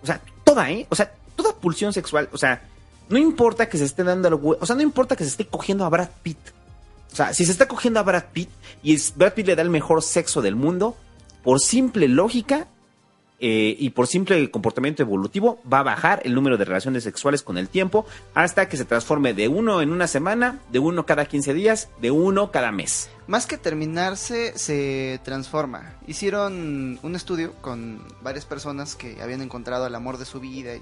[0.00, 0.86] O sea, toda, ¿eh?
[0.90, 2.62] O sea, toda pulsión sexual, o sea,
[3.08, 5.84] no importa que se esté dando al o sea, no importa que se esté cogiendo
[5.84, 6.38] a Brad Pitt.
[7.12, 8.48] O sea, si se está cogiendo a Brad Pitt
[8.84, 10.96] y es- Brad Pitt le da el mejor sexo del mundo,
[11.42, 12.68] por simple lógica
[13.40, 17.58] eh, y por simple comportamiento evolutivo, va a bajar el número de relaciones sexuales con
[17.58, 21.52] el tiempo hasta que se transforme de uno en una semana, de uno cada 15
[21.54, 23.10] días, de uno cada mes.
[23.26, 25.94] Más que terminarse, se transforma.
[26.06, 30.72] Hicieron un estudio con varias personas que habían encontrado el amor de su vida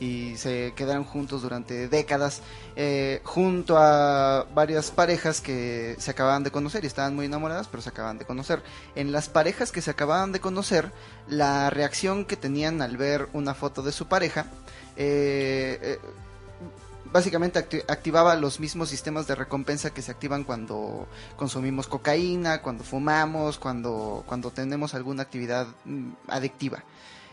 [0.00, 2.42] y, se quedaron juntos durante décadas,
[2.74, 7.80] eh, junto a varias parejas que se acababan de conocer y estaban muy enamoradas, pero
[7.80, 8.62] se acababan de conocer.
[8.96, 10.90] En las parejas que se acababan de conocer,
[11.28, 14.46] la reacción que tenían al ver una foto de su pareja,
[14.96, 15.98] eh, eh,
[17.14, 22.84] básicamente acti- activaba los mismos sistemas de recompensa que se activan cuando consumimos cocaína, cuando
[22.84, 26.82] fumamos, cuando, cuando tenemos alguna actividad mm, adictiva.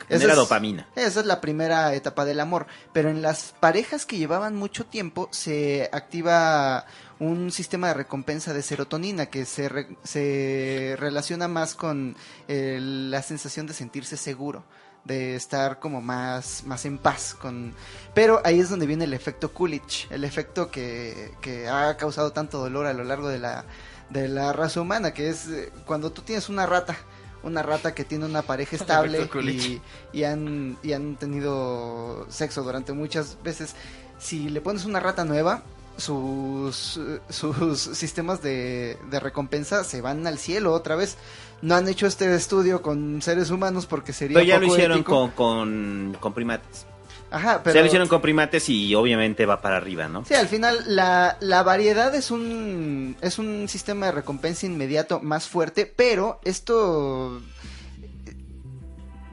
[0.07, 0.87] Esa Genera es- dopamina.
[0.95, 2.67] Esa es la primera etapa del amor.
[2.93, 6.85] Pero en las parejas que llevaban mucho tiempo se activa
[7.19, 12.15] un sistema de recompensa de serotonina que se, re- se relaciona más con
[12.47, 14.63] eh, la sensación de sentirse seguro
[15.05, 17.73] de estar como más, más en paz con
[18.13, 22.59] pero ahí es donde viene el efecto Coolidge el efecto que, que ha causado tanto
[22.59, 23.65] dolor a lo largo de la,
[24.09, 26.97] de la raza humana que es eh, cuando tú tienes una rata
[27.43, 29.81] una rata que tiene una pareja estable y,
[30.13, 33.75] y han, y han tenido sexo durante muchas veces.
[34.19, 35.63] Si le pones una rata nueva,
[35.97, 41.17] sus, eh, sus sistemas de, de recompensa se van al cielo otra vez.
[41.61, 45.31] No han hecho este estudio con seres humanos porque sería Pero ya lo hicieron con,
[45.31, 46.87] con, con primates.
[47.31, 47.73] Ajá, pero...
[47.73, 50.25] sea, lo hicieron con primates y obviamente va para arriba, ¿no?
[50.25, 55.47] Sí, al final la, la variedad es un es un sistema de recompensa inmediato más
[55.47, 57.41] fuerte, pero esto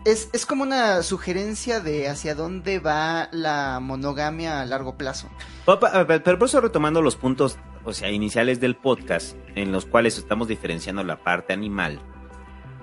[0.04, 5.28] es, es como una sugerencia de hacia dónde va la monogamia a largo plazo.
[5.66, 10.46] Pero por eso retomando los puntos, o sea, iniciales del podcast, en los cuales estamos
[10.46, 12.00] diferenciando la parte animal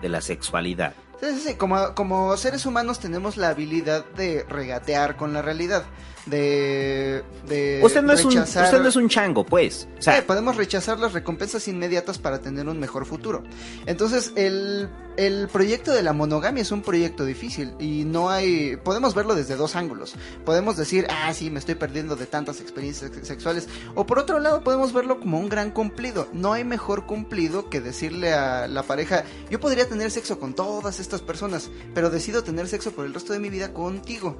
[0.06, 0.94] de la sexualidad.
[1.20, 5.84] Sí, Como, como seres humanos tenemos la habilidad de regatear con la realidad,
[6.26, 9.88] de, de Usted no, es un, usted no es un chango, pues.
[10.00, 13.44] O sea, Eh, podemos rechazar las recompensas inmediatas para tener un mejor futuro.
[13.86, 18.76] Entonces, el, el proyecto de la monogamia es un proyecto difícil y no hay...
[18.78, 20.16] Podemos verlo desde dos ángulos.
[20.46, 23.68] Podemos decir, ah, sí, me estoy perdiendo de tantas experiencias sex- sexuales.
[23.94, 26.28] O por otro lado, podemos verlo como un gran cumplido.
[26.34, 31.00] No hay mejor cumplido que decirle a la pareja, yo podría tener sexo con todas
[31.00, 34.38] estas personas, pero decido tener sexo por el resto de mi vida contigo.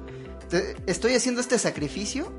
[0.48, 1.75] Te- estoy haciendo este sacrificio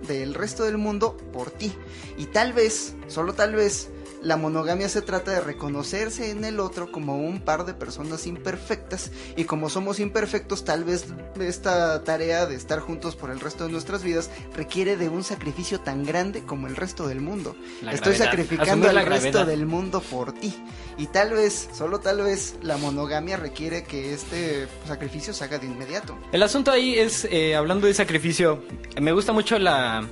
[0.08, 1.72] del resto del mundo por ti.
[2.18, 3.90] Y tal vez, solo tal vez,
[4.22, 9.12] la monogamia se trata de reconocerse en el otro como un par de personas imperfectas.
[9.36, 11.06] Y como somos imperfectos, tal vez
[11.40, 15.80] esta tarea de estar juntos por el resto de nuestras vidas requiere de un sacrificio
[15.80, 17.56] tan grande como el resto del mundo.
[17.82, 18.32] La Estoy gravedad.
[18.32, 20.54] sacrificando al resto del mundo por ti.
[20.98, 25.68] Y tal vez, solo tal vez, la monogamia requiere que este sacrificio se haga de
[25.68, 26.18] inmediato.
[26.32, 28.64] El asunto ahí es, eh, hablando de sacrificio,
[29.00, 30.08] me gusta mucho la,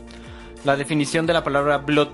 [0.63, 2.09] la definición de la palabra blood,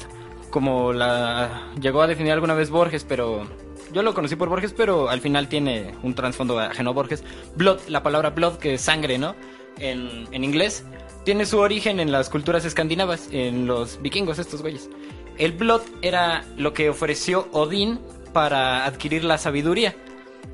[0.52, 3.48] como la llegó a definir alguna vez Borges, pero
[3.92, 7.24] yo lo conocí por Borges, pero al final tiene un trasfondo ajeno a Borges.
[7.56, 9.36] Blood, la palabra blood, que es sangre, ¿no?
[9.80, 10.86] En, en inglés,
[11.24, 14.90] tiene su origen en las culturas escandinavas, en los vikingos, estos güeyes.
[15.38, 18.00] El blood era lo que ofreció Odín
[18.34, 19.96] para adquirir la sabiduría.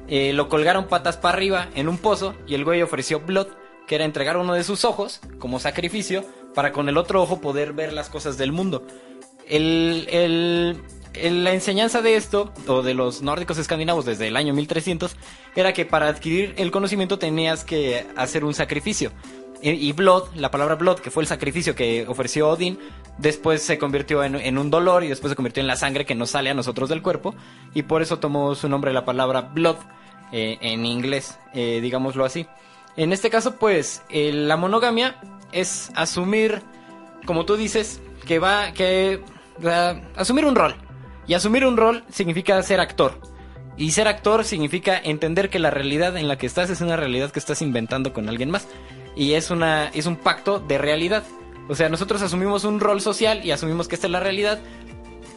[0.07, 3.47] Eh, lo colgaron patas para arriba en un pozo y el güey ofreció Blood,
[3.87, 6.23] que era entregar uno de sus ojos como sacrificio
[6.55, 8.85] para con el otro ojo poder ver las cosas del mundo.
[9.49, 15.15] La enseñanza de esto, o de los nórdicos escandinavos desde el año 1300,
[15.55, 19.11] era que para adquirir el conocimiento tenías que hacer un sacrificio.
[19.59, 22.77] Y, Blood, la palabra Blood, que fue el sacrificio que ofreció Odín,
[23.17, 26.13] después se convirtió en, en un dolor y después se convirtió en la sangre que
[26.13, 27.33] nos sale a nosotros del cuerpo
[27.73, 29.77] y por eso tomó su nombre la palabra blood
[30.31, 32.47] eh, en inglés, eh, digámoslo así.
[32.97, 35.21] En este caso, pues, eh, la monogamia
[35.53, 36.61] es asumir,
[37.25, 39.21] como tú dices, que va, que,
[40.15, 40.75] asumir un rol.
[41.27, 43.19] Y asumir un rol significa ser actor.
[43.75, 47.31] Y ser actor significa entender que la realidad en la que estás es una realidad
[47.31, 48.67] que estás inventando con alguien más.
[49.15, 51.23] Y es una, es un pacto de realidad.
[51.69, 54.59] O sea, nosotros asumimos un rol social y asumimos que esta es la realidad.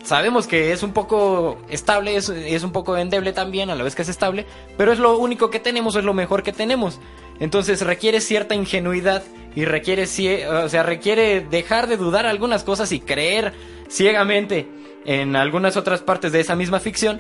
[0.05, 3.95] Sabemos que es un poco estable, es, es un poco endeble también, a la vez
[3.95, 4.47] que es estable,
[4.79, 6.99] pero es lo único que tenemos, es lo mejor que tenemos.
[7.41, 9.23] Entonces requiere cierta ingenuidad
[9.57, 10.05] y requiere,
[10.47, 13.53] o sea, requiere dejar de dudar algunas cosas y creer
[13.89, 14.69] ciegamente
[15.05, 17.19] en algunas otras partes de esa misma ficción.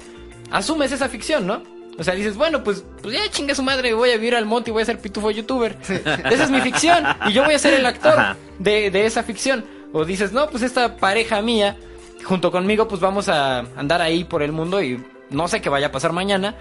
[0.50, 1.62] Asumes esa ficción, ¿no?
[1.98, 4.70] O sea, dices, bueno, pues, pues ya chingue su madre, voy a vivir al monte
[4.70, 5.76] y voy a ser pitufo youtuber.
[5.88, 9.64] Esa es mi ficción y yo voy a ser el actor de, de esa ficción.
[9.92, 11.76] O dices, no, pues esta pareja mía,
[12.24, 15.88] junto conmigo, pues vamos a andar ahí por el mundo y no sé qué vaya
[15.88, 16.54] a pasar mañana,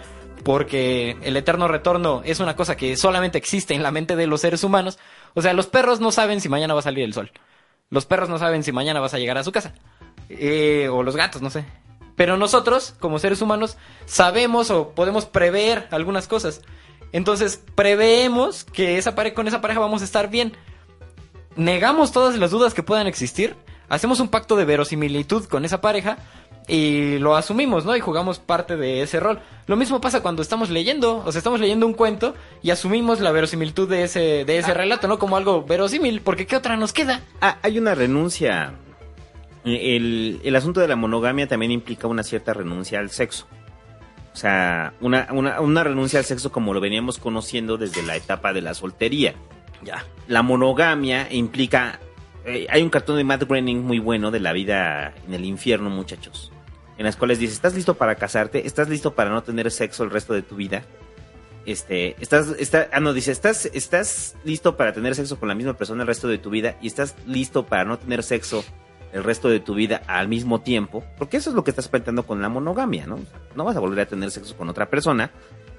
[0.44, 4.42] porque el eterno retorno es una cosa que solamente existe en la mente de los
[4.42, 5.00] seres humanos.
[5.34, 7.32] O sea, los perros no saben si mañana va a salir el sol.
[7.90, 9.74] Los perros no saben si mañana vas a llegar a su casa.
[10.30, 11.66] Eh, o los gatos, no sé.
[12.16, 16.62] Pero nosotros, como seres humanos, sabemos o podemos prever algunas cosas.
[17.12, 20.54] Entonces, preveemos que esa con esa pareja vamos a estar bien.
[21.56, 23.56] Negamos todas las dudas que puedan existir.
[23.90, 26.18] Hacemos un pacto de verosimilitud con esa pareja
[26.68, 27.96] y lo asumimos, ¿no?
[27.96, 29.40] Y jugamos parte de ese rol.
[29.66, 33.32] Lo mismo pasa cuando estamos leyendo, o sea, estamos leyendo un cuento y asumimos la
[33.32, 35.18] verosimilitud de ese, de ese relato, ¿no?
[35.18, 37.22] Como algo verosímil, porque ¿qué otra nos queda?
[37.42, 38.74] Ah, hay una renuncia.
[39.66, 43.48] El, el asunto de la monogamia también implica una cierta renuncia al sexo.
[44.32, 48.54] O sea, una, una, una renuncia al sexo como lo veníamos conociendo desde la etapa
[48.54, 49.34] de la soltería.
[49.84, 50.06] Ya.
[50.28, 52.00] La monogamia implica...
[52.46, 55.90] eh, hay un cartón de Matt Groening muy bueno de la vida en el infierno,
[55.90, 56.52] muchachos.
[56.98, 58.68] En las cuales dice, ¿estás listo para casarte?
[58.68, 60.84] ¿Estás listo para no tener sexo el resto de tu vida?
[61.66, 65.74] Este, estás, está, ah, no, dice, ¿estás, estás listo para tener sexo con la misma
[65.74, 68.64] persona el resto de tu vida y estás listo para no tener sexo
[69.14, 72.26] el resto de tu vida al mismo tiempo, porque eso es lo que estás planteando
[72.26, 73.20] con la monogamia, ¿no?
[73.56, 75.32] No vas a volver a tener sexo con otra persona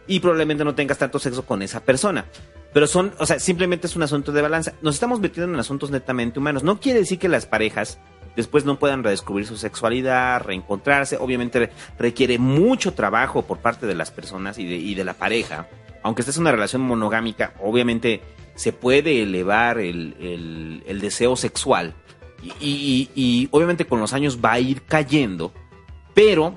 [0.06, 2.24] y probablemente no tengas tanto sexo con esa persona.
[2.72, 4.72] Pero son, o sea, simplemente es un asunto de balanza.
[4.82, 6.62] Nos estamos metiendo en asuntos netamente humanos.
[6.62, 7.98] No quiere decir que las parejas
[8.36, 11.16] después no puedan redescubrir su sexualidad, reencontrarse.
[11.18, 15.14] Obviamente re- requiere mucho trabajo por parte de las personas y de, y de la
[15.14, 15.68] pareja.
[16.02, 18.22] Aunque estés en una relación monogámica, obviamente
[18.54, 21.94] se puede elevar el, el- el deseo sexual.
[22.42, 25.52] Y, y- y obviamente con los años va a ir cayendo.
[26.14, 26.54] Pero,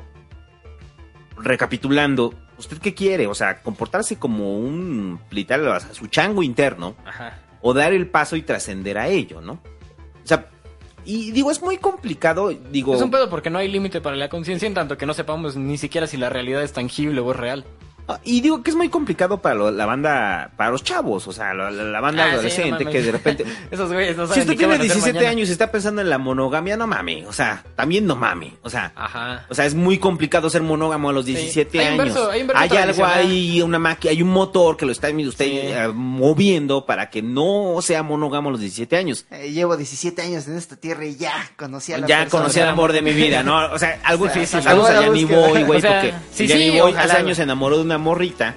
[1.38, 2.34] recapitulando,
[2.64, 3.28] ¿usted qué quiere?
[3.28, 7.40] O sea, comportarse como un plitar a su chango interno Ajá.
[7.62, 9.54] o dar el paso y trascender a ello, ¿no?
[9.54, 10.48] O sea,
[11.06, 12.96] y digo, es muy complicado, digo...
[12.96, 15.56] Es un pedo porque no hay límite para la conciencia en tanto que no sepamos
[15.56, 17.66] ni siquiera si la realidad es tangible o es real.
[18.08, 21.32] Ah, Y digo que es muy complicado para lo- la banda, para los chavos, o
[21.32, 23.46] sea, la, la- la banda Ah, sí, adolescente no que de repente...
[23.72, 25.32] Esos güeyes no si saben usted ni qué tiene van a hacer 17 mañana.
[25.32, 28.70] años y está pensando en la monogamia, no mame, o sea, también no mame, o
[28.70, 28.92] sea...
[28.96, 29.46] Ajá.
[29.50, 32.08] O sea, es muy complicado ser monógamo a los 17 Hay años.
[32.10, 35.60] inverso- hay inverso algo ahí, una máquina, hay un motor que lo está usted Sí.
[35.64, 39.26] eh, moviendo para que no sea monógamo a los 17 años.
[39.32, 42.42] Eh, llevo 17 años en esta tierra y ya conocí a la Ya persona.
[42.44, 43.72] conocí al amor de mi vida, ¿no?
[43.72, 44.62] O sea, algo Sí, difícil.
[44.62, 44.94] sí, Algo sí.
[44.94, 45.48] ya ni Búsqueda.
[45.48, 46.94] voy, güey, O sea, porque ya ni voy.
[46.98, 48.56] Hace años se enamoró de una morrita.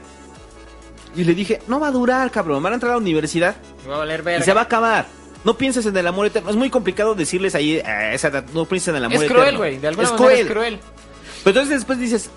[1.15, 2.63] Y le dije, no va a durar, cabrón.
[2.63, 5.07] Van a entrar a la universidad Me va a valer y se va a acabar.
[5.45, 6.51] No pienses en el amor eterno.
[6.51, 9.43] Es muy complicado decirles ahí a esa edad, no pienses en el amor Es eterno.
[9.43, 9.79] cruel, güey.
[9.79, 10.47] De alguna es manera cruel.
[10.47, 10.81] es cruel.
[11.45, 12.29] Pero entonces después dices,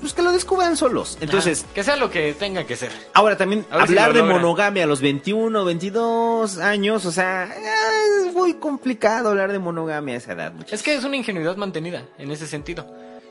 [0.00, 1.16] pues que lo descubran solos.
[1.20, 1.72] Entonces, Ajá.
[1.74, 2.92] que sea lo que tenga que ser.
[3.14, 8.34] ahora también si hablar de monogamia a los 21, 22 años, o sea, eh, es
[8.34, 10.52] muy complicado hablar de monogamia a esa edad.
[10.52, 10.74] muchachos.
[10.74, 12.86] Es que es una ingenuidad mantenida en ese sentido.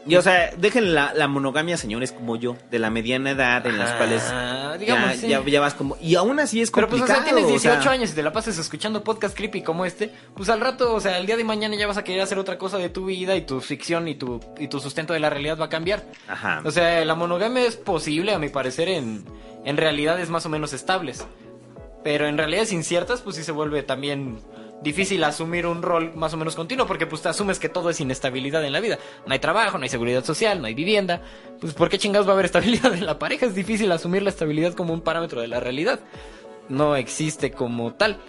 [0.08, 3.78] Y o sea, dejen la, la monogamia, señores como yo, de la mediana edad, en
[3.78, 5.28] las Ah, cuales digamos, ya, sí.
[5.28, 5.98] ya, ya vas como...
[6.02, 7.22] Y aún así es Pero pues, complicado.
[7.22, 9.86] o sea, tienes 18 o sea, años y te la pasas escuchando podcast creepy como
[9.86, 12.38] este, pues al rato, o sea, el día de mañana ya vas a querer hacer
[12.40, 15.30] otra cosa de tu vida y tu ficción y tu, y tu sustento de la
[15.30, 16.04] realidad va a cambiar.
[16.28, 16.62] Ajá.
[16.64, 19.26] O sea, la monogamia es posible, a mi parecer, en,
[19.66, 21.26] en realidades más o menos estables.
[22.04, 24.40] Pero en realidades inciertas, pues sí se vuelve también
[24.82, 28.00] difícil asumir un rol más o menos continuo, porque pues te asumes que todo es
[28.00, 28.98] inestabilidad en la vida.
[29.26, 31.22] No hay trabajo, no hay seguridad social, no hay vivienda.
[31.60, 33.46] Pues ¿por qué chingados va a haber estabilidad en la pareja?
[33.46, 36.00] Es difícil asumir la estabilidad como un parámetro de la realidad.
[36.70, 38.20] No existe como tal.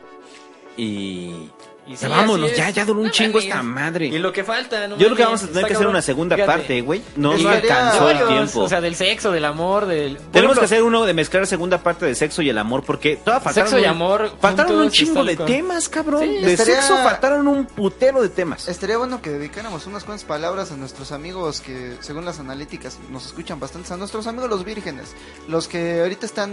[0.77, 1.51] y,
[1.89, 4.07] Y sí, Ya vámonos, ya, ya duró un No chingo esta madre.
[4.08, 6.36] Y lo que falta, no Yo creo que vamos a tener que hacer una segunda
[6.36, 6.52] Fíjate.
[6.58, 7.02] parte, güey.
[7.17, 8.60] No nos alcanzó el tiempo.
[8.60, 10.17] O sea, del sexo, del amor, del...
[10.17, 12.84] por Tenemos ejemplo, que hacer uno de mezclar segunda parte de sexo y el amor
[12.84, 16.20] porque todavía faltaron Sexo y un- amor faltaron un chingo de temas, cabrón.
[16.23, 18.68] Sí, de estaría- sexo faltaron un putero de temas.
[18.68, 23.25] Estaría bueno que dedicáramos unas cuantas palabras a nuestros amigos que, según las analíticas, nos
[23.26, 23.94] escuchan bastante.
[23.94, 25.15] A nuestros amigos los vírgenes.
[25.49, 26.50] Los que ahorita están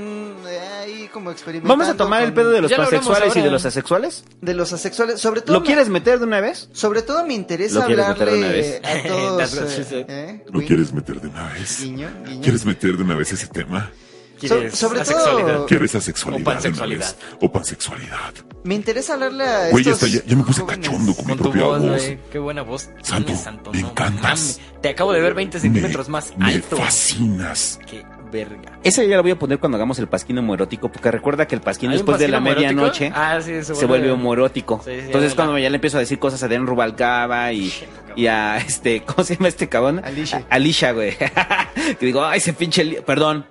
[0.47, 1.73] eh, ahí como experimentando.
[1.77, 4.23] Vamos a tomar el pedo de los pansexuales y de los asexuales.
[4.39, 5.24] De los asexuales.
[5.29, 5.53] Sobre todo.
[5.55, 6.69] ¿Lo me- quieres meter de una vez?
[6.73, 8.81] Sobre todo me interesa ¿Lo quieres meter de una hablarle vez?
[8.83, 9.53] a todos.
[9.91, 11.81] Eh, eh, ¿Lo quieres meter de una vez?
[11.81, 12.41] Guiño, guiño.
[12.41, 13.91] ¿Quieres meter de una vez ese tema?
[14.39, 15.55] ¿quieres So- sobre asexualidad?
[15.55, 16.41] todo- ¿Quieres asexualidad?
[16.41, 16.99] O pansexualidad.
[17.13, 17.39] de una vez?
[17.41, 18.33] O pansexualidad.
[18.63, 21.29] Me interesa hablarle a Güey, ya, estos está, ya, ya me puse cachondo con mi
[21.31, 22.03] Con tu propia voz, voz.
[22.31, 22.89] Qué buena voz.
[23.03, 24.59] Santo, me no encantas.
[24.81, 27.79] Te acabo de ver 20 centímetros más me fascinas.
[27.89, 28.79] Qué verga.
[28.83, 31.61] Esa ya la voy a poner cuando hagamos el pasquín homoerótico, porque recuerda que el
[31.61, 34.81] pasquín ¿Hay un después de la medianoche Ah, sí, se vuelve homoerótico.
[34.83, 35.69] Sí, sí, Entonces cuando ya.
[35.69, 37.71] le empiezo a decir cosas a Den Rubalcaba y,
[38.15, 40.01] y a este, ¿cómo se llama este cabrón?
[40.03, 40.43] Alicia.
[40.49, 41.15] A- Alicia, güey.
[41.99, 42.97] que digo, ay, ese pinche, li-".
[43.05, 43.45] perdón.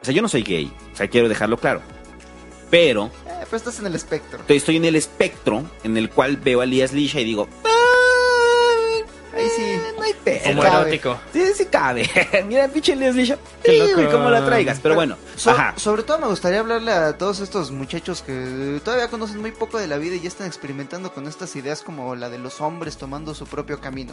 [0.00, 1.80] O sea, yo no soy gay, o sea, quiero dejarlo claro.
[2.70, 4.38] Pero Eh, pero estás en el espectro.
[4.40, 7.48] estoy- estoy en el espectro en el cual veo a Elías Lisha y digo,
[9.34, 9.73] Ahí sí.
[10.04, 10.50] No hay pedo.
[10.50, 11.18] Homoerótico.
[11.32, 12.08] Sí, sí cabe.
[12.46, 13.92] Mira, pinche Sí, loco.
[13.94, 14.78] güey, cómo la traigas.
[14.82, 15.74] Pero bueno, So- ajá.
[15.78, 19.86] Sobre todo me gustaría hablarle a todos estos muchachos que todavía conocen muy poco de
[19.86, 23.34] la vida y ya están experimentando con estas ideas como la de los hombres tomando
[23.34, 24.12] su propio camino.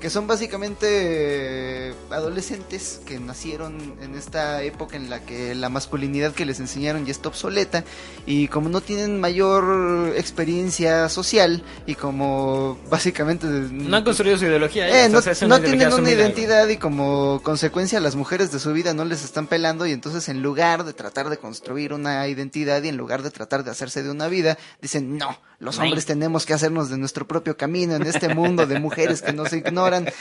[0.00, 6.32] Que son básicamente eh, adolescentes que nacieron en esta época en la que la masculinidad
[6.32, 7.84] que les enseñaron ya está obsoleta
[8.26, 13.46] y como no tienen mayor experiencia social y como básicamente...
[13.46, 15.04] No han construido su ideología.
[15.04, 19.04] Eh, no, no tienen una identidad y como consecuencia las mujeres de su vida no
[19.04, 22.96] les están pelando y entonces en lugar de tratar de construir una identidad y en
[22.96, 25.86] lugar de tratar de hacerse de una vida, dicen no, los Ay.
[25.88, 29.52] hombres tenemos que hacernos de nuestro propio camino en este mundo de mujeres que nos
[29.52, 30.06] ignoran.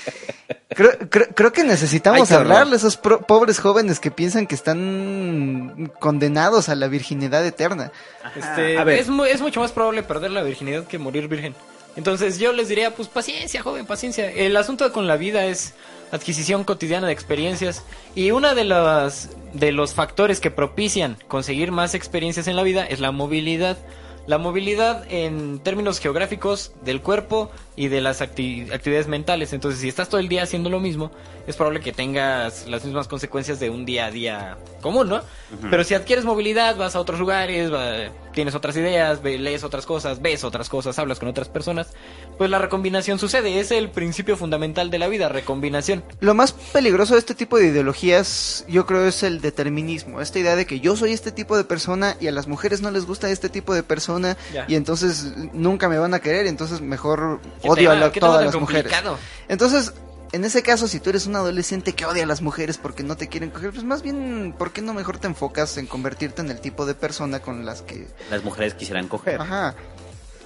[0.70, 4.54] Creo, creo, creo que necesitamos Ay, hablarle a esos pro- pobres jóvenes que piensan que
[4.54, 7.92] están condenados a la virginidad eterna.
[8.36, 9.00] Este, A ver.
[9.00, 11.56] Es, mu- es mucho más probable perder la virginidad que morir virgen.
[11.98, 14.32] Entonces yo les diría, pues paciencia, joven, paciencia.
[14.32, 15.74] El asunto con la vida es
[16.12, 17.84] adquisición cotidiana de experiencias
[18.16, 22.86] y una de las de los factores que propician conseguir más experiencias en la vida
[22.86, 23.78] es la movilidad.
[24.28, 29.54] La movilidad en términos geográficos del cuerpo y de las acti- actividades mentales.
[29.54, 31.12] Entonces, si estás todo el día haciendo lo mismo,
[31.48, 35.22] es probable que tengas las mismas consecuencias de un día a día común, ¿no?
[35.72, 39.86] Pero si adquieres movilidad, vas a otros lugares, va- tienes otras ideas, ve- lees otras
[39.86, 41.88] cosas, ves otras cosas, hablas con otras personas,
[42.38, 43.60] pues la recombinación sucede.
[43.60, 46.04] Es el principio fundamental de la vida, recombinación.
[46.20, 50.22] Lo más peligroso de este tipo de ideologías, yo creo, es el determinismo.
[50.22, 52.92] Esta idea de que yo soy este tipo de persona y a las mujeres no
[52.92, 54.66] les gusta este tipo de persona Ya.
[54.68, 58.56] y entonces nunca me van a querer, entonces mejor ¿Qué odio a la- todas las
[58.56, 58.84] mujeres.
[58.84, 59.18] complicado?
[59.48, 59.94] Entonces,
[60.32, 63.16] en ese caso, si tú eres un adolescente que odia a las mujeres porque no
[63.16, 66.52] te quieren coger, pues más bien, ¿por qué no mejor te enfocas en convertirte en
[66.52, 68.08] el tipo de persona con las que...
[68.30, 69.42] Las mujeres quisieran coger.
[69.42, 69.76] Ajá.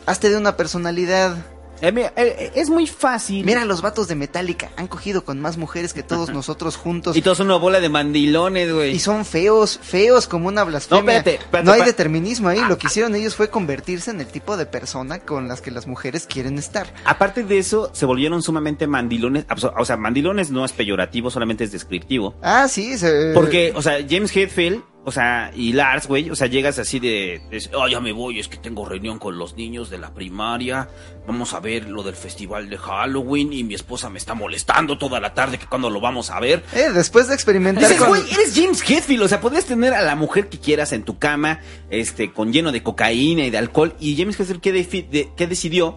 [0.06, 1.36] Hazte de una personalidad.
[1.82, 3.46] Eh, mira, eh, es muy fácil.
[3.46, 7.18] Mira, los vatos de Metallica han cogido con más mujeres que todos nosotros juntos.
[7.18, 8.92] Y todos una bola de mandilones, güey.
[8.92, 11.04] Y son feos, feos como una blasfemia.
[11.04, 12.62] No, espérate, espérate, No hay determinismo ahí.
[12.68, 15.88] Lo que hicieron ellos fue convertirse en el tipo de persona con las que las
[15.88, 16.94] mujeres quieren estar.
[17.06, 19.46] Aparte de eso, se volvieron sumamente mandilones.
[19.78, 22.36] O sea, mandilones no es peyorativo, solamente es descriptivo.
[22.42, 22.98] Ah, sí.
[22.98, 23.32] Se...
[23.34, 27.42] Porque, o sea, James Hetfield, o sea, y Lars, güey, o sea, llegas así de,
[27.50, 30.90] de, oh, ya me voy, es que tengo reunión con los niños de la primaria,
[31.28, 35.20] vamos a ver lo del festival de Halloween y mi esposa me está molestando toda
[35.20, 36.64] la tarde que cuando lo vamos a ver.
[36.74, 38.10] Eh, después de experimentar Dices, con...
[38.10, 41.18] güey, eres James Hetfield, o sea, podrías tener a la mujer que quieras en tu
[41.18, 45.48] cama, este, con lleno de cocaína y de alcohol, y James Hetfield, ¿qué, de- qué
[45.48, 45.88] decidió?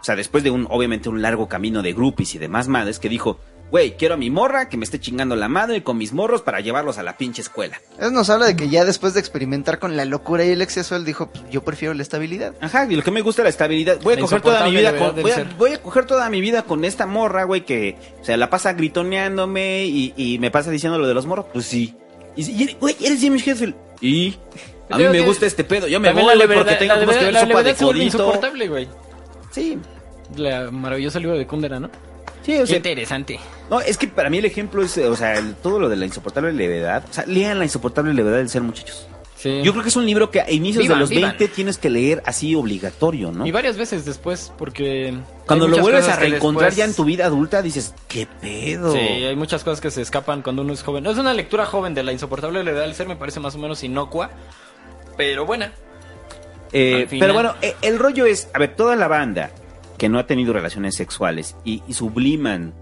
[0.00, 3.08] O sea, después de un, obviamente, un largo camino de groupies y demás madres, que
[3.08, 3.38] dijo,
[3.72, 6.60] güey, quiero a mi morra que me esté chingando la madre con mis morros para
[6.60, 7.80] llevarlos a la pinche escuela.
[7.98, 10.94] Eso nos habla de que ya después de experimentar con la locura y el exceso,
[10.94, 12.54] él dijo, "Pues, yo prefiero la estabilidad.
[12.60, 13.98] Ajá, y lo que me gusta es la estabilidad.
[14.02, 15.46] Voy a La coger toda mi vida con, voy, a, ser.
[15.56, 18.74] voy a coger toda mi vida con esta morra, güey, que o sea, la pasa
[18.74, 21.46] gritoneándome y, y me pasa diciendo lo de los morros.
[21.52, 21.96] Pues sí.
[22.36, 23.74] Y, güey, eres James Hetfield.
[24.02, 24.36] Y
[24.90, 25.88] a mí me gusta este pedo.
[25.88, 28.04] Yo me voy, güey, porque tengo la que la sopa de codito.
[28.04, 28.88] insoportable, güey.
[29.50, 29.78] Sí.
[30.36, 31.90] La maravillosa libro de Kundera, ¿no?
[32.42, 33.38] Sí, o Qué interesante.
[33.70, 36.06] no, es que para mí el ejemplo es, o sea, el- todo lo de la
[36.06, 37.04] insoportable levedad.
[37.08, 39.06] O sea, lean la insoportable levedad del ser, muchachos.
[39.36, 39.60] Sí.
[39.64, 41.30] Yo creo que es un libro que a inicios Vivan, de los vivan.
[41.36, 43.44] 20 tienes que leer así obligatorio, ¿no?
[43.44, 45.18] Y varias veces después, porque...
[45.46, 48.92] Cuando lo vuelves a reencontrar después- ya en tu vida adulta, dices, ¿qué pedo?
[48.92, 51.06] Sí, hay muchas cosas que se escapan cuando uno es joven.
[51.06, 53.82] Es una lectura joven de la insoportable levedad del ser, me parece más o menos
[53.82, 54.30] inocua,
[55.16, 55.72] pero buena.
[56.72, 59.50] Eh, pero bueno, eh, el rollo es, a ver, toda la banda
[60.02, 62.74] que no ha tenido relaciones sexuales y, y subliman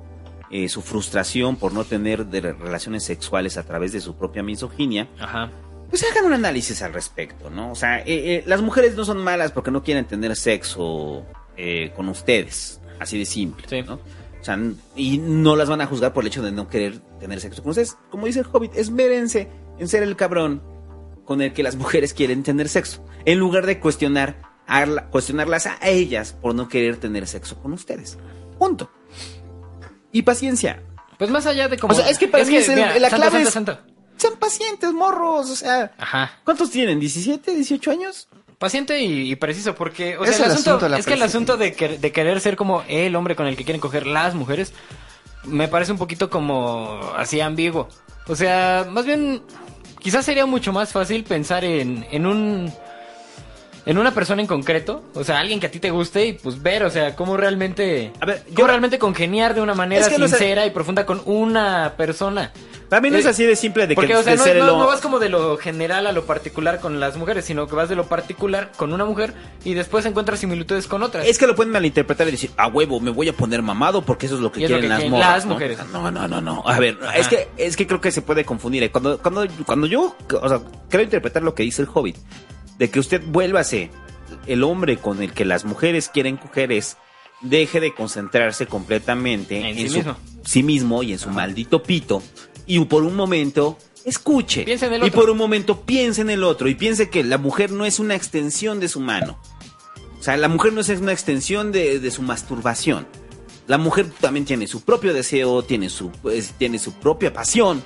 [0.51, 5.07] eh, su frustración por no tener de relaciones sexuales a través de su propia misoginia,
[5.21, 5.51] Ajá.
[5.91, 7.73] pues hagan un análisis al respecto, ¿no?
[7.73, 11.27] O sea, eh, eh, las mujeres no son malas porque no quieren tener sexo
[11.95, 13.83] con ustedes, así de simple, Sí.
[13.83, 13.97] ¿no?
[14.41, 14.59] O sea,
[14.97, 17.69] y no las van a juzgar por el hecho de no querer tener sexo con
[17.73, 17.99] ustedes.
[18.09, 19.47] Como dice el Hobbit, esmérense
[19.79, 20.63] en ser el cabrón
[21.27, 25.67] con el que las mujeres quieren tener sexo, en lugar de cuestionar a la- cuestionarlas
[25.67, 28.17] a ellas por no querer tener sexo con ustedes.
[28.59, 28.91] Punto.
[30.13, 30.83] Y paciencia.
[31.19, 31.93] Pues más allá de como.
[31.93, 34.23] O sea, es que para mí es el- la Santa, clave Santa, es-.
[34.23, 35.51] Sean pacientes, morros.
[35.51, 36.33] O sea, Ajá.
[36.45, 37.01] ¿cuántos tienen?
[37.01, 38.29] ¿17, 18 años?
[38.59, 41.57] Paciente y, y preciso, porque, o sea, el el asunto, la es que el asunto
[41.57, 44.73] de, que- de querer ser como el hombre con el que quieren coger las mujeres,
[45.45, 47.89] me parece un poquito como así ambiguo.
[48.27, 49.43] O sea, más bien,
[49.99, 52.71] quizás sería mucho más fácil pensar en, en un,
[53.91, 56.63] en una persona en concreto, o sea, alguien que a ti te guste y pues
[56.63, 60.09] ver, o sea, cómo realmente, A ver, cómo yo- realmente congeniar de una manera Es
[60.09, 62.53] que no sé- sincera y profunda con una persona.
[62.91, 64.87] No es Eh, así de simple de que o sea, no, ser no- ho- no
[64.87, 67.95] vas como de lo general a lo particular con las mujeres, sino que vas de
[67.97, 69.33] lo particular con una mujer
[69.65, 71.25] y después encuentras similitudes con otras.
[71.27, 74.27] Es que lo pueden malinterpretar y decir, a huevo, me voy a poner mamado porque
[74.27, 74.99] eso es lo que lo quieren que las
[75.43, 75.79] quieren mujeres.
[75.93, 76.63] No, no, no, no.
[76.67, 78.83] A ver, es que, es que creo que se puede confundir.
[78.83, 78.91] ¿eh?
[78.91, 82.17] Cuando, cuando, cuando yo, o sea, quiero interpretar lo que dice el Hobbit,
[82.81, 83.91] de que usted vuélvase
[84.49, 86.97] el hombre con el que las mujeres quieren coger es
[87.43, 90.17] deje de concentrarse completamente En en, sí su- mismo.
[90.45, 92.23] sí mismo y en su maldito pito
[92.67, 95.21] y por un momento escuche Piense en el y otro.
[95.21, 98.15] por un momento piense en el otro y piense que la mujer no es una
[98.15, 99.39] extensión de su mano.
[100.19, 103.07] O sea, la mujer no es una extensión de, de su masturbación.
[103.67, 107.83] La mujer también tiene su propio deseo, tiene su, pues, tiene su propia pasión.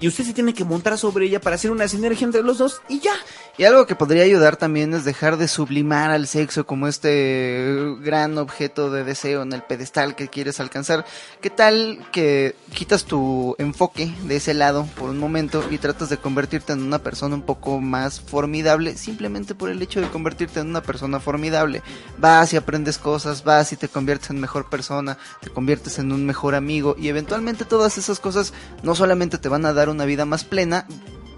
[0.00, 2.82] Y usted se tiene que montar sobre ella para hacer una sinergia entre los dos
[2.88, 3.14] y ya.
[3.56, 8.38] Y algo que podría ayudar también es dejar de sublimar al sexo como este gran
[8.38, 11.04] objeto de deseo en el pedestal que quieres alcanzar.
[11.40, 16.18] ¿Qué tal que quitas tu enfoque de ese lado por un momento y tratas de
[16.18, 20.68] convertirte en una persona un poco más formidable simplemente por el hecho de convertirte en
[20.68, 21.82] una persona formidable?
[22.18, 26.24] Vas y aprendes cosas, vas y te conviertes en mejor persona, te conviertes en un
[26.24, 28.52] mejor amigo y eventualmente todas esas cosas
[28.84, 30.86] no solamente te van a dar una vida más plena,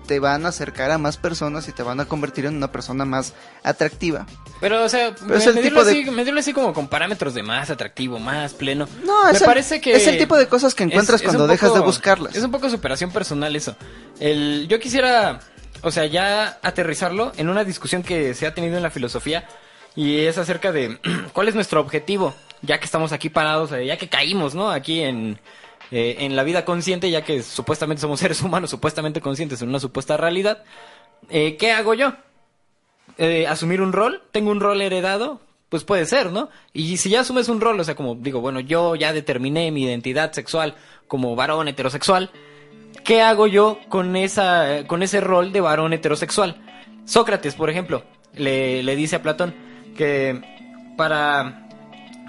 [0.07, 3.05] te van a acercar a más personas y te van a convertir en una persona
[3.05, 4.27] más atractiva.
[4.61, 6.89] Pero, o sea, Pero es me- el medirlo, tipo de- así, medirlo así como con
[6.89, 8.89] parámetros de más atractivo, más pleno.
[9.05, 11.47] No, me es el- parece que es el tipo de cosas que encuentras es- cuando
[11.47, 12.35] dejas de buscarlas.
[12.35, 13.77] Es un poco superación personal eso.
[14.19, 15.41] El, yo quisiera,
[15.83, 19.47] o sea, ya aterrizarlo en una discusión que se ha tenido en la filosofía
[19.95, 20.99] y es acerca de
[21.33, 24.71] cuál es nuestro objetivo, ya que estamos aquí parados, ya que caímos, ¿no?
[24.73, 25.39] Aquí en,
[25.91, 29.81] eh, en la vida consciente, ya que supuestamente somos seres humanos, supuestamente conscientes en una
[29.81, 30.63] supuesta realidad.
[31.29, 32.15] Eh, ¿Qué hago yo?
[33.19, 36.49] eh, asumir un rol, tengo un rol heredado, pues puede ser, ¿no?
[36.73, 39.85] Y si ya asumes un rol, o sea, como digo, bueno, yo ya determiné mi
[39.85, 40.75] identidad sexual
[41.07, 42.31] como varón heterosexual,
[43.05, 46.63] ¿qué hago yo con esa con ese rol de varón heterosexual?
[47.05, 49.55] Sócrates, por ejemplo, le, le dice a Platón
[49.97, 50.41] que
[50.97, 51.69] para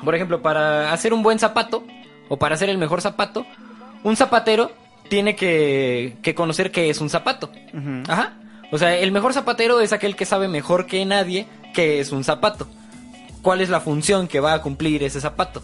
[0.03, 1.83] por ejemplo, para hacer un buen zapato
[2.31, 3.45] o para hacer el mejor zapato,
[4.05, 4.71] un zapatero
[5.09, 7.51] tiene que, que conocer qué es un zapato.
[8.07, 8.35] Ajá.
[8.71, 12.23] O sea, el mejor zapatero es aquel que sabe mejor que nadie qué es un
[12.23, 12.69] zapato.
[13.41, 15.61] Cuál es la función que va a cumplir ese zapato.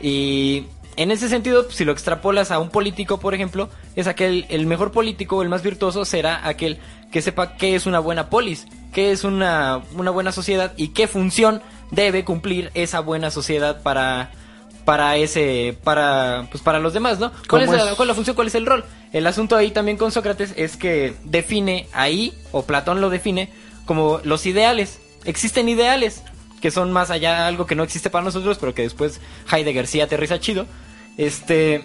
[0.00, 0.64] Y
[0.96, 4.90] en ese sentido, si lo extrapolas a un político, por ejemplo, es aquel, el mejor
[4.90, 6.80] político, el más virtuoso, será aquel
[7.12, 11.06] que sepa qué es una buena polis, qué es una, una buena sociedad y qué
[11.06, 11.62] función
[11.92, 14.32] debe cumplir esa buena sociedad para,
[14.84, 17.32] para ese, para, pues para los demás, ¿no?
[17.48, 17.96] ¿Cuál es, ¿Cómo la, es?
[17.96, 18.36] cuál es la función?
[18.36, 18.84] ¿Cuál es el rol?
[19.12, 23.50] El asunto ahí también con Sócrates es que define ahí, o Platón lo define,
[23.84, 25.00] como los ideales.
[25.24, 26.22] Existen ideales
[26.60, 30.00] que son más allá algo que no existe para nosotros, pero que después Heidegger sí
[30.00, 30.66] aterriza chido.
[31.16, 31.84] Este,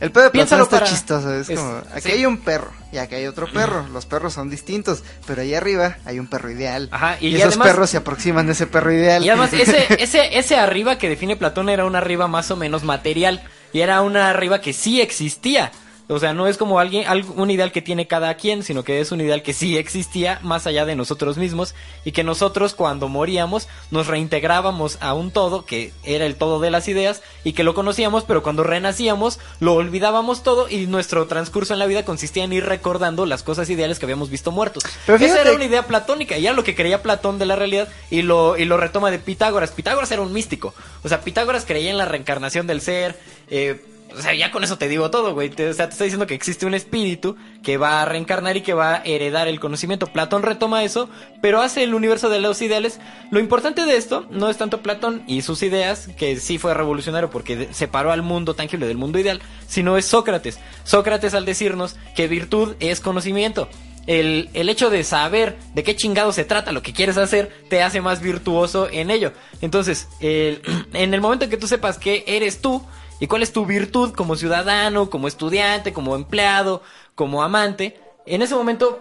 [0.00, 2.10] El pedo de Platón está para- chistoso, es, es- como, aquí sí.
[2.12, 5.96] hay un perro y aquí hay otro perro, los perros son distintos, pero ahí arriba
[6.04, 6.88] hay un perro ideal.
[6.92, 9.24] Ajá, y- y, y esos además- perros se aproximan a ese perro ideal.
[9.24, 12.82] Y además, ese, ese, ese arriba que define Platón era un arriba más o menos
[12.84, 13.42] material.
[13.72, 15.72] Y era una arriba que sí existía.
[16.08, 17.06] O sea, no es como alguien,
[17.36, 20.66] un ideal que tiene cada quien, sino que es un ideal que sí existía más
[20.66, 21.74] allá de nosotros mismos.
[22.04, 26.70] Y que nosotros cuando moríamos nos reintegrábamos a un todo, que era el todo de
[26.70, 31.72] las ideas, y que lo conocíamos, pero cuando renacíamos lo olvidábamos todo y nuestro transcurso
[31.72, 34.84] en la vida consistía en ir recordando las cosas ideales que habíamos visto muertos.
[35.06, 37.88] Pero Esa era una idea platónica, y era lo que creía Platón de la realidad
[38.10, 39.70] y lo, y lo retoma de Pitágoras.
[39.70, 43.80] Pitágoras era un místico, o sea, Pitágoras creía en la reencarnación del ser, eh,
[44.16, 45.50] O sea, ya con eso te digo todo, güey.
[45.50, 48.74] O sea, te está diciendo que existe un espíritu que va a reencarnar y que
[48.74, 50.06] va a heredar el conocimiento.
[50.06, 51.08] Platón retoma eso,
[51.40, 53.00] pero hace el universo de los ideales.
[53.30, 57.30] Lo importante de esto no es tanto Platón y sus ideas, que sí fue revolucionario
[57.30, 60.58] porque separó al mundo tangible del mundo ideal, sino es Sócrates.
[60.84, 63.68] Sócrates al decirnos que virtud es conocimiento.
[64.06, 67.82] El, el hecho de saber de qué chingado se trata lo que quieres hacer te
[67.82, 69.32] hace más virtuoso en ello.
[69.62, 70.60] Entonces, el-
[70.92, 72.84] en el momento en que tú sepas qué eres tú
[73.20, 76.82] y cuál es tu virtud como ciudadano, como estudiante, como empleado,
[77.14, 78.98] como amante, en ese momento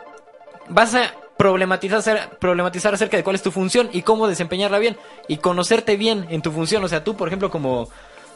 [0.70, 4.98] vas a problematizar, problematizar acerca de cuál es tu función y cómo desempeñarla bien
[5.28, 6.84] y conocerte bien en tu función.
[6.84, 7.90] O sea, tú, por ejemplo, como,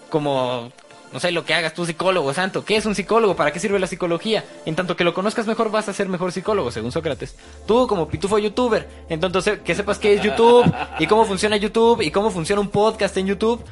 [0.09, 0.71] como,
[1.13, 3.35] no sé, lo que hagas tú, psicólogo, santo, ¿qué es un psicólogo?
[3.35, 4.43] ¿Para qué sirve la psicología?
[4.65, 7.35] En tanto que lo conozcas mejor, vas a ser mejor psicólogo, según Sócrates.
[7.65, 10.65] Tú, como pitufo youtuber, entonces que sepas qué es YouTube
[10.99, 13.63] y cómo funciona YouTube y cómo funciona un podcast en YouTube.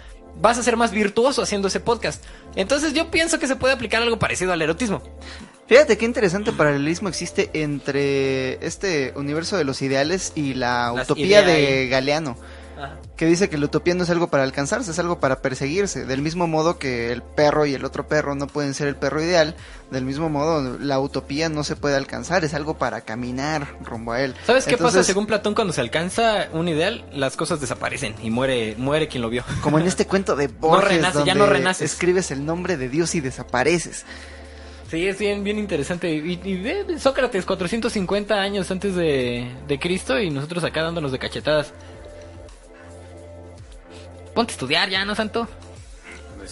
[0.41, 2.23] Vas a ser más virtuoso haciendo ese podcast.
[2.55, 5.01] Entonces yo pienso que se puede aplicar algo parecido al erotismo.
[5.67, 11.41] Fíjate qué interesante paralelismo existe entre este universo de los ideales y la Las utopía
[11.41, 12.37] de ideas.
[12.75, 16.05] Galeano, que dice que la utopía no es algo para alcanzarse, es algo para perseguirse.
[16.05, 19.21] Del mismo modo que el perro y el otro perro no pueden ser el perro
[19.21, 19.55] ideal,
[19.91, 24.21] del mismo modo la utopía no se puede alcanzar, es algo para caminar rumbo a
[24.21, 24.35] él.
[24.45, 27.05] ¿Sabes qué pasa según Platón cuando se alcanza un ideal?
[27.13, 29.43] Las cosas desaparecen y muere muere quien lo vio.
[29.61, 31.93] Como en este cuento de Borges, renace, ya donde no renaces.
[31.93, 34.05] escribes el nombre de Dios y desapareces.
[34.89, 36.13] Sí, es bien, bien interesante.
[36.13, 41.19] Y, y ve Sócrates, 450 años antes de, de Cristo y nosotros acá dándonos de
[41.19, 41.73] cachetadas.
[44.35, 45.47] Ponte a estudiar ya, ¿no, Santo?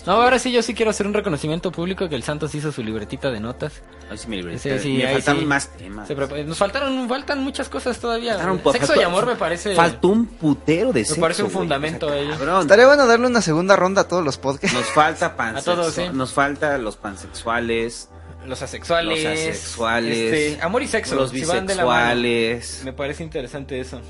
[0.07, 2.71] No, ahora sí, yo sí quiero hacer un reconocimiento público que el Santo sí hizo
[2.71, 3.73] su libretita de notas.
[4.09, 4.57] Ahí sí me libré.
[4.57, 5.45] Sí, sí, me ahí faltaron sí.
[5.45, 6.07] más temas.
[6.07, 8.37] Se prepa- Nos faltaron, faltan muchas cosas todavía.
[8.39, 9.75] Sexo faltó- y amor me parece...
[9.75, 11.21] Faltó un putero de sexo.
[11.21, 11.57] parece un güey.
[11.59, 12.27] fundamento sea, ahí.
[12.27, 12.61] cabrón.
[12.63, 14.75] Estaría bueno darle una segunda ronda a todos los podcasts.
[14.75, 16.03] Nos falta pan A todos, sí.
[16.11, 18.09] Nos falta los pansexuales.
[18.47, 19.23] Los asexuales.
[19.23, 20.17] Los asexuales.
[20.17, 21.13] este, amor y sexo.
[21.15, 22.15] Los si van de la mano.
[22.15, 22.81] bisexuales.
[22.83, 24.01] Me parece interesante eso.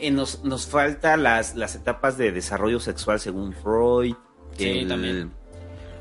[0.00, 4.14] Eh, nos, nos falta las, las etapas de desarrollo sexual según Freud.
[4.56, 5.32] Sí, también.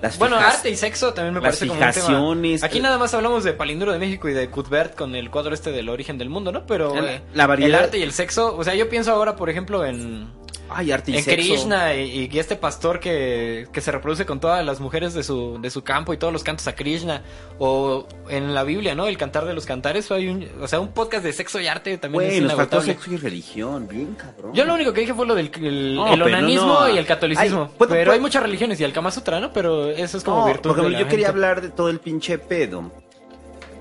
[0.02, 2.68] Las Bueno, arte y sexo también me las parece como un fijaciones, tema.
[2.68, 5.54] Aquí eh, nada más hablamos de Palindro de México y de Cuthbert con el cuadro
[5.54, 6.66] este del origen del mundo, ¿no?
[6.66, 9.38] Pero La- eh, la variedad- el arte y el sexo, o sea, yo pienso ahora,
[9.38, 10.30] por ejemplo, en,
[10.70, 11.24] Ay, arte y en.
[11.24, 15.60] Krishna y, y este pastor que, que se reproduce con todas las mujeres de su,
[15.62, 17.22] de su campo y todos los cantos a Krishna.
[17.60, 19.06] O en la Biblia, ¿no?
[19.08, 20.10] El cantar de los cantares.
[20.12, 22.82] Hay un, o sea, un podcast de sexo y arte también Güey, es nos faltó
[22.82, 23.88] sexo y religión.
[23.88, 24.54] Bien, cabrón.
[24.54, 26.90] Yo lo único que dije fue lo del el, No, el onanismo no.
[26.90, 27.64] y el catolicismo.
[27.66, 29.54] Ay, pero puedo- hay muchas religiones y el Kama Sutra, ¿no?
[29.54, 30.76] Pero eso es como virtud.
[30.98, 32.92] yo quería hablar de todo el pinche pedo.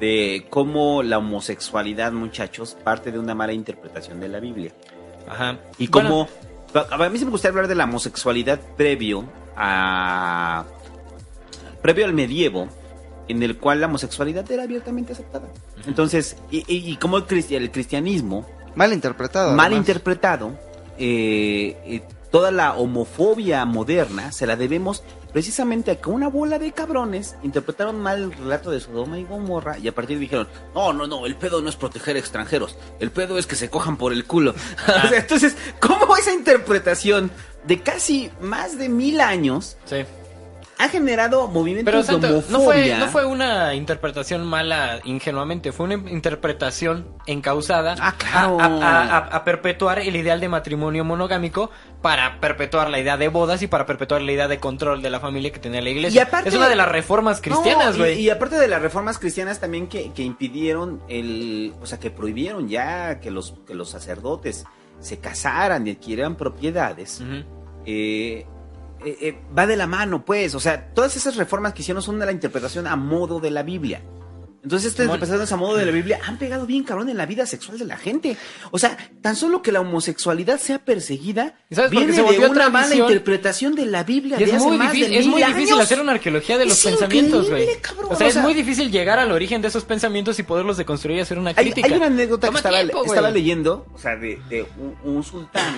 [0.00, 4.72] De cómo la homosexualidad, muchachos, parte de una mala interpretación de la Biblia.
[5.28, 5.58] Ajá.
[5.78, 6.28] Y Bueno, cómo...
[6.74, 9.24] a mí sí me gustaría hablar de la homosexualidad previo
[9.56, 10.64] a...
[11.82, 12.68] Previo al medievo,
[13.28, 15.48] en el cual la homosexualidad era abiertamente aceptada.
[15.86, 19.50] Entonces, y, y, cómo el, cristi- el cristianismo Mal interpretado.
[19.56, 19.78] mal además.
[19.88, 20.58] interpretado,
[20.98, 26.72] eh, eh, toda la homofobia moderna se la debemos precisamente a que una bola de
[26.72, 31.06] cabrones interpretaron mal el relato de Sodoma y Gomorra y a partir dijeron, no, no,
[31.06, 34.24] no, el pedo no es proteger extranjeros, el pedo es que se cojan por el
[34.24, 34.54] culo.
[35.04, 37.30] O sea, entonces, ¿cómo esa interpretación
[37.64, 40.04] de casi más de mil años sí.
[40.78, 42.98] Ha generado movimientos Pero Santo, de no fue, homofobia?
[42.98, 48.58] no fue una interpretación mala ingenuamente, fue una interpretación encausada Ah, claro.
[48.60, 53.28] a, a- a- a perpetuar el ideal de matrimonio monogámico para perpetuar la idea de
[53.28, 56.18] bodas y para perpetuar la idea de control de la familia que tenía la iglesia.
[56.20, 58.18] Y aparte- es una de las reformas cristianas, No, güey.
[58.18, 62.10] y, y aparte de las reformas cristianas también que, que impidieron el, o sea, que
[62.10, 64.64] prohibieron ya que los, que los sacerdotes
[64.98, 67.22] se casaran y adquirieran propiedades,
[67.86, 68.46] eh,
[69.04, 72.18] eh, eh, va de la mano, pues, o sea, todas esas reformas que hicieron son
[72.18, 74.02] de la interpretación a modo de la Biblia.
[74.64, 77.46] Entonces, estas interpretaciones a modo de la Biblia han pegado bien cabrón en la vida
[77.46, 78.36] sexual de la gente.
[78.70, 82.38] O sea, tan solo que la homosexualidad sea perseguida ¿Y sabes por qué viene se
[82.40, 85.18] de una mala interpretación de la Biblia Y de es hace muy, más difícil, de
[85.18, 85.84] es muy mil difícil años.
[85.84, 87.66] hacer una arqueología de los Es pensamientos, güey.
[88.08, 91.22] O sea, es muy difícil llegar al origen de esos pensamientos y poderlos deconstruir y
[91.22, 91.88] hacer una crítica.
[91.88, 93.08] hay una anécdota Toma que estaba, tiempo, güey.
[93.08, 95.74] estaba leyendo, o sea, de, de un, un sultán.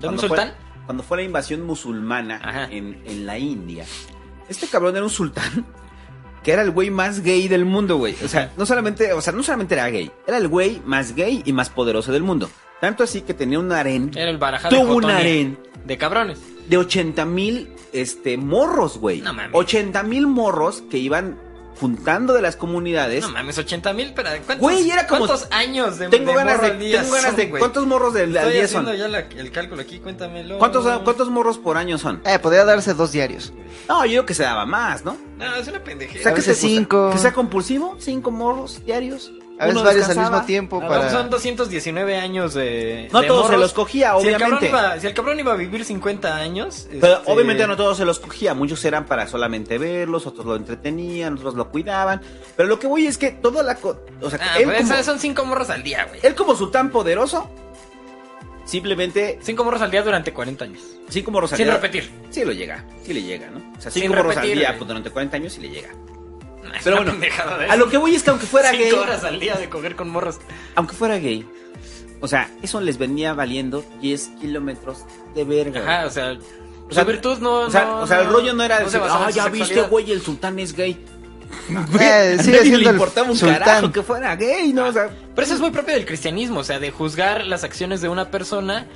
[0.00, 0.54] ¿De un sultán?
[0.86, 2.68] Cuando fue la invasión musulmana Ajá.
[2.70, 3.84] en, en la India.
[4.48, 5.64] Este cabrón era un sultán
[6.42, 8.14] que era el güey más gay del mundo, güey.
[8.22, 11.42] O sea, no solamente, o sea, no solamente era gay, era el güey más gay
[11.46, 12.50] y más poderoso del mundo.
[12.80, 15.16] Tanto así que tenía un harén Era el baraja de Tuvo un Cotonia.
[15.16, 15.58] harén.
[15.86, 16.38] De cabrones.
[16.68, 19.22] de 80 mil este, morros, güey.
[19.22, 19.52] No mames.
[19.54, 21.38] 80 mil morros que iban
[21.80, 23.22] juntando de las comunidades.
[23.24, 26.54] No mames, 80 mil, pero ¿cuántos, Güey, era como- ¿cuántos años de tengo de ganas
[26.56, 27.60] morro de, al día tengo ganas son, de güey?
[27.60, 28.98] ¿cuántos morros del, al Estoy día haciendo son?
[28.98, 30.58] ya la- el cálculo aquí, cuéntamelo.
[30.58, 32.20] ¿Cuántos, ¿Cuántos morros por año son?
[32.24, 33.52] Eh, podría darse dos diarios.
[33.88, 35.16] No, yo creo que se daba más, ¿no?
[35.38, 36.22] No, es una O pendejada.
[36.22, 36.78] sea, A ¿qué veces te gusta?
[36.80, 37.10] cinco.
[37.12, 37.96] ¿Que sea compulsivo?
[37.98, 39.32] ¿Cinco morros diarios?
[39.64, 40.36] A veces Uno varios al descansaba.
[40.36, 41.10] mismo tiempo No, para...
[41.10, 43.08] Son 219 años de.
[43.12, 44.68] No de todos se los cogía, Si el, cabrón obviamente.
[44.68, 46.86] iba, si el cabrón iba a vivir 50 años.
[47.00, 50.56] Pero este, obviamente no todos se los cogía, muchos eran para solamente verlos, otros lo
[50.56, 52.20] entretenían, otros lo cuidaban.
[52.56, 53.74] Pero lo que voy es que toda la...
[53.76, 56.20] co- O sea, Ah, él, como, esas son 5 morros al día, güey.
[56.22, 57.50] él como su tan poderoso,
[58.64, 60.80] simplemente 5 morros al día durante 40 años.
[61.08, 61.74] cinco morros al Sin día.
[61.74, 62.10] repetir.
[62.30, 63.58] Sí lo llega, sí le llega, ¿no?
[63.76, 65.90] O sea, Sin cinco morros al día pues, durante 40 años sí le llega.
[66.84, 67.12] Pero bueno,
[67.68, 69.94] a lo que voy es que aunque fuera gay, Cinco horas al día de coger
[69.96, 70.38] con morros.
[70.74, 71.46] aunque fuera gay,
[72.20, 75.80] o sea, eso les venía valiendo 10 kilómetros de verga.
[75.82, 76.36] Ajá, o sea.
[76.90, 77.60] O sea, virtud no.
[77.60, 79.90] O sea, no- o sea, el rollo no era no decir, ah, ya viste, sexualidad".
[79.90, 81.02] güey, el sultán es gay.
[82.00, 83.58] Eh, A sigue siendo le importaba un sultán.
[83.60, 84.86] carajo que fuera gay, ¿no?
[84.86, 88.00] O sea, Pero eso es muy propio del cristianismo, o sea, de juzgar las acciones
[88.00, 88.86] de una persona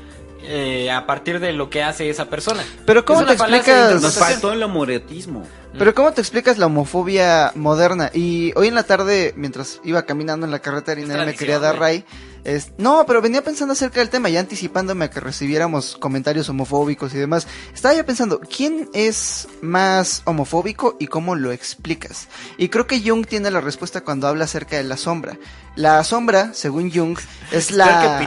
[0.42, 2.62] eh, a partir de lo que hace esa persona.
[2.86, 5.44] Pero ¿cómo te explicas- nos faltó el homoretismo.
[5.78, 8.10] Pero ¿cómo te explicas la homofobia moderna?
[8.14, 11.58] Y hoy en la tarde, mientras iba caminando en la carretera y nadie me quería
[11.58, 11.98] dar güey.
[12.00, 12.04] ray,
[12.44, 17.14] es- no, pero venía pensando acerca del tema, ya anticipándome a que recibiéramos comentarios homofóbicos
[17.14, 17.46] y demás.
[17.74, 22.28] Estaba yo pensando, ¿quién es más homofóbico y cómo lo explicas?
[22.56, 25.38] Y creo que Jung tiene la respuesta cuando habla acerca de la sombra.
[25.76, 27.16] La sombra, según Jung,
[27.52, 28.18] es la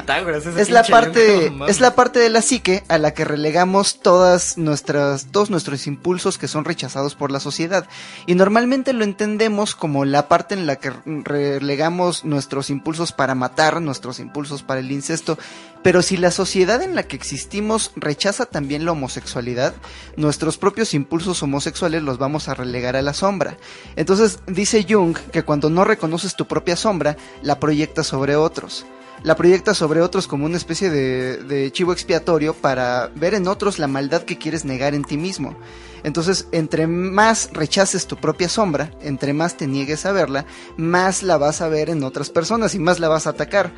[0.57, 4.57] es la parte Jung, es la parte de la psique a la que relegamos todas
[4.57, 7.85] nuestras todos nuestros impulsos que son rechazados por la sociedad
[8.25, 13.81] y normalmente lo entendemos como la parte en la que relegamos nuestros impulsos para matar
[13.81, 15.37] nuestros impulsos para el incesto.
[15.83, 19.73] Pero si la sociedad en la que existimos rechaza también la homosexualidad
[20.15, 23.57] nuestros propios impulsos homosexuales los vamos a relegar a la sombra.
[23.95, 28.85] Entonces dice Jung que cuando no reconoces tu propia sombra la proyectas sobre otros
[29.23, 33.79] la proyectas sobre otros como una especie de, de chivo expiatorio para ver en otros
[33.79, 35.55] la maldad que quieres negar en ti mismo.
[36.03, 40.45] Entonces, entre más rechaces tu propia sombra, entre más te niegues a verla,
[40.77, 43.71] más la vas a ver en otras personas y más la vas a atacar.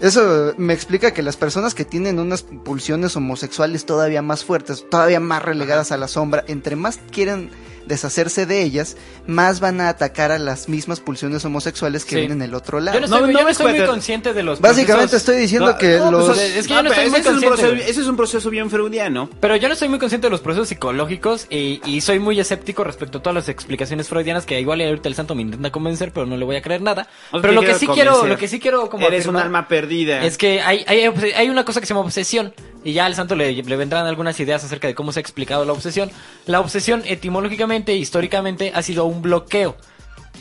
[0.00, 5.18] Eso me explica que las personas que tienen unas pulsiones homosexuales todavía más fuertes, todavía
[5.18, 7.50] más relegadas a la sombra, entre más quieren
[7.88, 12.16] deshacerse de ellas, más van a atacar a las mismas pulsiones homosexuales que Sí.
[12.16, 12.94] vienen del otro lado.
[12.96, 15.36] Yo no estoy, No, yo no, no estoy muy consciente de los Básicamente procesos- estoy
[15.38, 16.26] diciendo No, que no, los...
[16.26, 17.90] pues, es que yo no estoy muy ese es un consciente, proceso-.
[17.90, 19.28] Ese es un proceso bien freudiano.
[19.40, 22.84] Pero yo no estoy muy consciente de los procesos psicológicos y, y soy muy escéptico
[22.84, 26.26] respecto a todas las explicaciones freudianas que igual ahorita el santo me intenta convencer, pero
[26.26, 27.08] no le voy a creer nada.
[27.32, 30.24] Pero lo que sí quiero, lo que sí quiero como Eres un alma perdida.
[30.24, 32.52] es que hay, hay, hay una cosa que se llama obsesión
[32.88, 35.74] y ya al santo le, vendrán algunas ideas acerca de cómo se ha explicado la
[35.74, 36.10] obsesión.
[36.46, 39.76] La obsesión etimológicamente, históricamente, ha sido un bloqueo.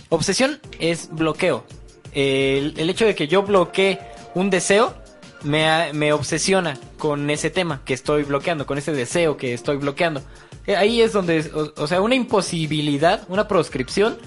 [0.07, 1.65] Obsesión es bloqueo.
[2.13, 3.99] El, hecho de que yo bloquee
[4.33, 4.95] un deseo
[5.43, 10.21] me, me obsesiona con ese tema que estoy bloqueando, con ese deseo que estoy bloqueando.
[10.67, 14.17] Eh, Ahí es donde, o sea, una imposibilidad, una proscripción,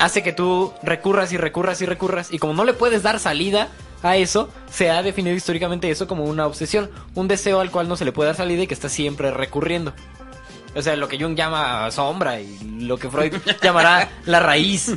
[0.00, 2.32] hace que tú recurras y recurras y recurras.
[2.32, 3.68] Y como no le puedes dar salida
[4.02, 7.96] a eso, se ha definido históricamente eso como una obsesión, un deseo al cual no
[7.96, 9.92] se le puede dar salida y que está siempre recurriendo.
[10.74, 14.96] O sea, lo que Jung llama sombra y lo que Freud llamará la raíz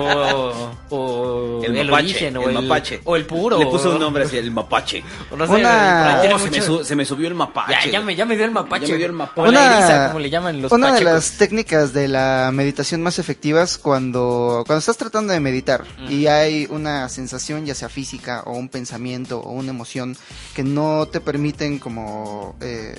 [0.00, 3.00] o, o El el, mapache, origen o el el, mapache.
[3.04, 3.58] o el puro.
[3.58, 5.02] Le puso un nombre así, el mapache.
[5.30, 7.72] o no sé, Una- Oh, se, me su- se me subió el mapache.
[7.86, 8.86] ya, ya me, ya me dio el mapache.
[8.86, 9.48] Ya me dio el mapache.
[9.48, 13.02] O la Una- eriza, como le llaman los Una de las técnicas de la meditación
[13.02, 18.42] más efectivas cuando, cuando estás tratando de meditar y hay una sensación ya sea física
[18.46, 20.16] o un pensamiento o una emoción
[20.54, 22.98] que no te permiten como eh,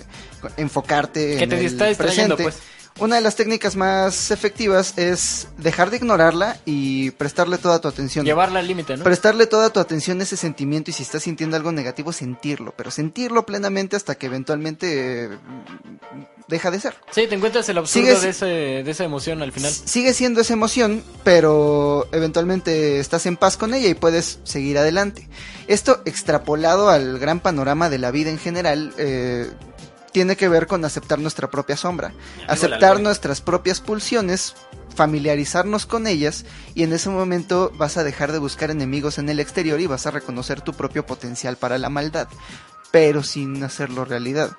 [0.57, 1.65] enfocarte Que en te el
[2.07, 2.43] presente.
[2.43, 2.55] pues.
[2.99, 8.23] Una de las técnicas más efectivas es dejar de ignorarla y prestarle toda tu atención.
[8.23, 9.03] Llevarla al límite, ¿no?
[9.03, 12.91] Prestarle toda tu atención a ese sentimiento y si estás sintiendo algo negativo, sentirlo, pero
[12.91, 15.29] sentirlo plenamente hasta que eventualmente eh,
[16.47, 16.93] deja de ser.
[17.11, 19.71] Sí, te encuentras el absurdo Sigues- de, ese, de esa emoción al final.
[19.71, 25.27] Sigue siendo esa emoción, pero eventualmente estás en paz con ella y puedes seguir adelante.
[25.67, 29.49] Esto extrapolado al gran panorama de la vida en general, eh,
[30.13, 32.13] tiene que ver con aceptar nuestra propia sombra,
[32.47, 34.55] aceptar nuestras propias pulsiones,
[34.95, 39.39] familiarizarnos con ellas y en ese momento vas a dejar de buscar enemigos en el
[39.39, 42.27] exterior y vas a reconocer tu propio potencial para la maldad,
[42.91, 44.51] pero sin hacerlo realidad.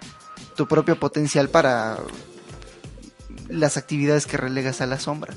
[0.57, 1.99] Tu propio potencial para
[3.49, 5.35] las actividades que relegas a la sombra.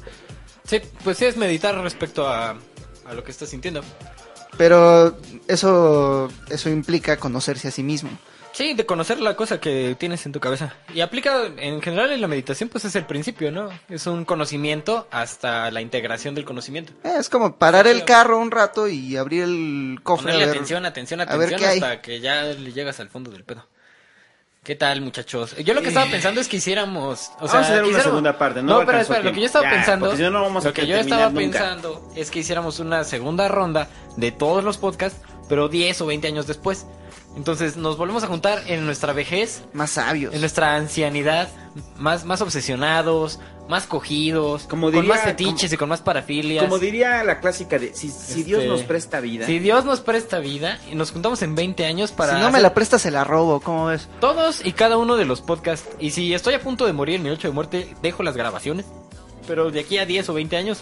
[0.63, 2.57] Sí, pues sí es meditar respecto a,
[3.05, 3.83] a lo que estás sintiendo.
[4.57, 5.15] Pero
[5.47, 8.09] eso, eso implica conocerse a sí mismo.
[8.57, 10.73] Sí, de conocer la cosa que tienes en tu cabeza.
[10.91, 13.69] Y aplica, en general en la meditación, pues es el principio, ¿no?
[13.87, 16.91] Es un conocimiento hasta la integración del conocimiento.
[17.03, 20.23] Eh, es como parar el carro un rato y abrir el cofre.
[20.23, 23.29] Ponerle a ver- atención, atención, a ver atención hasta que ya le llegas al fondo
[23.29, 23.63] del pedo.
[24.63, 25.55] ¿Qué tal, muchachos?
[25.57, 28.37] Yo lo que estaba pensando es que hiciéramos, o sea, Vamos a hacer una segunda
[28.39, 30.41] parte, no No, pero espera, lo que yo estaba Ya, pensando, porque si no, no
[30.41, 31.39] vamos a lo que yo estaba nunca.
[31.39, 36.27] pensando es que hiciéramos una segunda ronda de todos los podcasts, pero 10 o 20
[36.27, 36.87] años después.
[37.35, 40.33] Entonces nos volvemos a juntar en nuestra vejez, Más sabios.
[40.33, 41.49] en nuestra ancianidad,
[41.97, 46.63] más, más obsesionados, más cogidos, Como con más fetiches y con más parafilias.
[46.63, 49.45] Como diría la clásica de si, si Dios Este, nos presta vida.
[49.45, 52.59] Si Dios nos presta vida y nos juntamos en 20 años para si no me
[52.61, 53.59] la prestas, se la robo.
[53.59, 54.07] ¿Cómo ves?
[54.19, 55.87] todos y cada uno de los podcasts.
[55.99, 58.85] Y si estoy a punto de morir en mi noche de muerte, dejo las grabaciones.
[59.45, 60.79] Pero de aquí a 10 o 20 años,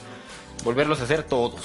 [0.64, 1.62] volverlos a hacer todos.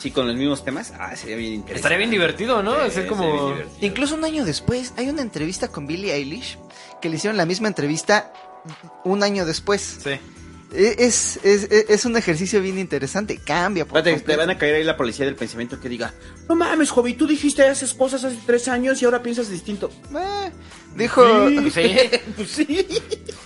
[0.00, 0.92] Sí, con los mismos temas.
[0.98, 1.76] Ah, sería bien interesante.
[1.76, 2.74] Estaría bien divertido, ¿no?
[2.74, 3.54] Sí, Hacer sería como...
[3.80, 6.58] Incluso un año después, hay una entrevista con Billie Eilish
[7.02, 8.32] que le hicieron la misma entrevista
[9.04, 9.98] un año después.
[10.02, 10.10] Sí.
[10.72, 13.38] E- Es, es, es- es un ejercicio bien interesante.
[13.44, 13.84] Cambia.
[13.86, 16.14] por te van a caer ahí la policía del pensamiento que diga,
[16.48, 19.90] no mames, Jovi, tú dijiste esas cosas hace tres años y ahora piensas distinto.
[20.14, 20.50] Eh,
[20.96, 21.96] dijo, Sí.
[22.36, 22.86] pues sí.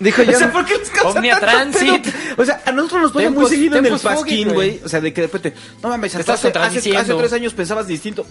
[0.00, 2.04] dijo O sea, John, ¿por qué les causa Omnia tanto Transit.
[2.04, 2.34] pedo?
[2.38, 4.80] O sea, a nosotros nos pone muy seguido en el pasquín, güey.
[4.84, 7.32] O sea, de que de repente, no mames, Te hasta estás hace, hace, hace tres
[7.32, 8.26] años pensabas distinto.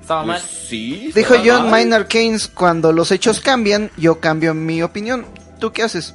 [0.00, 0.40] Estaba mal.
[0.40, 1.10] Pues sí.
[1.14, 1.70] dijo John mal.
[1.70, 5.26] Maynard Keynes, cuando los hechos cambian, yo cambio mi opinión.
[5.58, 6.14] ¿Tú qué haces?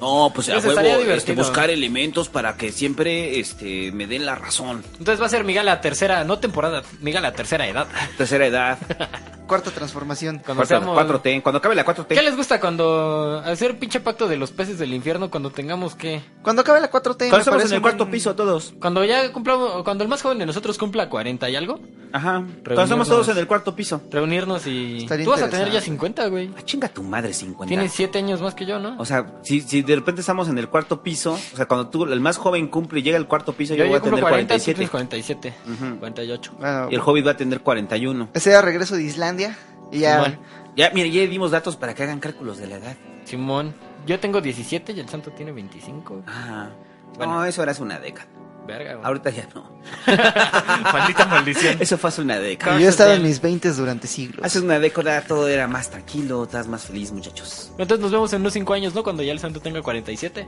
[0.00, 1.14] No, pues a Pues huevo, divertido.
[1.14, 4.82] este, buscar elementos para que siempre este, me den la razón.
[4.98, 7.86] Entonces va a ser Miguel la tercera, no temporada, Miguel la tercera edad.
[8.16, 8.78] Tercera edad,
[9.46, 10.40] Cuarta transformación.
[10.44, 12.06] Cuando cuarta- seamos- 4T, cuando acabe la 4T.
[12.14, 16.22] ¿Qué les gusta cuando hacer pinche pacto de los peces del infierno cuando tengamos que
[16.42, 18.74] Cuando acabe la 4T, Cuando estamos en el un cuarto piso todos.
[18.80, 21.80] cuando ya cumplamos cuando el más joven de nosotros cumpla 40 y algo,
[22.12, 22.44] Ajá.
[22.64, 24.00] Cuando estamos todos en el cuarto piso.
[24.10, 25.90] reunirnos y Estaría tú vas a tener ya interesante.
[25.90, 26.50] 50, güey.
[26.56, 27.68] Ah, chinga tu madre, 50.
[27.68, 28.96] Tienes 7 años más que yo, ¿no?
[28.98, 32.04] O sea, si, si de repente estamos en el cuarto piso, o sea, cuando tú,
[32.04, 34.40] el más joven cumple y llega al cuarto piso, yo, yo voy a tener 40,
[34.42, 34.74] tú 47.
[34.74, 35.98] tienes 47, Ujú.
[35.98, 36.52] 48.
[36.58, 38.28] Bueno, Y el hobbit va a tener 41.
[38.34, 39.56] ese era regreso de Islandia.
[39.92, 40.24] Y ya.
[40.24, 40.38] Simón.
[40.76, 42.96] Ya, mire, ya dimos datos para que hagan cálculos de la edad.
[43.24, 43.74] Simón,
[44.06, 46.22] yo tengo 17 y el santo tiene 25.
[46.26, 46.68] Ah.
[47.16, 47.34] Bueno.
[47.34, 48.28] No, eso era hace una década.
[48.66, 49.06] Verga, güey.
[49.06, 49.70] Ahorita ya no.
[50.92, 51.76] Maldita maldición.
[51.80, 52.78] Eso fue hace una década.
[52.78, 54.44] yo he estado en mis 20 durante siglos.
[54.44, 57.72] Hace una década todo era más tranquilo, estás más feliz, muchachos.
[57.78, 59.02] Entonces nos vemos en unos 5 años, ¿no?
[59.02, 60.46] Cuando ya el santo tenga 47.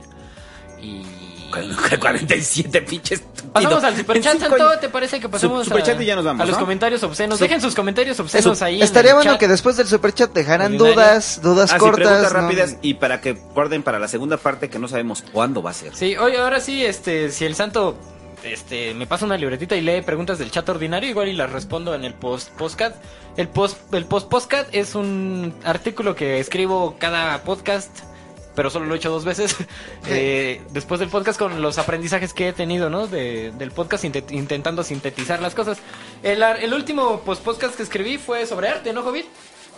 [0.83, 1.01] Y...
[1.99, 3.53] 47 pinches estúpido.
[3.53, 4.79] Pasamos al superchat, Santo.
[4.81, 6.59] ¿te parece que pasemos Su- superchat a, y ya nos vamos, a los ¿no?
[6.61, 7.37] comentarios obscenos?
[7.39, 9.39] Dejen sus comentarios obscenos ahí en Estaría el bueno chat.
[9.39, 12.07] que después del superchat dejaran dudas, dudas Ah, sí, cortas.
[12.07, 12.39] preguntas ¿no?
[12.39, 15.73] rápidas y para que guarden para la segunda parte que no sabemos cuándo va a
[15.73, 15.95] ser.
[15.95, 17.97] Sí, oye, ahora sí, este, si el santo
[18.43, 21.93] este, me pasa una libretita y lee preguntas del chat ordinario, igual y las respondo
[21.93, 22.95] en el post postcat.
[23.37, 24.31] El post el post
[24.71, 27.89] es un artículo que escribo cada podcast,
[28.55, 29.55] pero solo lo he hecho dos veces.
[30.07, 33.07] eh, después del podcast con los aprendizajes que he tenido, ¿no?
[33.07, 35.77] De- del podcast inte- intentando sintetizar las cosas.
[36.21, 39.25] El, el último post podcast que escribí fue sobre arte, ¿no, Hobbit?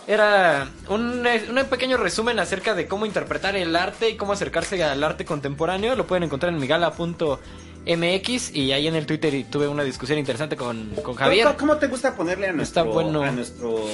[0.08, 5.02] Era un, un pequeño resumen acerca de cómo interpretar el arte y cómo acercarse al
[5.02, 5.96] arte contemporáneo.
[5.96, 6.60] Lo pueden encontrar en
[7.86, 11.44] migala.mx y ahí en el Twitter y tuve una discusión interesante con, con Javier.
[11.46, 13.22] ¿Cómo, cómo te gusta ponerle a Está nuestro, bueno.
[13.22, 13.84] a nuestro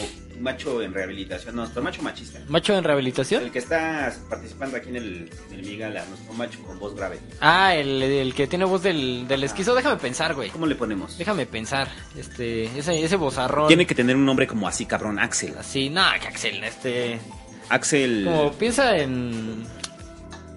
[0.40, 2.40] macho en rehabilitación, nuestro macho machista?
[2.48, 3.44] Macho en rehabilitación.
[3.44, 7.18] El que está participando aquí en el, en el Migala, nuestro macho con voz grave.
[7.40, 9.74] Ah, el, el que tiene voz del, del esquizo.
[9.74, 10.50] Déjame pensar, güey.
[10.50, 11.18] ¿Cómo le ponemos?
[11.18, 11.88] Déjame pensar.
[12.16, 13.68] Este, ese, ese bozarrón.
[13.68, 15.54] Tiene que tener un nombre como así, cabrón, Axel.
[15.58, 17.20] Así, no, que Axel, este.
[17.68, 18.24] Axel.
[18.24, 19.64] Como piensa en.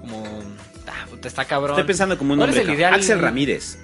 [0.01, 0.23] Como.
[1.01, 1.71] Ah, puta, está cabrón.
[1.71, 2.61] Estoy pensando como un ¿Cuál nombre.
[2.61, 2.79] es el cabrón.
[2.79, 2.93] ideal?
[2.93, 3.79] Axel Ramírez.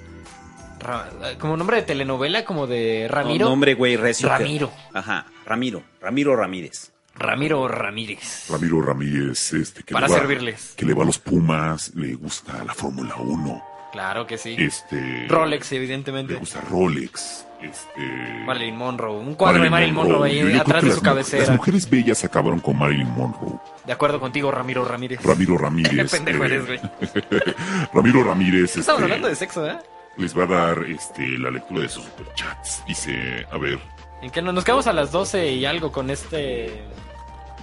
[0.80, 3.46] Ra- como nombre de telenovela, como de Ramiro.
[3.46, 4.28] Un nombre, güey, recio.
[4.28, 4.72] que- Ramiro.
[4.92, 5.82] Ajá, Ramiro.
[6.00, 6.90] Ramiro Ramírez.
[7.14, 8.46] Ramiro Ramírez.
[8.48, 10.72] Ramiro Ramírez, este, que Para le va, servirles.
[10.76, 14.56] Que le va a los Pumas, le gusta la Fórmula 1, Claro que sí.
[14.58, 15.26] este...
[15.28, 16.34] Rolex, Le evidentemente.
[16.36, 18.00] gusta Rolex, este...
[18.46, 19.18] Marilyn Monroe.
[19.18, 21.42] Un cuadro de Marilyn Monroe ahí Yo- yo creo atrás de su cabecera.
[21.46, 23.58] Las mujeres bellas acabaron con Marilyn Monroe.
[23.84, 25.22] De acuerdo contigo, Ramiro Ramírez.
[25.22, 26.10] Ramiro Qué Ramírez.
[26.10, 26.80] pendejo eres, güey.
[27.92, 29.76] Ramiro Ramírez Estamos este, hablando de sexo, ¿eh?
[30.16, 32.82] les va a dar este, la lectura de sus superchats.
[32.86, 33.78] Dice, a ver,
[34.22, 36.82] En que nos nos quedamos a las 12 y algo con este.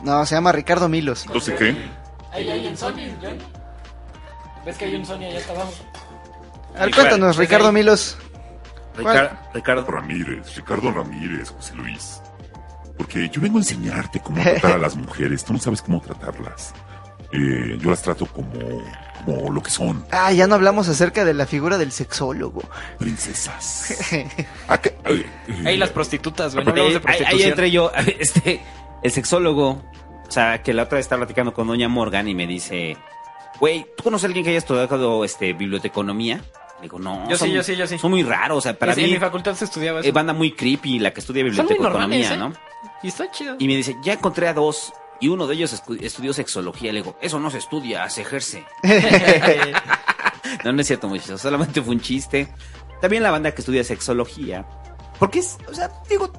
[0.03, 1.26] No, se llama Ricardo Milos.
[1.28, 1.76] no sé qué.
[2.31, 3.38] Ahí hay en Sony, John.
[4.65, 5.72] ¿Ves que hay un Sony allá hasta abajo?
[6.79, 7.74] A ver, cuéntanos, Desde Ricardo ahí.
[7.74, 8.17] Milos.
[8.97, 9.85] Ricar- Ricardo.
[9.90, 12.22] Ramírez, Ricardo Ramírez, José Luis.
[12.97, 15.44] Porque yo vengo a enseñarte cómo tratar a las mujeres.
[15.45, 16.74] Tú no sabes cómo tratarlas.
[17.31, 18.51] Eh, yo las trato como,
[19.24, 22.62] como lo que son, Ah, ya no hablamos acerca de la figura del sexólogo.
[22.97, 23.94] princesas.
[24.67, 26.65] Acá- eh, eh, Ahí las prostitutas, güey.
[26.65, 27.49] No hablamos de ahí- ahí prostitución.
[27.51, 27.92] entré yo.
[28.19, 28.62] Este,
[29.03, 29.69] el sexólogo,
[30.28, 32.97] o sea, que la otra vez estaba platicando con doña Morgan y me dice,
[33.60, 36.42] güey, ¿tú conoces a alguien que haya estudiado este, biblioteconomía?
[36.79, 37.29] Le digo, no.
[37.29, 37.97] Yo sí, yo sí, yo sí.
[37.99, 40.12] Son muy raros, o sea, para Sí, mí en mi facultad se estudiaba eso.
[40.13, 42.38] banda muy creepy la que estudia biblioteconomía, ¿eh?
[42.38, 42.53] ¿no?
[43.03, 43.56] Y está chido.
[43.60, 44.94] Y me dice, ya encontré a dos.
[45.22, 46.94] Y uno de ellos estudió sexología.
[46.94, 48.65] Le digo, eso no se estudia, se ejerce.
[50.63, 51.42] No, no es cierto, muchachos.
[51.42, 52.51] Solamente fue un chiste.
[53.01, 54.65] También la banda que estudia sexología.
[55.19, 56.31] Porque es, o sea, digo,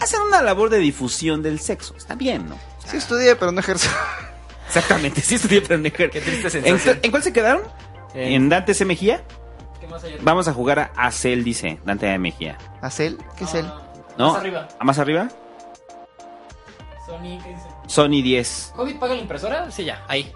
[0.00, 1.94] hacen una labor de difusión del sexo.
[1.96, 2.58] Está bien, ¿no?
[2.86, 3.88] Sí estudié, pero no ejerzo.
[4.66, 6.98] Exactamente, sí estudié, pero no ejer- Qué triste ¿En, sensación.
[7.02, 7.62] en cuál se quedaron?
[8.14, 8.84] Eh, ¿En Dante C.
[8.84, 9.22] Mejía?
[10.22, 12.18] Vamos a jugar a Acel, dice Dante C.
[12.18, 12.58] Mejía.
[12.80, 13.18] ¿Acel?
[13.36, 13.66] ¿Qué es él?
[14.18, 14.32] ¿No?
[14.32, 14.68] Más arriba.
[14.78, 15.28] ¿A más arriba?
[17.06, 17.68] Sony, ¿qué dice?
[17.86, 18.72] Sony 10.
[18.76, 19.70] ¿Hobbit paga la impresora?
[19.70, 20.32] Sí, ya, ahí.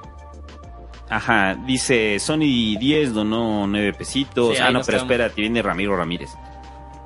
[1.09, 4.57] Ajá, dice Sony 10 donó 9 pesitos.
[4.57, 5.03] Sí, ah, no, pero quedamos.
[5.03, 6.31] espérate, viene Ramiro Ramírez.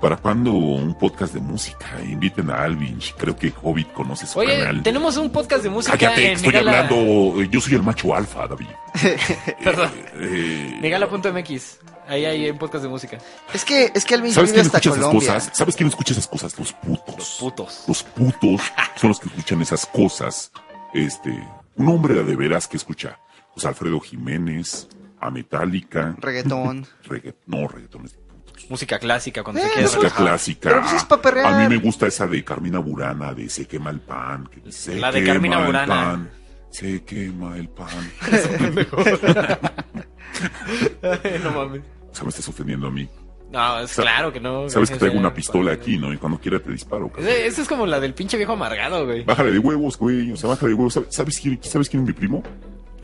[0.01, 1.87] ¿Para cuándo un podcast de música?
[2.05, 2.99] Inviten a Alvin.
[3.17, 4.83] Creo que Hobbit conoce su Oye, canal.
[4.83, 7.41] tenemos un podcast de música Cállate, en estoy hablando.
[7.41, 8.67] eh, Yo soy el macho alfa, David.
[9.63, 9.93] Perdón.
[10.17, 11.79] Eh, Migala.mx.
[12.09, 13.19] Ahí hay un podcast de música.
[13.55, 15.35] Es que, es que Alvin ¿Sabes vive quién hasta escucha esas Colombia.
[15.35, 15.57] cosas?
[15.57, 16.59] ¿Sabes quién escucha esas cosas?
[16.59, 17.37] Los putos.
[17.41, 17.85] Putos.
[17.87, 18.61] Los putos
[18.97, 20.51] son los que escuchan esas cosas.
[20.93, 21.31] Este,
[21.77, 23.19] un hombre de veras que escucha,
[23.55, 24.89] pues Alfredo Jiménez,
[25.21, 26.87] a Metallica, Reggaetón.
[27.05, 28.71] regga- no, reggaetón es de putos.
[28.71, 30.23] Música clásica cuando Eh, se quiere Música relajar.
[30.27, 30.69] clásica.
[30.69, 31.47] Pero pues es pa' perrear.
[31.55, 34.49] A mí me gusta esa de Carmina Burana, de Se quema el pan.
[34.53, 35.87] que dice, La de "Se Carmina Burana".
[35.95, 36.31] pan,
[36.71, 37.89] Se quema el pan.
[41.45, 41.83] no mames.
[42.11, 43.09] O sea, me estás ofendiendo a mí.
[43.51, 44.69] No, es claro que no.
[44.71, 46.13] Sabes que traigo una pistola aquí, ¿no?
[46.13, 47.11] Y cuando quiera te disparo.
[47.19, 49.25] Ese- Esa es como la del pinche viejo amargado, güey.
[49.25, 50.33] Bájale de huevos, güey.
[50.33, 50.95] O sea, bájale de huevos.
[50.95, 52.43] ¿Sabes, sabes quién, ¿Sabes quién es mi primo?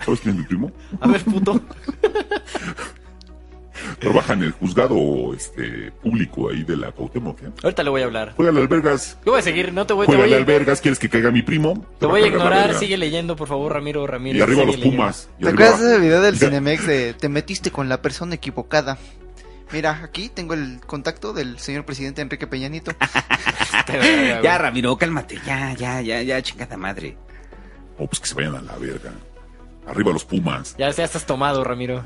[0.05, 0.73] ¿Sabes quién es mi primo?
[1.01, 1.61] A ver, puto.
[3.99, 7.43] Trabaja en el juzgado este, público ahí de la Cuauhtémoc.
[7.43, 7.51] ¿eh?
[7.63, 8.33] Ahorita le voy a hablar.
[8.37, 9.19] Juega al albergas.
[9.27, 10.43] Yo voy a seguir, no te voy, te Juega voy al a...
[10.43, 10.81] albergas.
[10.81, 11.85] ¿Quieres que caiga mi primo?
[11.99, 14.39] Te voy a ignorar, sigue leyendo, por favor, Ramiro Ramírez.
[14.39, 14.97] Y arriba los leyendo.
[14.97, 15.29] Pumas.
[15.41, 18.99] ¿Te acuerdas de ese video del Cinemex de te metiste con la persona equivocada?
[19.73, 22.93] Mira, aquí tengo el contacto del señor presidente Enrique Peñanito.
[24.43, 25.39] Ya, Ramiro, cálmate.
[25.47, 27.17] Ya, ya, ya, ya, chingada madre.
[27.97, 29.13] Oh, pues que se vayan a la verga.
[29.87, 30.77] Arriba los Pumas.
[30.77, 32.05] Ya, ya estás tomado, Ramiro.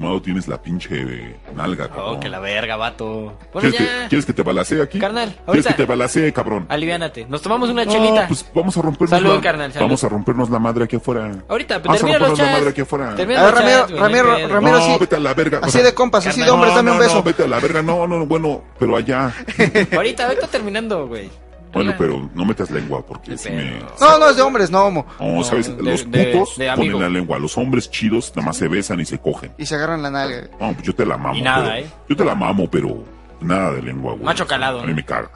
[0.00, 2.16] Tomado tienes la pinche nalga, cabrón.
[2.16, 3.34] Oh, que la verga, vato.
[3.52, 4.08] Bueno, ¿Quieres, que, ya.
[4.08, 4.98] ¿Quieres que te balacee aquí?
[4.98, 6.64] Carnal, ¿Quieres ahorita- que te balacee, cabrón?
[6.70, 7.26] Aliviánate.
[7.28, 8.26] Nos tomamos una No, chelita.
[8.26, 9.84] pues vamos a rompernos Salud, la, carnal, salud.
[9.84, 11.30] Vamos a rompernos la madre aquí afuera.
[11.46, 12.58] Ahorita, pues, Vamos a termina los rompernos la chats.
[12.58, 13.14] madre aquí afuera.
[13.14, 14.48] Termina A ver, los Ramiro, chats, Ramiro, pedo.
[14.48, 14.96] Ramiro, no, sí.
[15.00, 15.58] vete a la verga.
[15.58, 17.14] Así O sea, de compas, así de no, hombres, dame no, un beso.
[17.16, 17.82] No, vete a la verga.
[17.82, 19.34] No, no, no, bueno, pero allá.
[19.94, 21.28] Ahorita, ahorita terminando, güey.
[21.72, 23.78] Bueno, pero no metas lengua porque si me...
[24.00, 25.06] No, no es de hombres, no homo.
[25.20, 25.76] No, ¿sabes?
[25.76, 27.38] de- los de- putos de ponen la lengua.
[27.38, 29.52] Los hombres chidos nada más se besan y se cogen.
[29.56, 30.48] Y se agarran la nalga.
[30.60, 31.36] No, pues yo te la mamo.
[31.36, 31.90] Y nada, pero- ¿eh?
[32.08, 33.04] Yo te la mamo, pero
[33.40, 34.24] nada de lengua, güey.
[34.24, 34.96] Macho calado, A mí ¿no?
[34.96, 35.30] me caga.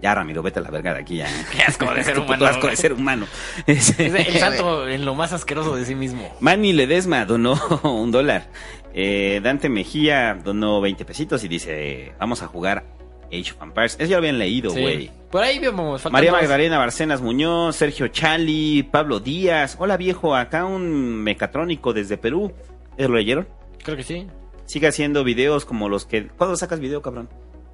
[0.00, 1.26] Ya, Ramiro, vete a la verga de aquí ya.
[1.52, 2.46] Qué asco de ser Puto humano.
[2.46, 3.26] asco de ser humano.
[3.66, 6.30] Ese- Es el santo en lo más asqueroso de sí mismo.
[6.40, 8.48] Manny Ledesma donó un dólar.
[8.94, 12.84] Eh, Dante Mejía donó 20 pesitos y dice, vamos a jugar
[13.32, 13.96] Age of Empires.
[13.98, 14.80] Eso ya lo habían leído, Sí.
[14.80, 15.10] güey.
[15.30, 16.10] Por ahí vemos.
[16.10, 16.32] María.
[16.32, 19.76] Magdalena Barcenas Muñoz, Sergio Chali, Pablo Díaz.
[19.78, 22.52] Hola viejo, acá un mecatrónico desde Perú.
[22.96, 23.46] ¿Eso lo leyeron?
[23.84, 24.26] Creo que sí.
[24.66, 26.28] Sigue haciendo videos como los que...
[26.28, 27.28] ¿Cuándo sacas video, cabrón?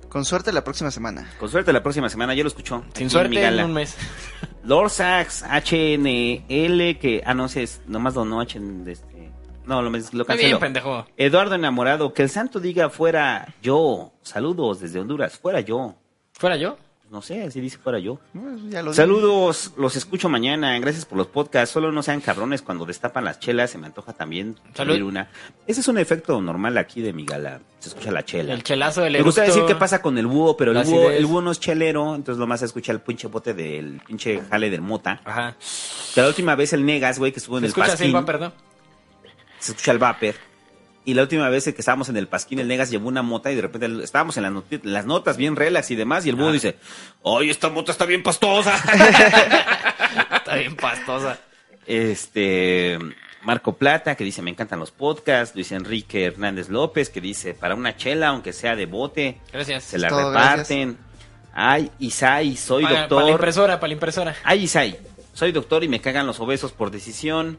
[0.09, 1.29] Con suerte la próxima semana.
[1.41, 2.77] Con suerte la próxima semana, ya lo escuchó.
[2.77, 3.97] aquí Sin en suerte en un mes.
[4.63, 7.23] Lord Sax, HNL, que...
[7.27, 8.61] Ah, no sé, es- nomás donó H...
[9.67, 10.59] no, lo, lo Está bien, canceló.
[10.61, 11.07] pendejo.
[11.17, 14.13] Eduardo Enamorado, que el santo diga fuera yo.
[14.23, 15.95] Saludos desde Honduras, fuera yo.
[16.33, 16.77] ¿Fuera yo?
[17.11, 18.19] No sé, así dice fuera yo.
[18.33, 18.97] Bueno, ya lo dije.
[19.03, 20.77] Saludos, los escucho mañana.
[20.81, 21.73] Gracias por los podcasts.
[21.73, 23.71] Solo no sean cabrones cuando destapan las chelas.
[23.71, 25.01] Se me antoja también Salud.
[25.01, 25.29] una.
[25.67, 27.61] Ese es un efecto normal aquí de mi gala.
[27.79, 28.53] Se escucha la chela.
[28.53, 29.61] El chelazo del me gusta eructo.
[29.61, 32.41] decir qué pasa con el búho, pero el búho, el búho no es chelero, entonces
[32.41, 35.21] lo más se escucha el pinche bote del pinche jale del mota.
[35.25, 35.55] Ajá.
[36.15, 38.17] Que la última vez el Negas, güey, que estuvo en ¿Se el escucha así, pasquín,
[38.17, 38.53] va, perdón?
[39.65, 40.35] Se escucha el vapor.
[41.07, 43.55] Y la última vez que estábamos en el pasquín, el Negas llevó una mota y
[43.57, 46.49] de repente estábamos en las, noti- las notas bien relax y demás, y el búho
[46.49, 46.53] Ah.
[46.53, 46.77] dice,
[47.25, 48.75] ¡Ay, esta mota está bien pastosa!
[50.37, 51.39] Está bien pastosa.
[51.87, 52.99] Este
[53.43, 57.75] Marco Plata que dice me encantan los podcasts, Luis Enrique Hernández López que dice para
[57.75, 59.85] una chela aunque sea de bote Gracias.
[59.85, 60.97] se la todo, reparten.
[61.53, 63.17] Ay Isai, soy Para, doctor.
[63.19, 64.37] para la impresora, para la impresora.
[64.45, 64.99] Ay Isai,
[65.35, 67.59] soy doctor y me cagan los obesos por decisión.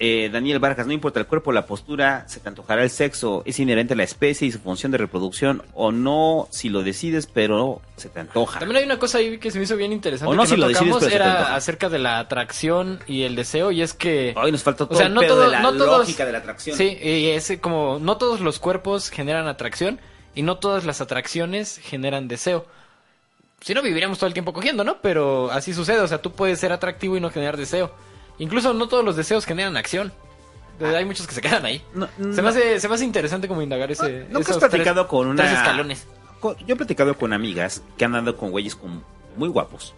[0.00, 3.58] Eh, Daniel Vargas, no importa el cuerpo, la postura, se te antojará el sexo, es
[3.60, 7.80] inherente a la especie y su función de reproducción, o no si lo decides, pero
[7.96, 8.58] se te antoja.
[8.58, 10.32] También hay una cosa ahí que se me hizo bien interesante.
[10.32, 13.70] O no que si lo decides, pero era acerca de la atracción y el deseo,
[13.70, 14.34] y es que...
[14.36, 16.26] Ay, nos faltó todo O sea, el no pedo todo- de la no todos- lógica
[16.26, 16.76] de la atracción.
[16.76, 20.00] Sí, y es como no todos los cuerpos generan atracción
[20.34, 22.66] y no todas las atracciones generan deseo.
[23.60, 24.98] si no viviríamos todo el tiempo cogiendo, ¿no?
[25.00, 27.94] Pero así sucede, o sea, tú puedes ser atractivo y no generar deseo.
[28.38, 30.12] Incluso no todos los deseos generan acción.
[30.80, 31.82] Hay muchos que se quedan ahí.
[31.94, 34.26] No, Se, no- me hace, se me hace interesante como indagar ese.
[34.30, 36.06] ¿Nunca has platicado tres- con una- Tres escalones.
[36.40, 39.04] con- yo he platicado con amigas que han andado con güeyes con,
[39.36, 39.94] muy guapos.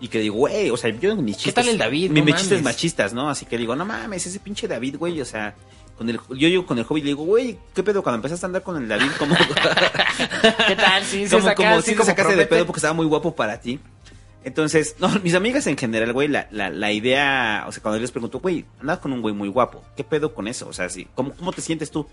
[0.00, 1.54] Y que digo, güey, o sea, yo mis ¿Qué chistes.
[1.54, 2.10] tal el David?
[2.10, 3.30] Mis No mis chistes machistas, ¿no?
[3.30, 5.54] Así que digo, no mames, ese pinche David, güey, o sea.
[5.96, 8.02] Con el, yo llego con el hobby y le digo, güey, ¿qué pedo?
[8.02, 9.36] Cuando empezaste a andar con el David, ¿cómo,
[10.66, 11.04] ¿Qué tal?
[11.04, 13.78] Sí, como, saca- como, sí, como sacaste de pedo porque estaba muy guapo para ti.
[14.44, 18.02] Entonces, no, mis amigas en general, güey, la, la, la idea, o sea, cuando yo
[18.02, 20.68] les pregunto, güey, andabas con un güey muy guapo, ¿qué pedo con eso?
[20.68, 22.06] O sea, sí, ¿cómo, ¿cómo te sientes tú?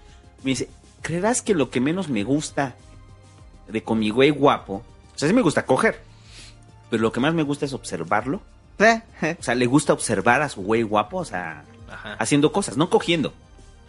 [0.44, 0.70] Me dice,
[1.02, 2.76] ¿creerás que lo que menos me gusta
[3.68, 4.84] de con mi güey guapo,
[5.16, 6.02] o sea, sí me gusta coger,
[6.90, 8.42] pero lo que más me gusta es observarlo?
[8.80, 12.14] O sea, le gusta observar a su güey guapo, o sea, Ajá.
[12.14, 13.34] haciendo cosas, no cogiendo,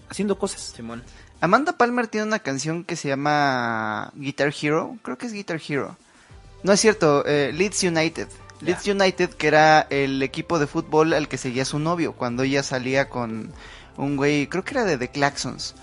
[0.09, 0.73] haciendo cosas.
[0.75, 1.05] Simón.
[1.41, 4.97] Amanda Palmer tiene una canción que se llama Guitar Hero.
[5.03, 5.97] Creo que es Guitar Hero.
[6.63, 8.29] No es cierto, eh, Leeds United.
[8.61, 12.63] Leeds United, que era el equipo de fútbol al que seguía su novio cuando ella
[12.63, 13.53] salía con
[13.97, 15.75] un güey, creo que era de The Claxons.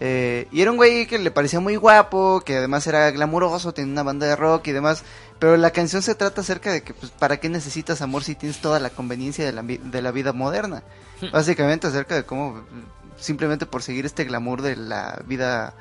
[0.00, 3.92] Eh, y era un güey que le parecía muy guapo, que además era glamuroso, tenía
[3.92, 5.04] una banda de rock y demás.
[5.38, 8.60] Pero la canción se trata acerca de que, pues, ¿para qué necesitas amor si tienes
[8.60, 10.82] toda la conveniencia de la, de la vida moderna?
[11.32, 12.64] Básicamente acerca de cómo,
[13.16, 15.74] simplemente por seguir este glamour de la vida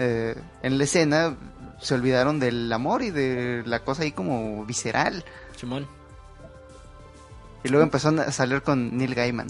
[0.00, 1.36] eh, en la escena,
[1.80, 5.24] se olvidaron del amor y de la cosa ahí como visceral.
[5.56, 5.86] Simón.
[7.64, 9.48] Y luego empezó a salir con Neil Gaiman.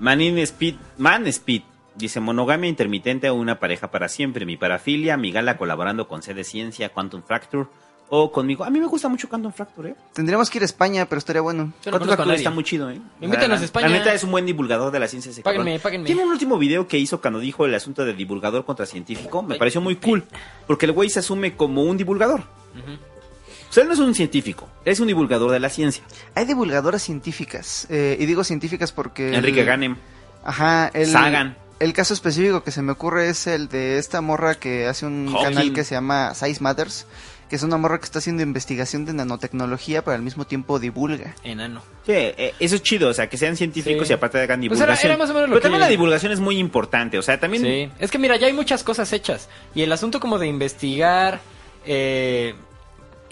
[0.00, 1.62] Manin Speed, Man Speed,
[1.94, 4.46] dice monogamia intermitente o una pareja para siempre.
[4.46, 7.68] Mi parafilia, mi gala colaborando con C de Ciencia, Quantum Fracture
[8.14, 8.62] o conmigo.
[8.62, 9.94] A mí me gusta mucho Quantum Fracture, ¿eh?
[10.12, 11.72] Tendríamos que ir a España, pero estaría bueno.
[11.82, 13.00] Yo no a Fracture está muy chido, ¿eh?
[13.22, 13.88] Invítanos La- a España.
[13.88, 15.30] La neta es un buen divulgador de la ciencia.
[15.30, 15.62] ese cabrón.
[15.64, 16.06] Páguenme, páguenme.
[16.06, 19.42] Tiene un último video que hizo cuando dijo el asunto de divulgador contra científico.
[19.42, 20.24] Me pareció muy cool.
[20.66, 22.40] Porque el güey se asume como un divulgador.
[22.42, 26.04] O sea, él no es un científico, es un divulgador de la ciencia.
[26.34, 29.30] Hay divulgadoras científicas, eh, y digo científicas porque...
[29.30, 29.96] el- Enrique Ganem.
[30.44, 31.56] Ajá, el, Sagan.
[31.78, 35.28] el caso específico que se me ocurre es el de esta morra que hace un
[35.32, 35.42] Hawking.
[35.44, 37.06] canal que se llama Size Matters,
[37.52, 41.34] que es una morra que está haciendo investigación de nanotecnología, pero al mismo tiempo divulga.
[41.44, 41.82] Enano.
[42.06, 44.14] Sí, eh, eso es chido, o sea, que sean científicos Sí.
[44.14, 45.10] y aparte hagan Pues era- divulgación.
[45.12, 47.38] era más o menos lo Pero que- también la divulgación es muy importante, o sea,
[47.38, 47.62] también...
[47.62, 49.50] Sí, es que mira, ya hay muchas cosas hechas.
[49.74, 51.40] Y el asunto como de investigar
[51.84, 52.54] eh,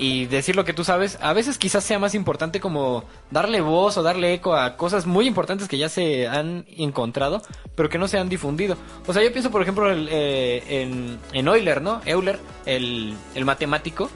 [0.02, 3.98] y decir lo que tú sabes, a veces quizás sea más importante como darle voz
[3.98, 7.42] o darle eco a cosas muy importantes que ya se han encontrado,
[7.74, 8.78] pero que no se han difundido.
[9.06, 12.00] O sea, yo pienso, por ejemplo, el, eh, en, en Euler, ¿no?
[12.06, 14.08] Euler, el, el matemático.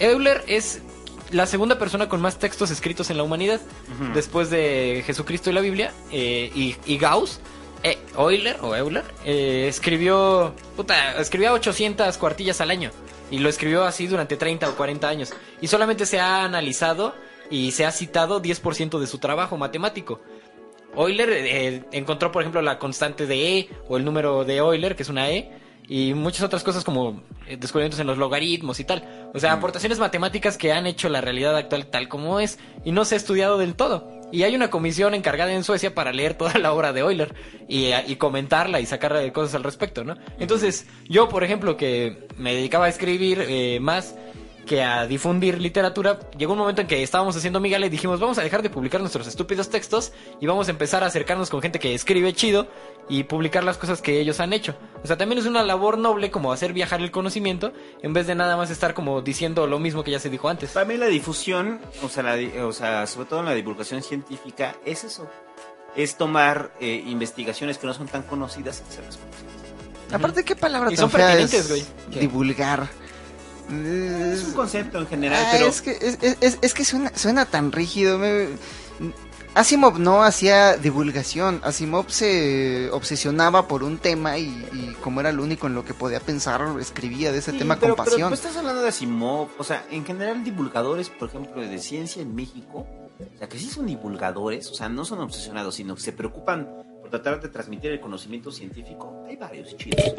[0.00, 0.80] Euler es
[1.30, 3.60] la segunda persona con más textos escritos en la humanidad,
[4.14, 7.40] después de Jesucristo y la Biblia, eh, y, y Gauss.
[7.82, 12.90] eh, Euler o Euler eh, escribió puta, escribía 800 cuartillas al año
[13.30, 17.14] y lo escribió así durante 30 o 40 años y solamente se ha analizado
[17.50, 20.20] y se ha citado 10% de su trabajo matemático.
[20.96, 25.02] Euler eh, encontró, por ejemplo, la constante de E o el número de Euler, que
[25.02, 25.50] es una E,
[25.86, 29.30] y muchas otras cosas como eh, descubrimientos en los logaritmos y tal.
[29.34, 33.04] O sea, aportaciones matemáticas que han hecho la realidad actual tal como es y no
[33.04, 34.17] se ha estudiado del todo.
[34.30, 37.34] Y hay una comisión encargada en Suecia para leer toda la obra de Euler
[37.68, 40.16] y, y comentarla y sacar cosas al respecto, ¿no?
[40.38, 44.14] Entonces, yo, por ejemplo, que me dedicaba a escribir eh, más
[44.68, 48.38] que a difundir literatura, llegó un momento en que estábamos haciendo Miguel y dijimos, vamos
[48.38, 51.78] a dejar de publicar nuestros estúpidos textos y vamos a empezar a acercarnos con gente
[51.80, 52.68] que escribe chido
[53.08, 54.76] y publicar las cosas que ellos han hecho.
[55.02, 58.34] O sea, también es una labor noble como hacer viajar el conocimiento en vez de
[58.34, 60.70] nada más estar como diciendo lo mismo que ya se dijo antes.
[60.70, 64.02] Para mí la difusión, o sea, la di- o sea, sobre todo en la divulgación
[64.02, 65.26] científica, es eso.
[65.96, 69.52] Es tomar eh, investigaciones que no son tan conocidas y hacerlas conocidas.
[70.12, 71.84] Aparte, ¿qué palabra Y tan son fea pertinentes, es güey.
[72.20, 72.88] Divulgar?
[73.70, 75.66] Es un concepto en general, Ah, pero...
[75.66, 78.18] es que, es, es- es- que suena, suena tan rígido.
[78.18, 78.48] me-
[79.54, 81.60] Asimov no hacía divulgación.
[81.64, 85.94] Asimov se obsesionaba por un tema y, y como era lo único en lo que
[85.94, 88.28] podía pensar, escribía de ese Sí, tema pero, con pero pasión.
[88.30, 92.34] tú estás hablando de Asimov, o sea, en general divulgadores, por ejemplo, de ciencia en
[92.36, 92.86] México,
[93.18, 96.68] o sea, que sí son divulgadores, o sea, no son obsesionados, sino que se preocupan
[97.08, 99.24] tratar de transmitir el conocimiento científico.
[99.26, 100.14] Hay varios chidos.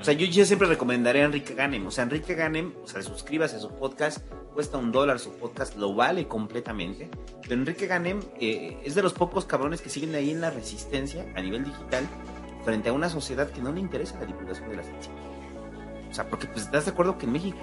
[0.00, 1.86] O sea, yo, yo siempre recomendaré a Enrique Ganem.
[1.86, 5.76] O sea, Enrique Ganem, o sea, suscríbase a su podcast, cuesta un dólar su podcast,
[5.76, 7.10] lo vale completamente.
[7.42, 11.24] Pero Enrique Ganem eh, es de los pocos cabrones que siguen ahí en la resistencia
[11.34, 12.06] a nivel digital
[12.64, 15.12] frente a una sociedad que no le interesa la divulgación de la ciencia.
[16.10, 17.58] O sea, porque pues estás de acuerdo que en México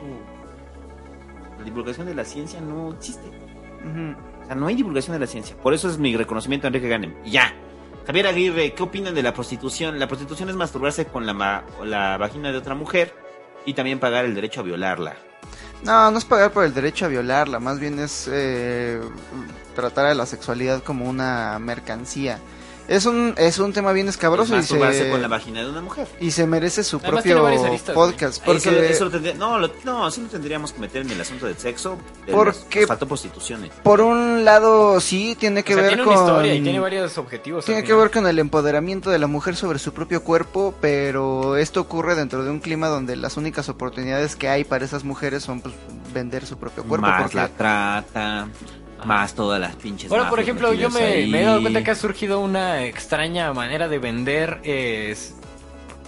[1.58, 3.28] la divulgación de la ciencia no existe.
[3.28, 4.16] Ujú.
[4.42, 5.56] O sea, no hay divulgación de la ciencia.
[5.58, 7.16] Por eso es mi reconocimiento a Enrique Ganem.
[7.24, 7.54] Y ya.
[8.06, 10.00] Javier Aguirre, ¿qué opinan de la prostitución?
[10.00, 13.14] La prostitución es masturbarse con la, ma- la vagina de otra mujer
[13.66, 15.16] y también pagar el derecho a violarla.
[15.84, 19.00] No, no es pagar por el derecho a violarla, más bien es eh,
[19.76, 22.40] tratar a la sexualidad como una mercancía.
[22.88, 26.08] Es un, es un tema bien escabroso y se, con la vagina de una mujer.
[26.20, 28.44] y se merece su Además propio aristas, podcast.
[28.44, 31.46] Porque eso lo tendría- no, lo- no, sí lo tendríamos que meter en el asunto
[31.46, 31.98] del sexo.
[32.26, 33.66] De Porque- prostitución.
[33.66, 33.72] eh.
[33.84, 36.14] por un lado sí tiene que O sea, ver tiene con...
[36.18, 37.66] una historia y tiene varios objetivos.
[37.66, 41.82] Tiene que ver con el empoderamiento de la mujer sobre su propio cuerpo, pero esto
[41.82, 45.62] ocurre dentro de un clima donde las únicas oportunidades que hay para esas mujeres son
[45.62, 45.74] pues,
[46.14, 47.08] vender su propio cuerpo.
[47.08, 48.48] más porque la trata,
[49.06, 50.10] más todas las pinches.
[50.10, 54.00] Bueno, por ejemplo, yo me, he dado cuenta que ha surgido una extraña manera de
[54.00, 55.16] vender eh,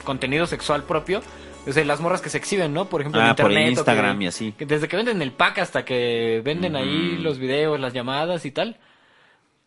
[0.04, 1.22] contenido sexual propio.
[1.66, 2.90] O sea, las morras que se exhiben, ¿no?
[2.90, 3.68] Por ejemplo, Ah, por internet.
[3.68, 4.52] o Instagram que- y así.
[4.52, 8.52] que desde que venden el pack hasta que venden ahí los videos, las llamadas y
[8.52, 8.78] tal.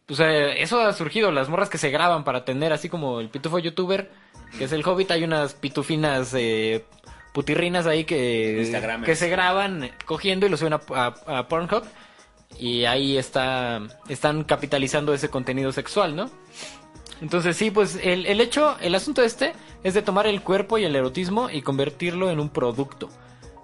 [0.09, 3.29] O sea, eso ha surgido, las morras que se graban para atender, así como el
[3.31, 4.11] pitufo youtuber,
[4.59, 6.85] que es el hobbit, hay unas pitufinas eh,
[7.33, 8.71] putirrinas ahí que,
[9.05, 11.83] que se graban cogiendo y lo suben a, a- a Pornhub.
[12.59, 16.31] Y ahí está, están capitalizando ese contenido sexual, ¿no?
[17.21, 20.85] Entonces sí, pues el, el hecho, el asunto este es de tomar el cuerpo y
[20.85, 23.09] el erotismo y convertirlo en un producto.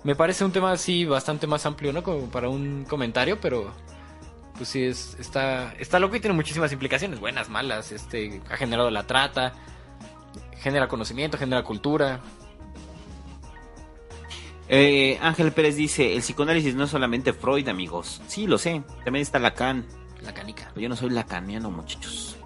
[0.04, 2.02] Me parece un tema así bastante más amplio, ¿no?
[2.02, 3.72] Como para un comentario, pero
[4.56, 8.90] pues sí es está está loco y tiene muchísimas implicaciones, buenas, malas, este ha generado
[8.90, 9.52] la trata,
[10.58, 12.20] genera conocimiento, genera cultura.
[14.74, 18.22] Eh, Ángel Pérez dice: el psicoanálisis no es solamente Freud, amigos.
[18.26, 18.82] Sí, lo sé.
[19.04, 19.84] También está Lacan.
[20.22, 20.70] La canica.
[20.72, 22.36] Pero yo no soy lacaniano, muchachos.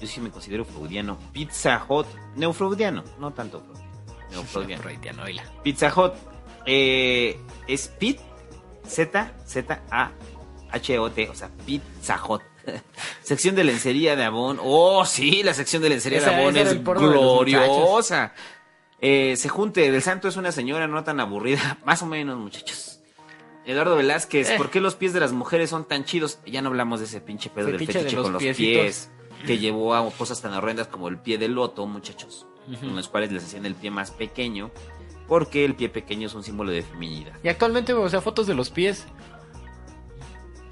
[0.00, 1.18] Yo sí me considero freudiano.
[1.32, 3.78] Pizza Hot, neofreudiano, no tanto Freud.
[4.30, 4.82] Neofreudiano.
[4.84, 5.42] Freudiano, oíla.
[5.64, 6.14] Pizza Hot
[6.64, 8.20] eh, es Pit
[8.86, 10.12] Z Z A
[10.70, 12.42] H O T, o sea, Pizza Hot.
[13.22, 14.58] sección de lencería de Avon.
[14.62, 18.32] Oh, sí, la sección de lencería Esa- de Avon es gloriosa.
[19.06, 23.00] Eh, se junte, del santo es una señora no tan aburrida, más o menos, muchachos.
[23.66, 24.54] Eduardo Velázquez, Eh.
[24.56, 26.38] ¿por qué los pies de las mujeres son tan chidos?
[26.46, 28.82] Ya no hablamos de ese pinche pedo del fetiche los con los piecitos.
[28.82, 29.10] pies,
[29.46, 33.30] que llevó a cosas tan horrendas como el pie de loto, muchachos, en los cuales
[33.30, 34.70] les hacían el pie más pequeño,
[35.28, 37.34] porque el pie pequeño es un símbolo de feminidad.
[37.42, 39.04] Y actualmente, o sea, fotos de los pies.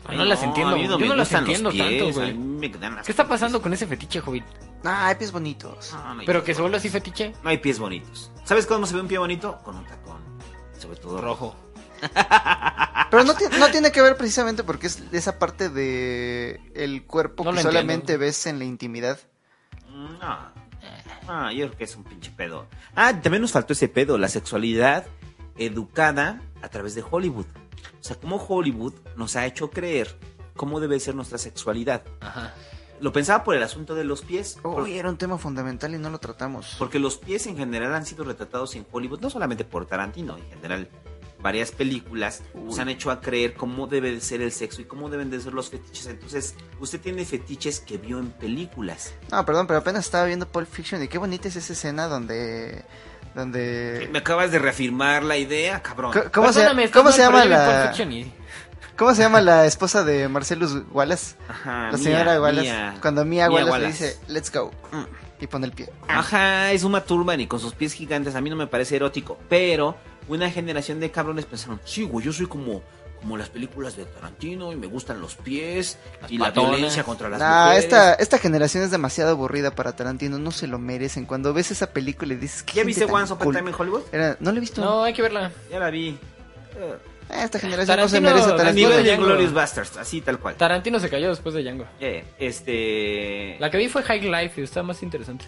[0.07, 2.71] Ay, no las entiendo, no yo no las entiendo pies, tanto, güey.
[3.05, 4.45] ¿Qué está pasando con ese fetiche, Hobbit?
[4.85, 5.93] Ah, hay pies bonitos.
[5.93, 7.35] No, no hay Pero pies que se vuelve así fetiche.
[7.43, 8.31] No hay pies bonitos.
[8.45, 9.59] ¿Sabes cómo se ve un pie bonito?
[9.63, 10.21] Con un tacón.
[10.79, 11.55] Sobre todo rojo.
[13.11, 17.53] Pero no, no tiene que ver precisamente porque es esa parte de el cuerpo No
[17.53, 18.21] que solamente entiendo.
[18.25, 19.19] ves en la intimidad.
[19.89, 20.53] No.
[21.29, 22.67] Ah, yo creo que es un pinche pedo.
[22.97, 25.07] Ah, también nos faltó ese pedo, la sexualidad
[25.57, 27.47] educada a través de Hollywood.
[28.01, 30.19] O sea, cómo Hollywood nos ha hecho creer
[30.57, 32.03] cómo debe ser nuestra sexualidad.
[32.21, 32.53] Ajá.
[33.03, 34.57] Lo pensaba por el asunto de los pies.
[34.63, 36.77] por- Uy, era un tema fundamental y no lo tratamos.
[36.79, 40.49] Porque los pies en general han sido retratados en Hollywood, no solamente por Tarantino, en
[40.49, 40.89] general
[41.41, 45.11] varias películas nos han hecho a creer cómo debe de ser el sexo y cómo
[45.11, 46.07] deben de ser los fetiches.
[46.07, 49.13] Entonces, usted tiene fetiches que vio en películas.
[49.33, 52.85] No, perdón, pero apenas estaba viendo Pulp Fiction y qué bonita es esa escena donde...
[53.35, 54.09] donde...
[54.13, 56.13] Me acabas de reafirmar la idea, cabrón.
[56.33, 57.89] ¿Cómo se, Perdóname, estás ¿cómo se llama Pulp la...
[57.89, 58.33] Fiction y-
[58.97, 61.35] ¿Cómo se llama la esposa de Marcellus Wallace?
[61.49, 62.62] Ajá, La Mia, señora Wallace.
[62.71, 62.94] Mia.
[63.01, 64.05] Cuando Mia, Mia Wallace, le Wallace.
[64.07, 64.71] dice, let's go.
[64.92, 65.91] Mm, y pone el pie.
[66.08, 69.39] Ajá, es Uma Thurman y con sus pies gigantes a mí no me parece erótico,
[69.49, 69.97] pero
[70.28, 72.83] una generación de cabrones pensaron, sí, güey, yo soy como,
[73.21, 77.41] como las películas de Tarantino y me gustan los pies y la violencia contra las
[77.41, 77.85] Nah, mujeres.
[77.85, 81.25] esta, esta generación es demasiado aburrida para Tarantino, no se lo merecen.
[81.26, 83.58] Cuando ves esa película y dices, ¿qué ¿Ya viste Once Upon a?
[83.58, 84.03] Time in Hollywood?
[84.12, 84.81] Era- no lo he visto.
[84.81, 85.51] No, hay que verla.
[85.71, 86.17] Ya la vi.
[87.33, 88.89] Esta generación no se Tarantino- merece Tarantino Tarantino.
[88.91, 89.17] nivel de.
[89.17, 90.55] Glorious Bastards, así tal cual.
[90.57, 91.87] Tarantino se cayó después de Django.
[92.01, 93.57] Eh, este...
[93.59, 95.47] La que vi fue High Life y está más interesante.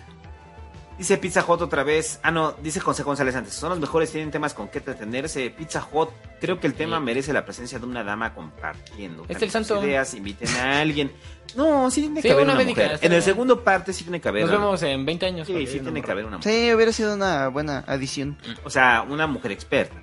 [0.97, 2.21] Dice Pizza Hot otra vez.
[2.23, 3.53] Ah, no, dice José González antes.
[3.55, 5.51] Son los mejores, tienen temas con qué entretenerse.
[5.51, 7.03] Pizza Hot, creo que el tema Sí.
[7.03, 9.25] merece la presencia de una dama compartiendo.
[9.29, 9.85] Es el santo.
[9.85, 11.11] ideas, inviten a alguien.
[11.57, 12.99] No, sí tiene que Sí, haber una médica, mujer.
[12.99, 13.23] En el bien.
[13.23, 14.43] segundo parte sí tiene que haber.
[14.43, 15.47] Nos vemos en 20 años.
[15.49, 16.53] Sí, sí tiene que haber una mujer.
[16.53, 18.39] Sí, hubiera sido una buena adición.
[18.63, 19.97] O sea, una mujer experta.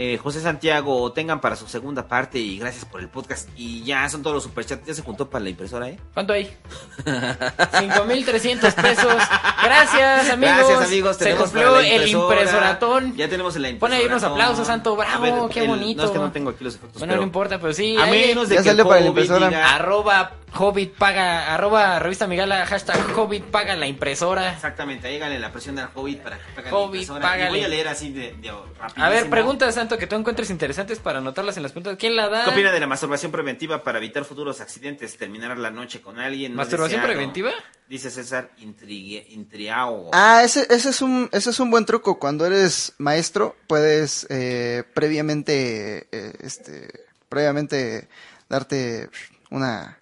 [0.00, 3.48] Eh, José Santiago, tengan para su segunda parte y gracias por el podcast.
[3.56, 4.86] Y ya son todos los superchats.
[4.86, 5.98] Ya se juntó para la impresora, ¿eh?
[6.14, 6.48] ¿Cuánto hay?
[7.04, 9.12] 5.300 pesos.
[9.62, 10.56] Gracias, amigos.
[10.56, 11.16] Gracias, amigos.
[11.16, 12.34] Se cumplió el impresora.
[12.40, 13.16] impresoratón.
[13.16, 14.32] Ya tenemos el Pon ahí unos impresoratón.
[14.40, 14.96] aplausos, Santo.
[14.96, 16.02] Bravo, ver, qué el- bonito.
[16.02, 16.98] No es que no tengo aquí los efectos.
[17.00, 17.96] Bueno, pero no importa, pero sí.
[17.96, 19.48] A menos de Ya que salió para la impresora.
[19.50, 24.52] diga- Arroba Hobbit paga, arroba revista Migala, hashtag Hobbit paga la impresora.
[24.52, 27.20] Exactamente, ahí háganle la presión al Hobbit para que pague la Hobbit, impresora.
[27.22, 27.48] págale.
[27.58, 28.52] Y voy a leer así de, de.
[28.96, 31.96] A ver, preguntas, Santo, que tú encuentres interesantes para anotarlas en las preguntas.
[31.98, 32.44] ¿Quién la da?
[32.44, 35.16] ¿Qué opina de la masturbación preventiva para evitar futuros accidentes?
[35.16, 36.52] Terminar la noche con alguien.
[36.52, 37.14] no ¿Masturbación deseado?
[37.14, 37.50] preventiva?
[37.88, 40.10] Dice César Intrigue- Intriao.
[40.12, 42.18] Ah, ese, ese, es un, ese es un buen truco.
[42.18, 48.08] Cuando eres maestro, puedes eh, previamente, eh, este, previamente
[48.48, 49.08] darte
[49.50, 49.98] una,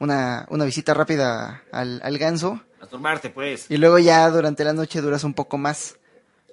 [0.00, 3.70] una, una visita rápida al, al ganso Masturbarte, pues.
[3.70, 5.96] y luego ya durante la noche duras un poco más.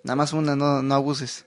[0.04, 1.46] Nada más una, no, no abuses.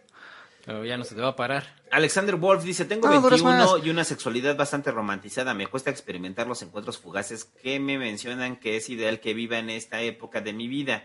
[0.64, 1.64] Pero ya no se te va a parar.
[1.90, 3.86] Alexander Wolf dice, tengo No, duras 21 más.
[3.86, 5.54] y una sexualidad bastante romantizada.
[5.54, 9.70] Me cuesta experimentar los encuentros fugaces que me mencionan que es ideal que viva en
[9.70, 11.04] esta época de mi vida.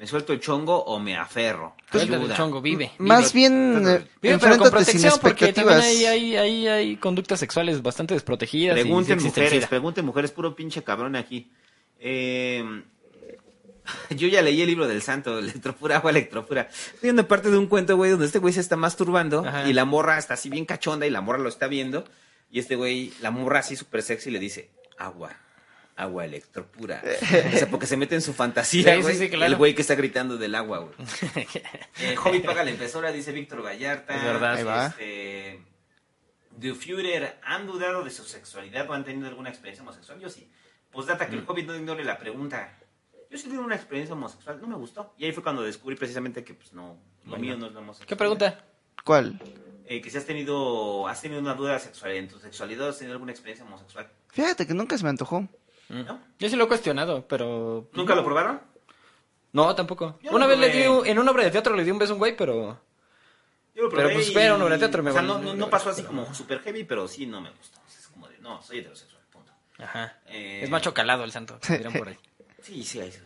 [0.00, 1.76] ¿Me suelto el chongo o me aferro?
[1.92, 2.34] Suelta el Ayuda.
[2.34, 2.92] chongo, vive.
[2.96, 3.48] Más vive.
[3.50, 7.38] bien, eh, Vive, pero con enfréntate sin protección, porque también hay, hay, hay, hay conductas
[7.38, 8.78] sexuales bastante desprotegidas.
[8.78, 11.52] y Pregunten el mujeres, pregunten mujeres, puro pinche cabrón aquí.
[11.98, 12.64] Eh,
[14.16, 16.62] yo ya leí el libro del santo, electropura, agua electropura.
[16.62, 19.68] Estoy viendo parte de un cuento, güey, donde este güey se está masturbando Ajá.
[19.68, 22.04] y la morra está así bien cachonda y la morra lo está viendo.
[22.50, 25.36] Y este güey, la morra así súper sexy le dice, agua,
[25.96, 27.02] agua electropura.
[27.54, 29.14] o sea, porque se mete en su fantasía, Sí, sí, güey.
[29.16, 29.46] sí, claro.
[29.52, 30.94] El güey que está gritando del agua, güey.
[32.00, 34.16] Eh, Hobbit paga la impresora, dice Víctor Vallarta.
[34.16, 34.54] Es verdad.
[34.56, 34.86] Ahí va.
[34.86, 35.62] Este,
[36.58, 40.18] The Führer, ¿han dudado de su sexualidad o han tenido alguna experiencia homosexual?
[40.20, 40.50] Yo sí.
[40.90, 41.30] Postdata Mm.
[41.30, 42.76] que el Hobbit no ignore la pregunta.
[43.30, 45.14] Yo sí tuve una experiencia homosexual, no me gustó.
[45.18, 48.08] Y ahí fue cuando descubrí precisamente que pues no, lo mío no es la homosexualidad.
[48.08, 48.64] ¿Qué pregunta?
[49.04, 49.40] ¿Cuál?
[49.86, 53.12] Eh, que si has tenido, has tenido una duda sexual en tu sexualidad, has tenido
[53.14, 54.08] alguna experiencia homosexual.
[54.28, 55.46] Fíjate que nunca se me antojó.
[55.90, 56.20] ¿No?
[56.38, 57.88] Yo sí lo he cuestionado, pero...
[57.92, 58.60] ¿Nunca lo probaron?
[59.52, 60.18] No, tampoco.
[60.22, 62.14] Yo una vez le di, en una obra de teatro le di un beso a
[62.14, 62.80] un güey, pero...
[63.74, 65.38] Yo lo Pero, probé pues, y- era una obra de teatro, me O sea, valió.
[65.38, 67.80] no, no, no pasó así como super heavy, pero sí no me gustó.
[67.88, 69.52] Es como de, no, soy heterosexual, punto.
[69.78, 70.18] Ajá.
[70.26, 72.18] Eh, Es macho calado el santo, dirán por ahí.
[72.62, 73.18] Sí, sí, ahí sí.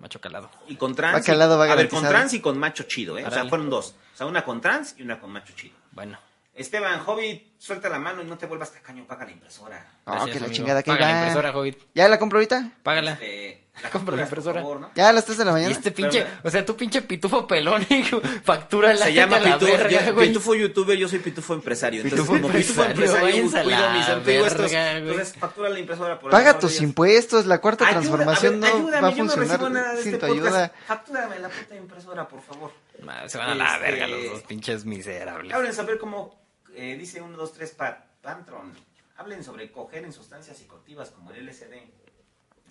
[0.00, 0.50] Macho calado.
[0.68, 1.16] Y con trans.
[1.16, 2.10] Va calado, va a ver, con garantizado.
[2.12, 3.22] trans y con macho chido, ¿eh?
[3.22, 3.48] O sea, Árale.
[3.48, 3.94] fueron dos.
[4.12, 5.74] O sea, una con trans y una con macho chido.
[5.92, 6.18] Bueno.
[6.56, 9.86] Esteban, Hobbit, suelta la mano y no te vuelvas tacaño, paga la impresora.
[10.06, 10.56] Ah, gracias, que la amigo.
[10.56, 11.18] chingada que Paga la va.
[11.20, 11.78] impresora, Hobbit.
[11.94, 12.70] ¿Ya la compro ahorita?
[12.82, 13.12] Págala.
[13.12, 14.60] Este, La compro la facturas, por impresora.
[14.62, 14.90] favor, ¿no?
[14.94, 15.70] ¿Ya a las 3 de la Y mañana?
[15.72, 19.70] este pinche, o sea, tu pinche pitufo pelón, hijo, factura la Se llama la pitufo,
[19.76, 20.28] verga, yo- güey.
[20.28, 22.00] pitufo youtuber, yo soy pitufo empresario.
[22.00, 25.10] Entonces, Pitufo como pitufo empresario, empresario, váyanse a cuido la mis verga, güey.
[25.10, 28.76] Entonces, factura la impresora por Paga tus impuestos, la cuarta Ayuda, transformación a ver, no
[28.78, 30.54] ayúdame, va a yo no funcionar recibo nada de sin este tu podcast.
[30.56, 30.72] ayuda.
[30.86, 32.72] Factúrame la puta impresora, por favor.
[33.06, 35.52] Ah, Se van a la Este- verga los dos pinches miserables.
[35.52, 36.45] Hablen sobre cómo,
[36.76, 37.76] eh, dice 1, 2, 3,
[38.22, 38.72] Pantron.
[39.16, 41.74] Hablen sobre coger en sustancias psicoactivas como el LSD.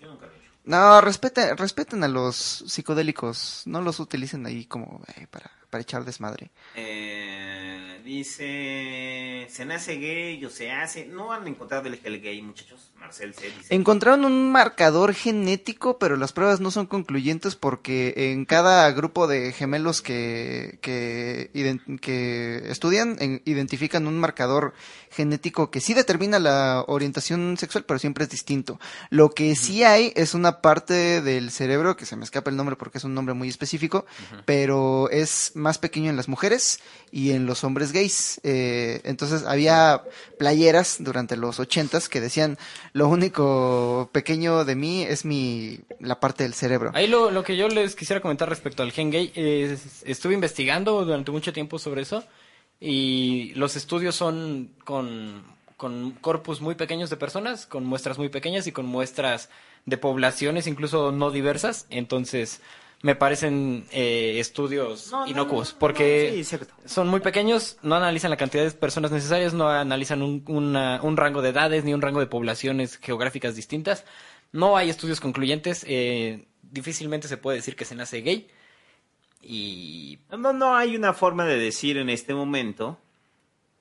[0.00, 0.50] Yo nunca lo he hecho.
[0.64, 6.04] No, respeten, respeten a los psicodélicos, no los utilicen ahí como eh, para, para echar
[6.04, 6.50] desmadre.
[6.74, 11.06] Eh, dice, se nace gay o se hace.
[11.06, 12.90] No han encontrado el gel gay, muchachos.
[12.98, 13.50] Marcel C.
[13.56, 13.74] dice.
[13.74, 19.52] Encontraron un marcador genético, pero las pruebas no son concluyentes porque en cada grupo de
[19.52, 21.50] gemelos que, que,
[22.70, 24.72] estudian en- identifican un marcador
[25.10, 28.80] genético que sí determina la orientación sexual, pero siempre es distinto.
[29.10, 32.76] Lo que sí hay es una parte del cerebro, que se me escapa el nombre
[32.76, 34.06] porque es un nombre muy específico,
[34.44, 37.95] pero es más pequeño en las mujeres y en los hombres gays.
[38.02, 40.02] Eh, entonces había
[40.38, 42.58] playeras durante los ochentas que decían
[42.92, 46.90] lo único pequeño de mí es mi la parte del cerebro.
[46.94, 51.04] Ahí lo, lo que yo les quisiera comentar respecto al gen gay, es- estuve investigando
[51.04, 52.22] durante mucho tiempo sobre eso
[52.80, 55.42] y los estudios son con,
[55.76, 59.48] con corpus muy pequeños de personas, con muestras muy pequeñas y con muestras
[59.86, 62.60] de poblaciones incluso no diversas, entonces
[63.02, 66.74] me parecen eh, estudios No, no, inocuos no, porque no, sí, cierto.
[66.86, 71.16] son muy pequeños, no analizan la cantidad de personas necesarias, no analizan un, una- un
[71.16, 74.04] rango de edades ni un rango de poblaciones geográficas distintas.
[74.52, 78.48] No hay estudios concluyentes, eh, difícilmente se puede decir que se nace gay.
[79.42, 82.98] Y No, no hay una forma de decir en este momento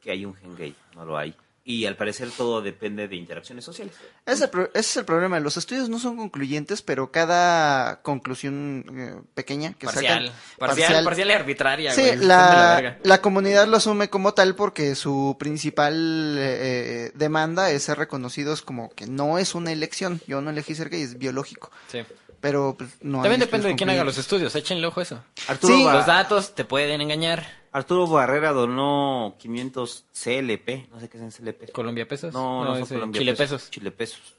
[0.02, 0.76] que hay un gen gay.
[0.96, 1.34] No lo hay.
[1.68, 3.96] Y al parecer todo depende de interacciones sociales.
[4.24, 5.40] Ese es, el, pro- ese es el problema.
[5.40, 11.30] Los estudios no son concluyentes, pero cada conclusión eh, pequeña que parcial, sacan parcial, parcial,
[11.30, 11.92] y arbitraria.
[11.92, 17.82] Sí, güey, la, la comunidad lo asume como tal porque su principal eh, demanda es
[17.82, 20.22] ser reconocidos como que no es una elección.
[20.28, 21.72] Yo no elegí ser gay, es biológico.
[21.92, 22.04] Sí.
[22.42, 25.24] Pero pues, no hay También depende de quién haga los estudios, échenle ojo eso.
[25.48, 25.84] Arturo, Sí.
[25.84, 27.46] Los datos te pueden engañar.
[27.72, 30.90] Arturo Barrera donó 500 CLP.
[30.92, 31.72] No sé qué es en CLP.
[31.72, 32.34] Colombia pesos.
[32.34, 33.62] No, no, es, son eh, Colombia Chile pesos.
[33.62, 33.72] pesos.
[33.72, 34.36] Chile pesos.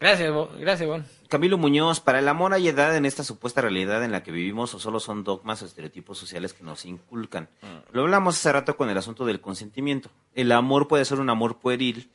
[0.00, 1.04] Gracias, Bo- gracias, Bon.
[1.28, 4.72] Camilo Muñoz, ¿para el amor hay edad en esta supuesta realidad en la que vivimos
[4.74, 7.48] o solo son dogmas o estereotipos sociales que nos inculcan?
[7.90, 10.08] Lo hablamos hace rato con el asunto del consentimiento.
[10.34, 12.10] El amor puede ser un amor pueril,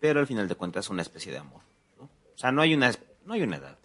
[0.00, 1.60] pero al final de cuentas es una especie de amor.
[2.00, 2.10] ¿no?
[2.34, 2.90] sea, no hay una,
[3.24, 3.78] no hay una edad.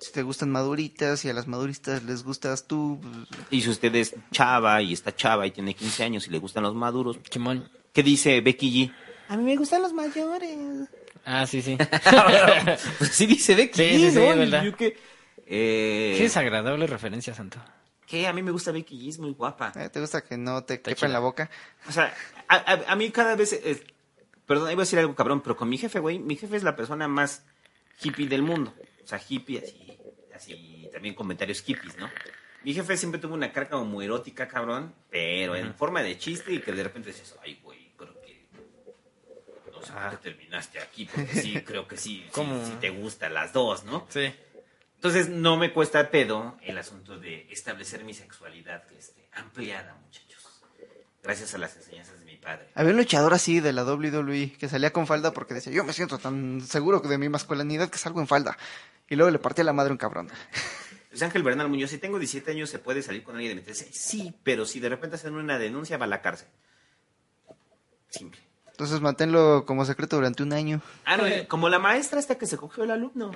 [0.00, 3.94] Si te gustan maduritas y a las maduritas les gustas tú, pues, Y si usted
[3.94, 7.70] es chava y está chava y tiene 15 años y le gustan los maduros, Chimón.
[7.92, 8.94] ¿qué dice Becky G?
[9.28, 10.88] A mí me gustan los mayores.
[11.24, 11.76] Ah, sí, sí.
[12.98, 14.30] pues sí dice Becky Sí, G, sí, sí, ¿no?
[14.32, 14.62] es verdad.
[14.64, 14.96] Yo que,
[15.46, 17.58] eh, Qué desagradable referencia, Santo.
[18.06, 19.72] que a mí me gusta Becky G, es muy guapa.
[19.76, 21.50] eh, ¿te gusta que no te quepa en la boca?
[21.88, 22.14] O sea,
[22.48, 23.52] a, a- a mí cada vez...
[23.52, 23.84] eh,
[24.46, 26.74] perdón, iba a decir algo cabrón, pero con mi jefe, güey, mi jefe es la
[26.74, 27.42] persona más
[28.02, 28.72] hippie del mundo.
[29.04, 29.89] O sea, hippie, así,
[30.40, 32.10] así, también comentarios hippies, ¿no?
[32.62, 36.60] Mi jefe siempre tuvo una como muy erótica, cabrón, pero en forma de chiste y
[36.60, 38.46] que de repente dices, ay, güey, creo que...
[39.72, 42.64] No sé qué terminaste aquí, porque sí, creo que sí, sí, ¿Cómo?
[42.66, 44.06] sí te gustan las dos, ¿no?
[44.10, 44.32] Sí.
[44.96, 50.62] Entonces no me cuesta pedo el asunto de establecer mi sexualidad este, ampliada, muchachos.
[51.22, 52.68] Gracias a las enseñanzas padre.
[52.74, 55.92] Había un luchador así de la WWE que salía con falda porque decía, yo me
[55.92, 58.56] siento tan seguro de mi masculinidad que salgo en falda.
[59.08, 60.28] Y luego le partía la madre un cabrón.
[61.10, 63.88] Luis Ángel Bernal Muñoz, si tengo 17 años, ¿se puede salir con alguien de 13?
[63.92, 66.48] Sí, pero si de repente hacen una denuncia, va a la cárcel.
[68.08, 68.40] Simple.
[68.70, 70.80] Entonces manténlo como secreto durante un año.
[71.04, 73.32] Ah, no, eh, como la maestra hasta que se cogió el alumno.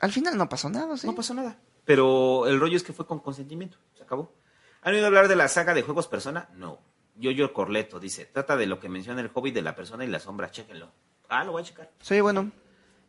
[0.00, 1.06] Al final no pasó nada, ¿sí?
[1.06, 1.56] No pasó nada.
[1.84, 3.78] Pero el rollo es que fue con consentimiento.
[3.96, 4.34] Se acabó.
[4.82, 6.48] ¿Han oído hablar de la saga de juegos persona?
[6.54, 6.80] No.
[7.16, 10.20] Yo-Yo Corleto dice, trata de lo que menciona el hobby de la persona y la
[10.20, 10.50] sombra.
[10.50, 10.90] Chéquenlo.
[11.28, 11.90] Ah, lo voy a checar.
[12.00, 12.50] Sí, bueno.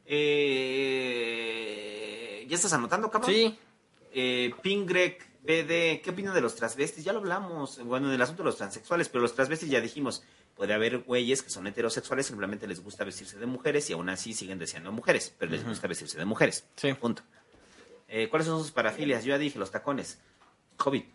[0.06, 1.26] Eh,
[2.48, 3.32] ¿Ya estás anotando, cabrón?
[3.32, 3.58] Sí.
[4.12, 7.04] Eh, Pingrek, BD, ¿qué opinan de los transvestis?
[7.04, 10.24] Ya lo hablamos, bueno, del asunto de los transexuales, pero los transvestis ya dijimos,
[10.56, 14.34] puede haber güeyes que son heterosexuales, simplemente les gusta vestirse de mujeres y aún así
[14.34, 16.68] siguen deseando mujeres, pero les gusta vestirse de mujeres.
[16.76, 16.94] Sí.
[16.94, 17.24] Punto.
[18.08, 19.24] Eh, ¿Cuáles son sus parafilias?
[19.24, 20.20] Yo ya dije, los tacones.
[20.78, 21.08] Hobbit.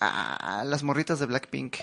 [0.00, 1.76] Ah, las morritas de Blackpink.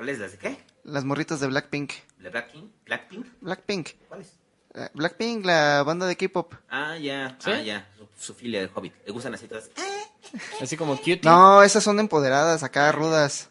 [0.00, 0.18] ¿Cuáles?
[0.18, 0.56] ¿Las de qué?
[0.84, 1.92] Las morritas de Blackpink.
[2.20, 2.70] ¿La Blackpink?
[2.86, 3.26] ¿Blackpink?
[3.42, 3.88] Blackpink.
[4.08, 4.28] ¿Cuáles?
[4.74, 6.54] Eh, Blackpink, la banda de K-pop.
[6.70, 7.50] Ah, ya, ¿Sí?
[7.50, 8.94] ah, ya, su, su filia del Hobbit.
[9.04, 9.68] Le gustan así todas.
[10.62, 11.20] Así como cute.
[11.24, 13.50] No, esas son empoderadas, acá rudas.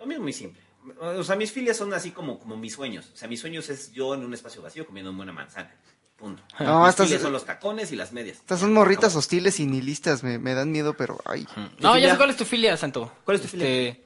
[0.00, 0.60] Lo mío es muy simple.
[1.00, 3.08] O sea, mis filias son así como, como mis sueños.
[3.14, 5.72] O sea, mis sueños es yo en un espacio vacío comiendo una buena manzana.
[6.16, 6.42] Punto.
[6.58, 8.38] No, mis estas- filias son los tacones y las medias.
[8.38, 11.46] Estas son morritas hostiles y nihilistas, me, me dan miedo, pero ay.
[11.78, 13.12] No, ya sé cuál es tu filia, Santo.
[13.24, 13.96] ¿Cuál es tu filia?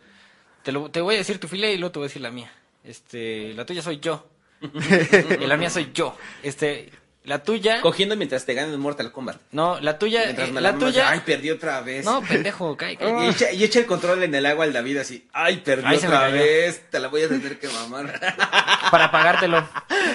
[0.66, 2.32] Te, lo- te voy a decir tu filia y luego te voy a decir la
[2.32, 2.50] mía.
[2.82, 4.26] Este, la tuya soy yo.
[5.40, 6.16] y la mía soy yo.
[6.42, 6.90] Este,
[7.22, 7.80] la tuya.
[7.82, 9.36] Cogiendo mientras te ganan en Mortal Kombat.
[9.52, 10.22] No, la tuya.
[10.24, 11.08] Mientras eh, me la tuya.
[11.08, 12.04] Ay, perdí otra vez.
[12.04, 13.26] No, pendejo, cae, cae.
[13.26, 15.28] Y echa, y echa el control en el agua al David así.
[15.32, 16.90] Ay, perdí Ay, otra vez.
[16.90, 18.18] Te la voy a tener que mamar.
[18.90, 19.68] Para pagártelo.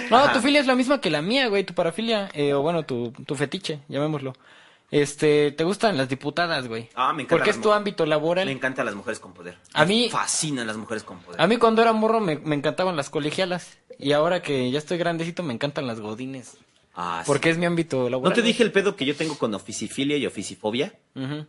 [0.10, 2.30] No, tu filia es la misma que la mía, güey, tu parafilia.
[2.34, 4.34] eh, o bueno, tu, tu fetiche, llamémoslo.
[4.92, 6.90] Este, ¿te gustan las diputadas, güey?
[6.96, 8.46] Ah, me encanta Porque es tu ámbito laboral.
[8.46, 9.58] Me encantan las mujeres con poder.
[9.74, 11.40] A Me mí- fascinan las mujeres con poder.
[11.42, 13.78] A mí cuando era morro me, me encantaban las colegialas.
[13.98, 16.58] Y ahora que ya estoy grandecito me encantan las godines.
[16.94, 17.28] Ah, sí.
[17.28, 18.32] Porque es mi ámbito laboral.
[18.32, 20.94] ¿No te dije el pedo que yo tengo con oficifilia y oficifobia?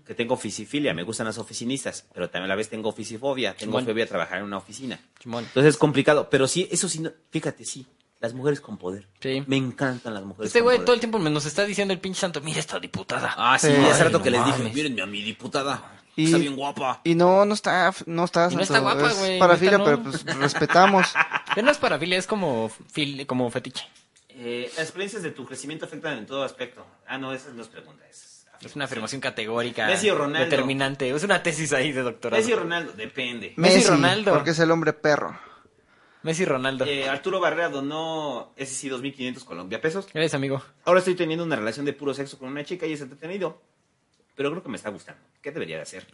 [0.06, 3.72] Que tengo oficifilia, me gustan las oficinistas, pero también a la vez tengo oficifobia, tengo
[3.78, 3.86] Simón.
[3.92, 5.00] fobia a trabajar en una oficina.
[5.20, 5.42] Simón.
[5.44, 7.84] Entonces es complicado, pero sí, eso sí, no- fíjate, sí,
[8.22, 9.06] las mujeres con poder.
[9.20, 9.42] Sí.
[9.46, 12.20] Me encantan las mujeres Este güey todo el tiempo me nos está diciendo el pinche
[12.20, 13.34] santo, mira esta diputada.
[13.36, 13.74] Ah, sí, Sí.
[13.84, 17.00] hace rato Ay, que no les dije, mírenme a mi diputada, Y- está bien guapa.
[17.04, 19.96] Y no, no está, no está, Y no está guapa, es güey, parafilia, neta, pero
[19.98, 20.02] no.
[20.04, 21.06] pues respetamos.
[21.56, 23.86] Ya no es parafilia, es como, fil- como fetiche.
[24.28, 26.86] Eh, las experiencias de tu crecimiento afectan en todo aspecto.
[27.06, 29.86] Ah, no, esa no es pregunta, es Es una afirmación categórica.
[29.88, 30.48] Messi o Ronaldo.
[30.48, 31.10] Determinante.
[31.10, 32.40] Es una tesis ahí de doctorado.
[32.40, 33.52] Messi o Ronaldo, depende.
[33.56, 34.32] Messi, Ronaldo.
[34.32, 35.36] porque es el hombre perro.
[36.22, 36.84] Messi Ronaldo.
[36.84, 40.06] Eh, Arturo Barrera donó, ese sí, 2.500 Colombia pesos.
[40.14, 40.62] Eres amigo.
[40.84, 43.60] Ahora estoy teniendo una relación de puro sexo con una chica y es entretenido.
[44.34, 45.20] Pero creo que me está gustando.
[45.42, 46.06] ¿Qué debería de hacer?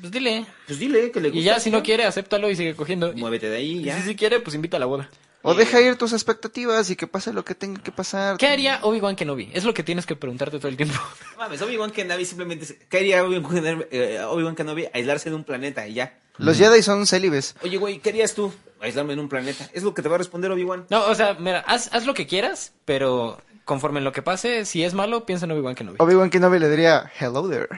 [0.00, 0.46] Pues dile.
[0.66, 1.40] Pues dile que le gusta.
[1.40, 3.12] Y ya, si no quiere, acéptalo y sigue cogiendo.
[3.14, 5.10] Muévete de ahí Y si sí quiere, pues invita a la boda.
[5.42, 8.36] O deja ir tus expectativas y que pase lo que tenga que pasar.
[8.38, 9.50] ¿Qué haría Obi-Wan Kenobi?
[9.54, 10.96] Es lo que tienes que preguntarte todo el tiempo.
[11.32, 12.78] No Mames, Obi-Wan Kenobi simplemente...
[12.88, 14.88] ¿Qué haría Obi-Wan Kenobi, eh, Obi-Wan Kenobi?
[14.92, 16.18] Aislarse en un planeta y ya.
[16.38, 17.54] Los Jedi son célibes.
[17.62, 18.52] Oye, güey, ¿qué harías tú?
[18.80, 19.68] Aislarme en un planeta.
[19.72, 20.86] Es lo que te va a responder Obi-Wan.
[20.90, 24.64] No, o sea, mira, haz, haz lo que quieras, pero conforme en lo que pase,
[24.64, 25.96] si es malo, piensa en Obi-Wan Kenobi.
[26.00, 27.68] Obi-Wan Kenobi le diría, hello there.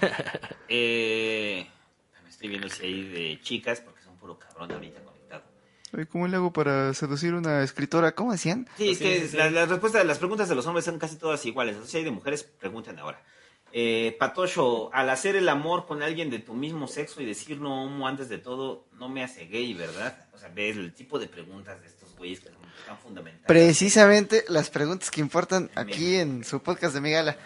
[0.68, 1.66] Eh...
[2.22, 5.42] Me estoy viendo si hay de chicas porque son puro cabrón ahorita conectado.
[5.96, 8.12] Ay, ¿Cómo le hago para seducir una escritora?
[8.12, 8.68] ¿Cómo decían?
[8.76, 11.72] Sí, es que la- las respuestas, las preguntas de los hombres son casi todas iguales.
[11.74, 13.22] Entonces, si hay de mujeres, pregunten ahora.
[13.72, 17.84] Eh, Patocho, al hacer el amor con alguien de tu mismo sexo y decir no
[17.84, 20.26] homo antes de todo, no me hace gay, ¿verdad?
[20.32, 23.46] O sea, ves el tipo de preguntas de estos güeyes que son tan fundamentales.
[23.46, 27.36] Precisamente las preguntas que importan aquí en su podcast de Migala.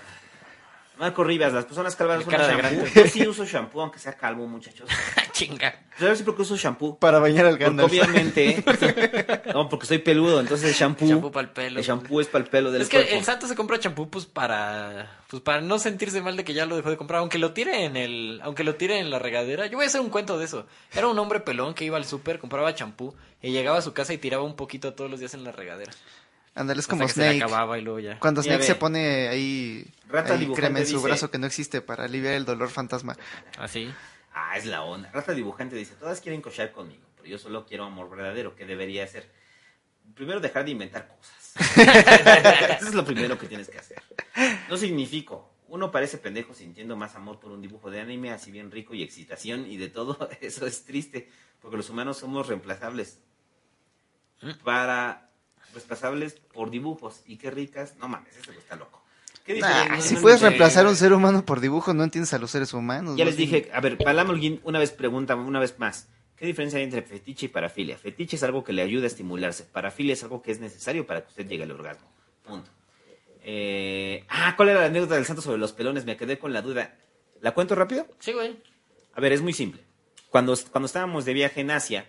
[1.00, 2.58] Marco Rivas, las personas calvas El usan shampoo.
[2.58, 2.90] grande.
[2.94, 4.88] Yo sí uso shampoo, aunque sea calvo, muchachos.
[5.32, 5.74] Chinga.
[5.98, 6.98] ¿Sabes por qué uso shampoo?
[6.98, 7.90] Para bañar al Porque Gandalf.
[7.90, 8.62] obviamente.
[9.54, 11.06] no, porque soy peludo, entonces el shampoo.
[11.08, 11.78] Shampoo pa'l pelo.
[11.80, 13.14] El shampoo es para el pelo del Es que cuerpo.
[13.16, 16.66] el santo se compra champú pues para pues para no sentirse mal de que ya
[16.66, 19.66] lo dejó de comprar, aunque lo tire en el aunque lo tire en la regadera.
[19.66, 20.66] Yo voy a hacer un cuento de eso.
[20.92, 24.12] Era un hombre pelón que iba al súper, compraba champú y llegaba a su casa
[24.12, 25.92] y tiraba un poquito todos los días en la regadera.
[26.54, 27.42] Ándale, es Hasta como que se Snake.
[27.44, 28.18] acababa y luego ya.
[28.18, 31.80] Cuando Snake se pone ahí, Rata ahí crema en su dice- brazo que no existe
[31.80, 33.16] para aliviar el dolor fantasma.
[33.58, 33.92] Así.
[34.32, 35.10] Ah, es la onda.
[35.12, 38.54] Rata dibujante dice, todas quieren cochar conmigo, pero yo solo quiero amor verdadero.
[38.56, 39.30] ¿Qué debería hacer?
[40.14, 41.54] Primero dejar de inventar cosas.
[42.78, 44.02] Eso es lo primero que tienes que hacer.
[44.68, 45.48] No significo.
[45.68, 49.04] Uno parece pendejo sintiendo más amor por un dibujo de anime, así bien rico y
[49.04, 50.28] excitación y de todo.
[50.40, 53.20] Eso es triste, porque los humanos somos reemplazables.
[54.64, 55.29] Para
[55.72, 57.20] reemplazables por dibujos.
[57.26, 57.94] Y qué ricas.
[57.98, 59.02] No mames, ese está loco.
[59.44, 60.08] ¿Qué Nah, diferencia?
[60.08, 62.72] si No puedes reemplazar a un ser humano por dibujo, no entiendes a los seres
[62.74, 63.16] humanos.
[63.16, 66.84] Ya les dije, a ver, Palamolguín una vez pregunta, una vez más, ¿qué diferencia hay
[66.84, 67.96] entre fetiche y parafilia?
[67.96, 71.22] Fetiche es algo que le ayuda a estimularse, parafilia es algo que es necesario para
[71.22, 72.06] que usted llegue al orgasmo.
[72.44, 72.70] Punto.
[73.42, 76.04] Eh, ah, ¿cuál era la anécdota del santo sobre los pelones?
[76.04, 76.94] Me quedé con la duda.
[77.40, 78.06] ¿La cuento rápido?
[78.18, 78.62] Sí, güey.
[79.14, 79.82] A ver, es muy simple.
[80.28, 82.08] Cuando, cuando estábamos de viaje en Asia,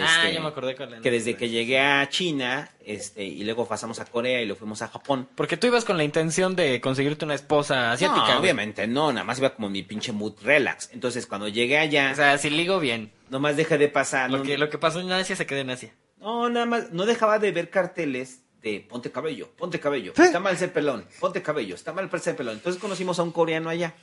[0.00, 3.44] Ah, este, ya me acordé con la que desde que llegué a China, este, y
[3.44, 6.56] luego pasamos a Corea y luego fuimos a Japón, Porque tú ibas con la intención
[6.56, 8.34] de conseguirte una esposa asiática.
[8.34, 10.90] no, obviamente no, nada más iba como mi pinche mood relax.
[10.92, 13.12] Entonces, cuando llegué allá, O sea, si ligo bien.
[13.30, 14.30] nomás dejé de pasar.
[14.30, 15.94] Lo no- que, lo que pasó en Asia se queda en Asia.
[16.18, 20.22] No, nada más, no dejaba de ver carteles de ponte cabello, ponte cabello, ¿Eh?
[20.22, 22.54] está mal ser pelón, ponte cabello, está mal ser pelón.
[22.54, 23.94] Entonces conocimos a un coreano allá,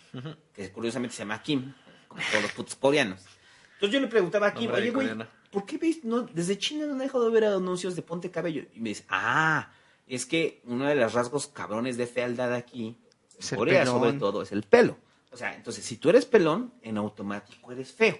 [0.53, 1.73] que curiosamente se llama Kim,
[2.07, 3.21] como todos los putos coreanos.
[3.73, 5.07] Entonces yo le preguntaba a Kim, Nombre oye, güey.
[5.51, 8.63] ¿Por qué ves, no, desde China no he dejado de ver anuncios de ponte cabello?
[8.73, 9.71] Y me dice, ah,
[10.07, 12.97] es que uno de los rasgos cabrones de fealdad aquí,
[13.51, 14.97] en Corea sobre todo, es el pelo.
[15.31, 18.17] O sea, entonces si tú eres pelón, en automático eres feo.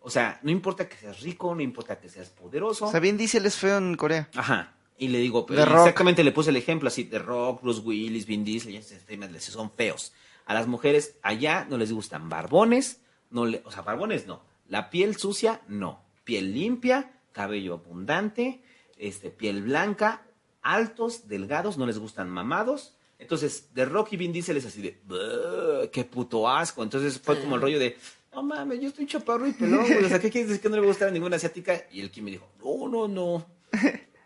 [0.00, 2.86] O sea, no importa que seas rico, no importa que seas poderoso.
[2.86, 4.30] O sea, bien Diesel es feo en Corea.
[4.34, 4.74] Ajá.
[4.96, 8.44] Y le digo, pero exactamente le puse el ejemplo así, de Rock, Bruce Willis, Vin
[8.44, 10.12] Diesel, y son feos.
[10.44, 14.42] A las mujeres allá no les gustan barbones, no le, o sea, barbones no.
[14.68, 16.02] La piel sucia, no.
[16.30, 18.62] Piel limpia, cabello abundante,
[18.96, 20.22] este, piel blanca,
[20.62, 22.94] altos, delgados, no les gustan mamados.
[23.18, 26.84] Entonces, de Rock y Vin Diesel es así de, "Buh, qué puto asco.
[26.84, 27.96] Entonces fue como el rollo de,
[28.32, 30.04] no mames, yo estoy chaparro y pelón, güey.
[30.04, 31.82] O sea, ¿qué quieres decir que no le gusta a ninguna asiática?
[31.90, 33.46] Y el Kim me dijo, no, no, no.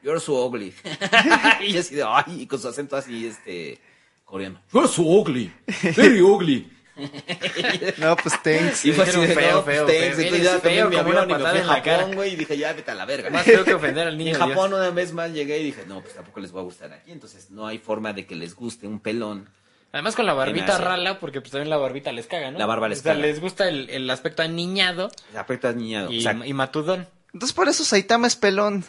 [0.03, 0.75] You're so ugly.
[1.67, 3.79] y yo así de, ay, y con su acento así, este,
[4.27, 4.61] coreano.
[4.75, 5.51] You're so ugly.
[5.97, 6.71] Very ugly.
[7.99, 8.85] No, pues thanks.
[8.85, 10.17] Y fue así feo, no, pues, feo, thanks.
[10.17, 10.21] feo.
[10.25, 11.65] Entonces ya tomé feo mi como una avión y me fui a.
[11.65, 13.31] Japón, güey, y dije, ya, vete a la verga.
[13.31, 14.33] Más feo que ofender al niño.
[14.33, 14.49] en Dios.
[14.49, 17.11] Japón una vez más llegué y dije, no, pues tampoco les va a gustar aquí.
[17.13, 19.49] Entonces no hay forma de que les guste un pelón.
[19.93, 22.59] Además con la barbita rala, porque pues también la barbita les caga, ¿no?
[22.59, 23.27] La barba les o sea, caga.
[23.27, 26.11] les gusta el, el aspecto aniñado Aspecto niñado.
[26.11, 27.07] y, O sea, y matudón.
[27.33, 28.85] Entonces por eso Saitama es pelón.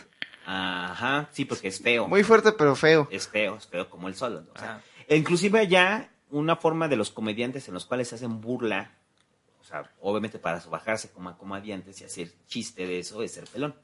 [0.47, 2.07] ajá, sí, porque es feo.
[2.07, 3.07] Muy fuerte, pero feo.
[3.11, 4.45] es feo, es feo como el sol.
[4.47, 4.53] ¿no?
[4.55, 4.81] O sea, Ajá.
[5.07, 8.92] e inclusive allá una forma de los comediantes en los cuales se hacen burla,
[9.60, 13.76] o sea, obviamente para bajarse como comediantes y hacer chiste de eso es ser pelón.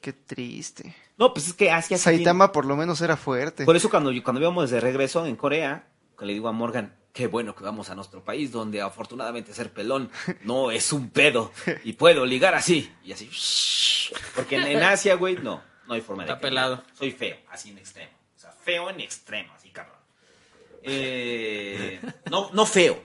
[0.00, 0.94] Qué triste.
[1.16, 3.64] No, pues es que Asia tiene- Saitama por lo menos era fuerte.
[3.64, 7.26] Por eso cuando, cuando íbamos de regreso en Corea, que le digo a Morgan, qué
[7.26, 10.10] bueno que vamos a nuestro país donde afortunadamente ser pelón
[10.44, 11.50] no es un pedo
[11.84, 12.92] y puedo ligar así.
[13.04, 13.28] Y así,
[14.36, 16.30] porque en, en Asia, güey, no, no hay forma de...
[16.30, 16.84] Está pelado.
[16.94, 18.12] Soy feo, así en extremo.
[18.36, 19.97] O sea, feo en extremo, así cabrón.
[20.82, 23.00] Eh, no, no feo.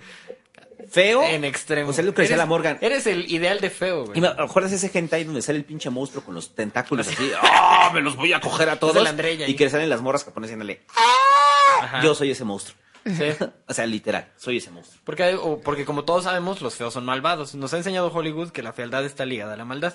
[0.89, 1.23] Feo.
[1.23, 1.89] En extremo.
[1.89, 2.77] O sea, lo que decía Eres- la Morgan.
[2.81, 4.17] Eres el ideal de feo, güey.
[4.17, 7.31] Y me acuerdas ese hentai donde sale el pinche monstruo con los tentáculos así?
[7.41, 7.89] ¡Ah!
[7.93, 8.95] me los voy a coger a todos.
[8.97, 10.83] el Andrella y que salen las morras japonesas diciéndole,
[11.81, 12.01] Ajá.
[12.03, 12.77] yo soy ese monstruo.
[13.05, 13.23] Sí.
[13.67, 15.01] O sea, literal, soy ese monstruo.
[15.05, 17.55] Porque, hay- o- porque como todos sabemos, los feos son malvados.
[17.55, 19.93] Nos ha enseñado Hollywood que la fealdad está ligada a la maldad.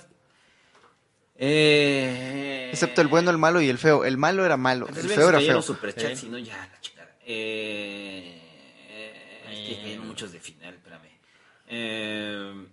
[1.41, 2.69] Eh...
[2.73, 4.05] Excepto el bueno, el malo y el feo.
[4.05, 5.63] El malo era malo, Entonces, el feo si era feo.
[5.63, 6.27] superchats, Sí.
[6.27, 6.98] si no, ya, la chingada.
[7.29, 8.43] Eh...
[9.51, 11.09] Es que cayeron muchos de final, espérame.
[11.69, 12.67] Eh...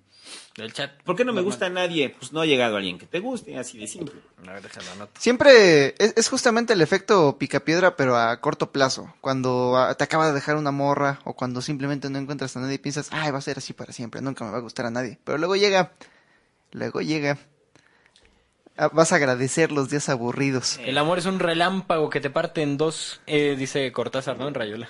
[0.57, 1.03] Del chat.
[1.03, 2.09] ¿Por qué no me gusta nadie?
[2.09, 4.15] Pues no ha llegado alguien que te guste, así de simple.
[4.47, 5.19] A ver, déjalo anoto.
[5.19, 9.13] Siempre es, es justamente el efecto picapiedra, pero a corto plazo.
[9.19, 12.79] Cuando te acaba de dejar una morra o cuando simplemente no encuentras a nadie y
[12.79, 15.19] piensas, ay, va a ser así para siempre, nunca me va a gustar a nadie.
[15.25, 15.91] Pero luego llega,
[16.71, 17.37] luego llega.
[18.77, 20.79] Ah, Vas a agradecer los días aburridos.
[20.85, 24.47] El amor es un relámpago que te parte en dos, eh, dice Cortázar, ¿no?
[24.47, 24.89] En Rayola.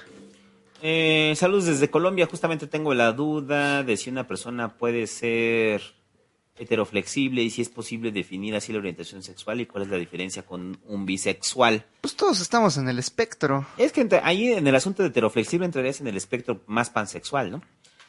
[0.81, 2.27] Eh, saludos desde Colombia.
[2.27, 5.81] Justamente tengo la duda de si una persona puede ser
[6.57, 10.43] heteroflexible y si es posible definir así la orientación sexual y cuál es la diferencia
[10.43, 11.83] con un bisexual.
[12.01, 13.67] Pues todos estamos en el espectro.
[13.77, 17.51] Es que entre- ahí en el asunto de heteroflexible entrarías en el espectro más pansexual,
[17.51, 17.61] ¿no?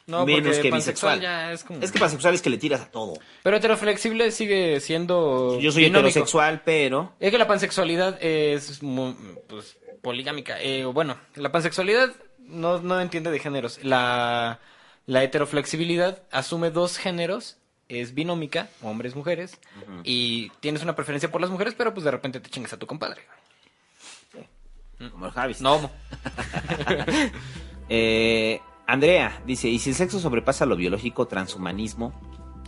[0.07, 1.21] No, menos que pansexual bisexual.
[1.21, 3.13] ya es como- Es que pansexual es que le tiras a todo.
[3.43, 5.59] Pero heteroflexible sigue siendo.
[5.59, 6.07] Yo soy binómico.
[6.09, 7.13] heterosexual, pero...
[7.19, 8.79] Es que la pansexualidad es
[9.47, 10.61] pues, poligámica.
[10.61, 12.09] Eh, bueno, la pansexualidad
[12.39, 13.79] no, no entiende de géneros.
[13.83, 14.59] La,
[15.05, 17.57] la heteroflexibilidad asume dos géneros.
[17.89, 19.59] Es binómica, hombres, mujeres.
[20.03, 22.85] Y tienes una preferencia por las mujeres, pero pues de repente te chingas a tu
[22.87, 23.21] compadre.
[25.11, 25.59] Como el Javis.
[25.61, 25.91] No.
[27.89, 32.13] Eh, Andrea dice, ¿y si el sexo sobrepasa lo biológico, transhumanismo?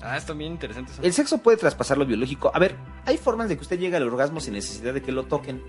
[0.01, 1.01] Ah, está bien interesante eso.
[1.01, 2.51] El sexo puede traspasar lo biológico.
[2.53, 5.23] A ver, hay formas de que usted llegue al orgasmo sin necesidad de que lo
[5.23, 5.61] toquen.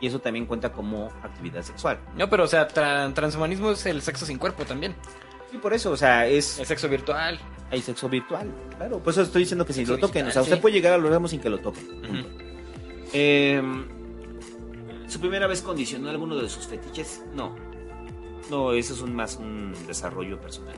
[0.00, 1.98] Y eso también cuenta como actividad sexual.
[2.16, 4.94] No, pero o sea, tra- transhumanismo es el sexo sin cuerpo también.
[5.52, 7.38] Y por eso, o sea, es El sexo virtual.
[7.70, 8.50] hay sexo virtual.
[8.76, 10.60] Claro, por eso estoy diciendo que si Sexo lo toquen, digital, o sea, usted sí.
[10.60, 12.26] puede llegar al orgasmo sin que lo toquen.
[13.14, 13.62] Eh,
[15.08, 17.22] ¿Su primera vez condicionó alguno de sus fetiches?
[17.34, 17.54] No.
[18.50, 20.74] No, eso es un, más un desarrollo personal.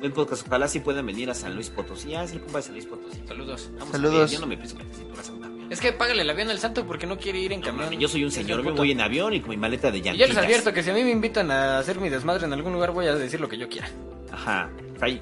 [0.00, 2.14] Buen podcast, ojalá sí puedan venir a San Luis Potosí.
[2.14, 3.20] Ah, es el compa de San Luis Potosí.
[3.26, 3.70] Saludos.
[3.78, 4.16] Vamos Saludos.
[4.16, 5.57] A ver, yo no me pienso meter cintura santa.
[5.70, 7.90] Es que págale el avión al santo porque no quiere ir en No, camión.
[7.98, 10.06] yo soy un señor, me voy en avión y con mi maleta de Y yo
[10.12, 10.28] llantitas.
[10.34, 12.92] les advierto que si a mí me invitan a hacer mi desmadre en algún lugar,
[12.92, 13.88] voy a decir lo que yo quiera.
[14.32, 14.70] Ajá.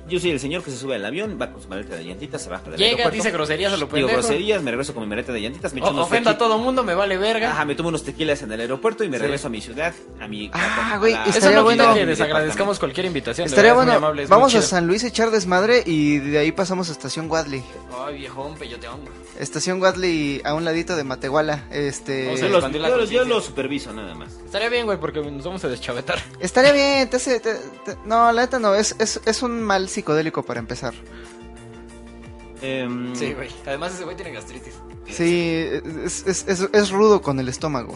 [0.09, 2.41] Yo soy el señor que se sube al avión, va con su maleta de llantitas,
[2.43, 3.15] se baja del Llega, aeropuerto.
[3.17, 4.13] dice groserías a lo Digo pendejo.
[4.21, 6.57] groserías, me regreso con mi maleta de llantitas, me echo O- unos ofenda a todo
[6.57, 7.51] mundo, me vale verga.
[7.51, 9.23] Ajá, me tomo unos tequilas en el aeropuerto y me Sí.
[9.25, 10.51] regreso a mi ciudad, a mi...
[10.55, 11.93] Ah, güey, estaría no bueno.
[11.93, 13.47] que desagradezcamos cualquier invitación.
[13.49, 13.99] Estaría verdad, bueno.
[13.99, 14.63] amable, es Vamos a.
[14.63, 17.63] San Luis a echar desmadre y de ahí pasamos a Estación Wadley.
[18.07, 19.01] Ay, viejón, peyoteón.
[19.39, 21.65] Estación Wadley a un ladito de Matehuala.
[21.71, 22.27] Este.
[22.27, 24.33] Vamos Yo a los, yo los- yo los superviso nada más.
[24.45, 26.19] Estaría bien, güey, porque nos vamos a deschavetar.
[26.41, 29.89] Estaría bien, te hace- te- te- no, la neta no, es, es, es un mal
[29.89, 30.95] psicodélico para empezar.
[32.63, 33.49] Em, Sí, güey.
[33.67, 34.75] Además, ese güey tiene gastritis.
[35.09, 35.51] Sí,
[36.05, 37.95] es, es, es, es rudo con el estómago.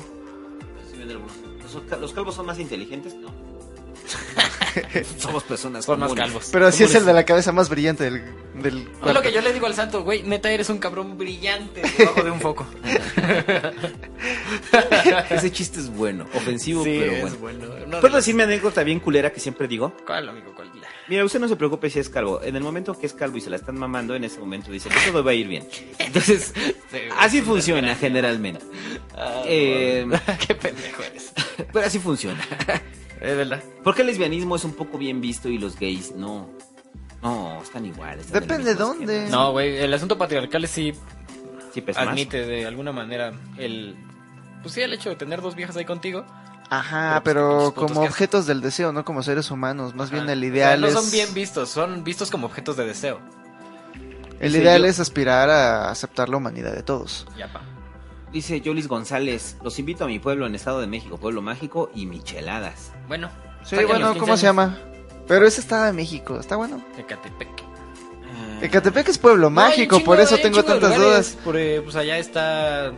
[0.93, 1.33] sí ven algunos.
[1.91, 3.15] ¿Los, los calvos son más inteligentes?
[3.17, 3.50] No.
[5.19, 6.49] Somos personas Son más calvos.
[6.53, 8.23] Pero sí es el de la cabeza más brillante del,
[8.55, 11.83] del Es lo que yo le digo al santo, güey, neta eres un cabrón brillante
[11.99, 12.67] debajo de un foco.
[15.31, 17.69] Ese chiste es bueno, ofensivo, sí, pero es bueno.
[17.69, 17.87] bueno.
[17.87, 19.93] No de ¿Puedo las- decir mi anécdota bien culera que siempre digo?
[20.07, 20.53] ¿Cuál, amigo?
[20.55, 20.71] ¿Cuál?
[21.09, 22.41] Mira, usted no se preocupe si es calvo.
[22.43, 24.89] En el momento que es calvo y se la están mamando, en ese momento dice
[24.89, 25.67] que todo va a ir bien.
[25.99, 26.55] Entonces,
[27.19, 28.65] así funciona generalmente.
[29.17, 30.07] Ah, Eh,
[30.47, 31.33] Qué pendejo eres.
[31.73, 32.41] pero así funciona.
[33.21, 33.63] Es verdad.
[33.85, 36.49] ¿Por qué el lesbianismo es un poco bien visto y los gays no?
[37.23, 38.27] No, están iguales.
[38.27, 39.19] están Depende mismo dónde.
[39.25, 39.37] esquema.
[39.37, 40.95] No, güey, el asunto patriarcal sí
[41.75, 42.09] Sí, pesa más.
[42.13, 43.95] admite de alguna manera el...
[44.63, 46.25] Pues sí, el hecho de tener dos viejas ahí contigo.
[46.71, 49.95] Ajá, Pero, pues, pero como objetos del deseo, no como seres humanos.
[49.95, 50.95] Más bien el O sea, ideal no es.
[50.95, 53.21] son bien vistos, son vistos como objetos de deseo.
[54.41, 57.27] El Sí, ideal yo- es aspirar a aceptar la humanidad de todos.
[57.37, 57.61] Ya, pa.
[58.33, 62.07] Dice Jolis González, los invito a mi pueblo en Estado de México, Pueblo Mágico y
[62.07, 62.93] micheladas.
[63.09, 63.29] Bueno.
[63.65, 64.79] Sí, bueno, los 15 ¿cómo se llama?
[65.27, 66.83] Pero ese está de México, está bueno.
[66.97, 67.49] Ecatepec.
[67.61, 71.39] Ah, Ecatepec es pueblo No, mágico, chingo- por eso tengo tantas dudas.
[71.45, 72.93] Por, eh, pues allá está.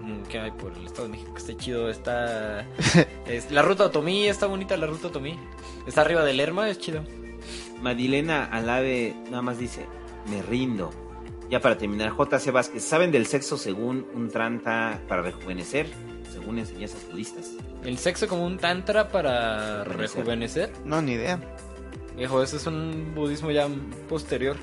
[0.00, 1.34] mm, ¿Qué hay por el Estado de México?
[1.34, 1.90] que Está chido.
[1.90, 2.60] Está.
[3.26, 5.38] es- la ruta Otomí, está bonita la ruta Otomí.
[5.86, 7.04] Está arriba del Lerma, es chido.
[7.80, 9.86] Madilena Alave nada más dice,
[10.30, 10.90] me rindo.
[11.52, 15.86] Ya para terminar, JC Vázquez, ¿saben del sexo según un tranta para rejuvenecer?
[16.32, 17.50] Según enseñanzas budistas.
[17.84, 20.16] El sexo como un tantra para Rejuvenecer.
[20.16, 20.72] rejuvenecer.
[20.86, 21.38] No, ni idea.
[22.16, 23.68] Viejo, eso es un budismo ya
[24.08, 24.56] posterior.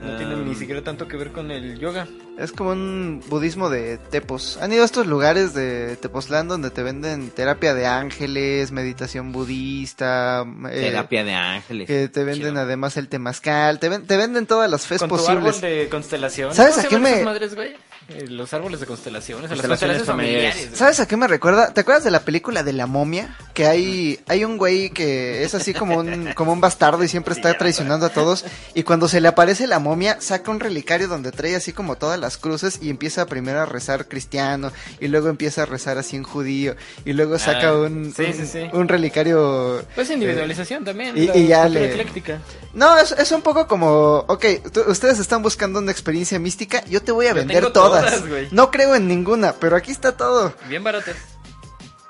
[0.00, 0.38] No tiene Ah.
[0.38, 2.06] ni siquiera tanto que ver con el yoga.
[2.38, 4.56] Es como un budismo de tepos.
[4.62, 10.44] ¿Han ido a estos lugares de Tepoztlán donde te venden terapia de ángeles, meditación budista?
[10.70, 11.86] eh, Terapia de ángeles.
[11.86, 12.60] Que te venden Chido.
[12.62, 13.78] además el temazcal.
[13.78, 15.56] Te, ven- te venden todas las fes con tu posibles.
[15.56, 16.56] árbol de constelaciones.
[16.56, 17.74] ¿Sabes ¿Cómo a qué me- esas madres, güey?
[18.08, 19.42] Eh, Los árboles de constelaciones.
[19.42, 20.54] Las Constelaciones constelaciones familiares.
[20.54, 20.78] familiares.
[20.78, 21.72] ¿Sabes a qué me recuerda?
[21.74, 23.36] ¿Te acuerdas de la película de la momia?
[23.54, 27.34] Que hay, hay un güey que es así como un, como un bastardo y siempre
[27.34, 28.44] está traicionando a todos.
[28.74, 29.89] Y cuando se le aparece la momia,
[30.20, 34.08] saca un relicario donde trae así como todas las cruces y empieza primero a rezar
[34.08, 34.72] cristiano.
[35.00, 36.76] Y luego empieza a rezar así en judío.
[37.04, 38.60] Y luego saca Ah, un, sí, un, sí, sí.
[38.72, 39.84] un relicario.
[39.94, 41.16] Pues individualización también.
[41.16, 42.40] y- la y ya le- ecléctica.
[42.74, 47.02] No, es, es un poco como, ok, tú- ustedes están buscando una experiencia mística, yo
[47.02, 48.04] te voy a Yo vender tengo todas.
[48.04, 48.48] todas, güey.
[48.52, 50.54] no creo en ninguna, pero aquí está todo.
[50.68, 51.16] Bien baratas.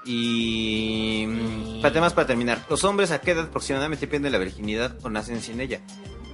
[0.05, 1.25] Y...
[1.29, 2.65] mm, Para temas para terminar.
[2.69, 5.81] ¿Los hombres a qué edad aproximadamente pierden la virginidad o nacen sin ella?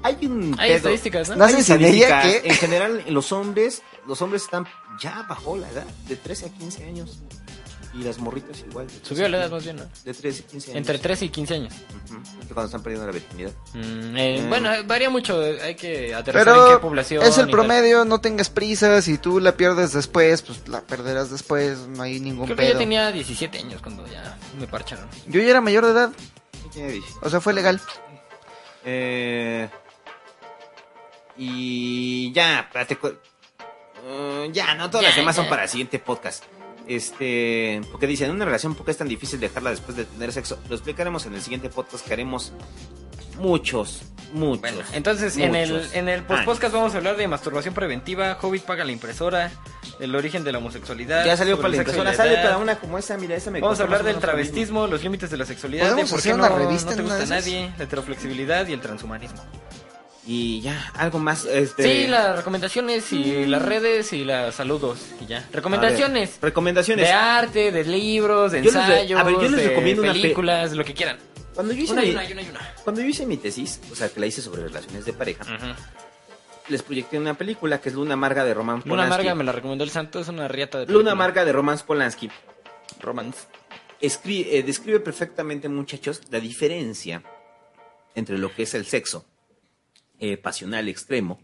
[0.03, 0.77] Hay un Hay pedo.
[0.77, 1.37] estadísticas, ¿no?
[1.37, 2.07] ¿Nacen Hay sin ella?
[2.07, 2.43] estadísticas.
[2.43, 2.49] ¿Qué?
[2.49, 4.67] En general, los hombres, los hombres están
[5.01, 7.19] ya bajo la edad, de 13 a 15 años.
[7.95, 8.87] Y las morritas igual.
[8.89, 9.55] de 13 Subió la edad 15.
[9.55, 9.85] más bien, ¿no?
[10.05, 10.77] De 13 a 15 años.
[10.77, 11.75] Entre 13 y 15 años.
[12.47, 13.53] Que cuando están perdiendo la virginidad.
[13.73, 14.49] Mm, eh, Mm.
[14.51, 15.43] Bueno, eh, varía mucho.
[15.43, 17.23] eh, Hay que aterrizar en qué población.
[17.23, 17.51] es el y tal.
[17.53, 22.21] promedio, no tengas prisa, si tú la pierdes después, pues la perderás después, no hay
[22.21, 22.73] ningún Creo que pedo.
[22.75, 25.09] yo tenía 17 años cuando ya me parcharon.
[25.29, 26.11] Yo ya era mayor de edad,
[26.53, 27.21] ¿Quién tiene 17?
[27.27, 27.81] o sea, fue legal.
[28.85, 29.69] Eh,
[31.39, 32.69] y ya,
[34.09, 35.43] Eh, ya, no, todas Ya, las demás ya.
[35.43, 36.45] son para el siguiente podcast.
[36.87, 40.59] Este, porque dicen, una relación, ¿por qué es tan difícil dejarla después de tener sexo?
[40.69, 42.53] Lo explicaremos en el siguiente podcast que haremos
[43.39, 44.03] muchos,
[44.33, 44.61] muchos.
[44.61, 46.45] Bueno, entonces en el, en el años.
[46.45, 49.51] podcast vamos a hablar de masturbación preventiva, Hobbit paga la impresora,
[49.99, 51.27] el origen de la homosexualidad.
[51.27, 53.83] Ya salió para la impresora, sale para una como esa, mira, esa me Vamos a
[53.83, 57.03] hablar del travestismo, los límites de la sexualidad, de ¿Podemos por qué no, no te
[57.03, 57.29] gusta esas?
[57.31, 59.45] nadie, la heteroflexibilidad y el transhumanismo.
[60.29, 61.45] Y ya, algo más.
[61.45, 65.47] Este, Sí, las recomendaciones y las redes y las saludos y ya.
[65.53, 66.33] Recomendaciones.
[66.41, 67.07] ver, recomendaciones.
[67.07, 70.03] De arte, de libros, de Yo les re- ensayos, a ver, yo les de recomiendo
[70.03, 71.19] una pe- películas, lo que quieran.
[71.55, 72.25] Cuando yo hice Una mi, una
[72.85, 75.67] cuando yo hice mi tesis, o sea, que la hice sobre relaciones de pareja, Ujú.
[76.69, 79.15] les proyecté una película que es Luna Amarga de Roman Luna Polanski.
[79.15, 81.13] Amarga me la recomendó el santo, es una riata de Luna película.
[81.13, 82.31] Amarga de Roman Polanski.
[83.01, 83.47] Romance.
[84.03, 87.23] Escri- eh, describe perfectamente, muchachos, la diferencia
[88.15, 89.25] entre lo que es el sexo
[90.21, 91.41] eh, pasional extremo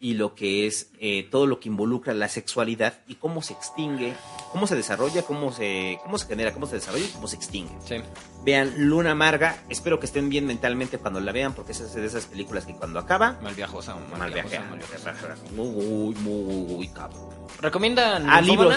[0.00, 4.12] y lo que es eh, todo lo que involucra la sexualidad y cómo se extingue,
[4.52, 7.72] cómo se desarrolla, cómo se, cómo se genera, cómo se desarrolla y cómo se extingue.
[7.86, 7.96] Sí.
[8.44, 12.26] Vean Luna Amarga, espero que estén bien mentalmente cuando la vean porque es de esas
[12.26, 15.14] películas que cuando acaba, Mal viajosa, mal, mal viajosa, mal viajosa.
[15.56, 17.22] Muy, muy, cabrón.
[17.62, 18.74] ¿Recomiendan Ah, libros.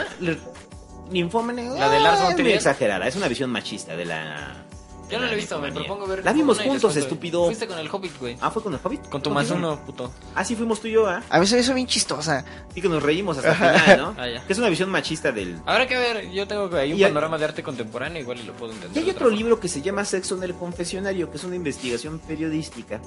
[1.12, 1.62] Ninfómana?
[1.62, 2.56] La de Lars von muy Trier.
[2.56, 4.66] exagerada, es una visión machista de la.
[5.10, 6.24] Yo no la he visto, me propongo ver.
[6.26, 7.46] La vimos y juntos, estúpido.
[7.46, 8.38] Fuiste con el Hobbit, güey.
[8.42, 9.08] Ah, fue con el Hobbit.
[9.10, 10.12] Con tu más uno, puto.
[10.36, 11.24] Ah, sí, fuimos tú y yo, ¿ah?
[11.30, 12.44] A mí se me hizo bien chistosa.
[12.74, 14.16] Sí, que nos reímos hasta el final, ¿no?
[14.22, 14.46] Ah, ya.
[14.46, 15.60] Que es una visión machista del.
[15.66, 18.44] Habrá que ver, yo tengo ahí un Y hay- panorama de arte contemporáneo, igual y
[18.44, 19.02] lo puedo entender.
[19.02, 22.20] Y hay otro libro que se llama Sexo en el Confesionario, que es una investigación
[22.20, 23.00] periodística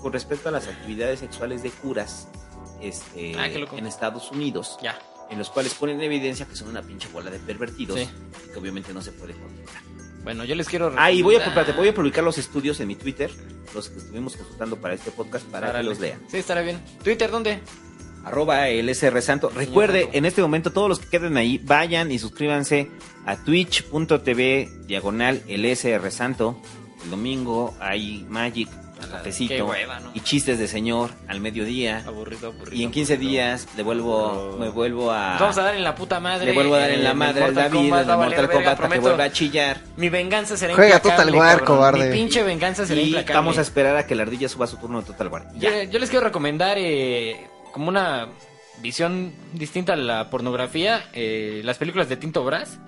[0.00, 2.28] con respecto a las actividades sexuales de curas
[2.80, 3.76] este, Ah, qué loco.
[3.76, 4.98] en Estados Unidos, Ya.
[5.30, 8.08] en los cuales ponen en evidencia que son una pinche bola de pervertidos Sí.
[8.48, 9.82] y que obviamente no se puede controlar.
[10.26, 10.92] Bueno, yo les quiero.
[10.96, 13.30] Ah, y voy a, recomendar- espérate, voy a publicar los estudios en mi Twitter,
[13.72, 16.18] los que estuvimos consultando para este podcast, para que los lean.
[16.28, 16.80] Sí, estará bien.
[17.04, 17.60] ¿Twitter dónde?
[18.24, 19.50] Arroba el SR Santo.
[19.54, 20.18] Recuerde, Santo.
[20.18, 22.90] en este momento, todos los que queden ahí, vayan y suscríbanse
[23.24, 26.60] a twitch.tv diagonal el SR Santo.
[27.04, 28.68] El domingo hay Magic,
[29.00, 30.10] Qué cafecito hueva, ¿no?
[30.14, 32.02] y chistes de señor al mediodía.
[32.06, 32.76] Aburrido, aburrido.
[32.76, 33.30] Y en 15 aburrido.
[33.30, 34.58] días le vuelvo, Aburrido.
[34.58, 35.36] me vuelvo a...
[35.38, 36.46] Vamos a dar en la puta madre.
[36.46, 38.38] le vuelvo a dar en la madre al David, Kombat, en va a el valer
[38.40, 39.80] Mortal Kombat para que vuelva a chillar.
[39.96, 42.08] Mi venganza será Juega implacable, Total War, cobarde.
[42.10, 43.34] Mi pinche venganza será Y implacable.
[43.34, 45.46] vamos a esperar a que la ardilla suba su turno de Total War.
[45.56, 48.28] Yo, yo les quiero recomendar eh, como una
[48.80, 52.78] visión distinta a la pornografía, eh, las películas de Tinto Brass.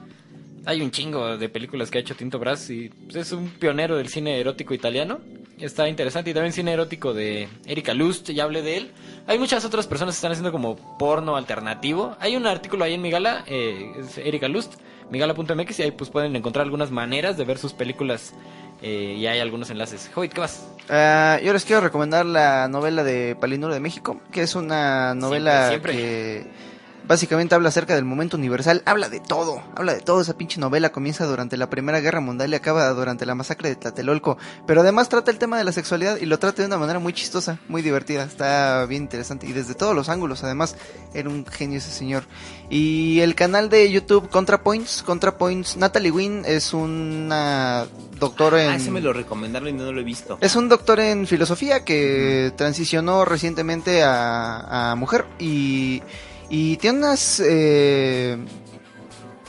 [0.68, 3.97] Hay un chingo de películas que ha hecho Tinto Brass y pues, es un pionero
[3.97, 5.18] del cine erótico italiano.
[5.58, 8.92] Está interesante y también cine erótico de Erika Lust, ya hablé de él.
[9.26, 12.18] Hay muchas otras personas que están haciendo como porno alternativo.
[12.20, 14.74] Hay un artículo ahí en Migala, eh, es Erika Lust,
[15.10, 18.34] migala.mx y ahí pues pueden encontrar algunas maneras de ver sus películas
[18.83, 20.10] eh, y hay algunos enlaces.
[20.15, 20.68] Hobbit, ¿qué más?
[20.90, 25.70] Ah, yo les quiero recomendar la novela de Palinuro de México, que es una novela
[25.70, 26.47] Siempre, que
[27.08, 30.21] básicamente habla acerca del momento universal, habla de todo, habla de todo.
[30.21, 33.76] Esa pinche novela comienza durante la Primera Guerra Mundial y acaba durante la masacre de
[33.76, 36.99] Tlatelolco, pero además trata el tema de la sexualidad y lo trata de una manera
[36.99, 40.76] muy chistosa, muy divertida, está bien interesante y desde todos los ángulos, además
[41.15, 42.24] era un genio ese señor.
[42.69, 47.87] Y el canal de YouTube ContraPoints, ContraPoints, Natalie Wynn es una
[48.21, 50.37] doctora en Ah, ese me lo recomendaron y no lo he visto.
[50.41, 56.03] es un doctor en filosofía que transicionó recientemente a, a mujer y,
[56.48, 57.40] y tiene unas...
[57.44, 58.36] eh,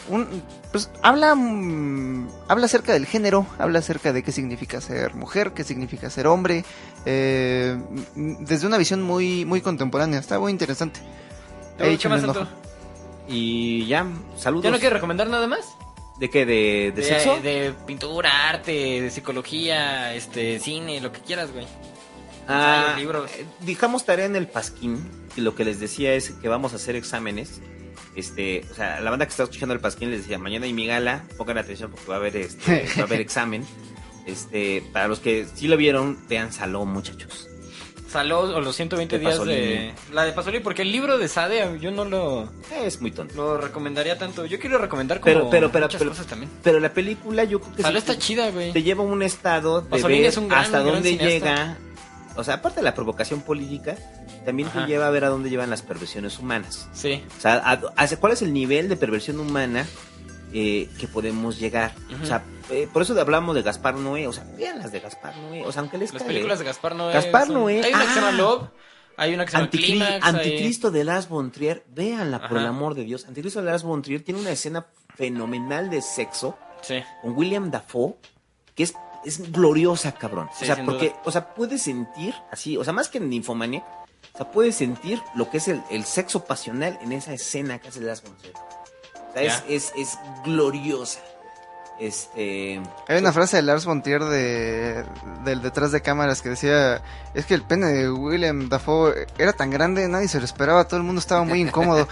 [0.09, 5.53] un- pues habla, mm, habla acerca del género, habla acerca de qué significa ser mujer,
[5.53, 6.63] qué significa ser hombre,
[7.05, 7.75] eh,
[8.15, 10.19] mm, desde una visión muy, muy contemporánea.
[10.19, 10.99] Está muy interesante.
[11.77, 12.37] ¿Qué échenle más.
[13.27, 14.05] Y ya,
[14.37, 14.65] saludos.
[14.65, 15.65] ¿Ya no quieres recomendar nada más?
[16.19, 16.45] ¿De qué?
[16.45, 17.39] ¿De, de sexo?
[17.41, 21.65] De pintura, arte, de psicología, este, cine, lo que quieras, güey.
[22.49, 23.29] Ah, libros.
[23.37, 24.99] eh, dejamos tarea en el Pasquín,
[25.37, 27.61] y lo que les decía es que vamos a hacer exámenes.
[28.15, 30.87] Este, o sea, la banda que está escuchando el Pasquín les decía, mañana hay mi
[30.87, 33.65] gala, pongan atención porque va a haber este, va a haber examen.
[34.25, 37.47] Este, para los que sí lo vieron, vean Salón, muchachos.
[38.07, 39.93] Saló o los 120 De días de...
[40.11, 42.47] La de Pasolini, porque el libro de Sade yo no lo,
[42.83, 43.33] Es muy tonto.
[43.35, 44.45] lo recomendaría tanto.
[44.45, 46.51] Yo quiero recomendar como Pero, pero, pero, muchas pero, cosas también.
[46.61, 48.71] pero la película yo creo que Saló sí está chida, güey.
[48.71, 51.77] te lleva a un estado de Pasolini ver es un gran, hasta dónde llega.
[52.39, 53.95] O sea, aparte de la provocación política,
[54.45, 54.81] también Ajá.
[54.81, 56.87] te lleva a ver a dónde llevan las perversiones humanas.
[56.93, 57.23] Sí.
[57.37, 57.61] O sea,
[57.95, 59.85] a- cuál es el nivel de perversión humana
[60.53, 61.93] eh, que podemos llegar.
[62.23, 64.25] O sea, eh, por eso hablamos de Gaspar Noé.
[64.27, 65.63] O sea, vean las de Gaspar Noé.
[65.65, 66.33] O sea, aunque les Las cague.
[66.33, 67.13] películas de Gaspar Noé.
[67.13, 68.31] Gaspar son- Noé, Hay una que se llama ah.
[68.31, 68.63] Love,
[69.17, 70.11] hay una que se llama Anticri- Clímax.
[70.11, 72.61] hay- Anticristo de Lars von Trier, véanla por Ajá.
[72.61, 73.25] el amor de Dios.
[73.27, 76.95] Anticristo de Lars von Trier tiene una escena fenomenal de sexo Sí.
[77.21, 78.15] con William Dafoe,
[78.73, 78.93] que es
[79.25, 80.49] es gloriosa, cabrón.
[80.55, 81.21] Sí, o sea, porque, duda.
[81.25, 83.83] o sea, puedes sentir así, o sea, más que en Ninfomania,
[84.33, 87.89] o sea, puedes sentir lo que es el, el sexo pasional en esa escena que
[87.89, 88.55] hace Lars von Trier.
[88.55, 91.19] O sea, es, es, es gloriosa.
[91.99, 92.81] Este.
[93.09, 95.03] Hay una frase de Lars von Trier de,
[95.43, 97.03] del detrás de cámaras que decía,
[97.33, 100.97] es que el pene de William Dafoe era tan grande, nadie se lo esperaba, todo
[100.97, 102.07] el mundo estaba muy incómodo.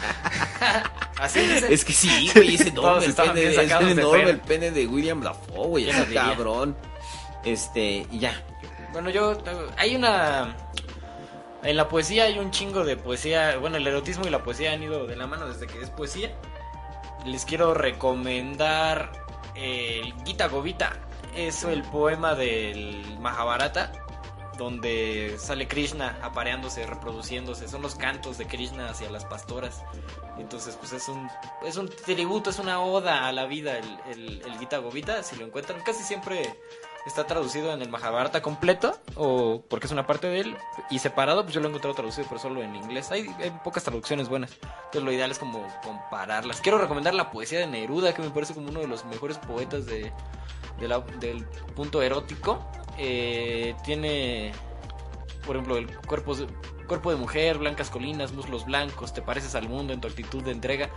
[1.21, 1.39] Así.
[1.69, 5.67] Es que sí, güey, es enorme el pene, es enorme el pene de William Dafoe,
[5.67, 6.75] güey, cabrón.
[7.47, 8.43] Este, y ya.
[8.91, 9.37] Bueno, yo.
[9.77, 10.57] Hay una.
[11.63, 13.57] En la poesía hay un chingo de poesía.
[13.57, 16.35] Bueno, el erotismo y la poesía han ido de la mano desde que es poesía.
[17.25, 19.13] Les quiero recomendar
[19.55, 20.91] el Gita Govita.
[21.35, 23.93] Es el poema del Mahabharata.
[24.57, 27.69] Donde sale Krishna apareándose, reproduciéndose.
[27.69, 29.83] Son los cantos de Krishna hacia las pastoras.
[30.37, 31.29] Entonces, pues es un,
[31.63, 35.23] es un tributo, es una oda a la vida el, el Gita Govita.
[35.23, 36.57] Si lo encuentran, casi siempre
[37.05, 40.57] está traducido en el Mahabharata completo, o porque es una parte de él,
[40.89, 43.11] y separado, pues yo lo he encontrado traducido, pero solo en inglés.
[43.11, 44.51] Hay, hay pocas traducciones buenas.
[44.61, 46.61] Entonces lo ideal es como compararlas.
[46.61, 49.85] Quiero recomendar la poesía de Neruda, que me parece como uno de los mejores poetas
[49.85, 50.11] de,
[51.19, 52.65] del punto erótico.
[52.97, 54.51] Eh, tiene,
[55.45, 56.35] por ejemplo, el cuerpo
[56.87, 60.51] cuerpo de mujer, blancas colinas, muslos blancos, te pareces al mundo en tu actitud de
[60.51, 60.89] entrega.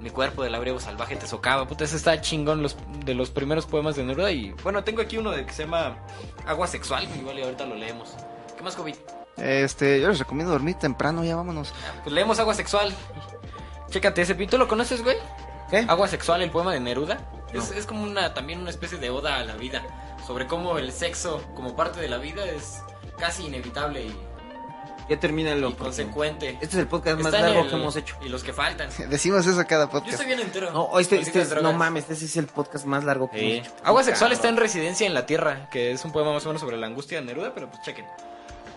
[0.00, 1.66] Mi cuerpo del labriego salvaje te socava.
[1.66, 4.30] Puta, ese está chingón los, de los primeros poemas de Neruda.
[4.30, 5.96] Y bueno, tengo aquí uno de que se llama
[6.46, 7.08] Agua Sexual.
[7.16, 8.14] Igual y ahorita lo leemos.
[8.56, 8.94] ¿Qué más, COVID?
[9.36, 11.72] Este, yo les recomiendo dormir temprano, ya vámonos.
[12.02, 12.92] Pues leemos Agua Sexual.
[13.90, 14.34] Chécate ese.
[14.34, 15.16] ¿Tú lo conoces, güey?
[15.70, 15.84] ¿Qué?
[15.88, 17.18] Agua Sexual, el poema de Neruda.
[17.52, 19.82] Es, es como una también una especie de oda a la vida.
[20.26, 22.80] Sobre cómo el sexo, como parte de la vida, es
[23.18, 24.16] casi inevitable y,
[25.08, 26.50] Ya termina y consecuente.
[26.60, 28.16] Este es el podcast más Está en largo el- que hemos hecho.
[28.24, 28.88] Y los que faltan.
[29.10, 30.12] Decimos eso cada Yo podcast.
[30.12, 30.70] estoy bien entero.
[30.72, 33.76] No, este, este, no mames, este es el podcast más largo que hemos hecho.
[33.84, 34.56] Agua Sexual está en.
[34.62, 37.26] Residencia en la Tierra, que es un poema más o menos sobre la angustia de
[37.26, 38.04] Neruda, pero pues chequen.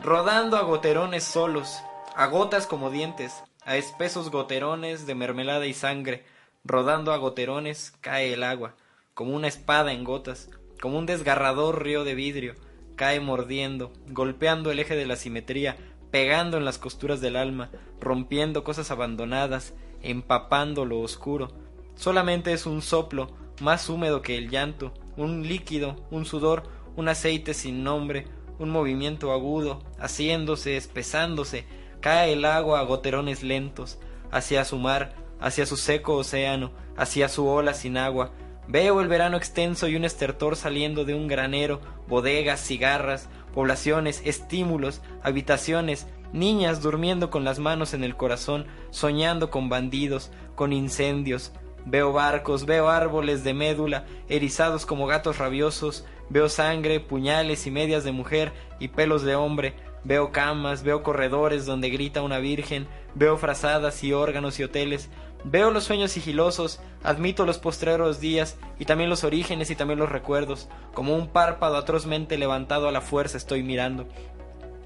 [0.04, 1.80] Rodando a goterones solos,
[2.16, 3.34] a gotas como dientes,
[3.66, 6.26] a espesos goterones de mermelada y sangre,
[6.64, 8.76] rodando a goterones cae el agua,
[9.14, 10.50] como una espada en gotas,
[10.82, 12.56] como un desgarrador río de vidrio,
[12.96, 15.78] cae mordiendo, golpeando el eje de la simetría,
[16.16, 21.52] pegando en las costuras del alma, rompiendo cosas abandonadas, empapando lo oscuro.
[21.96, 26.64] Solamente es un soplo, más húmedo que el llanto, un líquido, un sudor,
[26.96, 28.28] un aceite sin nombre,
[28.60, 31.66] un movimiento agudo, haciéndose, espesándose,
[32.00, 34.00] cae el agua a goterones lentos,
[34.32, 38.32] hacia su mar, hacia su seco océano, hacia su ola sin agua.
[38.70, 45.02] Veo el verano extenso y un estertor saliendo de un granero, bodegas, cigarras, poblaciones, estímulos,
[45.24, 51.52] habitaciones, niñas durmiendo con las manos en el corazón, soñando con bandidos, con incendios.
[51.86, 58.04] Veo barcos, veo árboles de médula, erizados como gatos rabiosos, veo sangre, puñales y medias
[58.04, 63.38] de mujer y pelos de hombre, veo camas, veo corredores donde grita una virgen, veo
[63.38, 65.10] frazadas y órganos y hoteles,
[65.44, 70.10] veo los sueños sigilosos, admito los postreros días y también los orígenes y también los
[70.10, 74.08] recuerdos, como un párpado atrozmente levantado a la fuerza estoy mirando.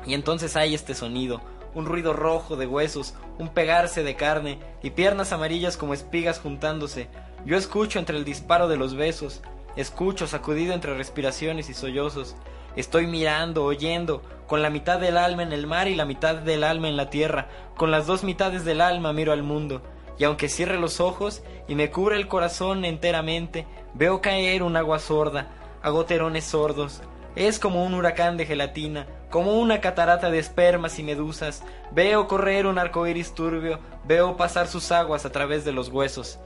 [0.05, 1.41] Y entonces hay este sonido,
[1.73, 7.07] un ruido rojo de huesos, un pegarse de carne y piernas amarillas como espigas juntándose.
[7.45, 9.41] Yo escucho entre el disparo de los besos,
[9.75, 12.35] escucho sacudido entre respiraciones y sollozos.
[12.75, 16.63] Estoy mirando, oyendo, con la mitad del alma en el mar y la mitad del
[16.63, 19.81] alma en la tierra, con las dos mitades del alma miro al mundo.
[20.19, 24.99] Y aunque cierre los ojos y me cubre el corazón enteramente, veo caer un agua
[24.99, 25.47] sorda,
[25.81, 27.01] a goterones sordos,
[27.35, 31.63] es como un huracán de gelatina, como una catarata de espermas y medusas.
[31.91, 36.37] Veo correr un arco iris turbio, veo pasar sus aguas a través de los huesos.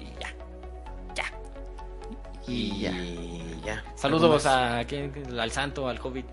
[0.00, 0.34] Y ya.
[1.14, 1.24] Ya.
[2.48, 2.90] Y ya.
[2.90, 3.84] Y ya.
[3.94, 5.12] Saludos a, ¿quién?
[5.38, 6.26] al santo, al hobbit,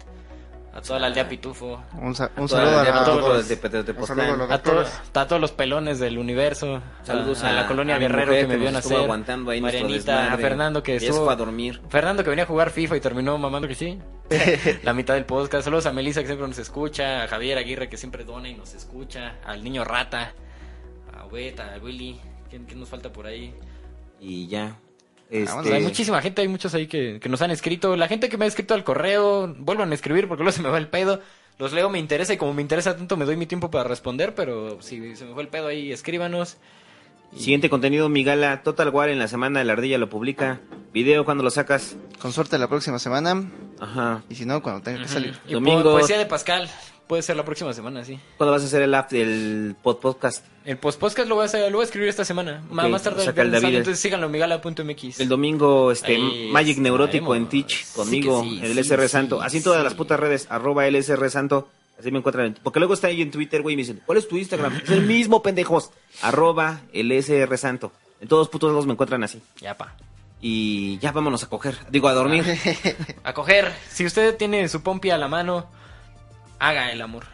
[0.75, 5.51] a toda la aldea pitufo, Un, sa- un saludo a, a todos a todos los
[5.53, 6.81] pelones del universo.
[7.03, 8.97] Saludos a, a la colonia Guerrero que me vio nacer.
[8.97, 10.38] aguantando ahí nuestro Marianita, a.
[10.38, 11.81] Fernando que estuvo a dormir.
[11.90, 13.97] Fernando que venía a jugar FIFA y terminó mamando que sí.
[14.83, 15.63] la mitad del podcast.
[15.63, 18.74] Saludos a Melissa que siempre nos escucha, a Javier Aguirre que siempre dona y nos
[18.74, 20.33] escucha, al niño Rata,
[21.17, 22.19] a Weta, a Willy.
[22.49, 23.56] ¿Quién, quién nos falta por ahí?
[24.19, 24.77] Y ya.
[25.44, 27.96] Este, Hay muchísima gente, hay muchos ahí que, que nos han escrito.
[27.96, 30.69] La gente que me ha escrito al correo, vuelvan a escribir porque luego se me
[30.69, 31.22] va el pedo.
[31.58, 34.35] Los leo, me interesa y como me interesa tanto me doy mi tiempo para responder,
[34.35, 36.58] pero si se me fue el pedo ahí, escríbanos.
[37.35, 40.62] Siguiente contenido, mi gala Total War en la semana de la ardilla lo publica.
[40.94, 41.98] Video cuando lo sacas.
[42.19, 43.51] Con suerte la próxima semana.
[43.80, 44.24] Ajá.
[44.30, 45.38] Y si no, cuando tenga que salir.
[45.48, 45.84] Y Domingo.
[45.84, 46.69] po- poesía de Pascal.
[47.07, 48.19] Puede ser la próxima semana, sí.
[48.38, 50.43] ¿Cuándo vas a hacer el pod podcast?
[50.65, 52.63] El post podcast lo voy a hacer, lo voy a escribir esta semana.
[52.71, 55.19] Más tarde el David- entonces síganlo migala.mx.
[55.19, 57.47] El domingo, este, Ahí Magic Neurótico en.
[57.47, 59.41] Teach, conmigo, sí, el sí, SR sí, Santo.
[59.41, 61.69] Así en todas las putas redes, arroba LSR Santo.
[61.99, 62.57] Así me encuentran.
[62.63, 64.75] Porque luego está ahí en Twitter, güey, y me dicen, ¿cuál es tu Instagram?
[64.83, 65.91] es el mismo, pendejos.
[66.23, 67.91] Arroba LSR Santo.
[68.19, 69.41] En todos putos lados me encuentran así.
[69.61, 69.95] Ya, pa.
[70.41, 71.77] Y ya vámonos a coger.
[71.91, 72.43] Digo, a dormir.
[73.23, 73.71] A coger.
[73.89, 75.67] Si usted tiene su pompi a la mano,
[76.69, 77.26] haga el amor.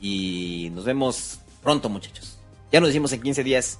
[0.00, 2.38] Y nos vemos pronto, muchachos.
[2.70, 3.78] Ya nos decimos en 15 días.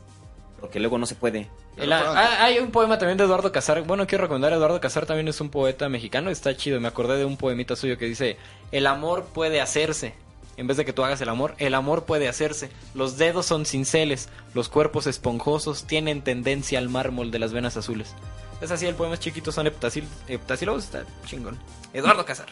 [0.60, 1.50] Porque luego no se puede.
[1.76, 3.82] El- ah, hay un poema también de Eduardo Casar.
[3.82, 6.30] Bueno, quiero recomendar a Eduardo Casar, también es un poeta mexicano.
[6.30, 6.78] Está chido.
[6.80, 8.36] Me acordé de un poemita suyo que dice:
[8.70, 10.14] El amor puede hacerse.
[10.56, 12.70] En vez de que tú hagas el amor, el amor puede hacerse.
[12.94, 18.14] Los dedos son cinceles, los cuerpos esponjosos tienen tendencia al mármol de las venas azules.
[18.60, 21.58] Es así, el poema es chiquito, son heptasílabos, está chingón.
[21.94, 22.46] Eduardo Casar.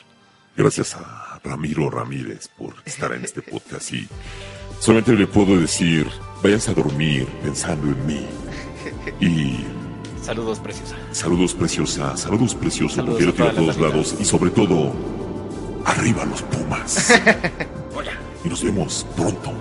[0.56, 4.06] Gracias a Ramiro Ramírez por estar en este podcast y
[4.78, 6.06] solamente le puedo decir,
[6.42, 8.26] váyanse a dormir pensando en mí.
[9.20, 9.64] Y
[10.22, 10.96] Saludos, preciosa.
[11.12, 14.92] saludos preciosa, saludos precioso, Saludos porque lo a todos lados y sobre todo,
[15.84, 17.12] arriba los Pumas.
[18.44, 19.52] y nos vemos pronto.